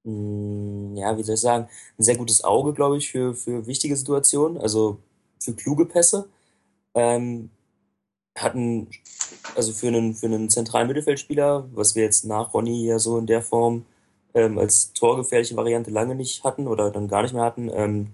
mh, 0.05 0.11
hm, 0.11 0.95
ja, 0.97 1.17
wie 1.17 1.23
soll 1.23 1.35
ich 1.35 1.41
sagen, 1.41 1.67
ein 1.99 2.03
sehr 2.03 2.17
gutes 2.17 2.43
Auge, 2.43 2.73
glaube 2.73 2.97
ich, 2.97 3.11
für, 3.11 3.33
für 3.35 3.67
wichtige 3.67 3.95
Situationen, 3.95 4.57
also 4.57 4.99
für 5.39 5.53
kluge 5.53 5.85
Pässe. 5.85 6.29
Ähm, 6.95 7.49
hatten, 8.37 8.89
also 9.55 9.71
für 9.73 9.87
einen, 9.87 10.13
für 10.13 10.27
einen 10.27 10.49
zentralen 10.49 10.87
Mittelfeldspieler, 10.87 11.67
was 11.73 11.95
wir 11.95 12.03
jetzt 12.03 12.25
nach 12.25 12.53
Ronny 12.53 12.85
ja 12.85 12.99
so 12.99 13.17
in 13.17 13.27
der 13.27 13.41
Form 13.41 13.85
ähm, 14.33 14.57
als 14.59 14.93
torgefährliche 14.93 15.55
Variante 15.55 15.91
lange 15.91 16.15
nicht 16.15 16.43
hatten 16.43 16.67
oder 16.67 16.91
dann 16.91 17.07
gar 17.07 17.23
nicht 17.23 17.33
mehr 17.33 17.43
hatten, 17.43 17.69
ähm, 17.73 18.13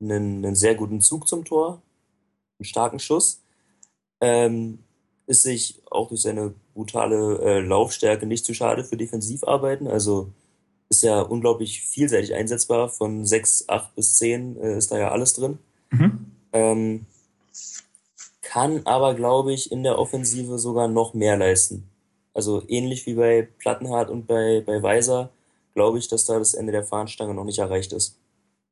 einen, 0.00 0.44
einen 0.44 0.54
sehr 0.54 0.74
guten 0.74 1.00
Zug 1.00 1.28
zum 1.28 1.44
Tor, 1.44 1.82
einen 2.58 2.66
starken 2.66 2.98
Schuss. 3.00 3.42
Ähm, 4.20 4.80
ist 5.26 5.42
sich 5.42 5.82
auch 5.90 6.08
durch 6.08 6.22
seine 6.22 6.54
brutale 6.74 7.38
äh, 7.42 7.60
Laufstärke 7.60 8.26
nicht 8.26 8.44
zu 8.44 8.54
schade 8.54 8.84
für 8.84 8.96
Defensivarbeiten. 8.96 9.86
Also 9.86 10.32
ist 10.88 11.02
ja 11.02 11.20
unglaublich 11.20 11.82
vielseitig 11.82 12.34
einsetzbar. 12.34 12.88
Von 12.88 13.24
6, 13.24 13.68
8 13.68 13.94
bis 13.94 14.16
10 14.16 14.60
äh, 14.60 14.78
ist 14.78 14.90
da 14.90 14.98
ja 14.98 15.10
alles 15.10 15.34
drin. 15.34 15.58
Mhm. 15.90 16.26
Ähm, 16.52 17.06
kann 18.42 18.80
aber, 18.84 19.14
glaube 19.14 19.52
ich, 19.52 19.70
in 19.70 19.82
der 19.82 19.98
Offensive 19.98 20.58
sogar 20.58 20.88
noch 20.88 21.12
mehr 21.12 21.36
leisten. 21.36 21.84
Also 22.32 22.62
ähnlich 22.68 23.04
wie 23.06 23.14
bei 23.14 23.48
Plattenhardt 23.58 24.10
und 24.10 24.26
bei, 24.26 24.62
bei 24.64 24.82
Weiser, 24.82 25.30
glaube 25.74 25.98
ich, 25.98 26.08
dass 26.08 26.24
da 26.24 26.38
das 26.38 26.54
Ende 26.54 26.72
der 26.72 26.84
Fahnenstange 26.84 27.34
noch 27.34 27.44
nicht 27.44 27.58
erreicht 27.58 27.92
ist. 27.92 28.16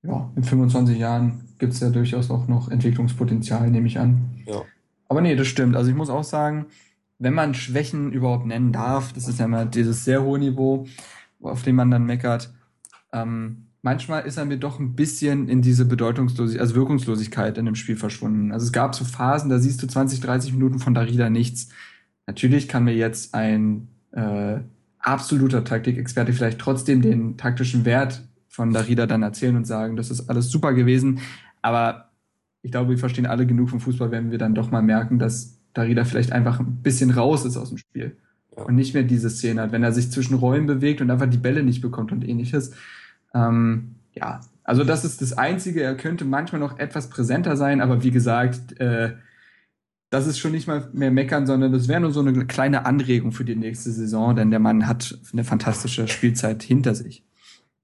Ja, 0.02 0.30
in 0.36 0.44
25 0.44 0.98
Jahren 0.98 1.48
gibt 1.58 1.72
es 1.72 1.80
ja 1.80 1.90
durchaus 1.90 2.30
auch 2.30 2.46
noch 2.46 2.70
Entwicklungspotenzial, 2.70 3.68
nehme 3.70 3.86
ich 3.88 3.98
an. 3.98 4.42
Ja. 4.46 4.62
Aber 5.08 5.20
nee, 5.20 5.36
das 5.36 5.48
stimmt. 5.48 5.76
Also 5.76 5.90
ich 5.90 5.96
muss 5.96 6.10
auch 6.10 6.24
sagen, 6.24 6.66
wenn 7.18 7.34
man 7.34 7.54
Schwächen 7.54 8.12
überhaupt 8.12 8.46
nennen 8.46 8.72
darf, 8.72 9.12
das 9.12 9.28
ist 9.28 9.38
ja 9.38 9.46
immer 9.46 9.64
dieses 9.64 10.04
sehr 10.04 10.22
hohe 10.22 10.38
Niveau, 10.38 10.86
auf 11.40 11.62
dem 11.62 11.76
man 11.76 11.90
dann 11.90 12.04
meckert, 12.04 12.52
ähm, 13.12 13.66
manchmal 13.82 14.26
ist 14.26 14.36
er 14.36 14.44
mir 14.44 14.58
doch 14.58 14.80
ein 14.80 14.94
bisschen 14.94 15.48
in 15.48 15.62
diese 15.62 15.84
Bedeutungslosigkeit, 15.84 16.60
also 16.60 16.74
Wirkungslosigkeit 16.74 17.56
in 17.58 17.66
dem 17.66 17.74
Spiel 17.74 17.96
verschwunden. 17.96 18.52
Also 18.52 18.66
es 18.66 18.72
gab 18.72 18.94
so 18.94 19.04
Phasen, 19.04 19.50
da 19.50 19.58
siehst 19.58 19.82
du 19.82 19.86
20, 19.86 20.20
30 20.20 20.52
Minuten 20.52 20.78
von 20.78 20.94
Darida 20.94 21.30
nichts. 21.30 21.68
Natürlich 22.26 22.68
kann 22.68 22.84
mir 22.84 22.94
jetzt 22.94 23.34
ein 23.34 23.88
äh, 24.12 24.58
absoluter 24.98 25.62
Taktikexperte 25.62 26.32
vielleicht 26.32 26.58
trotzdem 26.58 27.00
den 27.00 27.36
taktischen 27.36 27.84
Wert 27.84 28.26
von 28.48 28.72
Darida 28.72 29.06
dann 29.06 29.22
erzählen 29.22 29.54
und 29.56 29.66
sagen, 29.66 29.96
das 29.96 30.10
ist 30.10 30.28
alles 30.28 30.50
super 30.50 30.72
gewesen. 30.72 31.20
Aber 31.62 32.10
ich 32.62 32.72
glaube, 32.72 32.90
wir 32.90 32.98
verstehen 32.98 33.26
alle 33.26 33.46
genug 33.46 33.70
vom 33.70 33.80
Fußball, 33.80 34.10
wenn 34.10 34.32
wir 34.32 34.38
dann 34.38 34.54
doch 34.54 34.70
mal 34.72 34.82
merken, 34.82 35.20
dass 35.20 35.60
Darida 35.74 36.04
vielleicht 36.04 36.32
einfach 36.32 36.58
ein 36.58 36.82
bisschen 36.82 37.10
raus 37.10 37.44
ist 37.44 37.56
aus 37.56 37.68
dem 37.68 37.78
Spiel. 37.78 38.16
Ja. 38.56 38.62
Und 38.62 38.74
nicht 38.74 38.94
mehr 38.94 39.02
diese 39.02 39.30
Szene 39.30 39.62
hat, 39.62 39.72
wenn 39.72 39.82
er 39.82 39.92
sich 39.92 40.10
zwischen 40.10 40.34
Räumen 40.34 40.66
bewegt 40.66 41.00
und 41.00 41.10
einfach 41.10 41.28
die 41.28 41.36
Bälle 41.36 41.62
nicht 41.62 41.82
bekommt 41.82 42.12
und 42.12 42.26
ähnliches. 42.26 42.72
Ähm, 43.34 43.96
ja, 44.12 44.40
also 44.64 44.82
das 44.82 45.04
ist 45.04 45.20
das 45.20 45.34
Einzige. 45.34 45.82
Er 45.82 45.96
könnte 45.96 46.24
manchmal 46.24 46.60
noch 46.60 46.78
etwas 46.78 47.08
präsenter 47.08 47.56
sein, 47.56 47.80
aber 47.80 48.02
wie 48.02 48.10
gesagt, 48.10 48.80
äh, 48.80 49.12
das 50.10 50.26
ist 50.26 50.38
schon 50.38 50.52
nicht 50.52 50.66
mal 50.66 50.88
mehr 50.92 51.10
meckern, 51.10 51.46
sondern 51.46 51.72
das 51.72 51.88
wäre 51.88 52.00
nur 52.00 52.12
so 52.12 52.20
eine 52.20 52.46
kleine 52.46 52.86
Anregung 52.86 53.32
für 53.32 53.44
die 53.44 53.56
nächste 53.56 53.90
Saison, 53.90 54.34
denn 54.34 54.50
der 54.50 54.60
Mann 54.60 54.86
hat 54.86 55.18
eine 55.32 55.44
fantastische 55.44 56.08
Spielzeit 56.08 56.62
hinter 56.62 56.94
sich. 56.94 57.24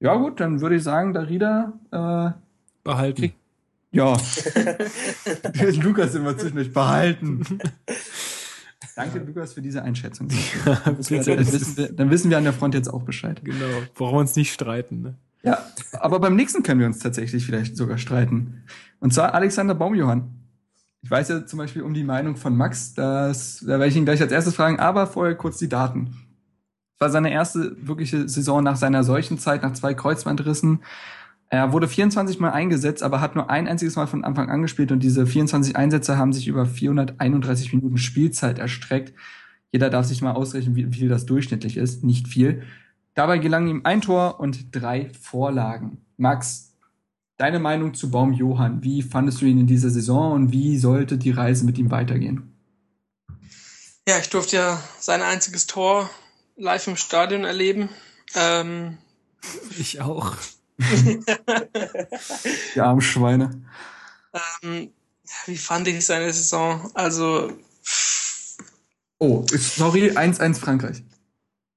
Ja 0.00 0.14
gut, 0.16 0.40
dann 0.40 0.60
würde 0.60 0.76
ich 0.76 0.82
sagen, 0.82 1.12
Darida 1.12 1.72
äh, 1.90 2.30
behalten. 2.82 3.32
Ja, 3.92 4.16
Lukas 5.82 6.14
immer 6.14 6.36
zwischendurch 6.36 6.72
behalten. 6.72 7.42
Danke, 8.94 9.18
Lukas, 9.20 9.54
für 9.54 9.62
diese 9.62 9.82
Einschätzung. 9.82 10.28
Ja, 10.66 10.80
dann, 10.84 10.98
wissen 10.98 11.76
wir, 11.76 11.92
dann 11.92 12.10
wissen 12.10 12.30
wir 12.30 12.38
an 12.38 12.44
der 12.44 12.52
Front 12.52 12.74
jetzt 12.74 12.88
auch 12.88 13.02
Bescheid. 13.02 13.40
Genau, 13.44 13.66
brauchen 13.94 14.14
wir 14.14 14.20
uns 14.20 14.36
nicht 14.36 14.52
streiten. 14.52 15.02
Ne? 15.02 15.14
Ja, 15.42 15.58
aber 15.92 16.20
beim 16.20 16.36
nächsten 16.36 16.62
können 16.62 16.80
wir 16.80 16.86
uns 16.86 16.98
tatsächlich 16.98 17.44
vielleicht 17.44 17.76
sogar 17.76 17.98
streiten. 17.98 18.64
Und 19.00 19.12
zwar 19.12 19.34
Alexander 19.34 19.74
Baumjohann. 19.74 20.30
Ich 21.02 21.10
weiß 21.10 21.28
ja 21.30 21.46
zum 21.46 21.58
Beispiel 21.58 21.82
um 21.82 21.94
die 21.94 22.04
Meinung 22.04 22.36
von 22.36 22.56
Max, 22.56 22.94
das, 22.94 23.60
da 23.60 23.66
werde 23.66 23.88
ich 23.88 23.96
ihn 23.96 24.04
gleich 24.04 24.20
als 24.20 24.30
erstes 24.30 24.54
fragen, 24.54 24.78
aber 24.78 25.08
vorher 25.08 25.34
kurz 25.34 25.58
die 25.58 25.68
Daten. 25.68 26.14
Es 26.94 27.00
war 27.00 27.10
seine 27.10 27.32
erste 27.32 27.76
wirkliche 27.84 28.28
Saison 28.28 28.62
nach 28.62 28.76
seiner 28.76 29.02
Seuchenzeit, 29.02 29.62
nach 29.62 29.72
zwei 29.72 29.94
Kreuzbandrissen. 29.94 30.80
Er 31.52 31.70
wurde 31.70 31.86
24 31.86 32.40
Mal 32.40 32.52
eingesetzt, 32.52 33.02
aber 33.02 33.20
hat 33.20 33.34
nur 33.34 33.50
ein 33.50 33.68
einziges 33.68 33.94
Mal 33.96 34.06
von 34.06 34.24
Anfang 34.24 34.48
an 34.48 34.62
gespielt 34.62 34.90
und 34.90 35.00
diese 35.00 35.26
24 35.26 35.76
Einsätze 35.76 36.16
haben 36.16 36.32
sich 36.32 36.48
über 36.48 36.64
431 36.64 37.74
Minuten 37.74 37.98
Spielzeit 37.98 38.58
erstreckt. 38.58 39.12
Jeder 39.70 39.90
darf 39.90 40.06
sich 40.06 40.22
mal 40.22 40.32
ausrechnen, 40.32 40.76
wie 40.76 40.86
viel 40.86 41.10
das 41.10 41.26
durchschnittlich 41.26 41.76
ist. 41.76 42.04
Nicht 42.04 42.26
viel. 42.26 42.62
Dabei 43.12 43.36
gelangen 43.36 43.68
ihm 43.68 43.80
ein 43.84 44.00
Tor 44.00 44.40
und 44.40 44.74
drei 44.74 45.10
Vorlagen. 45.20 45.98
Max, 46.16 46.72
deine 47.36 47.58
Meinung 47.58 47.92
zu 47.92 48.10
Baum 48.10 48.32
Johann. 48.32 48.82
Wie 48.82 49.02
fandest 49.02 49.42
du 49.42 49.44
ihn 49.44 49.58
in 49.58 49.66
dieser 49.66 49.90
Saison 49.90 50.32
und 50.32 50.52
wie 50.52 50.78
sollte 50.78 51.18
die 51.18 51.32
Reise 51.32 51.66
mit 51.66 51.76
ihm 51.76 51.90
weitergehen? 51.90 52.56
Ja, 54.08 54.16
ich 54.18 54.30
durfte 54.30 54.56
ja 54.56 54.82
sein 54.98 55.20
einziges 55.20 55.66
Tor 55.66 56.08
live 56.56 56.86
im 56.86 56.96
Stadion 56.96 57.44
erleben. 57.44 57.90
Ähm, 58.34 58.96
ich 59.78 60.00
auch. 60.00 60.34
Die 62.74 62.80
armen 62.80 63.00
Schweine. 63.00 63.62
Ähm, 64.62 64.90
wie 65.46 65.56
fand 65.56 65.88
ich 65.88 66.04
seine 66.04 66.32
Saison? 66.32 66.90
Also. 66.94 67.52
Oh, 69.18 69.44
sorry, 69.48 70.10
1-1 70.10 70.58
Frankreich. 70.58 71.02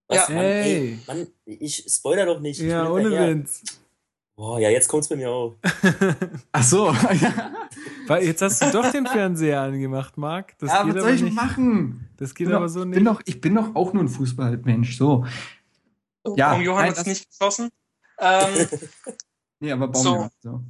Was, 0.08 0.28
ja. 0.30 0.36
Mann, 0.36 0.46
ey. 0.46 1.00
Mann, 1.08 1.28
ich 1.46 1.86
spoiler 1.88 2.26
doch 2.26 2.40
nicht. 2.40 2.60
Ja, 2.60 2.90
ohne 2.90 3.12
Witz. 3.12 3.64
Boah, 4.36 4.60
ja, 4.60 4.70
jetzt 4.70 4.90
kommt's 4.90 5.08
bei 5.08 5.16
mir 5.16 5.32
auf. 5.32 5.54
Ach 6.52 6.64
so. 6.64 6.88
Weil 8.08 8.26
jetzt 8.26 8.42
hast 8.42 8.62
du 8.62 8.72
doch 8.72 8.92
den 8.92 9.08
Fernseher 9.08 9.62
angemacht, 9.62 10.18
Marc. 10.18 10.58
Das 10.60 10.72
ja, 10.72 10.86
was 10.86 11.02
soll 11.02 11.14
ich 11.14 11.22
nicht. 11.22 11.34
machen? 11.34 12.10
Das 12.18 12.36
geht 12.36 12.52
aber 12.52 12.66
doch, 12.66 12.74
so 12.74 12.84
nicht. 12.84 12.96
Bin 12.96 13.06
doch, 13.06 13.22
ich 13.26 13.40
bin 13.40 13.56
doch 13.56 13.74
auch 13.76 13.94
nur 13.94 14.04
ein 14.04 14.10
Fußballmensch, 14.10 14.98
so. 14.98 15.26
Oh, 16.24 16.36
ja, 16.38 16.52
Baum 16.52 16.62
Johann 16.62 16.90
hat 16.90 16.98
es 16.98 17.06
nicht 17.06 17.30
geschossen. 17.30 17.70
Ähm, 18.20 18.68
nee, 19.60 19.72
aber 19.72 19.88
Baum 19.88 20.04
so, 20.04 20.30
so. 20.42 20.62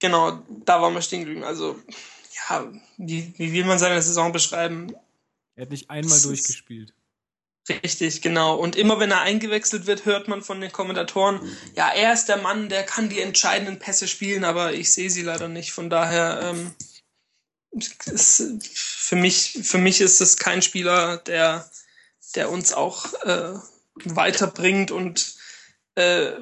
Genau, 0.00 0.42
da 0.64 0.80
waren 0.80 0.94
wir 0.94 1.02
stehen 1.02 1.20
geblieben. 1.20 1.44
Also, 1.44 1.76
ja, 2.48 2.70
wie, 2.96 3.34
wie 3.36 3.52
will 3.52 3.64
man 3.64 3.78
seine 3.78 4.00
Saison 4.00 4.32
beschreiben? 4.32 4.92
Er 5.56 5.62
hat 5.62 5.70
nicht 5.70 5.90
einmal 5.90 6.20
durchgespielt. 6.20 6.94
Richtig, 7.68 8.22
genau. 8.22 8.56
Und 8.56 8.76
immer 8.76 8.98
wenn 8.98 9.10
er 9.10 9.20
eingewechselt 9.20 9.86
wird, 9.86 10.06
hört 10.06 10.28
man 10.28 10.40
von 10.40 10.60
den 10.60 10.72
Kommentatoren, 10.72 11.40
ja, 11.74 11.90
er 11.90 12.14
ist 12.14 12.26
der 12.26 12.38
Mann, 12.38 12.68
der 12.68 12.82
kann 12.84 13.10
die 13.10 13.20
entscheidenden 13.20 13.78
Pässe 13.78 14.08
spielen, 14.08 14.44
aber 14.44 14.72
ich 14.72 14.92
sehe 14.92 15.10
sie 15.10 15.22
leider 15.22 15.48
nicht. 15.48 15.72
Von 15.72 15.90
daher, 15.90 16.40
ähm, 16.42 16.74
ist, 18.06 18.42
für 18.74 19.16
mich, 19.16 19.58
für 19.62 19.78
mich 19.78 20.00
ist 20.00 20.20
es 20.20 20.38
kein 20.38 20.62
Spieler, 20.62 21.18
der, 21.18 21.68
der 22.34 22.50
uns 22.50 22.72
auch 22.72 23.12
äh, 23.24 23.54
weiterbringt 24.04 24.90
und 24.90 25.34
äh, 25.94 26.32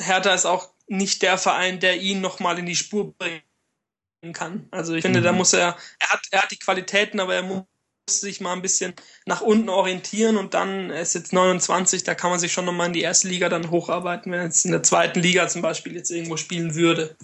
Hertha 0.00 0.34
ist 0.34 0.46
auch 0.46 0.72
nicht 0.86 1.22
der 1.22 1.38
Verein, 1.38 1.80
der 1.80 2.00
ihn 2.00 2.20
nochmal 2.20 2.58
in 2.58 2.66
die 2.66 2.76
Spur 2.76 3.14
bringen 3.16 3.42
kann. 4.32 4.66
Also 4.70 4.94
ich 4.94 5.04
mhm. 5.04 5.08
finde, 5.08 5.22
da 5.22 5.32
muss 5.32 5.52
er, 5.52 5.76
er 5.98 6.08
hat, 6.08 6.26
er 6.30 6.42
hat 6.42 6.50
die 6.50 6.58
Qualitäten, 6.58 7.20
aber 7.20 7.34
er 7.34 7.42
muss 7.42 7.64
sich 8.08 8.40
mal 8.40 8.52
ein 8.52 8.62
bisschen 8.62 8.94
nach 9.24 9.40
unten 9.40 9.68
orientieren 9.68 10.36
und 10.36 10.54
dann 10.54 10.90
ist 10.90 11.14
jetzt 11.14 11.32
29, 11.32 12.02
da 12.02 12.14
kann 12.14 12.30
man 12.30 12.40
sich 12.40 12.52
schon 12.52 12.64
nochmal 12.64 12.88
in 12.88 12.92
die 12.92 13.02
erste 13.02 13.28
Liga 13.28 13.48
dann 13.48 13.70
hocharbeiten, 13.70 14.32
wenn 14.32 14.40
er 14.40 14.44
jetzt 14.46 14.64
in 14.64 14.72
der 14.72 14.82
zweiten 14.82 15.20
Liga 15.20 15.48
zum 15.48 15.62
Beispiel 15.62 15.94
jetzt 15.94 16.10
irgendwo 16.10 16.36
spielen 16.36 16.74
würde. 16.74 17.16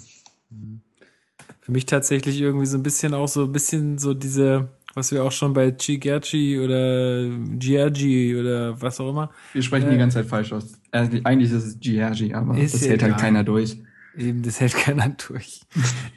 Für 1.60 1.72
mich 1.72 1.86
tatsächlich 1.86 2.40
irgendwie 2.40 2.66
so 2.66 2.78
ein 2.78 2.84
bisschen 2.84 3.14
auch 3.14 3.26
so 3.26 3.44
ein 3.44 3.52
bisschen 3.52 3.98
so 3.98 4.14
diese, 4.14 4.68
was 4.96 5.12
wir 5.12 5.22
auch 5.22 5.30
schon 5.30 5.52
bei 5.52 5.70
Chigerchi 5.72 6.58
oder 6.58 7.28
Giorgi 7.58 8.34
oder 8.34 8.80
was 8.80 8.98
auch 8.98 9.10
immer. 9.10 9.30
Wir 9.52 9.62
sprechen 9.62 9.88
äh, 9.88 9.92
die 9.92 9.98
ganze 9.98 10.16
Zeit 10.16 10.26
falsch 10.26 10.52
aus. 10.52 10.72
Eigentlich 10.90 11.52
ist 11.52 11.64
es 11.64 11.78
Giorgi, 11.78 12.32
aber 12.32 12.56
das 12.56 12.80
hält 12.80 13.02
halt 13.02 13.18
keiner 13.18 13.44
durch. 13.44 13.76
Eben, 14.16 14.42
das 14.42 14.58
hält 14.58 14.74
keiner 14.84 15.10
durch. 15.10 15.60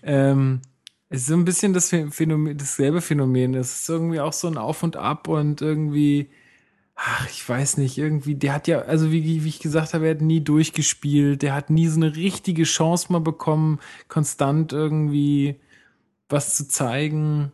ähm, 0.01 0.61
es 1.09 1.21
ist 1.21 1.27
so 1.27 1.33
ein 1.33 1.43
bisschen 1.43 1.73
das 1.73 1.89
Phänomen, 1.89 2.57
dasselbe 2.57 3.01
Phänomen. 3.01 3.53
Es 3.53 3.81
ist 3.81 3.89
irgendwie 3.89 4.21
auch 4.21 4.33
so 4.33 4.47
ein 4.47 4.57
Auf 4.57 4.81
und 4.81 4.95
Ab 4.95 5.27
und 5.27 5.61
irgendwie, 5.61 6.29
ach, 6.95 7.27
ich 7.29 7.47
weiß 7.47 7.77
nicht, 7.77 7.97
irgendwie, 7.97 8.35
der 8.35 8.53
hat 8.53 8.67
ja, 8.67 8.83
also 8.83 9.11
wie, 9.11 9.43
wie 9.43 9.49
ich 9.49 9.59
gesagt 9.59 9.93
habe, 9.93 10.05
er 10.05 10.15
hat 10.15 10.21
nie 10.21 10.39
durchgespielt, 10.39 11.41
der 11.41 11.53
hat 11.53 11.69
nie 11.69 11.87
so 11.87 11.97
eine 11.97 12.15
richtige 12.15 12.63
Chance 12.63 13.11
mal 13.11 13.19
bekommen, 13.19 13.79
konstant 14.07 14.71
irgendwie 14.71 15.59
was 16.29 16.55
zu 16.55 16.67
zeigen. 16.67 17.51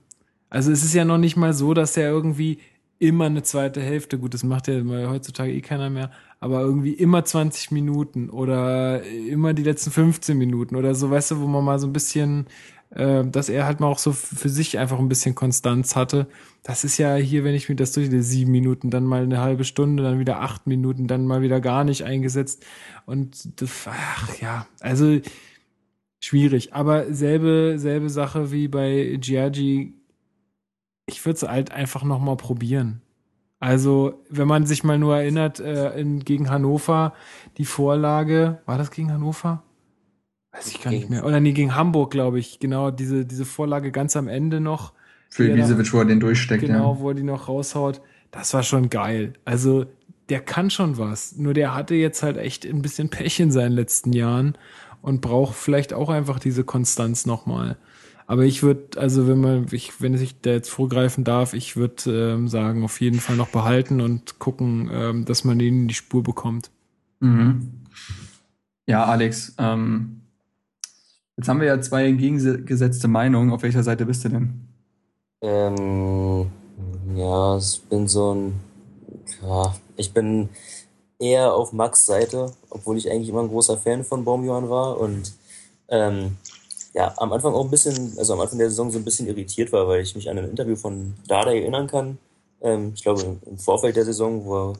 Also 0.55 0.71
es 0.71 0.85
ist 0.85 0.93
ja 0.93 1.03
noch 1.03 1.17
nicht 1.17 1.35
mal 1.35 1.51
so, 1.51 1.73
dass 1.73 1.97
er 1.97 2.09
irgendwie 2.09 2.59
immer 2.97 3.25
eine 3.25 3.43
zweite 3.43 3.81
Hälfte. 3.81 4.17
Gut, 4.17 4.33
das 4.33 4.45
macht 4.45 4.69
ja 4.69 4.81
heutzutage 5.09 5.51
eh 5.51 5.59
keiner 5.59 5.89
mehr, 5.89 6.11
aber 6.39 6.61
irgendwie 6.61 6.93
immer 6.93 7.25
20 7.25 7.71
Minuten 7.71 8.29
oder 8.29 9.03
immer 9.03 9.53
die 9.53 9.63
letzten 9.63 9.91
15 9.91 10.37
Minuten 10.37 10.77
oder 10.77 10.95
so, 10.95 11.11
weißt 11.11 11.31
du, 11.31 11.41
wo 11.41 11.47
man 11.47 11.65
mal 11.65 11.77
so 11.77 11.87
ein 11.87 11.91
bisschen, 11.91 12.47
äh, 12.91 13.25
dass 13.25 13.49
er 13.49 13.65
halt 13.65 13.81
mal 13.81 13.87
auch 13.87 13.97
so 13.99 14.13
für 14.13 14.47
sich 14.47 14.77
einfach 14.79 14.97
ein 14.97 15.09
bisschen 15.09 15.35
Konstanz 15.35 15.97
hatte. 15.97 16.27
Das 16.63 16.85
ist 16.85 16.97
ja 16.99 17.15
hier, 17.15 17.43
wenn 17.43 17.53
ich 17.53 17.67
mir 17.67 17.75
das 17.75 17.91
durch 17.91 18.09
die 18.09 18.21
sieben 18.21 18.51
Minuten, 18.51 18.89
dann 18.89 19.03
mal 19.03 19.23
eine 19.23 19.41
halbe 19.41 19.65
Stunde, 19.65 20.03
dann 20.03 20.19
wieder 20.19 20.39
acht 20.39 20.67
Minuten, 20.67 21.07
dann 21.07 21.27
mal 21.27 21.41
wieder 21.41 21.59
gar 21.59 21.83
nicht 21.83 22.05
eingesetzt. 22.05 22.65
Und 23.05 23.61
das, 23.61 23.87
ach 23.87 24.39
ja, 24.39 24.67
also 24.79 25.19
schwierig. 26.21 26.73
Aber 26.73 27.13
selbe, 27.13 27.73
selbe 27.75 28.09
Sache 28.09 28.53
wie 28.53 28.69
bei 28.69 29.17
Giorgi 29.19 29.95
ich 31.05 31.25
würde 31.25 31.37
es 31.37 31.43
halt 31.43 31.71
einfach 31.71 32.03
nochmal 32.03 32.37
probieren. 32.37 33.01
Also, 33.59 34.21
wenn 34.29 34.47
man 34.47 34.65
sich 34.65 34.83
mal 34.83 34.99
nur 34.99 35.17
erinnert, 35.17 35.59
äh, 35.59 35.97
in, 35.99 36.19
gegen 36.19 36.49
Hannover, 36.49 37.13
die 37.57 37.65
Vorlage, 37.65 38.59
war 38.65 38.77
das 38.77 38.91
gegen 38.91 39.11
Hannover? 39.11 39.63
Weiß 40.51 40.67
ich 40.67 40.81
gar 40.81 40.91
gegen 40.91 41.01
nicht 41.01 41.09
mehr. 41.09 41.25
Oder 41.25 41.39
nee, 41.39 41.53
gegen 41.53 41.75
Hamburg, 41.75 42.11
glaube 42.11 42.39
ich. 42.39 42.59
Genau, 42.59 42.91
diese, 42.91 43.25
diese 43.25 43.45
Vorlage 43.45 43.91
ganz 43.91 44.15
am 44.15 44.27
Ende 44.27 44.59
noch. 44.59 44.93
Für 45.29 45.47
Ibisevic, 45.49 45.93
wo 45.93 45.99
er 45.99 46.05
den 46.05 46.19
durchsteckt. 46.19 46.61
Genau, 46.61 46.93
ja. 46.93 46.99
wo 46.99 47.09
er 47.09 47.15
die 47.15 47.23
noch 47.23 47.47
raushaut. 47.47 48.01
Das 48.31 48.53
war 48.53 48.63
schon 48.63 48.89
geil. 48.89 49.33
Also, 49.45 49.85
der 50.29 50.41
kann 50.41 50.69
schon 50.69 50.97
was. 50.97 51.35
Nur 51.37 51.53
der 51.53 51.73
hatte 51.73 51.95
jetzt 51.95 52.23
halt 52.23 52.37
echt 52.37 52.65
ein 52.65 52.81
bisschen 52.81 53.09
Pech 53.09 53.39
in 53.39 53.51
seinen 53.51 53.71
letzten 53.71 54.11
Jahren 54.13 54.57
und 55.01 55.21
braucht 55.21 55.55
vielleicht 55.55 55.93
auch 55.93 56.09
einfach 56.09 56.39
diese 56.39 56.63
Konstanz 56.63 57.25
nochmal. 57.25 57.77
Aber 58.27 58.43
ich 58.43 58.63
würde, 58.63 58.99
also 58.99 59.27
wenn 59.27 59.39
man, 59.39 59.67
ich, 59.71 60.01
wenn 60.01 60.15
ich 60.15 60.41
da 60.41 60.51
jetzt 60.51 60.69
vorgreifen 60.69 61.23
darf, 61.23 61.53
ich 61.53 61.75
würde 61.75 62.33
ähm, 62.33 62.47
sagen, 62.47 62.83
auf 62.83 62.99
jeden 62.99 63.19
Fall 63.19 63.35
noch 63.35 63.49
behalten 63.49 64.01
und 64.01 64.39
gucken, 64.39 64.89
ähm, 64.91 65.25
dass 65.25 65.43
man 65.43 65.59
ihn 65.59 65.81
in 65.81 65.87
die 65.87 65.93
Spur 65.93 66.23
bekommt. 66.23 66.71
Mhm. 67.19 67.83
Ja, 68.87 69.05
Alex, 69.05 69.55
ähm, 69.59 70.21
jetzt 71.37 71.47
haben 71.47 71.59
wir 71.59 71.67
ja 71.67 71.79
zwei 71.81 72.07
entgegengesetzte 72.07 73.07
Meinungen. 73.07 73.51
Auf 73.51 73.61
welcher 73.61 73.83
Seite 73.83 74.05
bist 74.05 74.25
du 74.25 74.29
denn? 74.29 74.67
Ähm, 75.41 76.47
ja, 77.15 77.57
ich 77.57 77.81
bin 77.89 78.07
so 78.07 78.33
ein, 78.33 78.53
ja, 79.43 79.75
ich 79.97 80.13
bin 80.13 80.49
eher 81.19 81.53
auf 81.53 81.73
Max 81.73 82.05
Seite, 82.05 82.51
obwohl 82.69 82.97
ich 82.97 83.09
eigentlich 83.09 83.29
immer 83.29 83.41
ein 83.41 83.49
großer 83.49 83.77
Fan 83.77 84.03
von 84.03 84.25
Baumjohann 84.25 84.69
war 84.69 84.99
und 84.99 85.33
ähm, 85.87 86.37
ja, 86.95 87.13
am 87.17 87.33
Anfang 87.33 87.53
auch 87.53 87.65
ein 87.65 87.69
bisschen, 87.69 88.17
also 88.17 88.33
am 88.33 88.39
Anfang 88.39 88.57
der 88.57 88.69
Saison 88.69 88.89
so 88.89 88.97
ein 88.97 89.03
bisschen 89.03 89.27
irritiert 89.27 89.73
war, 89.73 89.85
weil 89.87 90.01
ich 90.01 90.15
mich 90.15 90.29
an 90.29 90.37
ein 90.37 90.49
Interview 90.49 90.77
von 90.77 91.13
Dada 91.27 91.51
erinnern 91.51 91.87
kann. 91.87 92.17
Ähm, 92.61 92.93
ich 92.95 93.03
glaube, 93.03 93.37
im 93.45 93.57
Vorfeld 93.57 93.97
der 93.97 94.05
Saison, 94.05 94.45
wo 94.45 94.71
er, 94.71 94.73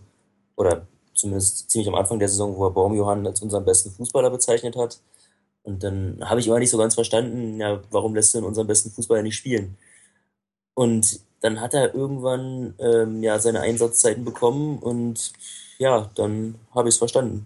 oder 0.55 0.87
zumindest 1.13 1.69
ziemlich 1.69 1.89
am 1.89 1.95
Anfang 1.95 2.17
der 2.17 2.29
Saison, 2.29 2.55
wo 2.55 2.67
er 2.67 2.71
Baumjohann 2.71 3.27
als 3.27 3.41
unseren 3.41 3.65
besten 3.65 3.91
Fußballer 3.91 4.29
bezeichnet 4.29 4.77
hat. 4.77 4.97
Und 5.63 5.83
dann 5.83 6.19
habe 6.23 6.39
ich 6.39 6.47
immer 6.47 6.59
nicht 6.59 6.69
so 6.69 6.77
ganz 6.77 6.95
verstanden, 6.95 7.59
ja, 7.59 7.81
warum 7.91 8.15
lässt 8.15 8.33
du 8.33 8.37
denn 8.37 8.47
unseren 8.47 8.67
besten 8.67 8.91
Fußballer 8.91 9.21
nicht 9.21 9.35
spielen? 9.35 9.77
Und 10.73 11.19
dann 11.41 11.59
hat 11.59 11.73
er 11.73 11.93
irgendwann 11.93 12.75
ähm, 12.79 13.23
ja 13.23 13.39
seine 13.39 13.59
Einsatzzeiten 13.59 14.23
bekommen 14.23 14.79
und 14.79 15.33
ja, 15.79 16.09
dann 16.15 16.55
habe 16.73 16.87
ich 16.87 16.95
es 16.95 16.99
verstanden. 16.99 17.45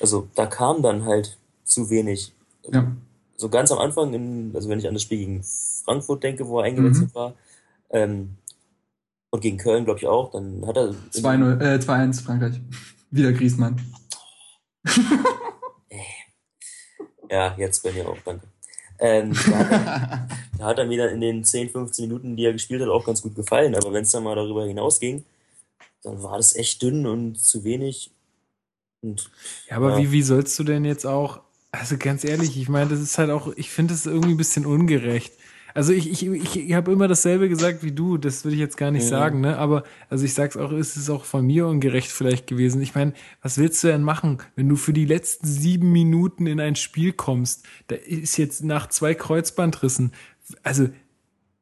Also 0.00 0.28
da 0.34 0.46
kam 0.46 0.82
dann 0.82 1.04
halt 1.04 1.38
zu 1.64 1.88
wenig. 1.88 2.32
Ja 2.68 2.96
so 3.40 3.48
ganz 3.48 3.72
am 3.72 3.78
Anfang, 3.78 4.12
in, 4.12 4.52
also 4.54 4.68
wenn 4.68 4.78
ich 4.78 4.86
an 4.86 4.94
das 4.94 5.02
Spiel 5.02 5.18
gegen 5.18 5.42
Frankfurt 5.42 6.22
denke, 6.22 6.46
wo 6.46 6.58
er 6.60 6.66
eingewechselt 6.66 7.08
mhm. 7.08 7.14
war, 7.14 7.34
ähm, 7.90 8.36
und 9.30 9.40
gegen 9.40 9.56
Köln, 9.58 9.84
glaube 9.84 10.00
ich, 10.00 10.06
auch, 10.06 10.32
dann 10.32 10.66
hat 10.66 10.76
er. 10.76 10.90
2-0, 11.12 11.60
äh, 11.60 11.78
2-1 11.78 12.22
Frankreich. 12.22 12.60
Wieder 13.10 13.32
Griesmann. 13.32 13.80
ja, 17.30 17.54
jetzt 17.56 17.82
bei 17.82 17.92
mir 17.92 18.08
auch, 18.08 18.18
danke. 18.24 18.46
Ähm, 18.98 19.32
da, 19.32 19.58
hat 19.58 19.70
er, 19.70 20.28
da 20.58 20.64
hat 20.66 20.78
er 20.78 20.86
mir 20.86 20.98
dann 20.98 21.14
in 21.14 21.20
den 21.20 21.44
10, 21.44 21.70
15 21.70 22.08
Minuten, 22.08 22.36
die 22.36 22.44
er 22.44 22.52
gespielt 22.52 22.82
hat, 22.82 22.88
auch 22.88 23.04
ganz 23.04 23.22
gut 23.22 23.34
gefallen. 23.34 23.74
Aber 23.74 23.92
wenn 23.92 24.02
es 24.02 24.10
dann 24.10 24.24
mal 24.24 24.36
darüber 24.36 24.66
hinausging, 24.66 25.24
dann 26.02 26.22
war 26.22 26.36
das 26.36 26.54
echt 26.56 26.82
dünn 26.82 27.06
und 27.06 27.38
zu 27.38 27.64
wenig. 27.64 28.10
Und, 29.00 29.30
ja, 29.68 29.76
aber 29.76 29.92
ja. 29.92 29.98
wie, 29.98 30.12
wie 30.12 30.22
sollst 30.22 30.58
du 30.58 30.64
denn 30.64 30.84
jetzt 30.84 31.06
auch 31.06 31.40
also 31.72 31.96
ganz 31.98 32.24
ehrlich, 32.24 32.56
ich 32.60 32.68
meine, 32.68 32.90
das 32.90 33.00
ist 33.00 33.18
halt 33.18 33.30
auch, 33.30 33.52
ich 33.56 33.70
finde 33.70 33.94
das 33.94 34.06
irgendwie 34.06 34.32
ein 34.32 34.36
bisschen 34.36 34.66
ungerecht. 34.66 35.32
Also 35.72 35.92
ich, 35.92 36.10
ich, 36.10 36.26
ich, 36.26 36.56
ich 36.56 36.72
habe 36.72 36.90
immer 36.90 37.06
dasselbe 37.06 37.48
gesagt 37.48 37.84
wie 37.84 37.92
du, 37.92 38.18
das 38.18 38.44
würde 38.44 38.54
ich 38.54 38.60
jetzt 38.60 38.76
gar 38.76 38.90
nicht 38.90 39.04
ja. 39.04 39.08
sagen, 39.08 39.40
ne? 39.40 39.56
Aber 39.56 39.84
also 40.08 40.24
ich 40.24 40.34
sag's 40.34 40.56
auch, 40.56 40.72
ist 40.72 40.96
es 40.96 41.08
auch 41.10 41.24
von 41.24 41.46
mir 41.46 41.66
ungerecht 41.68 42.10
vielleicht 42.10 42.46
gewesen. 42.46 42.82
Ich 42.82 42.94
meine, 42.94 43.12
was 43.40 43.58
willst 43.58 43.82
du 43.84 43.88
denn 43.88 44.02
machen, 44.02 44.38
wenn 44.56 44.68
du 44.68 44.76
für 44.76 44.92
die 44.92 45.04
letzten 45.04 45.46
sieben 45.46 45.92
Minuten 45.92 46.46
in 46.46 46.60
ein 46.60 46.76
Spiel 46.76 47.12
kommst? 47.12 47.64
Da 47.86 47.96
ist 47.96 48.36
jetzt 48.36 48.64
nach 48.64 48.88
zwei 48.88 49.14
Kreuzbandrissen, 49.14 50.12
also 50.62 50.88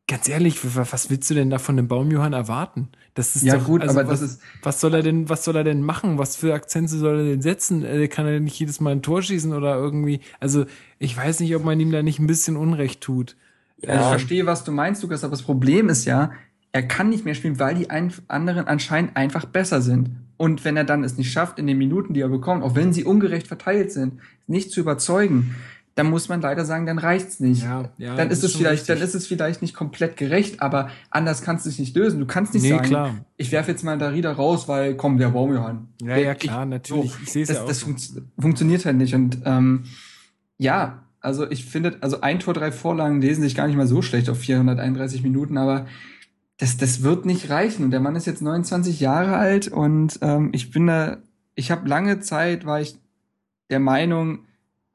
ganz 0.08 0.28
ehrlich, 0.28 0.58
was 0.62 1.10
willst 1.10 1.30
du 1.30 1.34
denn 1.34 1.50
da 1.50 1.58
von 1.58 1.76
dem 1.76 1.86
Baumjohann 1.86 2.32
erwarten? 2.32 2.88
Das 3.14 3.36
ist 3.36 3.44
ja 3.44 3.58
doch, 3.58 3.66
gut, 3.66 3.82
also 3.82 4.00
aber 4.00 4.08
was, 4.08 4.20
das 4.20 4.30
ist 4.30 4.42
was 4.62 4.80
soll 4.80 4.94
er 4.94 5.02
denn, 5.02 5.28
was 5.28 5.44
soll 5.44 5.54
er 5.54 5.64
denn 5.64 5.82
machen? 5.82 6.18
Was 6.18 6.34
für 6.34 6.54
Akzente 6.54 6.96
soll 6.96 7.18
er 7.18 7.24
denn 7.24 7.42
setzen? 7.42 7.84
Er 7.84 8.08
kann 8.08 8.26
er 8.26 8.40
nicht 8.40 8.58
jedes 8.58 8.80
Mal 8.80 8.92
ein 8.92 9.02
Tor 9.02 9.22
schießen 9.22 9.52
oder 9.52 9.76
irgendwie? 9.76 10.20
Also 10.40 10.64
ich 10.98 11.16
weiß 11.16 11.40
nicht, 11.40 11.54
ob 11.54 11.64
man 11.64 11.78
ihm 11.78 11.92
da 11.92 12.02
nicht 12.02 12.18
ein 12.18 12.26
bisschen 12.26 12.56
Unrecht 12.56 13.02
tut. 13.02 13.36
Ja. 13.82 14.00
Ich 14.00 14.06
verstehe, 14.08 14.46
was 14.46 14.64
du 14.64 14.72
meinst, 14.72 15.02
Lukas, 15.02 15.24
aber 15.24 15.32
das 15.32 15.42
Problem 15.42 15.88
ist 15.88 16.04
ja, 16.06 16.32
er 16.72 16.82
kann 16.82 17.10
nicht 17.10 17.24
mehr 17.24 17.34
spielen, 17.34 17.58
weil 17.58 17.74
die 17.74 17.90
anderen 17.90 18.66
anscheinend 18.66 19.16
einfach 19.16 19.44
besser 19.44 19.82
sind. 19.82 20.10
Und 20.36 20.64
wenn 20.64 20.76
er 20.76 20.84
dann 20.84 21.04
es 21.04 21.16
nicht 21.18 21.32
schafft, 21.32 21.58
in 21.58 21.66
den 21.66 21.78
Minuten, 21.78 22.14
die 22.14 22.20
er 22.20 22.28
bekommt, 22.28 22.62
auch 22.62 22.74
wenn 22.74 22.92
sie 22.92 23.04
ungerecht 23.04 23.46
verteilt 23.46 23.92
sind, 23.92 24.20
nicht 24.46 24.70
zu 24.70 24.80
überzeugen, 24.80 25.56
dann 25.98 26.10
muss 26.10 26.28
man 26.28 26.40
leider 26.40 26.64
sagen, 26.64 26.86
dann 26.86 26.98
reicht's 26.98 27.40
nicht. 27.40 27.64
Ja, 27.64 27.90
ja, 27.98 28.14
dann 28.14 28.30
ist 28.30 28.44
es 28.44 28.54
vielleicht, 28.54 28.82
richtig. 28.82 28.86
dann 28.86 29.04
ist 29.04 29.16
es 29.16 29.26
vielleicht 29.26 29.62
nicht 29.62 29.74
komplett 29.74 30.16
gerecht, 30.16 30.62
aber 30.62 30.90
anders 31.10 31.42
kannst 31.42 31.66
du 31.66 31.70
es 31.70 31.78
nicht 31.80 31.96
lösen. 31.96 32.20
Du 32.20 32.26
kannst 32.26 32.54
nicht 32.54 32.62
nee, 32.62 32.68
sagen, 32.68 32.84
klar. 32.84 33.14
ich 33.36 33.50
werfe 33.50 33.72
jetzt 33.72 33.82
mal 33.82 33.98
Darida 33.98 34.30
raus, 34.30 34.68
weil 34.68 34.94
komm, 34.94 35.18
der 35.18 35.30
Baumjohann. 35.30 35.88
Ja, 36.00 36.16
ja, 36.16 36.36
klar, 36.36 36.62
ich, 36.62 36.70
natürlich. 36.70 37.10
So, 37.10 37.18
ich 37.24 37.32
sehe 37.32 37.42
es 37.42 37.48
ja 37.48 37.62
auch. 37.62 37.66
Das 37.66 37.80
so. 37.80 38.20
funktioniert 38.38 38.86
halt 38.86 38.96
nicht. 38.96 39.12
Und 39.12 39.38
ähm, 39.44 39.86
ja, 40.56 41.02
also 41.20 41.50
ich 41.50 41.64
finde, 41.64 41.96
also 42.00 42.20
ein 42.20 42.38
Tor, 42.38 42.54
drei 42.54 42.70
Vorlagen 42.70 43.20
lesen 43.20 43.42
sich 43.42 43.56
gar 43.56 43.66
nicht 43.66 43.76
mal 43.76 43.88
so 43.88 44.00
schlecht 44.00 44.30
auf 44.30 44.38
431 44.38 45.24
Minuten, 45.24 45.58
aber 45.58 45.86
das, 46.58 46.76
das 46.76 47.02
wird 47.02 47.26
nicht 47.26 47.50
reichen. 47.50 47.82
Und 47.82 47.90
der 47.90 47.98
Mann 47.98 48.14
ist 48.14 48.26
jetzt 48.26 48.40
29 48.40 49.00
Jahre 49.00 49.36
alt 49.36 49.66
und 49.66 50.20
ähm, 50.22 50.50
ich 50.52 50.70
bin 50.70 50.86
da, 50.86 51.16
ich 51.56 51.72
habe 51.72 51.88
lange 51.88 52.20
Zeit, 52.20 52.66
war 52.66 52.80
ich 52.80 52.96
der 53.68 53.80
Meinung, 53.80 54.44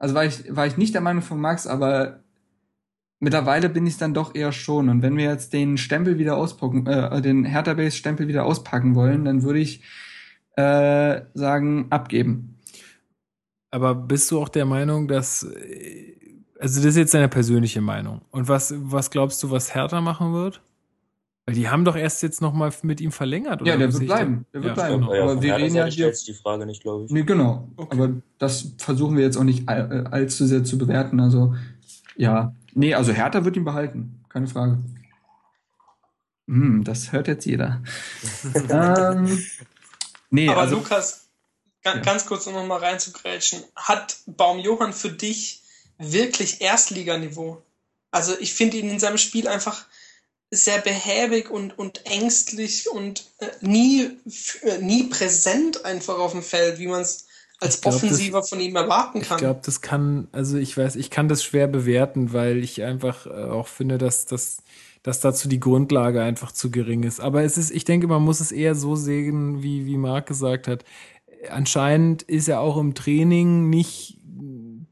also 0.04 0.14
war 0.14 0.26
ich, 0.26 0.54
war 0.54 0.66
ich 0.66 0.76
nicht 0.76 0.92
der 0.92 1.00
Meinung 1.00 1.22
von 1.22 1.40
Max, 1.40 1.66
aber 1.66 2.20
mittlerweile 3.20 3.70
bin 3.70 3.86
ich 3.86 3.94
es 3.94 3.98
dann 3.98 4.12
doch 4.12 4.34
eher 4.34 4.52
schon. 4.52 4.90
Und 4.90 5.00
wenn 5.00 5.16
wir 5.16 5.24
jetzt 5.24 5.54
den 5.54 5.78
Stempel 5.78 6.18
wieder 6.18 6.36
auspacken, 6.36 6.86
äh, 6.86 7.22
den 7.22 7.46
Hertha 7.46 7.72
Base 7.72 7.96
Stempel 7.96 8.28
wieder 8.28 8.44
auspacken 8.44 8.94
wollen, 8.94 9.24
dann 9.24 9.42
würde 9.42 9.60
ich 9.60 9.82
äh, 10.56 11.22
sagen, 11.32 11.86
abgeben. 11.88 12.58
Aber 13.70 13.94
bist 13.94 14.30
du 14.30 14.40
auch 14.40 14.50
der 14.50 14.66
Meinung, 14.66 15.08
dass 15.08 15.42
also 16.60 16.80
das 16.80 16.90
ist 16.90 16.96
jetzt 16.96 17.14
deine 17.14 17.30
persönliche 17.30 17.80
Meinung. 17.80 18.20
Und 18.30 18.46
was, 18.46 18.74
was 18.76 19.10
glaubst 19.10 19.42
du, 19.42 19.50
was 19.50 19.74
Hertha 19.74 20.02
machen 20.02 20.34
wird? 20.34 20.60
Weil 21.46 21.54
die 21.56 21.68
haben 21.68 21.84
doch 21.84 21.94
erst 21.94 22.22
jetzt 22.22 22.40
noch 22.40 22.54
mal 22.54 22.72
mit 22.82 23.02
ihm 23.02 23.12
verlängert, 23.12 23.60
oder? 23.60 23.72
Ja, 23.72 23.76
der 23.76 23.92
wird 23.92 24.06
bleiben. 24.06 24.46
Der 24.54 24.62
wird 24.62 24.76
ja, 24.78 24.86
bleiben. 24.86 25.02
Genau. 25.02 25.22
Aber 25.22 25.42
wir 25.42 25.56
reden 25.56 25.74
ja 25.74 25.84
hier. 25.84 26.10
die 26.10 26.32
Frage 26.32 26.64
nicht, 26.64 26.82
glaube 26.82 27.04
ich. 27.04 27.10
Nee, 27.10 27.24
genau. 27.24 27.68
Okay. 27.76 27.96
Aber 27.96 28.12
das 28.38 28.72
versuchen 28.78 29.16
wir 29.16 29.24
jetzt 29.24 29.36
auch 29.36 29.44
nicht 29.44 29.68
all, 29.68 30.06
allzu 30.06 30.46
sehr 30.46 30.64
zu 30.64 30.78
bewerten. 30.78 31.20
Also, 31.20 31.54
ja. 32.16 32.54
Nee, 32.72 32.94
also 32.94 33.12
Hertha 33.12 33.44
wird 33.44 33.56
ihn 33.56 33.64
behalten. 33.64 34.24
Keine 34.30 34.46
Frage. 34.46 34.78
Hm, 36.48 36.82
das 36.82 37.12
hört 37.12 37.28
jetzt 37.28 37.44
jeder. 37.44 37.82
ähm, 38.70 39.44
nee, 40.30 40.48
Aber 40.48 40.62
also, 40.62 40.76
Lukas, 40.76 41.28
ganz, 41.82 41.96
ja. 41.96 42.02
ganz 42.02 42.24
kurz, 42.24 42.46
um 42.46 42.54
noch 42.54 42.66
mal 42.66 42.78
reinzugrätschen. 42.78 43.62
Hat 43.76 44.16
Baum 44.26 44.60
Johann 44.60 44.94
für 44.94 45.10
dich 45.10 45.62
wirklich 45.98 46.62
Erstliganiveau? 46.62 47.62
Also, 48.10 48.32
ich 48.40 48.54
finde 48.54 48.78
ihn 48.78 48.88
in 48.88 48.98
seinem 48.98 49.18
Spiel 49.18 49.46
einfach 49.46 49.84
sehr 50.56 50.80
behäbig 50.80 51.50
und, 51.50 51.78
und 51.78 52.06
ängstlich 52.06 52.88
und 52.90 53.24
äh, 53.38 53.46
nie, 53.60 54.10
äh, 54.62 54.78
nie 54.78 55.04
präsent 55.04 55.84
einfach 55.84 56.18
auf 56.18 56.32
dem 56.32 56.42
Feld, 56.42 56.78
wie 56.78 56.86
man 56.86 57.02
es 57.02 57.26
als 57.60 57.80
glaub, 57.80 57.94
Offensiver 57.94 58.40
das, 58.40 58.48
von 58.48 58.60
ihm 58.60 58.76
erwarten 58.76 59.22
kann. 59.22 59.36
Ich 59.36 59.42
glaube, 59.42 59.60
das 59.64 59.80
kann, 59.80 60.28
also 60.32 60.56
ich 60.56 60.76
weiß, 60.76 60.96
ich 60.96 61.10
kann 61.10 61.28
das 61.28 61.42
schwer 61.42 61.66
bewerten, 61.66 62.32
weil 62.32 62.62
ich 62.62 62.82
einfach 62.82 63.26
äh, 63.26 63.30
auch 63.30 63.68
finde, 63.68 63.98
dass 63.98 64.26
das 64.26 64.58
dass 65.04 65.20
dazu 65.20 65.48
die 65.48 65.60
Grundlage 65.60 66.22
einfach 66.22 66.50
zu 66.50 66.70
gering 66.70 67.02
ist. 67.02 67.20
Aber 67.20 67.42
es 67.42 67.58
ist, 67.58 67.70
ich 67.70 67.84
denke, 67.84 68.06
man 68.06 68.22
muss 68.22 68.40
es 68.40 68.50
eher 68.50 68.74
so 68.74 68.96
sehen, 68.96 69.62
wie, 69.62 69.84
wie 69.84 69.98
Marc 69.98 70.26
gesagt 70.26 70.66
hat. 70.66 70.82
Anscheinend 71.50 72.22
ist 72.22 72.48
er 72.48 72.60
auch 72.60 72.78
im 72.78 72.94
Training 72.94 73.68
nicht 73.68 74.16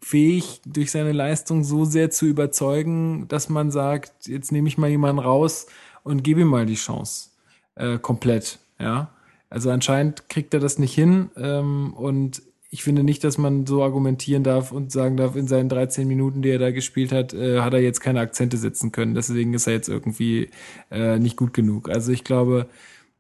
fähig, 0.03 0.61
durch 0.67 0.91
seine 0.91 1.13
Leistung 1.13 1.65
so 1.65 1.85
sehr 1.85 2.11
zu 2.11 2.27
überzeugen, 2.27 3.27
dass 3.29 3.49
man 3.49 3.71
sagt, 3.71 4.27
jetzt 4.27 4.53
nehme 4.53 4.69
ich 4.69 4.77
mal 4.77 4.91
jemanden 4.91 5.21
raus 5.21 5.67
und 6.03 6.25
gebe 6.25 6.41
ihm 6.43 6.49
mal 6.49 6.67
die 6.67 6.75
Chance. 6.75 7.31
äh, 7.77 7.99
komplett. 7.99 8.59
Ja, 8.79 9.11
also 9.49 9.71
anscheinend 9.71 10.29
kriegt 10.29 10.53
er 10.55 10.61
das 10.61 10.79
nicht 10.79 10.95
hin 10.95 11.31
ähm, 11.37 11.95
und 11.95 12.43
ich 12.71 12.83
finde 12.83 13.05
nicht, 13.05 13.23
dass 13.23 13.37
man 13.37 13.67
so 13.67 13.83
argumentieren 13.83 14.45
darf 14.45 14.73
und 14.73 14.91
sagen 14.91 15.19
darf, 15.19 15.37
in 15.37 15.47
seinen 15.47 15.69
13 15.69 16.09
Minuten, 16.09 16.41
die 16.41 16.49
er 16.49 16.59
da 16.59 16.71
gespielt 16.71 17.13
hat, 17.13 17.35
äh, 17.35 17.61
hat 17.61 17.75
er 17.75 17.81
jetzt 17.81 18.01
keine 18.01 18.21
Akzente 18.21 18.57
setzen 18.57 18.93
können. 18.93 19.15
Deswegen 19.15 19.53
ist 19.53 19.67
er 19.67 19.75
jetzt 19.75 19.89
irgendwie 19.89 20.49
äh, 20.91 21.19
nicht 21.19 21.37
gut 21.37 21.53
genug. 21.53 21.91
Also 21.91 22.13
ich 22.13 22.25
glaube, 22.25 22.67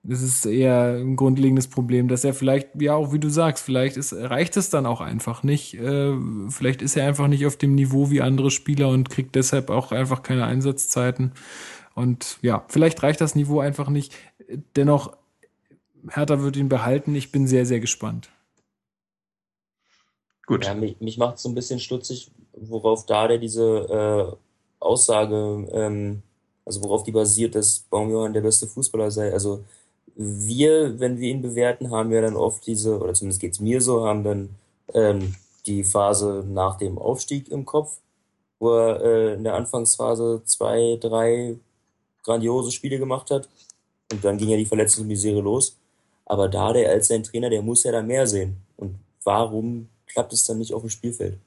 es 0.09 0.20
ist 0.20 0.47
eher 0.47 0.97
ein 0.99 1.15
grundlegendes 1.15 1.69
Problem, 1.69 2.09
dass 2.09 2.24
er 2.24 2.35
vielleicht, 2.35 2.70
ja 2.81 2.95
auch 2.95 3.12
wie 3.12 3.20
du 3.20 3.29
sagst, 3.29 3.65
vielleicht 3.65 3.97
ist, 3.97 4.12
reicht 4.12 4.57
es 4.57 4.69
dann 4.69 4.85
auch 4.85 5.01
einfach 5.01 5.45
nicht. 5.45 5.74
Äh, 5.74 6.15
vielleicht 6.49 6.83
ist 6.83 6.97
er 6.97 7.07
einfach 7.07 7.29
nicht 7.29 7.47
auf 7.47 7.57
dem 7.57 7.74
Niveau 7.77 8.11
wie 8.11 8.20
andere 8.20 8.51
Spieler 8.51 8.89
und 8.89 9.11
kriegt 9.11 9.37
deshalb 9.37 9.70
auch 9.70 9.93
einfach 9.93 10.24
keine 10.24 10.45
Einsatzzeiten. 10.45 11.33
Und 11.95 12.39
ja, 12.43 12.65
vielleicht 12.69 13.03
reicht 13.03 13.20
das 13.20 13.37
Niveau 13.37 13.61
einfach 13.61 13.89
nicht. 13.89 14.15
Dennoch, 14.74 15.16
Hertha 16.09 16.41
wird 16.41 16.57
ihn 16.57 16.69
behalten. 16.69 17.15
Ich 17.15 17.31
bin 17.31 17.47
sehr, 17.47 17.65
sehr 17.65 17.79
gespannt. 17.79 18.29
Gut. 20.47 20.65
Ja, 20.65 20.74
mich, 20.74 21.01
mich 21.01 21.16
macht 21.16 21.39
so 21.39 21.49
ein 21.49 21.55
bisschen 21.55 21.79
stutzig, 21.79 22.33
worauf 22.55 23.07
da 23.07 23.29
der 23.29 23.39
diese 23.39 23.62
äh, 24.33 24.37
Aussage, 24.81 25.69
ähm, 25.73 26.23
also 26.65 26.83
worauf 26.83 27.05
die 27.05 27.12
basiert, 27.12 27.55
dass 27.55 27.81
Baumjohann 27.89 28.33
der 28.33 28.41
beste 28.41 28.66
Fußballer 28.66 29.12
sei. 29.12 29.33
Also 29.33 29.65
wir, 30.14 30.98
wenn 31.01 31.18
wir 31.18 31.30
ihn 31.30 31.43
bewerten, 31.43 31.90
haben 31.90 32.10
wir 32.10 32.22
dann 32.22 32.36
oft 32.36 32.66
diese, 32.66 32.98
oder 32.98 33.14
zumindest 33.14 33.40
geht's 33.40 33.60
mir 33.60 33.80
so, 33.80 34.06
haben 34.06 34.24
dann 34.24 34.51
ähm, 34.94 35.34
die 35.66 35.84
Phase 35.84 36.44
nach 36.47 36.76
dem 36.76 36.98
Aufstieg 36.98 37.48
im 37.51 37.64
Kopf, 37.64 37.98
wo 38.59 38.70
er 38.70 39.01
äh, 39.02 39.34
in 39.34 39.44
der 39.44 39.55
Anfangsphase 39.55 40.43
zwei, 40.44 40.98
drei 41.01 41.56
grandiose 42.22 42.72
Spiele 42.72 42.98
gemacht 42.98 43.30
hat. 43.30 43.48
Und 44.12 44.24
dann 44.24 44.39
ging 44.39 44.51
ja 44.51 44.56
die 44.56 44.66
Verletzungsmisere 44.66 45.40
los. 45.40 45.76
Aber 46.26 46.48
da 46.48 46.72
der 46.72 46.90
als 46.90 47.09
sein 47.09 47.22
Trainer, 47.22 47.51
der 47.51 47.62
muss 47.62 47.84
ja 47.84 47.93
da 47.93 48.02
mehr 48.02 48.26
sehen. 48.26 48.56
Und 48.76 48.97
warum 49.24 49.89
klappt 50.12 50.32
es 50.32 50.44
dann 50.44 50.59
nicht 50.59 50.74
auf 50.74 50.82
dem 50.82 50.90
Spielfeld. 50.90 51.39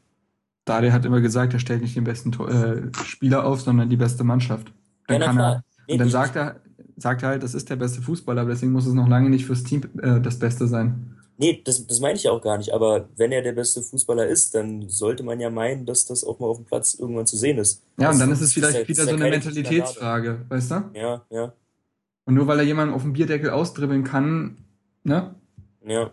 Dade 0.66 0.92
hat 0.92 1.06
immer 1.06 1.22
gesagt, 1.22 1.54
er 1.54 1.60
stellt 1.60 1.82
nicht 1.82 1.96
den 1.96 2.04
besten 2.04 2.34
äh, 2.34 2.92
Spieler 3.06 3.46
auf, 3.46 3.62
sondern 3.62 3.90
die 3.90 3.98
beste 3.98 4.24
Mannschaft. 4.24 4.72
Dann 5.08 5.22
ja, 5.22 5.28
kann 5.28 5.40
er, 5.40 5.64
nee, 5.88 5.94
und 5.94 6.00
dann 6.00 6.10
sagt 6.10 6.36
er, 6.36 6.60
sagt 6.98 7.24
er 7.24 7.30
halt, 7.30 7.44
das 7.44 7.54
ist 7.54 7.70
der 7.70 7.76
beste 7.76 8.02
Fußballer, 8.02 8.42
aber 8.42 8.52
deswegen 8.52 8.72
muss 8.72 8.86
es 8.86 8.94
noch 8.94 9.08
lange 9.08 9.30
nicht 9.30 9.46
fürs 9.46 9.64
Team 9.64 9.84
äh, 10.02 10.20
das 10.22 10.40
Beste 10.40 10.68
sein. 10.68 11.16
Nee, 11.38 11.62
das, 11.66 11.86
das 11.86 12.00
meine 12.00 12.16
ich 12.16 12.30
auch 12.30 12.42
gar 12.42 12.58
nicht. 12.58 12.74
Aber 12.74 13.10
wenn 13.18 13.32
er 13.32 13.42
der 13.42 13.52
beste 13.52 13.82
Fußballer 13.82 14.26
ist, 14.26 14.56
dann 14.56 14.88
sollte 14.88 15.24
man 15.24 15.40
ja 15.40 15.50
meinen, 15.50 15.86
dass 15.86 16.06
das 16.06 16.24
auch 16.24 16.40
mal 16.40 16.48
auf 16.48 16.58
dem 16.58 16.66
Platz 16.66 16.94
irgendwann 16.94 17.28
zu 17.28 17.36
sehen 17.36 17.58
ist. 17.58 17.84
Ja, 17.98 18.08
das 18.08 18.16
und 18.16 18.20
dann 18.22 18.32
ist 18.32 18.42
es 18.42 18.54
vielleicht 18.54 18.80
ist 18.80 18.88
wieder 18.88 19.04
so 19.04 19.16
eine 19.16 19.30
Mentalitätsfrage, 19.30 20.46
weißt 20.48 20.72
du? 20.72 20.76
Ja, 20.94 21.26
ja. 21.30 21.54
Und 22.24 22.36
nur 22.36 22.48
weil 22.48 22.60
er 22.60 22.66
jemanden 22.66 22.94
auf 22.94 23.02
dem 23.02 23.14
Bierdeckel 23.14 23.50
ausdribbeln 23.50 24.04
kann, 24.04 24.58
ne? 25.04 25.36
Ja. 25.86 26.12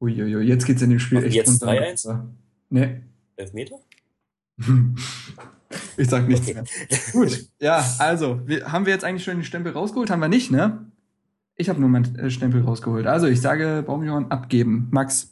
Uiuiui, 0.00 0.42
jetzt 0.44 0.66
geht's 0.66 0.82
in 0.82 0.90
dem 0.90 0.98
Spiel 0.98 1.18
Machen 1.18 1.28
echt 1.28 1.36
jetzt 1.36 1.62
3-1? 1.64 2.20
Nee. 2.68 3.00
Elfmeter? 3.36 3.76
ich 5.96 6.08
sag 6.08 6.28
nichts 6.28 6.48
okay. 6.48 6.54
mehr. 6.54 6.64
Gut, 7.12 7.48
ja, 7.60 7.84
also, 7.98 8.40
wir, 8.46 8.70
haben 8.70 8.86
wir 8.86 8.92
jetzt 8.92 9.04
eigentlich 9.04 9.24
schon 9.24 9.36
den 9.36 9.44
Stempel 9.44 9.72
rausgeholt? 9.72 10.10
Haben 10.10 10.20
wir 10.20 10.28
nicht, 10.28 10.50
ne? 10.50 10.90
Ich 11.56 11.68
habe 11.68 11.80
nur 11.80 11.88
meinen 11.88 12.16
äh, 12.18 12.30
Stempel 12.30 12.62
rausgeholt. 12.62 13.06
Also, 13.06 13.26
ich 13.26 13.40
sage 13.40 13.82
Baumjohann 13.86 14.30
abgeben. 14.30 14.88
Max? 14.90 15.30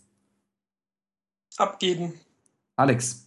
Abgeben. 1.57 2.15
Alex? 2.77 3.27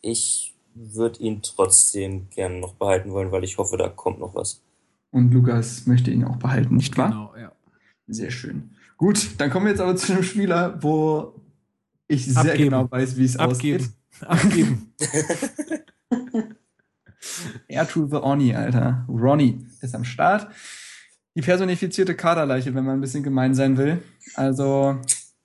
Ich 0.00 0.54
würde 0.74 1.20
ihn 1.20 1.40
trotzdem 1.42 2.28
gerne 2.30 2.58
noch 2.58 2.74
behalten 2.74 3.12
wollen, 3.12 3.32
weil 3.32 3.44
ich 3.44 3.58
hoffe, 3.58 3.76
da 3.76 3.88
kommt 3.88 4.20
noch 4.20 4.34
was. 4.34 4.62
Und 5.10 5.32
Lukas 5.32 5.86
möchte 5.86 6.10
ihn 6.10 6.24
auch 6.24 6.36
behalten, 6.36 6.76
nicht 6.76 6.96
wahr? 6.98 7.10
Genau, 7.10 7.34
ja. 7.36 7.52
Sehr 8.06 8.30
schön. 8.30 8.70
Gut, 8.96 9.30
dann 9.38 9.50
kommen 9.50 9.66
wir 9.66 9.70
jetzt 9.70 9.80
aber 9.80 9.96
zu 9.96 10.12
einem 10.12 10.22
Spieler, 10.22 10.82
wo 10.82 11.34
ich 12.08 12.26
sehr 12.26 12.52
Abgeben. 12.52 12.64
genau 12.64 12.90
weiß, 12.90 13.16
wie 13.16 13.24
es 13.24 13.38
aussieht. 13.38 13.90
Abgeben. 14.24 14.92
Air 17.68 17.88
to 17.88 18.06
the 18.06 18.16
Oni, 18.16 18.54
Alter. 18.54 19.04
Ronnie 19.08 19.66
ist 19.80 19.94
am 19.94 20.04
Start. 20.04 20.48
Die 21.36 21.40
personifizierte 21.40 22.14
Kaderleiche, 22.14 22.74
wenn 22.74 22.84
man 22.84 22.98
ein 22.98 23.00
bisschen 23.00 23.22
gemein 23.22 23.54
sein 23.54 23.76
will. 23.76 24.02
Also, 24.34 24.98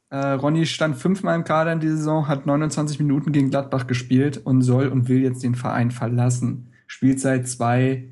äh, 0.10 0.18
Ronny 0.18 0.66
stand 0.66 0.98
fünfmal 0.98 1.36
im 1.36 1.44
Kader 1.44 1.74
in 1.74 1.80
dieser 1.80 1.98
Saison, 1.98 2.28
hat 2.28 2.46
29 2.46 3.00
Minuten 3.00 3.32
gegen 3.32 3.50
Gladbach 3.50 3.88
gespielt 3.88 4.38
und 4.38 4.62
soll 4.62 4.88
und 4.88 5.08
will 5.08 5.22
jetzt 5.22 5.44
den 5.44 5.56
Verein 5.56 5.92
verlassen. 5.92 6.72
Spielt 6.86 7.20
seit 7.20 7.48
zwei 7.48 8.10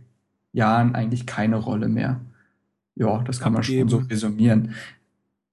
Jahren 0.53 0.95
eigentlich 0.95 1.25
keine 1.25 1.57
Rolle 1.57 1.87
mehr. 1.87 2.21
Ja, 2.95 3.21
das 3.23 3.39
kann 3.39 3.55
Abgeben. 3.55 3.81
man 3.81 3.89
schon 3.89 4.01
so 4.01 4.07
resümieren 4.07 4.73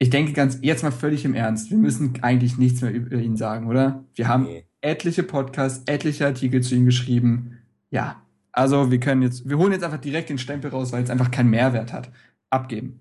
ich 0.04 0.10
denke 0.10 0.32
ganz, 0.32 0.58
jetzt 0.60 0.82
mal 0.82 0.90
völlig 0.90 1.24
im 1.24 1.34
Ernst, 1.34 1.70
wir 1.70 1.78
müssen 1.78 2.12
eigentlich 2.22 2.58
nichts 2.58 2.82
mehr 2.82 2.92
über 2.92 3.16
ihn 3.16 3.36
sagen, 3.36 3.68
oder? 3.68 4.04
Wir 4.14 4.28
haben 4.28 4.44
nee. 4.44 4.63
Etliche 4.84 5.22
Podcasts, 5.22 5.82
etliche 5.86 6.26
Artikel 6.26 6.62
zu 6.62 6.74
ihm 6.74 6.84
geschrieben. 6.84 7.58
Ja, 7.90 8.22
also 8.52 8.90
wir 8.90 9.00
können 9.00 9.22
jetzt, 9.22 9.48
wir 9.48 9.58
holen 9.58 9.72
jetzt 9.72 9.82
einfach 9.82 10.00
direkt 10.00 10.28
den 10.28 10.38
Stempel 10.38 10.70
raus, 10.70 10.92
weil 10.92 11.02
es 11.02 11.10
einfach 11.10 11.30
keinen 11.30 11.50
Mehrwert 11.50 11.92
hat. 11.92 12.10
Abgeben. 12.50 13.00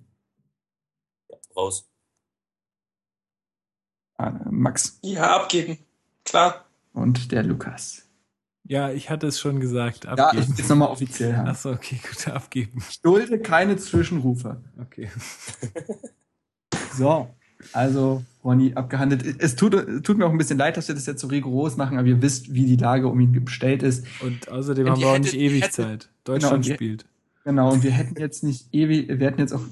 Ja, 1.29 1.37
raus. 1.55 1.89
Ah, 4.17 4.31
Max. 4.49 4.99
Ja, 5.01 5.35
abgeben. 5.35 5.77
Klar. 6.23 6.65
Und 6.93 7.31
der 7.31 7.43
Lukas. 7.43 8.07
Ja, 8.63 8.91
ich 8.91 9.09
hatte 9.09 9.27
es 9.27 9.39
schon 9.39 9.59
gesagt. 9.59 10.05
Abgeben. 10.05 10.37
Ja, 10.37 10.39
ich 10.39 10.49
will 10.49 10.63
es 10.63 10.69
nochmal 10.69 10.87
offiziell 10.87 11.35
haben. 11.35 11.49
Achso, 11.49 11.71
okay, 11.71 11.99
gut, 12.01 12.27
abgeben. 12.29 12.81
Ich 12.89 13.01
dulde 13.01 13.39
keine 13.39 13.75
Zwischenrufe. 13.77 14.61
Okay. 14.79 15.09
So, 16.95 17.33
also 17.71 18.23
Ronny 18.43 18.73
abgehandelt. 18.73 19.41
Es 19.41 19.55
tut, 19.55 20.03
tut 20.03 20.17
mir 20.17 20.25
auch 20.25 20.31
ein 20.31 20.37
bisschen 20.37 20.57
leid, 20.57 20.77
dass 20.77 20.87
wir 20.87 20.95
das 20.95 21.05
jetzt 21.05 21.21
so 21.21 21.27
rigoros 21.27 21.77
machen, 21.77 21.97
aber 21.97 22.07
ihr 22.07 22.21
wisst, 22.21 22.53
wie 22.53 22.65
die 22.65 22.75
Lage 22.75 23.07
um 23.07 23.19
ihn 23.19 23.43
bestellt 23.43 23.83
ist. 23.83 24.05
Und 24.21 24.49
außerdem 24.49 24.85
und 24.85 24.91
haben 24.91 25.01
wir 25.01 25.07
auch 25.07 25.17
nicht 25.17 25.33
ewig 25.33 25.63
hätte, 25.63 25.73
Zeit. 25.73 26.09
Deutschland 26.23 26.65
genau, 26.65 26.75
spielt. 26.75 27.05
genau, 27.43 27.71
und 27.71 27.83
wir 27.83 27.91
hätten 27.91 28.19
jetzt 28.19 28.43
nicht 28.43 28.73
ewig, 28.73 29.07
wir 29.07 29.27
hätten 29.27 29.39
jetzt 29.39 29.53
auch, 29.53 29.63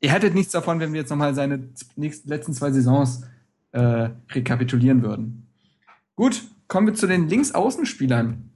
ihr 0.00 0.12
hättet 0.12 0.34
nichts 0.34 0.52
davon, 0.52 0.80
wenn 0.80 0.92
wir 0.92 1.00
jetzt 1.00 1.10
nochmal 1.10 1.34
seine 1.34 1.68
nächsten, 1.96 2.28
letzten 2.28 2.52
zwei 2.52 2.70
Saisons 2.70 3.22
äh, 3.72 4.10
rekapitulieren 4.32 5.02
würden. 5.02 5.46
Gut, 6.16 6.42
kommen 6.68 6.88
wir 6.88 6.94
zu 6.94 7.06
den 7.06 7.28
Linksaußenspielern. 7.28 8.50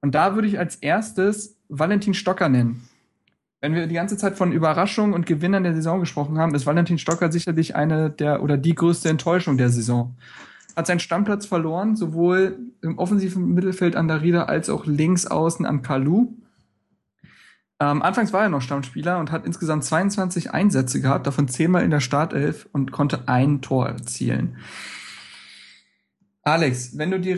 Und 0.00 0.14
da 0.14 0.34
würde 0.36 0.46
ich 0.46 0.58
als 0.58 0.76
erstes 0.76 1.56
Valentin 1.68 2.14
Stocker 2.14 2.48
nennen 2.48 2.87
wenn 3.60 3.74
wir 3.74 3.86
die 3.86 3.94
ganze 3.94 4.16
Zeit 4.16 4.36
von 4.36 4.52
Überraschung 4.52 5.12
und 5.12 5.26
Gewinnern 5.26 5.64
der 5.64 5.74
Saison 5.74 6.00
gesprochen 6.00 6.38
haben, 6.38 6.54
ist 6.54 6.66
Valentin 6.66 6.98
Stocker 6.98 7.32
sicherlich 7.32 7.74
eine 7.74 8.10
der 8.10 8.42
oder 8.42 8.56
die 8.56 8.74
größte 8.74 9.08
Enttäuschung 9.08 9.58
der 9.58 9.68
Saison. 9.68 10.16
Hat 10.76 10.86
seinen 10.86 11.00
Stammplatz 11.00 11.46
verloren, 11.46 11.96
sowohl 11.96 12.58
im 12.82 12.98
offensiven 12.98 13.54
Mittelfeld 13.54 13.96
an 13.96 14.06
Darida 14.06 14.44
als 14.44 14.70
auch 14.70 14.86
links 14.86 15.26
außen 15.26 15.66
an 15.66 15.82
Kalu. 15.82 16.34
Ähm, 17.80 18.02
anfangs 18.02 18.32
war 18.32 18.42
er 18.42 18.48
noch 18.48 18.62
Stammspieler 18.62 19.18
und 19.18 19.32
hat 19.32 19.44
insgesamt 19.44 19.84
22 19.84 20.52
Einsätze 20.52 21.00
gehabt, 21.00 21.26
davon 21.26 21.48
zehnmal 21.48 21.82
in 21.82 21.90
der 21.90 22.00
Startelf 22.00 22.68
und 22.72 22.92
konnte 22.92 23.26
ein 23.26 23.60
Tor 23.60 23.88
erzielen. 23.88 24.56
Alex, 26.42 26.96
wenn 26.96 27.10
du 27.10 27.20
die 27.20 27.36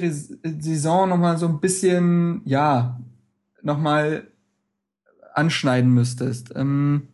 Saison 0.61 1.09
noch 1.09 1.19
mal 1.19 1.37
so 1.37 1.49
ein 1.49 1.61
bisschen, 1.61 2.43
ja, 2.45 3.01
noch 3.63 3.79
mal 3.79 4.30
anschneiden 5.35 5.93
müsstest. 5.93 6.53
Ähm, 6.55 7.09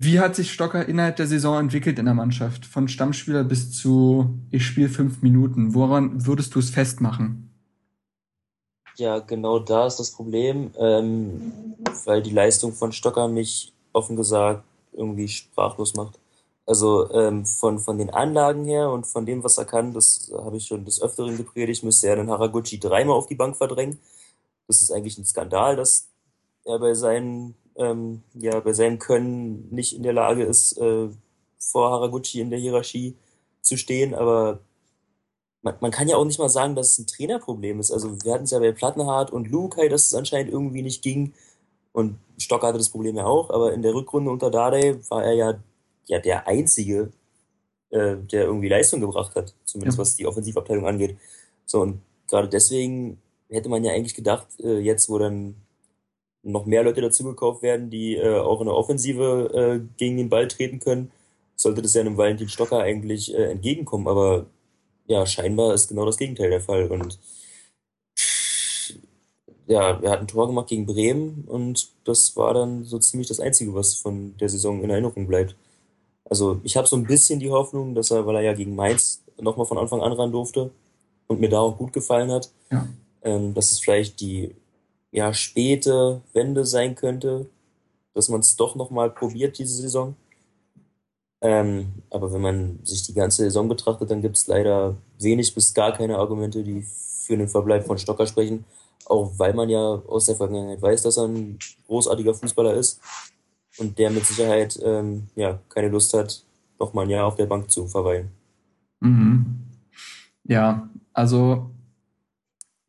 wie 0.00 0.20
hat 0.20 0.36
sich 0.36 0.52
Stocker 0.52 0.86
innerhalb 0.86 1.16
der 1.16 1.26
Saison 1.26 1.58
entwickelt 1.58 1.98
in 1.98 2.04
der 2.04 2.14
Mannschaft? 2.14 2.64
Von 2.64 2.86
Stammspieler 2.86 3.42
bis 3.42 3.72
zu 3.72 4.38
ich 4.50 4.64
spiele 4.64 4.88
fünf 4.88 5.22
Minuten. 5.22 5.74
Woran 5.74 6.24
würdest 6.24 6.54
du 6.54 6.60
es 6.60 6.70
festmachen? 6.70 7.50
Ja, 8.96 9.18
genau 9.18 9.58
da 9.58 9.86
ist 9.86 9.96
das 9.96 10.12
Problem, 10.12 10.72
ähm, 10.78 11.52
weil 12.04 12.22
die 12.22 12.30
Leistung 12.30 12.72
von 12.72 12.92
Stocker 12.92 13.28
mich 13.28 13.72
offen 13.92 14.16
gesagt 14.16 14.64
irgendwie 14.92 15.28
sprachlos 15.28 15.94
macht. 15.94 16.18
Also 16.66 17.10
ähm, 17.12 17.46
von, 17.46 17.78
von 17.78 17.96
den 17.96 18.10
Anlagen 18.10 18.64
her 18.64 18.90
und 18.90 19.06
von 19.06 19.24
dem, 19.24 19.42
was 19.42 19.56
er 19.56 19.64
kann, 19.64 19.94
das 19.94 20.30
habe 20.36 20.58
ich 20.58 20.66
schon 20.66 20.84
des 20.84 21.00
Öfteren 21.00 21.36
gepredigt, 21.36 21.82
müsste 21.82 22.08
er 22.08 22.16
den 22.16 22.30
Haraguchi 22.30 22.78
dreimal 22.78 23.16
auf 23.16 23.26
die 23.26 23.36
Bank 23.36 23.56
verdrängen. 23.56 23.98
Das 24.66 24.82
ist 24.82 24.92
eigentlich 24.92 25.16
ein 25.16 25.24
Skandal, 25.24 25.76
dass 25.76 26.07
er 26.68 26.78
bei 26.78 26.94
seinem, 26.94 27.54
ähm, 27.76 28.22
ja, 28.34 28.60
bei 28.60 28.72
seinem 28.72 28.98
Können 28.98 29.68
nicht 29.70 29.94
in 29.96 30.02
der 30.02 30.12
Lage 30.12 30.44
ist, 30.44 30.78
äh, 30.78 31.08
vor 31.58 31.90
Haraguchi 31.90 32.40
in 32.40 32.50
der 32.50 32.58
Hierarchie 32.58 33.16
zu 33.62 33.76
stehen, 33.76 34.14
aber 34.14 34.60
man, 35.62 35.74
man 35.80 35.90
kann 35.90 36.08
ja 36.08 36.16
auch 36.16 36.24
nicht 36.24 36.38
mal 36.38 36.48
sagen, 36.48 36.74
dass 36.74 36.92
es 36.92 36.98
ein 36.98 37.06
Trainerproblem 37.06 37.80
ist. 37.80 37.90
Also 37.90 38.22
wir 38.22 38.32
hatten 38.32 38.44
es 38.44 38.52
ja 38.52 38.58
bei 38.58 38.72
Plattenhardt 38.72 39.32
und 39.32 39.50
Lukai, 39.50 39.88
dass 39.88 40.06
es 40.06 40.14
anscheinend 40.14 40.52
irgendwie 40.52 40.82
nicht 40.82 41.02
ging. 41.02 41.34
Und 41.92 42.18
Stock 42.38 42.62
hatte 42.62 42.78
das 42.78 42.90
Problem 42.90 43.16
ja 43.16 43.26
auch, 43.26 43.50
aber 43.50 43.72
in 43.72 43.82
der 43.82 43.94
Rückrunde 43.94 44.30
unter 44.30 44.50
Dardai 44.50 44.98
war 45.08 45.24
er 45.24 45.32
ja, 45.32 45.54
ja 46.06 46.20
der 46.20 46.46
Einzige, 46.46 47.12
äh, 47.90 48.16
der 48.16 48.44
irgendwie 48.44 48.68
Leistung 48.68 49.00
gebracht 49.00 49.34
hat, 49.34 49.54
zumindest 49.64 49.98
ja. 49.98 50.02
was 50.02 50.16
die 50.16 50.26
Offensivabteilung 50.26 50.86
angeht. 50.86 51.16
So, 51.66 51.80
und 51.82 52.00
gerade 52.28 52.48
deswegen 52.48 53.20
hätte 53.48 53.68
man 53.68 53.82
ja 53.84 53.92
eigentlich 53.92 54.14
gedacht, 54.14 54.46
äh, 54.60 54.78
jetzt 54.78 55.08
wo 55.08 55.18
dann 55.18 55.56
noch 56.42 56.66
mehr 56.66 56.82
Leute 56.82 57.00
dazu 57.00 57.24
gekauft 57.24 57.62
werden, 57.62 57.90
die 57.90 58.16
äh, 58.16 58.38
auch 58.38 58.60
in 58.60 58.66
der 58.66 58.76
Offensive 58.76 59.50
äh, 59.54 59.86
gegen 59.96 60.16
den 60.16 60.28
Ball 60.28 60.48
treten 60.48 60.78
können, 60.78 61.10
sollte 61.56 61.82
das 61.82 61.94
ja 61.94 62.00
einem 62.00 62.16
Valentin 62.16 62.48
Stocker 62.48 62.80
eigentlich 62.80 63.34
äh, 63.34 63.50
entgegenkommen. 63.50 64.06
Aber 64.06 64.46
ja, 65.06 65.26
scheinbar 65.26 65.74
ist 65.74 65.88
genau 65.88 66.06
das 66.06 66.16
Gegenteil 66.16 66.50
der 66.50 66.60
Fall. 66.60 66.90
Und 66.90 67.18
ja, 69.66 70.00
er 70.00 70.10
hat 70.10 70.20
ein 70.20 70.28
Tor 70.28 70.46
gemacht 70.46 70.68
gegen 70.68 70.86
Bremen 70.86 71.44
und 71.46 71.90
das 72.04 72.36
war 72.36 72.54
dann 72.54 72.84
so 72.84 72.98
ziemlich 72.98 73.28
das 73.28 73.40
Einzige, 73.40 73.74
was 73.74 73.94
von 73.94 74.36
der 74.38 74.48
Saison 74.48 74.82
in 74.82 74.90
Erinnerung 74.90 75.26
bleibt. 75.26 75.56
Also 76.24 76.60
ich 76.62 76.76
habe 76.76 76.86
so 76.86 76.96
ein 76.96 77.06
bisschen 77.06 77.40
die 77.40 77.50
Hoffnung, 77.50 77.94
dass 77.94 78.10
er, 78.10 78.26
weil 78.26 78.36
er 78.36 78.42
ja 78.42 78.54
gegen 78.54 78.74
Mainz 78.74 79.22
nochmal 79.40 79.66
von 79.66 79.78
Anfang 79.78 80.00
an 80.00 80.12
ran 80.12 80.32
durfte 80.32 80.70
und 81.26 81.40
mir 81.40 81.48
da 81.48 81.60
auch 81.60 81.76
gut 81.76 81.92
gefallen 81.92 82.30
hat, 82.30 82.50
ja. 82.70 82.86
ähm, 83.22 83.54
dass 83.54 83.70
es 83.72 83.80
vielleicht 83.80 84.20
die 84.20 84.54
ja, 85.10 85.32
späte 85.32 86.22
Wende 86.32 86.64
sein 86.64 86.94
könnte, 86.94 87.46
dass 88.14 88.28
man 88.28 88.40
es 88.40 88.56
doch 88.56 88.74
nochmal 88.74 89.10
probiert 89.10 89.58
diese 89.58 89.82
Saison. 89.82 90.16
Ähm, 91.40 92.02
aber 92.10 92.32
wenn 92.32 92.40
man 92.40 92.80
sich 92.84 93.04
die 93.04 93.14
ganze 93.14 93.44
Saison 93.44 93.68
betrachtet, 93.68 94.10
dann 94.10 94.22
gibt 94.22 94.36
es 94.36 94.46
leider 94.48 94.96
wenig 95.18 95.54
bis 95.54 95.72
gar 95.72 95.92
keine 95.92 96.18
Argumente, 96.18 96.62
die 96.62 96.82
für 96.82 97.36
den 97.36 97.48
Verbleib 97.48 97.86
von 97.86 97.98
Stocker 97.98 98.26
sprechen. 98.26 98.64
Auch 99.06 99.32
weil 99.38 99.54
man 99.54 99.68
ja 99.68 99.78
aus 99.78 100.26
der 100.26 100.36
Vergangenheit 100.36 100.82
weiß, 100.82 101.02
dass 101.02 101.16
er 101.16 101.28
ein 101.28 101.58
großartiger 101.86 102.34
Fußballer 102.34 102.74
ist 102.74 103.00
und 103.78 103.98
der 103.98 104.10
mit 104.10 104.26
Sicherheit 104.26 104.78
ähm, 104.82 105.28
ja, 105.36 105.60
keine 105.68 105.88
Lust 105.88 106.12
hat, 106.12 106.42
nochmal 106.78 107.04
ein 107.04 107.10
Jahr 107.10 107.26
auf 107.26 107.36
der 107.36 107.46
Bank 107.46 107.70
zu 107.70 107.86
verweilen. 107.86 108.30
Mhm. 109.00 109.62
Ja, 110.44 110.88
also 111.12 111.70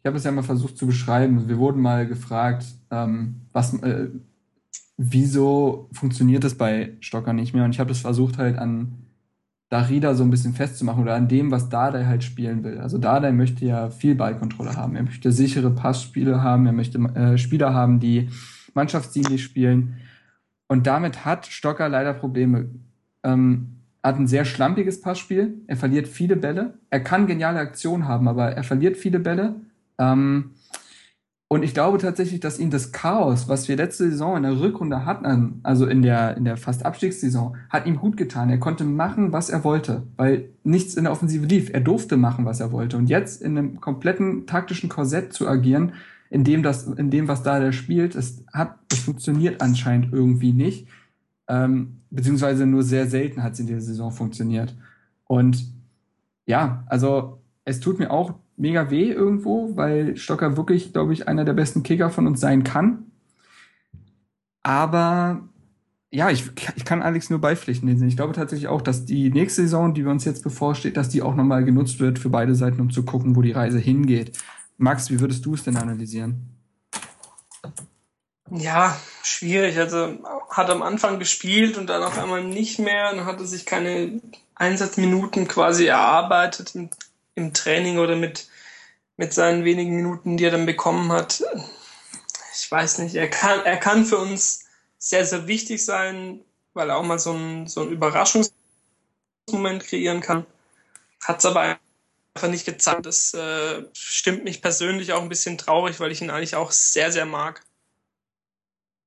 ich 0.01 0.05
habe 0.05 0.17
es 0.17 0.23
ja 0.23 0.31
mal 0.31 0.43
versucht 0.43 0.77
zu 0.77 0.87
beschreiben. 0.87 1.47
Wir 1.47 1.57
wurden 1.57 1.81
mal 1.81 2.07
gefragt, 2.07 2.65
ähm, 2.89 3.41
was, 3.51 3.73
äh, 3.81 4.07
wieso 4.97 5.89
funktioniert 5.91 6.43
das 6.43 6.55
bei 6.55 6.93
Stocker 7.01 7.33
nicht 7.33 7.53
mehr? 7.53 7.65
Und 7.65 7.71
ich 7.71 7.79
habe 7.79 7.89
das 7.89 7.99
versucht 7.99 8.37
halt 8.37 8.57
an 8.57 8.93
Darida 9.69 10.15
so 10.15 10.23
ein 10.23 10.31
bisschen 10.31 10.53
festzumachen 10.53 11.03
oder 11.03 11.15
an 11.15 11.27
dem, 11.27 11.51
was 11.51 11.69
Dardai 11.69 12.05
halt 12.05 12.23
spielen 12.23 12.63
will. 12.63 12.79
Also 12.79 12.97
Dardai 12.97 13.31
möchte 13.31 13.65
ja 13.65 13.89
viel 13.89 14.15
Ballkontrolle 14.15 14.75
haben. 14.75 14.95
Er 14.95 15.03
möchte 15.03 15.31
sichere 15.31 15.69
Passspiele 15.69 16.41
haben. 16.41 16.65
Er 16.65 16.73
möchte 16.73 16.97
äh, 16.97 17.37
Spieler 17.37 17.73
haben, 17.73 17.99
die 17.99 18.29
mannschaftsdienlich 18.73 19.43
spielen. 19.43 19.97
Und 20.67 20.87
damit 20.87 21.25
hat 21.25 21.45
Stocker 21.45 21.87
leider 21.87 22.13
Probleme. 22.13 22.69
Ähm, 23.23 23.75
hat 24.01 24.17
ein 24.17 24.27
sehr 24.27 24.45
schlampiges 24.45 25.01
Passspiel. 25.01 25.61
Er 25.67 25.77
verliert 25.77 26.07
viele 26.07 26.35
Bälle. 26.35 26.79
Er 26.89 27.01
kann 27.01 27.27
geniale 27.27 27.59
Aktionen 27.59 28.07
haben, 28.07 28.27
aber 28.27 28.51
er 28.51 28.63
verliert 28.63 28.97
viele 28.97 29.19
Bälle. 29.19 29.55
Ähm, 29.99 30.51
und 31.51 31.63
ich 31.63 31.73
glaube 31.73 31.97
tatsächlich, 31.97 32.39
dass 32.39 32.59
ihm 32.59 32.69
das 32.69 32.91
Chaos, 32.91 33.49
was 33.49 33.67
wir 33.67 33.75
letzte 33.75 34.07
Saison 34.11 34.37
in 34.37 34.43
der 34.43 34.59
Rückrunde 34.59 35.03
hatten, 35.03 35.61
also 35.63 35.87
in 35.87 36.03
der, 36.03 36.37
in 36.37 36.45
der 36.45 36.57
fast 36.57 36.85
Abstiegssaison, 36.85 37.57
hat 37.71 37.87
ihm 37.87 37.95
gut 37.95 38.17
getan. 38.17 38.51
Er 38.51 38.59
konnte 38.59 38.83
machen, 38.83 39.33
was 39.33 39.49
er 39.49 39.63
wollte, 39.63 40.03
weil 40.15 40.49
nichts 40.63 40.93
in 40.93 41.05
der 41.05 41.11
Offensive 41.11 41.47
lief. 41.47 41.71
Er 41.73 41.81
durfte 41.81 42.17
machen, 42.17 42.45
was 42.45 42.59
er 42.59 42.71
wollte. 42.71 42.97
Und 42.97 43.09
jetzt 43.09 43.41
in 43.41 43.57
einem 43.57 43.81
kompletten 43.81 44.45
taktischen 44.45 44.89
Korsett 44.89 45.33
zu 45.33 45.47
agieren, 45.47 45.93
in 46.29 46.43
dem 46.43 46.61
das, 46.61 46.85
in 46.85 47.09
dem, 47.09 47.27
was 47.27 47.41
da 47.41 47.59
der 47.59 47.71
spielt, 47.71 48.13
es 48.13 48.43
hat, 48.53 48.77
es 48.91 48.99
funktioniert 48.99 49.59
anscheinend 49.59 50.13
irgendwie 50.13 50.53
nicht. 50.53 50.87
Ähm, 51.47 51.97
beziehungsweise 52.11 52.67
nur 52.67 52.83
sehr 52.83 53.07
selten 53.07 53.41
hat 53.41 53.53
es 53.53 53.59
in 53.59 53.65
der 53.65 53.81
Saison 53.81 54.11
funktioniert. 54.11 54.75
Und 55.25 55.65
ja, 56.45 56.83
also 56.85 57.41
es 57.65 57.79
tut 57.79 57.97
mir 57.97 58.11
auch 58.11 58.35
mega 58.59 58.91
weh 58.91 59.11
irgendwo, 59.11 59.75
weil 59.75 60.17
Stocker 60.17 60.57
wirklich, 60.57 60.93
glaube 60.93 61.13
ich, 61.13 61.27
einer 61.27 61.45
der 61.45 61.53
besten 61.53 61.81
Kicker 61.81 62.09
von 62.09 62.27
uns 62.27 62.39
sein 62.39 62.63
kann. 62.63 63.05
Aber 64.61 65.49
ja, 66.11 66.29
ich, 66.29 66.49
ich 66.75 66.85
kann 66.85 67.01
Alex 67.01 67.29
nur 67.29 67.39
beipflichten. 67.39 68.07
Ich 68.07 68.15
glaube 68.15 68.33
tatsächlich 68.33 68.67
auch, 68.67 68.81
dass 68.81 69.05
die 69.05 69.29
nächste 69.29 69.61
Saison, 69.61 69.93
die 69.93 70.03
uns 70.03 70.25
jetzt 70.25 70.43
bevorsteht, 70.43 70.97
dass 70.97 71.09
die 71.09 71.21
auch 71.21 71.35
nochmal 71.35 71.63
genutzt 71.63 71.99
wird 71.99 72.19
für 72.19 72.29
beide 72.29 72.55
Seiten, 72.55 72.81
um 72.81 72.89
zu 72.89 73.03
gucken, 73.03 73.35
wo 73.35 73.41
die 73.41 73.51
Reise 73.51 73.79
hingeht. 73.79 74.37
Max, 74.77 75.09
wie 75.09 75.19
würdest 75.19 75.45
du 75.45 75.53
es 75.53 75.63
denn 75.63 75.77
analysieren? 75.77 76.55
Ja, 78.51 78.99
schwierig. 79.23 79.77
Also 79.77 80.17
hat 80.49 80.69
am 80.69 80.81
Anfang 80.81 81.19
gespielt 81.19 81.77
und 81.77 81.87
dann 81.87 82.03
auf 82.03 82.17
einmal 82.17 82.43
nicht 82.43 82.79
mehr. 82.79 83.13
Dann 83.13 83.25
hatte 83.25 83.45
sich 83.45 83.65
keine 83.65 84.19
Einsatzminuten 84.55 85.47
quasi 85.47 85.85
erarbeitet 85.85 86.75
im, 86.75 86.89
im 87.35 87.53
Training 87.53 87.99
oder 87.99 88.15
mit 88.15 88.48
mit 89.19 89.33
seinen 89.33 89.65
wenigen 89.65 89.97
Minuten, 89.97 90.37
die 90.37 90.45
er 90.45 90.51
dann 90.51 90.65
bekommen 90.65 91.11
hat. 91.11 91.43
Ich 92.53 92.71
weiß 92.71 92.99
nicht, 92.99 93.15
er 93.15 93.29
kann, 93.29 93.59
er 93.65 93.75
kann 93.75 94.05
für 94.05 94.17
uns 94.17 94.63
sehr, 94.97 95.25
sehr 95.25 95.45
wichtig 95.45 95.83
sein, 95.83 96.39
weil 96.73 96.89
er 96.89 96.95
auch 96.95 97.03
mal 97.03 97.19
so 97.19 97.33
ein, 97.33 97.67
so 97.67 97.81
ein 97.81 97.91
Überraschungsmoment 97.91 99.83
kreieren 99.83 100.21
kann. 100.21 100.45
Hat 101.21 101.39
es 101.39 101.45
aber 101.45 101.77
einfach 102.33 102.49
nicht 102.49 102.65
gezeigt. 102.65 103.05
Das 103.05 103.33
äh, 103.33 103.83
stimmt 103.91 104.45
mich 104.45 104.61
persönlich 104.61 105.11
auch 105.11 105.21
ein 105.21 105.27
bisschen 105.27 105.57
traurig, 105.57 105.99
weil 105.99 106.13
ich 106.13 106.21
ihn 106.21 106.29
eigentlich 106.29 106.55
auch 106.55 106.71
sehr, 106.71 107.11
sehr 107.11 107.25
mag. 107.25 107.61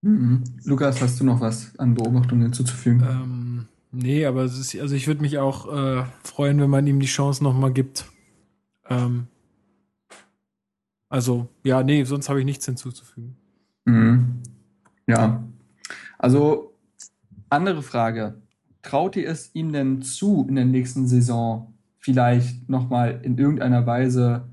Mhm. 0.03 0.45
Lukas, 0.65 1.01
hast 1.01 1.21
du 1.21 1.25
noch 1.25 1.41
was 1.41 1.73
an 1.79 1.95
Beobachtungen 1.95 2.43
hinzuzufügen? 2.43 3.01
Ähm, 3.01 3.69
nee, 3.93 4.27
aber 4.27 4.45
ist, 4.45 4.77
also 4.79 4.95
ich 4.95 5.07
würde 5.07 5.23
mich 5.23 5.39
auch 5.39 5.73
äh, 5.75 6.05
freuen, 6.23 6.61
wenn 6.61 6.69
man 6.69 6.87
ihm 6.87 7.01
die 7.01 7.07
Chance 7.07 7.43
nochmal 7.43 7.73
gibt. 7.73 8.05
Ähm, 8.91 9.29
also, 11.13 11.47
ja, 11.63 11.83
nee, 11.83 12.05
sonst 12.05 12.31
habe 12.31 12.41
ich 12.41 12.47
nichts 12.47 12.65
hinzuzufügen. 12.65 13.37
Mhm. 13.85 14.43
Ja. 15.07 15.45
Also, 16.17 16.73
andere 17.51 17.83
Frage. 17.83 18.41
Traut 18.81 19.17
ihr 19.17 19.29
es 19.29 19.55
ihm 19.55 19.73
denn 19.75 20.01
zu, 20.01 20.47
in 20.49 20.55
der 20.55 20.65
nächsten 20.65 21.07
Saison 21.07 21.75
vielleicht 21.99 22.67
nochmal 22.71 23.21
in 23.23 23.37
irgendeiner 23.37 23.85
Weise 23.87 24.49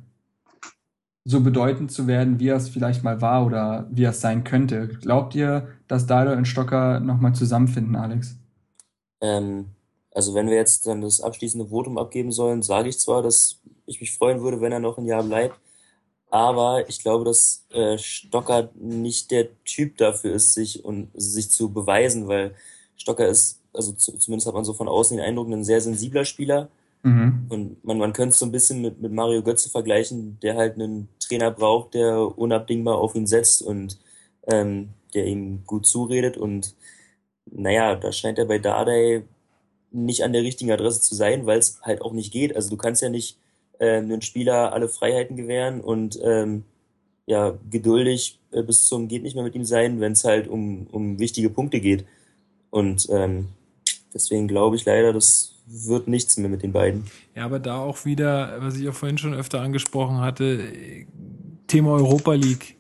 so 1.24 1.40
bedeutend 1.40 1.94
zu 1.94 2.08
werden, 2.08 2.42
wie 2.42 2.50
er 2.50 2.58
es 2.58 2.68
vielleicht 2.68 3.06
mal 3.06 3.22
war 3.22 3.46
oder 3.46 3.88
wie 3.90 4.04
er 4.04 4.10
es 4.10 4.20
sein 4.20 4.44
könnte? 4.44 4.90
Glaubt 4.90 5.36
ihr, 5.36 5.70
dass 5.88 6.08
Dado 6.08 6.34
und 6.34 6.46
Stocker 6.46 7.00
nochmal 7.00 7.34
zusammenfinden, 7.36 7.96
Alex? 7.96 8.36
Ähm, 9.22 9.68
also 10.12 10.36
wenn 10.36 10.48
wir 10.48 10.56
jetzt 10.56 10.88
dann 10.88 11.00
das 11.00 11.22
abschließende 11.22 11.68
Votum 11.68 11.98
abgeben 11.98 12.34
sollen, 12.34 12.64
sage 12.64 12.90
ich 12.90 13.00
zwar, 13.00 13.22
dass 13.22 13.62
ich 13.86 14.02
mich 14.02 14.14
freuen 14.14 14.42
würde, 14.42 14.60
wenn 14.60 14.74
er 14.74 14.82
noch 14.82 14.98
ein 14.98 15.06
Jahr 15.06 15.24
bleibt, 15.24 15.58
aber 16.30 16.88
ich 16.88 17.02
glaube, 17.02 17.26
dass 17.26 17.66
äh, 17.72 17.98
Stocker 17.98 18.70
nicht 18.76 19.32
der 19.32 19.48
Typ 19.64 19.98
dafür 19.98 20.34
ist, 20.34 20.54
sich 20.54 20.86
und 20.86 21.10
sich 21.16 21.50
zu 21.50 21.72
beweisen, 21.72 22.28
weil 22.28 22.56
Stocker 22.98 23.28
ist, 23.28 23.62
also 23.74 23.94
zu, 23.94 24.18
zumindest 24.18 24.48
hat 24.48 24.54
man 24.54 24.66
so 24.66 24.74
von 24.74 24.88
außen 24.88 25.18
den 25.18 25.26
Eindruck, 25.26 25.48
ein 25.48 25.64
sehr 25.64 25.82
sensibler 25.82 26.26
Spieler. 26.26 26.70
Mhm. 27.02 27.46
Und 27.50 27.84
man, 27.84 27.98
man 27.98 28.14
könnte 28.14 28.34
es 28.34 28.40
so 28.40 28.46
ein 28.46 28.52
bisschen 28.52 28.82
mit, 28.82 29.02
mit 29.02 29.12
Mario 29.12 29.42
Götze 29.42 29.70
vergleichen, 29.70 30.38
der 30.42 30.56
halt 30.56 30.76
einen 30.76 31.08
Trainer 31.20 31.50
braucht, 31.50 31.94
der 31.94 32.38
unabdingbar 32.38 32.98
auf 32.98 33.16
ihn 33.16 33.26
setzt 33.26 33.62
und 33.62 33.98
ähm, 34.48 34.90
der 35.14 35.26
ihm 35.26 35.64
gut 35.66 35.88
zuredet. 35.88 36.38
Und 36.38 36.76
naja, 37.46 37.96
da 37.96 38.12
scheint 38.12 38.38
er 38.38 38.46
bei 38.46 38.60
Dardai 38.60 39.24
nicht 39.92 40.24
an 40.24 40.34
der 40.34 40.44
richtigen 40.44 40.72
Adresse 40.72 41.02
zu 41.02 41.16
sein, 41.16 41.48
weil 41.48 41.58
es 41.58 41.82
halt 41.82 42.02
auch 42.02 42.14
nicht 42.14 42.32
geht. 42.32 42.56
Also 42.56 42.70
du 42.70 42.78
kannst 42.78 43.02
ja 43.02 43.10
nicht 43.10 43.38
äh, 43.80 43.98
einen 43.98 44.22
Spieler 44.22 44.74
alle 44.74 44.88
Freiheiten 44.88 45.36
gewähren 45.36 45.82
und 45.82 46.20
ähm, 46.24 46.64
ja, 47.26 47.58
geduldig 47.70 48.40
äh, 48.52 48.64
bis 48.64 48.88
zum 48.88 49.08
geht 49.08 49.24
nicht 49.24 49.36
mehr 49.36 49.44
mit 49.44 49.56
ihm 49.56 49.66
sein, 49.66 50.00
wenn 50.00 50.14
es 50.14 50.24
halt 50.24 50.48
um, 50.48 50.88
um 50.92 51.20
wichtige 51.20 51.50
Punkte 51.50 51.80
geht. 51.80 52.06
Und 52.70 53.08
ähm, 53.12 53.50
deswegen 54.14 54.48
glaube 54.48 54.76
ich 54.76 54.86
leider, 54.86 55.14
das 55.14 55.56
wird 55.68 56.08
nichts 56.08 56.38
mehr 56.38 56.50
mit 56.50 56.64
den 56.64 56.72
beiden. 56.72 57.06
Ja, 57.36 57.46
aber 57.46 57.60
da 57.60 57.80
auch 57.80 58.06
wieder, 58.06 58.58
was 58.60 58.78
ich 58.78 58.90
auch 58.90 58.94
vorhin 58.94 59.18
schon 59.18 59.34
öfter 59.34 59.62
angesprochen 59.62 60.20
hatte, 60.20 60.60
Thema 61.68 61.92
Europa 61.92 62.34
League. 62.34 62.76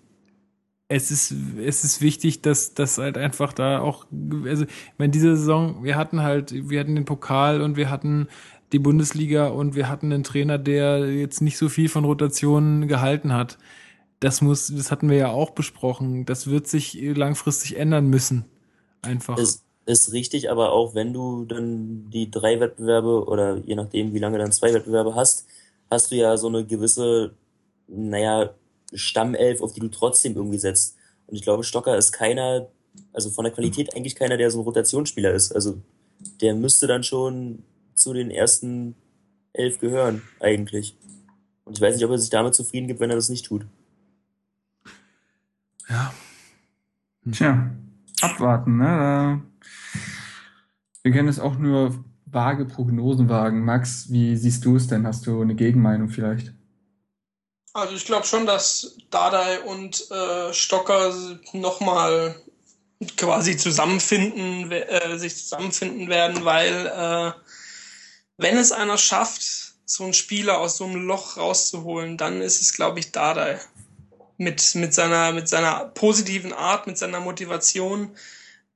Es 0.87 1.11
ist, 1.11 1.35
es 1.63 1.83
ist 1.83 2.01
wichtig, 2.01 2.41
dass 2.41 2.73
das 2.73 2.97
halt 2.97 3.15
einfach 3.15 3.53
da 3.53 3.79
auch, 3.79 4.07
also, 4.45 4.63
ich 4.63 4.97
meine, 4.97 5.11
diese 5.11 5.35
Saison, 5.35 5.83
wir 5.83 5.95
hatten 5.95 6.23
halt, 6.23 6.51
wir 6.69 6.79
hatten 6.79 6.95
den 6.95 7.05
Pokal 7.05 7.61
und 7.61 7.77
wir 7.77 7.91
hatten 7.91 8.27
die 8.71 8.79
Bundesliga 8.79 9.47
und 9.47 9.75
wir 9.75 9.89
hatten 9.89 10.11
einen 10.11 10.23
Trainer, 10.23 10.57
der 10.57 11.11
jetzt 11.11 11.41
nicht 11.41 11.57
so 11.57 11.69
viel 11.69 11.89
von 11.89 12.05
Rotationen 12.05 12.87
gehalten 12.87 13.33
hat. 13.33 13.57
Das 14.19 14.41
muss, 14.41 14.67
das 14.67 14.91
hatten 14.91 15.09
wir 15.09 15.17
ja 15.17 15.29
auch 15.29 15.51
besprochen. 15.51 16.25
Das 16.25 16.47
wird 16.47 16.67
sich 16.67 16.93
langfristig 17.01 17.77
ändern 17.77 18.07
müssen. 18.07 18.45
Einfach. 19.01 19.37
Ist, 19.37 19.63
ist 19.85 20.11
richtig, 20.11 20.51
aber 20.51 20.71
auch 20.71 20.93
wenn 20.93 21.13
du 21.13 21.45
dann 21.45 22.09
die 22.09 22.29
drei 22.29 22.59
Wettbewerbe 22.59 23.25
oder 23.25 23.57
je 23.57 23.75
nachdem, 23.75 24.13
wie 24.13 24.19
lange 24.19 24.37
dann 24.37 24.51
zwei 24.51 24.73
Wettbewerbe 24.73 25.15
hast, 25.15 25.47
hast 25.89 26.11
du 26.11 26.15
ja 26.15 26.37
so 26.37 26.47
eine 26.47 26.65
gewisse, 26.65 27.33
naja, 27.87 28.53
Stammelf, 28.93 29.61
auf 29.61 29.73
die 29.73 29.79
du 29.79 29.87
trotzdem 29.87 30.35
irgendwie 30.35 30.59
setzt. 30.59 30.95
Und 31.27 31.35
ich 31.35 31.43
glaube, 31.43 31.63
Stocker 31.63 31.97
ist 31.97 32.11
keiner, 32.11 32.67
also 33.13 33.29
von 33.29 33.45
der 33.45 33.53
Qualität 33.53 33.95
eigentlich 33.95 34.15
keiner, 34.15 34.37
der 34.37 34.51
so 34.51 34.59
ein 34.59 34.63
Rotationsspieler 34.63 35.31
ist. 35.31 35.53
Also 35.53 35.77
der 36.41 36.55
müsste 36.55 36.87
dann 36.87 37.03
schon 37.03 37.63
zu 37.99 38.13
den 38.13 38.31
ersten 38.31 38.95
elf 39.53 39.79
gehören, 39.79 40.21
eigentlich. 40.39 40.95
Und 41.65 41.77
ich 41.77 41.81
weiß 41.81 41.95
nicht, 41.95 42.05
ob 42.05 42.11
er 42.11 42.17
sich 42.17 42.29
damit 42.29 42.55
zufrieden 42.55 42.87
gibt, 42.87 42.99
wenn 42.99 43.09
er 43.09 43.15
das 43.15 43.29
nicht 43.29 43.45
tut. 43.45 43.65
Ja. 45.89 46.13
Tja, 47.31 47.71
abwarten, 48.21 48.77
ne? 48.77 49.41
Wir 51.03 51.11
können 51.11 51.27
es 51.27 51.39
auch 51.39 51.57
nur 51.57 52.03
vage 52.25 52.65
Prognosen 52.65 53.29
wagen. 53.29 53.63
Max, 53.65 54.11
wie 54.11 54.35
siehst 54.35 54.65
du 54.65 54.75
es 54.75 54.87
denn? 54.87 55.05
Hast 55.05 55.27
du 55.27 55.41
eine 55.41 55.55
Gegenmeinung 55.55 56.09
vielleicht? 56.09 56.53
Also 57.73 57.95
ich 57.95 58.05
glaube 58.05 58.25
schon, 58.25 58.45
dass 58.45 58.97
Dardai 59.09 59.59
und 59.61 60.09
äh, 60.11 60.53
Stocker 60.53 61.13
nochmal 61.53 62.35
quasi 63.15 63.57
zusammenfinden, 63.57 64.71
äh, 64.71 65.17
sich 65.17 65.37
zusammenfinden 65.37 66.09
werden, 66.09 66.43
weil 66.45 66.87
äh, 66.87 67.31
wenn 68.39 68.57
es 68.57 68.71
einer 68.71 68.97
schafft, 68.97 69.43
so 69.85 70.05
einen 70.05 70.13
Spieler 70.13 70.59
aus 70.59 70.77
so 70.77 70.85
einem 70.85 71.05
Loch 71.05 71.37
rauszuholen, 71.37 72.17
dann 72.17 72.41
ist 72.41 72.61
es, 72.61 72.73
glaube 72.73 72.99
ich, 72.99 73.11
Dardai. 73.11 73.59
Mit, 74.37 74.73
mit, 74.75 74.93
seiner, 74.93 75.33
mit 75.33 75.49
seiner 75.49 75.85
positiven 75.87 76.53
Art, 76.53 76.87
mit 76.87 76.97
seiner 76.97 77.19
Motivation 77.19 78.15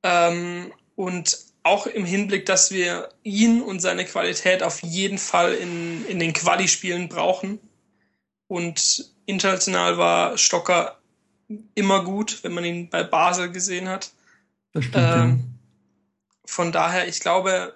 ähm, 0.02 0.70
und 0.94 1.38
auch 1.62 1.86
im 1.86 2.04
Hinblick, 2.04 2.44
dass 2.44 2.70
wir 2.70 3.08
ihn 3.22 3.62
und 3.62 3.80
seine 3.80 4.04
Qualität 4.04 4.62
auf 4.62 4.82
jeden 4.82 5.16
Fall 5.16 5.54
in, 5.54 6.04
in 6.06 6.18
den 6.18 6.34
Quali-Spielen 6.34 7.08
brauchen. 7.08 7.58
Und 8.46 9.10
international 9.24 9.96
war 9.96 10.36
Stocker 10.36 10.98
immer 11.74 12.04
gut, 12.04 12.44
wenn 12.44 12.52
man 12.52 12.66
ihn 12.66 12.90
bei 12.90 13.02
Basel 13.02 13.50
gesehen 13.50 13.88
hat. 13.88 14.10
Das 14.74 14.84
stimmt, 14.84 15.04
ähm, 15.06 15.30
ja. 15.30 15.36
Von 16.44 16.72
daher, 16.72 17.08
ich 17.08 17.20
glaube, 17.20 17.74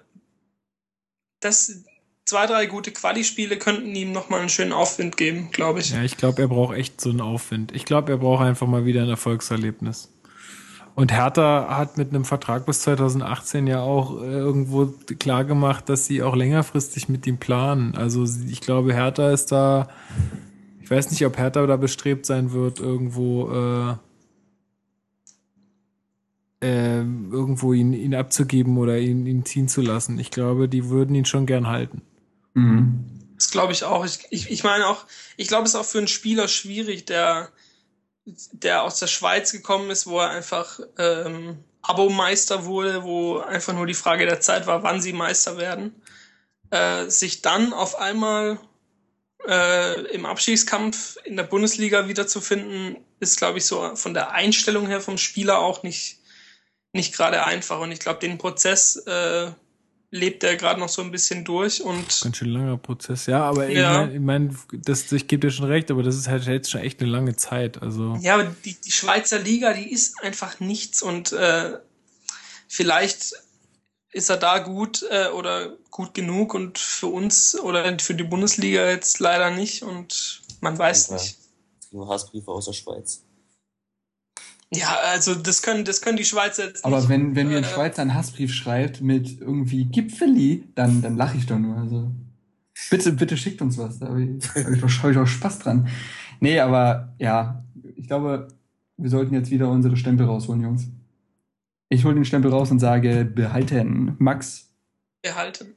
dass 1.39 1.83
zwei, 2.25 2.45
drei 2.45 2.67
gute 2.67 2.91
Quali-Spiele 2.91 3.57
könnten 3.57 3.95
ihm 3.95 4.11
nochmal 4.11 4.41
einen 4.41 4.49
schönen 4.49 4.71
Aufwind 4.71 5.17
geben, 5.17 5.49
glaube 5.51 5.79
ich. 5.79 5.91
Ja, 5.91 6.03
ich 6.03 6.17
glaube, 6.17 6.41
er 6.41 6.47
braucht 6.47 6.77
echt 6.77 7.01
so 7.01 7.09
einen 7.09 7.21
Aufwind. 7.21 7.73
Ich 7.75 7.85
glaube, 7.85 8.11
er 8.11 8.17
braucht 8.17 8.43
einfach 8.43 8.67
mal 8.67 8.85
wieder 8.85 9.01
ein 9.01 9.09
Erfolgserlebnis. 9.09 10.09
Und 10.95 11.13
Hertha 11.13 11.77
hat 11.77 11.97
mit 11.97 12.09
einem 12.09 12.25
Vertrag 12.25 12.65
bis 12.65 12.81
2018 12.81 13.67
ja 13.67 13.81
auch 13.81 14.21
äh, 14.21 14.25
irgendwo 14.25 14.87
klar 15.17 15.45
gemacht, 15.45 15.87
dass 15.87 16.05
sie 16.05 16.21
auch 16.21 16.35
längerfristig 16.35 17.09
mit 17.09 17.25
ihm 17.25 17.37
planen. 17.37 17.95
Also 17.95 18.25
ich 18.47 18.61
glaube, 18.61 18.93
Hertha 18.93 19.31
ist 19.31 19.51
da, 19.51 19.87
ich 20.81 20.91
weiß 20.91 21.09
nicht, 21.11 21.25
ob 21.25 21.37
Hertha 21.37 21.65
da 21.65 21.77
bestrebt 21.77 22.25
sein 22.25 22.51
wird, 22.51 22.79
irgendwo 22.79 23.49
äh, 23.49 23.95
äh, 26.61 26.99
irgendwo 26.99 27.73
ihn, 27.73 27.93
ihn 27.93 28.15
abzugeben 28.15 28.77
oder 28.77 28.97
ihn, 28.97 29.25
ihn 29.25 29.45
ziehen 29.45 29.67
zu 29.67 29.81
lassen. 29.81 30.19
Ich 30.19 30.31
glaube, 30.31 30.67
die 30.67 30.89
würden 30.89 31.15
ihn 31.15 31.25
schon 31.25 31.45
gern 31.45 31.67
halten. 31.67 32.01
Mhm. 32.53 33.05
Das 33.35 33.51
glaube 33.51 33.71
ich 33.71 33.83
auch. 33.85 34.05
Ich, 34.05 34.19
ich, 34.29 34.51
ich 34.51 34.63
meine 34.63 34.87
auch, 34.87 35.05
ich 35.37 35.47
glaube, 35.47 35.63
es 35.63 35.69
ist 35.69 35.75
auch 35.75 35.85
für 35.85 35.99
einen 35.99 36.07
Spieler 36.07 36.47
schwierig, 36.47 37.05
der 37.05 37.49
der 38.51 38.83
aus 38.83 38.99
der 38.99 39.07
Schweiz 39.07 39.51
gekommen 39.51 39.89
ist, 39.89 40.07
wo 40.07 40.19
er 40.19 40.29
einfach 40.29 40.79
ähm, 40.97 41.57
Abo-Meister 41.81 42.65
wurde, 42.65 43.03
wo 43.03 43.39
einfach 43.39 43.73
nur 43.73 43.87
die 43.87 43.93
Frage 43.93 44.25
der 44.25 44.41
Zeit 44.41 44.67
war, 44.67 44.83
wann 44.83 45.01
sie 45.01 45.13
Meister 45.13 45.57
werden, 45.57 45.95
äh, 46.71 47.09
sich 47.09 47.41
dann 47.41 47.73
auf 47.73 47.97
einmal 47.99 48.59
äh, 49.47 50.01
im 50.11 50.25
Abschiedskampf 50.25 51.17
in 51.23 51.37
der 51.37 51.43
Bundesliga 51.43 52.07
wiederzufinden, 52.07 52.97
ist, 53.19 53.37
glaube 53.37 53.57
ich, 53.57 53.65
so 53.65 53.95
von 53.95 54.13
der 54.13 54.31
Einstellung 54.31 54.87
her 54.87 55.01
vom 55.01 55.17
Spieler 55.17 55.59
auch 55.59 55.83
nicht, 55.83 56.18
nicht 56.93 57.15
gerade 57.15 57.45
einfach. 57.45 57.79
Und 57.79 57.91
ich 57.91 57.99
glaube, 57.99 58.19
den 58.19 58.37
Prozess 58.37 58.95
äh, 58.95 59.51
lebt 60.11 60.43
er 60.43 60.55
gerade 60.55 60.79
noch 60.79 60.89
so 60.89 61.01
ein 61.01 61.11
bisschen 61.11 61.45
durch 61.45 61.81
und. 61.81 62.21
Ganz 62.21 62.37
schön 62.37 62.49
langer 62.49 62.77
Prozess, 62.77 63.27
ja, 63.27 63.43
aber 63.43 63.69
ja. 63.69 64.05
ich 64.07 64.19
meine, 64.19 64.53
ich, 64.53 64.59
mein, 64.71 64.83
das, 64.85 65.11
ich 65.11 65.27
gebe 65.27 65.47
dir 65.47 65.51
schon 65.51 65.65
recht, 65.65 65.91
aber 65.91 66.03
das 66.03 66.15
ist 66.15 66.27
halt 66.27 66.45
jetzt 66.45 66.71
schon 66.71 66.81
echt 66.81 67.01
eine 67.01 67.09
lange 67.09 67.35
Zeit. 67.35 67.81
Also. 67.81 68.17
Ja, 68.21 68.35
aber 68.35 68.55
die, 68.65 68.75
die 68.75 68.91
Schweizer 68.91 69.39
Liga, 69.39 69.73
die 69.73 69.91
ist 69.91 70.21
einfach 70.23 70.59
nichts 70.59 71.01
und 71.01 71.31
äh, 71.31 71.77
vielleicht 72.67 73.33
ist 74.11 74.29
er 74.29 74.37
da 74.37 74.57
gut 74.57 75.05
äh, 75.11 75.27
oder 75.27 75.77
gut 75.91 76.15
genug 76.15 76.55
und 76.55 76.79
für 76.79 77.07
uns 77.07 77.59
oder 77.59 77.99
für 77.99 78.15
die 78.15 78.23
Bundesliga 78.23 78.87
jetzt 78.87 79.19
leider 79.19 79.51
nicht 79.51 79.83
und 79.83 80.41
man 80.61 80.77
weiß 80.77 81.09
ja, 81.09 81.15
nicht. 81.15 81.37
Nur 81.91 82.07
Hassbriefe 82.07 82.49
aus 82.51 82.65
der 82.65 82.73
Schweiz. 82.73 83.23
Ja, 84.73 84.97
also 85.11 85.33
das 85.33 85.63
können, 85.63 85.83
das 85.83 86.01
können 86.01 86.17
die 86.17 86.25
Schweizer 86.25 86.65
jetzt 86.65 86.85
Aber 86.85 86.97
nicht, 86.97 87.09
wenn, 87.09 87.35
wenn 87.35 87.47
mir 87.47 87.57
ein 87.57 87.63
äh, 87.63 87.67
Schweizer 87.67 88.03
einen 88.03 88.13
Hassbrief 88.13 88.53
schreibt 88.53 89.01
mit 89.01 89.41
irgendwie 89.41 89.85
Gipfeli, 89.85 90.63
dann, 90.75 91.01
dann 91.01 91.17
lache 91.17 91.37
ich 91.37 91.47
doch 91.47 91.57
nur. 91.57 91.75
Also 91.77 92.11
bitte, 92.91 93.13
bitte 93.13 93.35
schickt 93.35 93.61
uns 93.61 93.77
was. 93.77 93.99
Da 93.99 94.09
habe 94.09 94.23
ich, 94.23 94.47
hab 94.47 94.71
ich, 94.71 95.03
hab 95.03 95.11
ich 95.11 95.17
auch 95.17 95.25
Spaß 95.25 95.59
dran. 95.59 95.87
Nee, 96.39 96.59
aber 96.59 97.15
ja, 97.17 97.63
ich 97.95 98.07
glaube, 98.07 98.47
wir 98.97 99.09
sollten 99.09 99.33
jetzt 99.33 99.49
wieder 99.49 99.69
unsere 99.69 99.97
Stempel 99.97 100.27
rausholen, 100.27 100.61
Jungs. 100.61 100.87
Ich 101.89 102.05
hole 102.05 102.13
den 102.13 102.25
Stempel 102.25 102.51
raus 102.51 102.69
und 102.69 102.79
sage 102.79 103.25
behalten. 103.25 104.15
Max. 104.19 104.69
Behalten. 105.23 105.73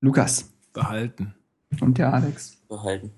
Lukas. 0.00 0.52
Behalten. 0.72 1.34
Und 1.80 1.98
der 1.98 2.12
Alex. 2.12 2.56
Behalten. 2.68 3.12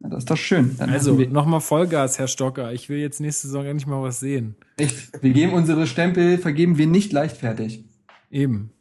Na, 0.00 0.08
das 0.08 0.20
ist 0.20 0.30
doch 0.30 0.36
schön. 0.36 0.76
Dann 0.78 0.90
also 0.90 1.14
nochmal 1.14 1.60
Vollgas, 1.60 2.18
Herr 2.18 2.26
Stocker. 2.26 2.72
Ich 2.72 2.88
will 2.88 2.98
jetzt 2.98 3.20
nächste 3.20 3.48
Saison 3.48 3.66
endlich 3.66 3.86
mal 3.86 4.02
was 4.02 4.18
sehen. 4.18 4.56
Echt? 4.78 5.22
Wir 5.22 5.32
geben 5.32 5.52
unsere 5.52 5.86
Stempel, 5.86 6.38
vergeben 6.38 6.78
wir 6.78 6.86
nicht 6.86 7.12
leichtfertig. 7.12 7.84
Eben. 8.30 8.72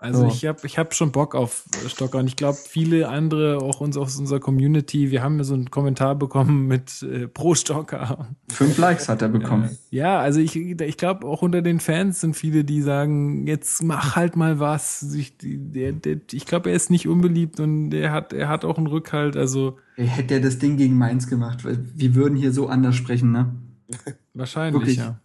Also 0.00 0.20
so. 0.20 0.26
ich 0.28 0.46
habe 0.46 0.60
ich 0.64 0.78
hab 0.78 0.94
schon 0.94 1.10
Bock 1.10 1.34
auf 1.34 1.64
Stocker 1.88 2.18
und 2.18 2.28
ich 2.28 2.36
glaube, 2.36 2.56
viele 2.56 3.08
andere, 3.08 3.58
auch 3.58 3.80
uns 3.80 3.96
aus 3.96 4.16
unserer 4.16 4.38
Community, 4.38 5.10
wir 5.10 5.24
haben 5.24 5.42
so 5.42 5.54
einen 5.54 5.72
Kommentar 5.72 6.14
bekommen 6.14 6.66
mit 6.68 7.02
äh, 7.02 7.26
pro 7.26 7.56
Stocker. 7.56 8.28
Fünf 8.48 8.78
Likes 8.78 9.08
hat 9.08 9.22
er 9.22 9.28
bekommen. 9.28 9.76
Ja, 9.90 10.20
also 10.20 10.38
ich, 10.38 10.54
ich 10.54 10.96
glaube, 10.96 11.26
auch 11.26 11.42
unter 11.42 11.62
den 11.62 11.80
Fans 11.80 12.20
sind 12.20 12.36
viele, 12.36 12.62
die 12.62 12.80
sagen, 12.80 13.48
jetzt 13.48 13.82
mach 13.82 14.14
halt 14.14 14.36
mal 14.36 14.60
was. 14.60 15.02
Ich, 15.14 15.34
der, 15.40 15.92
der, 15.92 16.18
ich 16.30 16.46
glaube, 16.46 16.70
er 16.70 16.76
ist 16.76 16.90
nicht 16.90 17.08
unbeliebt 17.08 17.58
und 17.58 17.92
er 17.92 18.12
hat, 18.12 18.32
er 18.32 18.48
hat 18.48 18.64
auch 18.64 18.78
einen 18.78 18.86
Rückhalt. 18.86 19.36
Also 19.36 19.78
Hätte 19.96 20.34
er 20.34 20.40
das 20.40 20.58
Ding 20.58 20.76
gegen 20.76 20.96
Mainz 20.96 21.26
gemacht, 21.26 21.64
wir 21.64 22.14
würden 22.14 22.36
hier 22.36 22.52
so 22.52 22.68
anders 22.68 22.94
sprechen, 22.94 23.32
ne? 23.32 23.52
Wahrscheinlich, 24.32 24.80
Wirklich. 24.80 24.98
ja. 24.98 25.18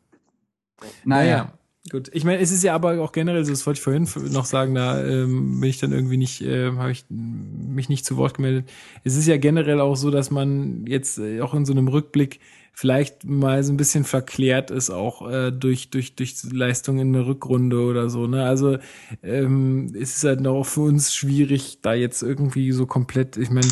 Naja. 1.05 1.31
naja. 1.37 1.53
Gut, 1.89 2.09
ich 2.13 2.23
meine, 2.23 2.39
es 2.39 2.51
ist 2.51 2.63
ja 2.63 2.73
aber 2.73 3.01
auch 3.01 3.11
generell 3.11 3.43
so, 3.43 3.51
das 3.51 3.65
wollte 3.67 3.79
ich 3.79 3.83
vorhin 3.83 4.07
noch 4.31 4.45
sagen, 4.45 4.73
da 4.73 5.03
ähm, 5.03 5.59
bin 5.59 5.69
ich 5.69 5.79
dann 5.79 5.91
irgendwie 5.91 6.15
nicht, 6.15 6.41
äh, 6.41 6.71
habe 6.71 6.91
ich 6.91 7.03
mich 7.09 7.89
nicht 7.89 8.05
zu 8.05 8.15
Wort 8.15 8.35
gemeldet. 8.35 8.71
Es 9.03 9.17
ist 9.17 9.27
ja 9.27 9.35
generell 9.35 9.81
auch 9.81 9.95
so, 9.95 10.09
dass 10.09 10.31
man 10.31 10.85
jetzt 10.87 11.17
äh, 11.17 11.41
auch 11.41 11.53
in 11.53 11.65
so 11.65 11.73
einem 11.73 11.89
Rückblick 11.89 12.39
vielleicht 12.75 13.23
mal 13.23 13.63
so 13.63 13.71
ein 13.71 13.77
bisschen 13.77 14.03
verklärt 14.03 14.71
ist, 14.71 14.89
auch 14.89 15.29
äh, 15.29 15.51
durch, 15.51 15.91
durch, 15.91 16.15
durch 16.15 16.35
Leistungen 16.51 16.99
in 16.99 17.13
der 17.13 17.27
Rückrunde 17.27 17.79
oder 17.79 18.09
so. 18.09 18.25
Ne? 18.25 18.43
Also 18.43 18.79
ähm, 19.21 19.93
es 19.93 20.17
ist 20.17 20.23
halt 20.23 20.45
auch 20.47 20.65
für 20.65 20.81
uns 20.81 21.13
schwierig, 21.13 21.79
da 21.83 21.93
jetzt 21.93 22.23
irgendwie 22.23 22.71
so 22.71 22.87
komplett, 22.87 23.37
ich 23.37 23.51
meine, 23.51 23.67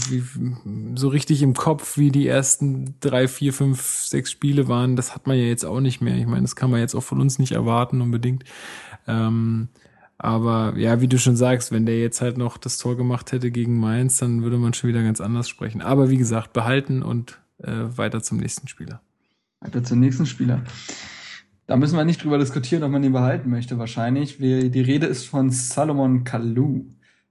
so 0.96 1.08
richtig 1.08 1.42
im 1.42 1.56
Kopf, 1.56 1.98
wie 1.98 2.12
die 2.12 2.28
ersten 2.28 2.96
drei, 3.00 3.28
vier, 3.28 3.54
fünf, 3.54 3.82
sechs 3.82 4.32
Spiele 4.32 4.68
waren, 4.68 4.96
das 4.96 5.16
hat 5.16 5.26
man 5.26 5.36
ja 5.36 5.46
jetzt 5.46 5.66
auch 5.66 5.80
nicht 5.80 6.02
mehr. 6.02 6.16
Ich 6.16 6.28
meine, 6.28 6.44
das 6.44 6.56
kann 6.56 6.70
man 6.70 6.80
jetzt 6.80 6.94
auch 6.94 7.04
von 7.04 7.20
uns 7.20 7.40
nicht 7.40 7.54
erwarten 7.54 8.02
unbedingt. 8.02 8.44
Ähm, 9.08 9.70
aber 10.20 10.76
ja, 10.78 11.02
wie 11.02 11.08
du 11.08 11.18
schon 11.18 11.36
sagst, 11.36 11.72
wenn 11.72 11.88
der 11.88 12.00
jetzt 12.00 12.22
halt 12.22 12.38
noch 12.38 12.60
das 12.60 12.78
Tor 12.78 12.96
gemacht 12.96 13.32
hätte 13.32 13.50
gegen 13.50 13.80
Mainz, 13.80 14.20
dann 14.20 14.44
würde 14.44 14.58
man 14.58 14.76
schon 14.76 14.92
wieder 14.92 15.02
ganz 15.02 15.20
anders 15.20 15.50
sprechen. 15.50 15.82
Aber 15.82 16.12
wie 16.12 16.18
gesagt, 16.18 16.54
behalten 16.54 17.02
und 17.02 17.41
weiter 17.64 18.22
zum 18.22 18.38
nächsten 18.38 18.68
Spieler. 18.68 19.02
Weiter 19.60 19.84
zum 19.84 20.00
nächsten 20.00 20.26
Spieler. 20.26 20.62
Da 21.68 21.78
müssen 21.78 21.96
wir 21.96 22.04
nicht 22.04 22.24
drüber 22.24 22.38
diskutieren, 22.38 22.84
ob 22.84 22.92
man 22.92 23.04
ihn 23.04 23.14
behalten 23.14 23.50
möchte, 23.50 23.78
wahrscheinlich. 23.78 24.38
Die 24.40 24.82
Rede 24.82 25.06
ist 25.06 25.26
von 25.26 25.52
Salomon 25.52 26.24
Kalou. 26.24 26.86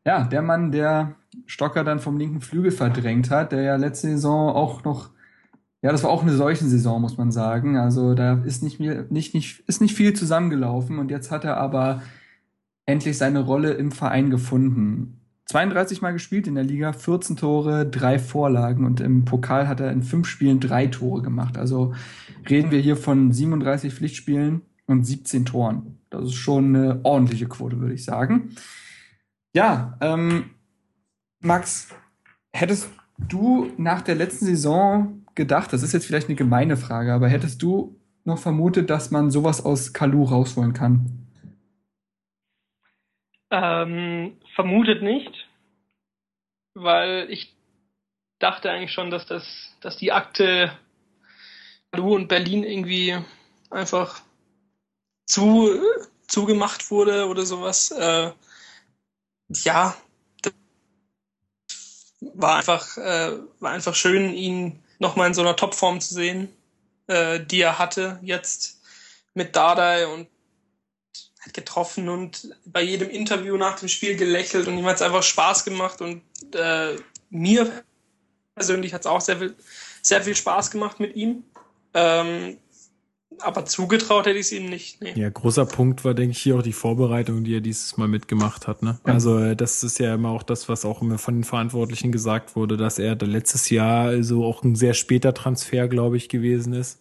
Ja, 0.06 0.24
der 0.24 0.40
Mann, 0.40 0.72
der 0.72 1.14
Stocker 1.46 1.84
dann 1.84 1.98
vom 1.98 2.16
linken 2.16 2.40
Flügel 2.40 2.70
verdrängt 2.70 3.30
hat, 3.30 3.52
der 3.52 3.62
ja 3.62 3.76
letzte 3.76 4.08
Saison 4.08 4.48
auch 4.54 4.82
noch, 4.84 5.10
ja, 5.82 5.92
das 5.92 6.04
war 6.04 6.10
auch 6.10 6.22
eine 6.22 6.32
solche 6.32 6.64
Saison, 6.64 7.00
muss 7.02 7.18
man 7.18 7.30
sagen. 7.30 7.76
Also 7.76 8.14
da 8.14 8.42
ist 8.44 8.62
nicht, 8.62 8.80
nicht, 8.80 9.34
nicht, 9.34 9.60
ist 9.66 9.80
nicht 9.80 9.94
viel 9.94 10.14
zusammengelaufen 10.14 10.98
und 10.98 11.10
jetzt 11.10 11.30
hat 11.30 11.44
er 11.44 11.58
aber 11.58 12.02
endlich 12.86 13.18
seine 13.18 13.40
Rolle 13.40 13.72
im 13.72 13.92
Verein 13.92 14.30
gefunden. 14.30 15.19
32 15.50 16.00
Mal 16.00 16.12
gespielt 16.12 16.46
in 16.46 16.54
der 16.54 16.62
Liga, 16.62 16.92
14 16.92 17.36
Tore, 17.36 17.84
drei 17.84 18.20
Vorlagen 18.20 18.84
und 18.84 19.00
im 19.00 19.24
Pokal 19.24 19.66
hat 19.66 19.80
er 19.80 19.90
in 19.90 20.04
fünf 20.04 20.28
Spielen 20.28 20.60
drei 20.60 20.86
Tore 20.86 21.22
gemacht. 21.22 21.58
Also 21.58 21.92
reden 22.48 22.70
wir 22.70 22.78
hier 22.78 22.96
von 22.96 23.32
37 23.32 23.92
Pflichtspielen 23.92 24.62
und 24.86 25.02
17 25.02 25.46
Toren. 25.46 25.98
Das 26.08 26.22
ist 26.22 26.34
schon 26.34 26.76
eine 26.76 27.00
ordentliche 27.02 27.48
Quote, 27.48 27.80
würde 27.80 27.94
ich 27.94 28.04
sagen. 28.04 28.54
Ja, 29.52 29.98
ähm, 30.00 30.50
Max, 31.40 31.88
hättest 32.52 32.88
du 33.18 33.72
nach 33.76 34.02
der 34.02 34.14
letzten 34.14 34.46
Saison 34.46 35.24
gedacht, 35.34 35.72
das 35.72 35.82
ist 35.82 35.92
jetzt 35.92 36.06
vielleicht 36.06 36.28
eine 36.28 36.36
gemeine 36.36 36.76
Frage, 36.76 37.12
aber 37.12 37.28
hättest 37.28 37.60
du 37.60 37.98
noch 38.22 38.38
vermutet, 38.38 38.88
dass 38.88 39.10
man 39.10 39.32
sowas 39.32 39.64
aus 39.64 39.92
Kalu 39.92 40.22
rausholen 40.22 40.74
kann? 40.74 41.26
Ähm, 43.50 44.34
vermutet 44.54 45.02
nicht, 45.02 45.48
weil 46.74 47.26
ich 47.30 47.54
dachte 48.38 48.70
eigentlich 48.70 48.92
schon, 48.92 49.10
dass 49.10 49.26
das, 49.26 49.76
dass 49.80 49.96
die 49.96 50.12
Akte 50.12 50.76
Lu 51.92 52.14
und 52.14 52.28
Berlin 52.28 52.62
irgendwie 52.64 53.18
einfach 53.70 54.22
zu, 55.26 55.80
zugemacht 56.26 56.90
wurde 56.90 57.28
oder 57.28 57.44
sowas. 57.44 57.90
Äh, 57.90 58.32
ja, 59.64 59.96
war 62.20 62.56
einfach, 62.56 62.96
äh, 62.96 63.38
war 63.60 63.72
einfach 63.72 63.94
schön, 63.94 64.32
ihn 64.34 64.82
nochmal 64.98 65.28
in 65.28 65.34
so 65.34 65.40
einer 65.40 65.56
Topform 65.56 66.00
zu 66.00 66.14
sehen, 66.14 66.54
äh, 67.06 67.40
die 67.40 67.62
er 67.62 67.78
hatte 67.78 68.18
jetzt 68.22 68.80
mit 69.34 69.56
Dardai 69.56 70.06
und 70.06 70.28
hat 71.40 71.54
getroffen 71.54 72.08
und 72.08 72.54
bei 72.66 72.82
jedem 72.82 73.08
Interview 73.08 73.56
nach 73.56 73.78
dem 73.78 73.88
Spiel 73.88 74.16
gelächelt 74.16 74.68
und 74.68 74.76
ihm 74.78 74.84
hat 74.84 74.96
es 74.96 75.02
einfach 75.02 75.22
Spaß 75.22 75.64
gemacht 75.64 76.00
und 76.02 76.22
äh, 76.54 76.96
mir 77.30 77.70
persönlich 78.54 78.92
hat 78.92 79.02
es 79.02 79.06
auch 79.06 79.20
sehr 79.20 79.38
viel, 79.38 79.54
sehr 80.02 80.22
viel 80.22 80.36
Spaß 80.36 80.70
gemacht 80.70 81.00
mit 81.00 81.16
ihm. 81.16 81.44
Ähm, 81.94 82.58
aber 83.38 83.64
zugetraut 83.64 84.26
hätte 84.26 84.38
ich 84.38 84.46
es 84.46 84.52
ihm 84.52 84.68
nicht. 84.68 85.00
Nee. 85.00 85.14
Ja, 85.16 85.30
großer 85.30 85.64
Punkt 85.64 86.04
war, 86.04 86.12
denke 86.12 86.32
ich, 86.32 86.42
hier 86.42 86.56
auch 86.56 86.62
die 86.62 86.74
Vorbereitung, 86.74 87.44
die 87.44 87.56
er 87.56 87.62
dieses 87.62 87.96
Mal 87.96 88.08
mitgemacht 88.08 88.66
hat. 88.66 88.82
Ne? 88.82 88.98
Ja. 89.06 89.14
Also 89.14 89.38
äh, 89.38 89.56
das 89.56 89.82
ist 89.82 89.98
ja 89.98 90.14
immer 90.14 90.30
auch 90.30 90.42
das, 90.42 90.68
was 90.68 90.84
auch 90.84 91.00
immer 91.00 91.16
von 91.16 91.36
den 91.36 91.44
Verantwortlichen 91.44 92.12
gesagt 92.12 92.54
wurde, 92.54 92.76
dass 92.76 92.98
er 92.98 93.16
letztes 93.16 93.70
Jahr 93.70 94.22
so 94.22 94.44
auch 94.44 94.62
ein 94.62 94.74
sehr 94.74 94.92
später 94.94 95.32
Transfer, 95.32 95.88
glaube 95.88 96.18
ich, 96.18 96.28
gewesen 96.28 96.74
ist. 96.74 97.00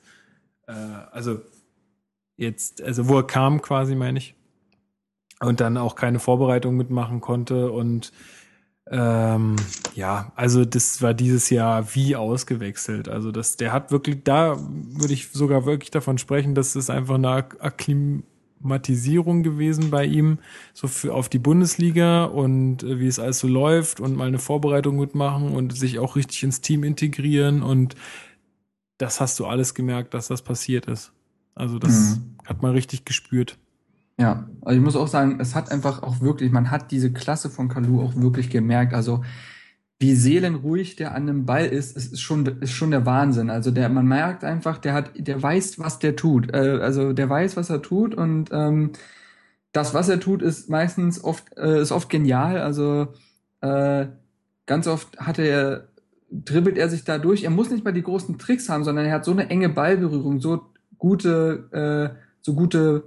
Äh, 0.68 0.72
also 1.12 1.42
jetzt, 2.40 2.82
also 2.82 3.08
wo 3.08 3.18
er 3.18 3.28
kam 3.28 3.62
quasi, 3.62 3.96
meine 3.96 4.18
ich. 4.18 4.36
Und 5.42 5.62
dann 5.62 5.78
auch 5.78 5.96
keine 5.96 6.20
Vorbereitung 6.20 6.76
mitmachen 6.76 7.22
konnte 7.22 7.72
und 7.72 8.12
ähm, 8.92 9.56
ja, 9.94 10.32
also 10.36 10.66
das 10.66 11.02
war 11.02 11.14
dieses 11.14 11.50
Jahr 11.50 11.94
wie 11.94 12.16
ausgewechselt. 12.16 13.08
Also 13.08 13.32
das, 13.32 13.56
der 13.56 13.72
hat 13.72 13.92
wirklich, 13.92 14.24
da 14.24 14.58
würde 14.60 15.14
ich 15.14 15.30
sogar 15.30 15.66
wirklich 15.66 15.92
davon 15.92 16.18
sprechen, 16.18 16.56
dass 16.56 16.76
es 16.76 16.90
einfach 16.90 17.16
eine 17.16 17.30
Akklimatisierung 17.30 19.44
gewesen 19.44 19.92
bei 19.92 20.06
ihm, 20.06 20.40
so 20.74 20.88
für 20.88 21.14
auf 21.14 21.30
die 21.30 21.40
Bundesliga 21.40 22.26
und 22.26 22.84
äh, 22.84 23.00
wie 23.00 23.08
es 23.08 23.20
alles 23.20 23.40
so 23.40 23.48
läuft 23.48 24.00
und 24.00 24.16
mal 24.16 24.28
eine 24.28 24.40
Vorbereitung 24.40 24.98
mitmachen 24.98 25.54
und 25.54 25.78
sich 25.78 26.00
auch 26.00 26.16
richtig 26.16 26.44
ins 26.44 26.62
Team 26.62 26.84
integrieren 26.84 27.62
und 27.62 27.96
das 28.98 29.22
hast 29.22 29.40
du 29.40 29.46
alles 29.46 29.76
gemerkt, 29.76 30.14
dass 30.14 30.28
das 30.28 30.42
passiert 30.42 30.88
ist. 30.88 31.14
Also 31.56 31.80
das 31.80 32.18
mhm. 32.18 32.36
hat 32.46 32.62
man 32.62 32.72
richtig 32.72 33.06
gespürt. 33.06 33.58
Ja, 34.20 34.50
also 34.62 34.78
ich 34.78 34.84
muss 34.84 34.98
auch 34.98 35.08
sagen, 35.08 35.40
es 35.40 35.56
hat 35.56 35.72
einfach 35.72 36.04
auch 36.04 36.20
wirklich, 36.20 36.52
man 36.52 36.72
hat 36.72 36.92
diese 36.92 37.12
Klasse 37.12 37.50
von 37.50 37.70
Kalu 37.70 38.02
auch 38.02 38.16
wirklich 38.16 38.50
gemerkt. 38.50 38.94
Also 38.94 39.24
wie 39.98 40.14
seelenruhig 40.14 40.96
der 40.98 41.16
an 41.16 41.28
dem 41.28 41.46
Ball 41.46 41.66
ist, 41.66 41.96
ist 41.96 42.20
schon, 42.22 42.46
ist 42.62 42.72
schon 42.72 42.92
der 42.92 43.06
Wahnsinn. 43.06 43.50
Also 43.50 43.72
der, 43.72 43.90
man 43.90 44.08
merkt 44.08 44.44
einfach, 44.44 44.78
der 44.78 44.94
hat, 44.94 45.12
der 45.16 45.42
weiß, 45.42 45.80
was 45.80 46.00
der 46.00 46.16
tut. 46.16 46.54
Äh, 46.54 46.80
also 46.82 47.14
der 47.14 47.30
weiß, 47.30 47.58
was 47.58 47.70
er 47.70 47.82
tut 47.82 48.14
und 48.14 48.50
ähm, 48.52 48.92
das, 49.72 49.94
was 49.94 50.10
er 50.10 50.20
tut, 50.20 50.42
ist 50.42 50.70
meistens 50.70 51.24
oft, 51.24 51.58
äh, 51.58 51.82
ist 51.82 51.92
oft 51.92 52.10
genial. 52.10 52.60
Also 52.60 53.10
äh, 53.62 54.08
ganz 54.66 54.88
oft 54.88 55.20
hat 55.20 55.40
er, 55.40 55.88
dribbelt 56.32 56.78
er 56.78 56.90
sich 56.90 57.04
da 57.04 57.18
durch. 57.18 57.44
Er 57.44 57.50
muss 57.50 57.70
nicht 57.70 57.84
mal 57.84 57.94
die 57.94 58.04
großen 58.04 58.38
Tricks 58.38 58.70
haben, 58.70 58.84
sondern 58.84 59.06
er 59.06 59.14
hat 59.14 59.26
so 59.26 59.32
eine 59.32 59.50
enge 59.50 59.70
Ballberührung, 59.70 60.40
so 60.40 60.74
gute, 61.00 62.14
äh, 62.14 62.20
so 62.42 62.54
gute 62.54 63.06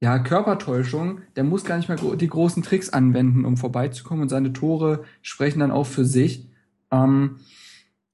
ja, 0.00 0.18
Körpertäuschung, 0.20 1.22
der 1.34 1.42
muss 1.42 1.64
gar 1.64 1.76
nicht 1.76 1.88
mehr 1.88 1.98
die 1.98 2.28
großen 2.28 2.62
Tricks 2.62 2.90
anwenden, 2.90 3.44
um 3.44 3.56
vorbeizukommen 3.56 4.22
und 4.22 4.28
seine 4.28 4.52
Tore 4.52 5.02
sprechen 5.22 5.58
dann 5.58 5.72
auch 5.72 5.86
für 5.86 6.04
sich. 6.04 6.48
Ähm, 6.92 7.40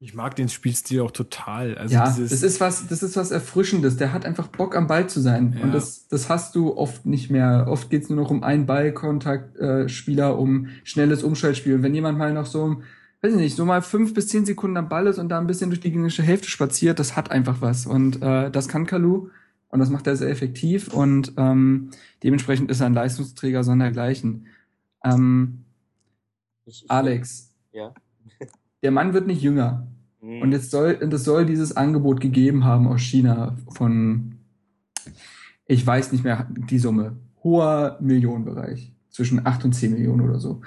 ich 0.00 0.14
mag 0.14 0.36
den 0.36 0.48
Spielstil 0.48 1.00
auch 1.00 1.10
total. 1.10 1.76
Also 1.76 1.94
ja, 1.94 2.04
das 2.04 2.18
ist 2.18 2.60
was, 2.60 2.88
das 2.88 3.02
ist 3.02 3.16
was 3.16 3.30
Erfrischendes. 3.30 3.96
Der 3.96 4.12
hat 4.12 4.26
einfach 4.26 4.48
Bock 4.48 4.76
am 4.76 4.86
Ball 4.86 5.08
zu 5.08 5.20
sein. 5.20 5.54
Ja. 5.56 5.64
Und 5.64 5.72
das, 5.72 6.08
das 6.08 6.28
hast 6.28 6.54
du 6.56 6.76
oft 6.76 7.06
nicht 7.06 7.30
mehr. 7.30 7.66
Oft 7.68 7.88
geht's 7.88 8.10
nur 8.10 8.22
noch 8.22 8.30
um 8.30 8.42
einen 8.42 8.66
Ballkontaktspieler, 8.66 10.28
äh, 10.28 10.34
um 10.34 10.68
schnelles 10.84 11.22
Umschaltspiel. 11.22 11.76
Und 11.76 11.82
wenn 11.82 11.94
jemand 11.94 12.18
mal 12.18 12.34
noch 12.34 12.44
so, 12.46 12.82
weiß 13.24 13.32
ich 13.32 13.38
nicht, 13.38 13.56
so 13.56 13.64
mal 13.64 13.80
fünf 13.80 14.12
bis 14.12 14.28
zehn 14.28 14.44
Sekunden 14.44 14.76
am 14.76 14.90
Ball 14.90 15.06
ist 15.06 15.18
und 15.18 15.30
da 15.30 15.38
ein 15.38 15.46
bisschen 15.46 15.70
durch 15.70 15.80
die 15.80 15.90
gegnerische 15.90 16.22
Hälfte 16.22 16.48
spaziert, 16.48 16.98
das 16.98 17.16
hat 17.16 17.30
einfach 17.30 17.62
was. 17.62 17.86
Und 17.86 18.20
äh, 18.20 18.50
das 18.50 18.68
kann 18.68 18.86
Kalu. 18.86 19.30
Und 19.70 19.80
das 19.80 19.88
macht 19.88 20.06
er 20.06 20.14
sehr 20.14 20.30
effektiv 20.30 20.94
und 20.94 21.32
ähm, 21.36 21.90
dementsprechend 22.22 22.70
ist 22.70 22.78
er 22.78 22.86
ein 22.86 22.94
Leistungsträger 22.94 23.64
sondergleichen. 23.64 24.46
Ähm, 25.02 25.64
Alex, 26.86 27.52
ja. 27.72 27.92
der 28.84 28.90
Mann 28.92 29.14
wird 29.14 29.26
nicht 29.26 29.42
jünger. 29.42 29.88
Mhm. 30.20 30.42
Und 30.42 30.52
jetzt 30.52 30.70
soll, 30.70 30.98
es 31.00 31.24
soll 31.24 31.44
dieses 31.44 31.76
Angebot 31.76 32.20
gegeben 32.20 32.64
haben 32.64 32.86
aus 32.86 33.00
China 33.00 33.56
von, 33.68 34.36
ich 35.66 35.84
weiß 35.84 36.12
nicht 36.12 36.22
mehr 36.22 36.46
die 36.50 36.78
Summe, 36.78 37.16
hoher 37.42 37.98
Millionenbereich, 38.00 38.92
zwischen 39.10 39.44
8 39.44 39.64
und 39.64 39.72
10 39.72 39.92
Millionen 39.92 40.20
oder 40.20 40.38
so. 40.38 40.60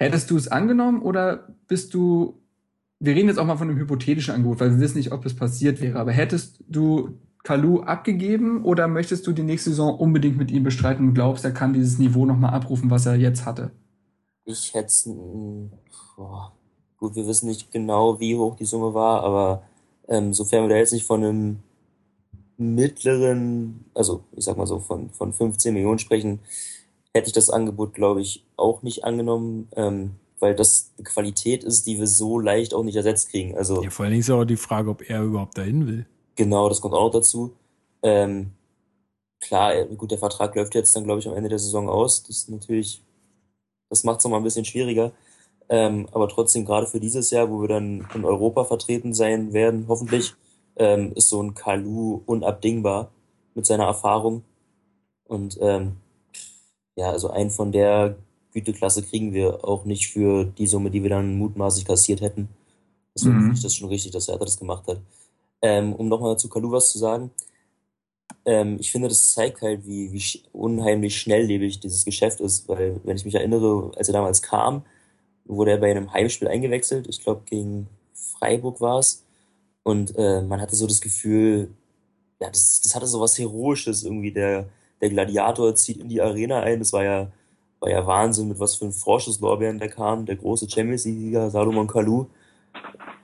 Hättest 0.00 0.30
du 0.30 0.36
es 0.38 0.48
angenommen 0.48 1.02
oder 1.02 1.54
bist 1.68 1.92
du, 1.92 2.40
wir 3.00 3.14
reden 3.14 3.28
jetzt 3.28 3.38
auch 3.38 3.44
mal 3.44 3.58
von 3.58 3.68
einem 3.68 3.78
hypothetischen 3.78 4.34
Angebot, 4.34 4.58
weil 4.58 4.70
wir 4.70 4.80
wissen 4.80 4.96
nicht, 4.96 5.12
ob 5.12 5.26
es 5.26 5.36
passiert 5.36 5.82
wäre, 5.82 5.98
aber 5.98 6.10
hättest 6.10 6.64
du 6.68 7.18
Kalu 7.44 7.80
abgegeben 7.80 8.64
oder 8.64 8.88
möchtest 8.88 9.26
du 9.26 9.32
die 9.32 9.42
nächste 9.42 9.70
Saison 9.70 9.98
unbedingt 9.98 10.38
mit 10.38 10.50
ihm 10.50 10.62
bestreiten 10.62 11.08
und 11.08 11.14
glaubst, 11.14 11.44
er 11.44 11.52
kann 11.52 11.74
dieses 11.74 11.98
Niveau 11.98 12.24
nochmal 12.24 12.54
abrufen, 12.54 12.90
was 12.90 13.04
er 13.04 13.16
jetzt 13.16 13.44
hatte? 13.44 13.72
Ich 14.46 14.72
hätte 14.72 14.90
gut, 16.96 17.14
wir 17.14 17.26
wissen 17.26 17.48
nicht 17.48 17.70
genau, 17.70 18.20
wie 18.20 18.36
hoch 18.36 18.56
die 18.56 18.64
Summe 18.64 18.94
war, 18.94 19.22
aber 19.22 19.64
ähm, 20.08 20.32
sofern 20.32 20.64
wir 20.64 20.70
da 20.70 20.76
jetzt 20.76 20.94
nicht 20.94 21.06
von 21.06 21.22
einem 21.22 21.58
mittleren, 22.56 23.84
also 23.94 24.24
ich 24.32 24.44
sag 24.44 24.56
mal 24.56 24.66
so 24.66 24.78
von, 24.78 25.10
von 25.10 25.34
15 25.34 25.74
Millionen 25.74 25.98
sprechen, 25.98 26.40
hätte 27.14 27.28
ich 27.28 27.32
das 27.32 27.50
Angebot, 27.50 27.94
glaube 27.94 28.20
ich, 28.20 28.44
auch 28.56 28.82
nicht 28.82 29.04
angenommen, 29.04 29.68
ähm, 29.76 30.12
weil 30.38 30.54
das 30.54 30.92
eine 30.96 31.04
Qualität 31.04 31.64
ist, 31.64 31.86
die 31.86 31.98
wir 31.98 32.06
so 32.06 32.38
leicht 32.38 32.72
auch 32.74 32.82
nicht 32.82 32.96
ersetzt 32.96 33.30
kriegen. 33.30 33.56
Also, 33.56 33.82
ja, 33.82 33.90
vor 33.90 34.04
allen 34.04 34.12
Dingen 34.12 34.20
ist 34.20 34.30
auch 34.30 34.44
die 34.44 34.56
Frage, 34.56 34.90
ob 34.90 35.08
er 35.08 35.22
überhaupt 35.22 35.58
dahin 35.58 35.86
will. 35.86 36.06
Genau, 36.36 36.68
das 36.68 36.80
kommt 36.80 36.94
auch 36.94 37.04
noch 37.04 37.10
dazu. 37.10 37.52
Ähm, 38.02 38.52
klar, 39.40 39.74
äh, 39.74 39.86
gut, 39.94 40.10
der 40.10 40.18
Vertrag 40.18 40.54
läuft 40.54 40.74
jetzt 40.74 40.94
dann, 40.96 41.04
glaube 41.04 41.20
ich, 41.20 41.28
am 41.28 41.34
Ende 41.34 41.48
der 41.48 41.58
Saison 41.58 41.88
aus. 41.88 42.22
Das 42.22 42.36
ist 42.36 42.48
natürlich, 42.48 43.02
das 43.88 44.04
macht 44.04 44.18
es 44.18 44.24
nochmal 44.24 44.40
ein 44.40 44.44
bisschen 44.44 44.64
schwieriger. 44.64 45.12
Ähm, 45.68 46.08
aber 46.12 46.28
trotzdem, 46.28 46.64
gerade 46.64 46.86
für 46.86 47.00
dieses 47.00 47.30
Jahr, 47.30 47.50
wo 47.50 47.60
wir 47.60 47.68
dann 47.68 48.08
in 48.14 48.24
Europa 48.24 48.64
vertreten 48.64 49.14
sein 49.14 49.52
werden, 49.52 49.84
hoffentlich, 49.88 50.34
ähm, 50.76 51.12
ist 51.14 51.28
so 51.28 51.42
ein 51.42 51.54
Kalu 51.54 52.22
unabdingbar 52.26 53.10
mit 53.54 53.66
seiner 53.66 53.84
Erfahrung. 53.84 54.42
Und 55.24 55.58
ähm, 55.60 55.96
ja, 56.96 57.10
also 57.10 57.30
einen 57.30 57.50
von 57.50 57.72
der 57.72 58.16
Güteklasse 58.52 59.02
kriegen 59.02 59.32
wir 59.32 59.64
auch 59.64 59.84
nicht 59.84 60.08
für 60.08 60.44
die 60.44 60.66
Summe, 60.66 60.90
die 60.90 61.02
wir 61.02 61.10
dann 61.10 61.36
mutmaßlich 61.36 61.84
kassiert 61.84 62.20
hätten. 62.20 62.48
Deswegen 63.14 63.36
mhm. 63.36 63.40
finde 63.40 63.56
ich 63.56 63.62
das 63.62 63.74
schon 63.74 63.88
richtig, 63.88 64.12
dass 64.12 64.28
er 64.28 64.38
das 64.38 64.58
gemacht 64.58 64.86
hat. 64.88 64.98
Ähm, 65.62 65.92
um 65.94 66.08
nochmal 66.08 66.38
zu 66.38 66.48
Kalu 66.48 66.70
was 66.72 66.90
zu 66.90 66.98
sagen. 66.98 67.30
Ähm, 68.44 68.78
ich 68.80 68.90
finde, 68.90 69.08
das 69.08 69.32
zeigt 69.32 69.60
halt, 69.62 69.86
wie, 69.86 70.12
wie 70.12 70.42
unheimlich 70.52 71.18
schnelllebig 71.18 71.80
dieses 71.80 72.04
Geschäft 72.04 72.40
ist, 72.40 72.68
weil, 72.68 73.00
wenn 73.04 73.16
ich 73.16 73.24
mich 73.24 73.34
erinnere, 73.34 73.92
als 73.96 74.08
er 74.08 74.14
damals 74.14 74.42
kam, 74.42 74.84
wurde 75.44 75.72
er 75.72 75.78
bei 75.78 75.90
einem 75.90 76.12
Heimspiel 76.12 76.48
eingewechselt. 76.48 77.06
Ich 77.08 77.22
glaube, 77.22 77.42
gegen 77.44 77.88
Freiburg 78.14 78.80
war 78.80 78.98
es. 78.98 79.24
Und 79.82 80.16
äh, 80.16 80.42
man 80.42 80.60
hatte 80.60 80.76
so 80.76 80.86
das 80.86 81.00
Gefühl, 81.00 81.70
ja, 82.40 82.48
das, 82.48 82.80
das 82.80 82.94
hatte 82.94 83.06
so 83.06 83.20
was 83.20 83.38
Heroisches 83.38 84.04
irgendwie. 84.04 84.32
Der, 84.32 84.68
der 85.00 85.10
Gladiator 85.10 85.74
zieht 85.74 85.98
in 85.98 86.08
die 86.08 86.20
Arena 86.20 86.60
ein. 86.60 86.78
Das 86.80 86.92
war 86.92 87.04
ja, 87.04 87.32
war 87.80 87.90
ja 87.90 88.06
Wahnsinn, 88.06 88.48
mit 88.48 88.60
was 88.60 88.76
für 88.76 88.86
ein 88.86 88.92
Vorschusslorbeeren 88.92 89.78
der 89.78 89.88
kam. 89.88 90.26
Der 90.26 90.36
große 90.36 90.68
Champions 90.68 91.04
League-Sieger 91.04 91.50
Salomon 91.50 91.86
Kalou. 91.86 92.26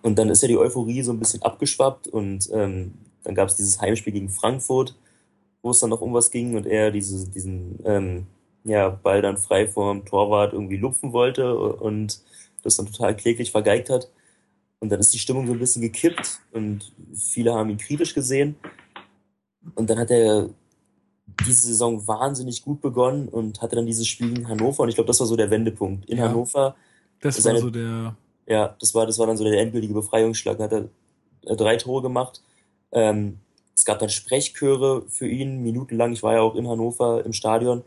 Und 0.02 0.18
dann 0.18 0.28
ist 0.30 0.42
ja 0.42 0.48
die 0.48 0.58
Euphorie 0.58 1.02
so 1.02 1.12
ein 1.12 1.18
bisschen 1.18 1.42
abgeschwappt 1.42 2.08
und 2.08 2.48
ähm, 2.52 2.94
dann 3.24 3.34
gab 3.34 3.48
es 3.48 3.56
dieses 3.56 3.80
Heimspiel 3.80 4.12
gegen 4.12 4.28
Frankfurt, 4.28 4.94
wo 5.62 5.70
es 5.70 5.80
dann 5.80 5.90
noch 5.90 6.00
um 6.00 6.14
was 6.14 6.30
ging 6.30 6.54
und 6.56 6.64
er 6.64 6.92
diese, 6.92 7.28
diesen 7.28 7.80
ähm, 7.84 8.26
ja, 8.62 8.88
Ball 8.88 9.20
dann 9.20 9.36
frei 9.36 9.66
vom 9.66 10.04
Torwart 10.04 10.52
irgendwie 10.52 10.76
lupfen 10.76 11.12
wollte 11.12 11.58
und 11.58 12.20
das 12.62 12.76
dann 12.76 12.86
total 12.86 13.16
kläglich 13.16 13.50
vergeigt 13.50 13.90
hat. 13.90 14.08
Und 14.78 14.90
dann 14.90 15.00
ist 15.00 15.12
die 15.12 15.18
Stimmung 15.18 15.46
so 15.46 15.54
ein 15.54 15.58
bisschen 15.58 15.82
gekippt 15.82 16.40
und 16.52 16.92
viele 17.14 17.54
haben 17.54 17.70
ihn 17.70 17.78
kritisch 17.78 18.14
gesehen. 18.14 18.56
Und 19.74 19.90
dann 19.90 19.98
hat 19.98 20.10
er 20.10 20.50
diese 21.44 21.66
Saison 21.66 22.06
wahnsinnig 22.06 22.62
gut 22.62 22.80
begonnen 22.80 23.28
und 23.28 23.60
hatte 23.60 23.76
dann 23.76 23.86
dieses 23.86 24.06
Spiel 24.06 24.38
in 24.38 24.48
Hannover 24.48 24.84
und 24.84 24.88
ich 24.88 24.94
glaube, 24.94 25.08
das 25.08 25.20
war 25.20 25.26
so 25.26 25.36
der 25.36 25.50
Wendepunkt. 25.50 26.08
In 26.08 26.18
ja, 26.18 26.28
Hannover. 26.28 26.76
Das 27.20 27.44
war 27.44 27.58
so 27.58 27.70
der 27.70 28.16
ja, 28.46 28.76
das 28.80 28.94
war, 28.94 29.06
das 29.06 29.18
war 29.18 29.26
dann 29.26 29.36
so 29.36 29.44
der 29.44 29.60
endgültige 29.60 29.94
Befreiungsschlag. 29.94 30.58
Dann 30.58 30.64
hat 30.64 30.72
er 30.72 31.52
äh, 31.52 31.56
drei 31.56 31.76
Tore 31.76 32.02
gemacht. 32.02 32.42
Ähm, 32.92 33.38
es 33.74 33.84
gab 33.84 33.98
dann 33.98 34.08
Sprechchöre 34.08 35.02
für 35.08 35.28
ihn, 35.28 35.62
minutenlang. 35.62 36.12
Ich 36.12 36.22
war 36.22 36.34
ja 36.34 36.40
auch 36.40 36.54
in 36.54 36.68
Hannover 36.68 37.24
im 37.24 37.32
Stadion. 37.32 37.82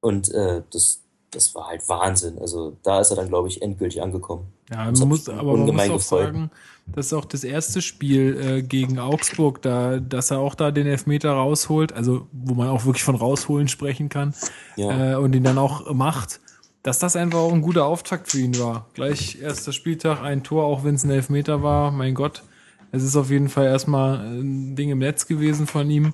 Und 0.00 0.32
äh, 0.32 0.62
das, 0.70 1.02
das 1.30 1.54
war 1.54 1.68
halt 1.68 1.88
Wahnsinn. 1.88 2.38
Also 2.38 2.76
da 2.82 3.00
ist 3.00 3.10
er 3.10 3.16
dann, 3.16 3.28
glaube 3.28 3.48
ich, 3.48 3.60
endgültig 3.60 4.00
angekommen. 4.00 4.52
Ja, 4.72 4.90
man 4.90 5.08
muss, 5.08 5.28
aber 5.28 5.56
man 5.56 5.74
muss 5.74 5.90
auch 5.90 6.00
sagen, 6.00 6.50
das 6.86 7.06
ist 7.06 7.12
auch 7.12 7.24
das 7.24 7.44
erste 7.44 7.82
Spiel 7.82 8.40
äh, 8.40 8.62
gegen 8.62 8.98
Augsburg, 8.98 9.62
da, 9.62 9.98
dass 9.98 10.30
er 10.30 10.38
auch 10.38 10.54
da 10.54 10.70
den 10.70 10.86
Elfmeter 10.86 11.32
rausholt, 11.32 11.92
also 11.92 12.26
wo 12.32 12.54
man 12.54 12.68
auch 12.68 12.84
wirklich 12.84 13.04
von 13.04 13.14
rausholen 13.14 13.68
sprechen 13.68 14.08
kann 14.08 14.34
ja. 14.76 15.12
äh, 15.12 15.16
und 15.16 15.34
ihn 15.34 15.44
dann 15.44 15.58
auch 15.58 15.92
macht, 15.92 16.40
dass 16.82 16.98
das 16.98 17.14
einfach 17.14 17.38
auch 17.38 17.52
ein 17.52 17.62
guter 17.62 17.84
Auftakt 17.84 18.30
für 18.30 18.38
ihn 18.38 18.58
war. 18.58 18.86
Gleich 18.94 19.40
erster 19.40 19.72
Spieltag, 19.72 20.22
ein 20.22 20.42
Tor, 20.42 20.64
auch 20.64 20.84
wenn 20.84 20.96
es 20.96 21.04
ein 21.04 21.10
Elfmeter 21.10 21.62
war, 21.62 21.92
mein 21.92 22.14
Gott. 22.14 22.42
Es 22.90 23.02
ist 23.02 23.16
auf 23.16 23.30
jeden 23.30 23.48
Fall 23.48 23.66
erstmal 23.66 24.18
ein 24.18 24.76
Ding 24.76 24.90
im 24.90 24.98
Netz 24.98 25.26
gewesen 25.26 25.66
von 25.66 25.88
ihm. 25.90 26.12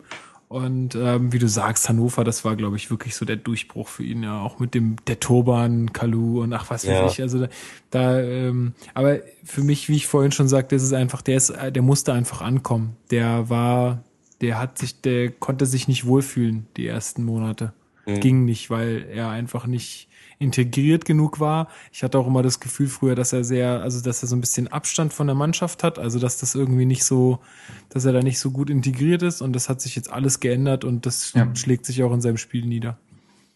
Und 0.49 0.95
ähm, 0.95 1.31
wie 1.33 1.39
du 1.39 1.47
sagst, 1.47 1.91
Hannover, 1.91 2.25
das 2.25 2.43
war, 2.43 2.57
glaube 2.57 2.77
ich, 2.77 2.91
wirklich 2.91 3.15
so 3.15 3.27
der 3.27 3.37
Durchbruch 3.37 3.87
für 3.87 4.03
ihn, 4.03 4.23
ja, 4.23 4.41
auch 4.41 4.59
mit 4.59 4.73
dem 4.73 4.97
der 5.07 5.21
Turban, 5.21 5.93
Kalu 5.93 6.43
und 6.43 6.55
ach 6.55 6.71
was 6.71 6.85
ja. 6.85 7.05
weiß 7.05 7.13
ich. 7.13 7.23
Also 7.23 7.41
da, 7.41 7.49
da 7.91 8.19
ähm, 8.21 8.73
aber 8.95 9.19
für 9.45 9.63
mich, 9.63 9.91
wie 9.91 9.97
ich 9.97 10.07
vorhin 10.07 10.33
schon 10.33 10.49
sagte, 10.49 10.75
ist 10.75 10.85
es 10.85 10.95
einfach, 10.95 11.21
der 11.21 11.37
ist, 11.37 11.53
der 11.53 11.83
musste 11.83 12.15
einfach 12.15 12.41
ankommen. 12.41 12.97
Der 13.11 13.51
war, 13.51 14.03
der 14.41 14.59
hat 14.59 14.79
sich, 14.79 15.03
der 15.03 15.31
konnte 15.31 15.67
sich 15.67 15.87
nicht 15.87 16.07
wohlfühlen 16.07 16.67
die 16.79 16.87
ersten 16.87 17.25
Monate. 17.25 17.75
Mhm. 18.07 18.21
Ging 18.21 18.45
nicht, 18.47 18.71
weil 18.71 19.07
er 19.13 19.29
einfach 19.29 19.67
nicht 19.67 20.08
integriert 20.39 21.05
genug 21.05 21.41
war. 21.41 21.69
Ich 21.93 22.03
hatte 22.03 22.19
auch 22.19 22.27
immer 22.27 22.43
das 22.43 22.61
Gefühl 22.61 22.87
früher, 22.87 23.15
dass 23.15 23.33
er 23.33 23.45
sehr, 23.45 23.83
also 23.83 24.01
dass 24.03 24.23
er 24.23 24.29
so 24.29 24.37
ein 24.37 24.41
bisschen 24.41 24.69
Abstand 24.69 25.13
von 25.13 25.27
der 25.27 25.35
Mannschaft 25.35 25.83
hat, 25.83 25.99
also 25.99 26.19
dass 26.19 26.39
das 26.39 26.55
irgendwie 26.55 26.87
nicht 26.87 27.05
so, 27.05 27.41
dass 27.89 28.05
er 28.05 28.13
da 28.13 28.23
nicht 28.23 28.39
so 28.39 28.51
gut 28.51 28.71
integriert 28.71 29.23
ist 29.23 29.43
und 29.43 29.53
das 29.55 29.69
hat 29.69 29.81
sich 29.81 29.97
jetzt 29.97 30.13
alles 30.13 30.41
geändert 30.41 30.85
und 30.85 31.07
das 31.07 31.33
ja. 31.33 31.49
schlägt 31.55 31.87
sich 31.87 32.03
auch 32.03 32.13
in 32.13 32.21
seinem 32.21 32.37
Spiel 32.37 32.67
nieder. 32.67 32.99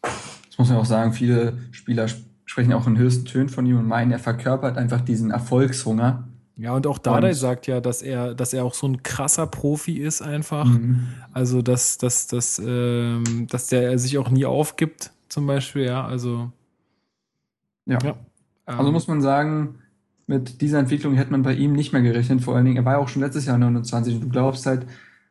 Das 0.03 0.59
muss 0.59 0.69
man 0.69 0.79
auch 0.79 0.85
sagen, 0.85 1.13
viele 1.13 1.55
Spieler 1.71 2.07
sprechen 2.45 2.73
auch 2.73 2.87
in 2.87 2.99
höchsten 2.99 3.25
Tönen 3.25 3.49
von 3.49 3.65
ihm 3.65 3.79
und 3.79 3.87
meinen, 3.87 4.11
er 4.11 4.19
verkörpert 4.19 4.77
einfach 4.77 5.01
diesen 5.01 5.31
Erfolgshunger. 5.31 6.29
Ja, 6.57 6.75
und 6.75 6.87
auch 6.87 6.99
Dardai 6.99 7.33
sagt 7.33 7.67
ja, 7.67 7.81
dass 7.81 8.03
er, 8.03 8.35
dass 8.35 8.53
er 8.53 8.65
auch 8.65 8.75
so 8.75 8.87
ein 8.87 9.03
krasser 9.03 9.47
Profi 9.47 9.97
ist 9.97 10.21
einfach. 10.21 10.67
Mhm. 10.67 11.09
Also, 11.33 11.63
dass, 11.63 11.97
dass, 11.97 12.27
dass, 12.27 12.61
ähm, 12.65 13.47
dass 13.49 13.69
der 13.69 13.99
sich 13.99 14.19
auch 14.19 14.29
nie 14.29 14.45
aufgibt, 14.45 15.13
zum 15.29 15.47
Beispiel, 15.47 15.87
ja. 15.87 16.05
Also 16.05 16.53
ja. 17.87 17.99
ja. 18.03 18.17
Also 18.67 18.89
ähm, 18.89 18.93
muss 18.93 19.09
man 19.09 19.21
sagen, 19.21 19.77
mit 20.27 20.61
dieser 20.61 20.79
Entwicklung 20.79 21.15
hätte 21.15 21.31
man 21.33 21.43
bei 21.43 21.55
ihm 21.55 21.73
nicht 21.73 21.93
mehr 21.93 22.03
gerechnet. 22.03 22.43
Vor 22.43 22.55
allen 22.55 22.65
Dingen, 22.65 22.77
er 22.77 22.85
war 22.85 22.95
ja 22.95 22.99
auch 22.99 23.09
schon 23.09 23.23
letztes 23.23 23.47
Jahr 23.47 23.59
29. 23.59 24.21
Du 24.21 24.29
glaubst 24.29 24.67
halt, 24.67 24.87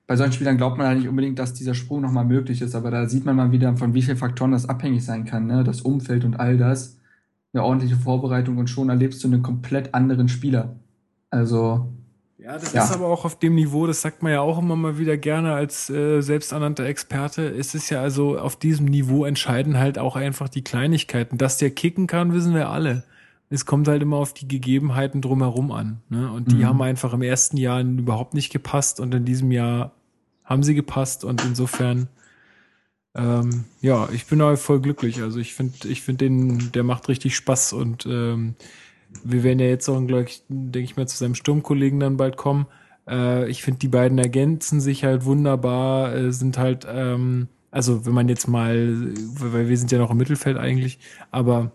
bei 0.07 0.15
solchen 0.15 0.33
Spielern 0.33 0.57
glaubt 0.57 0.77
man 0.77 0.87
halt 0.87 0.99
nicht 0.99 1.07
unbedingt, 1.07 1.39
dass 1.39 1.53
dieser 1.53 1.73
Sprung 1.73 2.01
nochmal 2.01 2.25
möglich 2.25 2.61
ist. 2.61 2.75
Aber 2.75 2.91
da 2.91 3.07
sieht 3.07 3.25
man 3.25 3.35
mal 3.35 3.51
wieder, 3.51 3.75
von 3.77 3.93
wie 3.93 4.01
vielen 4.01 4.17
Faktoren 4.17 4.51
das 4.51 4.67
abhängig 4.67 5.05
sein 5.05 5.25
kann. 5.25 5.47
Ne? 5.47 5.63
Das 5.63 5.81
Umfeld 5.81 6.25
und 6.25 6.39
all 6.39 6.57
das. 6.57 6.97
Eine 7.53 7.63
ordentliche 7.63 7.95
Vorbereitung 7.95 8.57
und 8.57 8.69
schon 8.69 8.89
erlebst 8.89 9.23
du 9.23 9.27
einen 9.27 9.41
komplett 9.41 9.93
anderen 9.93 10.27
Spieler. 10.27 10.75
Also 11.29 11.93
ja, 12.43 12.57
das 12.57 12.73
ja. 12.73 12.83
ist 12.83 12.91
aber 12.91 13.07
auch 13.07 13.23
auf 13.23 13.37
dem 13.37 13.55
Niveau, 13.55 13.85
das 13.85 14.01
sagt 14.01 14.23
man 14.23 14.31
ja 14.31 14.41
auch 14.41 14.57
immer 14.57 14.75
mal 14.75 14.97
wieder 14.97 15.15
gerne 15.17 15.53
als 15.53 15.89
äh, 15.89 16.21
selbsternannter 16.21 16.85
Experte. 16.85 17.47
Es 17.47 17.75
ist 17.75 17.89
ja 17.89 18.01
also 18.01 18.37
auf 18.39 18.55
diesem 18.55 18.85
Niveau 18.85 19.25
entscheiden 19.25 19.77
halt 19.77 19.99
auch 19.99 20.15
einfach 20.15 20.49
die 20.49 20.63
Kleinigkeiten. 20.63 21.37
Dass 21.37 21.57
der 21.57 21.69
kicken 21.69 22.07
kann, 22.07 22.33
wissen 22.33 22.55
wir 22.55 22.69
alle. 22.69 23.03
Es 23.49 23.65
kommt 23.65 23.87
halt 23.87 24.01
immer 24.01 24.17
auf 24.17 24.33
die 24.33 24.47
Gegebenheiten 24.47 25.21
drumherum 25.21 25.71
an. 25.71 26.01
Ne? 26.09 26.31
Und 26.31 26.51
die 26.51 26.57
mhm. 26.57 26.65
haben 26.65 26.81
einfach 26.81 27.13
im 27.13 27.21
ersten 27.21 27.57
Jahr 27.57 27.81
überhaupt 27.81 28.33
nicht 28.33 28.51
gepasst 28.51 28.99
und 28.99 29.13
in 29.13 29.25
diesem 29.25 29.51
Jahr 29.51 29.91
haben 30.43 30.63
sie 30.63 30.73
gepasst 30.73 31.23
und 31.23 31.43
insofern 31.45 32.07
ähm, 33.13 33.65
ja, 33.81 34.07
ich 34.13 34.25
bin 34.25 34.41
auch 34.41 34.55
voll 34.55 34.79
glücklich. 34.79 35.21
Also 35.21 35.39
ich 35.39 35.53
finde, 35.53 35.87
ich 35.87 36.01
finde 36.01 36.25
den, 36.25 36.71
der 36.71 36.83
macht 36.83 37.09
richtig 37.09 37.35
Spaß 37.35 37.73
und 37.73 38.05
ähm, 38.05 38.55
wir 39.23 39.43
werden 39.43 39.59
ja 39.59 39.67
jetzt 39.67 39.89
auch, 39.89 40.05
gleich, 40.05 40.43
denke 40.47 40.79
ich 40.79 40.97
mal, 40.97 41.07
zu 41.07 41.17
seinem 41.17 41.35
Sturmkollegen 41.35 41.99
dann 41.99 42.17
bald 42.17 42.37
kommen. 42.37 42.67
Äh, 43.07 43.49
ich 43.49 43.63
finde, 43.63 43.79
die 43.79 43.87
beiden 43.87 44.17
ergänzen 44.17 44.81
sich 44.81 45.03
halt 45.03 45.25
wunderbar, 45.25 46.15
äh, 46.15 46.31
sind 46.31 46.57
halt, 46.57 46.87
ähm, 46.89 47.47
also 47.71 48.05
wenn 48.05 48.13
man 48.13 48.29
jetzt 48.29 48.47
mal, 48.47 49.13
weil 49.35 49.69
wir 49.69 49.77
sind 49.77 49.91
ja 49.91 49.99
noch 49.99 50.11
im 50.11 50.17
Mittelfeld 50.17 50.57
eigentlich, 50.57 50.99
aber 51.29 51.71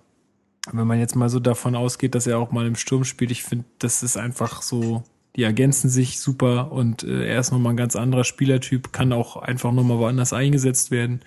wenn 0.72 0.86
man 0.86 0.98
jetzt 0.98 1.14
mal 1.14 1.28
so 1.28 1.38
davon 1.38 1.76
ausgeht, 1.76 2.14
dass 2.14 2.26
er 2.26 2.38
auch 2.38 2.50
mal 2.50 2.66
im 2.66 2.76
Sturm 2.76 3.04
spielt, 3.04 3.30
ich 3.30 3.44
finde, 3.44 3.64
das 3.78 4.02
ist 4.02 4.16
einfach 4.16 4.62
so, 4.62 5.04
die 5.36 5.44
ergänzen 5.44 5.88
sich 5.88 6.20
super 6.20 6.72
und 6.72 7.04
äh, 7.04 7.26
er 7.26 7.40
ist 7.40 7.52
nochmal 7.52 7.74
ein 7.74 7.76
ganz 7.76 7.94
anderer 7.94 8.24
Spielertyp, 8.24 8.92
kann 8.92 9.12
auch 9.12 9.36
einfach 9.36 9.72
nochmal 9.72 9.98
woanders 9.98 10.32
eingesetzt 10.32 10.90
werden. 10.90 11.20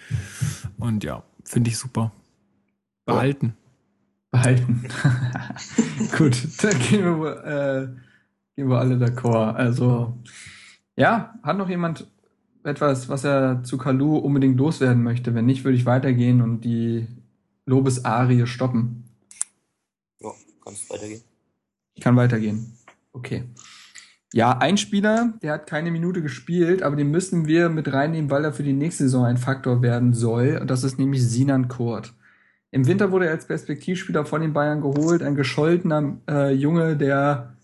Und 0.78 1.04
ja, 1.04 1.24
finde 1.46 1.70
ich 1.70 1.78
super. 1.78 2.12
Behalten 3.06 3.56
behalten. 4.32 4.86
Gut, 6.18 6.48
dann 6.62 6.80
gehen 6.80 7.22
wir, 7.22 7.46
äh, 7.46 7.88
gehen 8.56 8.70
wir 8.70 8.78
alle 8.78 8.96
d'accord. 8.96 9.56
Also, 9.56 10.18
ja, 10.96 11.34
hat 11.44 11.58
noch 11.58 11.70
jemand 11.70 12.08
etwas, 12.64 13.10
was 13.10 13.24
er 13.24 13.64
zu 13.64 13.78
Kalu 13.78 14.18
unbedingt 14.18 14.58
loswerden 14.58 15.04
möchte? 15.04 15.34
Wenn 15.34 15.46
nicht, 15.46 15.64
würde 15.64 15.78
ich 15.78 15.86
weitergehen 15.86 16.42
und 16.42 16.62
die 16.62 17.08
Lobesarie 17.66 18.46
stoppen. 18.46 19.06
Ja, 20.20 20.32
kannst 20.64 20.90
weitergehen. 20.90 21.22
Ich 21.96 22.04
kann 22.04 22.16
weitergehen. 22.16 22.78
Okay. 23.14 23.44
Ja, 24.32 24.60
ein 24.60 24.78
Spieler, 24.78 25.34
der 25.42 25.54
hat 25.54 25.68
keine 25.68 25.90
Minute 25.90 26.22
gespielt, 26.22 26.84
aber 26.84 26.96
den 26.96 27.10
müssen 27.10 27.48
wir 27.48 27.70
mit 27.70 27.92
reinnehmen, 27.92 28.30
weil 28.30 28.46
er 28.46 28.54
für 28.54 28.64
die 28.64 28.74
nächste 28.74 29.04
Saison 29.06 29.26
ein 29.26 29.38
Faktor 29.38 29.82
werden 29.82 30.14
soll. 30.14 30.60
Und 30.62 30.70
das 30.70 30.84
ist 30.84 31.00
nämlich 31.00 31.28
Sinan 31.28 31.68
Kurt. 31.68 32.14
Im 32.72 32.86
Winter 32.86 33.12
wurde 33.12 33.26
er 33.26 33.32
als 33.32 33.48
Perspektivspieler 33.48 34.26
von 34.26 34.42
den 34.42 34.54
Bayern 34.54 34.82
geholt, 34.82 35.24
ein 35.24 35.36
gescholtener 35.36 36.18
äh, 36.30 36.54
Junge, 36.54 36.96
der 36.96 37.56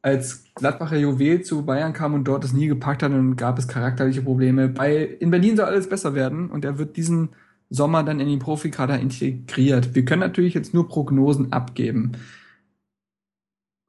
als 0.00 0.44
Gladbacher 0.54 0.96
Juwel 0.96 1.42
zu 1.42 1.64
Bayern 1.64 1.92
kam 1.92 2.14
und 2.14 2.24
dort 2.24 2.44
es 2.44 2.52
nie 2.52 2.68
gepackt 2.68 3.02
hat 3.02 3.12
und 3.12 3.36
gab 3.36 3.58
es 3.58 3.66
charakterliche 3.66 4.22
Probleme. 4.22 4.68
Bei, 4.68 4.96
in 4.96 5.30
Berlin 5.30 5.56
soll 5.56 5.66
alles 5.66 5.88
besser 5.88 6.14
werden 6.14 6.50
und 6.50 6.64
er 6.64 6.78
wird 6.78 6.96
diesen 6.96 7.30
Sommer 7.68 8.02
dann 8.02 8.20
in 8.20 8.28
die 8.28 8.36
Profikader 8.38 8.98
integriert. 8.98 9.94
Wir 9.94 10.04
können 10.04 10.20
natürlich 10.20 10.54
jetzt 10.54 10.72
nur 10.72 10.88
Prognosen 10.88 11.52
abgeben. 11.52 12.12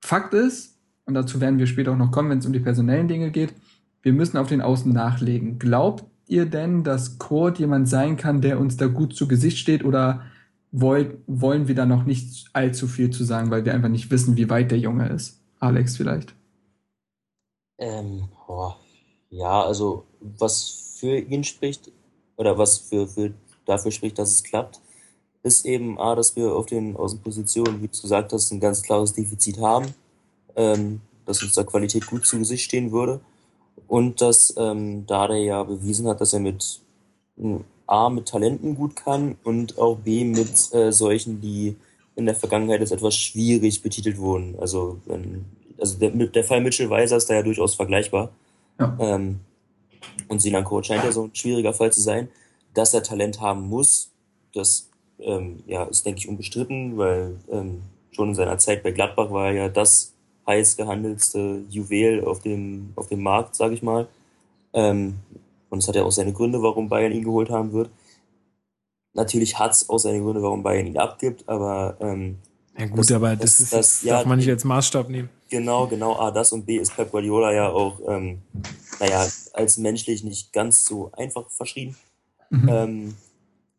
Fakt 0.03 0.33
ist, 0.33 0.77
und 1.05 1.13
dazu 1.13 1.41
werden 1.41 1.59
wir 1.59 1.67
später 1.67 1.91
auch 1.91 1.97
noch 1.97 2.11
kommen, 2.11 2.29
wenn 2.29 2.39
es 2.39 2.45
um 2.45 2.53
die 2.53 2.59
personellen 2.59 3.07
Dinge 3.07 3.31
geht, 3.31 3.53
wir 4.01 4.13
müssen 4.13 4.37
auf 4.37 4.47
den 4.47 4.61
Außen 4.61 4.91
nachlegen. 4.91 5.59
Glaubt 5.59 6.05
ihr 6.27 6.45
denn, 6.45 6.83
dass 6.83 7.19
Kurt 7.19 7.59
jemand 7.59 7.87
sein 7.87 8.17
kann, 8.17 8.41
der 8.41 8.59
uns 8.59 8.77
da 8.77 8.87
gut 8.87 9.15
zu 9.15 9.27
Gesicht 9.27 9.57
steht 9.57 9.83
oder 9.83 10.23
wollt, 10.71 11.17
wollen 11.27 11.67
wir 11.67 11.75
da 11.75 11.85
noch 11.85 12.05
nicht 12.05 12.49
allzu 12.53 12.87
viel 12.87 13.09
zu 13.09 13.23
sagen, 13.23 13.51
weil 13.51 13.65
wir 13.65 13.73
einfach 13.73 13.89
nicht 13.89 14.11
wissen, 14.11 14.37
wie 14.37 14.49
weit 14.49 14.71
der 14.71 14.79
Junge 14.79 15.09
ist. 15.09 15.41
Alex 15.59 15.97
vielleicht. 15.97 16.35
Ähm, 17.77 18.29
boah. 18.47 18.77
Ja, 19.29 19.63
also 19.63 20.05
was 20.19 20.95
für 20.99 21.17
ihn 21.17 21.43
spricht 21.43 21.91
oder 22.35 22.57
was 22.57 22.77
für, 22.77 23.07
für 23.07 23.33
dafür 23.65 23.91
spricht, 23.91 24.17
dass 24.17 24.31
es 24.31 24.43
klappt, 24.43 24.81
ist 25.43 25.65
eben 25.65 25.99
A, 25.99 26.15
dass 26.15 26.35
wir 26.35 26.53
auf 26.53 26.65
den 26.65 26.97
Außenpositionen, 26.97 27.81
wie 27.81 27.87
du 27.87 28.01
gesagt 28.01 28.33
hast, 28.33 28.51
ein 28.51 28.59
ganz 28.59 28.81
klares 28.81 29.13
Defizit 29.13 29.59
haben, 29.59 29.93
ähm, 30.55 31.01
dass 31.25 31.41
uns 31.41 31.53
da 31.53 31.63
Qualität 31.63 32.07
gut 32.07 32.25
zu 32.25 32.37
Gesicht 32.37 32.65
stehen 32.65 32.91
würde 32.91 33.21
und 33.87 34.21
dass 34.21 34.53
ähm, 34.57 35.05
Dade 35.05 35.37
ja 35.37 35.63
bewiesen 35.63 36.07
hat, 36.07 36.19
dass 36.19 36.33
er 36.33 36.39
mit 36.39 36.81
A 37.89 38.09
mit 38.09 38.27
Talenten 38.27 38.75
gut 38.75 38.95
kann 38.95 39.37
und 39.43 39.77
auch 39.77 39.97
B 39.97 40.23
mit 40.23 40.73
äh, 40.73 40.91
solchen, 40.91 41.41
die 41.41 41.75
in 42.15 42.25
der 42.25 42.35
Vergangenheit 42.35 42.81
als 42.81 42.91
etwas 42.91 43.15
schwierig 43.15 43.81
betitelt 43.81 44.17
wurden. 44.17 44.55
Also, 44.59 44.99
wenn, 45.05 45.45
also 45.79 45.97
der, 45.97 46.11
der 46.11 46.43
Fall 46.43 46.61
Mitchell 46.61 46.89
Weiser 46.89 47.17
ist 47.17 47.29
da 47.29 47.35
ja 47.35 47.41
durchaus 47.41 47.75
vergleichbar. 47.75 48.29
Ja. 48.79 48.95
Ähm, 48.99 49.39
und 50.27 50.41
Sinan 50.41 50.63
Kurt 50.63 50.85
scheint 50.85 51.03
ja 51.03 51.11
so 51.11 51.23
ein 51.23 51.35
schwieriger 51.35 51.73
Fall 51.73 51.91
zu 51.91 52.01
sein, 52.01 52.29
dass 52.73 52.93
er 52.93 53.03
Talent 53.03 53.41
haben 53.41 53.67
muss. 53.67 54.11
Das 54.53 54.89
ähm, 55.19 55.63
ja, 55.65 55.83
ist, 55.83 56.05
denke 56.05 56.19
ich, 56.19 56.29
unbestritten, 56.29 56.97
weil 56.97 57.37
ähm, 57.51 57.81
schon 58.11 58.29
in 58.29 58.35
seiner 58.35 58.57
Zeit 58.57 58.83
bei 58.83 58.91
Gladbach 58.91 59.31
war 59.31 59.47
er 59.47 59.53
ja 59.53 59.69
das 59.69 60.13
heiß 60.45 60.77
gehandelste 60.77 61.63
Juwel 61.69 62.23
auf 62.23 62.41
dem, 62.41 62.91
auf 62.95 63.07
dem 63.07 63.21
Markt, 63.21 63.55
sage 63.55 63.73
ich 63.73 63.81
mal. 63.81 64.07
Ähm, 64.73 65.15
und 65.69 65.79
es 65.79 65.87
hat 65.87 65.95
ja 65.95 66.03
auch 66.03 66.11
seine 66.11 66.33
Gründe, 66.33 66.61
warum 66.61 66.89
Bayern 66.89 67.11
ihn 67.11 67.23
geholt 67.23 67.49
haben 67.49 67.73
wird. 67.73 67.89
Natürlich 69.13 69.57
hat 69.57 69.71
es 69.71 69.89
auch 69.89 69.97
seine 69.97 70.19
Gründe, 70.19 70.41
warum 70.41 70.63
Bayern 70.63 70.87
ihn 70.87 70.97
abgibt, 70.97 71.47
aber 71.47 71.97
ähm, 71.99 72.37
ja 72.77 72.85
gut, 72.85 72.99
das, 72.99 73.11
aber 73.11 73.35
das, 73.35 73.57
das, 73.57 73.59
ist, 73.59 73.73
das 73.73 74.01
darf 74.03 74.21
ja, 74.21 74.27
man 74.27 74.39
nicht 74.39 74.49
als 74.49 74.63
Maßstab 74.63 75.09
nehmen. 75.09 75.29
Genau, 75.49 75.87
genau. 75.87 76.17
A, 76.17 76.31
das 76.31 76.53
und 76.53 76.65
B 76.65 76.77
ist 76.77 76.95
Pep 76.95 77.11
Guardiola 77.11 77.51
ja 77.51 77.69
auch, 77.69 77.99
ähm, 78.07 78.41
naja, 78.99 79.27
als 79.53 79.77
menschlich 79.77 80.23
nicht 80.23 80.53
ganz 80.53 80.85
so 80.85 81.11
einfach 81.11 81.49
verschrieben. 81.49 81.95
Mhm. 82.49 82.69
Ähm, 82.69 83.15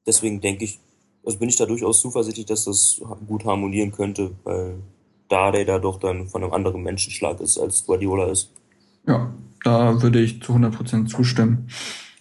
deswegen 0.07 0.41
denke 0.41 0.65
ich, 0.65 0.81
also 1.25 1.39
bin 1.39 1.49
ich 1.49 1.57
da 1.57 1.67
durchaus 1.67 2.01
zuversichtlich, 2.01 2.47
dass 2.47 2.65
das 2.65 3.01
gut 3.27 3.45
harmonieren 3.45 3.93
könnte, 3.93 4.33
weil 4.45 4.81
da 5.29 5.51
der 5.51 5.65
da 5.65 5.79
doch 5.79 5.99
dann 5.99 6.29
von 6.29 6.43
einem 6.43 6.53
anderen 6.53 6.83
Menschenschlag 6.83 7.41
ist, 7.41 7.57
als 7.57 7.87
Guardiola 7.87 8.27
ist. 8.31 8.51
Ja, 9.07 9.33
da 9.65 10.03
würde 10.03 10.21
ich 10.21 10.43
zu 10.43 10.55
100% 10.55 11.07
zustimmen. 11.07 11.69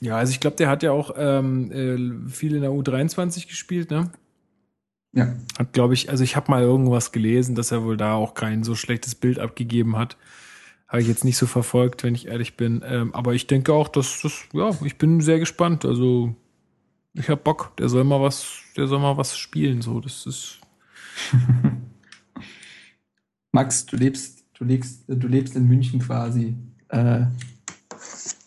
Ja, 0.01 0.17
also 0.17 0.31
ich 0.31 0.39
glaube, 0.39 0.55
der 0.55 0.69
hat 0.69 0.83
ja 0.83 0.91
auch 0.91 1.13
ähm, 1.17 1.71
äh, 1.71 2.29
viel 2.29 2.55
in 2.55 2.61
der 2.61 2.71
U23 2.71 3.47
gespielt, 3.47 3.91
ne? 3.91 4.11
Ja. 5.11 5.35
Hat, 5.57 5.73
glaube 5.73 5.93
ich, 5.93 6.09
also 6.09 6.23
ich 6.23 6.35
habe 6.35 6.51
mal 6.51 6.61
irgendwas 6.61 7.11
gelesen, 7.11 7.55
dass 7.55 7.71
er 7.71 7.83
wohl 7.83 7.97
da 7.97 8.13
auch 8.13 8.33
kein 8.33 8.63
so 8.63 8.75
schlechtes 8.75 9.15
Bild 9.15 9.39
abgegeben 9.39 9.97
hat. 9.97 10.17
Habe 10.87 11.01
ich 11.01 11.07
jetzt 11.07 11.25
nicht 11.25 11.37
so 11.37 11.47
verfolgt, 11.47 12.03
wenn 12.03 12.15
ich 12.15 12.27
ehrlich 12.27 12.57
bin. 12.57 12.83
Ähm, 12.85 13.13
aber 13.13 13.33
ich 13.33 13.47
denke 13.47 13.73
auch, 13.73 13.87
dass 13.87 14.21
das, 14.21 14.43
ja, 14.53 14.71
ich 14.83 14.97
bin 14.97 15.21
sehr 15.21 15.39
gespannt. 15.39 15.85
Also 15.85 16.35
ich 17.13 17.29
habe 17.29 17.41
Bock. 17.41 17.75
Der 17.77 17.89
soll 17.89 18.03
mal 18.03 18.21
was, 18.21 18.47
der 18.77 18.87
soll 18.87 18.99
mal 18.99 19.17
was 19.17 19.37
spielen. 19.37 19.81
So, 19.81 19.99
das 19.99 20.25
ist. 20.25 20.59
Max, 23.51 23.85
du 23.85 23.97
lebst, 23.97 24.45
du 24.53 24.63
lebst, 24.63 25.03
du 25.07 25.27
lebst 25.27 25.55
in 25.55 25.67
München 25.67 25.99
quasi. 25.99 26.55
Äh, 26.89 27.21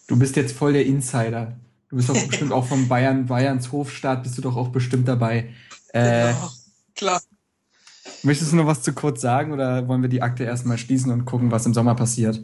du 0.06 0.18
bist 0.18 0.36
jetzt 0.36 0.56
voll 0.56 0.72
der 0.72 0.86
Insider. 0.86 1.56
Du 1.88 1.96
bist 1.96 2.08
doch 2.08 2.26
bestimmt 2.26 2.52
auch 2.52 2.66
vom 2.66 2.88
Bayern, 2.88 3.26
Bayerns 3.26 3.72
Hofstaat, 3.72 4.22
bist 4.22 4.38
du 4.38 4.42
doch 4.42 4.56
auch 4.56 4.68
bestimmt 4.68 5.08
dabei. 5.08 5.52
Äh, 5.92 6.32
genau, 6.32 6.50
klar. 6.94 7.22
Möchtest 8.22 8.52
du 8.52 8.56
noch 8.56 8.66
was 8.66 8.82
zu 8.82 8.92
kurz 8.92 9.20
sagen 9.20 9.52
oder 9.52 9.88
wollen 9.88 10.02
wir 10.02 10.08
die 10.08 10.22
Akte 10.22 10.44
erstmal 10.44 10.78
schließen 10.78 11.10
und 11.10 11.24
gucken, 11.24 11.50
was 11.50 11.66
im 11.66 11.74
Sommer 11.74 11.94
passiert? 11.94 12.40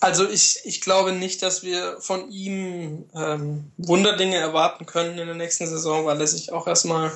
Also 0.00 0.28
ich, 0.28 0.60
ich 0.64 0.80
glaube 0.80 1.12
nicht, 1.12 1.42
dass 1.42 1.62
wir 1.62 1.98
von 2.00 2.30
ihm 2.30 3.04
ähm, 3.14 3.70
Wunderdinge 3.76 4.36
erwarten 4.36 4.86
können 4.86 5.18
in 5.18 5.26
der 5.26 5.34
nächsten 5.34 5.66
Saison, 5.66 6.06
weil 6.06 6.20
er 6.20 6.26
sich 6.26 6.52
auch 6.52 6.66
erstmal 6.66 7.12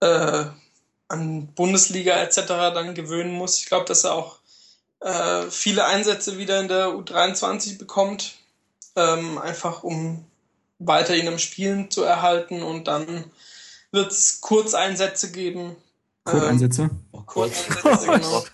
äh, 0.00 0.44
an 1.08 1.46
Bundesliga 1.54 2.14
etc. 2.22 2.46
dann 2.74 2.94
gewöhnen 2.94 3.32
muss. 3.32 3.58
Ich 3.58 3.66
glaube, 3.66 3.84
dass 3.84 4.04
er 4.04 4.14
auch 4.14 4.38
äh, 5.02 5.50
viele 5.50 5.84
Einsätze 5.84 6.38
wieder 6.38 6.60
in 6.60 6.68
der 6.68 6.88
U23 6.88 7.78
bekommt, 7.78 8.36
ähm, 8.96 9.38
einfach 9.38 9.82
um 9.82 10.24
weiter 10.78 11.16
ihn 11.16 11.28
am 11.28 11.38
Spielen 11.38 11.90
zu 11.90 12.02
erhalten 12.02 12.62
und 12.62 12.88
dann 12.88 13.24
wird 13.90 14.12
es 14.12 14.40
Kurzeinsätze 14.40 15.32
geben. 15.32 15.76
Kurzeinsätze? 16.24 16.82
Ähm, 16.82 17.00
oh, 17.12 17.22
Kurzeinsätze, 17.22 18.06
genau. 18.06 18.44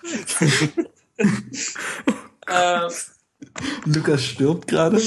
äh, 2.87 2.89
Lukas 3.85 4.25
stirbt 4.25 4.69
gerade. 4.69 4.97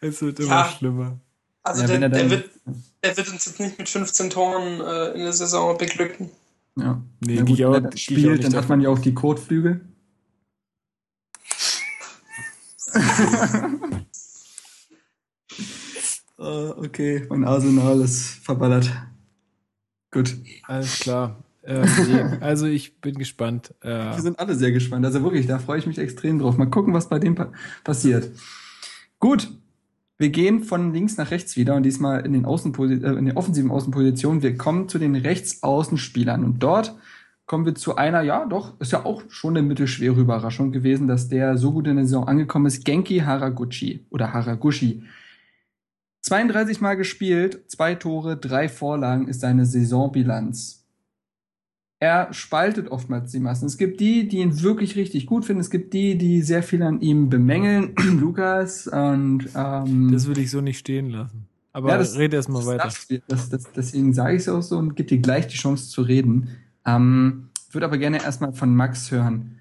es 0.00 0.22
wird 0.22 0.38
immer 0.40 0.48
ja, 0.48 0.72
schlimmer. 0.76 1.18
Also 1.62 1.82
ja, 1.82 1.98
der, 1.98 2.08
der, 2.08 2.30
wird, 2.30 2.50
der 3.02 3.16
wird 3.16 3.28
uns 3.28 3.46
jetzt 3.46 3.58
nicht 3.58 3.78
mit 3.78 3.88
15 3.88 4.30
Toren 4.30 4.80
äh, 4.80 5.12
in 5.12 5.20
der 5.20 5.32
Saison 5.32 5.76
beglücken. 5.76 6.30
Ja, 6.78 7.02
nee, 7.20 7.36
gut, 7.42 7.62
auch, 7.62 7.72
wenn 7.72 7.84
er 7.86 7.96
spielt, 7.96 8.44
dann 8.44 8.54
hat 8.54 8.68
man 8.68 8.80
ja 8.80 8.90
auch 8.90 8.98
die 8.98 9.14
Kotflügel. 9.14 9.80
uh, 16.38 16.70
okay, 16.76 17.26
mein 17.30 17.44
Arsenal 17.44 18.00
ist 18.02 18.44
verballert. 18.44 18.90
Gut. 20.10 20.36
Alles 20.64 20.98
klar. 21.00 21.42
Äh, 21.62 21.84
nee, 22.08 22.20
also 22.40 22.66
ich 22.66 23.00
bin 23.00 23.16
gespannt. 23.16 23.74
Äh, 23.80 23.88
Wir 23.88 24.22
sind 24.22 24.38
alle 24.38 24.54
sehr 24.54 24.70
gespannt. 24.70 25.04
Also 25.04 25.22
wirklich, 25.22 25.46
da 25.46 25.58
freue 25.58 25.78
ich 25.78 25.86
mich 25.86 25.98
extrem 25.98 26.38
drauf. 26.38 26.56
Mal 26.56 26.70
gucken, 26.70 26.94
was 26.94 27.08
bei 27.08 27.18
dem 27.18 27.34
pa 27.34 27.52
passiert. 27.82 28.30
Gut. 29.18 29.50
Wir 30.18 30.30
gehen 30.30 30.64
von 30.64 30.94
links 30.94 31.18
nach 31.18 31.30
rechts 31.30 31.56
wieder 31.56 31.74
und 31.74 31.82
diesmal 31.82 32.24
in 32.24 32.32
den, 32.32 32.46
Außenposi 32.46 32.94
äh, 32.94 33.18
in 33.18 33.26
den 33.26 33.36
offensiven 33.36 33.70
Außenpositionen. 33.70 34.42
Wir 34.42 34.56
kommen 34.56 34.88
zu 34.88 34.98
den 34.98 35.14
Rechtsaußenspielern 35.14 36.42
und 36.44 36.62
dort 36.62 36.94
kommen 37.44 37.66
wir 37.66 37.74
zu 37.74 37.96
einer, 37.96 38.22
ja 38.22 38.46
doch, 38.46 38.80
ist 38.80 38.92
ja 38.92 39.04
auch 39.04 39.22
schon 39.28 39.56
eine 39.56 39.66
mittelschwere 39.66 40.20
Überraschung 40.20 40.72
gewesen, 40.72 41.06
dass 41.06 41.28
der 41.28 41.58
so 41.58 41.72
gut 41.72 41.86
in 41.86 41.96
der 41.96 42.06
Saison 42.06 42.26
angekommen 42.26 42.66
ist. 42.66 42.84
Genki 42.84 43.18
Haraguchi 43.18 44.06
oder 44.10 44.32
Haraguchi. 44.32 45.02
32 46.22 46.80
Mal 46.80 46.96
gespielt, 46.96 47.70
zwei 47.70 47.94
Tore, 47.94 48.36
drei 48.36 48.68
Vorlagen 48.68 49.28
ist 49.28 49.42
seine 49.42 49.64
Saisonbilanz 49.64 50.85
er 51.98 52.32
spaltet 52.32 52.88
oftmals 52.88 53.32
die 53.32 53.40
Massen. 53.40 53.66
Es 53.66 53.78
gibt 53.78 54.00
die, 54.00 54.28
die 54.28 54.38
ihn 54.38 54.62
wirklich 54.62 54.96
richtig 54.96 55.26
gut 55.26 55.44
finden. 55.46 55.60
Es 55.60 55.70
gibt 55.70 55.94
die, 55.94 56.18
die 56.18 56.42
sehr 56.42 56.62
viel 56.62 56.82
an 56.82 57.00
ihm 57.00 57.30
bemängeln. 57.30 57.94
Lukas 58.20 58.86
und 58.86 59.48
ähm, 59.54 60.12
das 60.12 60.26
würde 60.26 60.42
ich 60.42 60.50
so 60.50 60.60
nicht 60.60 60.78
stehen 60.78 61.10
lassen. 61.10 61.48
Aber 61.72 61.90
ja, 61.90 61.98
das, 61.98 62.16
rede 62.16 62.36
erst 62.36 62.48
mal 62.48 62.64
weiter. 62.66 62.90
Das, 63.28 63.48
das, 63.48 63.64
deswegen 63.74 64.14
sage 64.14 64.36
ich 64.36 64.42
es 64.42 64.48
auch 64.48 64.62
so 64.62 64.78
und 64.78 64.96
gebe 64.96 65.08
dir 65.08 65.18
gleich 65.18 65.46
die 65.46 65.56
Chance 65.56 65.90
zu 65.90 66.02
reden. 66.02 66.56
Ähm, 66.86 67.50
würde 67.70 67.86
aber 67.86 67.98
gerne 67.98 68.22
erstmal 68.22 68.52
von 68.52 68.74
Max 68.74 69.10
hören. 69.10 69.58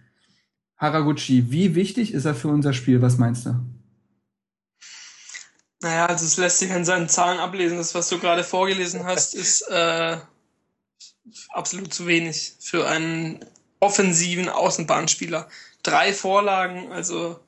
Haraguchi, 0.78 1.52
wie 1.52 1.76
wichtig 1.76 2.14
ist 2.14 2.26
er 2.26 2.36
für 2.36 2.50
unser 2.50 2.74
Spiel? 2.74 3.02
Was 3.02 3.18
meinst 3.18 3.46
du? 3.46 3.56
Naja, 5.82 6.06
also 6.06 6.26
es 6.26 6.38
lässt 6.38 6.60
sich 6.60 6.72
an 6.72 6.86
seinen 6.86 7.10
Zahlen 7.10 7.40
ablesen. 7.40 7.78
Das, 7.78 7.96
was 7.96 8.10
du 8.10 8.20
gerade 8.20 8.44
vorgelesen 8.44 9.06
hast, 9.06 9.36
ist 9.36 9.62
äh, 9.70 10.18
absolut 11.50 11.94
zu 11.94 12.08
wenig 12.08 12.54
für 12.60 12.88
einen 12.88 13.44
offensiven 13.80 14.50
Außenbahnspieler. 14.50 15.50
Drei 15.84 16.14
Vorlagen, 16.14 16.92
also 16.92 17.40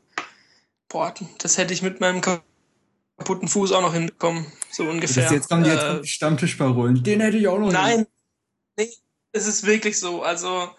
boah, 0.90 1.14
das 1.40 1.58
hätte 1.58 1.74
ich 1.74 1.82
mit 1.82 2.00
meinem 2.00 2.22
kaputten 2.22 3.48
Fuß 3.48 3.72
auch 3.72 3.82
noch 3.82 3.94
hinbekommen, 3.94 4.46
so 4.72 4.84
ungefähr. 4.84 5.24
Das 5.24 5.32
jetzt 5.32 5.50
kommen 5.50 5.64
die, 5.64 5.70
jetzt 5.70 5.84
äh, 5.84 6.06
Stammtischparolen. 6.06 7.04
Den 7.04 7.22
hätte 7.22 7.38
ich 7.38 7.48
auch 7.48 7.58
noch. 7.58 7.72
Nein, 7.72 8.06
nee, 8.78 8.92
es 9.32 9.48
ist 9.48 9.66
wirklich 9.66 10.00
so. 10.00 10.22
Also 10.22 10.70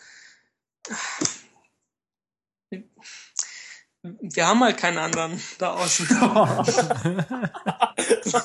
wir 4.02 4.46
haben 4.46 4.62
halt 4.62 4.76
keinen 4.76 4.98
anderen 4.98 5.40
da 5.58 5.74
außen. 5.74 6.06
so, 8.24 8.40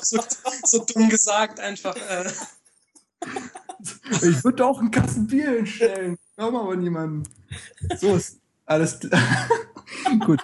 so, 0.63 0.85
dumm 0.85 1.09
gesagt 1.09 1.59
einfach. 1.59 1.95
Äh. 1.95 2.31
Ich 4.21 4.43
würde 4.43 4.65
auch 4.65 4.79
einen 4.79 4.91
Kasten 4.91 5.27
Bier 5.27 5.51
hinstellen. 5.51 6.17
Haben 6.37 6.55
aber 6.55 6.75
niemanden. 6.75 7.23
So 7.97 8.15
ist 8.15 8.39
alles. 8.65 8.99
Gut. 10.25 10.41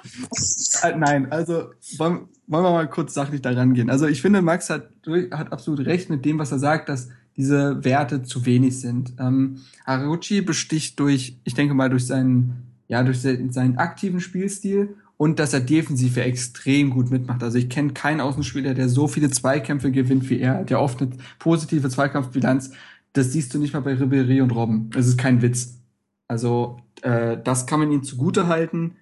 Äh, 0.83 0.95
nein, 0.95 1.31
also 1.31 1.71
wollen, 1.97 2.27
wir 2.47 2.61
mal 2.61 2.89
kurz 2.89 3.13
sachlich 3.13 3.41
daran 3.41 3.73
gehen. 3.73 3.89
Also 3.89 4.07
ich 4.07 4.21
finde, 4.21 4.41
Max 4.41 4.69
hat, 4.69 4.89
hat 5.31 5.51
absolut 5.51 5.85
recht 5.85 6.09
mit 6.09 6.25
dem, 6.25 6.39
was 6.39 6.51
er 6.51 6.59
sagt, 6.59 6.89
dass 6.89 7.09
diese 7.37 7.83
Werte 7.83 8.23
zu 8.23 8.45
wenig 8.45 8.79
sind. 8.79 9.13
Ähm, 9.19 9.61
Haraguchi 9.85 10.41
besticht 10.41 10.99
durch, 10.99 11.37
ich 11.43 11.53
denke 11.53 11.73
mal, 11.73 11.89
durch 11.89 12.05
seinen, 12.05 12.67
ja, 12.87 13.01
durch 13.03 13.21
seinen 13.21 13.77
aktiven 13.77 14.19
Spielstil 14.19 14.95
und 15.19 15.37
dass 15.37 15.53
er 15.53 15.59
defensiv 15.59 16.17
extrem 16.17 16.89
gut 16.89 17.11
mitmacht. 17.11 17.43
Also 17.43 17.59
ich 17.59 17.69
kenne 17.69 17.93
keinen 17.93 18.21
Außenspieler, 18.21 18.73
der 18.73 18.89
so 18.89 19.07
viele 19.07 19.29
Zweikämpfe 19.29 19.91
gewinnt 19.91 20.29
wie 20.31 20.39
er, 20.39 20.63
der 20.63 20.81
oft 20.81 20.99
eine 21.01 21.11
positive 21.37 21.89
Zweikampfbilanz 21.89 22.71
das 23.13 23.31
siehst 23.33 23.53
du 23.53 23.59
nicht 23.59 23.73
mal 23.73 23.81
bei 23.81 23.93
Ribéry 23.93 24.41
und 24.41 24.51
Robben. 24.51 24.89
Es 24.95 25.07
ist 25.07 25.17
kein 25.17 25.41
Witz. 25.41 25.79
Also 26.27 26.79
äh, 27.01 27.37
das 27.43 27.65
kann 27.65 27.79
man 27.79 27.91
ihm 27.91 28.03
zugute 28.03 28.47
halten. 28.47 28.97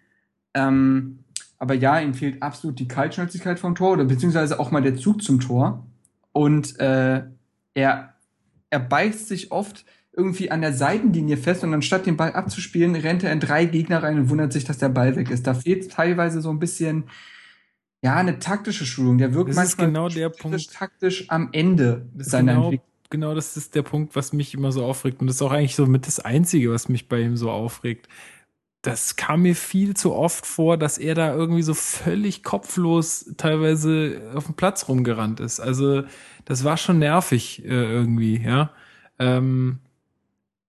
Ähm, 0.53 1.19
aber 1.59 1.73
ja, 1.73 1.99
ihm 1.99 2.13
fehlt 2.13 2.41
absolut 2.41 2.79
die 2.79 2.87
Kaltschnäuzigkeit 2.87 3.59
vom 3.59 3.75
Tor 3.75 3.93
oder 3.93 4.05
beziehungsweise 4.05 4.59
auch 4.59 4.71
mal 4.71 4.81
der 4.81 4.95
Zug 4.95 5.21
zum 5.21 5.39
Tor. 5.39 5.85
Und 6.31 6.79
äh, 6.79 7.23
er, 7.73 8.13
er 8.69 8.79
beißt 8.79 9.27
sich 9.27 9.51
oft 9.51 9.85
irgendwie 10.17 10.49
an 10.49 10.61
der 10.61 10.73
Seitenlinie 10.73 11.37
fest 11.37 11.63
und 11.63 11.73
anstatt 11.73 12.07
den 12.07 12.17
Ball 12.17 12.33
abzuspielen, 12.33 12.95
rennt 12.95 13.23
er 13.23 13.31
in 13.31 13.39
drei 13.39 13.65
Gegner 13.65 14.01
rein 14.01 14.17
und 14.17 14.29
wundert 14.29 14.51
sich, 14.51 14.65
dass 14.65 14.79
der 14.79 14.89
Ball 14.89 15.15
weg 15.15 15.29
ist. 15.29 15.45
Da 15.45 15.53
fehlt 15.53 15.91
teilweise 15.91 16.41
so 16.41 16.49
ein 16.49 16.59
bisschen, 16.59 17.03
ja, 18.01 18.15
eine 18.15 18.39
taktische 18.39 18.85
Schulung. 18.85 19.19
Der 19.19 19.33
wirkt 19.35 19.51
das 19.51 19.55
manchmal 19.55 19.87
genau 19.87 20.09
der 20.09 20.29
Punkt. 20.29 20.73
taktisch 20.73 21.29
am 21.29 21.49
Ende 21.51 22.07
seiner 22.17 22.53
genau 22.53 22.63
Entwicklung 22.65 22.87
genau 23.09 23.35
das 23.35 23.57
ist 23.57 23.75
der 23.75 23.83
Punkt, 23.83 24.15
was 24.15 24.33
mich 24.33 24.53
immer 24.53 24.71
so 24.71 24.83
aufregt. 24.83 25.21
Und 25.21 25.27
das 25.27 25.37
ist 25.37 25.41
auch 25.41 25.51
eigentlich 25.51 25.75
so 25.75 25.85
mit 25.85 26.07
das 26.07 26.19
Einzige, 26.19 26.71
was 26.71 26.89
mich 26.89 27.07
bei 27.07 27.21
ihm 27.21 27.37
so 27.37 27.49
aufregt. 27.51 28.07
Das 28.81 29.15
kam 29.15 29.41
mir 29.43 29.55
viel 29.55 29.95
zu 29.95 30.13
oft 30.13 30.45
vor, 30.45 30.77
dass 30.77 30.97
er 30.97 31.15
da 31.15 31.33
irgendwie 31.33 31.63
so 31.63 31.73
völlig 31.73 32.43
kopflos 32.43 33.33
teilweise 33.37 34.31
auf 34.35 34.45
dem 34.45 34.55
Platz 34.55 34.87
rumgerannt 34.87 35.39
ist. 35.39 35.59
Also 35.59 36.03
das 36.45 36.63
war 36.63 36.77
schon 36.77 36.99
nervig 36.99 37.63
äh, 37.65 37.69
irgendwie, 37.69 38.41
ja. 38.41 38.71
Ähm, 39.19 39.79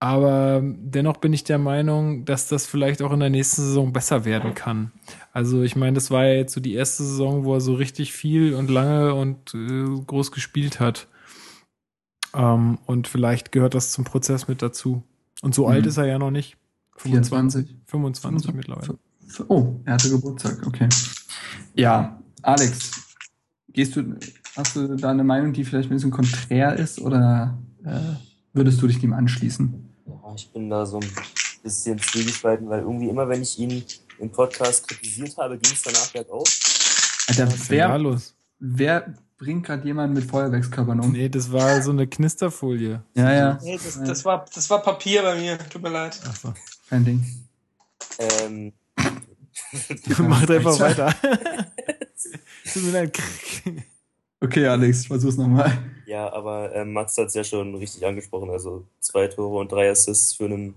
aber 0.00 0.62
dennoch 0.62 1.16
bin 1.16 1.32
ich 1.32 1.42
der 1.42 1.58
Meinung, 1.58 2.24
dass 2.24 2.46
das 2.46 2.66
vielleicht 2.66 3.02
auch 3.02 3.12
in 3.12 3.20
der 3.20 3.30
nächsten 3.30 3.62
Saison 3.62 3.92
besser 3.92 4.24
werden 4.24 4.54
kann. 4.54 4.92
Also 5.32 5.62
ich 5.62 5.74
meine, 5.74 5.94
das 5.94 6.10
war 6.10 6.24
ja 6.24 6.34
jetzt 6.34 6.52
so 6.52 6.60
die 6.60 6.74
erste 6.74 7.02
Saison, 7.02 7.44
wo 7.44 7.54
er 7.54 7.60
so 7.60 7.74
richtig 7.74 8.12
viel 8.12 8.54
und 8.54 8.70
lange 8.70 9.14
und 9.14 9.54
äh, 9.54 9.84
groß 10.06 10.30
gespielt 10.30 10.78
hat. 10.78 11.08
Ähm, 12.32 12.78
und 12.86 13.08
vielleicht 13.08 13.50
gehört 13.50 13.74
das 13.74 13.90
zum 13.90 14.04
Prozess 14.04 14.46
mit 14.46 14.62
dazu. 14.62 15.02
Und 15.42 15.54
so 15.54 15.66
mhm. 15.66 15.72
alt 15.72 15.86
ist 15.86 15.96
er 15.96 16.06
ja 16.06 16.18
noch 16.18 16.30
nicht. 16.30 16.56
25. 16.96 17.66
25, 17.86 18.52
25 18.52 18.54
mittlerweile. 18.54 18.98
Oh, 19.48 19.80
er 19.84 19.94
hatte 19.94 20.10
Geburtstag, 20.10 20.66
okay. 20.66 20.88
Ja, 21.74 22.20
Alex, 22.42 23.14
gehst 23.72 23.96
du, 23.96 24.16
hast 24.56 24.76
du 24.76 24.96
da 24.96 25.10
eine 25.10 25.24
Meinung, 25.24 25.52
die 25.52 25.64
vielleicht 25.64 25.90
ein 25.90 25.94
bisschen 25.94 26.10
konträr 26.10 26.74
ist 26.74 27.00
oder 27.00 27.58
äh, 27.84 28.16
würdest 28.52 28.80
du 28.80 28.86
dich 28.86 29.00
dem 29.00 29.12
anschließen? 29.12 29.87
Ja, 30.08 30.34
ich 30.34 30.50
bin 30.50 30.70
da 30.70 30.86
so 30.86 30.98
ein 30.98 31.12
bisschen 31.62 31.98
zwiegespalten, 31.98 32.68
weil 32.68 32.80
irgendwie 32.80 33.08
immer, 33.08 33.28
wenn 33.28 33.42
ich 33.42 33.58
ihn 33.58 33.84
im 34.18 34.30
Podcast 34.30 34.88
kritisiert 34.88 35.36
habe, 35.36 35.58
ging 35.58 35.72
es 35.72 35.82
danach 35.82 36.10
bergauf. 36.10 36.48
Alter, 37.28 37.48
wer, 37.68 38.20
wer 38.58 39.14
bringt 39.36 39.66
gerade 39.66 39.86
jemand 39.86 40.14
mit 40.14 40.24
Feuerwerkskörpern 40.24 41.00
um. 41.00 41.12
Nee, 41.12 41.28
das 41.28 41.52
war 41.52 41.82
so 41.82 41.90
eine 41.90 42.06
Knisterfolie. 42.06 43.02
Ja, 43.14 43.32
ja. 43.32 43.58
Nee, 43.62 43.78
das, 43.82 44.02
das, 44.02 44.24
war, 44.24 44.44
das 44.52 44.68
war 44.70 44.82
Papier 44.82 45.22
bei 45.22 45.36
mir. 45.36 45.58
Tut 45.58 45.82
mir 45.82 45.90
leid. 45.90 46.18
Ach 46.26 46.36
so. 46.36 46.54
Kein 46.88 47.04
Ding. 47.04 47.24
Ähm, 48.18 48.72
Macht 50.18 50.50
einfach 50.50 50.80
weiter. 50.80 51.14
Tut 52.72 52.82
mir 52.82 52.90
leid. 52.90 53.18
Okay, 54.40 54.66
Alex, 54.66 55.06
versuch's 55.06 55.36
nochmal. 55.36 55.72
ja, 56.06 56.32
aber 56.32 56.74
ähm, 56.74 56.92
Max 56.92 57.16
hat 57.18 57.26
es 57.26 57.34
ja 57.34 57.44
schon 57.44 57.74
richtig 57.74 58.06
angesprochen. 58.06 58.50
Also 58.50 58.84
zwei 59.00 59.26
Tore 59.26 59.58
und 59.58 59.72
drei 59.72 59.90
Assists 59.90 60.34
für 60.34 60.44
einen 60.44 60.74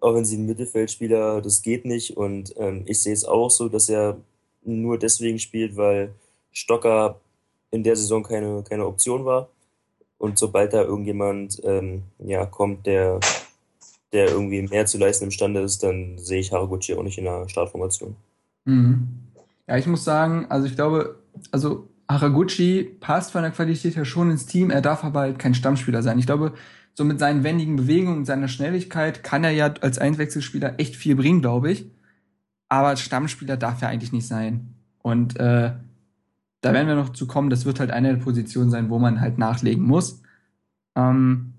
offensiven 0.00 0.46
Mittelfeldspieler, 0.46 1.40
das 1.40 1.62
geht 1.62 1.84
nicht. 1.84 2.16
Und 2.16 2.54
ähm, 2.58 2.84
ich 2.86 3.02
sehe 3.02 3.14
es 3.14 3.24
auch 3.24 3.50
so, 3.50 3.68
dass 3.68 3.88
er 3.88 4.18
nur 4.62 4.98
deswegen 4.98 5.38
spielt, 5.38 5.76
weil 5.76 6.14
Stocker 6.52 7.20
in 7.70 7.82
der 7.82 7.96
Saison 7.96 8.22
keine, 8.22 8.62
keine 8.62 8.86
Option 8.86 9.24
war. 9.24 9.48
Und 10.18 10.38
sobald 10.38 10.72
da 10.72 10.82
irgendjemand 10.82 11.60
ähm, 11.64 12.02
ja, 12.18 12.44
kommt, 12.44 12.86
der, 12.86 13.20
der 14.12 14.28
irgendwie 14.28 14.62
mehr 14.62 14.84
zu 14.86 14.98
leisten 14.98 15.24
imstande 15.24 15.60
ist, 15.60 15.82
dann 15.82 16.18
sehe 16.18 16.40
ich 16.40 16.52
Haraguchi 16.52 16.94
auch 16.94 17.02
nicht 17.02 17.18
in 17.18 17.24
der 17.24 17.48
Startformation. 17.48 18.16
Mhm. 18.64 19.08
Ja, 19.66 19.76
ich 19.76 19.86
muss 19.86 20.04
sagen, 20.04 20.46
also 20.48 20.66
ich 20.66 20.74
glaube, 20.74 21.16
also 21.52 21.88
Haraguchi 22.10 22.84
passt 23.00 23.32
von 23.32 23.42
der 23.42 23.50
Qualität 23.50 23.96
her 23.96 24.04
schon 24.04 24.30
ins 24.30 24.46
Team, 24.46 24.70
er 24.70 24.80
darf 24.80 25.04
aber 25.04 25.20
halt 25.20 25.38
kein 25.38 25.54
Stammspieler 25.54 26.02
sein. 26.02 26.18
Ich 26.18 26.26
glaube, 26.26 26.54
so 26.94 27.04
mit 27.04 27.18
seinen 27.18 27.44
wendigen 27.44 27.76
Bewegungen 27.76 28.18
und 28.18 28.24
seiner 28.24 28.48
Schnelligkeit 28.48 29.22
kann 29.22 29.44
er 29.44 29.50
ja 29.50 29.66
als 29.80 29.98
Einwechselspieler 29.98 30.80
echt 30.80 30.96
viel 30.96 31.14
bringen, 31.14 31.40
glaube 31.40 31.70
ich. 31.70 31.90
Aber 32.68 32.96
Stammspieler 32.96 33.56
darf 33.56 33.82
er 33.82 33.88
eigentlich 33.88 34.12
nicht 34.12 34.26
sein. 34.26 34.74
Und 35.02 35.38
äh, 35.38 35.72
da 36.60 36.72
werden 36.72 36.88
wir 36.88 36.96
noch 36.96 37.10
zu 37.10 37.26
kommen, 37.26 37.50
das 37.50 37.64
wird 37.66 37.78
halt 37.78 37.90
eine 37.90 38.14
der 38.14 38.22
Positionen 38.22 38.70
sein, 38.70 38.90
wo 38.90 38.98
man 38.98 39.20
halt 39.20 39.38
nachlegen 39.38 39.84
muss. 39.84 40.22
Ähm, 40.96 41.54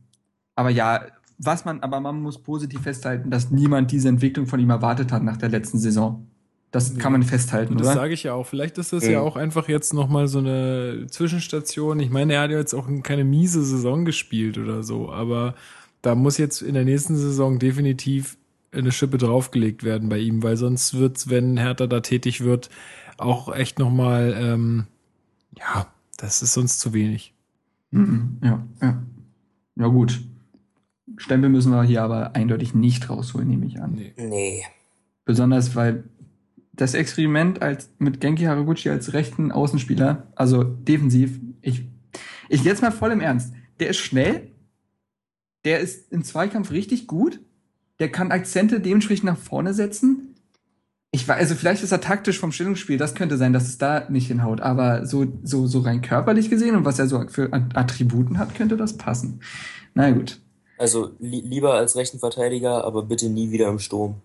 aber 0.55 0.69
ja, 0.71 1.05
was 1.37 1.63
man, 1.63 1.79
aber 1.79 2.01
man 2.01 2.21
muss 2.21 2.43
positiv 2.43 2.81
festhalten, 2.81 3.31
dass 3.31 3.49
niemand 3.49 3.91
diese 3.91 4.09
Entwicklung 4.09 4.45
von 4.45 4.59
ihm 4.59 4.69
erwartet 4.69 5.11
hat 5.11 5.23
nach 5.23 5.37
der 5.37 5.49
letzten 5.49 5.79
Saison. 5.79 6.27
Das 6.71 6.97
kann 6.99 7.11
man 7.13 7.23
festhalten, 7.23 7.77
Das 7.77 7.87
oder? 7.87 7.95
sage 7.95 8.13
ich 8.13 8.23
ja 8.23 8.33
auch. 8.33 8.45
Vielleicht 8.45 8.77
ist 8.77 8.93
das 8.93 9.03
Mhm. 9.05 9.11
ja 9.11 9.21
auch 9.21 9.35
einfach 9.35 9.67
jetzt 9.67 9.93
nochmal 9.93 10.27
so 10.27 10.37
eine 10.39 11.07
Zwischenstation. 11.09 11.99
Ich 11.99 12.11
meine, 12.11 12.33
er 12.33 12.41
hat 12.41 12.51
ja 12.51 12.57
jetzt 12.59 12.75
auch 12.75 12.87
keine 13.01 13.23
miese 13.23 13.63
Saison 13.63 14.05
gespielt 14.05 14.57
oder 14.59 14.83
so, 14.83 15.11
aber 15.11 15.55
da 16.03 16.13
muss 16.15 16.37
jetzt 16.37 16.61
in 16.61 16.75
der 16.75 16.85
nächsten 16.85 17.15
Saison 17.15 17.57
definitiv 17.57 18.37
eine 18.71 18.91
Schippe 18.91 19.17
draufgelegt 19.17 19.83
werden 19.83 20.09
bei 20.09 20.19
ihm, 20.19 20.43
weil 20.43 20.57
sonst 20.57 20.93
wird's, 20.93 21.27
wenn 21.29 21.57
Hertha 21.57 21.87
da 21.87 22.01
tätig 22.01 22.41
wird, 22.43 22.69
auch 23.17 23.51
echt 23.53 23.79
nochmal, 23.79 24.35
ähm, 24.39 24.85
ja, 25.57 25.87
das 26.17 26.43
ist 26.43 26.53
sonst 26.53 26.79
zu 26.79 26.93
wenig. 26.93 27.33
Mhm, 27.89 28.37
ja, 28.43 28.63
ja. 28.81 29.01
Ja, 29.75 29.87
gut. 29.87 30.21
Stempel 31.17 31.49
müssen 31.49 31.71
wir 31.71 31.81
hier 31.83 32.03
aber 32.03 32.35
eindeutig 32.35 32.75
nicht 32.75 33.09
rausholen, 33.09 33.47
nehme 33.47 33.65
ich 33.65 33.81
an. 33.81 33.93
Nee. 33.95 34.13
Nee. 34.17 34.61
Besonders 35.25 35.75
weil 35.75 36.03
das 36.79 36.93
Experiment 36.93 37.61
als 37.61 37.89
mit 37.99 38.21
Genki 38.21 38.43
Haraguchi 38.45 38.89
als 38.89 39.11
rechten 39.11 39.51
Außenspieler, 39.51 40.31
also 40.35 40.63
defensiv, 40.63 41.39
ich, 41.61 41.85
ich 42.47 42.63
jetzt 42.63 42.81
mal 42.81 42.91
voll 42.91 43.11
im 43.11 43.19
Ernst. 43.19 43.53
Der 43.81 43.89
ist 43.89 43.97
schnell, 43.97 44.51
der 45.65 45.79
ist 45.79 46.11
im 46.13 46.23
Zweikampf 46.23 46.71
richtig 46.71 47.05
gut, 47.07 47.41
der 47.99 48.09
kann 48.09 48.31
Akzente 48.31 48.79
dementsprechend 48.79 49.25
nach 49.25 49.37
vorne 49.37 49.73
setzen. 49.73 50.35
Ich 51.11 51.27
weiß, 51.27 51.37
also 51.37 51.55
vielleicht 51.55 51.83
ist 51.83 51.91
er 51.91 51.99
taktisch 51.99 52.39
vom 52.39 52.53
Stellungsspiel, 52.53 52.97
das 52.97 53.13
könnte 53.13 53.35
sein, 53.35 53.51
dass 53.51 53.67
es 53.67 53.77
da 53.77 54.09
nicht 54.09 54.27
hinhaut, 54.27 54.61
aber 54.61 55.05
so, 55.05 55.25
so, 55.43 55.67
so 55.67 55.79
rein 55.79 56.01
körperlich 56.01 56.49
gesehen 56.49 56.77
und 56.77 56.85
was 56.85 56.97
er 56.97 57.07
so 57.07 57.27
für 57.27 57.51
Attributen 57.51 58.37
hat, 58.37 58.55
könnte 58.55 58.77
das 58.77 58.95
passen. 58.95 59.41
Na 59.95 60.11
gut. 60.11 60.39
Also 60.77 61.11
li 61.19 61.41
lieber 61.41 61.73
als 61.73 61.97
rechten 61.97 62.19
Verteidiger, 62.19 62.85
aber 62.85 63.03
bitte 63.03 63.27
nie 63.27 63.51
wieder 63.51 63.67
im 63.67 63.79
Sturm. 63.79 64.21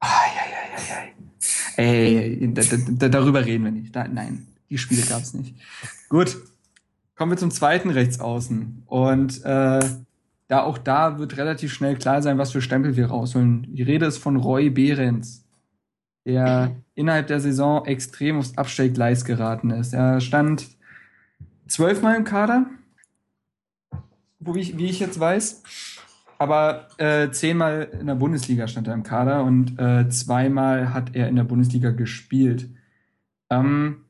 Eieieiei. 0.00 0.58
Ey, 0.78 1.14
da, 1.16 1.17
da, 1.78 3.08
darüber 3.08 3.44
reden 3.44 3.64
wir 3.64 3.70
nicht. 3.70 3.94
Da, 3.94 4.08
nein, 4.08 4.48
die 4.68 4.78
Spiele 4.78 5.02
gab 5.02 5.22
es 5.22 5.32
nicht. 5.32 5.54
Gut, 6.08 6.36
kommen 7.14 7.32
wir 7.32 7.36
zum 7.36 7.50
zweiten 7.50 7.90
Rechtsaußen. 7.90 8.82
Und 8.86 9.44
äh, 9.44 9.80
da 10.48 10.62
auch 10.62 10.78
da 10.78 11.18
wird 11.18 11.36
relativ 11.36 11.72
schnell 11.72 11.96
klar 11.96 12.22
sein, 12.22 12.38
was 12.38 12.52
für 12.52 12.62
Stempel 12.62 12.96
wir 12.96 13.06
rausholen. 13.06 13.66
Die 13.74 13.82
Rede 13.82 14.06
ist 14.06 14.18
von 14.18 14.36
Roy 14.36 14.70
Behrens, 14.70 15.44
der 16.24 16.74
innerhalb 16.94 17.28
der 17.28 17.40
Saison 17.40 17.84
extrem 17.86 18.38
aufs 18.38 18.56
Abstellgleis 18.58 19.24
geraten 19.24 19.70
ist. 19.70 19.94
Er 19.94 20.20
stand 20.20 20.66
zwölfmal 21.68 22.16
im 22.16 22.24
Kader, 22.24 22.66
wo 24.40 24.54
ich, 24.54 24.78
wie 24.78 24.86
ich 24.86 24.98
jetzt 24.98 25.20
weiß. 25.20 25.62
Aber 26.38 26.88
äh, 26.98 27.30
zehnmal 27.30 27.88
in 28.00 28.06
der 28.06 28.14
Bundesliga 28.14 28.68
stand 28.68 28.86
er 28.86 28.94
im 28.94 29.02
Kader 29.02 29.42
und 29.42 29.78
äh, 29.78 30.08
zweimal 30.08 30.94
hat 30.94 31.14
er 31.16 31.28
in 31.28 31.36
der 31.36 31.44
Bundesliga 31.44 31.90
gespielt. 31.90 32.70
Ähm, 33.50 34.04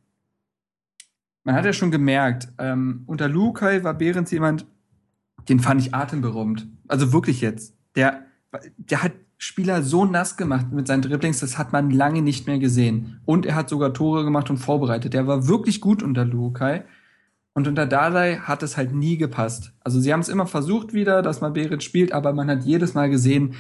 man 1.44 1.54
hat 1.54 1.64
ja 1.64 1.72
schon 1.72 1.90
gemerkt, 1.90 2.48
ähm, 2.58 3.04
unter 3.06 3.28
Lukai 3.28 3.82
war 3.82 3.94
Behrens 3.94 4.30
jemand, 4.30 4.66
den 5.48 5.60
fand 5.60 5.80
ich 5.80 5.94
atemberaubend. 5.94 6.68
Also 6.86 7.14
wirklich 7.14 7.40
jetzt. 7.40 7.74
Der, 7.94 8.26
der 8.76 9.02
hat 9.02 9.12
Spieler 9.38 9.82
so 9.82 10.04
nass 10.04 10.36
gemacht 10.36 10.66
mit 10.72 10.86
seinen 10.86 11.00
Dribblings, 11.00 11.40
das 11.40 11.56
hat 11.56 11.72
man 11.72 11.90
lange 11.90 12.20
nicht 12.20 12.46
mehr 12.46 12.58
gesehen. 12.58 13.20
Und 13.24 13.46
er 13.46 13.54
hat 13.54 13.70
sogar 13.70 13.94
Tore 13.94 14.24
gemacht 14.24 14.50
und 14.50 14.58
vorbereitet. 14.58 15.14
Der 15.14 15.26
war 15.26 15.48
wirklich 15.48 15.80
gut 15.80 16.02
unter 16.02 16.24
Lukai. 16.24 16.84
Und 17.58 17.66
unter 17.66 17.86
Dardai 17.86 18.36
hat 18.36 18.62
es 18.62 18.76
halt 18.76 18.94
nie 18.94 19.16
gepasst. 19.16 19.72
Also 19.82 19.98
sie 19.98 20.12
haben 20.12 20.20
es 20.20 20.28
immer 20.28 20.46
versucht 20.46 20.92
wieder, 20.92 21.22
dass 21.22 21.40
man 21.40 21.54
Behrens 21.54 21.82
spielt, 21.82 22.12
aber 22.12 22.32
man 22.32 22.48
hat 22.48 22.62
jedes 22.62 22.94
Mal 22.94 23.10
gesehen, 23.10 23.54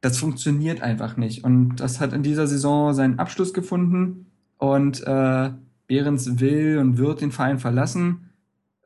das 0.00 0.18
funktioniert 0.18 0.82
einfach 0.82 1.16
nicht. 1.16 1.42
Und 1.42 1.74
das 1.80 1.98
hat 1.98 2.12
in 2.12 2.22
dieser 2.22 2.46
Saison 2.46 2.94
seinen 2.94 3.18
Abschluss 3.18 3.52
gefunden. 3.52 4.26
Und 4.56 5.04
äh, 5.04 5.50
Behrens 5.88 6.38
will 6.38 6.78
und 6.78 6.96
wird 6.96 7.22
den 7.22 7.32
Verein 7.32 7.58
verlassen. 7.58 8.30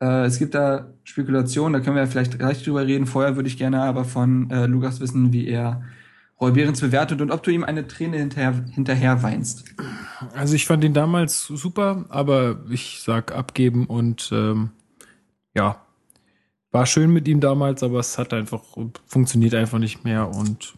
Äh, 0.01 0.25
es 0.25 0.39
gibt 0.39 0.55
da 0.55 0.87
Spekulationen, 1.03 1.73
da 1.73 1.79
können 1.79 1.97
wir 1.97 2.07
vielleicht 2.07 2.39
gleich 2.39 2.63
drüber 2.63 2.87
reden. 2.87 3.05
Vorher 3.05 3.35
würde 3.35 3.47
ich 3.47 3.59
gerne 3.59 3.83
aber 3.83 4.03
von 4.03 4.49
äh, 4.49 4.65
Lukas 4.65 4.99
wissen, 4.99 5.31
wie 5.31 5.47
er 5.47 5.83
Roy 6.39 6.51
Behrens 6.51 6.81
bewertet 6.81 7.21
und 7.21 7.31
ob 7.31 7.43
du 7.43 7.51
ihm 7.51 7.63
eine 7.63 7.87
Träne 7.87 8.17
hinterher, 8.17 8.65
hinterher 8.71 9.23
weinst. 9.23 9.63
Also 10.35 10.55
ich 10.55 10.65
fand 10.65 10.83
ihn 10.83 10.93
damals 10.93 11.47
super, 11.47 12.05
aber 12.09 12.65
ich 12.69 12.99
sag 13.01 13.33
abgeben 13.33 13.85
und 13.85 14.29
ähm, 14.33 14.71
ja, 15.53 15.85
war 16.71 16.85
schön 16.85 17.11
mit 17.11 17.27
ihm 17.27 17.39
damals, 17.39 17.83
aber 17.83 17.99
es 17.99 18.17
hat 18.17 18.33
einfach 18.33 18.63
funktioniert 19.05 19.55
einfach 19.55 19.79
nicht 19.79 20.03
mehr 20.03 20.27
und 20.27 20.73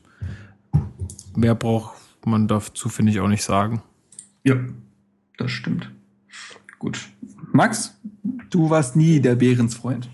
mehr 1.35 1.55
braucht 1.55 1.95
man 2.27 2.47
dazu 2.47 2.89
finde 2.89 3.11
ich 3.11 3.19
auch 3.19 3.27
nicht 3.27 3.43
sagen. 3.43 3.81
Ja, 4.43 4.55
das 5.37 5.51
stimmt. 5.51 5.89
Gut. 6.77 6.99
Max, 7.51 7.99
du 8.49 8.69
warst 8.69 8.95
nie 8.95 9.19
der 9.19 9.35
Behrens-Freund. 9.35 10.09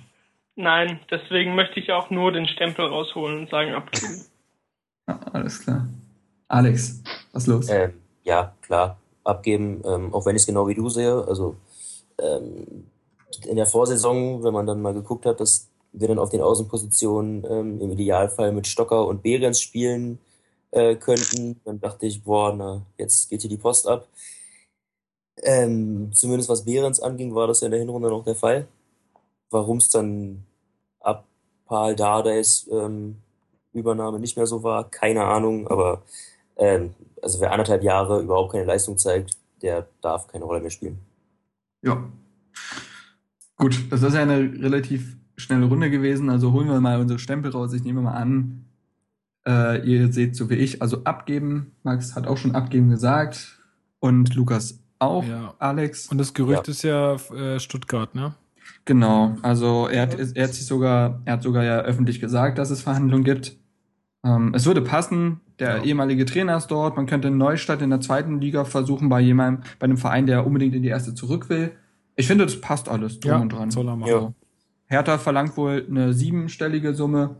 Nein, 0.55 0.99
deswegen 1.09 1.55
möchte 1.55 1.79
ich 1.79 1.91
auch 1.91 2.09
nur 2.09 2.31
den 2.31 2.47
Stempel 2.47 2.85
rausholen 2.85 3.39
und 3.39 3.49
sagen 3.49 3.73
abgeben. 3.73 4.21
Alles 5.05 5.59
klar. 5.61 5.87
Alex, 6.47 7.01
was 7.31 7.47
los? 7.47 7.67
Ähm, 7.69 7.93
ja, 8.23 8.55
klar, 8.61 8.97
abgeben, 9.23 9.81
ähm, 9.85 10.13
auch 10.13 10.25
wenn 10.25 10.35
ich 10.35 10.43
es 10.43 10.47
genau 10.47 10.67
wie 10.67 10.75
du 10.75 10.89
sehe. 10.89 11.25
Also 11.27 11.55
ähm, 12.19 12.85
in 13.45 13.55
der 13.55 13.65
Vorsaison, 13.65 14.43
wenn 14.43 14.53
man 14.53 14.67
dann 14.67 14.81
mal 14.81 14.93
geguckt 14.93 15.25
hat, 15.25 15.39
dass 15.39 15.67
wir 15.91 16.07
dann 16.07 16.19
auf 16.19 16.29
den 16.29 16.41
Außenpositionen 16.41 17.45
ähm, 17.49 17.81
im 17.81 17.91
Idealfall 17.91 18.51
mit 18.51 18.67
Stocker 18.67 19.07
und 19.07 19.23
Behrens 19.23 19.61
spielen 19.61 20.19
äh, 20.71 20.95
könnten, 20.95 21.59
dann 21.65 21.79
dachte 21.79 22.05
ich, 22.05 22.23
boah, 22.23 22.53
na, 22.55 22.85
jetzt 22.97 23.29
geht 23.29 23.41
hier 23.41 23.49
die 23.49 23.57
Post 23.57 23.87
ab. 23.87 24.07
Ähm, 25.37 26.11
zumindest 26.13 26.49
was 26.49 26.65
Behrens 26.65 26.99
anging, 26.99 27.35
war 27.35 27.47
das 27.47 27.61
ja 27.61 27.65
in 27.65 27.71
der 27.71 27.79
Hinrunde 27.79 28.09
noch 28.09 28.23
der 28.23 28.35
Fall. 28.35 28.67
Warum 29.49 29.77
es 29.77 29.89
dann 29.89 30.45
ab 30.99 31.25
Paul 31.65 31.95
Dardays 31.95 32.67
ähm, 32.71 33.17
Übernahme 33.73 34.19
nicht 34.19 34.37
mehr 34.37 34.47
so 34.47 34.63
war, 34.63 34.89
keine 34.89 35.23
Ahnung, 35.23 35.67
aber 35.67 36.03
ähm, 36.57 36.93
also 37.21 37.39
wer 37.41 37.51
anderthalb 37.51 37.83
Jahre 37.83 38.21
überhaupt 38.21 38.51
keine 38.51 38.65
Leistung 38.65 38.97
zeigt, 38.97 39.37
der 39.61 39.87
darf 40.01 40.27
keine 40.27 40.45
Rolle 40.45 40.61
mehr 40.61 40.69
spielen. 40.69 40.99
Ja. 41.81 42.03
Gut, 43.57 43.91
das 43.91 44.03
ist 44.03 44.13
ja 44.13 44.21
eine 44.21 44.39
relativ 44.39 45.15
schnelle 45.37 45.65
Runde 45.65 45.89
gewesen, 45.89 46.29
also 46.29 46.51
holen 46.51 46.67
wir 46.67 46.79
mal 46.79 46.99
unsere 46.99 47.19
Stempel 47.19 47.51
raus. 47.51 47.73
Ich 47.73 47.83
nehme 47.83 48.01
mal 48.01 48.13
an, 48.13 48.65
äh, 49.47 49.85
ihr 49.87 50.11
seht 50.11 50.35
so 50.35 50.49
wie 50.49 50.55
ich, 50.55 50.81
also 50.81 51.03
abgeben. 51.03 51.71
Max 51.83 52.15
hat 52.15 52.27
auch 52.27 52.37
schon 52.37 52.55
abgeben 52.55 52.89
gesagt 52.89 53.59
und 53.99 54.35
Lukas 54.35 54.79
auch, 54.99 55.25
Ja. 55.25 55.53
Alex. 55.59 56.07
Und 56.07 56.17
das 56.17 56.33
Gerücht 56.33 56.67
ist 56.67 56.83
ja 56.83 57.15
äh, 57.15 57.59
Stuttgart, 57.59 58.13
ne? 58.15 58.35
Genau, 58.85 59.35
also 59.41 59.87
er 59.87 60.03
hat, 60.03 60.17
er 60.17 60.43
hat 60.43 60.53
sich 60.53 60.65
sogar, 60.65 61.21
er 61.25 61.33
hat 61.33 61.43
sogar 61.43 61.63
ja 61.63 61.79
öffentlich 61.79 62.19
gesagt, 62.21 62.57
dass 62.57 62.69
es 62.69 62.81
Verhandlungen 62.81 63.23
gibt. 63.23 63.57
Ähm, 64.25 64.53
es 64.55 64.65
würde 64.65 64.81
passen, 64.81 65.41
der 65.59 65.77
Ja. 65.77 65.83
ehemalige 65.83 66.25
Trainer 66.25 66.57
ist 66.57 66.67
dort, 66.67 66.95
man 66.95 67.05
könnte 67.05 67.27
einen 67.27 67.37
Neustart 67.37 67.81
in 67.81 67.89
der 67.89 67.99
zweiten 68.01 68.39
Liga 68.39 68.63
versuchen 68.65 69.09
bei 69.09 69.19
jemandem, 69.19 69.63
bei 69.79 69.85
einem 69.85 69.97
Verein, 69.97 70.25
der 70.27 70.45
unbedingt 70.45 70.73
in 70.75 70.81
die 70.81 70.89
erste 70.89 71.13
zurück 71.13 71.49
will. 71.49 71.71
Ich 72.15 72.27
finde, 72.27 72.45
das 72.45 72.59
passt 72.61 72.87
alles 72.89 73.19
drum 73.19 73.31
Ja, 73.31 73.37
und 73.39 73.49
dran. 73.51 73.71
soll 73.71 73.87
er 73.87 73.95
machen. 73.95 74.13
Also, 74.13 74.33
Hertha 74.87 75.17
verlangt 75.17 75.57
wohl 75.57 75.85
eine 75.89 76.13
siebenstellige 76.13 76.93
Summe. 76.93 77.37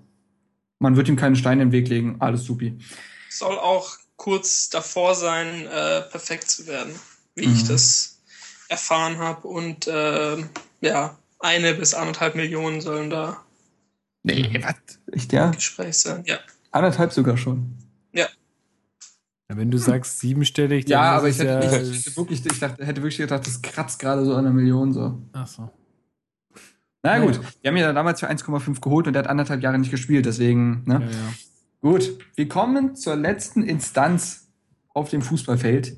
Man 0.80 0.96
wird 0.98 1.08
ihm 1.08 1.16
keine 1.16 1.36
Steine 1.36 1.62
im 1.64 1.72
Weg 1.72 1.88
legen. 1.88 2.18
Alles 2.20 2.44
supi. 2.44 2.78
Soll 3.30 3.58
auch 3.58 3.96
kurz 4.16 4.70
davor 4.70 5.16
sein, 5.16 5.66
äh, 5.68 6.02
perfekt 6.02 6.50
zu 6.50 6.68
werden, 6.68 6.94
wie 7.36 7.48
Mhm. 7.48 7.54
ich 7.54 7.64
das 7.68 8.22
erfahren 8.70 9.18
habe. 9.20 9.48
Und 9.48 9.88
ähm, 9.92 10.50
ja, 10.82 11.18
eine 11.40 11.74
bis 11.76 11.94
anderthalb 11.94 12.36
Millionen 12.36 12.82
sollen 12.82 13.10
da 13.10 13.38
Nee, 14.24 14.50
was? 14.64 14.76
Echt, 15.12 15.34
ja? 15.34 15.46
im 15.48 15.52
Gespräch 15.54 15.98
sein. 15.98 16.24
Ja. 16.26 16.38
Anderthalb 16.74 17.14
sogar 17.14 17.38
schon. 17.38 17.78
Ja, 19.50 19.58
wenn 19.58 19.70
du 19.72 19.78
sagst 19.78 20.20
siebenstellig, 20.20 20.86
dann 20.86 20.92
Ja, 20.92 21.14
ist 21.14 21.20
aber 21.20 21.30
ich 21.30 21.38
hätte, 21.40 21.50
ja, 21.50 21.60
nicht, 21.60 21.92
ich 21.92 22.06
hätte 22.06 22.18
wirklich, 22.18 22.46
ich 22.46 22.60
dachte, 22.60 22.86
hätte 22.86 23.02
wirklich 23.02 23.18
gedacht, 23.18 23.46
das 23.46 23.62
kratzt 23.62 24.00
gerade 24.00 24.24
so 24.26 24.34
an 24.34 24.46
einer 24.46 24.54
Million 24.54 24.94
so. 24.94 25.22
Ach 25.34 25.46
so. 25.46 25.70
Na 27.04 27.18
Naja. 27.18 27.26
gut, 27.26 27.40
wir 27.62 27.70
haben 27.70 27.76
ihn 27.76 27.82
ja 27.84 27.92
damals 27.92 28.22
für 28.22 28.30
1,5 28.30 28.80
geholt 28.80 29.06
und 29.08 29.14
der 29.14 29.24
hat 29.24 29.30
anderthalb 29.30 29.62
Jahre 29.62 29.78
nicht 29.78 29.92
gespielt, 29.92 30.26
deswegen, 30.26 30.84
ne? 30.86 31.02
Ja, 31.02 31.02
ja. 31.02 31.34
Gut, 31.82 32.18
wir 32.36 32.48
kommen 32.48 32.96
zur 32.96 33.18
letzten 33.18 33.64
Instanz 33.64 34.48
auf 34.94 35.10
dem 35.10 35.22
Fußballfeld. 35.22 35.98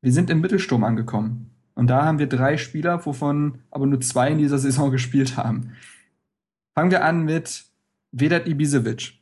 Wir 0.00 0.12
sind 0.12 0.30
im 0.30 0.40
Mittelsturm 0.40 0.82
angekommen. 0.84 1.50
Und 1.74 1.88
da 1.88 2.04
haben 2.06 2.18
wir 2.18 2.26
drei 2.26 2.56
Spieler, 2.56 3.04
wovon 3.04 3.58
aber 3.70 3.86
nur 3.86 4.00
zwei 4.00 4.30
in 4.30 4.38
dieser 4.38 4.58
Saison 4.58 4.90
gespielt 4.90 5.36
haben. 5.36 5.74
Fangen 6.74 6.90
wir 6.90 7.04
an 7.04 7.24
mit 7.24 7.64
Vedat 8.12 8.48
Ibisevic. 8.48 9.21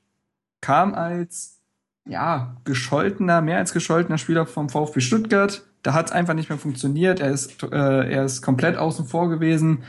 Kam 0.61 0.95
als, 0.95 1.61
ja, 2.07 2.57
gescholtener, 2.65 3.41
mehr 3.41 3.59
als 3.59 3.73
gescholtener 3.73 4.19
Spieler 4.19 4.47
vom 4.47 4.69
VfB 4.69 5.01
Stuttgart. 5.01 5.63
Da 5.83 5.95
hat 5.95 6.07
es 6.07 6.13
einfach 6.13 6.35
nicht 6.35 6.49
mehr 6.49 6.59
funktioniert. 6.59 7.21
Er 7.21 7.31
ist, 7.31 7.63
äh, 7.63 8.13
er 8.13 8.25
ist 8.25 8.43
komplett 8.43 8.77
außen 8.77 9.07
vor 9.07 9.31
gewesen 9.31 9.85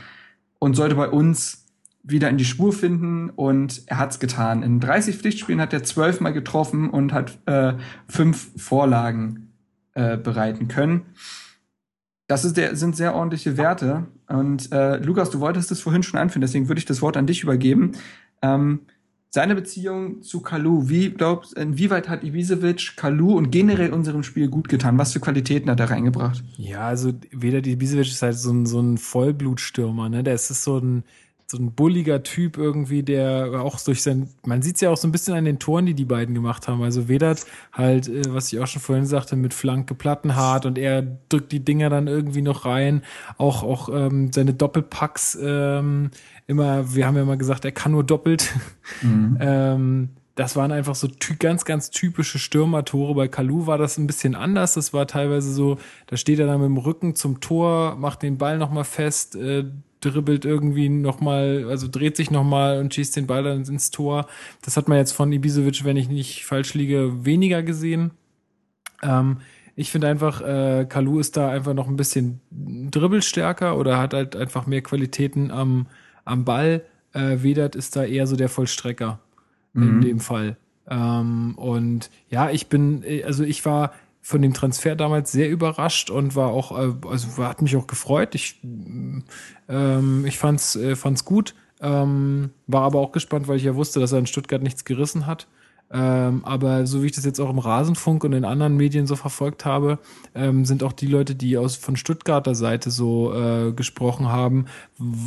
und 0.58 0.74
sollte 0.74 0.94
bei 0.94 1.08
uns 1.08 1.66
wieder 2.02 2.28
in 2.28 2.38
die 2.38 2.44
Spur 2.44 2.72
finden 2.72 3.30
und 3.30 3.82
er 3.86 3.98
hat's 3.98 4.18
getan. 4.18 4.62
In 4.62 4.80
30 4.80 5.16
Pflichtspielen 5.16 5.60
hat 5.60 5.72
er 5.72 5.84
zwölfmal 5.84 6.32
getroffen 6.32 6.90
und 6.90 7.12
hat 7.12 7.38
äh, 7.46 7.74
fünf 8.08 8.50
Vorlagen 8.60 9.52
äh, 9.94 10.16
bereiten 10.16 10.68
können. 10.68 11.02
Das 12.26 12.44
ist 12.44 12.56
der, 12.56 12.76
sind 12.76 12.96
sehr 12.96 13.14
ordentliche 13.14 13.56
Werte. 13.56 14.06
Und 14.28 14.72
äh, 14.72 14.96
Lukas, 14.96 15.30
du 15.30 15.40
wolltest 15.40 15.70
es 15.70 15.80
vorhin 15.80 16.02
schon 16.02 16.18
anführen, 16.18 16.40
deswegen 16.40 16.68
würde 16.68 16.78
ich 16.78 16.86
das 16.86 17.02
Wort 17.02 17.16
an 17.16 17.26
dich 17.26 17.42
übergeben. 17.42 17.92
Ähm, 18.40 18.80
seine 19.34 19.54
Beziehung 19.54 20.20
zu 20.20 20.40
Kalu, 20.40 20.90
wie 20.90 21.10
glaubst, 21.10 21.54
inwieweit 21.54 22.10
hat 22.10 22.22
Ibisevic 22.22 22.96
Kalu 22.96 23.34
und 23.34 23.50
generell 23.50 23.90
unserem 23.90 24.22
Spiel 24.24 24.48
gut 24.48 24.68
getan? 24.68 24.98
Was 24.98 25.14
für 25.14 25.20
Qualitäten 25.20 25.70
hat 25.70 25.80
er 25.80 25.90
reingebracht? 25.90 26.44
Ja, 26.58 26.86
also 26.86 27.14
weder 27.30 27.64
Ibisevic 27.66 28.08
ist 28.08 28.20
halt 28.20 28.36
so 28.36 28.52
ein, 28.52 28.66
so 28.66 28.78
ein 28.80 28.98
Vollblutstürmer, 28.98 30.10
ne? 30.10 30.22
Der 30.22 30.34
ist 30.34 30.48
so 30.48 30.76
ein, 30.76 31.04
so 31.52 31.56
ein 31.56 31.72
bulliger 31.72 32.22
Typ 32.22 32.58
irgendwie, 32.58 33.02
der 33.02 33.62
auch 33.62 33.80
durch 33.80 34.02
sein, 34.02 34.28
man 34.44 34.60
sieht 34.60 34.76
es 34.76 34.80
ja 34.82 34.90
auch 34.90 34.96
so 34.98 35.08
ein 35.08 35.12
bisschen 35.12 35.34
an 35.34 35.44
den 35.44 35.58
Toren, 35.58 35.86
die 35.86 35.94
die 35.94 36.04
beiden 36.04 36.34
gemacht 36.34 36.68
haben. 36.68 36.82
Also 36.82 37.08
Vedat 37.08 37.46
halt, 37.72 38.08
äh, 38.08 38.22
was 38.28 38.52
ich 38.52 38.58
auch 38.58 38.66
schon 38.66 38.82
vorhin 38.82 39.06
sagte, 39.06 39.36
mit 39.36 39.54
Flanke 39.54 39.94
Plattenhart 39.94 40.66
und 40.66 40.76
er 40.76 41.02
drückt 41.28 41.52
die 41.52 41.64
Dinger 41.64 41.88
dann 41.88 42.06
irgendwie 42.06 42.42
noch 42.42 42.66
rein. 42.66 43.02
Auch, 43.38 43.62
auch 43.62 43.88
ähm, 43.88 44.30
seine 44.32 44.52
Doppelpacks 44.52 45.38
ähm, 45.40 46.10
immer, 46.52 46.94
wir 46.94 47.06
haben 47.06 47.16
ja 47.16 47.24
mal 47.24 47.36
gesagt, 47.36 47.64
er 47.64 47.72
kann 47.72 47.92
nur 47.92 48.04
doppelt. 48.04 48.52
Ähm, 49.40 50.10
das 50.34 50.56
waren 50.56 50.72
einfach 50.72 50.94
so 50.94 51.08
ganz, 51.38 51.64
ganz 51.64 51.90
typische 51.90 52.38
Stürmertore. 52.38 53.14
Bei 53.14 53.28
Kalu 53.28 53.66
war 53.66 53.78
das 53.78 53.98
ein 53.98 54.06
bisschen 54.06 54.34
anders. 54.34 54.74
Das 54.74 54.92
war 54.92 55.06
teilweise 55.06 55.52
so, 55.52 55.78
da 56.06 56.16
steht 56.16 56.38
er 56.38 56.46
dann 56.46 56.60
mit 56.60 56.66
dem 56.66 56.78
Rücken 56.78 57.14
zum 57.14 57.40
Tor, 57.40 57.96
macht 57.96 58.22
den 58.22 58.38
Ball 58.38 58.58
nochmal 58.58 58.84
fest, 58.84 59.36
äh, 59.36 59.64
dribbelt 60.00 60.44
irgendwie 60.44 60.88
nochmal, 60.88 61.66
also 61.68 61.86
dreht 61.88 62.16
sich 62.16 62.30
nochmal 62.30 62.80
und 62.80 62.94
schießt 62.94 63.16
den 63.16 63.26
Ball 63.26 63.42
dann 63.42 63.64
ins 63.64 63.90
Tor. 63.90 64.26
Das 64.62 64.76
hat 64.76 64.88
man 64.88 64.98
jetzt 64.98 65.12
von 65.12 65.32
Ibisevic, 65.32 65.84
wenn 65.84 65.96
ich 65.96 66.08
nicht 66.08 66.44
falsch 66.44 66.74
liege, 66.74 67.24
weniger 67.24 67.62
gesehen. 67.62 68.12
Ähm, 69.02 69.38
ich 69.74 69.90
finde 69.90 70.08
einfach, 70.08 70.40
äh, 70.40 70.86
Kalu 70.88 71.18
ist 71.18 71.36
da 71.36 71.50
einfach 71.50 71.74
noch 71.74 71.88
ein 71.88 71.96
bisschen 71.96 72.40
dribbelstärker 72.90 73.76
oder 73.78 73.98
hat 73.98 74.14
halt 74.14 74.36
einfach 74.36 74.66
mehr 74.66 74.82
Qualitäten 74.82 75.50
am, 75.50 75.86
am 76.24 76.44
Ball. 76.44 76.82
Äh, 77.12 77.42
Vedat 77.42 77.76
ist 77.76 77.96
da 77.96 78.04
eher 78.04 78.26
so 78.26 78.36
der 78.36 78.48
Vollstrecker 78.48 79.18
in 79.74 79.96
Mhm. 79.96 80.00
dem 80.00 80.20
Fall. 80.20 80.56
Ähm, 80.88 81.54
und 81.56 82.10
ja, 82.28 82.50
ich 82.50 82.66
bin, 82.68 83.02
äh, 83.04 83.24
also 83.24 83.44
ich 83.44 83.64
war 83.64 83.92
von 84.20 84.40
dem 84.42 84.52
Transfer 84.54 84.94
damals 84.94 85.32
sehr 85.32 85.50
überrascht 85.50 86.10
und 86.10 86.36
war 86.36 86.48
auch, 86.48 86.78
äh, 86.78 86.92
also 87.08 87.44
hat 87.44 87.62
mich 87.62 87.76
auch 87.76 87.86
gefreut. 87.86 88.34
Ich, 88.34 88.60
ähm, 89.68 90.24
ich 90.26 90.38
fand's, 90.38 90.76
äh, 90.76 90.96
fand's 90.96 91.24
gut, 91.24 91.54
ähm, 91.80 92.50
war 92.66 92.82
aber 92.82 93.00
auch 93.00 93.12
gespannt, 93.12 93.48
weil 93.48 93.56
ich 93.56 93.64
ja 93.64 93.74
wusste, 93.74 94.00
dass 94.00 94.12
er 94.12 94.18
in 94.18 94.26
Stuttgart 94.26 94.62
nichts 94.62 94.84
gerissen 94.84 95.26
hat. 95.26 95.48
Ähm, 95.92 96.42
aber 96.44 96.86
so 96.86 97.02
wie 97.02 97.06
ich 97.06 97.12
das 97.12 97.24
jetzt 97.24 97.38
auch 97.40 97.50
im 97.50 97.58
Rasenfunk 97.58 98.24
und 98.24 98.32
in 98.32 98.44
anderen 98.44 98.76
Medien 98.76 99.06
so 99.06 99.14
verfolgt 99.14 99.64
habe, 99.64 99.98
ähm, 100.34 100.64
sind 100.64 100.82
auch 100.82 100.92
die 100.92 101.06
Leute, 101.06 101.34
die 101.34 101.58
aus 101.58 101.76
von 101.76 101.96
Stuttgarter 101.96 102.54
Seite 102.54 102.90
so 102.90 103.34
äh, 103.34 103.72
gesprochen 103.72 104.28
haben, 104.28 104.66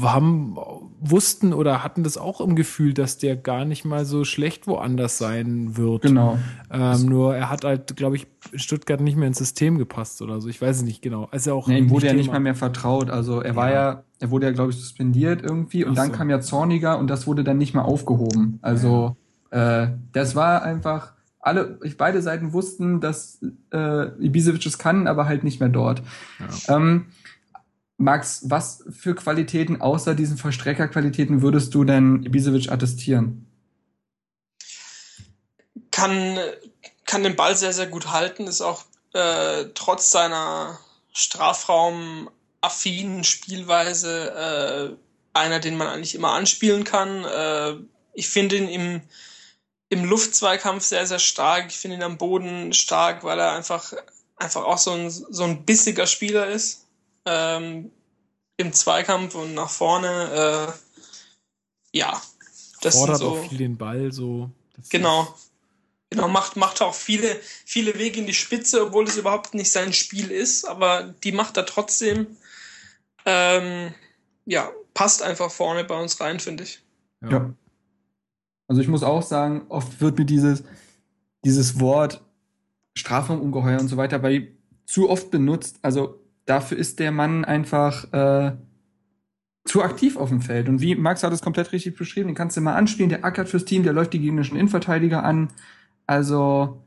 haben, 0.01 0.57
wussten 0.99 1.53
oder 1.53 1.83
hatten 1.83 2.03
das 2.03 2.17
auch 2.17 2.41
im 2.41 2.55
Gefühl, 2.55 2.93
dass 2.93 3.17
der 3.17 3.35
gar 3.35 3.65
nicht 3.65 3.85
mal 3.85 4.05
so 4.05 4.23
schlecht 4.23 4.65
woanders 4.67 5.17
sein 5.17 5.77
wird. 5.77 6.01
Genau. 6.01 6.39
Ähm, 6.71 7.05
nur 7.05 7.35
er 7.35 7.49
hat 7.49 7.63
halt, 7.63 7.95
glaube 7.95 8.15
ich, 8.15 8.27
Stuttgart 8.55 9.01
nicht 9.01 9.17
mehr 9.17 9.27
ins 9.27 9.37
System 9.37 9.77
gepasst 9.77 10.21
oder 10.21 10.41
so. 10.41 10.49
Ich 10.49 10.61
weiß 10.61 10.77
es 10.77 10.83
nicht 10.83 11.01
genau. 11.01 11.27
Also 11.31 11.53
auch 11.53 11.67
Nee, 11.67 11.77
ihm 11.79 11.89
wurde 11.89 12.07
ja 12.07 12.13
nicht 12.13 12.31
mal 12.31 12.39
mehr 12.39 12.55
vertraut. 12.55 13.09
Also 13.09 13.41
er 13.41 13.55
war 13.55 13.69
Ja. 13.69 13.75
ja, 13.75 14.03
er 14.19 14.31
wurde 14.31 14.47
ja, 14.47 14.51
glaube 14.51 14.71
ich, 14.71 14.77
suspendiert 14.77 15.41
irgendwie 15.43 15.83
und 15.83 15.91
Ach 15.91 15.95
dann 16.03 16.11
so. 16.11 16.17
kam 16.17 16.29
ja 16.29 16.39
Zorniger 16.41 16.97
und 16.97 17.07
das 17.09 17.27
wurde 17.27 17.43
dann 17.43 17.57
nicht 17.57 17.73
mehr 17.73 17.85
aufgehoben. 17.85 18.59
Also 18.61 19.15
äh, 19.55 19.87
das 20.11 20.35
war 20.35 20.63
einfach, 20.63 21.13
alle, 21.39 21.79
ich, 21.83 21.97
beide 21.97 22.21
Seiten 22.21 22.53
wussten, 22.53 23.01
dass 23.01 23.39
äh, 23.71 24.07
Ibisevic 24.23 24.65
es 24.65 24.77
kann, 24.77 25.07
aber 25.07 25.25
halt 25.25 25.43
nicht 25.43 25.59
mehr 25.59 25.69
dort. 25.69 26.03
Ähm, 26.67 27.07
Max, 27.97 28.49
was 28.49 28.83
für 28.89 29.15
Qualitäten 29.15 29.81
außer 29.81 30.15
diesen 30.15 30.37
Vollstreckerqualitäten 30.37 31.41
würdest 31.41 31.73
du 31.73 31.85
denn 31.85 32.23
Ibisevic 32.23 32.71
attestieren? 32.71 33.47
kann, 35.95 36.37
kann 37.05 37.23
den 37.23 37.37
Ball 37.37 37.55
sehr, 37.55 37.71
sehr 37.71 37.87
gut 37.87 38.11
halten, 38.11 38.47
ist 38.47 38.59
auch 38.61 38.83
äh, 39.13 39.67
trotz 39.73 40.11
seiner 40.11 40.77
strafraumaffinen 41.13 43.23
Spielweise 43.23 44.31
äh, 44.31 44.89
einer, 45.33 45.61
den 45.61 45.77
man 45.77 45.87
eigentlich 45.87 46.15
immer 46.15 46.33
anspielen 46.33 46.83
kann. 46.83 47.23
Äh, 47.23 47.75
ich 48.13 48.27
finde 48.27 48.57
ihn 48.57 48.67
im, 48.67 48.99
im 49.95 50.03
Luftzweikampf 50.03 50.83
sehr, 50.83 51.07
sehr 51.07 51.19
stark. 51.19 51.67
Ich 51.69 51.77
finde 51.77 51.95
ihn 51.97 52.03
am 52.03 52.17
Boden 52.17 52.73
stark, 52.73 53.23
weil 53.23 53.39
er 53.39 53.53
einfach, 53.53 53.93
einfach 54.35 54.63
auch 54.65 54.77
so 54.77 54.91
ein, 54.91 55.09
so 55.09 55.43
ein 55.43 55.63
bissiger 55.63 56.05
Spieler 56.05 56.47
ist. 56.47 56.85
Ähm, 57.25 57.91
Im 58.57 58.73
Zweikampf 58.73 59.35
und 59.35 59.53
nach 59.53 59.69
vorne. 59.69 60.73
Äh, 61.93 61.97
ja, 61.97 62.21
das 62.81 62.95
fordert 62.95 63.17
sind 63.17 63.25
so. 63.25 63.37
auch 63.37 63.47
viel 63.47 63.57
den 63.57 63.77
Ball 63.77 64.11
so. 64.11 64.49
Das 64.75 64.89
Genau. 64.89 65.33
Genau, 66.09 66.27
macht, 66.27 66.55
macht 66.55 66.81
auch 66.81 66.93
viele, 66.93 67.39
viele 67.65 67.97
Wege 67.97 68.19
in 68.19 68.27
die 68.27 68.33
Spitze, 68.33 68.85
obwohl 68.85 69.05
es 69.05 69.17
überhaupt 69.17 69.53
nicht 69.53 69.71
sein 69.71 69.91
Spiel 69.91 70.29
ist, 70.29 70.65
aber 70.65 71.15
die 71.23 71.31
macht 71.31 71.57
er 71.57 71.65
trotzdem. 71.65 72.37
Ähm, 73.25 73.93
ja, 74.45 74.71
passt 74.93 75.23
einfach 75.23 75.51
vorne 75.51 75.83
bei 75.83 75.99
uns 75.99 76.19
rein, 76.19 76.39
finde 76.39 76.63
ich. 76.63 76.81
Ist, 77.21 77.31
Ja. 77.31 77.53
Also 78.67 78.81
ich 78.81 78.87
muss 78.87 79.03
auch 79.03 79.21
sagen, 79.21 79.63
oft 79.69 80.01
wird 80.01 80.17
mir 80.17 80.25
dieses, 80.25 80.63
dieses 81.43 81.79
Wort 81.79 82.23
Strafraumungeheuer 82.97 83.79
und 83.79 83.87
so 83.87 83.97
weiter 83.97 84.19
bei 84.19 84.51
zu 84.85 85.09
oft 85.09 85.31
benutzt. 85.31 85.79
Also 85.81 86.21
dafür 86.45 86.77
ist 86.77 86.99
der 86.99 87.11
Mann 87.11 87.45
einfach 87.45 88.11
äh, 88.13 88.55
zu 89.65 89.83
aktiv 89.83 90.17
auf 90.17 90.29
dem 90.29 90.41
Feld. 90.41 90.69
Und 90.69 90.81
wie 90.81 90.95
Max 90.95 91.23
hat 91.23 91.33
es 91.33 91.41
komplett 91.41 91.71
richtig 91.71 91.95
beschrieben, 91.95 92.27
den 92.27 92.35
kannst 92.35 92.55
du 92.55 92.61
mal 92.61 92.75
anspielen, 92.75 93.09
der 93.09 93.25
ackert 93.25 93.49
fürs 93.49 93.65
Team, 93.65 93.83
der 93.83 93.93
läuft 93.93 94.13
die 94.13 94.19
gegnerischen 94.19 94.57
Innenverteidiger 94.57 95.23
an. 95.23 95.49
Also 96.07 96.83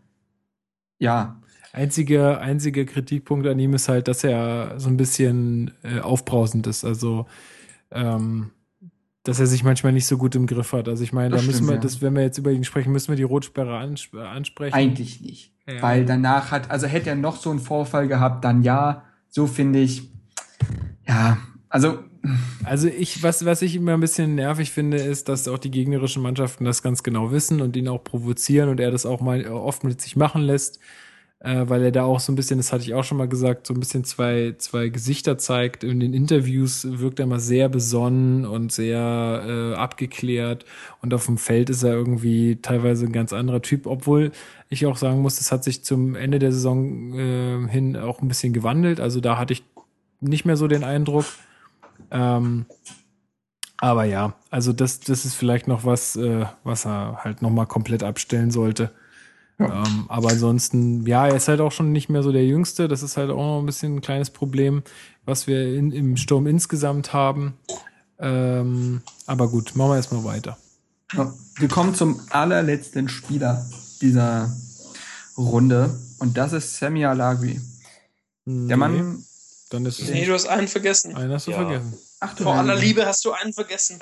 ja, 0.99 1.41
Einziger, 1.73 2.41
einziger 2.41 2.85
Kritikpunkt 2.87 3.47
an 3.47 3.59
ihm 3.59 3.75
ist 3.75 3.89
halt, 3.89 4.09
dass 4.09 4.25
er 4.25 4.81
so 4.81 4.89
ein 4.89 4.97
bisschen 4.97 5.73
äh, 5.83 6.01
aufbrausend 6.01 6.67
ist. 6.67 6.85
Also, 6.85 7.27
ähm, 7.91 8.51
dass 9.29 9.41
er 9.41 9.47
sich 9.47 9.63
manchmal 9.63 9.93
nicht 9.93 10.07
so 10.07 10.17
gut 10.17 10.35
im 10.37 10.47
Griff 10.47 10.73
hat. 10.73 10.89
Also 10.89 11.05
ich 11.05 11.13
meine, 11.13 11.29
Das 11.29 11.43
da 11.43 11.47
müssen 11.47 11.57
stimmt, 11.59 11.69
wir, 11.69 11.75
ja. 11.75 11.81
das, 11.83 12.01
wenn 12.01 12.15
wir 12.15 12.23
jetzt 12.23 12.39
über 12.39 12.51
ihn 12.51 12.65
sprechen, 12.65 12.93
müssen 12.93 13.09
wir 13.09 13.17
die 13.17 13.25
Rotsperre 13.25 13.77
ans 13.77 14.09
ansprechen. 14.15 14.75
eigentlich 14.75 15.21
nicht. 15.21 15.53
Ja. 15.67 15.83
Weil 15.83 16.07
danach 16.07 16.51
hat, 16.51 16.71
also 16.71 16.87
hätte 16.87 17.11
er 17.11 17.17
noch 17.17 17.37
so 17.37 17.51
einen 17.51 17.59
Vorfall 17.59 18.09
gehabt, 18.09 18.43
dann 18.43 18.63
ja, 18.63 19.03
so 19.29 19.47
finde 19.47 19.81
ich, 19.81 20.09
ja, 21.07 21.37
also 21.69 21.99
Also 22.65 22.89
ich, 22.89 23.23
was, 23.23 23.45
was 23.45 23.61
ich 23.61 23.77
immer 23.77 23.93
ein 23.93 24.01
bisschen 24.01 24.35
nervig 24.35 24.73
finde, 24.73 24.97
ist, 24.97 25.29
dass 25.29 25.47
auch 25.47 25.59
die 25.59 25.71
gegnerischen 25.71 26.23
Mannschaften 26.23 26.65
das 26.65 26.83
ganz 26.83 27.03
genau 27.03 27.31
wissen 27.31 27.61
und 27.61 27.77
ihn 27.77 27.89
auch 27.89 28.03
provozieren 28.03 28.71
und 28.71 28.81
er 28.81 28.91
das 28.91 29.05
auch 29.05 29.21
mal 29.21 29.47
oft 29.47 29.85
mit 29.85 30.01
sich 30.01 30.17
machen 30.17 30.43
lässt. 30.43 30.81
Äh, 31.41 31.65
weil 31.69 31.85
er 31.85 31.93
da 31.93 32.03
auch 32.05 32.21
so 32.21 32.33
ein 32.33 32.37
bisschen, 32.37 32.59
das 32.59 32.73
hatte 32.73 32.83
ich 32.83 32.95
auch 32.95 33.05
schon 33.05 33.19
mal 33.19 33.29
gesagt, 33.29 33.67
so 33.67 33.75
ein 33.75 33.81
bisschen 33.81 34.05
zwei, 34.05 34.55
zwei 34.59 34.89
Gesichter 34.89 35.39
zeigt. 35.39 35.85
In 35.85 36.01
den 36.01 36.13
Interviews 36.13 36.87
wirkt 36.91 37.21
er 37.21 37.25
immer 37.25 37.39
sehr 37.39 37.69
besonnen 37.69 38.45
und 38.45 38.73
sehr 38.73 39.45
äh, 39.47 39.75
abgeklärt 39.75 40.65
und 41.01 41.15
auf 41.15 41.27
dem 41.27 41.39
Feld 41.39 41.71
ist 41.71 41.85
er 41.85 41.93
irgendwie 41.93 42.59
teilweise 42.61 43.07
ein 43.07 43.13
ganz 43.13 43.33
anderer 43.33 43.63
Typ, 43.63 43.87
obwohl 43.87 44.33
ich 44.69 44.85
auch 44.87 44.97
sagen 44.97 45.23
muss, 45.23 45.37
das 45.37 45.53
hat 45.53 45.65
sich 45.65 45.85
zum 45.85 46.15
Ende 46.15 46.39
der 46.39 46.53
Saison 46.53 47.15
äh, 47.19 47.69
hin 47.69 47.97
auch 47.97 48.21
ein 48.21 48.29
bisschen 48.29 48.53
gewandelt. 48.53 49.01
Also 49.01 49.21
da 49.21 49.39
hatte 49.39 49.53
ich 49.53 49.63
nicht 50.21 50.45
mehr 50.45 50.57
so 50.57 50.67
den 50.67 50.85
Eindruck. 50.85 51.25
Ähm, 52.11 52.67
aber 53.77 54.05
ja, 54.05 54.35
also 54.51 54.73
das, 54.73 55.01
das 55.01 55.25
ist 55.25 55.35
vielleicht 55.35 55.69
noch 55.69 55.85
was, 55.85 56.17
äh, 56.17 56.47
was 56.65 56.85
er 56.85 57.19
halt 57.23 57.43
nochmal 57.43 57.67
komplett 57.67 58.03
abstellen 58.03 58.51
sollte. 58.51 58.91
Ja. 59.59 59.85
Ähm, 59.85 60.05
aber 60.09 60.31
ansonsten, 60.31 61.05
ja, 61.07 61.27
er 61.27 61.37
ist 61.37 61.49
halt 61.49 61.61
auch 61.61 61.73
schon 61.73 61.93
nicht 61.93 62.09
mehr 62.09 62.23
so 62.23 62.31
der 62.31 62.45
Jüngste. 62.45 62.87
Das 62.87 63.03
ist 63.03 63.17
halt 63.17 63.31
auch 63.31 63.37
noch 63.37 63.59
ein 63.61 63.67
bisschen 63.67 63.97
ein 63.97 64.01
kleines 64.01 64.31
Problem, 64.31 64.83
was 65.25 65.47
wir 65.47 65.75
in, 65.75 65.91
im 65.91 66.17
Sturm 66.17 66.47
insgesamt 66.47 67.13
haben. 67.13 67.55
Ähm, 68.21 69.03
aber 69.27 69.49
gut, 69.49 69.75
machen 69.75 69.91
wir 69.91 69.97
erstmal 69.97 70.25
weiter. 70.25 70.59
Ja, 71.15 71.33
wir 71.57 71.69
kommen 71.69 71.95
zum 71.95 72.21
allerletzten 72.31 73.09
Spieler 73.09 73.67
dieser 74.01 74.55
Runde 75.37 75.99
und 76.19 76.37
das 76.37 76.53
ist 76.53 76.77
Sammy 76.77 77.05
Alagui. 77.05 77.61
Der 78.45 78.77
Mann. 78.77 79.25
Dann 79.71 79.85
ist 79.85 80.01
nee, 80.09 80.25
du 80.25 80.33
hast 80.33 80.47
einen 80.47 80.69
vergessen. 80.69 81.15
Einen 81.15 81.33
hast 81.33 81.47
du 81.47 81.51
ja. 81.51 81.59
vergessen. 81.59 81.95
Ach, 82.21 82.35
du 82.35 82.45
Vor 82.45 82.55
aller 82.55 82.75
Liebe 82.75 83.05
hast 83.07 83.25
du 83.25 83.33
einen 83.33 83.53
vergessen. 83.53 83.99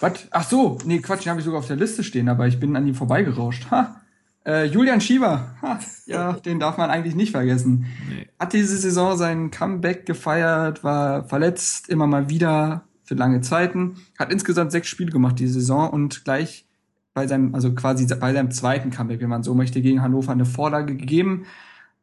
Was? 0.00 0.12
Ach 0.30 0.48
so, 0.48 0.78
nee, 0.84 1.00
Quatsch, 1.00 1.24
den 1.24 1.30
habe 1.30 1.40
ich 1.40 1.44
sogar 1.44 1.60
auf 1.60 1.66
der 1.66 1.76
Liste 1.76 2.02
stehen, 2.02 2.28
aber 2.28 2.46
ich 2.46 2.58
bin 2.58 2.74
an 2.74 2.86
ihm 2.86 2.94
vorbeigerauscht. 2.94 3.70
Ha. 3.70 4.00
Äh, 4.46 4.64
Julian 4.64 5.00
Schieber, 5.00 5.54
ha, 5.60 5.78
ja, 6.06 6.32
den 6.44 6.60
darf 6.60 6.78
man 6.78 6.90
eigentlich 6.90 7.14
nicht 7.14 7.32
vergessen. 7.32 7.86
Nee. 8.08 8.26
Hat 8.38 8.52
diese 8.52 8.76
Saison 8.76 9.16
sein 9.16 9.50
Comeback 9.50 10.06
gefeiert, 10.06 10.82
war 10.82 11.24
verletzt, 11.24 11.88
immer 11.88 12.06
mal 12.06 12.28
wieder 12.30 12.84
für 13.04 13.14
lange 13.14 13.40
Zeiten, 13.40 13.96
hat 14.18 14.32
insgesamt 14.32 14.72
sechs 14.72 14.88
Spiele 14.88 15.10
gemacht 15.10 15.38
diese 15.38 15.54
Saison 15.54 15.90
und 15.90 16.24
gleich 16.24 16.66
bei 17.12 17.26
seinem, 17.26 17.54
also 17.54 17.74
quasi 17.74 18.06
bei 18.14 18.32
seinem 18.32 18.50
zweiten 18.50 18.90
Comeback, 18.90 19.20
wenn 19.20 19.28
man 19.28 19.42
so 19.42 19.54
möchte, 19.54 19.82
gegen 19.82 20.00
Hannover 20.00 20.32
eine 20.32 20.46
Vorlage 20.46 20.96
gegeben. 20.96 21.44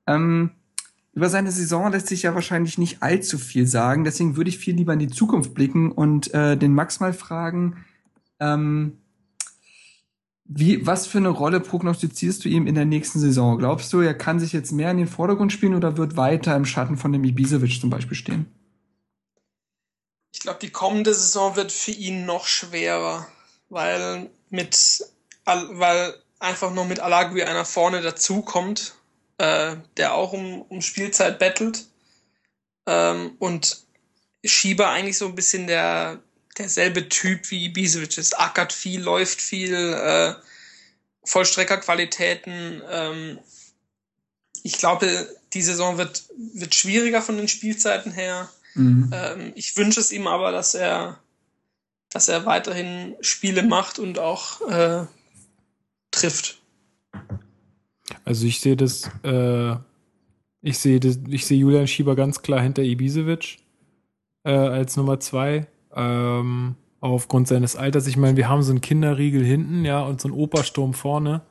Ähm, 0.06 0.52
über 1.14 1.30
seine 1.30 1.52
Saison 1.52 1.92
lässt 1.92 2.08
sich 2.08 2.24
ja 2.24 2.36
wahrscheinlich 2.36 2.78
nicht 2.78 3.02
allzu 3.02 3.40
viel 3.40 3.66
sagen, 3.66 4.04
deswegen 4.04 4.38
würde 4.38 4.50
ich 4.50 4.60
viel 4.60 4.76
lieber 4.76 4.94
in 4.94 5.00
die 5.00 5.08
Zukunft 5.08 5.56
blicken 5.56 5.92
und 5.92 6.32
äh, 6.34 6.56
den 6.58 6.76
Max 6.76 7.00
mal 7.00 7.14
fragen, 7.14 7.78
ähm, 8.40 8.98
wie, 10.50 10.86
was 10.86 11.08
für 11.08 11.18
eine 11.18 11.30
Rolle 11.30 11.60
prognostizierst 11.60 12.44
du 12.46 12.50
ihm 12.50 12.68
in 12.68 12.76
der 12.76 12.86
nächsten 12.86 13.20
Saison? 13.20 13.58
Glaubst 13.58 13.92
du, 13.92 14.00
er 14.00 14.14
kann 14.14 14.40
sich 14.40 14.54
jetzt 14.54 14.72
mehr 14.72 14.92
in 14.92 14.98
den 14.98 15.08
Vordergrund 15.08 15.52
spielen 15.52 15.76
oder 15.76 15.98
wird 15.98 16.16
weiter 16.16 16.56
im 16.56 16.66
Schatten 16.66 16.98
von 16.98 17.12
dem 17.12 17.24
Ibisevic 17.24 17.82
zum 17.82 17.90
Beispiel 17.90 18.16
stehen? 18.16 18.46
Ich 20.34 20.40
glaube, 20.40 20.60
die 20.62 20.70
kommende 20.70 21.14
Saison 21.14 21.56
wird 21.56 21.72
für 21.72 21.92
ihn 21.92 22.26
noch 22.26 22.46
schwerer, 22.46 23.28
weil 23.70 24.30
mit, 24.50 25.04
weil 25.46 26.14
einfach 26.40 26.74
noch 26.74 26.88
mit 26.88 27.00
Alagui 27.00 27.44
einer 27.44 27.66
vorne 27.66 28.02
dazukommt, 28.02 28.96
äh, 29.40 29.76
der 29.98 30.14
auch 30.14 30.32
um, 30.32 30.62
um 30.62 30.82
Spielzeit 30.82 31.40
bettelt. 31.40 31.86
Ähm, 32.86 33.32
und 33.40 33.84
Schieber 34.46 34.90
eigentlich 34.90 35.18
so 35.18 35.26
ein 35.26 35.36
bisschen 35.36 35.68
der, 35.68 36.20
derselbe 36.58 37.10
Typ 37.10 37.50
wie 37.52 37.66
Ibisevic 37.66 38.18
ist. 38.18 38.40
Ackert 38.40 38.74
viel, 38.74 39.02
läuft 39.02 39.42
viel, 39.42 39.74
äh, 39.74 40.34
Vollstreckerqualitäten. 41.28 42.82
Ähm, 42.90 43.40
ich 44.64 44.78
glaube, 44.78 45.30
die 45.54 45.62
Saison 45.62 45.98
wird, 45.98 46.24
wird 46.54 46.74
schwieriger 46.74 47.22
von 47.22 47.38
den 47.38 47.48
Spielzeiten 47.48 48.12
her. 48.12 48.50
Mhm. 48.74 49.12
Ähm, 49.14 49.52
ich 49.56 49.76
wünsche 49.78 50.00
es 50.00 50.12
ihm 50.12 50.28
aber, 50.28 50.52
dass 50.52 50.74
er, 50.74 51.20
dass 52.10 52.28
er 52.30 52.46
weiterhin 52.46 53.16
Spiele 53.22 53.64
macht 53.64 54.00
und 54.00 54.20
auch 54.20 54.62
äh, 54.70 55.06
trifft. 56.12 56.62
Also 58.24 58.46
ich 58.46 58.60
sehe 58.62 58.78
das, 58.78 59.10
äh, 59.24 59.76
ich 60.62 60.80
sehe 60.80 61.00
das, 61.00 61.20
ich 61.28 61.46
sehe 61.46 61.60
Julian 61.60 61.88
Schieber 61.88 62.16
ganz 62.16 62.42
klar 62.42 62.62
hinter 62.62 62.84
Ibisevic 62.84 63.60
äh, 64.44 64.52
als 64.52 64.96
Nummer 64.96 65.20
zwei 65.20 65.68
ähm, 65.98 66.76
aufgrund 67.02 67.48
seines 67.48 67.76
Alters. 67.76 68.08
Ich 68.08 68.18
meine, 68.18 68.38
wir 68.38 68.50
haben 68.50 68.64
so 68.64 68.72
einen 68.72 68.82
Kinderriegel 68.82 69.44
hinten, 69.44 69.86
ja, 69.86 70.02
und 70.02 70.22
so 70.22 70.30
einen 70.30 70.38
Opersturm 70.38 70.94
vorne. 70.94 71.42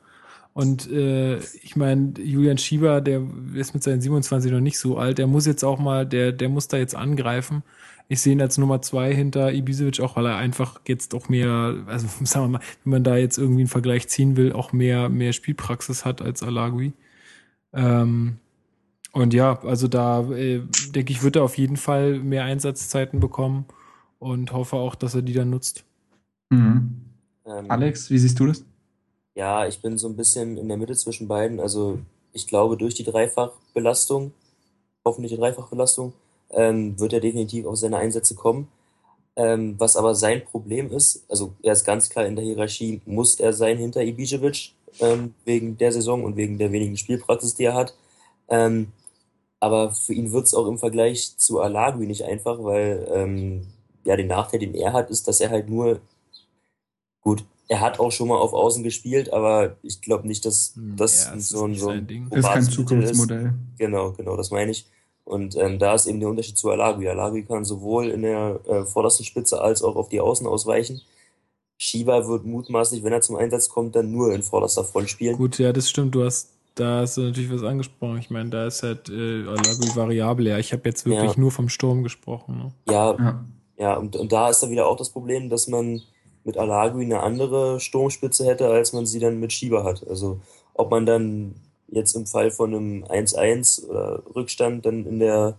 Und 0.53 0.91
äh, 0.91 1.37
ich 1.37 1.75
meine, 1.75 2.13
Julian 2.17 2.57
Schieber, 2.57 2.99
der 2.99 3.21
ist 3.53 3.75
mit 3.75 3.83
seinen 3.83 4.01
27 4.01 4.51
noch 4.51 4.59
nicht 4.59 4.79
so 4.79 4.97
alt, 4.97 5.19
der 5.19 5.27
muss 5.27 5.45
jetzt 5.45 5.63
auch 5.63 5.77
mal, 5.77 6.05
der, 6.05 6.31
der 6.31 6.49
muss 6.49 6.67
da 6.67 6.77
jetzt 6.77 6.95
angreifen. 6.95 7.61
Ich 8.07 8.21
sehe 8.21 8.33
ihn 8.33 8.41
als 8.41 8.57
Nummer 8.57 8.81
zwei 8.81 9.13
hinter 9.13 9.53
Ibisevic, 9.53 9.99
auch 9.99 10.15
weil 10.15 10.25
er 10.25 10.37
einfach 10.37 10.79
jetzt 10.87 11.13
auch 11.13 11.29
mehr, 11.29 11.83
also 11.85 12.07
sagen 12.23 12.45
wir 12.45 12.59
mal, 12.59 12.65
wenn 12.83 12.91
man 12.91 13.03
da 13.03 13.17
jetzt 13.17 13.37
irgendwie 13.37 13.61
einen 13.61 13.69
Vergleich 13.69 14.07
ziehen 14.07 14.35
will, 14.35 14.53
auch 14.53 14.73
mehr, 14.73 15.09
mehr 15.09 15.33
Spielpraxis 15.33 16.05
hat 16.05 16.21
als 16.21 16.41
Alagui. 16.41 16.93
Ähm, 17.73 18.37
und 19.11 19.33
ja, 19.33 19.59
also 19.63 19.87
da 19.87 20.29
äh, 20.31 20.61
denke 20.89 21.11
ich, 21.11 21.21
wird 21.21 21.35
er 21.35 21.43
auf 21.43 21.57
jeden 21.57 21.77
Fall 21.77 22.19
mehr 22.19 22.45
Einsatzzeiten 22.45 23.19
bekommen 23.19 23.65
und 24.19 24.51
hoffe 24.53 24.75
auch, 24.75 24.95
dass 24.95 25.15
er 25.15 25.21
die 25.21 25.33
dann 25.33 25.49
nutzt. 25.49 25.83
Mhm. 26.49 27.01
Ähm, 27.45 27.71
Alex, 27.71 28.09
wie 28.09 28.17
siehst 28.17 28.39
du 28.39 28.47
das? 28.47 28.63
Ja, 29.35 29.67
ich 29.67 29.81
bin 29.81 29.97
so 29.97 30.07
ein 30.07 30.15
bisschen 30.15 30.57
in 30.57 30.67
der 30.67 30.77
Mitte 30.77 30.95
zwischen 30.95 31.27
beiden. 31.27 31.59
Also 31.59 31.99
ich 32.33 32.47
glaube, 32.47 32.77
durch 32.77 32.95
die 32.95 33.03
Dreifachbelastung, 33.03 34.33
hoffentliche 35.05 35.37
Dreifachbelastung, 35.37 36.13
ähm, 36.49 36.99
wird 36.99 37.13
er 37.13 37.19
definitiv 37.19 37.65
auf 37.65 37.77
seine 37.77 37.97
Einsätze 37.97 38.35
kommen. 38.35 38.67
Ähm, 39.35 39.75
was 39.77 39.95
aber 39.95 40.15
sein 40.15 40.43
Problem 40.43 40.91
ist, 40.91 41.23
also 41.29 41.53
er 41.61 41.73
ist 41.73 41.85
ganz 41.85 42.09
klar 42.09 42.25
in 42.25 42.35
der 42.35 42.43
Hierarchie, 42.43 43.01
muss 43.05 43.39
er 43.39 43.53
sein 43.53 43.77
hinter 43.77 44.01
Ibisevic 44.01 44.73
ähm, 44.99 45.35
wegen 45.45 45.77
der 45.77 45.91
Saison 45.91 46.23
und 46.23 46.35
wegen 46.35 46.57
der 46.57 46.71
wenigen 46.71 46.97
Spielpraxis, 46.97 47.53
die 47.53 47.65
er 47.65 47.75
hat. 47.75 47.93
Ähm, 48.49 48.91
aber 49.59 49.91
für 49.91 50.13
ihn 50.13 50.31
wird 50.31 50.45
es 50.47 50.53
auch 50.53 50.67
im 50.67 50.79
Vergleich 50.79 51.37
zu 51.37 51.59
Alagui 51.59 52.07
nicht 52.07 52.23
einfach, 52.23 52.63
weil 52.63 53.07
ähm, 53.11 53.67
ja, 54.07 54.15
den 54.15 54.27
Nachteil, 54.27 54.61
den 54.61 54.73
er 54.73 54.93
hat, 54.93 55.09
ist, 55.09 55.27
dass 55.27 55.41
er 55.41 55.49
halt 55.49 55.69
nur, 55.69 55.99
gut, 57.21 57.43
er 57.67 57.81
hat 57.81 57.99
auch 57.99 58.11
schon 58.11 58.29
mal 58.29 58.37
auf 58.37 58.53
Außen 58.53 58.81
gespielt, 58.81 59.33
aber 59.33 59.75
ich 59.83 59.99
glaube 59.99 60.25
nicht, 60.25 60.45
dass 60.45 60.73
hm, 60.75 60.95
das 60.95 61.25
ja, 61.25 61.37
so 61.37 61.65
ein, 61.65 61.75
so 61.75 61.89
ein 61.89 62.07
Ding. 62.07 62.29
ist 62.31 62.45
kein 62.45 62.63
Zukunftsmodell. 62.63 63.47
Ist. 63.47 63.53
Genau, 63.77 64.13
genau, 64.13 64.37
das 64.37 64.49
meine 64.49 64.71
ich. 64.71 64.85
Und 65.25 65.57
ähm, 65.57 65.77
da 65.77 65.93
ist 65.93 66.05
eben 66.05 66.21
der 66.21 66.29
Unterschied 66.29 66.57
zu 66.57 66.69
Alagui. 66.69 67.09
Alagui 67.09 67.43
kann 67.43 67.65
sowohl 67.65 68.07
in 68.07 68.21
der 68.21 68.61
äh, 68.65 68.85
vordersten 68.85 69.25
Spitze 69.25 69.59
als 69.59 69.81
auch 69.81 69.97
auf 69.97 70.07
die 70.07 70.21
Außen 70.21 70.47
ausweichen. 70.47 71.01
Shiba 71.77 72.25
wird 72.29 72.45
mutmaßlich, 72.45 73.03
wenn 73.03 73.11
er 73.11 73.19
zum 73.19 73.35
Einsatz 73.35 73.67
kommt, 73.67 73.93
dann 73.97 74.09
nur 74.09 74.33
in 74.33 74.41
vorderster 74.41 74.85
Front 74.85 75.09
spielen. 75.09 75.35
Gut, 75.35 75.59
ja, 75.59 75.73
das 75.73 75.89
stimmt. 75.89 76.15
Du 76.15 76.23
hast 76.23 76.53
da 76.75 77.01
hast 77.01 77.17
du 77.17 77.21
natürlich 77.21 77.51
was 77.51 77.63
angesprochen. 77.63 78.19
Ich 78.19 78.29
meine, 78.29 78.51
da 78.51 78.67
ist 78.67 78.83
halt 78.83 79.09
äh, 79.09 79.43
Alagui 79.47 79.93
variabel. 79.95 80.47
Ja, 80.47 80.59
ich 80.59 80.71
habe 80.71 80.83
jetzt 80.85 81.05
wirklich 81.05 81.33
ja. 81.33 81.39
nur 81.39 81.51
vom 81.51 81.67
Sturm 81.67 82.03
gesprochen. 82.03 82.57
Ne? 82.57 82.71
Ja, 82.87 83.15
ja, 83.17 83.45
ja, 83.77 83.95
und, 83.95 84.15
und 84.15 84.31
da 84.31 84.49
ist 84.49 84.61
dann 84.61 84.71
wieder 84.71 84.87
auch 84.87 84.97
das 84.97 85.09
Problem, 85.09 85.49
dass 85.49 85.67
man 85.67 86.01
mit 86.43 86.57
Alagui 86.57 87.03
eine 87.03 87.21
andere 87.21 87.79
Sturmspitze 87.79 88.45
hätte, 88.45 88.67
als 88.67 88.93
man 88.93 89.05
sie 89.05 89.19
dann 89.19 89.39
mit 89.39 89.53
Schieber 89.53 89.83
hat. 89.83 90.07
Also 90.07 90.39
ob 90.73 90.89
man 90.91 91.05
dann 91.05 91.55
jetzt 91.89 92.15
im 92.15 92.25
Fall 92.25 92.51
von 92.51 92.73
einem 92.73 93.03
1-1 93.03 93.87
oder 93.87 94.23
Rückstand 94.35 94.85
dann 94.85 95.05
in 95.05 95.19
der 95.19 95.57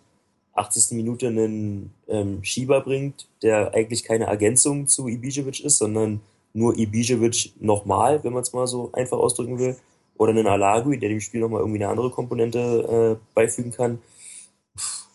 80. 0.55 0.97
Minute 0.97 1.28
einen 1.28 1.92
ähm, 2.08 2.42
Schieber 2.42 2.80
bringt, 2.80 3.28
der 3.42 3.74
eigentlich 3.74 4.02
keine 4.02 4.26
Ergänzung 4.26 4.86
zu 4.86 5.08
Ibisevic 5.08 5.60
ist, 5.60 5.78
sondern 5.78 6.20
nur 6.52 6.76
Ibisevic 6.76 7.52
nochmal, 7.60 8.24
wenn 8.24 8.32
man 8.32 8.42
es 8.42 8.52
mal 8.52 8.66
so 8.66 8.90
einfach 8.92 9.18
ausdrücken 9.18 9.58
will, 9.58 9.76
oder 10.16 10.32
einen 10.32 10.48
Alagui, 10.48 10.98
der 10.98 11.10
dem 11.10 11.20
Spiel 11.20 11.40
nochmal 11.40 11.60
irgendwie 11.60 11.78
eine 11.82 11.90
andere 11.90 12.10
Komponente 12.10 13.18
äh, 13.20 13.24
beifügen 13.34 13.70
kann 13.70 14.00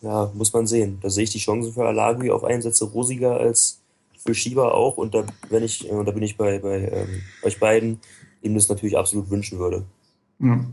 ja, 0.02 0.30
muss 0.34 0.52
man 0.52 0.66
sehen. 0.66 0.98
Da 1.00 1.10
sehe 1.10 1.24
ich 1.24 1.30
die 1.30 1.38
Chancen 1.38 1.72
für 1.72 1.86
Alagui 1.86 2.30
auf 2.30 2.44
Einsätze 2.44 2.84
rosiger 2.84 3.38
als 3.38 3.80
für 4.24 4.34
Schieber 4.34 4.74
auch. 4.74 4.96
Und 4.96 5.14
da, 5.14 5.24
wenn 5.50 5.62
ich, 5.62 5.90
äh, 5.90 6.04
da 6.04 6.10
bin 6.10 6.22
ich 6.22 6.36
bei, 6.36 6.58
bei 6.58 6.88
ähm, 6.88 7.22
euch 7.42 7.58
beiden, 7.58 8.00
ihm 8.42 8.54
das 8.54 8.68
natürlich 8.68 8.96
absolut 8.96 9.30
wünschen 9.30 9.58
würde. 9.58 9.84
Ja. 10.40 10.64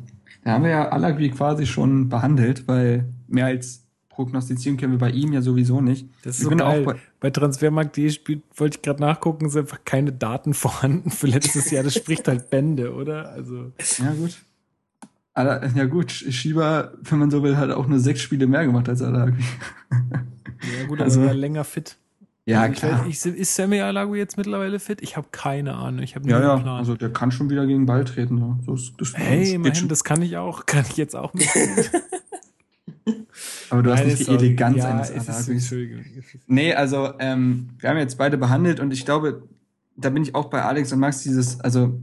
Da 0.44 0.52
haben 0.54 0.64
wir 0.64 0.72
ja 0.72 0.90
Alagui 0.90 1.30
quasi 1.30 1.66
schon 1.66 2.10
behandelt, 2.10 2.68
weil 2.68 3.06
mehr 3.28 3.46
als 3.46 3.84
prognostizieren 4.10 4.78
können 4.78 4.94
wir 4.94 5.00
bei 5.00 5.12
ihm 5.12 5.34
ja 5.34 5.42
sowieso 5.42 5.82
nicht. 5.82 6.08
Das 6.24 6.38
ist 6.38 6.44
so 6.44 6.50
geil. 6.50 6.84
bei, 6.84 6.96
bei 7.20 7.30
Transfermarkt.de 7.30 8.12
wollte 8.56 8.78
ich 8.78 8.82
gerade 8.82 9.02
nachgucken, 9.02 9.50
sind 9.50 9.62
einfach 9.62 9.86
keine 9.86 10.12
Daten 10.12 10.54
vorhanden 10.56 11.12
für 11.12 11.28
letztes 11.28 11.72
Jahr. 11.72 11.84
Das 11.84 11.96
spricht 11.96 12.28
halt 12.28 12.50
Bände, 12.50 12.94
oder? 12.94 13.30
Also. 13.32 13.72
Ja, 14.00 14.14
gut. 14.14 14.38
Ja 15.36 15.86
gut, 15.86 16.12
Schieber, 16.12 16.94
wenn 17.04 17.20
man 17.20 17.32
so 17.32 17.42
will, 17.42 17.56
hat 17.58 17.72
auch 17.72 17.88
nur 17.88 18.00
sechs 18.00 18.22
Spiele 18.22 18.48
mehr 18.48 18.66
gemacht 18.66 18.90
als 18.90 19.02
Alagui. 19.02 19.40
Ja 19.92 20.88
gut, 20.88 21.02
also 21.02 21.22
er 21.22 21.34
länger 21.34 21.64
fit. 21.64 21.98
Ja, 22.46 22.62
Also 22.62 22.74
klar. 22.74 23.06
Ich, 23.08 23.26
ist 23.26 23.56
Sammy 23.56 23.80
Alago 23.82 24.16
jetzt 24.16 24.36
mittlerweile 24.36 24.80
fit? 24.80 25.02
Ich 25.02 25.16
habe 25.16 25.28
keine 25.32 25.76
Ahnung. 25.76 26.02
Ich 26.04 26.16
habe 26.16 26.28
ja, 26.28 26.40
ja, 26.42 26.58
Plan. 26.58 26.78
also 26.80 26.96
der 26.96 27.14
kann 27.14 27.32
schon 27.32 27.50
wieder 27.50 27.66
gegen 27.66 27.86
Ball 27.86 28.04
treten. 28.04 28.40
Ja. 28.40 28.60
So 28.66 28.74
ist, 28.74 28.94
das 28.98 29.14
hey, 29.16 29.54
immerhin, 29.54 29.88
das 29.88 30.04
kann 30.04 30.22
ich 30.22 30.38
auch. 30.38 30.66
Kann 30.72 30.84
ich 30.90 30.98
jetzt 30.98 31.16
auch 31.16 31.34
mit. 31.34 31.48
Aber 33.70 33.84
du 33.84 33.92
hast 33.92 34.00
Nein, 34.00 34.08
nicht 34.08 34.20
die 34.20 34.24
sorry. 34.26 34.46
Eleganz 34.48 34.78
ja, 34.78 34.90
eines 34.90 35.12
Alagis. 35.12 35.74
Nee, 36.48 36.74
also 36.74 37.14
ähm, 37.20 37.70
wir 37.80 37.90
haben 37.90 37.98
jetzt 37.98 38.18
beide 38.18 38.38
behandelt 38.38 38.80
und 38.80 38.92
ich 38.92 39.06
glaube, 39.06 39.44
da 39.96 40.10
bin 40.10 40.24
ich 40.24 40.36
auch 40.36 40.50
bei 40.50 40.62
Alex 40.64 40.92
und 40.92 41.00
Max, 41.00 41.22
dieses, 41.24 41.60
also 41.62 42.00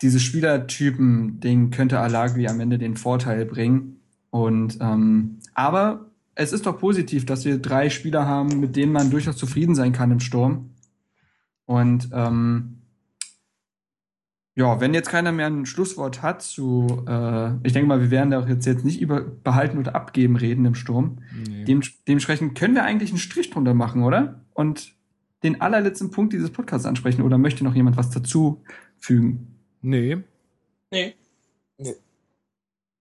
diese 0.00 0.20
Spielertypen-Ding 0.20 1.70
könnte 1.70 1.98
Alagri 1.98 2.46
am 2.48 2.60
Ende 2.60 2.78
den 2.78 2.96
Vorteil 2.96 3.44
bringen. 3.44 4.00
Und 4.30 4.78
ähm, 4.80 5.38
aber 5.54 6.06
es 6.34 6.52
ist 6.52 6.66
doch 6.66 6.78
positiv, 6.78 7.26
dass 7.26 7.44
wir 7.44 7.58
drei 7.58 7.90
Spieler 7.90 8.26
haben, 8.26 8.60
mit 8.60 8.76
denen 8.76 8.92
man 8.92 9.10
durchaus 9.10 9.36
zufrieden 9.36 9.74
sein 9.74 9.92
kann 9.92 10.12
im 10.12 10.20
Sturm. 10.20 10.70
Und 11.66 12.10
ähm, 12.12 12.78
ja, 14.54 14.80
wenn 14.80 14.94
jetzt 14.94 15.10
keiner 15.10 15.32
mehr 15.32 15.46
ein 15.46 15.66
Schlusswort 15.66 16.22
hat 16.22 16.42
zu, 16.42 17.04
äh, 17.06 17.50
ich 17.64 17.72
denke 17.72 17.86
mal, 17.86 18.00
wir 18.00 18.10
werden 18.10 18.30
da 18.30 18.40
auch 18.40 18.48
jetzt, 18.48 18.66
jetzt 18.66 18.84
nicht 18.84 19.00
über 19.00 19.20
behalten 19.20 19.78
oder 19.78 19.94
abgeben 19.94 20.36
reden 20.36 20.64
im 20.64 20.74
Sturm. 20.74 21.18
Nee. 21.46 21.64
Dem, 21.64 21.82
dementsprechend 22.06 22.56
können 22.56 22.74
wir 22.74 22.84
eigentlich 22.84 23.10
einen 23.10 23.18
Strich 23.18 23.50
drunter 23.50 23.74
machen, 23.74 24.02
oder? 24.02 24.40
Und 24.54 24.94
den 25.42 25.60
allerletzten 25.60 26.10
Punkt 26.10 26.32
dieses 26.32 26.50
Podcasts 26.50 26.86
ansprechen. 26.86 27.22
Oder 27.22 27.38
möchte 27.38 27.64
noch 27.64 27.74
jemand 27.74 27.96
was 27.96 28.10
dazu 28.10 28.62
fügen? 28.96 29.57
Nee. 29.82 30.18
Nee. 30.90 31.14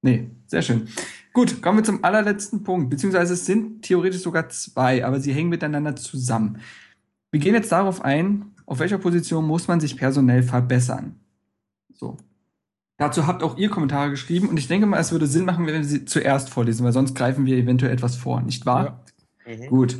Nee, 0.02 0.30
sehr 0.46 0.62
schön. 0.62 0.88
Gut, 1.34 1.62
kommen 1.62 1.80
wir 1.80 1.84
zum 1.84 2.04
allerletzten 2.04 2.64
Punkt. 2.64 2.90
Beziehungsweise 2.90 3.34
es 3.34 3.46
sind 3.46 3.82
theoretisch 3.82 4.22
sogar 4.22 4.50
zwei, 4.50 5.06
aber 5.06 5.20
sie 5.20 5.34
hängen 5.34 5.50
miteinander 5.50 5.96
zusammen. 5.96 6.62
Wir 7.32 7.40
gehen 7.40 7.54
jetzt 7.54 7.72
darauf 7.72 8.02
ein, 8.02 8.54
auf 8.66 8.80
welcher 8.80 8.98
Position 8.98 9.46
muss 9.46 9.68
man 9.68 9.80
sich 9.80 9.98
personell 9.98 10.44
verbessern. 10.44 11.20
So. 11.94 12.18
Dazu 12.98 13.28
habt 13.28 13.44
auch 13.44 13.58
ihr 13.58 13.70
Kommentare 13.70 14.10
geschrieben 14.10 14.50
und 14.50 14.58
ich 14.58 14.68
denke 14.68 14.88
mal, 14.88 15.00
es 15.00 15.12
würde 15.12 15.28
Sinn 15.28 15.46
machen, 15.46 15.68
wenn 15.68 15.76
wir 15.76 15.84
sie 15.84 16.06
zuerst 16.06 16.50
vorlesen, 16.50 16.84
weil 16.84 16.94
sonst 16.94 17.14
greifen 17.16 17.46
wir 17.46 17.58
eventuell 17.58 17.92
etwas 17.92 18.16
vor, 18.16 18.42
nicht 18.42 18.66
wahr? 18.66 19.04
Ja. 19.46 19.56
Mhm. 19.56 19.68
Gut. 19.68 19.98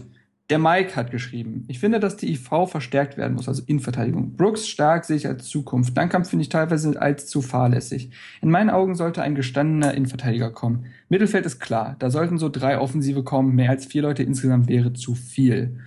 Der 0.50 0.60
Mike 0.60 0.96
hat 0.96 1.12
geschrieben, 1.12 1.66
ich 1.68 1.80
finde, 1.80 2.00
dass 2.00 2.16
die 2.16 2.32
IV 2.32 2.70
verstärkt 2.70 3.18
werden 3.18 3.34
muss, 3.34 3.50
also 3.50 3.64
Innenverteidigung. 3.66 4.38
Brooks 4.38 4.66
stark 4.70 5.04
sehe 5.04 5.18
ich 5.18 5.28
als 5.28 5.50
Zukunft. 5.50 5.94
Langkampf 5.94 6.30
finde 6.30 6.44
ich 6.44 6.50
teilweise 6.50 7.02
als 7.02 7.28
zu 7.28 7.42
fahrlässig. 7.42 8.12
In 8.42 8.50
meinen 8.50 8.70
Augen 8.70 8.96
sollte 8.96 9.22
ein 9.22 9.36
gestandener 9.36 9.94
Innenverteidiger 9.94 10.50
kommen. 10.52 10.86
Mittelfeld 11.10 11.46
ist 11.46 11.60
klar, 11.60 11.98
da 12.00 12.10
sollten 12.10 12.38
so 12.38 12.48
drei 12.48 12.80
Offensive 12.80 13.24
kommen, 13.24 13.56
mehr 13.56 13.72
als 13.72 13.88
vier 13.88 14.04
Leute 14.04 14.24
insgesamt 14.24 14.70
wäre 14.70 14.94
zu 14.94 15.16
viel. 15.16 15.82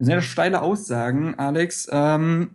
Sehr 0.00 0.22
steile 0.22 0.62
Aussagen, 0.62 1.36
Alex. 1.36 1.88
Ähm, 1.92 2.50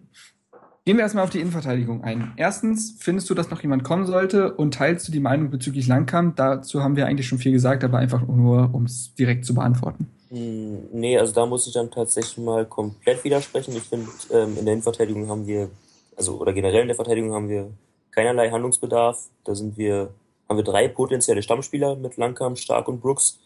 gehen 0.84 0.98
wir 0.98 1.04
erstmal 1.04 1.24
auf 1.24 1.30
die 1.30 1.40
Innenverteidigung 1.40 2.04
ein. 2.04 2.34
Erstens, 2.36 2.98
findest 3.00 3.30
du, 3.30 3.34
dass 3.34 3.50
noch 3.50 3.62
jemand 3.62 3.86
kommen 3.86 4.06
sollte 4.06 4.54
und 4.54 4.74
teilst 4.74 5.08
du 5.08 5.14
die 5.14 5.22
Meinung 5.22 5.50
bezüglich 5.52 5.88
Langkamp? 5.88 6.36
Dazu 6.36 6.84
haben 6.84 6.98
wir 6.98 7.06
eigentlich 7.06 7.28
schon 7.30 7.40
viel 7.40 7.54
gesagt, 7.54 7.86
aber 7.86 8.00
einfach 8.00 8.28
nur, 8.28 8.74
um 8.74 8.84
es 8.84 9.16
direkt 9.16 9.46
zu 9.46 9.54
beantworten. 9.54 10.10
Hm, 10.34 10.90
Nee, 10.92 11.18
also 11.20 11.32
da 11.34 11.46
muss 11.46 11.68
ich 11.68 11.74
dann 11.74 11.92
tatsächlich 11.92 12.38
mal 12.40 12.66
komplett 12.66 13.24
widersprechen. 13.24 13.76
Ich 13.78 13.84
finde, 13.84 14.10
ähm, 14.32 14.58
in 14.58 14.66
der 14.66 14.74
Innenverteidigung 14.74 15.30
haben 15.30 15.46
wir, 15.46 15.70
also 16.16 16.38
oder 16.40 16.54
generell 16.54 16.82
in 16.82 16.88
der 16.88 16.96
Verteidigung 16.96 17.34
haben 17.34 17.50
wir 17.50 17.70
keinerlei 18.12 18.50
Handlungsbedarf. 18.50 19.30
Da 19.44 19.54
sind 19.54 19.78
wir, 19.78 20.10
haben 20.50 20.58
wir 20.58 20.64
drei 20.64 20.88
potenzielle 20.88 21.44
Stammspieler 21.44 21.96
mit 21.96 22.18
Langkamp, 22.18 22.58
Stark 22.58 22.88
und 22.88 23.00
Brooks, 23.02 23.40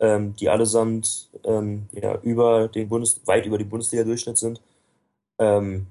ähm, 0.00 0.34
die 0.36 0.48
allesamt 0.48 1.28
ähm, 1.44 1.88
ja, 1.92 2.18
über 2.22 2.68
den 2.68 2.88
Bundes, 2.88 3.20
weit 3.26 3.44
über 3.46 3.58
den 3.58 3.68
Bundesliga-Durchschnitt 3.68 4.38
sind. 4.38 4.62
Ähm, 5.38 5.86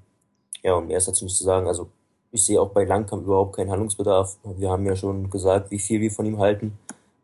ja, 0.62 0.74
um 0.74 0.90
erst 0.90 1.08
dazu 1.08 1.24
nicht 1.24 1.36
zu 1.36 1.44
sagen, 1.44 1.68
also 1.68 1.88
ich 2.32 2.44
sehe 2.44 2.60
auch 2.60 2.70
bei 2.70 2.84
Langkamp 2.84 3.24
überhaupt 3.24 3.56
keinen 3.56 3.70
Handlungsbedarf. 3.70 4.36
Wir 4.56 4.70
haben 4.70 4.86
ja 4.86 4.96
schon 4.96 5.30
gesagt, 5.30 5.70
wie 5.70 5.78
viel 5.78 6.00
wir 6.00 6.10
von 6.10 6.26
ihm 6.26 6.38
halten. 6.38 6.78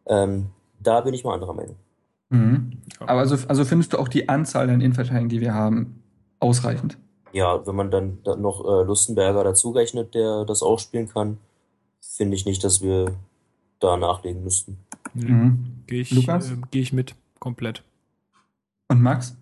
Ähm, 0.06 0.46
da 0.80 1.00
bin 1.00 1.14
ich 1.14 1.24
mal 1.24 1.34
anderer 1.34 1.54
Meinung. 1.54 1.76
Mhm. 2.30 2.75
Aber 3.06 3.20
also, 3.20 3.36
also 3.48 3.64
findest 3.64 3.92
du 3.92 3.98
auch 3.98 4.08
die 4.08 4.28
Anzahl 4.28 4.68
an 4.70 4.80
Innenverteidigern, 4.80 5.28
die 5.28 5.40
wir 5.40 5.54
haben, 5.54 6.02
ausreichend? 6.40 6.98
Ja, 7.32 7.66
wenn 7.66 7.74
man 7.74 7.90
dann, 7.90 8.18
dann 8.24 8.40
noch 8.40 8.64
äh, 8.64 8.84
Lustenberger 8.84 9.44
dazu 9.44 9.70
rechnet, 9.70 10.14
der 10.14 10.44
das 10.44 10.62
auch 10.62 10.78
spielen 10.78 11.08
kann, 11.08 11.38
finde 12.00 12.36
ich 12.36 12.46
nicht, 12.46 12.64
dass 12.64 12.80
wir 12.80 13.14
da 13.80 13.96
nachlegen 13.96 14.42
müssten. 14.42 14.78
Mhm. 15.14 15.82
Gehe 15.86 16.02
ich, 16.02 16.10
Lukas? 16.10 16.50
äh, 16.50 16.56
geh 16.70 16.80
ich 16.80 16.92
mit. 16.92 17.14
Komplett. 17.38 17.82
Und 18.88 19.02
Max? 19.02 19.34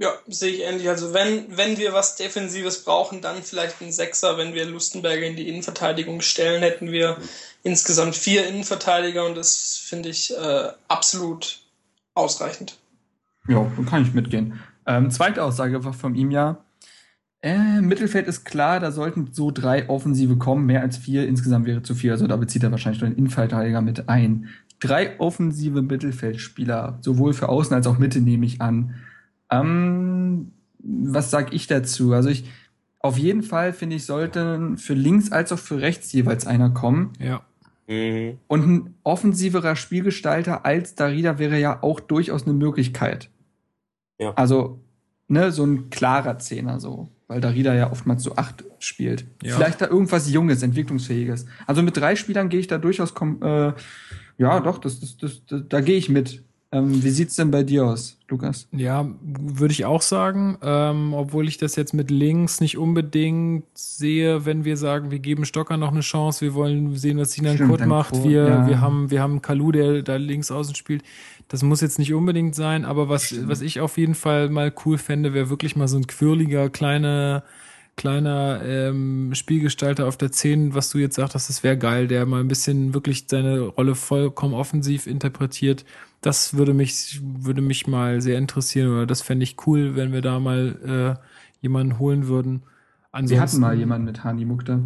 Ja, 0.00 0.12
sehe 0.28 0.52
ich 0.52 0.62
ähnlich. 0.62 0.88
Also 0.88 1.12
wenn, 1.12 1.56
wenn 1.56 1.76
wir 1.76 1.92
was 1.92 2.14
Defensives 2.14 2.84
brauchen, 2.84 3.20
dann 3.20 3.42
vielleicht 3.42 3.80
ein 3.82 3.90
Sechser. 3.90 4.38
Wenn 4.38 4.54
wir 4.54 4.64
Lustenberger 4.64 5.26
in 5.26 5.34
die 5.34 5.48
Innenverteidigung 5.48 6.20
stellen, 6.20 6.62
hätten 6.62 6.92
wir 6.92 7.16
insgesamt 7.64 8.14
vier 8.14 8.46
Innenverteidiger 8.46 9.26
und 9.26 9.34
das 9.34 9.76
finde 9.76 10.10
ich 10.10 10.36
äh, 10.36 10.68
absolut 10.86 11.62
ausreichend. 12.18 12.78
Ja, 13.46 13.66
dann 13.76 13.86
kann 13.86 14.02
ich 14.02 14.12
mitgehen. 14.12 14.60
Ähm, 14.86 15.10
zweite 15.10 15.42
Aussage 15.42 15.84
war 15.84 15.92
von 15.92 16.14
ihm 16.14 16.30
ja, 16.30 16.64
äh, 17.40 17.80
Mittelfeld 17.80 18.26
ist 18.26 18.44
klar, 18.44 18.80
da 18.80 18.90
sollten 18.90 19.28
so 19.32 19.50
drei 19.50 19.88
Offensive 19.88 20.36
kommen, 20.36 20.66
mehr 20.66 20.82
als 20.82 20.96
vier 20.96 21.28
insgesamt 21.28 21.66
wäre 21.66 21.82
zu 21.82 21.94
viel. 21.94 22.10
Also 22.10 22.26
da 22.26 22.36
bezieht 22.36 22.64
er 22.64 22.72
wahrscheinlich 22.72 23.00
nur 23.00 23.10
den 23.10 23.18
Innenverteidiger 23.18 23.80
mit 23.80 24.08
ein. 24.08 24.48
Drei 24.80 25.18
offensive 25.20 25.82
Mittelfeldspieler, 25.82 26.98
sowohl 27.00 27.32
für 27.32 27.48
Außen 27.48 27.74
als 27.74 27.86
auch 27.86 27.98
Mitte, 27.98 28.20
nehme 28.20 28.46
ich 28.46 28.60
an. 28.60 28.94
Ähm, 29.50 30.52
was 30.80 31.30
sag 31.30 31.52
ich 31.52 31.66
dazu? 31.68 32.12
Also 32.12 32.28
ich, 32.28 32.50
auf 32.98 33.18
jeden 33.18 33.42
Fall 33.42 33.72
finde 33.72 33.96
ich, 33.96 34.04
sollten 34.04 34.76
für 34.76 34.94
links 34.94 35.30
als 35.30 35.52
auch 35.52 35.58
für 35.58 35.80
rechts 35.80 36.12
jeweils 36.12 36.46
einer 36.46 36.70
kommen. 36.70 37.12
Ja. 37.20 37.42
Mhm. 37.88 38.38
Und 38.46 38.66
ein 38.66 38.94
offensiverer 39.02 39.74
Spielgestalter 39.74 40.64
als 40.64 40.94
Darida 40.94 41.38
wäre 41.38 41.58
ja 41.58 41.82
auch 41.82 42.00
durchaus 42.00 42.44
eine 42.44 42.52
Möglichkeit. 42.52 43.30
Ja. 44.18 44.34
Also, 44.34 44.80
ne, 45.26 45.50
so 45.50 45.64
ein 45.64 45.90
klarer 45.90 46.38
Zehner 46.38 46.80
so. 46.80 47.08
Weil 47.28 47.42
Darida 47.42 47.74
ja 47.74 47.92
oftmals 47.92 48.22
so 48.22 48.36
acht 48.36 48.64
spielt. 48.78 49.26
Ja. 49.42 49.54
Vielleicht 49.54 49.82
da 49.82 49.86
irgendwas 49.86 50.30
Junges, 50.32 50.62
Entwicklungsfähiges. 50.62 51.44
Also 51.66 51.82
mit 51.82 51.94
drei 51.94 52.16
Spielern 52.16 52.48
gehe 52.48 52.60
ich 52.60 52.68
da 52.68 52.78
durchaus, 52.78 53.14
kom 53.14 53.42
äh, 53.42 53.74
ja, 54.38 54.60
doch, 54.60 54.78
das, 54.78 55.00
das, 55.00 55.18
das, 55.18 55.44
das, 55.44 55.62
da 55.68 55.80
gehe 55.82 55.98
ich 55.98 56.08
mit. 56.08 56.42
Ähm, 56.70 57.02
wie 57.02 57.08
sieht's 57.08 57.36
denn 57.36 57.50
bei 57.50 57.62
dir 57.62 57.86
aus, 57.86 58.18
Lukas? 58.28 58.68
Ja, 58.72 59.08
würde 59.22 59.72
ich 59.72 59.86
auch 59.86 60.02
sagen, 60.02 60.58
ähm, 60.60 61.14
obwohl 61.14 61.48
ich 61.48 61.56
das 61.56 61.76
jetzt 61.76 61.94
mit 61.94 62.10
links 62.10 62.60
nicht 62.60 62.76
unbedingt 62.76 63.64
sehe, 63.72 64.44
wenn 64.44 64.66
wir 64.66 64.76
sagen, 64.76 65.10
wir 65.10 65.18
geben 65.18 65.46
Stocker 65.46 65.78
noch 65.78 65.92
eine 65.92 66.00
Chance, 66.00 66.42
wir 66.42 66.52
wollen 66.52 66.94
sehen, 66.94 67.16
was 67.16 67.32
Sinan 67.32 67.54
Stimmt, 67.54 67.70
Kurt 67.70 67.86
macht, 67.86 68.10
Kurt, 68.10 68.24
wir, 68.24 68.46
ja. 68.46 68.66
wir 68.66 68.82
haben, 68.82 69.10
wir 69.10 69.22
haben 69.22 69.40
Kalu, 69.40 69.72
der 69.72 70.02
da 70.02 70.16
links 70.16 70.50
außen 70.50 70.74
spielt. 70.74 71.02
Das 71.48 71.62
muss 71.62 71.80
jetzt 71.80 71.98
nicht 71.98 72.12
unbedingt 72.12 72.54
sein, 72.54 72.84
aber 72.84 73.08
was, 73.08 73.48
was 73.48 73.62
ich 73.62 73.80
auf 73.80 73.96
jeden 73.96 74.14
Fall 74.14 74.50
mal 74.50 74.70
cool 74.84 74.98
fände, 74.98 75.32
wäre 75.32 75.48
wirklich 75.48 75.74
mal 75.74 75.88
so 75.88 75.96
ein 75.96 76.06
quirliger, 76.06 76.68
kleiner, 76.68 77.44
kleiner 77.96 78.60
ähm, 78.62 79.30
Spielgestalter 79.32 80.06
auf 80.06 80.18
der 80.18 80.32
10, 80.32 80.74
was 80.74 80.90
du 80.90 80.98
jetzt 80.98 81.16
sagtest, 81.16 81.48
das 81.48 81.64
wäre 81.64 81.78
geil, 81.78 82.08
der 82.08 82.26
mal 82.26 82.40
ein 82.40 82.48
bisschen 82.48 82.92
wirklich 82.92 83.24
seine 83.26 83.60
Rolle 83.60 83.94
vollkommen 83.94 84.52
offensiv 84.52 85.06
interpretiert. 85.06 85.86
Das 86.20 86.54
würde 86.54 86.74
mich, 86.74 87.20
würde 87.22 87.60
mich 87.60 87.86
mal 87.86 88.20
sehr 88.20 88.38
interessieren 88.38 88.90
oder 88.92 89.06
das 89.06 89.22
fände 89.22 89.44
ich 89.44 89.56
cool, 89.66 89.94
wenn 89.96 90.12
wir 90.12 90.20
da 90.22 90.40
mal 90.40 91.16
äh, 91.20 91.62
jemanden 91.62 91.98
holen 91.98 92.26
würden. 92.26 92.62
Wir 93.20 93.40
hatten 93.40 93.60
mal 93.60 93.76
jemanden 93.76 94.04
mit 94.04 94.24
Hani 94.24 94.44
Mukta. 94.44 94.80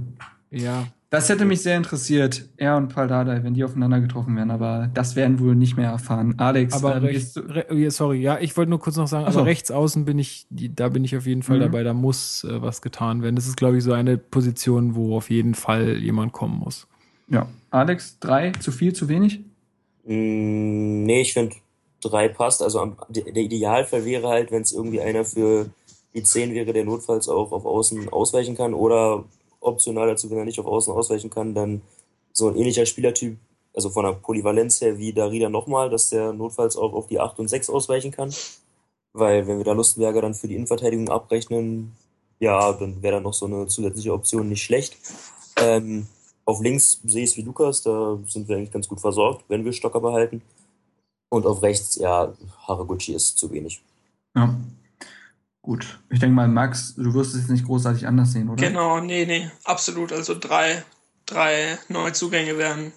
Ja, 0.50 0.86
Das 1.10 1.28
hätte 1.28 1.44
mich 1.46 1.62
sehr 1.62 1.76
interessiert, 1.76 2.48
er 2.56 2.76
und 2.76 2.88
Paldada, 2.88 3.42
wenn 3.42 3.54
die 3.54 3.64
aufeinander 3.64 4.00
getroffen 4.00 4.36
wären, 4.36 4.50
aber 4.50 4.90
das 4.94 5.16
werden 5.16 5.38
wohl 5.40 5.54
nicht 5.54 5.76
mehr 5.76 5.90
erfahren. 5.90 6.34
Alex, 6.38 6.74
aber 6.74 6.96
ähm, 6.96 7.04
rechts, 7.04 7.36
re, 7.36 7.90
sorry, 7.90 8.20
ja, 8.20 8.38
ich 8.38 8.56
wollte 8.56 8.70
nur 8.70 8.78
kurz 8.78 8.96
noch 8.96 9.08
sagen, 9.08 9.24
Ach 9.26 9.32
so. 9.32 9.40
aber 9.40 9.48
rechts 9.48 9.70
außen 9.70 10.04
bin 10.04 10.18
ich, 10.18 10.46
da 10.50 10.88
bin 10.90 11.04
ich 11.04 11.16
auf 11.16 11.26
jeden 11.26 11.42
Fall 11.42 11.56
Mhm. 11.58 11.62
dabei, 11.62 11.82
da 11.82 11.92
muss 11.94 12.44
äh, 12.44 12.60
was 12.62 12.80
getan 12.82 13.22
werden. 13.22 13.36
Das 13.36 13.46
ist, 13.46 13.56
glaube 13.56 13.78
ich, 13.78 13.84
so 13.84 13.92
eine 13.92 14.16
Position, 14.18 14.94
wo 14.94 15.16
auf 15.16 15.30
jeden 15.30 15.54
Fall 15.54 15.96
jemand 15.96 16.32
kommen 16.32 16.58
muss. 16.58 16.86
ja, 17.28 17.46
Alex, 17.70 18.18
drei, 18.20 18.52
zu 18.52 18.70
viel, 18.72 18.92
zu 18.94 19.08
wenig? 19.08 19.40
Mm, 20.04 21.04
Nee, 21.04 21.22
ich 21.22 21.32
finde 21.32 21.56
drei 22.00 22.28
passt. 22.28 22.62
Also 22.62 22.96
der 23.08 23.36
Idealfall 23.36 24.04
wäre 24.04 24.28
halt, 24.28 24.50
wenn 24.50 24.62
es 24.62 24.72
irgendwie 24.72 25.00
einer 25.00 25.24
für 25.24 25.70
die 26.14 26.22
10 26.22 26.52
wäre, 26.54 26.72
der 26.72 26.84
notfalls 26.84 27.28
auch 27.28 27.52
auf 27.52 27.64
Außen 27.64 28.08
ausweichen 28.10 28.56
kann 28.56 28.74
oder 28.74 29.24
optional 29.60 30.08
dazu, 30.08 30.30
wenn 30.30 30.38
er 30.38 30.44
nicht 30.44 30.60
auf 30.60 30.66
Außen 30.66 30.92
ausweichen 30.92 31.30
kann, 31.30 31.54
dann 31.54 31.82
so 32.32 32.48
ein 32.48 32.56
ähnlicher 32.56 32.86
Spielertyp, 32.86 33.36
also 33.74 33.90
von 33.90 34.04
der 34.04 34.12
Polyvalenz 34.12 34.80
her 34.80 34.98
wie 34.98 35.12
Darida 35.12 35.48
nochmal, 35.48 35.90
dass 35.90 36.10
der 36.10 36.32
notfalls 36.32 36.76
auch 36.76 36.92
auf 36.92 37.06
die 37.06 37.20
8 37.20 37.38
und 37.38 37.48
6 37.48 37.70
ausweichen 37.70 38.10
kann. 38.10 38.32
Weil 39.12 39.46
wenn 39.46 39.58
wir 39.58 39.64
da 39.64 39.72
Lustenberger 39.72 40.22
dann 40.22 40.34
für 40.34 40.48
die 40.48 40.54
Innenverteidigung 40.56 41.08
abrechnen, 41.10 41.92
ja, 42.40 42.72
dann 42.72 43.02
wäre 43.02 43.16
da 43.16 43.20
noch 43.20 43.34
so 43.34 43.46
eine 43.46 43.66
zusätzliche 43.68 44.12
Option 44.12 44.48
nicht 44.48 44.62
schlecht. 44.62 44.96
Ähm, 45.58 46.06
auf 46.52 46.62
links 46.62 47.00
sehe 47.04 47.24
ich 47.24 47.30
es 47.30 47.36
wie 47.36 47.42
Lukas, 47.42 47.82
da 47.82 48.18
sind 48.26 48.48
wir 48.48 48.56
eigentlich 48.56 48.70
ganz 48.70 48.86
gut 48.86 49.00
versorgt, 49.00 49.44
wenn 49.48 49.64
wir 49.64 49.72
Stocker 49.72 50.00
behalten. 50.00 50.42
Und 51.30 51.46
auf 51.46 51.62
rechts, 51.62 51.96
ja, 51.96 52.32
Haraguchi 52.66 53.14
ist 53.14 53.38
zu 53.38 53.50
wenig. 53.50 53.82
Ja. 54.36 54.54
Gut. 55.62 55.98
Ich 56.10 56.18
denke 56.18 56.34
mal, 56.34 56.48
Max, 56.48 56.94
du 56.96 57.14
wirst 57.14 57.34
es 57.34 57.42
jetzt 57.42 57.50
nicht 57.50 57.64
großartig 57.64 58.06
anders 58.06 58.32
sehen, 58.32 58.50
oder? 58.50 58.62
Genau, 58.62 59.00
nee, 59.00 59.24
nee, 59.24 59.50
absolut. 59.64 60.12
Also 60.12 60.38
drei, 60.38 60.84
drei 61.24 61.78
neue 61.88 62.12
Zugänge 62.12 62.58
wären 62.58 62.92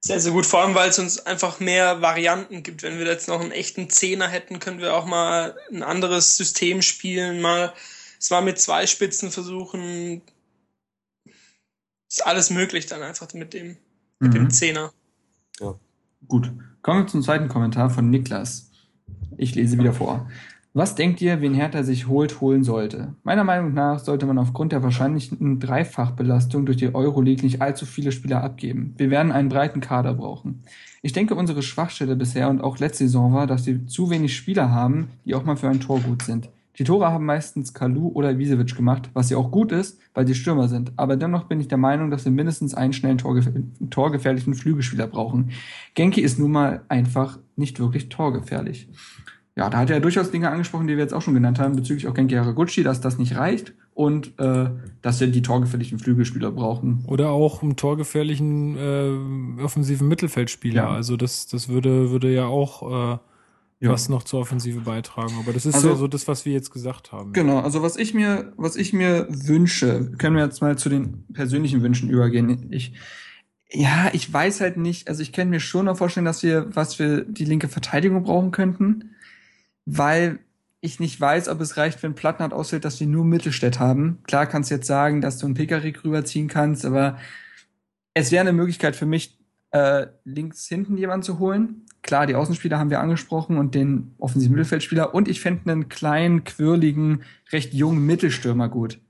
sehr, 0.00 0.20
sehr 0.20 0.32
gut. 0.32 0.46
Vor 0.46 0.60
allem, 0.60 0.74
weil 0.74 0.90
es 0.90 0.98
uns 1.00 1.18
einfach 1.26 1.58
mehr 1.58 2.02
Varianten 2.02 2.62
gibt. 2.62 2.82
Wenn 2.84 2.98
wir 2.98 3.06
jetzt 3.06 3.28
noch 3.28 3.40
einen 3.40 3.50
echten 3.50 3.90
Zehner 3.90 4.28
hätten, 4.28 4.60
können 4.60 4.78
wir 4.78 4.94
auch 4.94 5.06
mal 5.06 5.56
ein 5.72 5.82
anderes 5.82 6.36
System 6.36 6.82
spielen, 6.82 7.40
mal 7.40 7.72
es 8.18 8.30
mal 8.30 8.42
mit 8.42 8.60
zwei 8.60 8.86
Spitzen 8.86 9.32
versuchen. 9.32 10.22
Ist 12.16 12.26
alles 12.26 12.48
möglich 12.48 12.86
dann 12.86 13.02
einfach 13.02 13.30
mit 13.34 13.52
dem, 13.52 13.76
mit 14.20 14.30
mhm. 14.30 14.34
dem 14.34 14.50
Zehner. 14.50 14.90
Ja. 15.60 15.74
Gut. 16.26 16.50
Kommen 16.80 17.02
wir 17.02 17.06
zum 17.08 17.20
zweiten 17.20 17.48
Kommentar 17.48 17.90
von 17.90 18.08
Niklas. 18.08 18.70
Ich 19.36 19.54
lese 19.54 19.78
wieder 19.78 19.92
vor. 19.92 20.26
Was 20.72 20.94
denkt 20.94 21.20
ihr, 21.20 21.42
wen 21.42 21.52
Hertha 21.52 21.82
sich 21.82 22.06
holt, 22.06 22.40
holen 22.40 22.64
sollte? 22.64 23.12
Meiner 23.22 23.44
Meinung 23.44 23.74
nach 23.74 23.98
sollte 23.98 24.24
man 24.24 24.38
aufgrund 24.38 24.72
der 24.72 24.82
wahrscheinlichen 24.82 25.60
Dreifachbelastung 25.60 26.64
durch 26.64 26.78
die 26.78 26.94
Euroleague 26.94 27.44
nicht 27.44 27.60
allzu 27.60 27.84
viele 27.84 28.12
Spieler 28.12 28.42
abgeben. 28.42 28.94
Wir 28.96 29.10
werden 29.10 29.30
einen 29.30 29.50
breiten 29.50 29.82
Kader 29.82 30.14
brauchen. 30.14 30.62
Ich 31.02 31.12
denke, 31.12 31.34
unsere 31.34 31.60
Schwachstelle 31.60 32.16
bisher 32.16 32.48
und 32.48 32.62
auch 32.62 32.78
letzte 32.78 33.04
Saison 33.04 33.34
war, 33.34 33.46
dass 33.46 33.66
wir 33.66 33.86
zu 33.88 34.08
wenig 34.08 34.34
Spieler 34.34 34.70
haben, 34.70 35.08
die 35.26 35.34
auch 35.34 35.44
mal 35.44 35.56
für 35.56 35.68
ein 35.68 35.80
Tor 35.80 36.00
gut 36.00 36.22
sind. 36.22 36.48
Die 36.78 36.84
Tore 36.84 37.06
haben 37.06 37.24
meistens 37.24 37.74
Kalu 37.74 38.08
oder 38.08 38.38
Wiesewitsch 38.38 38.76
gemacht, 38.76 39.10
was 39.14 39.30
ja 39.30 39.36
auch 39.36 39.50
gut 39.50 39.72
ist, 39.72 39.98
weil 40.14 40.26
sie 40.26 40.34
Stürmer 40.34 40.68
sind. 40.68 40.92
Aber 40.96 41.16
dennoch 41.16 41.44
bin 41.44 41.60
ich 41.60 41.68
der 41.68 41.78
Meinung, 41.78 42.10
dass 42.10 42.24
wir 42.24 42.32
mindestens 42.32 42.74
einen 42.74 42.92
schnellen 42.92 43.18
torgef 43.18 43.48
torgefährlichen 43.90 44.54
Flügelspieler 44.54 45.06
brauchen. 45.06 45.50
Genki 45.94 46.20
ist 46.20 46.38
nun 46.38 46.52
mal 46.52 46.82
einfach 46.88 47.38
nicht 47.56 47.80
wirklich 47.80 48.08
torgefährlich 48.08 48.88
ja, 49.56 49.70
da 49.70 49.78
hat 49.78 49.88
er 49.88 50.00
durchaus 50.00 50.30
Dinge 50.30 50.50
angesprochen, 50.50 50.86
die 50.86 50.96
wir 50.96 51.02
jetzt 51.02 51.14
auch 51.14 51.22
schon 51.22 51.32
genannt 51.32 51.58
haben, 51.58 51.76
bezüglich 51.76 52.06
auch 52.06 52.12
Genki 52.12 52.34
Haraguchi, 52.34 52.82
dass 52.82 53.00
das 53.00 53.16
nicht 53.16 53.36
reicht 53.36 53.72
und 53.94 54.38
äh, 54.38 54.68
dass 55.00 55.18
wir 55.18 55.28
die 55.28 55.40
torgefährlichen 55.40 55.98
Flügelspieler 55.98 56.50
brauchen. 56.50 57.02
Oder 57.06 57.30
auch 57.30 57.62
einen 57.62 57.74
torgefährlichen 57.74 58.76
äh, 58.76 59.62
offensiven 59.62 60.08
Mittelfeldspieler. 60.08 60.82
Ja. 60.82 60.90
Also 60.90 61.16
das, 61.16 61.46
das 61.46 61.70
würde, 61.70 62.10
würde 62.10 62.30
ja 62.30 62.44
auch 62.44 63.14
äh, 63.14 63.18
ja. 63.80 63.90
was 63.90 64.08
noch 64.08 64.22
zur 64.22 64.40
Offensive 64.40 64.80
beitragen. 64.80 65.34
Aber 65.38 65.52
das 65.52 65.66
ist 65.66 65.74
also, 65.74 65.90
ja 65.90 65.96
so 65.96 66.08
das, 66.08 66.28
was 66.28 66.44
wir 66.44 66.52
jetzt 66.52 66.70
gesagt 66.70 67.12
haben. 67.12 67.32
Genau, 67.32 67.60
also 67.60 67.82
was 67.82 67.96
ich 67.96 68.14
mir, 68.14 68.52
was 68.56 68.76
ich 68.76 68.92
mir 68.92 69.26
wünsche, 69.28 70.12
können 70.18 70.36
wir 70.36 70.44
jetzt 70.44 70.60
mal 70.60 70.78
zu 70.78 70.88
den 70.88 71.24
persönlichen 71.32 71.82
Wünschen 71.82 72.10
übergehen. 72.10 72.68
Ich 72.70 72.92
ja, 73.68 74.10
ich 74.12 74.32
weiß 74.32 74.60
halt 74.60 74.76
nicht, 74.76 75.08
also 75.08 75.22
ich 75.22 75.32
kann 75.32 75.50
mir 75.50 75.58
schon 75.58 75.86
noch 75.86 75.96
vorstellen, 75.96 76.24
dass 76.24 76.44
wir 76.44 76.74
was 76.76 76.94
für 76.94 77.24
die 77.24 77.44
linke 77.44 77.66
Verteidigung 77.66 78.22
brauchen 78.22 78.52
könnten 78.52 79.16
weil 79.86 80.40
ich 80.80 81.00
nicht 81.00 81.18
weiß, 81.18 81.48
ob 81.48 81.60
es 81.60 81.78
reicht, 81.78 82.02
wenn 82.02 82.14
Plattenhardt 82.14 82.52
ausfällt, 82.52 82.84
dass 82.84 83.00
wir 83.00 83.06
nur 83.06 83.24
Mittelstädt 83.24 83.80
haben. 83.80 84.18
Klar 84.24 84.46
kannst 84.46 84.70
du 84.70 84.74
jetzt 84.74 84.86
sagen, 84.86 85.20
dass 85.20 85.38
du 85.38 85.46
einen 85.46 85.54
Pekarik 85.54 86.04
rüberziehen 86.04 86.48
kannst, 86.48 86.84
aber 86.84 87.16
es 88.12 88.30
wäre 88.30 88.42
eine 88.42 88.52
Möglichkeit 88.52 88.94
für 88.94 89.06
mich, 89.06 89.38
äh, 89.70 90.06
links 90.24 90.66
hinten 90.66 90.96
jemanden 90.96 91.24
zu 91.24 91.38
holen. 91.38 91.85
Klar, 92.06 92.26
die 92.26 92.36
Außenspieler 92.36 92.78
haben 92.78 92.90
wir 92.90 93.00
angesprochen 93.00 93.58
und 93.58 93.74
den 93.74 94.14
offensiven 94.18 94.54
Mittelfeldspieler. 94.54 95.12
Und 95.12 95.26
ich 95.26 95.40
fände 95.40 95.70
einen 95.70 95.88
kleinen, 95.88 96.44
quirligen, 96.44 97.22
recht 97.50 97.74
jungen 97.74 98.06
Mittelstürmer 98.06 98.68
gut. 98.68 99.00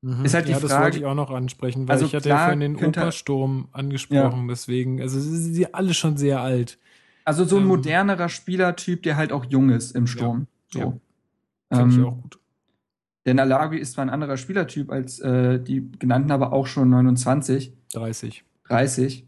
Mhm. 0.00 0.24
Ist 0.24 0.34
halt 0.34 0.46
die 0.46 0.52
ja, 0.52 0.58
Frage. 0.58 0.68
das 0.68 0.80
wollte 0.80 0.98
ich 0.98 1.04
auch 1.06 1.16
noch 1.16 1.30
ansprechen, 1.30 1.88
weil 1.88 1.94
also 1.94 2.06
ich 2.06 2.14
hatte 2.14 2.28
klar, 2.28 2.38
ja 2.38 2.44
vorhin 2.44 2.60
den 2.60 2.86
Opersturm 2.86 3.68
angesprochen, 3.72 4.42
ja. 4.42 4.46
deswegen, 4.48 5.02
also 5.02 5.18
sie 5.18 5.54
sind 5.54 5.74
alle 5.74 5.92
schon 5.92 6.16
sehr 6.16 6.40
alt. 6.40 6.78
Also 7.24 7.44
so 7.44 7.56
ein 7.56 7.62
ähm, 7.62 7.68
modernerer 7.68 8.28
Spielertyp, 8.28 9.02
der 9.02 9.16
halt 9.16 9.32
auch 9.32 9.44
jung 9.46 9.70
ist 9.70 9.96
im 9.96 10.06
Sturm. 10.06 10.46
Ja, 10.72 10.80
so. 10.80 11.00
Ja. 11.72 11.78
Finde 11.78 11.94
ähm, 11.94 12.00
ich 12.00 12.06
auch 12.06 12.22
gut. 12.22 12.38
Denn 13.26 13.40
Alagi 13.40 13.78
ist 13.78 13.94
zwar 13.94 14.04
ein 14.04 14.10
anderer 14.10 14.36
Spielertyp 14.36 14.92
als 14.92 15.18
äh, 15.18 15.58
die 15.58 15.90
genannten, 15.98 16.30
aber 16.30 16.52
auch 16.52 16.68
schon 16.68 16.88
29. 16.90 17.72
30. 17.92 18.44
30. 18.68 19.25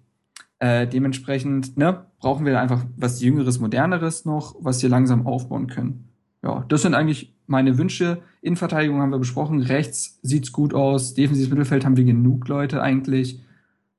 Äh, 0.61 0.89
dementsprechend 0.89 1.77
ne, 1.77 2.07
brauchen 2.19 2.45
wir 2.45 2.61
einfach 2.61 2.85
was 2.97 3.21
Jüngeres, 3.21 3.61
Moderneres 3.61 4.25
noch, 4.25 4.57
was 4.59 4.83
wir 4.83 4.89
langsam 4.89 5.27
aufbauen 5.27 5.69
können. 5.69 6.09
Ja, 6.43 6.65
das 6.69 6.83
sind 6.83 6.95
eigentlich 6.95 7.35
meine 7.47 7.79
Wünsche. 7.79 8.23
Innenverteidigung 8.43 9.01
haben 9.01 9.11
wir 9.11 9.19
besprochen. 9.19 9.61
Rechts 9.61 10.19
sieht's 10.23 10.53
gut 10.53 10.75
aus. 10.75 11.15
Defensives 11.15 11.51
Mittelfeld 11.51 11.85
haben 11.85 11.97
wir 11.97 12.05
genug 12.05 12.49
Leute 12.49 12.83
eigentlich. 12.83 13.41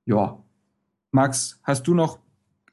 Ja. 0.06 0.44
Max, 1.12 1.60
hast 1.64 1.88
du 1.88 1.94
noch 1.94 2.20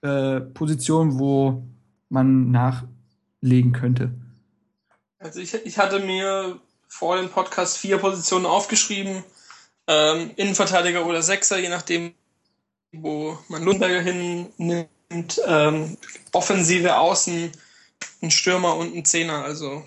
äh, 0.02 0.40
Position, 0.40 1.18
wo 1.18 1.66
man 2.08 2.50
nachlegen 2.50 3.72
könnte? 3.72 4.12
Also 5.18 5.40
ich, 5.40 5.54
ich 5.54 5.78
hatte 5.78 6.00
mir 6.00 6.60
vor 6.88 7.16
dem 7.16 7.28
Podcast 7.28 7.78
vier 7.78 7.98
Positionen 7.98 8.46
aufgeschrieben. 8.46 9.24
Ähm, 9.88 10.30
Innenverteidiger 10.36 11.06
oder 11.06 11.22
Sechser, 11.22 11.58
je 11.58 11.68
nachdem, 11.68 12.12
wo 12.92 13.38
man 13.48 13.62
Lundberger 13.62 14.00
hinnimmt. 14.00 15.40
Ähm, 15.46 15.96
offensive 16.32 16.96
Außen, 16.96 17.52
ein 18.22 18.30
Stürmer 18.30 18.76
und 18.76 18.94
ein 18.94 19.04
Zehner. 19.04 19.44
Also 19.44 19.84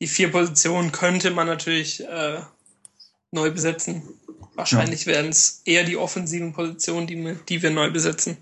die 0.00 0.06
vier 0.06 0.30
Positionen 0.30 0.92
könnte 0.92 1.30
man 1.30 1.46
natürlich 1.46 2.04
äh, 2.04 2.40
neu 3.30 3.50
besetzen. 3.50 4.02
Wahrscheinlich 4.54 5.04
ja. 5.04 5.12
werden 5.12 5.30
es 5.30 5.62
eher 5.64 5.84
die 5.84 5.96
offensiven 5.96 6.52
Positionen, 6.52 7.06
die, 7.06 7.36
die 7.48 7.62
wir 7.62 7.70
neu 7.70 7.90
besetzen. 7.90 8.38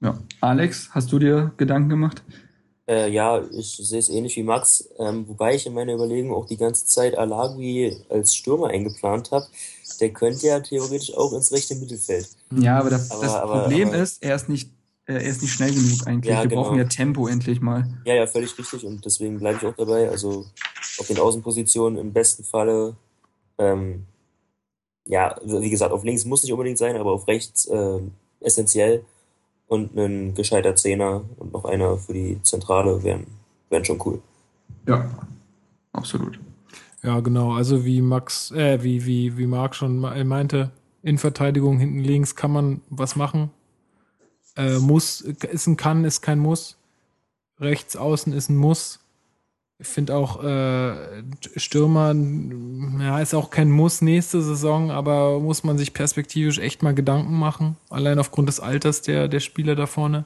Ja. 0.00 0.18
Alex, 0.40 0.90
hast 0.92 1.10
du 1.12 1.18
dir 1.18 1.52
Gedanken 1.56 1.88
gemacht? 1.88 2.22
Äh, 2.86 3.10
ja, 3.10 3.42
ich 3.52 3.76
sehe 3.76 3.98
es 3.98 4.10
ähnlich 4.10 4.36
wie 4.36 4.42
Max, 4.42 4.88
ähm, 4.98 5.26
wobei 5.26 5.54
ich 5.54 5.66
in 5.66 5.72
meiner 5.72 5.94
Überlegung 5.94 6.34
auch 6.34 6.46
die 6.46 6.58
ganze 6.58 6.84
Zeit 6.84 7.16
Alagui 7.16 7.96
als 8.10 8.34
Stürmer 8.34 8.68
eingeplant 8.68 9.30
habe. 9.30 9.46
Der 10.00 10.10
könnte 10.10 10.46
ja 10.46 10.60
theoretisch 10.60 11.14
auch 11.14 11.32
ins 11.32 11.50
rechte 11.52 11.76
Mittelfeld. 11.76 12.28
Ja, 12.52 12.78
aber 12.78 12.90
das, 12.90 13.10
aber, 13.10 13.22
das 13.22 13.34
aber, 13.34 13.60
Problem 13.62 13.88
aber, 13.88 13.98
ist, 13.98 14.22
er 14.22 14.34
ist 14.34 14.48
nicht 14.48 14.70
er 15.06 15.20
ist 15.20 15.42
nicht 15.42 15.52
schnell 15.52 15.72
genug 15.72 16.06
eigentlich. 16.06 16.32
Ja, 16.32 16.42
Wir 16.42 16.48
genau. 16.48 16.62
brauchen 16.62 16.78
ja 16.78 16.84
Tempo 16.84 17.26
endlich 17.26 17.60
mal. 17.60 17.86
Ja, 18.06 18.14
ja, 18.14 18.26
völlig 18.26 18.56
richtig 18.58 18.84
und 18.86 19.04
deswegen 19.04 19.38
bleibe 19.38 19.58
ich 19.58 19.66
auch 19.66 19.76
dabei. 19.76 20.08
Also 20.08 20.46
auf 20.98 21.06
den 21.06 21.18
Außenpositionen 21.18 21.98
im 21.98 22.12
besten 22.12 22.42
Falle, 22.42 22.96
ähm, 23.58 24.06
ja, 25.06 25.38
wie 25.44 25.68
gesagt, 25.68 25.92
auf 25.92 26.04
links 26.04 26.24
muss 26.24 26.42
nicht 26.42 26.52
unbedingt 26.52 26.78
sein, 26.78 26.96
aber 26.96 27.12
auf 27.12 27.28
rechts 27.28 27.66
äh, 27.66 28.00
essentiell 28.40 29.04
und 29.66 29.96
ein 29.96 30.34
gescheiter 30.34 30.76
Zehner 30.76 31.22
und 31.36 31.52
noch 31.52 31.64
einer 31.64 31.96
für 31.96 32.12
die 32.12 32.42
Zentrale 32.42 33.02
wären, 33.02 33.26
wären 33.70 33.84
schon 33.84 34.00
cool. 34.04 34.20
Ja, 34.86 35.10
absolut. 35.92 36.38
Ja, 37.02 37.20
genau. 37.20 37.52
Also 37.52 37.84
wie 37.84 38.00
Max, 38.00 38.50
äh, 38.52 38.82
wie, 38.82 39.04
wie, 39.04 39.36
wie 39.36 39.46
Marc 39.46 39.74
schon 39.74 39.98
meinte, 39.98 40.70
in 41.02 41.18
Verteidigung 41.18 41.78
hinten 41.78 41.98
links 41.98 42.34
kann 42.34 42.50
man 42.50 42.80
was 42.88 43.14
machen. 43.14 43.50
Äh, 44.56 44.78
muss, 44.78 45.20
ist 45.20 45.66
ein 45.66 45.76
Kann, 45.76 46.04
ist 46.04 46.22
kein 46.22 46.38
Muss. 46.38 46.78
Rechts 47.60 47.96
außen 47.96 48.32
ist 48.32 48.48
ein 48.48 48.56
Muss. 48.56 49.03
Ich 49.84 49.90
finde 49.90 50.16
auch 50.16 50.42
äh, 50.42 50.94
Stürmer, 51.56 52.14
ja, 53.00 53.20
ist 53.20 53.34
auch 53.34 53.50
kein 53.50 53.70
Muss 53.70 54.00
nächste 54.00 54.40
Saison, 54.40 54.90
aber 54.90 55.38
muss 55.40 55.62
man 55.62 55.76
sich 55.76 55.92
perspektivisch 55.92 56.58
echt 56.58 56.82
mal 56.82 56.94
Gedanken 56.94 57.38
machen, 57.38 57.76
allein 57.90 58.18
aufgrund 58.18 58.48
des 58.48 58.60
Alters 58.60 59.02
der, 59.02 59.28
der 59.28 59.40
Spieler 59.40 59.74
da 59.74 59.84
vorne. 59.84 60.24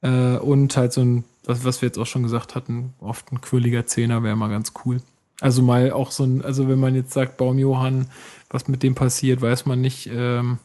Äh, 0.00 0.38
und 0.38 0.74
halt 0.74 0.94
so 0.94 1.02
ein, 1.02 1.24
was, 1.44 1.66
was 1.66 1.82
wir 1.82 1.88
jetzt 1.88 1.98
auch 1.98 2.06
schon 2.06 2.22
gesagt 2.22 2.54
hatten, 2.54 2.94
oft 2.98 3.30
ein 3.30 3.42
quirliger 3.42 3.84
Zehner 3.84 4.22
wäre 4.22 4.36
mal 4.36 4.48
ganz 4.48 4.72
cool. 4.86 5.02
Also 5.42 5.60
mal 5.60 5.92
auch 5.92 6.10
so 6.10 6.24
ein, 6.24 6.42
also 6.42 6.66
wenn 6.66 6.80
man 6.80 6.94
jetzt 6.94 7.12
sagt, 7.12 7.36
Baumjohann, 7.36 8.06
was 8.48 8.68
mit 8.68 8.82
dem 8.82 8.94
passiert, 8.94 9.42
weiß 9.42 9.66
man 9.66 9.82
nicht. 9.82 10.08
Ähm, 10.10 10.56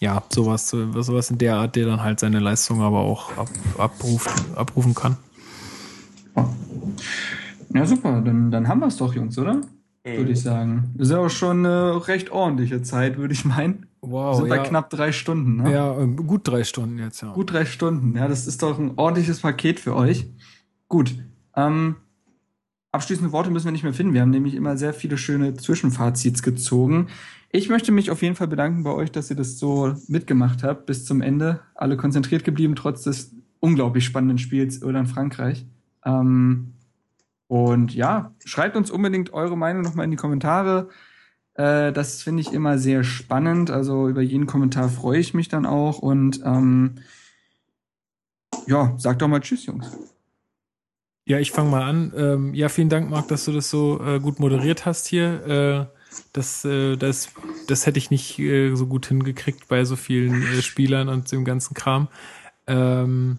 ja, 0.00 0.24
sowas, 0.28 0.68
sowas 0.70 1.30
in 1.30 1.38
der 1.38 1.54
Art, 1.54 1.76
der 1.76 1.86
dann 1.86 2.02
halt 2.02 2.18
seine 2.18 2.40
Leistung 2.40 2.82
aber 2.82 2.98
auch 2.98 3.38
ab, 3.38 3.48
abruft, 3.78 4.32
abrufen 4.56 4.96
kann. 4.96 5.18
Ja, 7.74 7.86
super. 7.86 8.20
Dann, 8.20 8.50
dann 8.50 8.68
haben 8.68 8.80
wir 8.80 8.86
es 8.86 8.96
doch, 8.96 9.14
Jungs, 9.14 9.38
oder? 9.38 9.54
Mhm. 9.54 9.62
Würde 10.04 10.32
ich 10.32 10.42
sagen. 10.42 10.90
Das 10.94 11.08
ist 11.08 11.12
ja 11.12 11.18
auch 11.18 11.30
schon 11.30 11.64
eine 11.64 12.08
recht 12.08 12.30
ordentliche 12.30 12.82
Zeit, 12.82 13.18
würde 13.18 13.34
ich 13.34 13.44
meinen. 13.44 13.86
Wow. 14.00 14.32
Wir 14.32 14.36
sind 14.36 14.46
ja. 14.48 14.62
bei 14.62 14.68
knapp 14.68 14.90
drei 14.90 15.12
Stunden, 15.12 15.62
ne? 15.62 15.72
Ja, 15.72 15.98
ähm, 15.98 16.16
gut 16.16 16.46
drei 16.46 16.64
Stunden 16.64 16.98
jetzt, 16.98 17.22
ja. 17.22 17.32
Gut 17.32 17.52
drei 17.52 17.64
Stunden. 17.64 18.16
Ja, 18.16 18.26
das 18.26 18.46
ist 18.46 18.62
doch 18.62 18.78
ein 18.78 18.92
ordentliches 18.96 19.40
Paket 19.40 19.78
für 19.78 19.94
euch. 19.94 20.26
Gut. 20.88 21.14
Ähm, 21.54 21.96
abschließende 22.90 23.32
Worte 23.32 23.50
müssen 23.50 23.66
wir 23.66 23.72
nicht 23.72 23.84
mehr 23.84 23.94
finden. 23.94 24.12
Wir 24.12 24.22
haben 24.22 24.30
nämlich 24.30 24.54
immer 24.54 24.76
sehr 24.76 24.92
viele 24.92 25.16
schöne 25.16 25.54
Zwischenfazits 25.54 26.42
gezogen. 26.42 27.06
Ich 27.50 27.68
möchte 27.68 27.92
mich 27.92 28.10
auf 28.10 28.22
jeden 28.22 28.34
Fall 28.34 28.48
bedanken 28.48 28.82
bei 28.82 28.90
euch, 28.90 29.12
dass 29.12 29.30
ihr 29.30 29.36
das 29.36 29.58
so 29.58 29.94
mitgemacht 30.08 30.64
habt 30.64 30.86
bis 30.86 31.04
zum 31.04 31.20
Ende. 31.20 31.60
Alle 31.74 31.96
konzentriert 31.96 32.44
geblieben, 32.44 32.74
trotz 32.74 33.02
des 33.02 33.34
unglaublich 33.60 34.04
spannenden 34.04 34.38
Spiels 34.38 34.82
oder 34.82 34.98
in 34.98 35.06
Frankreich. 35.06 35.66
Ähm, 36.04 36.74
und 37.48 37.94
ja, 37.94 38.34
schreibt 38.44 38.76
uns 38.76 38.90
unbedingt 38.90 39.32
eure 39.32 39.56
Meinung 39.56 39.82
nochmal 39.82 40.04
in 40.04 40.10
die 40.10 40.16
Kommentare. 40.16 40.88
Äh, 41.54 41.92
das 41.92 42.22
finde 42.22 42.40
ich 42.40 42.52
immer 42.52 42.78
sehr 42.78 43.04
spannend. 43.04 43.70
Also 43.70 44.08
über 44.08 44.22
jeden 44.22 44.46
Kommentar 44.46 44.88
freue 44.88 45.18
ich 45.18 45.34
mich 45.34 45.48
dann 45.48 45.66
auch. 45.66 45.98
Und 45.98 46.40
ähm, 46.44 46.96
ja, 48.66 48.94
sagt 48.96 49.22
doch 49.22 49.28
mal 49.28 49.40
Tschüss, 49.40 49.66
Jungs. 49.66 49.90
Ja, 51.24 51.38
ich 51.38 51.52
fange 51.52 51.70
mal 51.70 51.82
an. 51.82 52.12
Ähm, 52.16 52.54
ja, 52.54 52.68
vielen 52.68 52.88
Dank, 52.88 53.08
Marc, 53.10 53.28
dass 53.28 53.44
du 53.44 53.52
das 53.52 53.70
so 53.70 54.00
äh, 54.04 54.18
gut 54.18 54.40
moderiert 54.40 54.86
hast 54.86 55.06
hier. 55.06 55.46
Äh, 55.46 55.98
das, 56.32 56.64
äh, 56.64 56.96
das, 56.96 57.28
das 57.68 57.86
hätte 57.86 57.98
ich 57.98 58.10
nicht 58.10 58.38
äh, 58.38 58.74
so 58.74 58.86
gut 58.86 59.06
hingekriegt 59.06 59.68
bei 59.68 59.84
so 59.84 59.96
vielen 59.96 60.42
äh, 60.42 60.62
Spielern 60.62 61.08
und 61.08 61.30
dem 61.30 61.44
ganzen 61.44 61.74
Kram. 61.74 62.08
Ähm, 62.66 63.38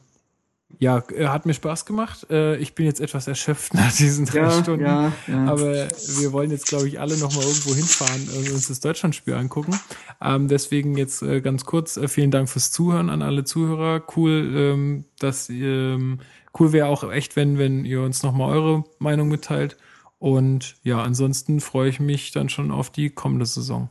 ja, 0.84 1.02
äh, 1.16 1.28
hat 1.28 1.46
mir 1.46 1.54
Spaß 1.54 1.86
gemacht. 1.86 2.28
Äh, 2.30 2.58
ich 2.58 2.76
bin 2.76 2.86
jetzt 2.86 3.00
etwas 3.00 3.28
erschöpft 3.28 3.74
nach 3.76 3.92
diesen 3.96 4.26
drei 4.26 4.40
Ja, 4.40 4.52
Stunden. 4.52 4.86
ja, 4.86 5.12
ja. 5.28 5.46
Aber 5.46 5.74
wir 6.20 6.34
wollen 6.34 6.52
jetzt, 6.52 6.68
glaube 6.68 6.88
ich, 6.88 7.00
alle 7.00 7.18
noch 7.18 7.34
mal 7.34 7.42
irgendwo 7.42 7.74
hinfahren 7.74 8.28
und 8.38 8.52
uns 8.52 8.68
das 8.68 8.82
Deutschlandspiel 8.82 9.34
angucken. 9.34 9.80
Ähm, 10.22 10.50
deswegen 10.50 10.98
jetzt 10.98 11.22
äh, 11.24 11.40
ganz 11.42 11.64
kurz 11.66 12.00
vielen 12.08 12.32
Dank 12.32 12.50
fürs 12.50 12.72
Zuhören 12.72 13.10
an 13.10 13.22
alle 13.22 13.46
Zuhörer. 13.46 14.04
Cool, 14.16 14.54
ähm, 14.56 15.06
dass 15.20 15.50
ähm, 15.50 16.20
cool 16.60 16.74
wäre 16.74 16.88
auch 16.88 17.10
echt, 17.10 17.36
wenn 17.38 17.58
wenn 17.58 17.86
ihr 17.86 18.02
uns 18.02 18.22
noch 18.22 18.34
mal 18.34 18.50
eure 18.50 18.84
Meinung 19.00 19.30
mitteilt. 19.30 19.78
Und 20.20 20.76
ja, 20.84 21.02
ansonsten 21.02 21.62
freue 21.62 21.90
ich 21.90 22.00
mich 22.00 22.32
dann 22.32 22.50
schon 22.50 22.72
auf 22.72 22.90
die 22.90 23.10
kommende 23.10 23.46
Saison. 23.46 23.90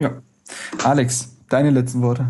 Ja. 0.00 0.22
Alex, 0.82 1.36
deine 1.48 1.70
letzten 1.70 2.02
Worte. 2.02 2.26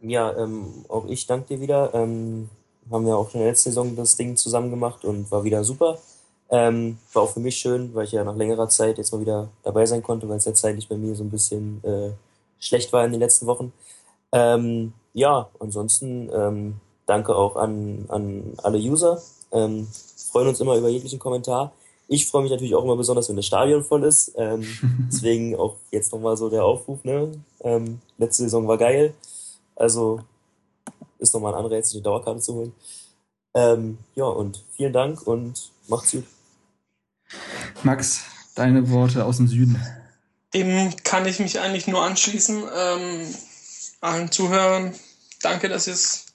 Ja, 0.00 0.36
ähm, 0.38 0.84
auch 0.88 1.06
ich 1.08 1.26
danke 1.26 1.48
dir 1.48 1.60
wieder. 1.60 1.92
Ähm, 1.94 2.48
haben 2.90 3.06
wir 3.06 3.16
auch 3.16 3.30
schon 3.30 3.40
in 3.40 3.44
der 3.44 3.52
letzten 3.52 3.70
Saison 3.70 3.96
das 3.96 4.16
Ding 4.16 4.36
zusammen 4.36 4.70
gemacht 4.70 5.04
und 5.04 5.30
war 5.30 5.44
wieder 5.44 5.64
super. 5.64 5.98
Ähm, 6.50 6.98
war 7.12 7.24
auch 7.24 7.30
für 7.30 7.40
mich 7.40 7.56
schön, 7.56 7.94
weil 7.94 8.04
ich 8.04 8.12
ja 8.12 8.24
nach 8.24 8.36
längerer 8.36 8.68
Zeit 8.68 8.98
jetzt 8.98 9.12
mal 9.12 9.20
wieder 9.20 9.48
dabei 9.62 9.84
sein 9.84 10.02
konnte, 10.02 10.28
weil 10.28 10.38
es 10.38 10.46
ja 10.46 10.54
zeitlich 10.54 10.88
bei 10.88 10.96
mir 10.96 11.14
so 11.14 11.22
ein 11.22 11.30
bisschen 11.30 11.82
äh, 11.84 12.10
schlecht 12.58 12.92
war 12.92 13.04
in 13.04 13.12
den 13.12 13.20
letzten 13.20 13.46
Wochen. 13.46 13.72
Ähm, 14.32 14.92
ja, 15.12 15.48
ansonsten 15.58 16.30
ähm, 16.32 16.76
danke 17.06 17.34
auch 17.34 17.56
an, 17.56 18.06
an 18.08 18.54
alle 18.62 18.78
User. 18.78 19.20
Ähm, 19.52 19.88
freuen 20.30 20.48
uns 20.48 20.60
immer 20.60 20.76
über 20.76 20.88
jeglichen 20.88 21.18
Kommentar. 21.18 21.72
Ich 22.06 22.26
freue 22.26 22.42
mich 22.42 22.50
natürlich 22.50 22.74
auch 22.74 22.84
immer 22.84 22.96
besonders, 22.96 23.28
wenn 23.28 23.36
das 23.36 23.46
Stadion 23.46 23.84
voll 23.84 24.04
ist. 24.04 24.32
Ähm, 24.36 24.64
deswegen 25.12 25.56
auch 25.56 25.76
jetzt 25.90 26.12
nochmal 26.12 26.36
so 26.36 26.48
der 26.48 26.64
Aufruf. 26.64 27.04
Ne? 27.04 27.32
Ähm, 27.60 28.00
letzte 28.16 28.44
Saison 28.44 28.66
war 28.66 28.78
geil. 28.78 29.12
Also 29.76 30.20
ist 31.18 31.34
nochmal 31.34 31.54
ein 31.54 31.64
Anreiz, 31.64 31.88
sich 31.90 31.96
eine 31.96 32.02
Dauerkarte 32.04 32.40
zu 32.40 32.54
holen. 32.54 32.72
Ähm, 33.54 33.98
ja, 34.14 34.24
und 34.24 34.64
vielen 34.76 34.92
Dank 34.92 35.26
und 35.26 35.70
macht's 35.88 36.12
gut. 36.12 36.24
Max, 37.82 38.22
deine 38.54 38.90
Worte 38.90 39.24
aus 39.24 39.38
dem 39.38 39.48
Süden. 39.48 39.82
Dem 40.54 40.94
kann 41.04 41.26
ich 41.26 41.38
mich 41.40 41.60
eigentlich 41.60 41.86
nur 41.86 42.02
anschließen. 42.02 42.62
Ähm, 42.74 43.34
allen 44.00 44.30
Zuhörern, 44.30 44.94
danke, 45.42 45.68
dass 45.68 45.86
ihr 45.86 45.94
es 45.94 46.26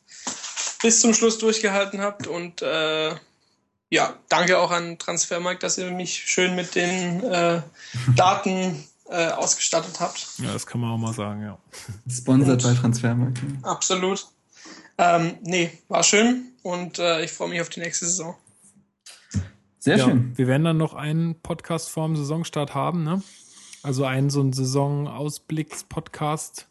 bis 0.82 1.00
zum 1.02 1.14
Schluss 1.14 1.38
durchgehalten 1.38 2.02
habt 2.02 2.28
und 2.28 2.62
äh, 2.62 3.16
ja, 3.90 4.16
danke 4.28 4.58
auch 4.58 4.72
an 4.72 4.98
Transfermarkt, 4.98 5.64
dass 5.64 5.78
ihr 5.78 5.92
mich 5.92 6.14
schön 6.14 6.56
mit 6.56 6.76
den 6.76 7.24
äh, 7.24 7.62
Daten 8.16 8.84
äh, 9.10 9.30
ausgestattet 9.30 10.00
habt. 10.00 10.28
Ja, 10.40 10.52
das 10.52 10.66
kann 10.66 10.82
man 10.82 10.92
auch 10.92 10.98
mal 10.98 11.14
sagen, 11.14 11.44
ja. 11.44 11.58
Sponsored 12.10 12.64
bei 12.64 12.74
Transfermarkt. 12.74 13.40
Absolut. 13.62 14.28
Ähm, 14.98 15.36
nee, 15.42 15.72
war 15.88 16.04
schön 16.04 16.52
und 16.62 17.00
äh, 17.00 17.24
ich 17.24 17.32
freue 17.32 17.50
mich 17.50 17.62
auf 17.62 17.70
die 17.70 17.80
nächste 17.80 18.06
Saison. 18.06 18.36
Sehr 19.80 19.98
ja, 19.98 20.06
schön. 20.06 20.38
Wir 20.38 20.48
werden 20.48 20.64
dann 20.64 20.78
noch 20.78 20.94
einen 20.94 21.36
Podcast 21.42 21.90
vorm 21.90 22.16
Saisonstart 22.16 22.76
haben, 22.76 23.04
ne? 23.04 23.22
Also 23.82 24.06
einen 24.06 24.30
so 24.30 24.40
einen 24.40 24.54
Saisonausblicks-Podcast. 24.54 26.68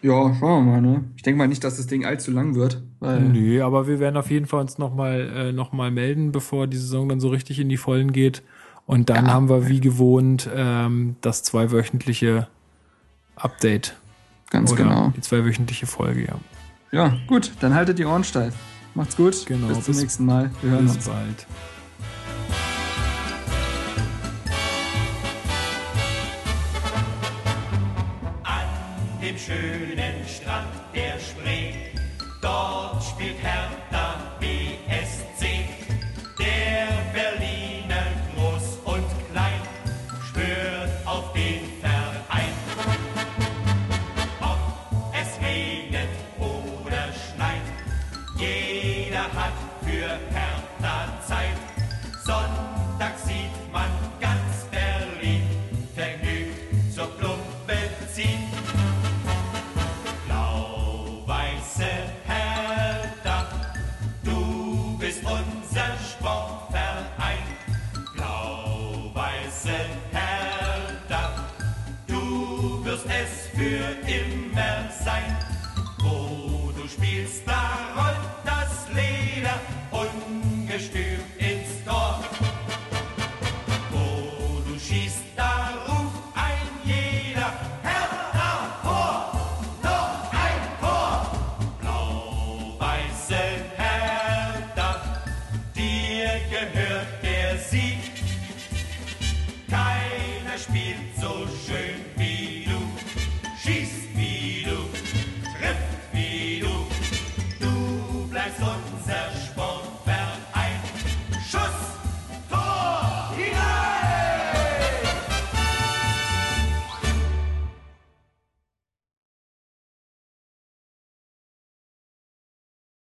Ja, 0.00 0.34
schauen 0.34 0.66
wir 0.66 0.72
mal, 0.72 0.80
ne? 0.80 1.04
Ich 1.16 1.22
denke 1.22 1.38
mal 1.38 1.46
nicht, 1.46 1.62
dass 1.62 1.76
das 1.76 1.86
Ding 1.86 2.04
allzu 2.04 2.30
lang 2.30 2.54
wird. 2.54 2.82
Weil 3.00 3.20
Nö, 3.20 3.62
aber 3.62 3.86
wir 3.86 4.00
werden 4.00 4.16
auf 4.16 4.30
jeden 4.30 4.46
Fall 4.46 4.60
uns 4.60 4.78
nochmal 4.78 5.30
äh, 5.34 5.52
noch 5.52 5.72
mal 5.72 5.90
melden, 5.90 6.32
bevor 6.32 6.66
die 6.66 6.78
Saison 6.78 7.08
dann 7.08 7.20
so 7.20 7.28
richtig 7.28 7.60
in 7.60 7.68
die 7.68 7.76
Vollen 7.76 8.12
geht. 8.12 8.42
Und 8.86 9.10
dann 9.10 9.26
Ja. 9.26 9.32
haben 9.32 9.48
wir 9.48 9.68
wie 9.68 9.80
gewohnt 9.80 10.48
ähm, 10.54 11.16
das 11.20 11.42
zweiwöchentliche 11.42 12.48
Update. 13.36 13.96
Ganz 14.50 14.72
oder 14.72 14.82
genau. 14.84 15.12
Die 15.16 15.20
zweiwöchentliche 15.20 15.86
Folge, 15.86 16.26
ja. 16.26 16.34
Ja, 16.92 17.16
gut, 17.26 17.52
dann 17.60 17.74
haltet 17.74 17.98
die 17.98 18.04
Ohren 18.04 18.22
steif. 18.22 18.54
Macht's 18.94 19.16
gut. 19.16 19.46
Genau, 19.46 19.68
Bis 19.68 19.76
zum 19.84 19.94
bis- 19.94 20.02
nächsten 20.02 20.26
Mal. 20.26 20.50
Wir 20.60 20.70
hören 20.72 20.84
Bis 20.84 20.96
uns. 20.96 21.08
bald. 21.08 21.46
an 28.44 29.20
dem 29.22 29.38
schönen 29.38 30.26
Strand 30.26 30.68
der 30.94 31.18
Spree. 31.18 31.74
Dort 32.40 33.02
spielt 33.04 33.36
Hertha 33.42 34.14